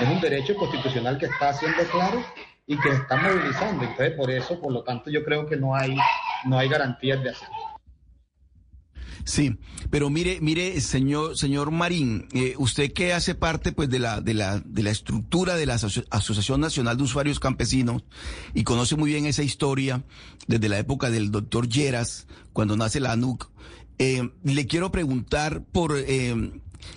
Es 0.00 0.08
un 0.08 0.20
derecho 0.20 0.54
constitucional 0.54 1.18
que 1.18 1.26
está 1.26 1.48
haciendo 1.48 1.82
claro 1.90 2.22
y 2.70 2.78
que 2.78 2.88
se 2.90 2.96
están 2.98 3.20
movilizando. 3.24 3.82
Entonces, 3.82 4.12
por 4.12 4.30
eso, 4.30 4.60
por 4.60 4.72
lo 4.72 4.84
tanto, 4.84 5.10
yo 5.10 5.24
creo 5.24 5.44
que 5.44 5.56
no 5.56 5.74
hay, 5.74 5.96
no 6.44 6.56
hay 6.56 6.68
garantías 6.68 7.20
de 7.20 7.30
hacerlo. 7.30 7.56
Sí, 9.24 9.58
pero 9.90 10.08
mire, 10.08 10.38
mire, 10.40 10.80
señor, 10.80 11.36
señor 11.36 11.72
Marín, 11.72 12.28
eh, 12.32 12.54
usted 12.58 12.92
que 12.92 13.12
hace 13.12 13.34
parte, 13.34 13.72
pues, 13.72 13.90
de 13.90 13.98
la, 13.98 14.20
de 14.20 14.34
la, 14.34 14.60
de 14.64 14.84
la 14.84 14.90
estructura 14.90 15.56
de 15.56 15.66
la 15.66 15.74
Asociación 15.74 16.60
Nacional 16.60 16.96
de 16.96 17.02
Usuarios 17.02 17.40
Campesinos 17.40 18.04
y 18.54 18.62
conoce 18.62 18.94
muy 18.94 19.10
bien 19.10 19.26
esa 19.26 19.42
historia 19.42 20.04
desde 20.46 20.68
la 20.68 20.78
época 20.78 21.10
del 21.10 21.32
doctor 21.32 21.68
Lleras, 21.68 22.28
cuando 22.52 22.76
nace 22.76 23.00
la 23.00 23.10
ANUC, 23.10 23.50
eh, 23.98 24.30
le 24.44 24.66
quiero 24.66 24.92
preguntar 24.92 25.64
por 25.64 25.96
eh, 25.98 26.52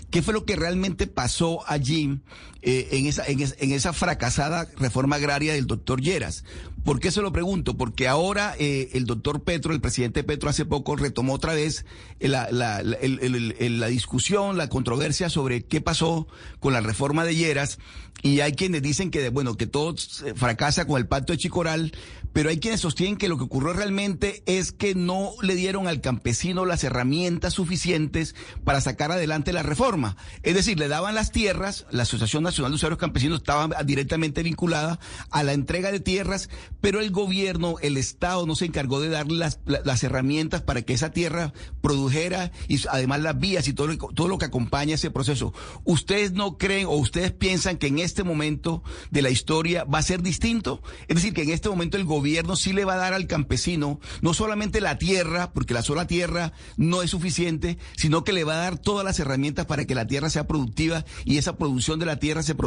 ¿qué 0.10 0.22
fue 0.22 0.34
lo 0.34 0.46
que 0.46 0.56
realmente 0.56 1.08
pasó 1.08 1.64
allí 1.68 2.20
eh, 2.62 2.90
en, 2.92 3.08
esa, 3.08 3.26
en, 3.28 3.72
esa 3.72 3.94
fracasada 3.94 4.68
reforma 4.78 5.18
agraria 5.18 5.54
del 5.54 5.68
doctor 5.68 6.02
Lleras? 6.02 6.44
¿Por 6.84 7.00
qué 7.00 7.12
se 7.12 7.22
lo 7.22 7.32
pregunto? 7.32 7.78
Porque 7.78 8.08
ahora 8.08 8.56
eh, 8.60 8.90
el 8.94 9.06
doctor 9.06 9.44
Petro, 9.44 9.74
el 9.74 9.80
presidente 9.80 10.24
Petro, 10.24 10.50
hace 10.50 10.66
poco 10.66 10.96
retomó 10.96 11.34
otra 11.34 11.54
vez 11.54 11.86
la, 12.20 12.52
la, 12.52 12.84
la, 12.84 13.88
discusión, 13.88 14.58
la 14.58 14.68
controversia 14.68 15.30
sobre 15.30 15.64
qué 15.64 15.80
pasó 15.80 16.28
con 16.60 16.74
la 16.74 16.82
reforma 16.82 17.24
de 17.24 17.36
Lleras. 17.36 17.80
Y 18.22 18.42
hay 18.42 18.54
quienes 18.54 18.82
dicen 18.82 19.12
que, 19.12 19.30
bueno, 19.30 19.56
que 19.56 19.68
todo 19.68 19.96
fracasa 20.36 20.86
con 20.86 20.98
el 20.98 21.08
pacto 21.08 21.34
de 21.34 21.40
Chicoral, 21.40 21.94
pero 22.34 22.50
hay 22.50 22.60
quienes 22.60 22.82
sostienen 22.82 23.18
que 23.18 23.30
lo 23.30 23.38
que 23.38 23.44
ocurrió 23.44 23.74
realmente 23.74 24.42
es 24.46 24.72
que 24.72 24.96
no 24.96 25.34
le 25.42 25.56
dieron 25.56 25.88
al 25.88 26.02
campesino 26.02 26.66
las 26.66 26.84
herramientas 26.84 27.54
suficientes 27.54 28.36
para 28.64 28.82
sacar 28.82 29.12
adelante 29.12 29.54
la 29.54 29.62
reforma. 29.62 30.18
Es 30.42 30.56
decir, 30.56 30.80
le 30.80 30.88
daban 30.88 31.16
las 31.16 31.32
tierras, 31.32 31.86
la 31.92 32.04
Asociación 32.04 32.44
Nacional 32.44 32.72
de 32.72 32.76
Usuarios 32.78 33.00
Campesinos 33.00 33.40
estaba 33.40 33.84
directamente 33.84 34.42
vinculada 34.42 35.00
a 35.30 35.44
la 35.44 35.54
entrega 35.54 35.92
de 35.92 36.00
tierras, 36.00 36.50
pero 36.84 37.00
el 37.00 37.12
gobierno, 37.12 37.78
el 37.82 37.96
Estado 37.96 38.46
no 38.46 38.58
se 38.58 38.66
encargó 38.66 39.00
de 39.00 39.08
darle 39.08 39.38
las, 39.38 39.62
las 39.66 40.04
herramientas 40.04 40.64
para 40.64 40.82
que 40.82 40.92
esa 40.92 41.12
tierra 41.12 41.54
produjera 41.80 42.52
y 42.68 42.78
además 42.90 43.22
las 43.22 43.40
vías 43.40 43.70
y 43.70 43.74
todo, 43.74 43.96
todo 44.14 44.28
lo 44.28 44.38
que 44.38 44.44
acompaña 44.44 44.96
ese 44.96 45.10
proceso. 45.10 45.54
¿Ustedes 45.86 46.34
no 46.34 46.58
creen 46.58 46.88
o 46.88 46.98
ustedes 46.98 47.32
piensan 47.32 47.78
que 47.78 47.88
en 47.88 48.00
este 48.00 48.26
momento 48.26 48.84
de 49.12 49.22
la 49.22 49.30
historia 49.30 49.86
va 49.86 50.00
a 50.00 50.04
ser 50.04 50.22
distinto? 50.22 50.84
Es 51.08 51.16
decir, 51.16 51.34
que 51.34 51.44
en 51.44 51.52
este 51.52 51.70
momento 51.70 51.96
el 51.96 52.04
gobierno 52.04 52.58
sí 52.58 52.74
le 52.74 52.84
va 52.84 52.95
a 52.95 52.98
dar 52.98 53.14
al 53.14 53.28
campesino 53.28 54.02
no 54.22 54.34
solamente 54.34 54.82
la 54.82 54.98
tierra, 54.98 55.53
porque 55.53 55.74
la 55.74 55.84
sola 55.84 56.06
tierra 56.06 56.52
no 56.76 57.02
es 57.02 57.12
suficiente, 57.12 57.78
sino 57.95 58.26
que 58.26 58.34
le 58.34 58.44
va 58.44 58.56
a 58.56 58.64
dar 58.64 58.78
todas 58.78 59.06
las 59.06 59.18
herramientas 59.22 59.68
para 59.68 59.86
que 59.86 59.95
la 59.95 60.06
tierra 60.06 60.30
sea 60.30 60.48
productiva 60.48 61.06
y 61.24 61.38
esa 61.38 61.56
producción 61.56 61.98
de 62.00 62.08
la 62.08 62.20
tierra 62.20 62.44
se, 62.44 62.58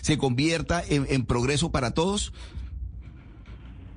se, 0.00 0.18
convierta 0.18 0.82
en, 0.84 1.24
progreso 1.26 1.70
para 1.70 1.92
todos? 1.92 2.32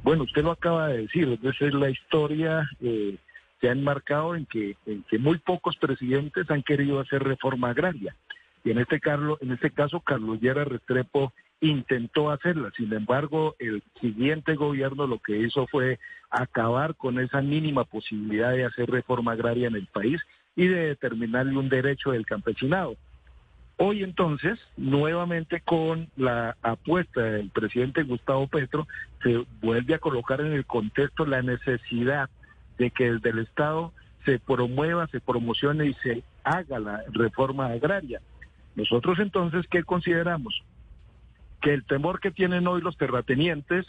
Bueno, 0.06 0.26
usted 0.26 0.44
lo 0.44 0.52
acaba 0.52 0.90
de 0.90 1.02
decir, 1.02 1.40
esa 1.42 1.66
es 1.66 1.74
la 1.74 1.90
historia 1.90 2.70
eh, 2.80 3.18
se 3.60 3.70
ha 3.70 3.72
enmarcado 3.72 4.36
en 4.36 4.46
que, 4.46 4.78
en 4.86 5.02
que 5.10 5.18
muy 5.18 5.40
pocos 5.40 5.78
presidentes 5.78 6.48
han 6.52 6.62
querido 6.62 7.00
hacer 7.00 7.24
reforma 7.24 7.72
agraria. 7.72 8.16
Y 8.64 8.70
en 8.70 8.78
este, 8.78 9.02
en 9.42 9.52
este 9.52 9.72
caso, 9.72 10.02
Carlos 10.02 10.40
Llera 10.40 10.64
Restrepo 10.64 11.34
intentó 11.60 12.30
hacerla. 12.30 12.72
Sin 12.78 12.94
embargo, 12.94 13.56
el 13.58 13.82
siguiente 14.00 14.54
gobierno 14.54 15.08
lo 15.08 15.18
que 15.18 15.40
hizo 15.40 15.66
fue 15.66 15.98
acabar 16.30 16.94
con 16.94 17.20
esa 17.20 17.42
mínima 17.42 17.84
posibilidad 17.84 18.52
de 18.52 18.66
hacer 18.66 18.88
reforma 18.92 19.32
agraria 19.32 19.70
en 19.70 19.76
el 19.76 19.88
país 19.88 20.22
y 20.56 20.68
de 20.68 20.90
determinarle 20.90 21.58
un 21.58 21.68
derecho 21.68 22.12
del 22.12 22.28
campesinado. 22.28 22.96
Hoy 23.78 24.04
entonces, 24.04 24.58
nuevamente 24.78 25.60
con 25.60 26.08
la 26.16 26.56
apuesta 26.62 27.22
del 27.22 27.50
presidente 27.50 28.04
Gustavo 28.04 28.48
Petro, 28.48 28.88
se 29.22 29.46
vuelve 29.62 29.96
a 29.96 30.00
colocar 30.00 30.40
en 30.40 30.54
el 30.54 30.66
contexto 30.66 31.26
la 31.26 31.42
necesidad 31.42 32.30
de 32.78 32.92
que 32.92 33.12
desde 33.12 33.32
el 33.32 33.40
Estado 33.40 33.92
se 34.24 34.40
promueva, 34.40 35.08
se 35.08 35.20
promocione 35.20 35.88
y 35.88 35.94
se 35.96 36.24
haga 36.44 36.80
la 36.80 37.04
reforma 37.12 37.68
agraria. 37.68 38.22
Nosotros 38.76 39.20
entonces, 39.20 39.66
¿qué 39.70 39.84
consideramos? 39.84 40.64
Que 41.62 41.74
el 41.74 41.84
temor 41.86 42.22
que 42.22 42.32
tienen 42.32 42.68
hoy 42.68 42.82
los 42.82 42.98
terratenientes, 42.98 43.86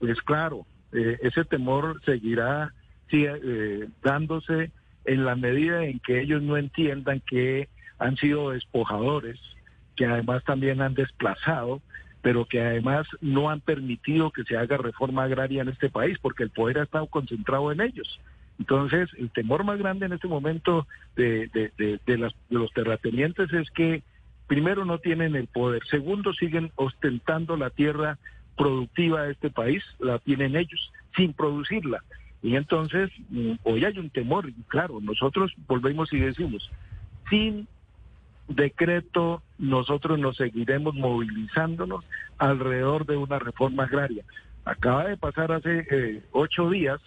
pues 0.00 0.20
claro, 0.22 0.66
eh, 0.92 1.18
ese 1.22 1.44
temor 1.44 2.00
seguirá 2.04 2.72
eh, 3.10 3.88
dándose 4.02 4.72
en 5.04 5.24
la 5.24 5.36
medida 5.36 5.84
en 5.84 6.00
que 6.00 6.20
ellos 6.20 6.42
no 6.42 6.56
entiendan 6.56 7.20
que 7.20 7.68
han 7.98 8.16
sido 8.16 8.50
despojadores, 8.50 9.38
que 9.96 10.06
además 10.06 10.44
también 10.44 10.80
han 10.80 10.94
desplazado, 10.94 11.80
pero 12.22 12.46
que 12.46 12.60
además 12.60 13.06
no 13.20 13.50
han 13.50 13.60
permitido 13.60 14.30
que 14.30 14.44
se 14.44 14.56
haga 14.56 14.76
reforma 14.76 15.24
agraria 15.24 15.62
en 15.62 15.68
este 15.68 15.88
país, 15.88 16.18
porque 16.20 16.42
el 16.42 16.50
poder 16.50 16.78
ha 16.78 16.84
estado 16.84 17.06
concentrado 17.06 17.72
en 17.72 17.80
ellos. 17.80 18.20
Entonces, 18.58 19.08
el 19.18 19.30
temor 19.30 19.64
más 19.64 19.78
grande 19.78 20.06
en 20.06 20.12
este 20.12 20.26
momento 20.26 20.86
de, 21.16 21.48
de, 21.48 21.72
de, 21.78 22.00
de 22.04 22.30
los 22.50 22.72
terratenientes 22.72 23.52
es 23.52 23.70
que, 23.70 24.02
primero, 24.48 24.84
no 24.84 24.98
tienen 24.98 25.36
el 25.36 25.46
poder, 25.46 25.82
segundo, 25.88 26.32
siguen 26.32 26.72
ostentando 26.74 27.56
la 27.56 27.70
tierra 27.70 28.18
productiva 28.56 29.22
de 29.22 29.32
este 29.32 29.50
país, 29.50 29.84
la 30.00 30.18
tienen 30.18 30.56
ellos, 30.56 30.92
sin 31.16 31.32
producirla. 31.32 32.02
Y 32.42 32.56
entonces, 32.56 33.10
mm, 33.30 33.52
hoy 33.62 33.84
hay 33.84 33.98
un 33.98 34.10
temor, 34.10 34.52
claro, 34.66 35.00
nosotros 35.00 35.52
volvemos 35.66 36.12
y 36.12 36.18
decimos, 36.18 36.68
sin 37.30 37.68
decreto 38.48 39.42
nosotros 39.58 40.18
nos 40.18 40.36
seguiremos 40.36 40.94
movilizándonos 40.94 42.04
alrededor 42.38 43.06
de 43.06 43.16
una 43.16 43.38
reforma 43.38 43.84
agraria. 43.84 44.24
Acaba 44.64 45.04
de 45.04 45.16
pasar 45.16 45.52
hace 45.52 45.86
eh, 45.90 46.22
ocho 46.32 46.70
días 46.70 47.00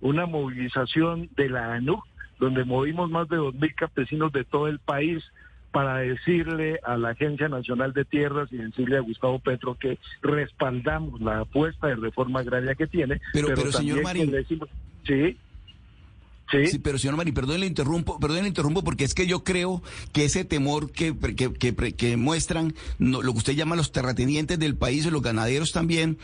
una 0.00 0.26
movilización 0.26 1.30
de 1.36 1.48
la 1.48 1.74
ANU, 1.74 2.02
donde 2.38 2.64
movimos 2.64 3.10
más 3.10 3.28
de 3.28 3.36
dos 3.36 3.54
mil 3.54 3.74
campesinos 3.74 4.32
de 4.32 4.44
todo 4.44 4.68
el 4.68 4.78
país 4.78 5.24
para 5.72 5.98
decirle 5.98 6.80
a 6.84 6.96
la 6.96 7.10
Agencia 7.10 7.48
Nacional 7.48 7.92
de 7.92 8.04
Tierras 8.04 8.50
y 8.50 8.56
decirle 8.56 8.96
a 8.96 9.00
Gustavo 9.00 9.38
Petro 9.38 9.74
que 9.74 9.98
respaldamos 10.22 11.20
la 11.20 11.40
apuesta 11.40 11.88
de 11.88 11.96
reforma 11.96 12.40
agraria 12.40 12.74
que 12.74 12.86
tiene. 12.86 13.20
Pero, 13.32 13.48
pero, 13.48 13.72
señor 13.72 14.02
Marín, 14.02 14.30
decimos, 14.30 14.68
sí. 15.06 15.36
Sí. 16.50 16.78
pero 16.78 16.96
señor 16.96 17.16
Mari, 17.16 17.32
perdón 17.32 17.60
le 17.60 17.66
interrumpo, 17.66 18.20
perdón 18.20 18.42
le 18.42 18.48
interrumpo 18.48 18.84
porque 18.84 19.04
es 19.04 19.14
que 19.14 19.26
yo 19.26 19.42
creo 19.42 19.82
que 20.12 20.24
ese 20.24 20.44
temor 20.44 20.92
que, 20.92 21.12
que, 21.16 22.16
muestran 22.16 22.74
lo 22.98 23.20
que 23.20 23.38
usted 23.38 23.54
llama 23.54 23.74
los 23.74 23.90
terratenientes 23.90 24.56
del 24.58 24.76
país 24.76 25.06
y 25.06 25.10
los 25.10 25.22
ganaderos 25.22 25.72
también, 25.72 26.18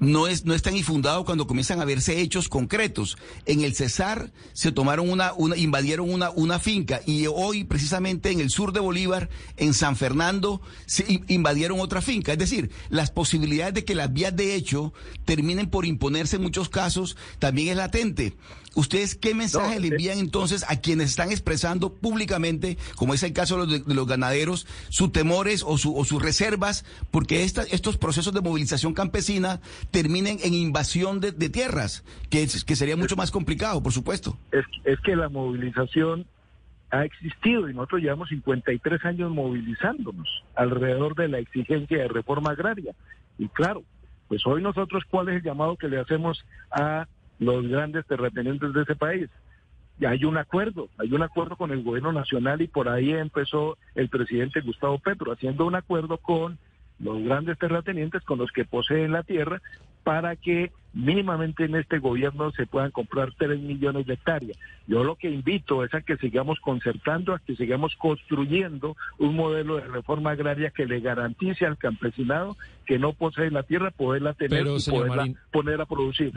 no 0.00 0.26
es, 0.26 0.44
no 0.44 0.54
es 0.54 0.62
tan 0.62 0.76
infundado 0.76 1.24
cuando 1.24 1.46
comienzan 1.46 1.80
a 1.80 1.84
verse 1.84 2.20
hechos 2.20 2.48
concretos. 2.48 3.16
En 3.46 3.60
el 3.60 3.74
Cesar 3.74 4.32
se 4.52 4.72
tomaron 4.72 5.08
una, 5.08 5.32
una 5.34 5.56
invadieron 5.56 6.10
una, 6.10 6.30
una 6.30 6.58
finca 6.58 7.00
y 7.06 7.26
hoy 7.26 7.64
precisamente 7.64 8.30
en 8.30 8.40
el 8.40 8.50
sur 8.50 8.72
de 8.72 8.80
Bolívar, 8.80 9.28
en 9.56 9.74
San 9.74 9.94
Fernando, 9.96 10.60
se 10.86 11.22
invadieron 11.28 11.78
otra 11.78 12.02
finca. 12.02 12.32
Es 12.32 12.38
decir, 12.38 12.70
las 12.90 13.10
posibilidades 13.10 13.74
de 13.74 13.84
que 13.84 13.94
las 13.94 14.12
vías 14.12 14.34
de 14.34 14.54
hecho 14.54 14.92
terminen 15.24 15.70
por 15.70 15.86
imponerse 15.86 16.36
en 16.36 16.42
muchos 16.42 16.68
casos 16.68 17.16
también 17.38 17.68
es 17.68 17.76
latente. 17.76 18.34
¿Ustedes 18.78 19.16
qué 19.16 19.34
mensaje 19.34 19.80
le 19.80 19.88
envían 19.88 20.18
entonces 20.18 20.64
a 20.68 20.80
quienes 20.80 21.10
están 21.10 21.32
expresando 21.32 21.92
públicamente, 21.92 22.78
como 22.94 23.12
es 23.12 23.24
el 23.24 23.32
caso 23.32 23.66
de 23.66 23.82
los, 23.92 24.06
ganaderos, 24.06 24.68
sus 24.88 25.10
temores 25.10 25.64
o, 25.66 25.78
sus 25.78 26.22
reservas, 26.22 26.84
porque 27.10 27.42
estos 27.42 27.98
procesos 27.98 28.32
de 28.32 28.40
movilización 28.40 28.94
campesina 28.94 29.58
terminen 29.90 30.38
en 30.44 30.54
invasión 30.54 31.18
de, 31.18 31.32
tierras, 31.32 32.04
que, 32.30 32.46
que 32.64 32.76
sería 32.76 32.96
mucho 32.96 33.16
más 33.16 33.32
complicado, 33.32 33.82
por 33.82 33.90
supuesto? 33.90 34.38
Es, 34.52 34.64
es 34.84 35.00
que 35.00 35.16
la 35.16 35.28
movilización 35.28 36.24
ha 36.92 37.04
existido 37.04 37.68
y 37.68 37.74
nosotros 37.74 38.00
llevamos 38.02 38.28
53 38.28 39.04
años 39.06 39.32
movilizándonos 39.32 40.28
alrededor 40.54 41.16
de 41.16 41.26
la 41.26 41.40
exigencia 41.40 41.98
de 41.98 42.06
reforma 42.06 42.52
agraria. 42.52 42.94
Y 43.38 43.48
claro, 43.48 43.82
pues 44.28 44.46
hoy 44.46 44.62
nosotros, 44.62 45.02
¿cuál 45.10 45.30
es 45.30 45.36
el 45.38 45.42
llamado 45.42 45.74
que 45.74 45.88
le 45.88 45.98
hacemos 45.98 46.44
a 46.70 47.08
los 47.38 47.66
grandes 47.66 48.06
terratenientes 48.06 48.72
de 48.72 48.82
ese 48.82 48.96
país. 48.96 49.28
Y 50.00 50.04
hay 50.06 50.24
un 50.24 50.36
acuerdo, 50.36 50.88
hay 50.98 51.12
un 51.12 51.22
acuerdo 51.22 51.56
con 51.56 51.72
el 51.72 51.82
gobierno 51.82 52.12
nacional 52.12 52.62
y 52.62 52.68
por 52.68 52.88
ahí 52.88 53.12
empezó 53.12 53.76
el 53.94 54.08
presidente 54.08 54.60
Gustavo 54.60 54.98
Petro 54.98 55.32
haciendo 55.32 55.66
un 55.66 55.74
acuerdo 55.74 56.18
con 56.18 56.58
los 57.00 57.22
grandes 57.22 57.58
terratenientes, 57.58 58.22
con 58.22 58.38
los 58.38 58.50
que 58.52 58.64
poseen 58.64 59.12
la 59.12 59.22
tierra, 59.22 59.60
para 60.04 60.36
que 60.36 60.72
mínimamente 60.94 61.64
en 61.64 61.74
este 61.74 61.98
gobierno 61.98 62.50
se 62.52 62.66
puedan 62.66 62.90
comprar 62.90 63.32
3 63.36 63.60
millones 63.60 64.06
de 64.06 64.14
hectáreas. 64.14 64.58
Yo 64.86 65.04
lo 65.04 65.16
que 65.16 65.30
invito 65.30 65.84
es 65.84 65.92
a 65.94 66.00
que 66.00 66.16
sigamos 66.16 66.58
concertando, 66.60 67.34
a 67.34 67.40
que 67.40 67.56
sigamos 67.56 67.94
construyendo 67.96 68.96
un 69.18 69.36
modelo 69.36 69.76
de 69.76 69.86
reforma 69.86 70.30
agraria 70.30 70.70
que 70.70 70.86
le 70.86 71.00
garantice 71.00 71.66
al 71.66 71.76
campesinado 71.76 72.56
que 72.86 72.98
no 72.98 73.12
posee 73.12 73.50
la 73.50 73.64
tierra 73.64 73.90
poderla 73.90 74.32
tener 74.32 74.66
y 74.66 74.90
poderla 74.90 75.26
poner 75.52 75.80
a 75.80 75.86
producir. 75.86 76.32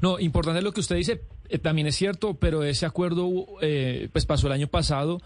No, 0.00 0.18
importante 0.18 0.62
lo 0.62 0.72
que 0.72 0.80
usted 0.80 0.96
dice, 0.96 1.22
eh, 1.48 1.58
también 1.58 1.86
es 1.86 1.96
cierto, 1.96 2.34
pero 2.34 2.62
ese 2.62 2.86
acuerdo 2.86 3.46
eh, 3.60 4.08
pues 4.12 4.26
pasó 4.26 4.46
el 4.46 4.52
año 4.52 4.68
pasado 4.68 5.20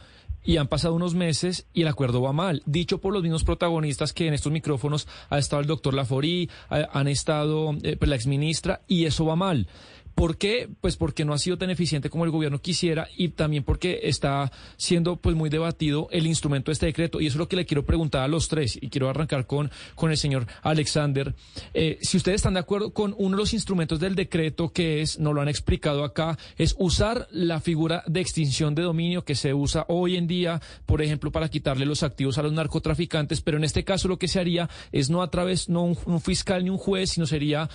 y 0.45 0.57
han 0.57 0.69
pasado 0.69 0.95
unos 0.95 1.15
meses 1.15 1.67
y 1.73 1.83
el 1.83 1.89
acuerdo 1.89 2.21
va 2.21 2.33
mal. 2.33 2.63
Dicho 2.67 2.99
por 2.99 3.13
los 3.13 3.23
mismos 3.23 3.45
protagonistas 3.45 4.13
que 4.13 4.27
en 4.27 4.35
estos 4.35 4.53
micrófonos 4.53 5.07
ha 5.31 5.39
estado 5.39 5.63
el 5.63 5.69
doctor 5.69 5.95
Laforí, 5.95 6.51
han 6.69 7.09
estado 7.09 7.77
eh, 7.83 7.97
pues, 7.97 8.09
la 8.09 8.17
exministra 8.17 8.83
y 8.89 9.05
eso 9.05 9.25
va 9.25 9.37
mal. 9.37 9.69
¿Por 10.15 10.37
qué? 10.37 10.69
Pues 10.81 10.97
porque 10.97 11.25
no 11.25 11.33
ha 11.33 11.39
sido 11.39 11.59
tan 11.59 11.71
eficiente 11.71 12.11
como 12.11 12.25
el 12.25 12.31
gobierno 12.31 12.61
quisiera 12.61 13.09
y 13.17 13.31
también 13.31 13.65
porque 13.65 14.01
está 14.05 14.53
siendo 14.77 15.17
pues 15.17 15.35
muy 15.37 15.51
debatido 15.51 16.09
el 16.11 16.27
instrumento 16.27 16.71
de 16.71 16.75
este 16.75 16.87
decreto. 16.87 17.21
Y 17.21 17.27
eso 17.27 17.35
es 17.35 17.39
lo 17.39 17.49
que 17.49 17.57
le 17.57 17.67
quiero 17.67 17.85
preguntar 17.85 18.23
a 18.23 18.29
los 18.29 18.49
tres 18.49 18.79
y 18.81 18.89
quiero 18.89 19.09
arrancar 19.09 19.47
con, 19.47 19.71
con 19.95 20.11
el 20.11 20.17
señor 20.17 20.47
Alexander. 20.63 21.35
Eh, 21.75 21.99
si 22.03 22.17
ustedes 22.17 22.37
están 22.37 22.55
de 22.55 22.61
acuerdo 22.61 22.93
con 22.93 23.15
uno 23.19 23.37
de 23.37 23.43
los 23.43 23.55
instrumentos 23.55 24.01
del 24.01 24.15
decreto 24.15 24.71
que 24.71 25.01
es, 25.01 25.19
nos 25.19 25.35
lo 25.35 25.41
han 25.41 25.49
explicado 25.49 26.05
acá, 26.05 26.39
es 26.57 26.75
usar 26.79 27.27
la 27.31 27.61
figura 27.61 28.05
de 28.07 28.21
extinción 28.21 28.75
de 28.75 28.83
dominio 28.83 29.25
que 29.25 29.35
se 29.35 29.55
usa 29.55 29.87
hoy 29.89 30.17
en 30.17 30.27
día, 30.27 30.61
por 30.87 31.03
ejemplo, 31.03 31.33
para 31.33 31.49
quitarle 31.49 31.87
los 31.87 32.03
activos 32.03 32.39
a 32.39 32.43
los 32.43 32.53
narcotraficantes, 32.53 33.41
pero 33.41 33.57
en 33.57 33.65
este 33.65 33.85
caso 33.85 34.09
lo 34.09 34.19
que 34.19 34.29
se 34.29 34.41
haría 34.41 34.69
es 34.93 35.11
no 35.11 35.23
a 35.23 35.31
través, 35.31 35.69
no 35.69 35.85
un 35.85 36.21
fiscal 36.21 36.65
ni 36.65 36.71
un 36.71 36.79
juez, 36.79 37.11
sino 37.11 37.27
sería 37.27 37.69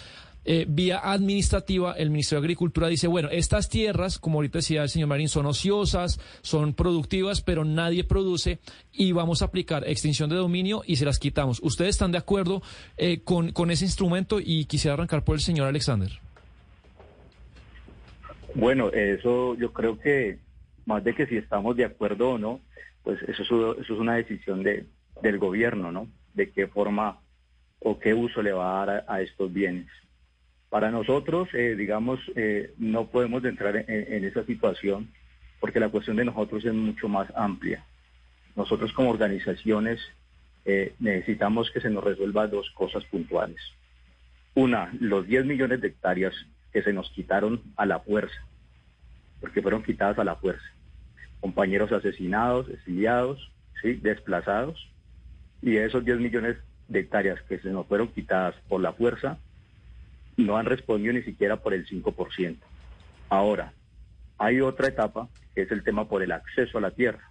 eh, 0.50 0.66
vía 0.66 1.00
administrativa, 1.04 1.92
el 1.92 2.10
Ministerio 2.10 2.40
de 2.40 2.46
Agricultura 2.46 2.88
dice, 2.88 3.08
bueno, 3.08 3.28
estas 3.30 3.68
tierras, 3.68 4.18
como 4.18 4.38
ahorita 4.38 4.60
decía 4.60 4.82
el 4.84 4.88
señor 4.88 5.10
Marín, 5.10 5.28
son 5.28 5.46
ociosas, 5.46 6.22
son 6.42 6.74
productivas, 6.74 7.42
pero 7.42 7.66
nadie 7.66 8.06
produce 8.06 8.60
y 8.94 9.12
vamos 9.12 9.42
a 9.42 9.46
aplicar 9.46 9.84
extinción 9.86 10.30
de 10.30 10.38
dominio 10.38 10.84
y 10.86 10.96
se 10.96 11.04
las 11.04 11.20
quitamos. 11.20 11.60
¿Ustedes 11.62 11.90
están 11.90 12.14
de 12.14 12.20
acuerdo 12.20 12.62
eh, 12.96 13.20
con, 13.26 13.52
con 13.52 13.72
ese 13.72 13.84
instrumento? 13.84 14.40
Y 14.40 14.64
quisiera 14.64 14.94
arrancar 14.94 15.26
por 15.26 15.36
el 15.36 15.42
señor 15.42 15.68
Alexander. 15.68 16.12
Bueno, 18.56 18.90
eso 18.92 19.54
yo 19.56 19.74
creo 19.74 20.00
que 20.00 20.40
más 20.86 21.04
de 21.04 21.14
que 21.14 21.28
si 21.28 21.36
estamos 21.36 21.76
de 21.76 21.84
acuerdo 21.84 22.30
o 22.30 22.38
no, 22.38 22.62
pues 23.04 23.22
eso 23.24 23.44
es, 23.44 23.80
eso 23.82 23.94
es 23.96 24.00
una 24.00 24.16
decisión 24.16 24.64
de, 24.64 24.86
del 25.22 25.40
gobierno, 25.40 25.92
¿no? 25.92 26.08
De 26.34 26.52
qué 26.52 26.68
forma 26.68 27.20
o 27.80 28.00
qué 28.00 28.14
uso 28.14 28.42
le 28.42 28.54
va 28.54 28.82
a 28.82 28.86
dar 28.86 29.06
a 29.10 29.22
estos 29.22 29.52
bienes. 29.52 29.88
Para 30.70 30.92
nosotros, 30.92 31.48
eh, 31.54 31.76
digamos, 31.78 32.20
eh, 32.36 32.74
no 32.78 33.08
podemos 33.08 33.44
entrar 33.46 33.86
en, 33.88 34.26
esa 34.26 34.44
situación 34.46 35.10
porque 35.60 35.80
la 35.80 35.90
cuestión 35.90 36.18
de 36.18 36.26
nosotros 36.26 36.66
es 36.66 36.74
mucho 36.74 37.08
más 37.08 37.30
amplia. 37.36 37.86
Nosotros 38.56 38.92
como 38.92 39.12
organizaciones 39.12 40.00
eh, 40.66 40.94
necesitamos 41.00 41.72
que 41.72 41.80
se 41.80 41.90
nos 41.90 42.04
resuelva 42.04 42.48
dos 42.48 42.70
cosas 42.72 43.06
puntuales. 43.06 43.60
Una, 44.56 44.92
los 45.00 45.26
10 45.26 45.46
millones 45.46 45.82
de 45.82 45.88
hectáreas 45.88 46.34
que 46.74 46.84
se 46.84 46.92
nos 46.92 47.10
quitaron 47.12 47.62
a 47.78 47.86
la 47.86 48.00
fuerza, 48.00 48.46
porque 49.40 49.62
fueron 49.62 49.84
quitadas 49.84 50.20
a 50.20 50.26
la 50.26 50.36
fuerza. 50.36 50.66
Compañeros 51.40 51.92
asesinados, 51.92 52.68
exiliados, 52.70 53.52
¿sí? 53.82 53.94
desplazados, 53.94 54.90
y 55.62 55.78
esos 55.78 56.04
10 56.04 56.20
millones 56.20 56.58
de 56.88 57.00
hectáreas 57.00 57.42
que 57.44 57.60
se 57.60 57.70
nos 57.70 57.88
fueron 57.88 58.10
quitadas 58.10 58.56
por 58.68 58.82
la 58.82 58.94
fuerza, 58.94 59.38
no 60.38 60.58
han 60.58 60.66
respondido 60.66 61.14
ni 61.14 61.24
siquiera 61.24 61.58
por 61.58 61.74
el 61.74 61.86
5%. 61.88 62.56
Ahora, 63.30 63.74
hay 64.38 64.62
otra 64.62 64.88
etapa 64.88 65.28
que 65.56 65.64
es 65.64 65.72
el 65.72 65.84
tema 65.84 66.08
por 66.08 66.22
el 66.22 66.32
acceso 66.32 66.78
a 66.78 66.82
la 66.82 66.92
tierra. 66.92 67.30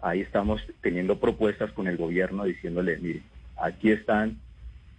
Ahí 0.00 0.20
estamos 0.20 0.62
teniendo 0.80 1.20
propuestas 1.20 1.70
con 1.72 1.86
el 1.86 1.96
gobierno 1.96 2.44
diciéndole, 2.44 2.96
mire, 2.96 3.22
aquí 3.56 3.92
están 3.92 4.38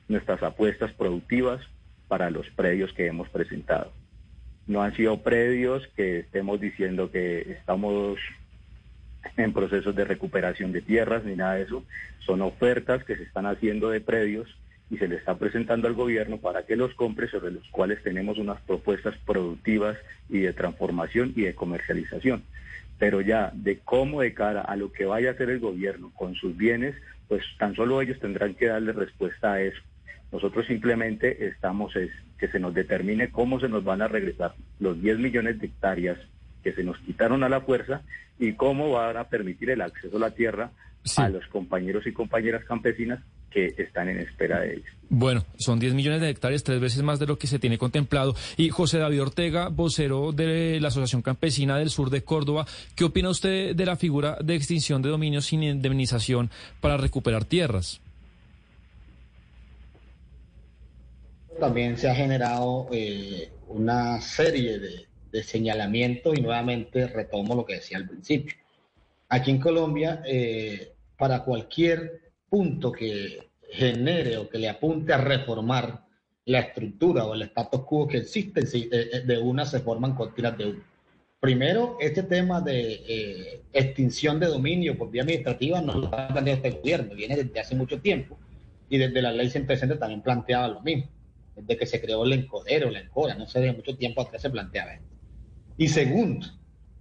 nuestras 0.08 0.44
apuestas 0.44 0.92
productivas 0.94 1.62
para 2.08 2.30
los 2.30 2.48
predios 2.52 2.94
que 2.94 3.08
hemos 3.08 3.28
presentado. 3.30 3.92
No 4.68 4.82
han 4.82 4.96
sido 4.96 5.22
predios 5.24 5.86
que 5.96 6.20
estemos 6.20 6.62
diciendo 6.62 7.12
que 7.12 7.42
estamos 7.52 8.20
en 9.36 9.52
procesos 9.52 9.96
de 9.96 10.06
recuperación 10.06 10.72
de 10.72 10.82
tierras 10.82 11.26
ni 11.26 11.36
nada 11.36 11.56
de 11.56 11.64
eso. 11.64 11.84
Son 12.20 12.42
ofertas 12.42 13.04
que 13.04 13.18
se 13.18 13.24
están 13.24 13.46
haciendo 13.46 13.90
de 13.90 14.00
predios 14.00 14.56
y 14.90 14.98
se 14.98 15.08
le 15.08 15.16
está 15.16 15.38
presentando 15.38 15.88
al 15.88 15.94
gobierno 15.94 16.38
para 16.38 16.66
que 16.66 16.76
los 16.76 16.94
compre, 16.94 17.28
sobre 17.28 17.52
los 17.52 17.68
cuales 17.70 18.04
tenemos 18.04 18.38
unas 18.38 18.62
propuestas 18.62 19.16
productivas 19.26 19.98
y 20.30 20.40
de 20.40 20.54
transformación 20.54 21.34
y 21.36 21.44
de 21.44 21.56
comercialización. 21.56 22.44
Pero 23.00 23.22
ya 23.22 23.52
de 23.54 23.80
cómo 23.80 24.22
de 24.22 24.34
cara 24.34 24.62
a 24.62 24.76
lo 24.76 24.92
que 24.92 25.06
vaya 25.06 25.30
a 25.30 25.34
hacer 25.34 25.50
el 25.50 25.60
gobierno 25.60 26.12
con 26.16 26.36
sus 26.36 26.56
bienes, 26.56 26.96
pues 27.28 27.44
tan 27.58 27.76
solo 27.76 28.02
ellos 28.02 28.20
tendrán 28.20 28.54
que 28.54 28.68
darle 28.68 28.92
respuesta 28.92 29.54
a 29.54 29.62
eso. 29.62 29.82
Nosotros 30.32 30.66
simplemente 30.66 31.48
estamos 31.48 31.96
es 31.96 32.12
que 32.38 32.48
se 32.48 32.60
nos 32.60 32.74
determine 32.74 33.30
cómo 33.30 33.60
se 33.60 33.70
nos 33.70 33.84
van 33.84 34.02
a 34.02 34.08
regresar 34.08 34.54
los 34.80 35.02
10 35.02 35.20
millones 35.20 35.60
de 35.60 35.68
hectáreas 35.68 36.18
que 36.64 36.74
se 36.74 36.84
nos 36.84 36.98
quitaron 37.00 37.44
a 37.44 37.50
la 37.50 37.62
fuerza 37.62 38.02
y 38.40 38.54
cómo 38.54 38.92
van 38.92 39.18
a 39.18 39.26
permitir 39.26 39.70
el 39.70 39.82
acceso 39.82 40.18
a 40.18 40.20
la 40.20 40.32
tierra 40.32 40.72
a 41.18 41.30
los 41.30 41.46
compañeros 41.48 42.06
y 42.08 42.14
compañeras 42.14 42.64
campesinas 42.66 43.20
que 43.50 43.74
están 43.78 44.10
en 44.10 44.20
espera 44.20 44.62
de 44.62 44.74
ellos. 44.76 44.90
Bueno, 45.10 45.46
son 45.58 45.80
10 45.80 45.94
millones 45.94 46.22
de 46.22 46.30
hectáreas, 46.30 46.64
tres 46.64 46.80
veces 46.80 47.04
más 47.04 47.20
de 47.20 47.28
lo 47.28 47.38
que 47.38 47.46
se 47.46 47.60
tiene 47.60 47.78
contemplado. 47.78 48.36
Y 48.58 48.70
José 48.70 48.98
David 48.98 49.22
Ortega, 49.22 49.70
vocero 49.70 50.32
de 50.32 50.80
la 50.82 50.88
Asociación 50.88 51.22
Campesina 51.22 51.78
del 51.78 51.92
Sur 51.92 52.10
de 52.10 52.24
Córdoba, 52.24 52.66
¿qué 52.96 53.04
opina 53.04 53.30
usted 53.30 53.76
de 53.76 53.86
la 53.86 53.96
figura 53.96 54.38
de 54.44 54.56
extinción 54.56 55.02
de 55.02 55.10
dominio 55.10 55.42
sin 55.42 55.62
indemnización 55.62 56.50
para 56.82 56.98
recuperar 56.98 57.46
tierras? 57.46 58.02
También 61.60 61.98
se 61.98 62.10
ha 62.10 62.16
generado 62.16 62.88
eh, 62.92 63.52
una 63.68 64.20
serie 64.20 64.80
de, 64.80 65.06
de 65.32 65.44
señalamientos 65.44 66.38
y 66.38 66.42
nuevamente 66.42 67.08
retomo 67.08 67.56
lo 67.56 67.66
que 67.66 67.76
decía 67.76 67.98
al 67.98 68.08
principio. 68.08 68.56
Aquí 69.30 69.50
en 69.50 69.60
Colombia, 69.60 70.22
eh, 70.28 70.93
para 71.24 71.42
cualquier 71.42 72.34
punto 72.50 72.92
que 72.92 73.52
genere 73.72 74.36
o 74.36 74.50
que 74.50 74.58
le 74.58 74.68
apunte 74.68 75.14
a 75.14 75.18
reformar 75.18 76.04
la 76.44 76.60
estructura 76.60 77.24
o 77.24 77.34
el 77.34 77.44
status 77.44 77.86
quo 77.86 78.06
que 78.06 78.18
existe, 78.18 78.60
eh, 78.60 78.90
eh, 78.92 79.22
de 79.26 79.38
una 79.40 79.66
se 79.66 79.80
forman 79.80 80.16
cortinas 80.16 80.58
de 80.58 80.66
uno. 80.66 80.84
Primero, 81.40 81.96
este 82.02 82.24
tema 82.24 82.60
de 82.60 83.06
eh, 83.08 83.62
extinción 83.72 84.38
de 84.38 84.48
dominio 84.48 84.98
por 84.98 85.12
vía 85.12 85.22
administrativa 85.22 85.80
no 85.80 85.94
lo 85.94 86.08
ha 86.08 86.28
planteado 86.28 86.58
este 86.58 86.72
gobierno, 86.72 87.16
viene 87.16 87.38
desde 87.38 87.58
hace 87.58 87.74
mucho 87.74 88.02
tiempo 88.02 88.38
y 88.90 88.98
desde 88.98 89.22
la 89.22 89.32
ley 89.32 89.50
160 89.50 89.98
también 89.98 90.22
planteaba 90.22 90.68
lo 90.68 90.82
mismo, 90.82 91.10
desde 91.56 91.78
que 91.78 91.86
se 91.86 92.02
creó 92.02 92.26
el 92.26 92.34
encodero, 92.34 92.92
la 92.92 93.00
encora, 93.00 93.36
no 93.36 93.48
sé, 93.48 93.62
de 93.62 93.72
mucho 93.72 93.96
tiempo 93.96 94.20
atrás 94.20 94.42
se 94.42 94.50
planteaba 94.50 94.96
esto. 94.96 95.08
Y 95.78 95.88
segundo, 95.88 96.48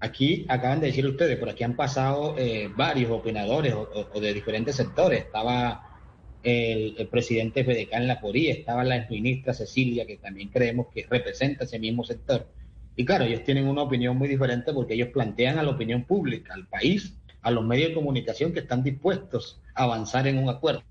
Aquí 0.03 0.45
acaban 0.49 0.81
de 0.81 0.89
decir 0.89 1.07
ustedes, 1.07 1.39
por 1.39 1.49
aquí 1.49 1.63
han 1.63 1.77
pasado 1.77 2.35
eh, 2.37 2.69
varios 2.75 3.09
opinadores 3.13 3.73
o, 3.73 4.21
de 4.21 4.35
diferentes 4.35 4.75
sectores. 4.75 5.21
Estaba 5.21 6.01
el, 6.43 7.07
presidente 7.09 7.63
Fedecán 7.63 8.09
Laporí, 8.09 8.49
estaba 8.49 8.83
la 8.83 9.07
ministra 9.09 9.55
Cecilia, 9.55 10.05
que 10.05 10.17
también 10.17 10.49
creemos 10.49 10.89
que 10.93 11.07
representa 11.09 11.63
ese 11.63 11.79
mismo 11.79 12.03
sector. 12.03 12.49
Y 12.97 13.05
claro, 13.05 13.27
ellos 13.27 13.45
tienen 13.45 13.69
una 13.69 13.83
opinión 13.83 14.17
muy 14.17 14.27
diferente 14.27 14.73
porque 14.73 14.95
ellos 14.95 15.11
plantean 15.11 15.61
a 15.61 15.63
la 15.63 15.71
opinión 15.71 16.03
pública, 16.03 16.53
al 16.53 16.67
país, 16.67 17.15
a 17.41 17.53
los 17.53 17.65
medios 17.65 17.91
de 17.91 17.95
comunicación 17.95 18.53
que 18.53 18.59
están 18.59 18.83
dispuestos 18.83 19.61
a 19.73 19.85
avanzar 19.85 20.27
en 20.27 20.39
un 20.39 20.49
acuerdo. 20.49 20.83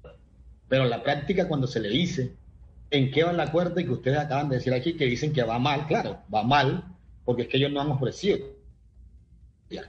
Pero 0.69 0.85
la 0.85 1.03
práctica 1.03 1.49
cuando 1.49 1.67
se 1.67 1.81
le 1.81 1.90
dice 1.90 2.31
en 2.90 3.11
qué 3.11 3.25
va 3.25 3.31
el 3.31 3.41
acuerdo 3.41 3.77
y 3.81 3.83
que 3.83 3.91
ustedes 3.91 4.19
acaban 4.19 4.48
de 4.48 4.56
decir 4.56 4.73
aquí 4.73 4.93
que 4.93 5.03
dicen 5.06 5.33
que 5.33 5.43
va 5.43 5.59
mal, 5.59 5.85
claro, 5.85 6.22
va 6.33 6.43
mal 6.43 6.85
porque 7.25 7.41
es 7.41 7.48
que 7.49 7.57
ellos 7.57 7.73
no 7.73 7.81
han 7.81 7.91
ofrecido 7.91 8.60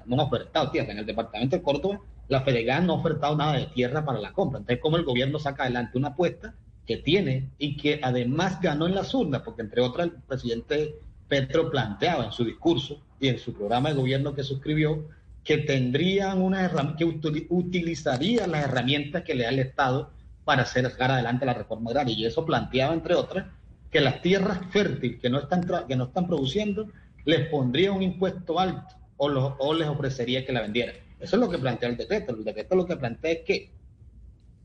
no 0.06 0.14
han 0.14 0.20
ofertado 0.20 0.70
tierra. 0.70 0.92
En 0.92 0.98
el 0.98 1.06
departamento 1.06 1.56
de 1.56 1.62
Córdoba, 1.62 2.00
la 2.28 2.42
Fedegan 2.42 2.86
no 2.86 2.94
ha 2.94 2.96
ofertado 2.96 3.36
nada 3.36 3.58
de 3.58 3.66
tierra 3.66 4.04
para 4.04 4.20
la 4.20 4.32
compra. 4.32 4.58
Entonces, 4.58 4.82
¿cómo 4.82 4.96
el 4.96 5.04
gobierno 5.04 5.38
saca 5.38 5.64
adelante 5.64 5.98
una 5.98 6.08
apuesta 6.08 6.54
que 6.86 6.96
tiene 6.96 7.50
y 7.58 7.76
que 7.76 8.00
además 8.02 8.60
ganó 8.60 8.86
en 8.86 8.94
las 8.94 9.12
urnas? 9.14 9.42
Porque, 9.42 9.62
entre 9.62 9.80
otras, 9.82 10.08
el 10.08 10.12
presidente 10.22 10.94
Petro 11.28 11.70
planteaba 11.70 12.26
en 12.26 12.32
su 12.32 12.44
discurso 12.44 13.00
y 13.20 13.28
en 13.28 13.38
su 13.38 13.54
programa 13.54 13.90
de 13.90 13.96
gobierno 13.96 14.34
que 14.34 14.42
suscribió 14.42 15.08
que 15.44 15.58
tendrían 15.58 16.40
una 16.40 16.70
que 16.96 17.04
utilizaría 17.04 18.46
las 18.46 18.64
herramientas 18.64 19.22
que 19.22 19.34
le 19.34 19.44
da 19.44 19.50
el 19.50 19.58
Estado 19.58 20.10
para 20.44 20.62
hacer 20.62 20.88
sacar 20.88 21.10
adelante 21.10 21.46
la 21.46 21.54
reforma 21.54 21.90
agraria. 21.90 22.14
Y 22.14 22.24
eso 22.24 22.46
planteaba, 22.46 22.94
entre 22.94 23.14
otras, 23.14 23.46
que 23.90 24.00
las 24.00 24.22
tierras 24.22 24.60
fértiles 24.70 25.20
que 25.20 25.30
no 25.30 25.38
están, 25.38 25.66
que 25.86 25.96
no 25.96 26.04
están 26.04 26.26
produciendo 26.26 26.88
les 27.24 27.48
pondría 27.48 27.92
un 27.92 28.02
impuesto 28.02 28.58
alto 28.58 29.01
o, 29.22 29.74
les 29.74 29.88
ofrecería 29.88 30.44
que 30.44 30.52
la 30.52 30.62
vendieran. 30.62 30.96
Eso 31.20 31.36
es 31.36 31.40
lo 31.40 31.48
que 31.48 31.58
plantea 31.58 31.88
el 31.88 31.96
decreto. 31.96 32.34
El 32.34 32.44
decreto 32.44 32.74
lo 32.74 32.86
que 32.86 32.96
plantea 32.96 33.32
es 33.32 33.40
que 33.40 33.70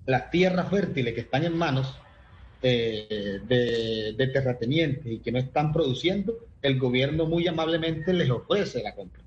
las 0.05 0.31
tierras 0.31 0.69
fértiles 0.69 1.13
que 1.13 1.21
están 1.21 1.43
en 1.43 1.55
manos 1.55 1.95
eh, 2.63 3.39
de, 3.47 4.27
terratenientes 4.27 5.05
y 5.05 5.19
que 5.19 5.31
no 5.31 5.37
están 5.37 5.71
produciendo, 5.71 6.37
el 6.61 6.79
gobierno 6.79 7.25
muy 7.25 7.47
amablemente 7.47 8.13
les 8.13 8.29
ofrece 8.29 8.81
la 8.81 8.95
compra. 8.95 9.21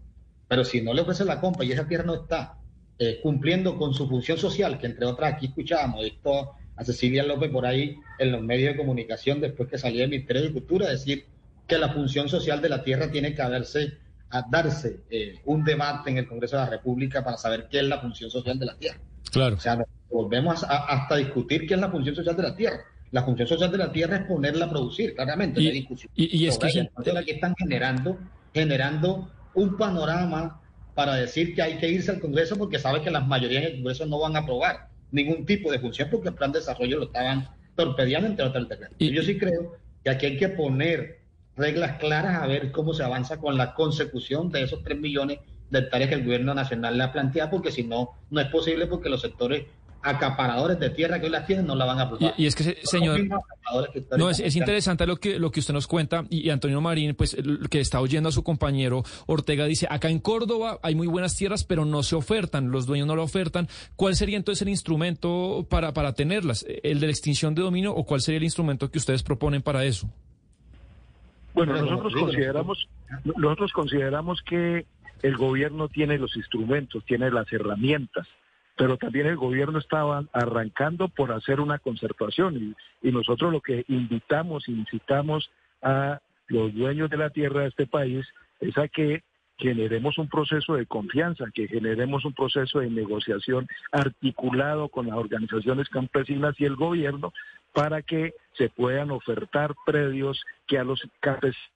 Pero 0.49 0.65
si 0.65 0.81
no 0.81 0.93
le 0.93 1.03
ofrece 1.03 1.25
la 1.25 1.41
compra 1.41 1.65
y 1.65 1.73
esa 1.73 1.87
tierra 1.87 2.05
no 2.05 2.15
está 2.15 2.59
eh, 2.99 3.21
cumpliendo 3.23 3.79
con 3.79 3.95
su 3.95 4.09
función 4.09 4.37
social, 4.37 4.79
que 4.79 4.87
entre 4.87 5.07
otras 5.07 5.35
aquí 5.35 5.47
escuchábamos 5.47 6.05
esto 6.05 6.51
a 6.75 6.85
Cecilia 6.85 7.23
López 7.23 7.51
por 7.51 7.67
ahí 7.67 7.99
en 8.19 8.33
los 8.33 8.43
medios 8.43 8.73
de 8.73 8.79
comunicación 8.79 9.41
después 9.41 9.69
que 9.69 9.79
salía 9.79 10.05
el 10.05 10.11
Ministerio 10.11 10.43
de 10.43 10.53
Cultura, 10.53 10.89
decir 10.89 11.27
que 11.69 11.79
la 11.79 11.91
función 11.91 12.29
social 12.29 12.61
de 12.61 12.69
la 12.69 12.83
tierra 12.83 13.13
tiene 13.13 13.35
que 13.35 13.43
haberse 13.43 13.99
a 14.31 14.43
darse 14.49 15.01
eh, 15.11 15.41
un 15.45 15.65
debate 15.65 16.11
en 16.11 16.19
el 16.19 16.29
Congreso 16.29 16.57
de 16.57 16.65
la 16.65 16.71
República 16.71 17.25
para 17.25 17.37
saber 17.37 17.69
qué 17.71 17.81
es 17.81 17.87
la 17.87 18.01
función 18.01 18.31
social 18.31 18.59
de 18.59 18.67
la 18.67 18.77
tierra. 18.77 18.99
Claro. 19.31 19.57
O 19.57 19.61
sea, 19.61 19.79
volvemos 20.11 20.63
a, 20.65 20.87
hasta 20.87 21.17
discutir 21.17 21.67
qué 21.67 21.75
es 21.75 21.81
la 21.81 21.91
función 21.91 22.15
social 22.15 22.37
de 22.37 22.43
la 22.43 22.57
tierra. 22.57 22.81
La 23.11 23.25
función 23.25 23.49
social 23.49 23.71
de 23.73 23.79
la 23.79 23.91
tierra 23.91 24.19
es 24.19 24.27
ponerla 24.27 24.67
a 24.67 24.71
producir, 24.71 25.15
claramente. 25.15 25.61
Y, 25.61 25.87
y, 26.15 26.47
es 26.47 26.59
que 26.59 26.67
aquí 26.67 27.31
están 27.31 27.55
generando, 27.57 28.19
generando 28.55 29.29
un 29.55 29.77
panorama 29.77 30.61
para 30.95 31.17
decir 31.17 31.55
que 31.55 31.63
hay 31.63 31.79
que 31.79 31.89
irse 31.89 32.11
al 32.11 32.21
Congreso 32.21 32.57
porque 32.57 32.79
sabe 32.79 33.03
que 33.03 33.11
las 33.11 33.27
mayorías 33.27 33.65
del 33.65 33.75
Congreso 33.77 34.07
no 34.07 34.21
van 34.21 34.37
a 34.37 34.41
aprobar 34.41 34.89
ningún 35.11 35.45
tipo 35.45 35.73
de 35.73 35.81
función 35.81 36.09
porque 36.11 36.29
el 36.29 36.35
plan 36.35 36.53
de 36.53 36.61
desarrollo 36.61 36.99
lo 36.99 37.05
estaban 37.07 37.49
torpedeando 37.75 38.29
entre 38.29 38.45
otras 38.45 38.67
Y 38.99 39.11
yo 39.11 39.23
sí 39.23 39.39
creo 39.39 39.77
que 40.05 40.11
aquí 40.11 40.27
hay 40.27 40.37
que 40.37 40.51
poner 40.51 41.20
reglas 41.57 41.99
claras 41.99 42.43
a 42.43 42.47
ver 42.47 42.73
cómo 42.73 42.95
se 42.95 43.03
avanza 43.03 43.39
con 43.39 43.57
la 43.57 43.75
consecución 43.75 44.51
de 44.51 44.63
esos 44.63 44.83
3 44.83 44.99
millones 44.99 45.39
de 45.71 45.79
hectáreas 45.79 46.09
que 46.09 46.17
el 46.17 46.25
gobierno 46.25 46.55
nacional 46.55 46.97
le 46.97 47.05
ha 47.05 47.13
planteado, 47.13 47.51
porque 47.51 47.71
si 47.71 47.85
no, 47.85 48.11
no 48.31 48.41
es 48.41 48.49
posible 48.49 48.87
porque 48.87 49.09
los 49.09 49.21
sectores 49.21 49.67
acaparadores 50.03 50.81
de 50.81 50.91
tierra 50.91 51.21
que 51.21 51.27
hoy 51.27 51.33
las 51.33 51.47
tienen 51.47 51.67
no 51.67 51.75
la 51.75 51.85
van 51.85 51.99
a 51.99 52.03
aprobar. 52.03 52.35
Y, 52.37 52.47
es 52.47 52.55
que, 52.55 52.79
señor, 52.85 53.21
no, 54.17 54.31
es, 54.31 54.57
interesante 54.57 55.07
lo 55.07 55.17
que, 55.17 55.39
lo 55.39 55.51
que 55.51 55.61
usted 55.61 55.75
nos 55.75 55.87
cuenta 55.87 56.25
y, 56.31 56.49
Antonio 56.51 56.81
Marín, 56.81 57.15
pues 57.15 57.37
que 57.69 57.81
está 57.81 58.01
oyendo 58.01 58.31
a 58.31 58.33
su 58.33 58.43
compañero 58.43 59.05
Ortega, 59.27 59.67
dice, 59.67 59.87
acá 59.91 60.09
en 60.09 60.19
Córdoba 60.19 60.79
hay 60.83 60.95
muy 60.95 61.07
buenas 61.07 61.37
tierras, 61.37 61.65
pero 61.65 61.85
no 61.85 62.03
se 62.03 62.17
ofertan, 62.17 62.71
los 62.71 62.87
dueños 62.87 63.07
no 63.07 63.17
la 63.17 63.23
ofertan. 63.23 63.69
¿Cuál 63.97 64.17
sería 64.17 64.39
entonces 64.39 64.63
el 64.63 64.71
instrumento 64.71 65.67
para, 65.69 65.93
para 65.93 66.15
tenerlas? 66.15 66.65
¿El 66.83 67.01
de 67.01 67.07
la 67.07 67.13
extinción 67.13 67.55
de 67.55 67.63
dominio 67.63 67.95
o 67.95 68.05
cuál 68.05 68.23
sería 68.23 68.39
el 68.39 68.45
instrumento 68.45 68.91
que 68.91 68.99
ustedes 68.99 69.23
proponen 69.23 69.61
para 69.63 69.85
eso? 69.85 70.09
Bueno, 71.55 71.75
nosotros 71.75 72.15
consideramos, 72.15 72.89
nosotros 73.25 73.73
consideramos 73.73 74.43
que 74.43 74.87
el 75.23 75.37
gobierno 75.37 75.89
tiene 75.89 76.19
los 76.19 76.37
instrumentos, 76.37 77.05
tiene 77.05 77.31
las 77.31 77.53
herramientas, 77.53 78.27
pero 78.77 78.97
también 78.97 79.27
el 79.27 79.37
gobierno 79.37 79.79
estaba 79.79 80.25
arrancando 80.33 81.09
por 81.09 81.33
hacer 81.33 81.61
una 81.61 81.79
concertación 81.79 82.75
y, 83.03 83.09
y 83.09 83.13
nosotros 83.13 83.53
lo 83.53 83.61
que 83.61 83.85
invitamos, 83.89 84.69
incitamos 84.69 85.51
a 85.83 86.21
los 86.47 86.75
dueños 86.75 87.11
de 87.11 87.17
la 87.17 87.31
tierra 87.31 87.63
de 87.63 87.69
este 87.69 87.87
país 87.87 88.27
es 88.61 88.77
a 88.79 88.89
que 88.89 89.23
generemos 89.57 90.19
un 90.19 90.29
proceso 90.29 90.75
de 90.75 90.87
confianza, 90.87 91.45
que 91.53 91.69
generemos 91.69 92.25
un 92.25 92.33
proceso 92.33 92.81
de 92.81 92.91
negociación 92.91 93.69
articulado 93.93 94.89
con 94.89 95.07
las 95.07 95.17
organizaciones 95.17 95.89
campesinas 95.89 96.59
y 96.59 96.65
el 96.65 96.77
gobierno 96.77 97.33
para 97.73 98.03
que 98.03 98.35
se 98.55 98.69
puedan 98.69 99.11
ofertar 99.11 99.75
predios 99.87 100.43
que 100.67 100.79
a 100.79 100.85
los 100.85 101.03
campesinos 101.21 101.71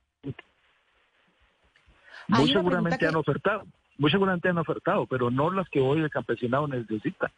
muy 2.29 2.51
seguramente 2.51 3.07
han 3.07 3.17
ofertado, 3.17 3.65
muy 3.99 4.11
seguramente 4.11 4.49
han 4.49 4.59
ofertado, 4.59 5.07
pero 5.07 5.31
no 5.31 5.51
las 5.51 5.69
que 5.69 5.81
hoy 5.81 6.01
el 6.01 6.11
campesinado 6.11 6.67
necesita. 6.67 7.31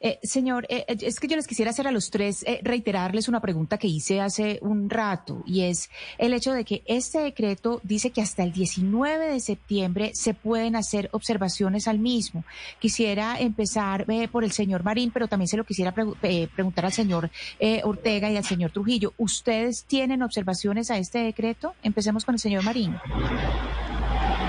Eh, 0.00 0.18
señor, 0.22 0.66
eh, 0.68 0.84
eh, 0.86 0.96
es 1.00 1.18
que 1.18 1.26
yo 1.26 1.36
les 1.36 1.46
quisiera 1.46 1.70
hacer 1.70 1.88
a 1.88 1.92
los 1.92 2.10
tres 2.10 2.44
reiterarles 2.62 3.28
una 3.28 3.40
pregunta 3.40 3.78
que 3.78 3.88
hice 3.88 4.20
hace 4.20 4.58
un 4.62 4.88
rato 4.88 5.42
y 5.44 5.62
es 5.62 5.90
el 6.18 6.32
hecho 6.32 6.52
de 6.52 6.64
que 6.64 6.82
este 6.86 7.18
decreto 7.18 7.80
dice 7.82 8.10
que 8.10 8.22
hasta 8.22 8.44
el 8.44 8.52
19 8.52 9.32
de 9.32 9.40
septiembre 9.40 10.12
se 10.14 10.34
pueden 10.34 10.76
hacer 10.76 11.08
observaciones 11.12 11.88
al 11.88 11.98
mismo. 11.98 12.44
Quisiera 12.78 13.38
empezar 13.40 14.06
por 14.30 14.44
el 14.44 14.52
señor 14.52 14.84
Marín, 14.84 15.10
pero 15.10 15.26
también 15.26 15.48
se 15.48 15.56
lo 15.56 15.64
quisiera 15.64 15.92
preguntar 15.92 16.86
al 16.86 16.92
señor 16.92 17.30
Ortega 17.82 18.30
y 18.30 18.36
al 18.36 18.44
señor 18.44 18.70
Trujillo. 18.70 19.14
¿Ustedes 19.18 19.84
tienen 19.84 20.22
observaciones 20.22 20.90
a 20.90 20.98
este 20.98 21.18
decreto? 21.18 21.74
Empecemos 21.82 22.24
con 22.24 22.34
el 22.34 22.38
señor 22.38 22.62
Marín. 22.62 22.96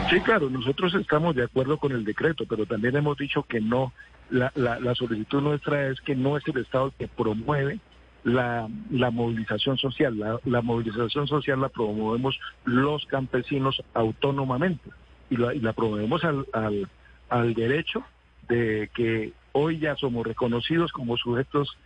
Sí, 0.10 0.20
claro, 0.22 0.50
nosotros 0.50 0.96
estamos 0.96 1.36
de 1.36 1.44
acuerdo 1.44 1.78
con 1.78 1.92
el 1.92 2.04
decreto, 2.04 2.46
pero 2.50 2.66
también 2.66 2.96
hemos 2.96 3.18
dicho 3.18 3.44
que 3.44 3.62
no, 3.62 3.94
la, 4.32 4.52
la, 4.56 4.96
solicitud 4.96 5.42
nuestra 5.42 5.88
es 5.90 6.02
que 6.02 6.16
no 6.16 6.36
es 6.36 6.48
el 6.48 6.58
Estado 6.58 6.88
el 6.88 6.94
que 6.94 7.08
promueve 7.08 7.80
la, 8.24 8.68
la 8.90 9.12
movilización 9.12 9.78
social. 9.78 10.40
La, 10.46 10.62
movilización 10.62 11.28
social 11.28 11.62
la 11.62 11.70
promovemos 11.70 12.40
los 12.66 13.06
campesinos 13.06 13.84
autónomamente 13.94 14.90
y 15.30 15.38
la, 15.38 15.54
y 15.54 15.60
la 15.60 15.74
promovemos 15.74 16.24
al, 16.24 16.48
al, 16.54 16.88
al 17.30 17.54
derecho 17.54 18.04
de 18.48 18.90
que 18.96 19.34
hoy 19.52 19.78
ya 19.78 19.96
somos 19.96 20.26
reconocidos 20.26 20.92
como 20.92 21.18
sujetos 21.18 21.78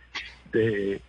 de 0.50 1.02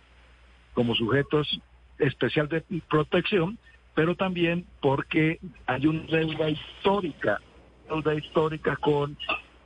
como 0.74 0.94
sujetos 0.94 1.60
especial 1.98 2.48
de 2.48 2.62
protección 2.90 3.58
pero 3.96 4.14
también 4.14 4.66
porque 4.82 5.40
hay 5.66 5.86
una 5.86 6.02
deuda 6.02 6.50
histórica, 6.50 7.40
deuda 7.88 8.14
histórica 8.14 8.76
con 8.76 9.16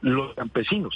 los 0.00 0.34
campesinos. 0.36 0.94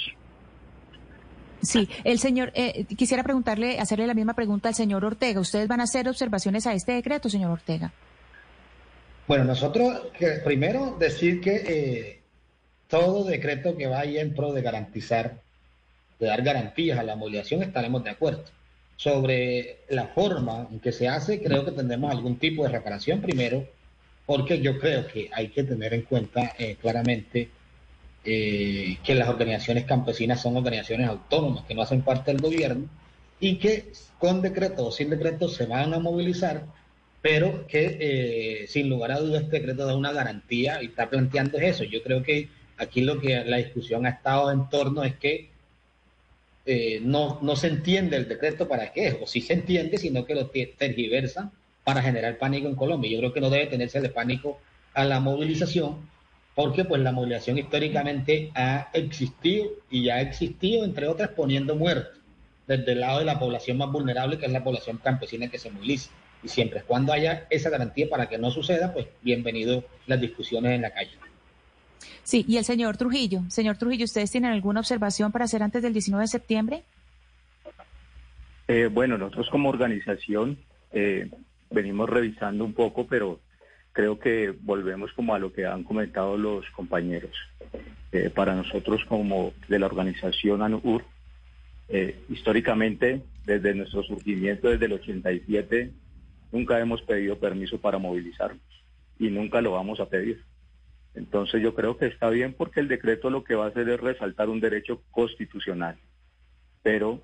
Sí, 1.61 1.89
el 2.05 2.17
señor, 2.17 2.53
eh, 2.55 2.85
quisiera 2.97 3.23
preguntarle, 3.23 3.77
hacerle 3.77 4.07
la 4.07 4.13
misma 4.13 4.35
pregunta 4.35 4.69
al 4.69 4.75
señor 4.75 5.03
Ortega. 5.03 5.41
¿Ustedes 5.41 5.67
van 5.67 5.81
a 5.81 5.83
hacer 5.83 6.07
observaciones 6.07 6.65
a 6.65 6.73
este 6.73 6.93
decreto, 6.93 7.27
señor 7.27 7.51
Ortega? 7.51 7.91
Bueno, 9.27 9.43
nosotros, 9.43 10.01
primero 10.45 10.95
decir 10.97 11.41
que 11.41 11.55
eh, 11.55 12.21
todo 12.87 13.25
decreto 13.25 13.75
que 13.75 13.87
vaya 13.87 14.21
en 14.21 14.33
pro 14.33 14.53
de 14.53 14.61
garantizar, 14.61 15.41
de 16.19 16.27
dar 16.27 16.41
garantías 16.41 16.97
a 16.97 17.03
la 17.03 17.17
movilización, 17.17 17.63
estaremos 17.63 18.01
de 18.05 18.11
acuerdo 18.11 18.45
sobre 18.95 19.79
la 19.89 20.07
forma 20.07 20.67
en 20.71 20.79
que 20.79 20.91
se 20.91 21.07
hace, 21.07 21.41
creo 21.41 21.65
que 21.65 21.71
tendremos 21.71 22.11
algún 22.11 22.37
tipo 22.37 22.63
de 22.63 22.69
reparación 22.69 23.21
primero, 23.21 23.67
porque 24.25 24.61
yo 24.61 24.79
creo 24.79 25.05
que 25.07 25.29
hay 25.33 25.49
que 25.49 25.63
tener 25.63 25.93
en 25.93 26.03
cuenta 26.03 26.53
eh, 26.57 26.77
claramente 26.81 27.49
eh, 28.23 28.97
que 29.03 29.15
las 29.15 29.29
organizaciones 29.29 29.85
campesinas 29.85 30.41
son 30.41 30.57
organizaciones 30.57 31.07
autónomas, 31.07 31.65
que 31.65 31.75
no 31.75 31.81
hacen 31.81 32.01
parte 32.01 32.31
del 32.31 32.41
gobierno, 32.41 32.87
y 33.39 33.57
que 33.57 33.91
con 34.17 34.41
decreto 34.41 34.87
o 34.87 34.91
sin 34.91 35.09
decreto 35.09 35.49
se 35.49 35.65
van 35.65 35.93
a 35.93 35.99
movilizar, 35.99 36.65
pero 37.21 37.67
que 37.67 37.97
eh, 37.99 38.67
sin 38.67 38.89
lugar 38.89 39.11
a 39.11 39.19
dudas 39.19 39.43
este 39.43 39.57
decreto 39.59 39.85
da 39.85 39.95
una 39.95 40.13
garantía 40.13 40.81
y 40.81 40.87
está 40.87 41.09
planteando 41.09 41.57
eso. 41.57 41.83
Yo 41.83 42.01
creo 42.01 42.23
que 42.23 42.49
aquí 42.77 43.01
lo 43.01 43.19
que 43.19 43.43
la 43.43 43.57
discusión 43.57 44.05
ha 44.05 44.09
estado 44.09 44.51
en 44.51 44.69
torno 44.69 45.03
es 45.03 45.15
que 45.15 45.49
eh, 46.65 46.99
no, 47.01 47.39
no 47.41 47.55
se 47.55 47.67
entiende 47.67 48.17
el 48.17 48.27
decreto 48.27 48.67
para 48.67 48.91
qué 48.91 49.07
es, 49.07 49.17
o 49.21 49.27
si 49.27 49.41
se 49.41 49.53
entiende, 49.53 49.97
sino 49.97 50.25
que 50.25 50.35
lo 50.35 50.49
tergiversa 50.49 51.51
para 51.83 52.01
generar 52.01 52.37
pánico 52.37 52.67
en 52.67 52.75
Colombia. 52.75 53.11
Yo 53.11 53.19
creo 53.19 53.33
que 53.33 53.41
no 53.41 53.49
debe 53.49 53.67
tenerse 53.67 54.01
de 54.01 54.09
pánico 54.09 54.59
a 54.93 55.05
la 55.05 55.19
movilización, 55.19 56.09
porque 56.55 56.85
pues 56.85 57.01
la 57.01 57.11
movilización 57.11 57.57
históricamente 57.57 58.51
ha 58.55 58.89
existido 58.93 59.69
y 59.91 60.09
ha 60.09 60.21
existido, 60.21 60.83
entre 60.83 61.07
otras, 61.07 61.29
poniendo 61.29 61.75
muertos 61.75 62.17
desde 62.67 62.93
el 62.93 63.01
lado 63.01 63.19
de 63.19 63.25
la 63.25 63.37
población 63.37 63.77
más 63.77 63.91
vulnerable, 63.91 64.39
que 64.39 64.47
es 64.47 64.51
la 64.51 64.63
población 64.63 64.97
campesina 64.97 65.49
que 65.49 65.59
se 65.59 65.69
moviliza. 65.69 66.09
Y 66.43 66.47
siempre 66.47 66.81
cuando 66.81 67.13
haya 67.13 67.45
esa 67.49 67.69
garantía 67.69 68.09
para 68.09 68.27
que 68.27 68.37
no 68.37 68.51
suceda, 68.51 68.93
pues 68.93 69.07
bienvenido 69.21 69.83
las 70.07 70.19
discusiones 70.19 70.73
en 70.73 70.81
la 70.81 70.91
calle. 70.91 71.11
Sí, 72.25 72.43
y 72.47 72.57
el 72.57 72.65
señor 72.65 72.97
Trujillo. 72.97 73.41
Señor 73.49 73.77
Trujillo, 73.77 74.05
¿ustedes 74.05 74.31
tienen 74.31 74.51
alguna 74.51 74.79
observación 74.79 75.31
para 75.31 75.45
hacer 75.45 75.61
antes 75.61 75.83
del 75.83 75.93
19 75.93 76.23
de 76.23 76.27
septiembre? 76.27 76.83
Eh, 78.67 78.89
bueno, 78.91 79.15
nosotros 79.19 79.47
como 79.51 79.69
organización 79.69 80.57
eh, 80.91 81.29
venimos 81.69 82.09
revisando 82.09 82.65
un 82.65 82.73
poco, 82.73 83.05
pero 83.05 83.39
creo 83.91 84.17
que 84.17 84.51
volvemos 84.59 85.13
como 85.13 85.35
a 85.35 85.39
lo 85.39 85.53
que 85.53 85.67
han 85.67 85.83
comentado 85.83 86.35
los 86.35 86.67
compañeros. 86.71 87.31
Eh, 88.11 88.31
para 88.31 88.55
nosotros 88.55 89.05
como 89.07 89.53
de 89.67 89.77
la 89.77 89.85
organización 89.85 90.63
ANUR, 90.63 91.03
históricamente, 92.29 93.21
desde 93.45 93.75
nuestro 93.75 94.01
surgimiento, 94.01 94.69
desde 94.69 94.87
el 94.87 94.93
87, 94.93 95.91
nunca 96.51 96.79
hemos 96.79 97.03
pedido 97.03 97.37
permiso 97.37 97.79
para 97.79 97.99
movilizarnos 97.99 98.63
y 99.19 99.29
nunca 99.29 99.61
lo 99.61 99.73
vamos 99.73 99.99
a 99.99 100.09
pedir. 100.09 100.41
Entonces 101.15 101.61
yo 101.61 101.73
creo 101.73 101.97
que 101.97 102.07
está 102.07 102.29
bien 102.29 102.53
porque 102.53 102.81
el 102.81 102.87
decreto 102.87 103.29
lo 103.29 103.43
que 103.43 103.55
va 103.55 103.65
a 103.65 103.69
hacer 103.69 103.87
es 103.89 103.99
resaltar 103.99 104.49
un 104.49 104.59
derecho 104.59 105.01
constitucional, 105.11 105.97
pero 106.83 107.21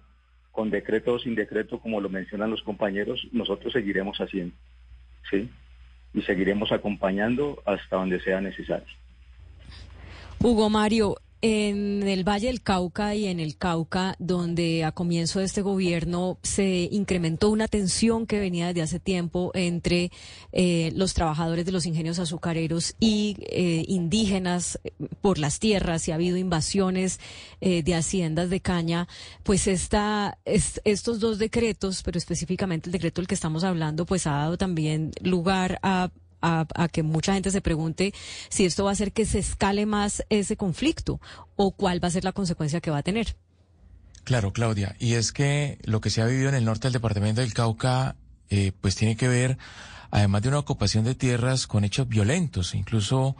con 0.51 0.69
decreto 0.69 1.13
o 1.13 1.19
sin 1.19 1.35
decreto, 1.35 1.79
como 1.79 2.01
lo 2.01 2.09
mencionan 2.09 2.51
los 2.51 2.61
compañeros, 2.61 3.27
nosotros 3.31 3.73
seguiremos 3.73 4.17
haciendo, 4.19 4.55
¿sí? 5.29 5.49
Y 6.13 6.21
seguiremos 6.23 6.71
acompañando 6.71 7.61
hasta 7.65 7.97
donde 7.97 8.19
sea 8.21 8.41
necesario. 8.41 8.87
Hugo 10.39 10.69
Mario, 10.69 11.15
en 11.41 12.03
el 12.03 12.27
Valle 12.27 12.47
del 12.47 12.61
Cauca 12.61 13.15
y 13.15 13.25
en 13.25 13.39
el 13.39 13.57
Cauca, 13.57 14.15
donde 14.19 14.83
a 14.83 14.91
comienzo 14.91 15.39
de 15.39 15.45
este 15.45 15.61
gobierno 15.61 16.37
se 16.43 16.87
incrementó 16.91 17.49
una 17.49 17.67
tensión 17.67 18.27
que 18.27 18.39
venía 18.39 18.67
desde 18.67 18.81
hace 18.83 18.99
tiempo 18.99 19.51
entre 19.55 20.11
eh, 20.51 20.91
los 20.95 21.13
trabajadores 21.13 21.65
de 21.65 21.71
los 21.71 21.85
ingenios 21.85 22.19
azucareros 22.19 22.95
y 22.99 23.37
eh, 23.49 23.85
indígenas 23.87 24.79
eh, 24.83 24.91
por 25.21 25.39
las 25.39 25.59
tierras 25.59 26.07
y 26.07 26.11
ha 26.11 26.15
habido 26.15 26.37
invasiones 26.37 27.19
de 27.61 27.93
haciendas 27.93 28.49
de 28.49 28.59
caña, 28.59 29.07
pues 29.43 29.67
esta, 29.67 30.39
estos 30.45 31.19
dos 31.19 31.37
decretos, 31.37 32.01
pero 32.01 32.17
específicamente 32.17 32.89
el 32.89 32.91
decreto 32.91 33.21
del 33.21 33.27
que 33.27 33.35
estamos 33.35 33.63
hablando, 33.63 34.05
pues 34.05 34.25
ha 34.25 34.31
dado 34.31 34.57
también 34.57 35.11
lugar 35.21 35.77
a 35.83 36.09
a, 36.41 36.65
que 36.91 37.03
mucha 37.03 37.33
gente 37.33 37.51
se 37.51 37.61
pregunte 37.61 38.13
si 38.49 38.65
esto 38.65 38.83
va 38.83 38.91
a 38.91 38.93
hacer 38.93 39.11
que 39.11 39.25
se 39.25 39.39
escale 39.39 39.85
más 39.85 40.23
ese 40.29 40.57
conflicto 40.57 41.19
o 41.55 41.71
cuál 41.71 42.03
va 42.03 42.07
a 42.07 42.11
ser 42.11 42.23
la 42.23 42.31
consecuencia 42.31 42.81
que 42.81 42.91
va 42.91 42.97
a 42.99 43.03
tener. 43.03 43.35
Claro, 44.23 44.53
Claudia, 44.53 44.95
y 44.99 45.13
es 45.13 45.31
que 45.31 45.79
lo 45.83 45.99
que 46.01 46.09
se 46.09 46.21
ha 46.21 46.25
vivido 46.25 46.49
en 46.49 46.55
el 46.55 46.65
norte 46.65 46.87
del 46.87 46.93
departamento 46.93 47.41
del 47.41 47.53
Cauca, 47.53 48.15
eh, 48.49 48.71
pues 48.79 48.95
tiene 48.95 49.15
que 49.15 49.27
ver, 49.27 49.57
además 50.11 50.43
de 50.43 50.49
una 50.49 50.59
ocupación 50.59 51.03
de 51.03 51.15
tierras, 51.15 51.65
con 51.65 51.83
hechos 51.83 52.07
violentos, 52.07 52.75
incluso 52.75 53.35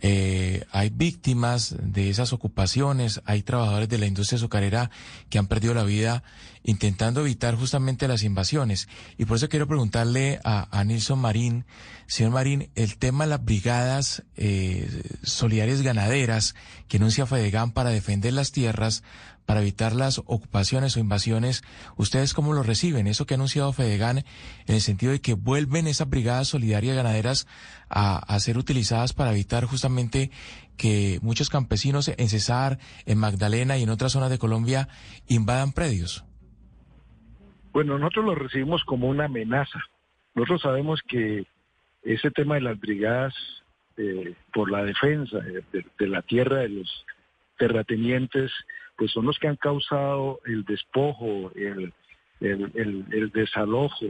eh, 0.00 0.64
hay 0.70 0.90
víctimas 0.90 1.74
de 1.80 2.10
esas 2.10 2.32
ocupaciones, 2.32 3.22
hay 3.24 3.42
trabajadores 3.42 3.88
de 3.88 3.98
la 3.98 4.06
industria 4.06 4.36
azucarera 4.36 4.90
que 5.30 5.38
han 5.38 5.46
perdido 5.46 5.74
la 5.74 5.84
vida 5.84 6.22
intentando 6.62 7.20
evitar 7.20 7.54
justamente 7.54 8.08
las 8.08 8.24
invasiones. 8.24 8.88
Y 9.16 9.24
por 9.24 9.36
eso 9.36 9.48
quiero 9.48 9.68
preguntarle 9.68 10.40
a, 10.44 10.68
a 10.76 10.84
Nilson 10.84 11.20
Marín, 11.20 11.64
señor 12.06 12.32
Marín, 12.32 12.70
el 12.74 12.98
tema 12.98 13.24
de 13.24 13.30
las 13.30 13.44
brigadas 13.44 14.24
eh, 14.36 15.02
solidarias 15.22 15.82
ganaderas 15.82 16.54
que 16.88 16.96
anuncia 16.96 17.24
FEDEGAN 17.24 17.70
para 17.70 17.90
defender 17.90 18.32
las 18.32 18.50
tierras, 18.52 19.04
para 19.46 19.60
evitar 19.60 19.94
las 19.94 20.18
ocupaciones 20.18 20.96
o 20.96 21.00
invasiones, 21.00 21.62
¿ustedes 21.96 22.34
cómo 22.34 22.52
lo 22.52 22.62
reciben? 22.62 23.06
Eso 23.06 23.24
que 23.24 23.34
ha 23.34 23.36
anunciado 23.36 23.72
Fedegan 23.72 24.18
en 24.18 24.74
el 24.74 24.80
sentido 24.80 25.12
de 25.12 25.20
que 25.20 25.34
vuelven 25.34 25.86
esas 25.86 26.10
brigadas 26.10 26.48
solidarias 26.48 26.96
ganaderas 26.96 27.46
a, 27.88 28.38
ser 28.40 28.58
utilizadas 28.58 29.12
para 29.12 29.30
evitar 29.30 29.64
justamente 29.64 30.30
que 30.76 31.18
muchos 31.22 31.48
campesinos 31.48 32.08
en 32.08 32.28
Cesar, 32.28 32.78
en 33.06 33.18
Magdalena 33.18 33.78
y 33.78 33.84
en 33.84 33.90
otras 33.90 34.12
zonas 34.12 34.30
de 34.30 34.38
Colombia 34.38 34.88
invadan 35.28 35.72
predios. 35.72 36.24
Bueno, 37.72 37.98
nosotros 37.98 38.24
lo 38.24 38.34
recibimos 38.34 38.82
como 38.84 39.08
una 39.08 39.26
amenaza. 39.26 39.78
Nosotros 40.34 40.62
sabemos 40.62 41.00
que 41.08 41.46
ese 42.02 42.30
tema 42.30 42.56
de 42.56 42.62
las 42.62 42.78
brigadas 42.78 43.34
eh, 43.96 44.34
por 44.52 44.70
la 44.70 44.84
defensa 44.84 45.38
de 45.38 46.06
la 46.06 46.22
tierra 46.22 46.58
de 46.58 46.68
los 46.68 47.04
terratenientes, 47.58 48.52
pues 48.96 49.12
son 49.12 49.26
los 49.26 49.38
que 49.38 49.48
han 49.48 49.56
causado 49.56 50.40
el 50.46 50.64
despojo, 50.64 51.52
el, 51.54 51.92
el, 52.40 53.30
desalojo, 53.32 54.06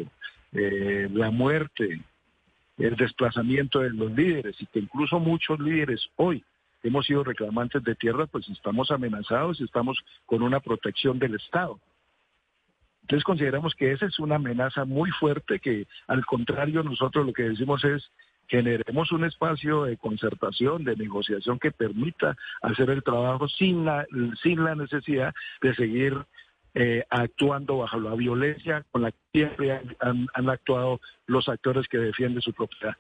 eh, 0.53 1.09
la 1.13 1.31
muerte, 1.31 2.01
el 2.79 2.97
desplazamiento 2.97 3.81
de 3.81 3.91
los 3.91 4.13
líderes 4.13 4.57
y 4.61 4.67
que 4.67 4.81
incluso 4.81 5.19
muchos 5.19 5.59
líderes 5.59 6.09
hoy 6.17 6.45
hemos 6.83 7.07
sido 7.07 7.25
reclamantes 7.25 7.83
de 7.83 7.95
tierra, 7.95 8.27
pues 8.27 8.49
estamos 8.49 8.91
amenazados 8.91 9.61
y 9.61 9.65
estamos 9.65 9.99
con 10.25 10.43
una 10.43 10.61
protección 10.61 11.19
del 11.19 11.35
Estado. 11.35 11.81
Entonces 13.03 13.25
consideramos 13.25 13.75
que 13.75 13.93
esa 13.93 14.07
es 14.07 14.19
una 14.19 14.37
amenaza 14.37 14.85
muy 14.85 15.11
fuerte 15.13 15.61
que 15.61 15.87
al 16.09 16.25
contrario 16.27 16.83
nosotros 16.83 17.25
lo 17.25 17.33
que 17.33 17.45
decimos 17.45 17.85
es 17.85 18.11
generemos 18.49 19.13
un 19.13 19.25
espacio 19.25 19.85
de 19.85 19.97
concertación, 19.97 20.85
de 20.85 20.97
negociación 20.97 21.59
que 21.59 21.73
permita 21.73 22.37
hacer 22.63 22.91
el 22.91 23.03
trabajo 23.03 23.49
sin 23.49 23.85
la, 23.85 24.07
sin 24.43 24.63
la 24.63 24.75
necesidad 24.75 25.35
de 25.61 25.75
seguir 25.75 26.17
eh, 26.75 27.05
actuando 27.09 27.79
bajo 27.79 27.99
la 27.99 28.15
violencia 28.15 28.85
con 28.93 29.03
la 29.03 29.11
que 29.11 29.19
siempre 29.33 29.81
han, 30.01 30.51
actuado 30.51 31.01
los 31.27 31.49
actores 31.49 31.89
que 31.89 31.99
defienden 31.99 32.43
su 32.43 32.53
propiedad. 32.53 32.95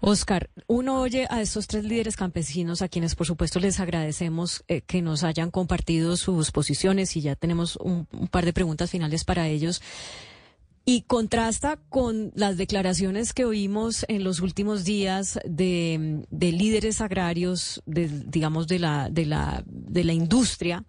Oscar, 0.00 0.50
uno 0.66 1.00
oye 1.00 1.26
a 1.30 1.40
estos 1.40 1.66
tres 1.66 1.84
líderes 1.84 2.16
campesinos 2.16 2.82
a 2.82 2.88
quienes 2.88 3.14
por 3.14 3.26
supuesto 3.26 3.58
les 3.58 3.80
agradecemos 3.80 4.64
eh, 4.68 4.82
que 4.82 5.02
nos 5.02 5.24
hayan 5.24 5.50
compartido 5.50 6.16
sus 6.16 6.50
posiciones 6.52 7.16
y 7.16 7.22
ya 7.22 7.36
tenemos 7.36 7.76
un 7.76 8.06
par 8.30 8.44
de 8.44 8.52
preguntas 8.52 8.90
finales 8.90 9.24
para 9.24 9.48
ellos 9.48 9.80
y 10.84 11.02
contrasta 11.02 11.78
con 11.88 12.32
las 12.34 12.56
declaraciones 12.56 13.32
que 13.32 13.46
oímos 13.46 14.04
en 14.08 14.22
los 14.22 14.40
últimos 14.40 14.84
días 14.84 15.38
de, 15.44 16.26
líderes 16.30 17.00
agrarios, 17.00 17.82
de, 17.86 18.08
digamos, 18.08 18.66
de 18.68 18.78
la, 18.78 19.08
de 19.10 19.24
la, 19.24 19.64
de 19.66 20.04
la 20.04 20.12
industria, 20.12 20.84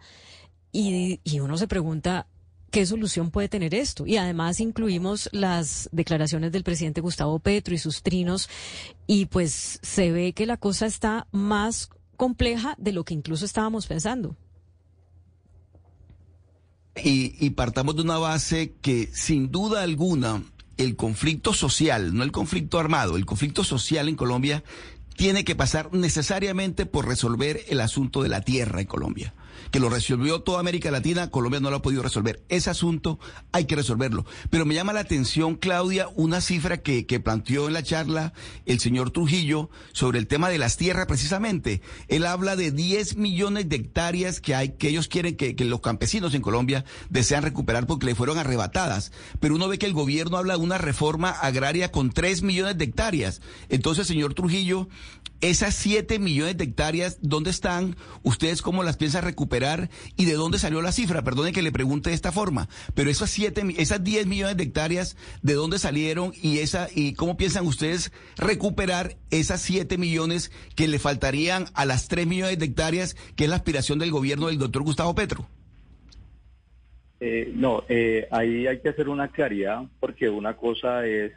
y, 0.72 1.22
y 1.24 1.40
uno 1.40 1.58
se 1.58 1.68
pregunta, 1.68 2.28
¿qué 2.72 2.86
solución 2.86 3.32
puede 3.32 3.48
tener 3.48 3.74
esto? 3.74 4.06
Y 4.06 4.18
además 4.18 4.60
incluimos 4.60 5.30
las 5.32 5.88
declaraciones 5.94 6.52
del 6.52 6.66
presidente 6.66 7.00
Gustavo 7.00 7.40
Petro 7.40 7.74
y 7.74 7.78
sus 7.78 8.04
trinos, 8.04 8.50
y 9.08 9.28
pues 9.28 9.80
se 9.82 10.12
ve 10.12 10.34
que 10.34 10.46
la 10.46 10.58
cosa 10.58 10.88
está 10.88 11.28
más 11.32 11.90
compleja 12.18 12.76
de 12.78 12.92
lo 12.92 13.06
que 13.06 13.14
incluso 13.14 13.46
estábamos 13.46 13.88
pensando. 13.88 14.36
Y, 17.04 17.50
partamos 17.52 17.96
de 17.98 18.04
una 18.04 18.18
base 18.18 18.74
que 18.82 19.10
sin 19.14 19.52
duda 19.52 19.84
alguna 19.84 20.44
el 20.78 20.96
conflicto 20.96 21.54
social, 21.54 22.16
no 22.16 22.24
el 22.24 22.32
conflicto 22.32 22.80
armado, 22.80 23.18
el 23.18 23.26
conflicto 23.26 23.64
social 23.64 24.08
en 24.08 24.16
Colombia 24.16 24.64
tiene 25.16 25.44
que 25.44 25.56
pasar 25.56 25.94
necesariamente 25.94 26.86
por 26.86 27.08
resolver 27.08 27.62
el 27.68 27.82
asunto 27.82 28.24
de 28.24 28.30
la 28.30 28.42
tierra 28.42 28.82
en 28.82 28.88
Colombia 28.88 29.34
que 29.72 29.80
lo 29.80 29.90
resolvió 29.90 30.42
toda 30.42 30.60
América 30.60 30.92
Latina, 30.92 31.30
Colombia 31.30 31.60
no 31.60 31.70
lo 31.70 31.78
ha 31.78 31.82
podido 31.82 32.04
resolver. 32.04 32.44
Ese 32.50 32.70
asunto 32.70 33.20
hay 33.52 33.66
que 33.66 33.76
resolverlo. 33.76 34.26
Pero 34.50 34.66
me 34.66 34.76
llama 34.76 34.94
la 34.94 35.02
atención, 35.02 35.56
Claudia, 35.56 36.08
una 36.16 36.42
cifra 36.42 36.78
que, 36.78 37.06
que 37.06 37.20
planteó 37.20 37.68
en 37.68 37.74
la 37.74 37.84
charla 37.84 38.34
el 38.66 38.80
señor 38.80 39.12
Trujillo 39.12 39.70
sobre 39.94 40.20
el 40.20 40.28
tema 40.28 40.50
de 40.50 40.58
las 40.58 40.78
tierras 40.78 41.08
precisamente. 41.08 41.82
Él 42.08 42.26
habla 42.26 42.56
de 42.56 42.72
10 42.72 43.18
millones 43.18 43.70
de 43.70 43.76
hectáreas 43.78 44.40
que 44.40 44.56
hay, 44.56 44.70
que 44.70 44.90
ellos 44.90 45.08
quieren 45.08 45.36
que, 45.36 45.56
que 45.56 45.66
los 45.66 45.82
campesinos 45.82 46.34
en 46.34 46.42
Colombia 46.42 46.86
desean 47.10 47.44
recuperar 47.44 47.88
porque 47.88 48.06
le 48.06 48.16
fueron 48.16 48.38
arrebatadas. 48.38 49.12
Pero 49.40 49.56
uno 49.56 49.68
ve 49.68 49.78
que 49.78 49.86
el 49.86 49.94
gobierno 49.94 50.38
habla 50.38 50.58
de 50.58 50.64
una 50.64 50.78
reforma 50.78 51.30
agraria 51.30 51.92
con 51.92 52.12
3 52.12 52.42
millones 52.44 52.78
de 52.78 52.86
hectáreas. 52.86 53.42
Entonces, 53.70 54.08
señor 54.08 54.34
Trujillo, 54.34 54.88
esas 55.42 55.76
7 55.76 56.20
millones 56.20 56.58
de 56.58 56.64
hectáreas, 56.64 57.20
¿dónde 57.22 57.50
están? 57.50 57.96
¿Ustedes 58.24 58.62
cómo 58.62 58.84
las 58.84 58.98
piensan 58.98 59.24
recuperar? 59.24 59.90
¿Y 60.16 60.26
de 60.26 60.34
dónde 60.34 60.60
salió 60.60 60.82
la 60.82 60.92
cifra? 60.92 61.24
Perdone 61.24 61.52
que 61.52 61.62
le 61.62 61.72
pregunte 61.72 62.10
de 62.10 62.16
esta 62.16 62.32
forma, 62.32 62.68
pero 62.94 63.10
esas 63.10 63.30
siete, 63.30 63.64
esas 63.78 64.04
10 64.04 64.28
millones 64.28 64.58
de 64.58 64.64
hectáreas, 64.64 65.18
¿de 65.42 65.54
dónde 65.54 65.80
salieron? 65.80 66.34
¿Y, 66.42 66.60
esa, 66.60 66.88
y 66.94 67.14
cómo 67.14 67.38
piensan 67.38 67.68
ustedes 67.68 68.12
recuperar 68.38 69.18
esas 69.30 69.62
7 69.62 69.98
millones 69.98 70.52
que 70.76 70.88
le 70.88 71.00
faltarían 71.00 71.66
a 71.74 71.86
las 71.86 72.08
3 72.08 72.28
millones 72.28 72.60
de 72.60 72.66
hectáreas, 72.66 73.16
que 73.36 73.46
es 73.46 73.50
la 73.50 73.58
aspiración 73.58 74.00
del 74.00 74.12
gobierno 74.12 74.48
del 74.48 74.58
doctor 74.58 74.84
Gustavo 74.84 75.16
Petro? 75.16 75.48
Eh, 77.20 77.52
no, 77.56 77.84
eh, 77.88 78.28
ahí 78.32 78.68
hay 78.68 78.80
que 78.82 78.90
hacer 78.90 79.10
una 79.10 79.30
claridad, 79.30 79.84
porque 80.00 80.30
una 80.30 80.58
cosa 80.58 81.06
es 81.06 81.32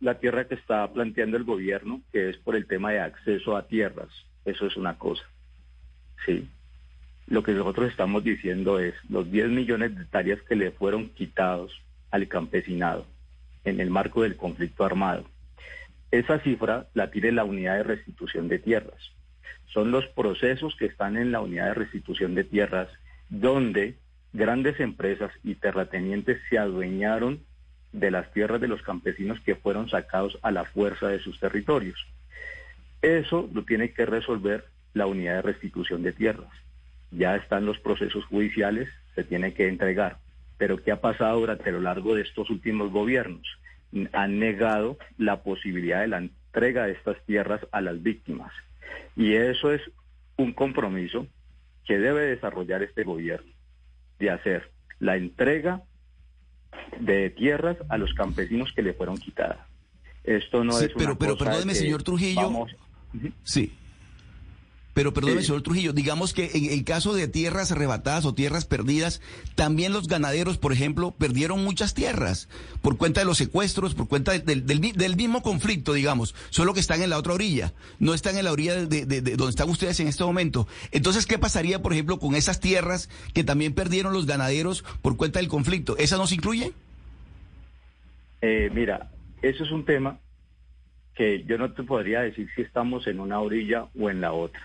la 0.00 0.18
tierra 0.18 0.46
que 0.46 0.54
está 0.54 0.90
planteando 0.92 1.36
el 1.36 1.44
gobierno, 1.44 2.00
que 2.12 2.30
es 2.30 2.36
por 2.36 2.56
el 2.56 2.66
tema 2.66 2.92
de 2.92 3.00
acceso 3.00 3.56
a 3.56 3.66
tierras. 3.66 4.08
Eso 4.44 4.66
es 4.66 4.76
una 4.76 4.98
cosa. 4.98 5.24
Sí. 6.24 6.48
Lo 7.26 7.42
que 7.42 7.52
nosotros 7.52 7.90
estamos 7.90 8.24
diciendo 8.24 8.78
es 8.78 8.94
los 9.08 9.30
10 9.30 9.50
millones 9.50 9.94
de 9.94 10.02
hectáreas 10.02 10.40
que 10.42 10.56
le 10.56 10.70
fueron 10.70 11.10
quitados 11.10 11.72
al 12.10 12.26
campesinado 12.28 13.06
en 13.64 13.80
el 13.80 13.90
marco 13.90 14.22
del 14.22 14.36
conflicto 14.36 14.84
armado. 14.84 15.24
Esa 16.10 16.38
cifra 16.40 16.86
la 16.94 17.10
tiene 17.10 17.32
la 17.32 17.44
unidad 17.44 17.76
de 17.76 17.82
restitución 17.82 18.48
de 18.48 18.58
tierras. 18.58 19.12
Son 19.66 19.90
los 19.90 20.06
procesos 20.06 20.74
que 20.76 20.86
están 20.86 21.18
en 21.18 21.32
la 21.32 21.40
unidad 21.40 21.66
de 21.66 21.74
restitución 21.74 22.34
de 22.34 22.44
tierras 22.44 22.88
donde 23.28 23.96
grandes 24.32 24.80
empresas 24.80 25.30
y 25.44 25.54
terratenientes 25.54 26.40
se 26.48 26.58
adueñaron 26.58 27.40
de 27.92 28.10
las 28.10 28.32
tierras 28.32 28.60
de 28.60 28.68
los 28.68 28.82
campesinos 28.82 29.40
que 29.40 29.56
fueron 29.56 29.88
sacados 29.88 30.38
a 30.42 30.50
la 30.50 30.64
fuerza 30.64 31.08
de 31.08 31.20
sus 31.20 31.38
territorios. 31.40 31.98
Eso 33.02 33.48
lo 33.52 33.64
tiene 33.64 33.92
que 33.92 34.06
resolver 34.06 34.66
la 34.94 35.06
unidad 35.06 35.36
de 35.36 35.42
restitución 35.42 36.02
de 36.02 36.12
tierras. 36.12 36.50
Ya 37.10 37.36
están 37.36 37.64
los 37.64 37.78
procesos 37.78 38.24
judiciales, 38.26 38.88
se 39.14 39.24
tiene 39.24 39.54
que 39.54 39.68
entregar. 39.68 40.18
Pero 40.58 40.82
¿qué 40.82 40.92
ha 40.92 41.00
pasado 41.00 41.40
durante 41.40 41.72
lo 41.72 41.80
largo 41.80 42.14
de 42.14 42.22
estos 42.22 42.50
últimos 42.50 42.90
gobiernos? 42.90 43.46
Han 44.12 44.38
negado 44.38 44.98
la 45.16 45.42
posibilidad 45.42 46.00
de 46.00 46.08
la 46.08 46.18
entrega 46.18 46.86
de 46.86 46.92
estas 46.92 47.24
tierras 47.24 47.60
a 47.72 47.80
las 47.80 48.02
víctimas. 48.02 48.52
Y 49.16 49.34
eso 49.34 49.72
es 49.72 49.80
un 50.36 50.52
compromiso 50.52 51.26
que 51.86 51.98
debe 51.98 52.26
desarrollar 52.26 52.82
este 52.82 53.04
gobierno, 53.04 53.50
de 54.18 54.30
hacer 54.30 54.70
la 54.98 55.16
entrega 55.16 55.82
de 57.00 57.30
tierras 57.30 57.76
a 57.88 57.98
los 57.98 58.12
campesinos 58.14 58.72
que 58.74 58.82
le 58.82 58.94
fueron 58.94 59.16
quitadas. 59.18 59.58
Esto 60.24 60.62
no 60.62 60.78
es 60.78 60.90
pero, 60.96 61.16
pero 61.16 61.36
perdóneme, 61.36 61.74
señor 61.74 62.02
Trujillo. 62.02 62.66
Sí. 63.42 63.72
Pero 64.98 65.14
perdóneme, 65.14 65.44
señor 65.44 65.62
Trujillo, 65.62 65.92
digamos 65.92 66.34
que 66.34 66.50
en 66.54 66.72
el 66.72 66.82
caso 66.82 67.14
de 67.14 67.28
tierras 67.28 67.70
arrebatadas 67.70 68.24
o 68.24 68.34
tierras 68.34 68.64
perdidas, 68.64 69.22
también 69.54 69.92
los 69.92 70.08
ganaderos, 70.08 70.58
por 70.58 70.72
ejemplo, 70.72 71.14
perdieron 71.16 71.62
muchas 71.62 71.94
tierras 71.94 72.48
por 72.82 72.96
cuenta 72.98 73.20
de 73.20 73.26
los 73.26 73.38
secuestros, 73.38 73.94
por 73.94 74.08
cuenta 74.08 74.36
del, 74.36 75.14
mismo 75.16 75.40
conflicto, 75.40 75.92
digamos, 75.92 76.34
solo 76.50 76.74
que 76.74 76.80
están 76.80 77.00
en 77.00 77.10
la 77.10 77.18
otra 77.18 77.32
orilla, 77.32 77.74
no 78.00 78.12
están 78.12 78.38
en 78.38 78.44
la 78.44 78.50
orilla 78.50 78.74
de, 78.86 79.04
donde 79.06 79.50
están 79.50 79.70
ustedes 79.70 80.00
en 80.00 80.08
este 80.08 80.24
momento. 80.24 80.66
Entonces, 80.90 81.26
¿qué 81.26 81.38
pasaría, 81.38 81.80
por 81.80 81.92
ejemplo, 81.92 82.18
con 82.18 82.34
esas 82.34 82.58
tierras 82.58 83.08
que 83.34 83.44
también 83.44 83.74
perdieron 83.74 84.12
los 84.12 84.26
ganaderos 84.26 84.82
por 85.00 85.16
cuenta 85.16 85.38
del 85.38 85.46
conflicto? 85.46 85.96
¿Esa 85.96 86.16
no 86.16 86.26
se 86.26 86.34
incluye? 86.34 86.72
Eh, 88.40 88.68
mira, 88.74 89.12
eso 89.42 89.62
es 89.62 89.70
un 89.70 89.84
tema 89.84 90.18
que 91.14 91.44
yo 91.44 91.56
no 91.56 91.72
te 91.72 91.84
podría 91.84 92.22
decir 92.22 92.48
si 92.56 92.62
estamos 92.62 93.06
en 93.06 93.20
una 93.20 93.38
orilla 93.38 93.86
o 93.96 94.10
en 94.10 94.20
la 94.20 94.32
otra. 94.32 94.60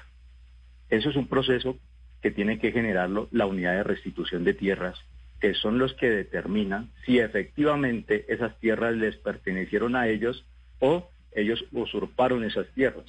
Eso 0.93 1.09
es 1.09 1.15
un 1.15 1.25
proceso 1.25 1.75
que 2.22 2.30
tiene 2.30 2.59
que 2.59 2.72
generarlo 2.72 3.27
la 3.31 3.47
unidad 3.47 3.73
de 3.73 3.83
restitución 3.83 4.43
de 4.43 4.53
tierras, 4.53 4.95
que 5.41 5.55
son 5.55 5.80
los 5.80 5.95
que 5.95 6.07
determinan 6.07 6.91
si 7.03 7.17
efectivamente 7.17 8.31
esas 8.31 8.59
tierras 8.59 8.93
les 8.95 9.15
pertenecieron 9.15 9.95
a 9.95 10.07
ellos 10.07 10.45
o 10.77 11.09
ellos 11.31 11.65
usurparon 11.72 12.43
esas 12.43 12.67
tierras. 12.75 13.05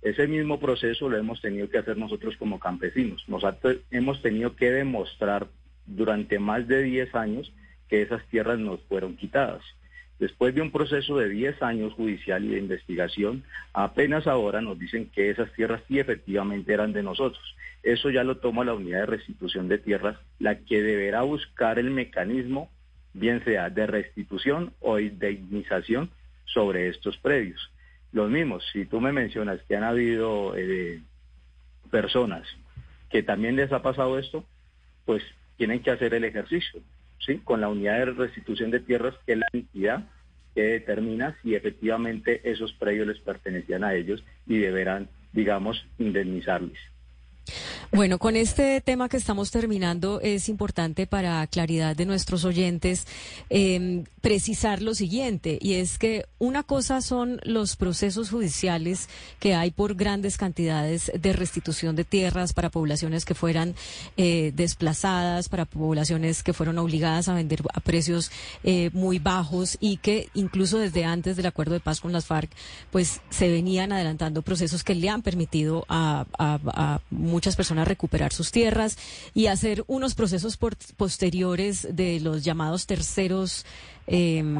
Ese 0.00 0.26
mismo 0.26 0.58
proceso 0.58 1.10
lo 1.10 1.18
hemos 1.18 1.42
tenido 1.42 1.68
que 1.68 1.76
hacer 1.76 1.98
nosotros 1.98 2.38
como 2.38 2.58
campesinos. 2.58 3.22
Nos 3.28 3.42
hemos 3.90 4.22
tenido 4.22 4.56
que 4.56 4.70
demostrar 4.70 5.46
durante 5.84 6.38
más 6.38 6.66
de 6.66 6.84
10 6.84 7.14
años 7.16 7.52
que 7.86 8.00
esas 8.00 8.24
tierras 8.28 8.58
nos 8.58 8.80
fueron 8.84 9.14
quitadas. 9.14 9.62
Después 10.18 10.54
de 10.54 10.62
un 10.62 10.70
proceso 10.70 11.18
de 11.18 11.28
10 11.28 11.62
años 11.62 11.92
judicial 11.92 12.44
y 12.44 12.48
de 12.48 12.58
investigación, 12.58 13.44
apenas 13.74 14.26
ahora 14.26 14.62
nos 14.62 14.78
dicen 14.78 15.10
que 15.14 15.30
esas 15.30 15.52
tierras 15.52 15.82
sí 15.88 15.98
efectivamente 15.98 16.72
eran 16.72 16.92
de 16.92 17.02
nosotros. 17.02 17.42
Eso 17.82 18.10
ya 18.10 18.24
lo 18.24 18.38
toma 18.38 18.64
la 18.64 18.74
unidad 18.74 19.00
de 19.00 19.06
restitución 19.06 19.68
de 19.68 19.78
tierras, 19.78 20.16
la 20.38 20.58
que 20.58 20.82
deberá 20.82 21.22
buscar 21.22 21.78
el 21.78 21.90
mecanismo, 21.90 22.70
bien 23.12 23.44
sea 23.44 23.68
de 23.68 23.86
restitución 23.86 24.72
o 24.80 24.96
de 24.96 25.02
indemnización 25.32 26.10
sobre 26.46 26.88
estos 26.88 27.18
predios. 27.18 27.70
Los 28.12 28.30
mismos, 28.30 28.64
si 28.72 28.86
tú 28.86 29.00
me 29.00 29.12
mencionas 29.12 29.60
que 29.68 29.76
han 29.76 29.84
habido 29.84 30.56
eh, 30.56 31.00
personas 31.90 32.46
que 33.10 33.22
también 33.22 33.56
les 33.56 33.72
ha 33.72 33.82
pasado 33.82 34.18
esto, 34.18 34.44
pues 35.04 35.22
tienen 35.56 35.80
que 35.80 35.90
hacer 35.90 36.14
el 36.14 36.24
ejercicio, 36.24 36.80
¿sí? 37.18 37.38
Con 37.44 37.60
la 37.60 37.68
unidad 37.68 37.98
de 37.98 38.04
restitución 38.06 38.70
de 38.70 38.80
tierras, 38.80 39.14
que 39.26 39.32
es 39.32 39.38
la 39.38 39.46
entidad 39.52 40.04
que 40.54 40.62
determina 40.62 41.36
si 41.42 41.54
efectivamente 41.54 42.40
esos 42.50 42.72
predios 42.72 43.06
les 43.06 43.20
pertenecían 43.20 43.84
a 43.84 43.94
ellos 43.94 44.24
y 44.46 44.58
deberán, 44.58 45.08
digamos, 45.32 45.86
indemnizarles. 45.98 46.78
Bueno, 47.92 48.18
con 48.18 48.36
este 48.36 48.80
tema 48.80 49.08
que 49.08 49.16
estamos 49.16 49.50
terminando 49.50 50.20
es 50.20 50.48
importante 50.48 51.06
para 51.06 51.46
claridad 51.46 51.94
de 51.96 52.04
nuestros 52.04 52.44
oyentes 52.44 53.06
em, 53.48 54.04
precisar 54.20 54.82
lo 54.82 54.94
siguiente, 54.94 55.58
y 55.62 55.74
es 55.74 55.98
que 55.98 56.26
una 56.38 56.64
cosa 56.64 57.00
son 57.00 57.40
los 57.44 57.76
procesos 57.76 58.30
judiciales 58.30 59.08
que 59.38 59.54
hay 59.54 59.70
por 59.70 59.94
grandes 59.94 60.36
cantidades 60.36 61.12
de 61.16 61.32
restitución 61.32 61.94
de 61.94 62.04
tierras 62.04 62.52
para 62.52 62.70
poblaciones 62.70 63.24
que 63.24 63.34
fueran 63.34 63.76
eh, 64.16 64.52
desplazadas, 64.54 65.48
para 65.48 65.64
poblaciones 65.64 66.42
que 66.42 66.52
fueron 66.52 66.78
obligadas 66.78 67.28
a 67.28 67.34
vender 67.34 67.62
a 67.72 67.78
precios 67.78 68.32
eh, 68.64 68.90
muy 68.92 69.20
bajos 69.20 69.76
y 69.80 69.98
que 69.98 70.28
incluso 70.34 70.78
desde 70.78 71.04
antes 71.04 71.36
del 71.36 71.46
acuerdo 71.46 71.74
de 71.74 71.80
paz 71.80 72.00
con 72.00 72.12
las 72.12 72.26
FARC, 72.26 72.50
pues 72.90 73.20
se 73.30 73.48
venían 73.48 73.92
adelantando 73.92 74.42
procesos 74.42 74.82
que 74.82 74.96
le 74.96 75.08
han 75.08 75.22
permitido 75.22 75.84
a, 75.88 76.26
muchas 77.10 77.56
personas 77.56 77.75
recuperar 77.84 78.32
sus 78.32 78.50
tierras 78.50 78.96
y 79.34 79.46
hacer 79.46 79.84
unos 79.86 80.14
procesos 80.14 80.56
posteriores 80.56 81.86
de 81.90 82.20
los 82.20 82.44
llamados 82.44 82.86
terceros 82.86 83.64
em, 84.06 84.56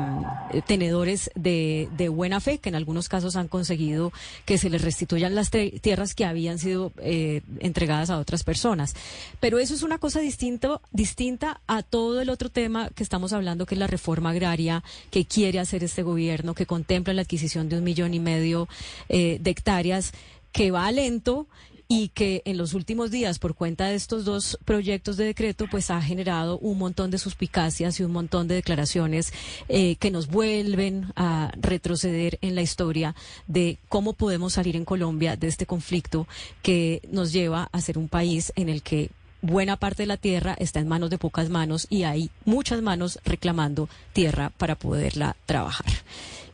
tenedores 0.67 1.31
de, 1.37 2.09
buena 2.13 2.41
fe, 2.41 2.59
que 2.59 2.69
en 2.69 2.75
algunos 2.75 3.09
casos 3.09 3.37
han 3.37 3.49
conseguido 3.49 4.13
que 4.45 4.59
se 4.59 4.71
les 4.71 4.83
restituyan 4.83 5.35
las 5.35 5.51
tierras 5.51 6.15
que 6.15 6.25
habían 6.25 6.59
sido 6.59 6.93
eh, 6.99 7.43
entregadas 7.61 8.11
a 8.11 8.19
otras 8.19 8.43
personas. 8.43 8.95
Pero 9.41 9.59
eso 9.59 9.75
es 9.75 9.83
una 9.83 9.99
cosa 9.99 10.21
distinto, 10.21 10.83
distinta 10.91 11.61
a 11.67 11.83
todo 11.83 12.21
el 12.21 12.31
otro 12.31 12.51
tema 12.51 12.91
que 12.91 13.03
estamos 13.03 13.33
hablando, 13.33 13.67
que 13.67 13.77
es 13.77 13.79
la 13.79 13.87
reforma 13.87 14.31
agraria 14.31 14.83
que 15.11 15.25
quiere 15.25 15.61
hacer 15.61 15.85
este 15.85 16.03
gobierno, 16.03 16.55
que 16.55 16.67
contempla 16.67 17.15
la 17.15 17.23
adquisición 17.23 17.69
de 17.69 17.79
un 17.79 17.85
millón 17.85 18.15
y 18.15 18.21
medio 18.21 18.69
eh, 19.09 19.39
de 19.41 19.51
hectáreas 19.51 20.13
que 20.53 20.71
va 20.71 20.91
lento 20.91 21.47
y 21.89 22.09
que 22.09 22.43
en 22.45 22.57
los 22.57 22.75
últimos 22.75 23.11
días, 23.11 23.39
por 23.39 23.55
cuenta 23.55 23.87
de 23.87 23.95
estos 23.95 24.25
dos 24.25 24.59
proyectos 24.65 25.17
de 25.17 25.25
decreto, 25.25 25.67
pues 25.71 25.91
ha 25.91 26.03
generado 26.03 26.59
un 26.59 26.79
montón 26.79 27.11
de 27.11 27.19
suspicacias 27.19 28.01
y 28.01 28.03
un 28.03 28.13
montón 28.13 28.49
de 28.49 28.57
declaraciones 28.57 29.33
eh, 29.69 29.97
que 29.97 30.11
nos 30.11 30.27
vuelven 30.29 31.13
a 31.17 31.53
retroceder 31.57 32.39
en 32.43 32.55
la 32.55 32.63
historia 32.63 33.15
de 33.47 33.79
cómo 33.89 34.15
podemos 34.15 34.55
salir 34.55 34.75
en 34.77 34.85
Colombia 34.85 35.37
de 35.37 35.47
este 35.47 35.67
conflicto 35.67 36.27
que 36.63 37.03
nos 37.11 37.33
lleva 37.33 37.69
a 37.71 37.81
ser 37.81 37.99
un 37.99 38.09
país 38.09 38.53
en 38.57 38.69
el 38.69 38.83
que 38.83 39.11
buena 39.43 39.77
parte 39.77 40.03
de 40.03 40.07
la 40.07 40.17
tierra 40.17 40.57
está 40.59 40.81
en 40.81 40.89
manos 40.89 41.11
de 41.11 41.19
pocas 41.19 41.51
manos 41.51 41.87
y 41.89 42.03
hay 42.03 42.31
muchas 42.45 42.83
manos 42.83 43.21
reclamando 43.25 43.89
tierra 44.13 44.51
para 44.57 44.75
poderla 44.75 45.37
trabajar 45.47 45.87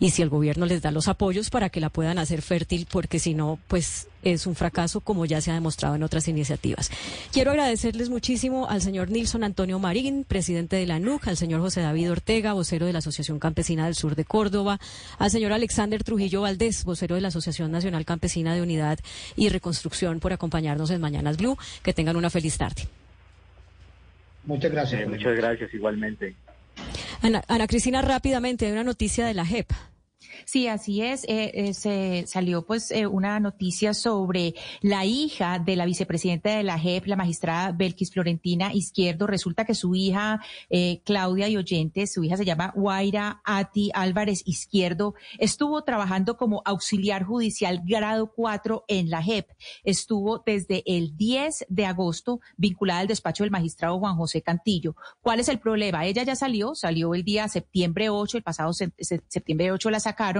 y 0.02 0.10
si 0.10 0.20
el 0.20 0.30
gobierno 0.30 0.66
les 0.66 0.82
da 0.82 0.90
los 0.90 1.06
apoyos 1.06 1.48
para 1.48 1.68
que 1.68 1.78
la 1.78 1.88
puedan 1.88 2.18
hacer 2.18 2.42
fértil, 2.42 2.88
porque 2.90 3.20
si 3.20 3.34
no, 3.34 3.60
pues 3.68 4.08
es 4.24 4.48
un 4.48 4.56
fracaso 4.56 5.00
como 5.00 5.26
ya 5.26 5.40
se 5.40 5.52
ha 5.52 5.54
demostrado 5.54 5.94
en 5.94 6.02
otras 6.02 6.26
iniciativas. 6.26 6.90
Quiero 7.30 7.52
agradecerles 7.52 8.10
muchísimo 8.10 8.68
al 8.68 8.82
señor 8.82 9.12
Nilson 9.12 9.44
Antonio 9.44 9.78
Marín, 9.78 10.24
presidente 10.24 10.74
de 10.74 10.86
la 10.86 10.98
NUC, 10.98 11.28
al 11.28 11.36
señor 11.36 11.60
José 11.60 11.82
David 11.82 12.10
Ortega, 12.10 12.52
vocero 12.52 12.84
de 12.86 12.92
la 12.92 12.98
Asociación 12.98 13.38
Campesina 13.38 13.84
del 13.84 13.94
Sur 13.94 14.16
de 14.16 14.24
Córdoba, 14.24 14.80
al 15.20 15.30
señor 15.30 15.52
Alexander 15.52 16.02
Trujillo 16.02 16.40
Valdés, 16.40 16.84
vocero 16.84 17.14
de 17.14 17.20
la 17.20 17.28
Asociación 17.28 17.70
Nacional 17.70 18.04
Campesina 18.04 18.56
de 18.56 18.62
Unidad 18.62 18.98
y 19.36 19.50
Reconstrucción, 19.50 20.18
por 20.18 20.32
acompañarnos 20.32 20.90
en 20.90 21.00
Mañanas 21.00 21.36
Blue. 21.36 21.56
Que 21.84 21.92
tengan 21.92 22.16
una 22.16 22.28
feliz 22.28 22.58
tarde. 22.58 22.88
Muchas 24.46 24.72
gracias. 24.72 25.00
Eh, 25.00 25.06
muchas 25.06 25.36
gracias 25.36 25.72
igualmente. 25.72 26.34
Ana, 27.20 27.44
Ana 27.46 27.68
Cristina, 27.68 28.02
rápidamente, 28.02 28.66
hay 28.66 28.72
una 28.72 28.82
noticia 28.82 29.26
de 29.26 29.34
la 29.34 29.46
JEP. 29.46 29.70
Sí, 30.44 30.66
así 30.66 31.02
es. 31.02 31.24
Eh, 31.24 31.50
eh, 31.54 31.74
se 31.74 32.24
salió 32.26 32.64
pues 32.66 32.90
eh, 32.90 33.06
una 33.06 33.40
noticia 33.40 33.94
sobre 33.94 34.54
la 34.80 35.04
hija 35.04 35.58
de 35.58 35.76
la 35.76 35.86
vicepresidenta 35.86 36.56
de 36.56 36.62
la 36.62 36.78
JEP, 36.78 37.06
la 37.06 37.16
magistrada 37.16 37.72
Belkis 37.72 38.12
Florentina 38.12 38.72
Izquierdo. 38.72 39.26
Resulta 39.26 39.64
que 39.64 39.74
su 39.74 39.94
hija, 39.94 40.40
Claudia 41.04 41.48
y 41.48 41.56
Oyentes, 41.56 42.12
su 42.12 42.24
hija 42.24 42.36
se 42.36 42.44
llama 42.44 42.72
Guaira 42.74 43.40
Ati 43.44 43.90
Álvarez 43.94 44.42
Izquierdo, 44.46 45.14
estuvo 45.38 45.82
trabajando 45.84 46.36
como 46.36 46.62
auxiliar 46.64 47.24
judicial 47.24 47.82
grado 47.84 48.32
4 48.34 48.84
en 48.88 49.10
la 49.10 49.22
JEP. 49.22 49.48
Estuvo 49.84 50.42
desde 50.44 50.82
el 50.86 51.16
10 51.16 51.66
de 51.68 51.86
agosto 51.86 52.40
vinculada 52.56 53.00
al 53.00 53.06
despacho 53.06 53.44
del 53.44 53.50
magistrado 53.50 53.98
Juan 53.98 54.16
José 54.16 54.42
Cantillo. 54.42 54.96
¿Cuál 55.20 55.40
es 55.40 55.48
el 55.48 55.58
problema? 55.58 56.06
Ella 56.06 56.22
ya 56.22 56.36
salió, 56.36 56.74
salió 56.74 57.14
el 57.14 57.24
día 57.24 57.48
septiembre 57.48 58.08
8, 58.08 58.38
el 58.38 58.42
pasado 58.42 58.72
septiembre 58.72 59.72
8 59.72 59.90
la 59.90 60.00
sacaron 60.00 60.31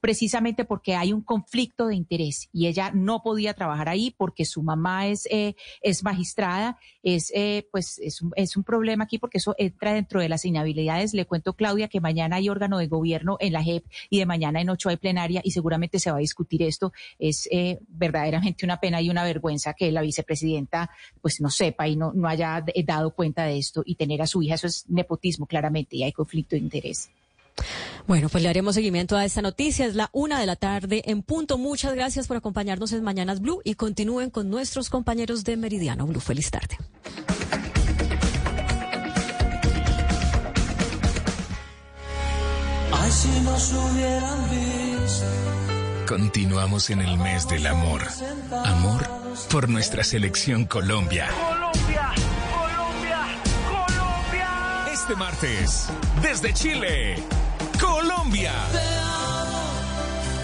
precisamente 0.00 0.64
porque 0.64 0.94
hay 0.94 1.12
un 1.12 1.22
conflicto 1.22 1.86
de 1.86 1.96
interés 1.96 2.48
y 2.52 2.66
ella 2.66 2.90
no 2.94 3.22
podía 3.22 3.54
trabajar 3.54 3.88
ahí 3.88 4.14
porque 4.16 4.44
su 4.44 4.62
mamá 4.62 5.06
es, 5.06 5.26
eh, 5.30 5.54
es 5.80 6.02
magistrada. 6.02 6.78
Es, 7.02 7.32
eh, 7.34 7.68
pues, 7.70 7.98
es 7.98 8.20
un, 8.22 8.32
es 8.36 8.56
un 8.56 8.64
problema 8.64 9.04
aquí 9.04 9.18
porque 9.18 9.38
eso 9.38 9.54
entra 9.58 9.92
dentro 9.92 10.20
de 10.20 10.28
las 10.28 10.44
inhabilidades. 10.44 11.14
Le 11.14 11.26
cuento, 11.26 11.54
Claudia, 11.54 11.88
que 11.88 12.00
mañana 12.00 12.36
hay 12.36 12.48
órgano 12.48 12.78
de 12.78 12.86
gobierno 12.86 13.36
en 13.40 13.52
la 13.52 13.62
JEP 13.62 13.84
y 14.10 14.18
de 14.18 14.26
mañana 14.26 14.60
en 14.60 14.70
ocho 14.70 14.88
hay 14.88 14.96
plenaria 14.96 15.40
y 15.44 15.52
seguramente 15.52 15.98
se 15.98 16.10
va 16.10 16.18
a 16.18 16.20
discutir 16.20 16.62
esto. 16.62 16.92
Es 17.18 17.48
eh, 17.50 17.78
verdaderamente 17.88 18.64
una 18.64 18.80
pena 18.80 19.00
y 19.00 19.10
una 19.10 19.24
vergüenza 19.24 19.74
que 19.74 19.92
la 19.92 20.02
vicepresidenta 20.02 20.90
pues 21.20 21.40
no 21.40 21.50
sepa 21.50 21.88
y 21.88 21.96
no, 21.96 22.12
no 22.12 22.28
haya 22.28 22.64
dado 22.84 23.14
cuenta 23.14 23.44
de 23.44 23.58
esto 23.58 23.82
y 23.84 23.94
tener 23.94 24.22
a 24.22 24.26
su 24.26 24.42
hija. 24.42 24.54
Eso 24.54 24.66
es 24.66 24.88
nepotismo, 24.88 25.46
claramente, 25.46 25.96
y 25.96 26.02
hay 26.02 26.12
conflicto 26.12 26.56
de 26.56 26.62
interés. 26.62 27.10
Bueno, 28.08 28.30
pues 28.30 28.42
le 28.42 28.48
haremos 28.48 28.74
seguimiento 28.74 29.18
a 29.18 29.24
esta 29.26 29.42
noticia. 29.42 29.84
Es 29.84 29.94
la 29.94 30.08
una 30.12 30.40
de 30.40 30.46
la 30.46 30.56
tarde 30.56 31.02
en 31.04 31.22
punto. 31.22 31.58
Muchas 31.58 31.94
gracias 31.94 32.26
por 32.26 32.38
acompañarnos 32.38 32.92
en 32.94 33.04
Mañanas 33.04 33.42
Blue 33.42 33.60
y 33.64 33.74
continúen 33.74 34.30
con 34.30 34.48
nuestros 34.48 34.88
compañeros 34.88 35.44
de 35.44 35.58
Meridiano 35.58 36.06
Blue. 36.06 36.18
Feliz 36.18 36.50
tarde. 36.50 36.78
Continuamos 46.08 46.88
en 46.88 47.02
el 47.02 47.18
mes 47.18 47.46
del 47.46 47.66
amor. 47.66 48.00
Amor 48.64 49.06
por 49.50 49.68
nuestra 49.68 50.02
selección 50.02 50.64
Colombia. 50.64 51.28
Colombia, 51.28 52.14
Colombia, 52.56 53.26
Colombia. 53.68 54.92
Este 54.94 55.14
martes, 55.14 55.88
desde 56.22 56.54
Chile 56.54 57.16
Colombia. 57.80 58.52
Te 58.72 58.78
amo 58.78 59.62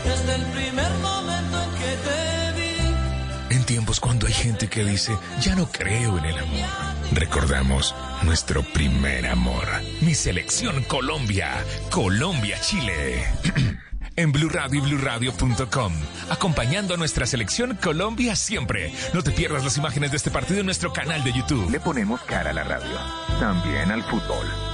desde 0.04 0.34
el 0.34 0.46
primer 0.52 0.90
momento 1.02 1.62
en 1.62 1.70
que 1.70 1.96
te 2.04 2.52
vi. 2.60 3.56
En 3.56 3.64
tiempos 3.64 4.00
cuando 4.00 4.26
hay 4.26 4.32
gente 4.32 4.68
que 4.68 4.84
dice, 4.84 5.16
ya 5.40 5.54
no 5.54 5.70
creo 5.70 6.18
en 6.18 6.24
el 6.24 6.38
amor. 6.38 6.68
Recordamos 7.12 7.94
nuestro 8.22 8.62
primer 8.62 9.26
amor. 9.26 9.66
Mi 10.00 10.14
selección 10.14 10.82
Colombia. 10.84 11.64
Colombia, 11.90 12.58
Chile. 12.60 13.24
en 14.16 14.32
Blue 14.32 14.48
Radio 14.48 14.78
y 14.78 14.82
BlueRadio.com. 14.82 15.92
Acompañando 16.30 16.94
a 16.94 16.96
nuestra 16.96 17.26
selección 17.26 17.76
Colombia 17.76 18.36
siempre. 18.36 18.92
No 19.12 19.22
te 19.22 19.30
pierdas 19.30 19.64
las 19.64 19.76
imágenes 19.76 20.10
de 20.10 20.16
este 20.16 20.30
partido 20.30 20.60
en 20.60 20.66
nuestro 20.66 20.92
canal 20.92 21.22
de 21.24 21.32
YouTube. 21.32 21.70
Le 21.70 21.80
ponemos 21.80 22.20
cara 22.22 22.50
a 22.50 22.54
la 22.54 22.64
radio. 22.64 22.98
También 23.40 23.90
al 23.90 24.02
fútbol. 24.04 24.73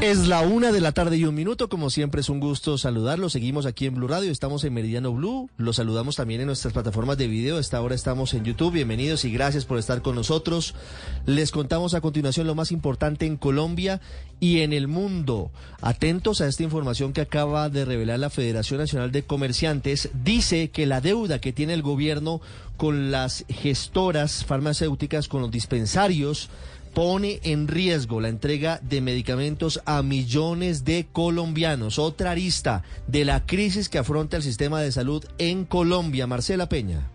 Es 0.00 0.28
la 0.28 0.42
una 0.42 0.70
de 0.70 0.80
la 0.80 0.92
tarde 0.92 1.16
y 1.16 1.24
un 1.24 1.34
minuto. 1.34 1.68
Como 1.68 1.90
siempre, 1.90 2.20
es 2.20 2.28
un 2.28 2.38
gusto 2.38 2.78
saludarlos. 2.78 3.32
Seguimos 3.32 3.66
aquí 3.66 3.86
en 3.86 3.96
Blue 3.96 4.06
Radio. 4.06 4.30
Estamos 4.30 4.62
en 4.62 4.72
Meridiano 4.72 5.12
Blue. 5.12 5.50
Los 5.56 5.74
saludamos 5.74 6.14
también 6.14 6.40
en 6.40 6.46
nuestras 6.46 6.72
plataformas 6.72 7.18
de 7.18 7.26
video. 7.26 7.56
A 7.56 7.60
esta 7.60 7.82
hora 7.82 7.96
estamos 7.96 8.32
en 8.32 8.44
YouTube. 8.44 8.74
Bienvenidos 8.74 9.24
y 9.24 9.32
gracias 9.32 9.64
por 9.64 9.76
estar 9.76 10.00
con 10.00 10.14
nosotros. 10.14 10.76
Les 11.26 11.50
contamos 11.50 11.94
a 11.94 12.00
continuación 12.00 12.46
lo 12.46 12.54
más 12.54 12.70
importante 12.70 13.26
en 13.26 13.36
Colombia 13.36 14.00
y 14.38 14.60
en 14.60 14.72
el 14.72 14.86
mundo. 14.86 15.50
Atentos 15.80 16.40
a 16.42 16.46
esta 16.46 16.62
información 16.62 17.12
que 17.12 17.20
acaba 17.20 17.68
de 17.68 17.84
revelar 17.84 18.20
la 18.20 18.30
Federación 18.30 18.78
Nacional 18.78 19.10
de 19.10 19.24
Comerciantes. 19.24 20.10
Dice 20.22 20.70
que 20.70 20.86
la 20.86 21.00
deuda 21.00 21.40
que 21.40 21.52
tiene 21.52 21.74
el 21.74 21.82
gobierno 21.82 22.40
con 22.76 23.10
las 23.10 23.44
gestoras 23.48 24.44
farmacéuticas, 24.44 25.26
con 25.26 25.42
los 25.42 25.50
dispensarios, 25.50 26.50
pone 26.98 27.38
en 27.44 27.68
riesgo 27.68 28.20
la 28.20 28.26
entrega 28.26 28.80
de 28.82 29.00
medicamentos 29.00 29.80
a 29.84 30.02
millones 30.02 30.84
de 30.84 31.06
colombianos. 31.12 31.96
Otra 31.96 32.32
arista 32.32 32.82
de 33.06 33.24
la 33.24 33.46
crisis 33.46 33.88
que 33.88 33.98
afronta 33.98 34.36
el 34.36 34.42
sistema 34.42 34.80
de 34.80 34.90
salud 34.90 35.24
en 35.38 35.64
Colombia. 35.64 36.26
Marcela 36.26 36.68
Peña. 36.68 37.08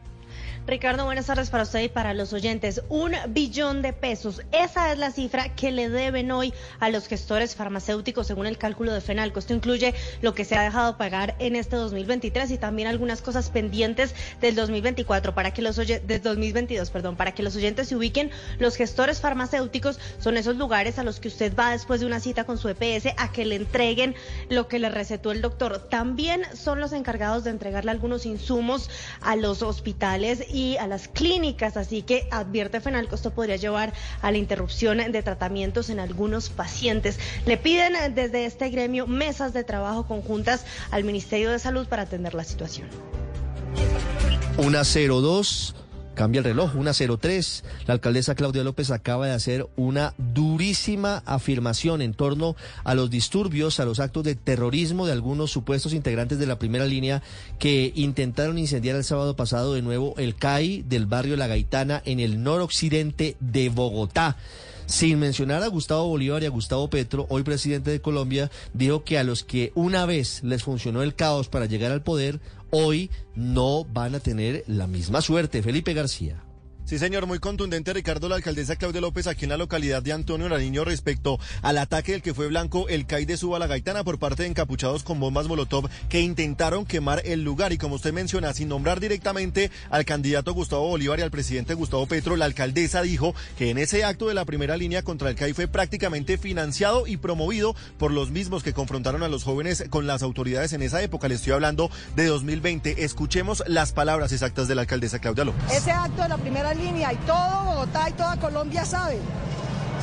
Ricardo, 0.65 1.03
buenas 1.03 1.25
tardes 1.25 1.49
para 1.49 1.63
usted 1.63 1.81
y 1.81 1.89
para 1.89 2.13
los 2.13 2.31
oyentes. 2.31 2.83
Un 2.87 3.11
billón 3.27 3.81
de 3.81 3.91
pesos. 3.91 4.41
Esa 4.53 4.93
es 4.93 4.97
la 4.97 5.11
cifra 5.11 5.53
que 5.53 5.73
le 5.73 5.89
deben 5.89 6.31
hoy 6.31 6.53
a 6.79 6.89
los 6.89 7.07
gestores 7.07 7.53
farmacéuticos 7.53 8.27
según 8.27 8.45
el 8.45 8.57
cálculo 8.57 8.93
de 8.93 9.01
FENALCO. 9.01 9.39
Esto 9.39 9.53
incluye 9.53 9.93
lo 10.21 10.33
que 10.33 10.45
se 10.45 10.55
ha 10.55 10.61
dejado 10.61 10.97
pagar 10.97 11.35
en 11.39 11.57
este 11.57 11.75
2023 11.75 12.49
y 12.51 12.57
también 12.57 12.87
algunas 12.87 13.21
cosas 13.21 13.49
pendientes 13.49 14.15
del 14.39 14.55
2024 14.55 15.35
para 15.35 15.51
que 15.53 15.61
los 15.61 15.75
del 15.75 16.21
2022, 16.21 16.89
perdón, 16.91 17.17
para 17.17 17.33
que 17.33 17.43
los 17.43 17.57
oyentes 17.57 17.89
se 17.89 17.97
ubiquen. 17.97 18.31
Los 18.57 18.77
gestores 18.77 19.19
farmacéuticos 19.19 19.99
son 20.19 20.37
esos 20.37 20.55
lugares 20.55 20.97
a 20.97 21.03
los 21.03 21.19
que 21.19 21.27
usted 21.27 21.53
va 21.53 21.71
después 21.71 21.99
de 21.99 22.05
una 22.05 22.21
cita 22.21 22.45
con 22.45 22.57
su 22.57 22.69
EPS 22.69 23.07
a 23.17 23.33
que 23.33 23.43
le 23.43 23.55
entreguen 23.55 24.15
lo 24.47 24.69
que 24.69 24.79
le 24.79 24.87
recetó 24.87 25.33
el 25.33 25.41
doctor. 25.41 25.89
También 25.89 26.43
son 26.55 26.79
los 26.79 26.93
encargados 26.93 27.43
de 27.43 27.49
entregarle 27.49 27.91
algunos 27.91 28.25
insumos 28.25 28.89
a 29.19 29.35
los 29.35 29.61
hospitales 29.61 30.52
y 30.53 30.77
a 30.77 30.87
las 30.87 31.07
clínicas, 31.07 31.75
así 31.75 32.03
que 32.03 32.27
advierte 32.31 32.79
Fenalco, 32.79 33.15
esto 33.15 33.31
podría 33.31 33.55
llevar 33.55 33.91
a 34.21 34.31
la 34.31 34.37
interrupción 34.37 34.99
de 35.11 35.23
tratamientos 35.23 35.89
en 35.89 35.99
algunos 35.99 36.49
pacientes. 36.49 37.19
Le 37.45 37.57
piden 37.57 37.93
desde 38.13 38.45
este 38.45 38.69
gremio 38.69 39.07
mesas 39.07 39.53
de 39.53 39.63
trabajo 39.63 40.05
conjuntas 40.05 40.65
al 40.91 41.03
Ministerio 41.03 41.51
de 41.51 41.59
Salud 41.59 41.87
para 41.87 42.03
atender 42.03 42.35
la 42.35 42.43
situación. 42.43 42.87
Una 44.57 44.83
02 44.83 45.75
Cambia 46.15 46.39
el 46.39 46.45
reloj, 46.45 46.75
una 46.75 46.93
03. 46.93 47.63
La 47.87 47.95
alcaldesa 47.95 48.35
Claudia 48.35 48.63
López 48.63 48.91
acaba 48.91 49.25
de 49.25 49.33
hacer 49.33 49.67
una 49.75 50.13
durísima 50.17 51.23
afirmación 51.25 52.03
en 52.03 52.13
torno 52.13 52.55
a 52.83 52.93
los 52.93 53.09
disturbios, 53.09 53.79
a 53.79 53.85
los 53.85 53.99
actos 53.99 54.23
de 54.23 54.35
terrorismo 54.35 55.07
de 55.07 55.11
algunos 55.11 55.51
supuestos 55.51 55.93
integrantes 55.93 56.37
de 56.37 56.45
la 56.45 56.59
primera 56.59 56.85
línea 56.85 57.23
que 57.57 57.91
intentaron 57.95 58.59
incendiar 58.59 58.95
el 58.95 59.03
sábado 59.03 59.35
pasado 59.35 59.73
de 59.73 59.81
nuevo 59.81 60.13
el 60.17 60.35
CAI 60.35 60.83
del 60.83 61.07
barrio 61.07 61.35
La 61.35 61.47
Gaitana 61.47 62.01
en 62.05 62.19
el 62.19 62.43
noroccidente 62.43 63.35
de 63.39 63.69
Bogotá. 63.69 64.37
Sin 64.85 65.17
mencionar 65.17 65.63
a 65.63 65.67
Gustavo 65.67 66.07
Bolívar 66.07 66.43
y 66.43 66.45
a 66.45 66.49
Gustavo 66.49 66.89
Petro, 66.89 67.25
hoy 67.29 67.43
presidente 67.43 67.89
de 67.89 68.01
Colombia, 68.01 68.51
dijo 68.73 69.03
que 69.03 69.17
a 69.17 69.23
los 69.23 69.43
que 69.43 69.71
una 69.75 70.05
vez 70.05 70.43
les 70.43 70.63
funcionó 70.63 71.01
el 71.01 71.15
caos 71.15 71.47
para 71.47 71.65
llegar 71.65 71.91
al 71.91 72.03
poder, 72.03 72.41
hoy 72.73 73.09
no 73.35 73.85
van 73.85 74.15
a 74.15 74.19
tener 74.19 74.63
la 74.67 74.87
misma 74.87 75.21
suerte. 75.21 75.61
Felipe 75.61 75.93
García. 75.93 76.43
Sí, 76.85 76.99
señor, 76.99 77.27
muy 77.27 77.39
contundente 77.39 77.93
Ricardo, 77.93 78.27
la 78.27 78.35
alcaldesa 78.35 78.75
Claudia 78.75 78.99
López 78.99 79.27
aquí 79.27 79.45
en 79.45 79.51
la 79.51 79.57
localidad 79.57 80.03
de 80.03 80.11
Antonio 80.11 80.49
Nariño 80.49 80.83
respecto 80.83 81.39
al 81.61 81.77
ataque 81.77 82.11
del 82.11 82.21
que 82.21 82.33
fue 82.33 82.47
blanco 82.47 82.89
el 82.89 83.05
CAI 83.05 83.23
de 83.23 83.37
Suba 83.37 83.57
la 83.57 83.67
Gaitana 83.67 84.03
por 84.03 84.19
parte 84.19 84.43
de 84.43 84.49
encapuchados 84.49 85.03
con 85.03 85.17
bombas 85.17 85.47
Molotov 85.47 85.89
que 86.09 86.19
intentaron 86.19 86.85
quemar 86.85 87.21
el 87.23 87.41
lugar. 87.41 87.71
Y 87.71 87.77
como 87.77 87.95
usted 87.95 88.11
menciona, 88.11 88.53
sin 88.53 88.67
nombrar 88.67 88.99
directamente 88.99 89.71
al 89.91 90.03
candidato 90.03 90.53
Gustavo 90.53 90.89
Bolívar 90.89 91.19
y 91.19 91.21
al 91.21 91.31
presidente 91.31 91.73
Gustavo 91.73 92.05
Petro, 92.05 92.35
la 92.35 92.43
alcaldesa 92.43 93.01
dijo 93.01 93.33
que 93.57 93.69
en 93.69 93.77
ese 93.77 94.03
acto 94.03 94.27
de 94.27 94.33
la 94.33 94.43
primera 94.43 94.75
línea 94.75 95.03
contra 95.03 95.29
el 95.29 95.35
CAI 95.37 95.53
fue 95.53 95.69
prácticamente 95.69 96.37
financiado 96.37 97.07
y 97.07 97.15
promovido 97.15 97.77
por 97.97 98.11
los 98.11 98.29
mismos 98.29 98.61
que 98.61 98.73
confrontaron 98.73 99.23
a 99.23 99.29
los 99.29 99.45
jóvenes 99.45 99.85
con 99.89 100.05
las 100.05 100.21
autoridades 100.21 100.73
en 100.73 100.81
esa 100.81 101.01
época. 101.01 101.29
Le 101.29 101.35
estoy 101.35 101.53
hablando 101.53 101.89
de 102.17 102.25
2020. 102.25 103.05
Escuchemos 103.05 103.63
las 103.67 103.93
palabras 103.93 104.33
exactas 104.33 104.67
de 104.67 104.75
la 104.75 104.81
alcaldesa 104.81 105.19
Claudia 105.19 105.45
López. 105.45 105.63
Ese 105.71 105.91
acto 105.91 106.23
de 106.23 106.27
la 106.27 106.37
primera 106.37 106.72
línea 106.73 107.13
y 107.13 107.17
todo 107.17 107.65
Bogotá 107.65 108.09
y 108.09 108.13
toda 108.13 108.37
Colombia 108.37 108.85
sabe 108.85 109.19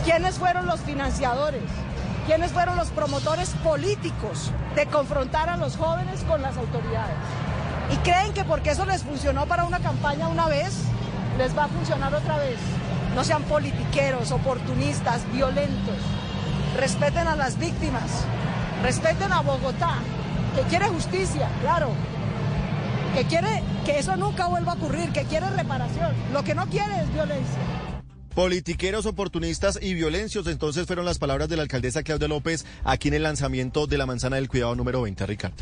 quiénes 0.05 0.39
fueron 0.39 0.67
los 0.67 0.81
financiadores, 0.81 1.63
quiénes 2.27 2.53
fueron 2.53 2.77
los 2.77 2.89
promotores 2.89 3.51
políticos 3.63 4.51
de 4.75 4.87
confrontar 4.87 5.49
a 5.49 5.57
los 5.57 5.77
jóvenes 5.77 6.23
con 6.25 6.43
las 6.43 6.57
autoridades. 6.57 7.17
Y 7.93 7.97
creen 7.99 8.33
que 8.33 8.45
porque 8.45 8.71
eso 8.71 8.87
les 8.87 9.03
funcionó 9.03 9.47
para 9.47 9.65
una 9.65 9.81
campaña 9.81 10.29
una 10.29 10.47
vez, 10.47 10.83
les 11.39 11.57
va 11.57 11.65
a 11.65 11.69
funcionar 11.69 12.15
otra 12.15 12.39
vez. 12.39 12.59
No 13.15 13.25
sean 13.25 13.43
politiqueros, 13.43 14.31
oportunistas, 14.31 15.21
violentos. 15.33 15.97
Respeten 16.77 17.27
a 17.27 17.35
las 17.35 17.59
víctimas, 17.59 18.25
respeten 18.83 19.33
a 19.33 19.41
Bogotá, 19.41 19.97
que 20.55 20.63
quiere 20.63 20.87
justicia, 20.89 21.49
claro, 21.61 21.91
que 23.15 23.25
quiere 23.25 23.63
que 23.85 23.99
eso 23.99 24.17
nunca 24.17 24.47
vuelva 24.47 24.73
a 24.73 24.75
ocurrir, 24.77 25.11
que 25.11 25.25
quiere 25.25 25.49
reparación. 25.51 26.13
Lo 26.33 26.45
que 26.45 26.55
no 26.55 26.67
quiere 26.67 27.03
es 27.03 27.13
violencia. 27.13 27.59
Politiqueros, 28.35 29.07
oportunistas 29.07 29.79
y 29.83 29.95
violencios, 29.95 30.47
entonces 30.47 30.87
fueron 30.87 31.05
las 31.05 31.19
palabras 31.19 31.49
de 31.49 31.57
la 31.57 31.63
alcaldesa 31.63 32.03
Claudia 32.03 32.29
López 32.29 32.65
aquí 32.85 33.09
en 33.09 33.15
el 33.15 33.25
lanzamiento 33.25 33.87
de 33.87 33.99
la 33.99 34.07
manzana 34.07 34.37
del 34.37 34.49
cuidado 34.49 34.75
número 34.77 35.03
20, 35.03 35.27
Ricardo. 35.27 35.57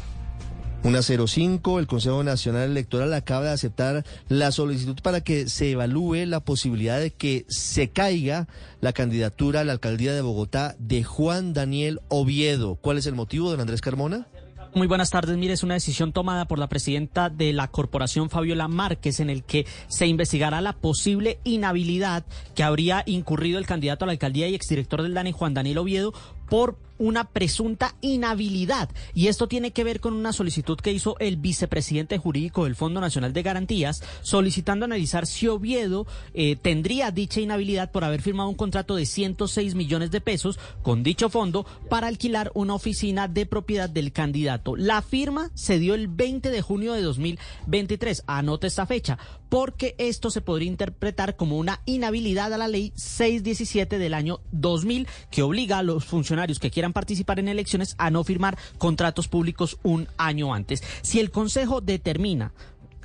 Una 0.85 1.03
05, 1.03 1.81
el 1.81 1.89
Consejo 1.89 2.23
Nacional 2.23 2.71
Electoral 2.71 3.13
acaba 3.13 3.47
de 3.47 3.51
aceptar 3.51 4.05
la 4.29 4.53
solicitud 4.53 4.97
para 5.03 5.23
que 5.23 5.49
se 5.49 5.73
evalúe 5.73 6.25
la 6.27 6.39
posibilidad 6.41 7.01
de 7.01 7.11
que 7.11 7.47
se 7.49 7.89
caiga 7.89 8.47
la 8.81 8.93
candidatura 8.93 9.61
a 9.61 9.65
la 9.65 9.73
alcaldía 9.73 10.15
de 10.15 10.21
Bogotá 10.21 10.77
de 10.79 11.03
Juan 11.03 11.53
Daniel 11.53 12.01
Oviedo. 12.09 12.77
¿Cuál 12.77 12.99
es 12.99 13.07
el 13.07 13.17
motivo, 13.17 13.51
don 13.51 13.61
Andrés 13.61 13.81
Carmona? 13.81 14.29
Muy 14.75 14.87
buenas 14.87 15.11
tardes. 15.11 15.37
Mire, 15.37 15.55
es 15.55 15.63
una 15.63 15.75
decisión 15.75 16.13
tomada 16.13 16.47
por 16.47 16.59
la 16.59 16.69
presidenta 16.69 17.31
de 17.31 17.53
la 17.53 17.69
corporación, 17.69 18.29
Fabiola 18.29 18.69
Márquez, 18.69 19.19
en 19.19 19.31
el 19.31 19.43
que 19.43 19.67
se 19.89 20.07
investigará 20.07 20.61
la 20.61 20.75
posible 20.75 21.41
inhabilidad 21.45 22.27
que 22.55 22.63
habría 22.63 23.03
incurrido 23.07 23.59
el 23.59 23.67
candidato 23.67 24.05
a 24.05 24.07
la 24.07 24.13
alcaldía 24.13 24.47
y 24.49 24.55
exdirector 24.55 25.03
del 25.03 25.15
DANE, 25.15 25.33
Juan 25.33 25.55
Daniel 25.55 25.79
Oviedo, 25.79 26.13
por 26.51 26.77
una 26.99 27.31
presunta 27.31 27.95
inhabilidad. 28.01 28.91
Y 29.15 29.29
esto 29.29 29.49
tiene 29.49 29.73
que 29.73 29.85
ver 29.85 30.01
con 30.01 30.15
una 30.15 30.33
solicitud 30.33 30.79
que 30.79 30.93
hizo 30.93 31.17
el 31.19 31.37
vicepresidente 31.37 32.19
jurídico 32.19 32.65
del 32.65 32.77
Fondo 32.77 33.01
Nacional 33.01 33.33
de 33.33 33.43
Garantías, 33.43 34.03
solicitando 34.23 34.85
analizar 34.85 35.27
si 35.27 35.49
Oviedo 35.49 36.07
eh, 36.35 36.57
tendría 36.57 37.11
dicha 37.11 37.41
inhabilidad 37.41 37.91
por 37.91 38.05
haber 38.05 38.23
firmado 38.23 38.49
un 38.49 38.55
contrato 38.55 38.97
de 38.97 39.07
106 39.07 39.75
millones 39.75 40.11
de 40.11 40.21
pesos 40.21 40.59
con 40.83 41.03
dicho 41.03 41.29
fondo 41.31 41.67
para 41.89 42.07
alquilar 42.07 42.51
una 42.55 42.75
oficina 42.75 43.29
de 43.29 43.47
propiedad 43.47 43.89
del 43.89 44.13
candidato. 44.13 44.77
La 44.77 45.03
firma 45.03 45.51
se 45.55 45.79
dio 45.79 45.95
el 45.95 46.09
20 46.09 46.51
de 46.51 46.63
junio 46.63 46.93
de 46.93 47.03
2023. 47.03 48.25
Anote 48.27 48.67
esta 48.67 48.87
fecha, 48.87 49.19
porque 49.49 49.95
esto 49.99 50.31
se 50.31 50.41
podría 50.41 50.69
interpretar 50.69 51.37
como 51.37 51.59
una 51.59 51.81
inhabilidad 51.87 52.53
a 52.53 52.59
la 52.59 52.69
ley 52.69 52.93
617 52.97 53.99
del 53.99 54.15
año 54.15 54.41
2000 54.53 55.09
que 55.31 55.43
obliga 55.43 55.79
a 55.79 55.83
los 55.83 56.05
funcionarios 56.05 56.59
que 56.59 56.71
quieran 56.71 56.88
participar 56.93 57.39
en 57.39 57.49
elecciones 57.49 57.95
a 57.99 58.11
no 58.11 58.25
firmar 58.25 58.59
contratos 58.79 59.29
públicos 59.29 59.79
un 59.83 60.09
año 60.17 60.55
antes. 60.55 60.83
Si 61.03 61.21
el 61.21 61.31
Consejo 61.31 61.81
determina 61.81 62.53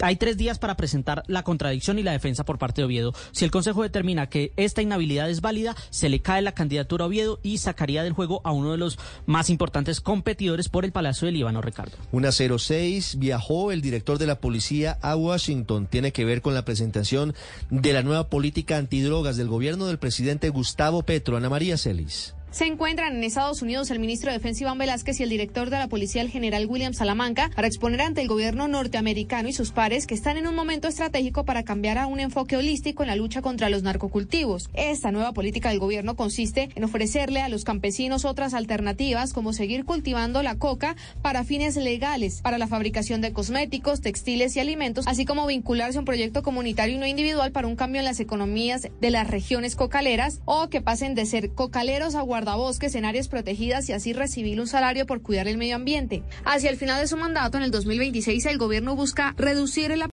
hay 0.02 0.16
tres 0.16 0.38
días 0.38 0.60
para 0.60 0.76
presentar 0.76 1.24
la 1.28 1.44
contradicción 1.44 2.00
y 2.00 2.04
la 2.04 2.12
defensa 2.12 2.44
por 2.44 2.58
parte 2.58 2.82
de 2.82 2.86
Oviedo. 2.86 3.14
Si 3.32 3.46
el 3.46 3.52
Consejo 3.52 3.84
determina 3.84 4.28
que 4.28 4.52
esta 4.58 4.82
inhabilidad 4.82 5.30
es 5.30 5.42
válida, 5.42 5.76
se 5.90 6.10
le 6.10 6.20
cae 6.20 6.42
la 6.42 6.54
candidatura 6.54 7.06
a 7.06 7.08
Oviedo 7.08 7.40
y 7.44 7.60
sacaría 7.60 8.04
del 8.04 8.14
juego 8.14 8.42
a 8.44 8.52
uno 8.52 8.72
de 8.72 8.78
los 8.78 8.98
más 9.26 9.50
importantes 9.50 10.02
competidores 10.02 10.70
por 10.70 10.86
el 10.86 10.92
Palacio 10.92 11.26
del 11.26 11.36
Líbano, 11.36 11.62
Ricardo. 11.62 11.98
Una 12.12 12.32
06 12.32 13.18
viajó 13.20 13.72
el 13.72 13.82
director 13.82 14.18
de 14.18 14.28
la 14.28 14.40
policía 14.40 14.98
a 15.02 15.16
Washington. 15.16 15.88
Tiene 15.88 16.12
que 16.12 16.26
ver 16.26 16.42
con 16.42 16.54
la 16.54 16.66
presentación 16.66 17.34
de 17.70 17.94
la 17.94 18.04
nueva 18.04 18.30
política 18.30 18.78
antidrogas 18.78 19.38
del 19.38 19.48
gobierno 19.48 19.86
del 19.86 20.00
presidente 20.00 20.50
Gustavo 20.50 21.04
Petro. 21.04 21.38
Ana 21.38 21.50
María 21.50 21.78
Celis. 21.78 22.34
Se 22.54 22.68
encuentran 22.68 23.16
en 23.16 23.24
Estados 23.24 23.64
Unidos 23.64 23.90
el 23.90 23.98
ministro 23.98 24.30
de 24.30 24.38
Defensa 24.38 24.62
Iván 24.62 24.78
Velázquez 24.78 25.20
y 25.20 25.24
el 25.24 25.30
director 25.30 25.72
de 25.72 25.80
la 25.80 25.88
policía, 25.88 26.22
el 26.22 26.30
general 26.30 26.68
William 26.68 26.94
Salamanca, 26.94 27.50
para 27.56 27.68
exponer 27.68 28.02
ante 28.02 28.22
el 28.22 28.28
gobierno 28.28 28.68
norteamericano 28.68 29.50
y 29.50 29.54
sus 29.54 29.72
pares 29.72 30.06
que 30.06 30.14
están 30.14 30.38
en 30.38 30.46
un 30.46 30.54
momento 30.54 30.88
estratégico 30.88 31.46
para 31.46 31.64
cambiar 31.64 31.98
a 31.98 32.06
un 32.06 32.20
enfoque 32.20 32.56
holístico 32.56 33.02
en 33.02 33.08
la 33.08 33.16
lucha 33.16 33.42
contra 33.42 33.72
los 33.72 33.82
narcocultivos. 33.82 34.70
Esta 34.76 35.12
nueva 35.12 35.32
política 35.32 35.70
del 35.70 35.80
gobierno 35.80 36.16
consiste 36.16 36.70
en 36.76 36.84
ofrecerle 36.84 37.42
a 37.42 37.50
los 37.50 37.64
campesinos 37.64 38.24
otras 38.24 38.54
alternativas 38.54 39.34
como 39.34 39.52
seguir 39.52 39.84
cultivando 39.84 40.44
la 40.44 40.60
coca 40.60 40.96
para 41.24 41.46
fines 41.46 41.76
legales, 41.76 42.42
para 42.44 42.60
la 42.60 42.68
fabricación 42.68 43.20
de 43.22 43.34
cosméticos, 43.34 44.02
textiles 44.02 44.56
y 44.56 44.60
alimentos, 44.60 45.08
así 45.08 45.26
como 45.26 45.48
vincularse 45.48 45.98
a 45.98 46.02
un 46.02 46.06
proyecto 46.06 46.44
comunitario 46.44 46.98
y 46.98 47.00
no 47.00 47.08
individual 47.08 47.52
para 47.52 47.68
un 47.68 47.76
cambio 47.76 47.98
en 47.98 48.06
las 48.06 48.20
economías 48.20 48.90
de 49.02 49.10
las 49.10 49.28
regiones 49.28 49.76
cocaleras 49.76 50.42
o 50.46 50.70
que 50.70 50.82
pasen 50.82 51.16
de 51.16 51.26
ser 51.26 51.50
cocaleros 51.50 52.14
a 52.14 52.22
guardabosques 52.44 52.96
en 52.96 53.06
áreas 53.06 53.30
protegidas 53.30 53.88
y 53.88 53.94
así 53.94 54.12
recibir 54.12 54.60
un 54.60 54.68
salario 54.68 55.06
por 55.06 55.22
cuidar 55.22 55.48
el 55.48 55.58
medio 55.58 55.78
ambiente. 55.78 56.24
Hacia 56.44 56.70
el 56.70 56.76
final 56.76 57.00
de 57.00 57.08
su 57.08 57.16
mandato, 57.16 57.58
en 57.58 57.64
el 57.64 57.72
2026, 57.72 58.46
el 58.48 58.58
gobierno 58.58 58.98
busca 58.98 59.34
reducir 59.38 59.92
el 59.92 60.02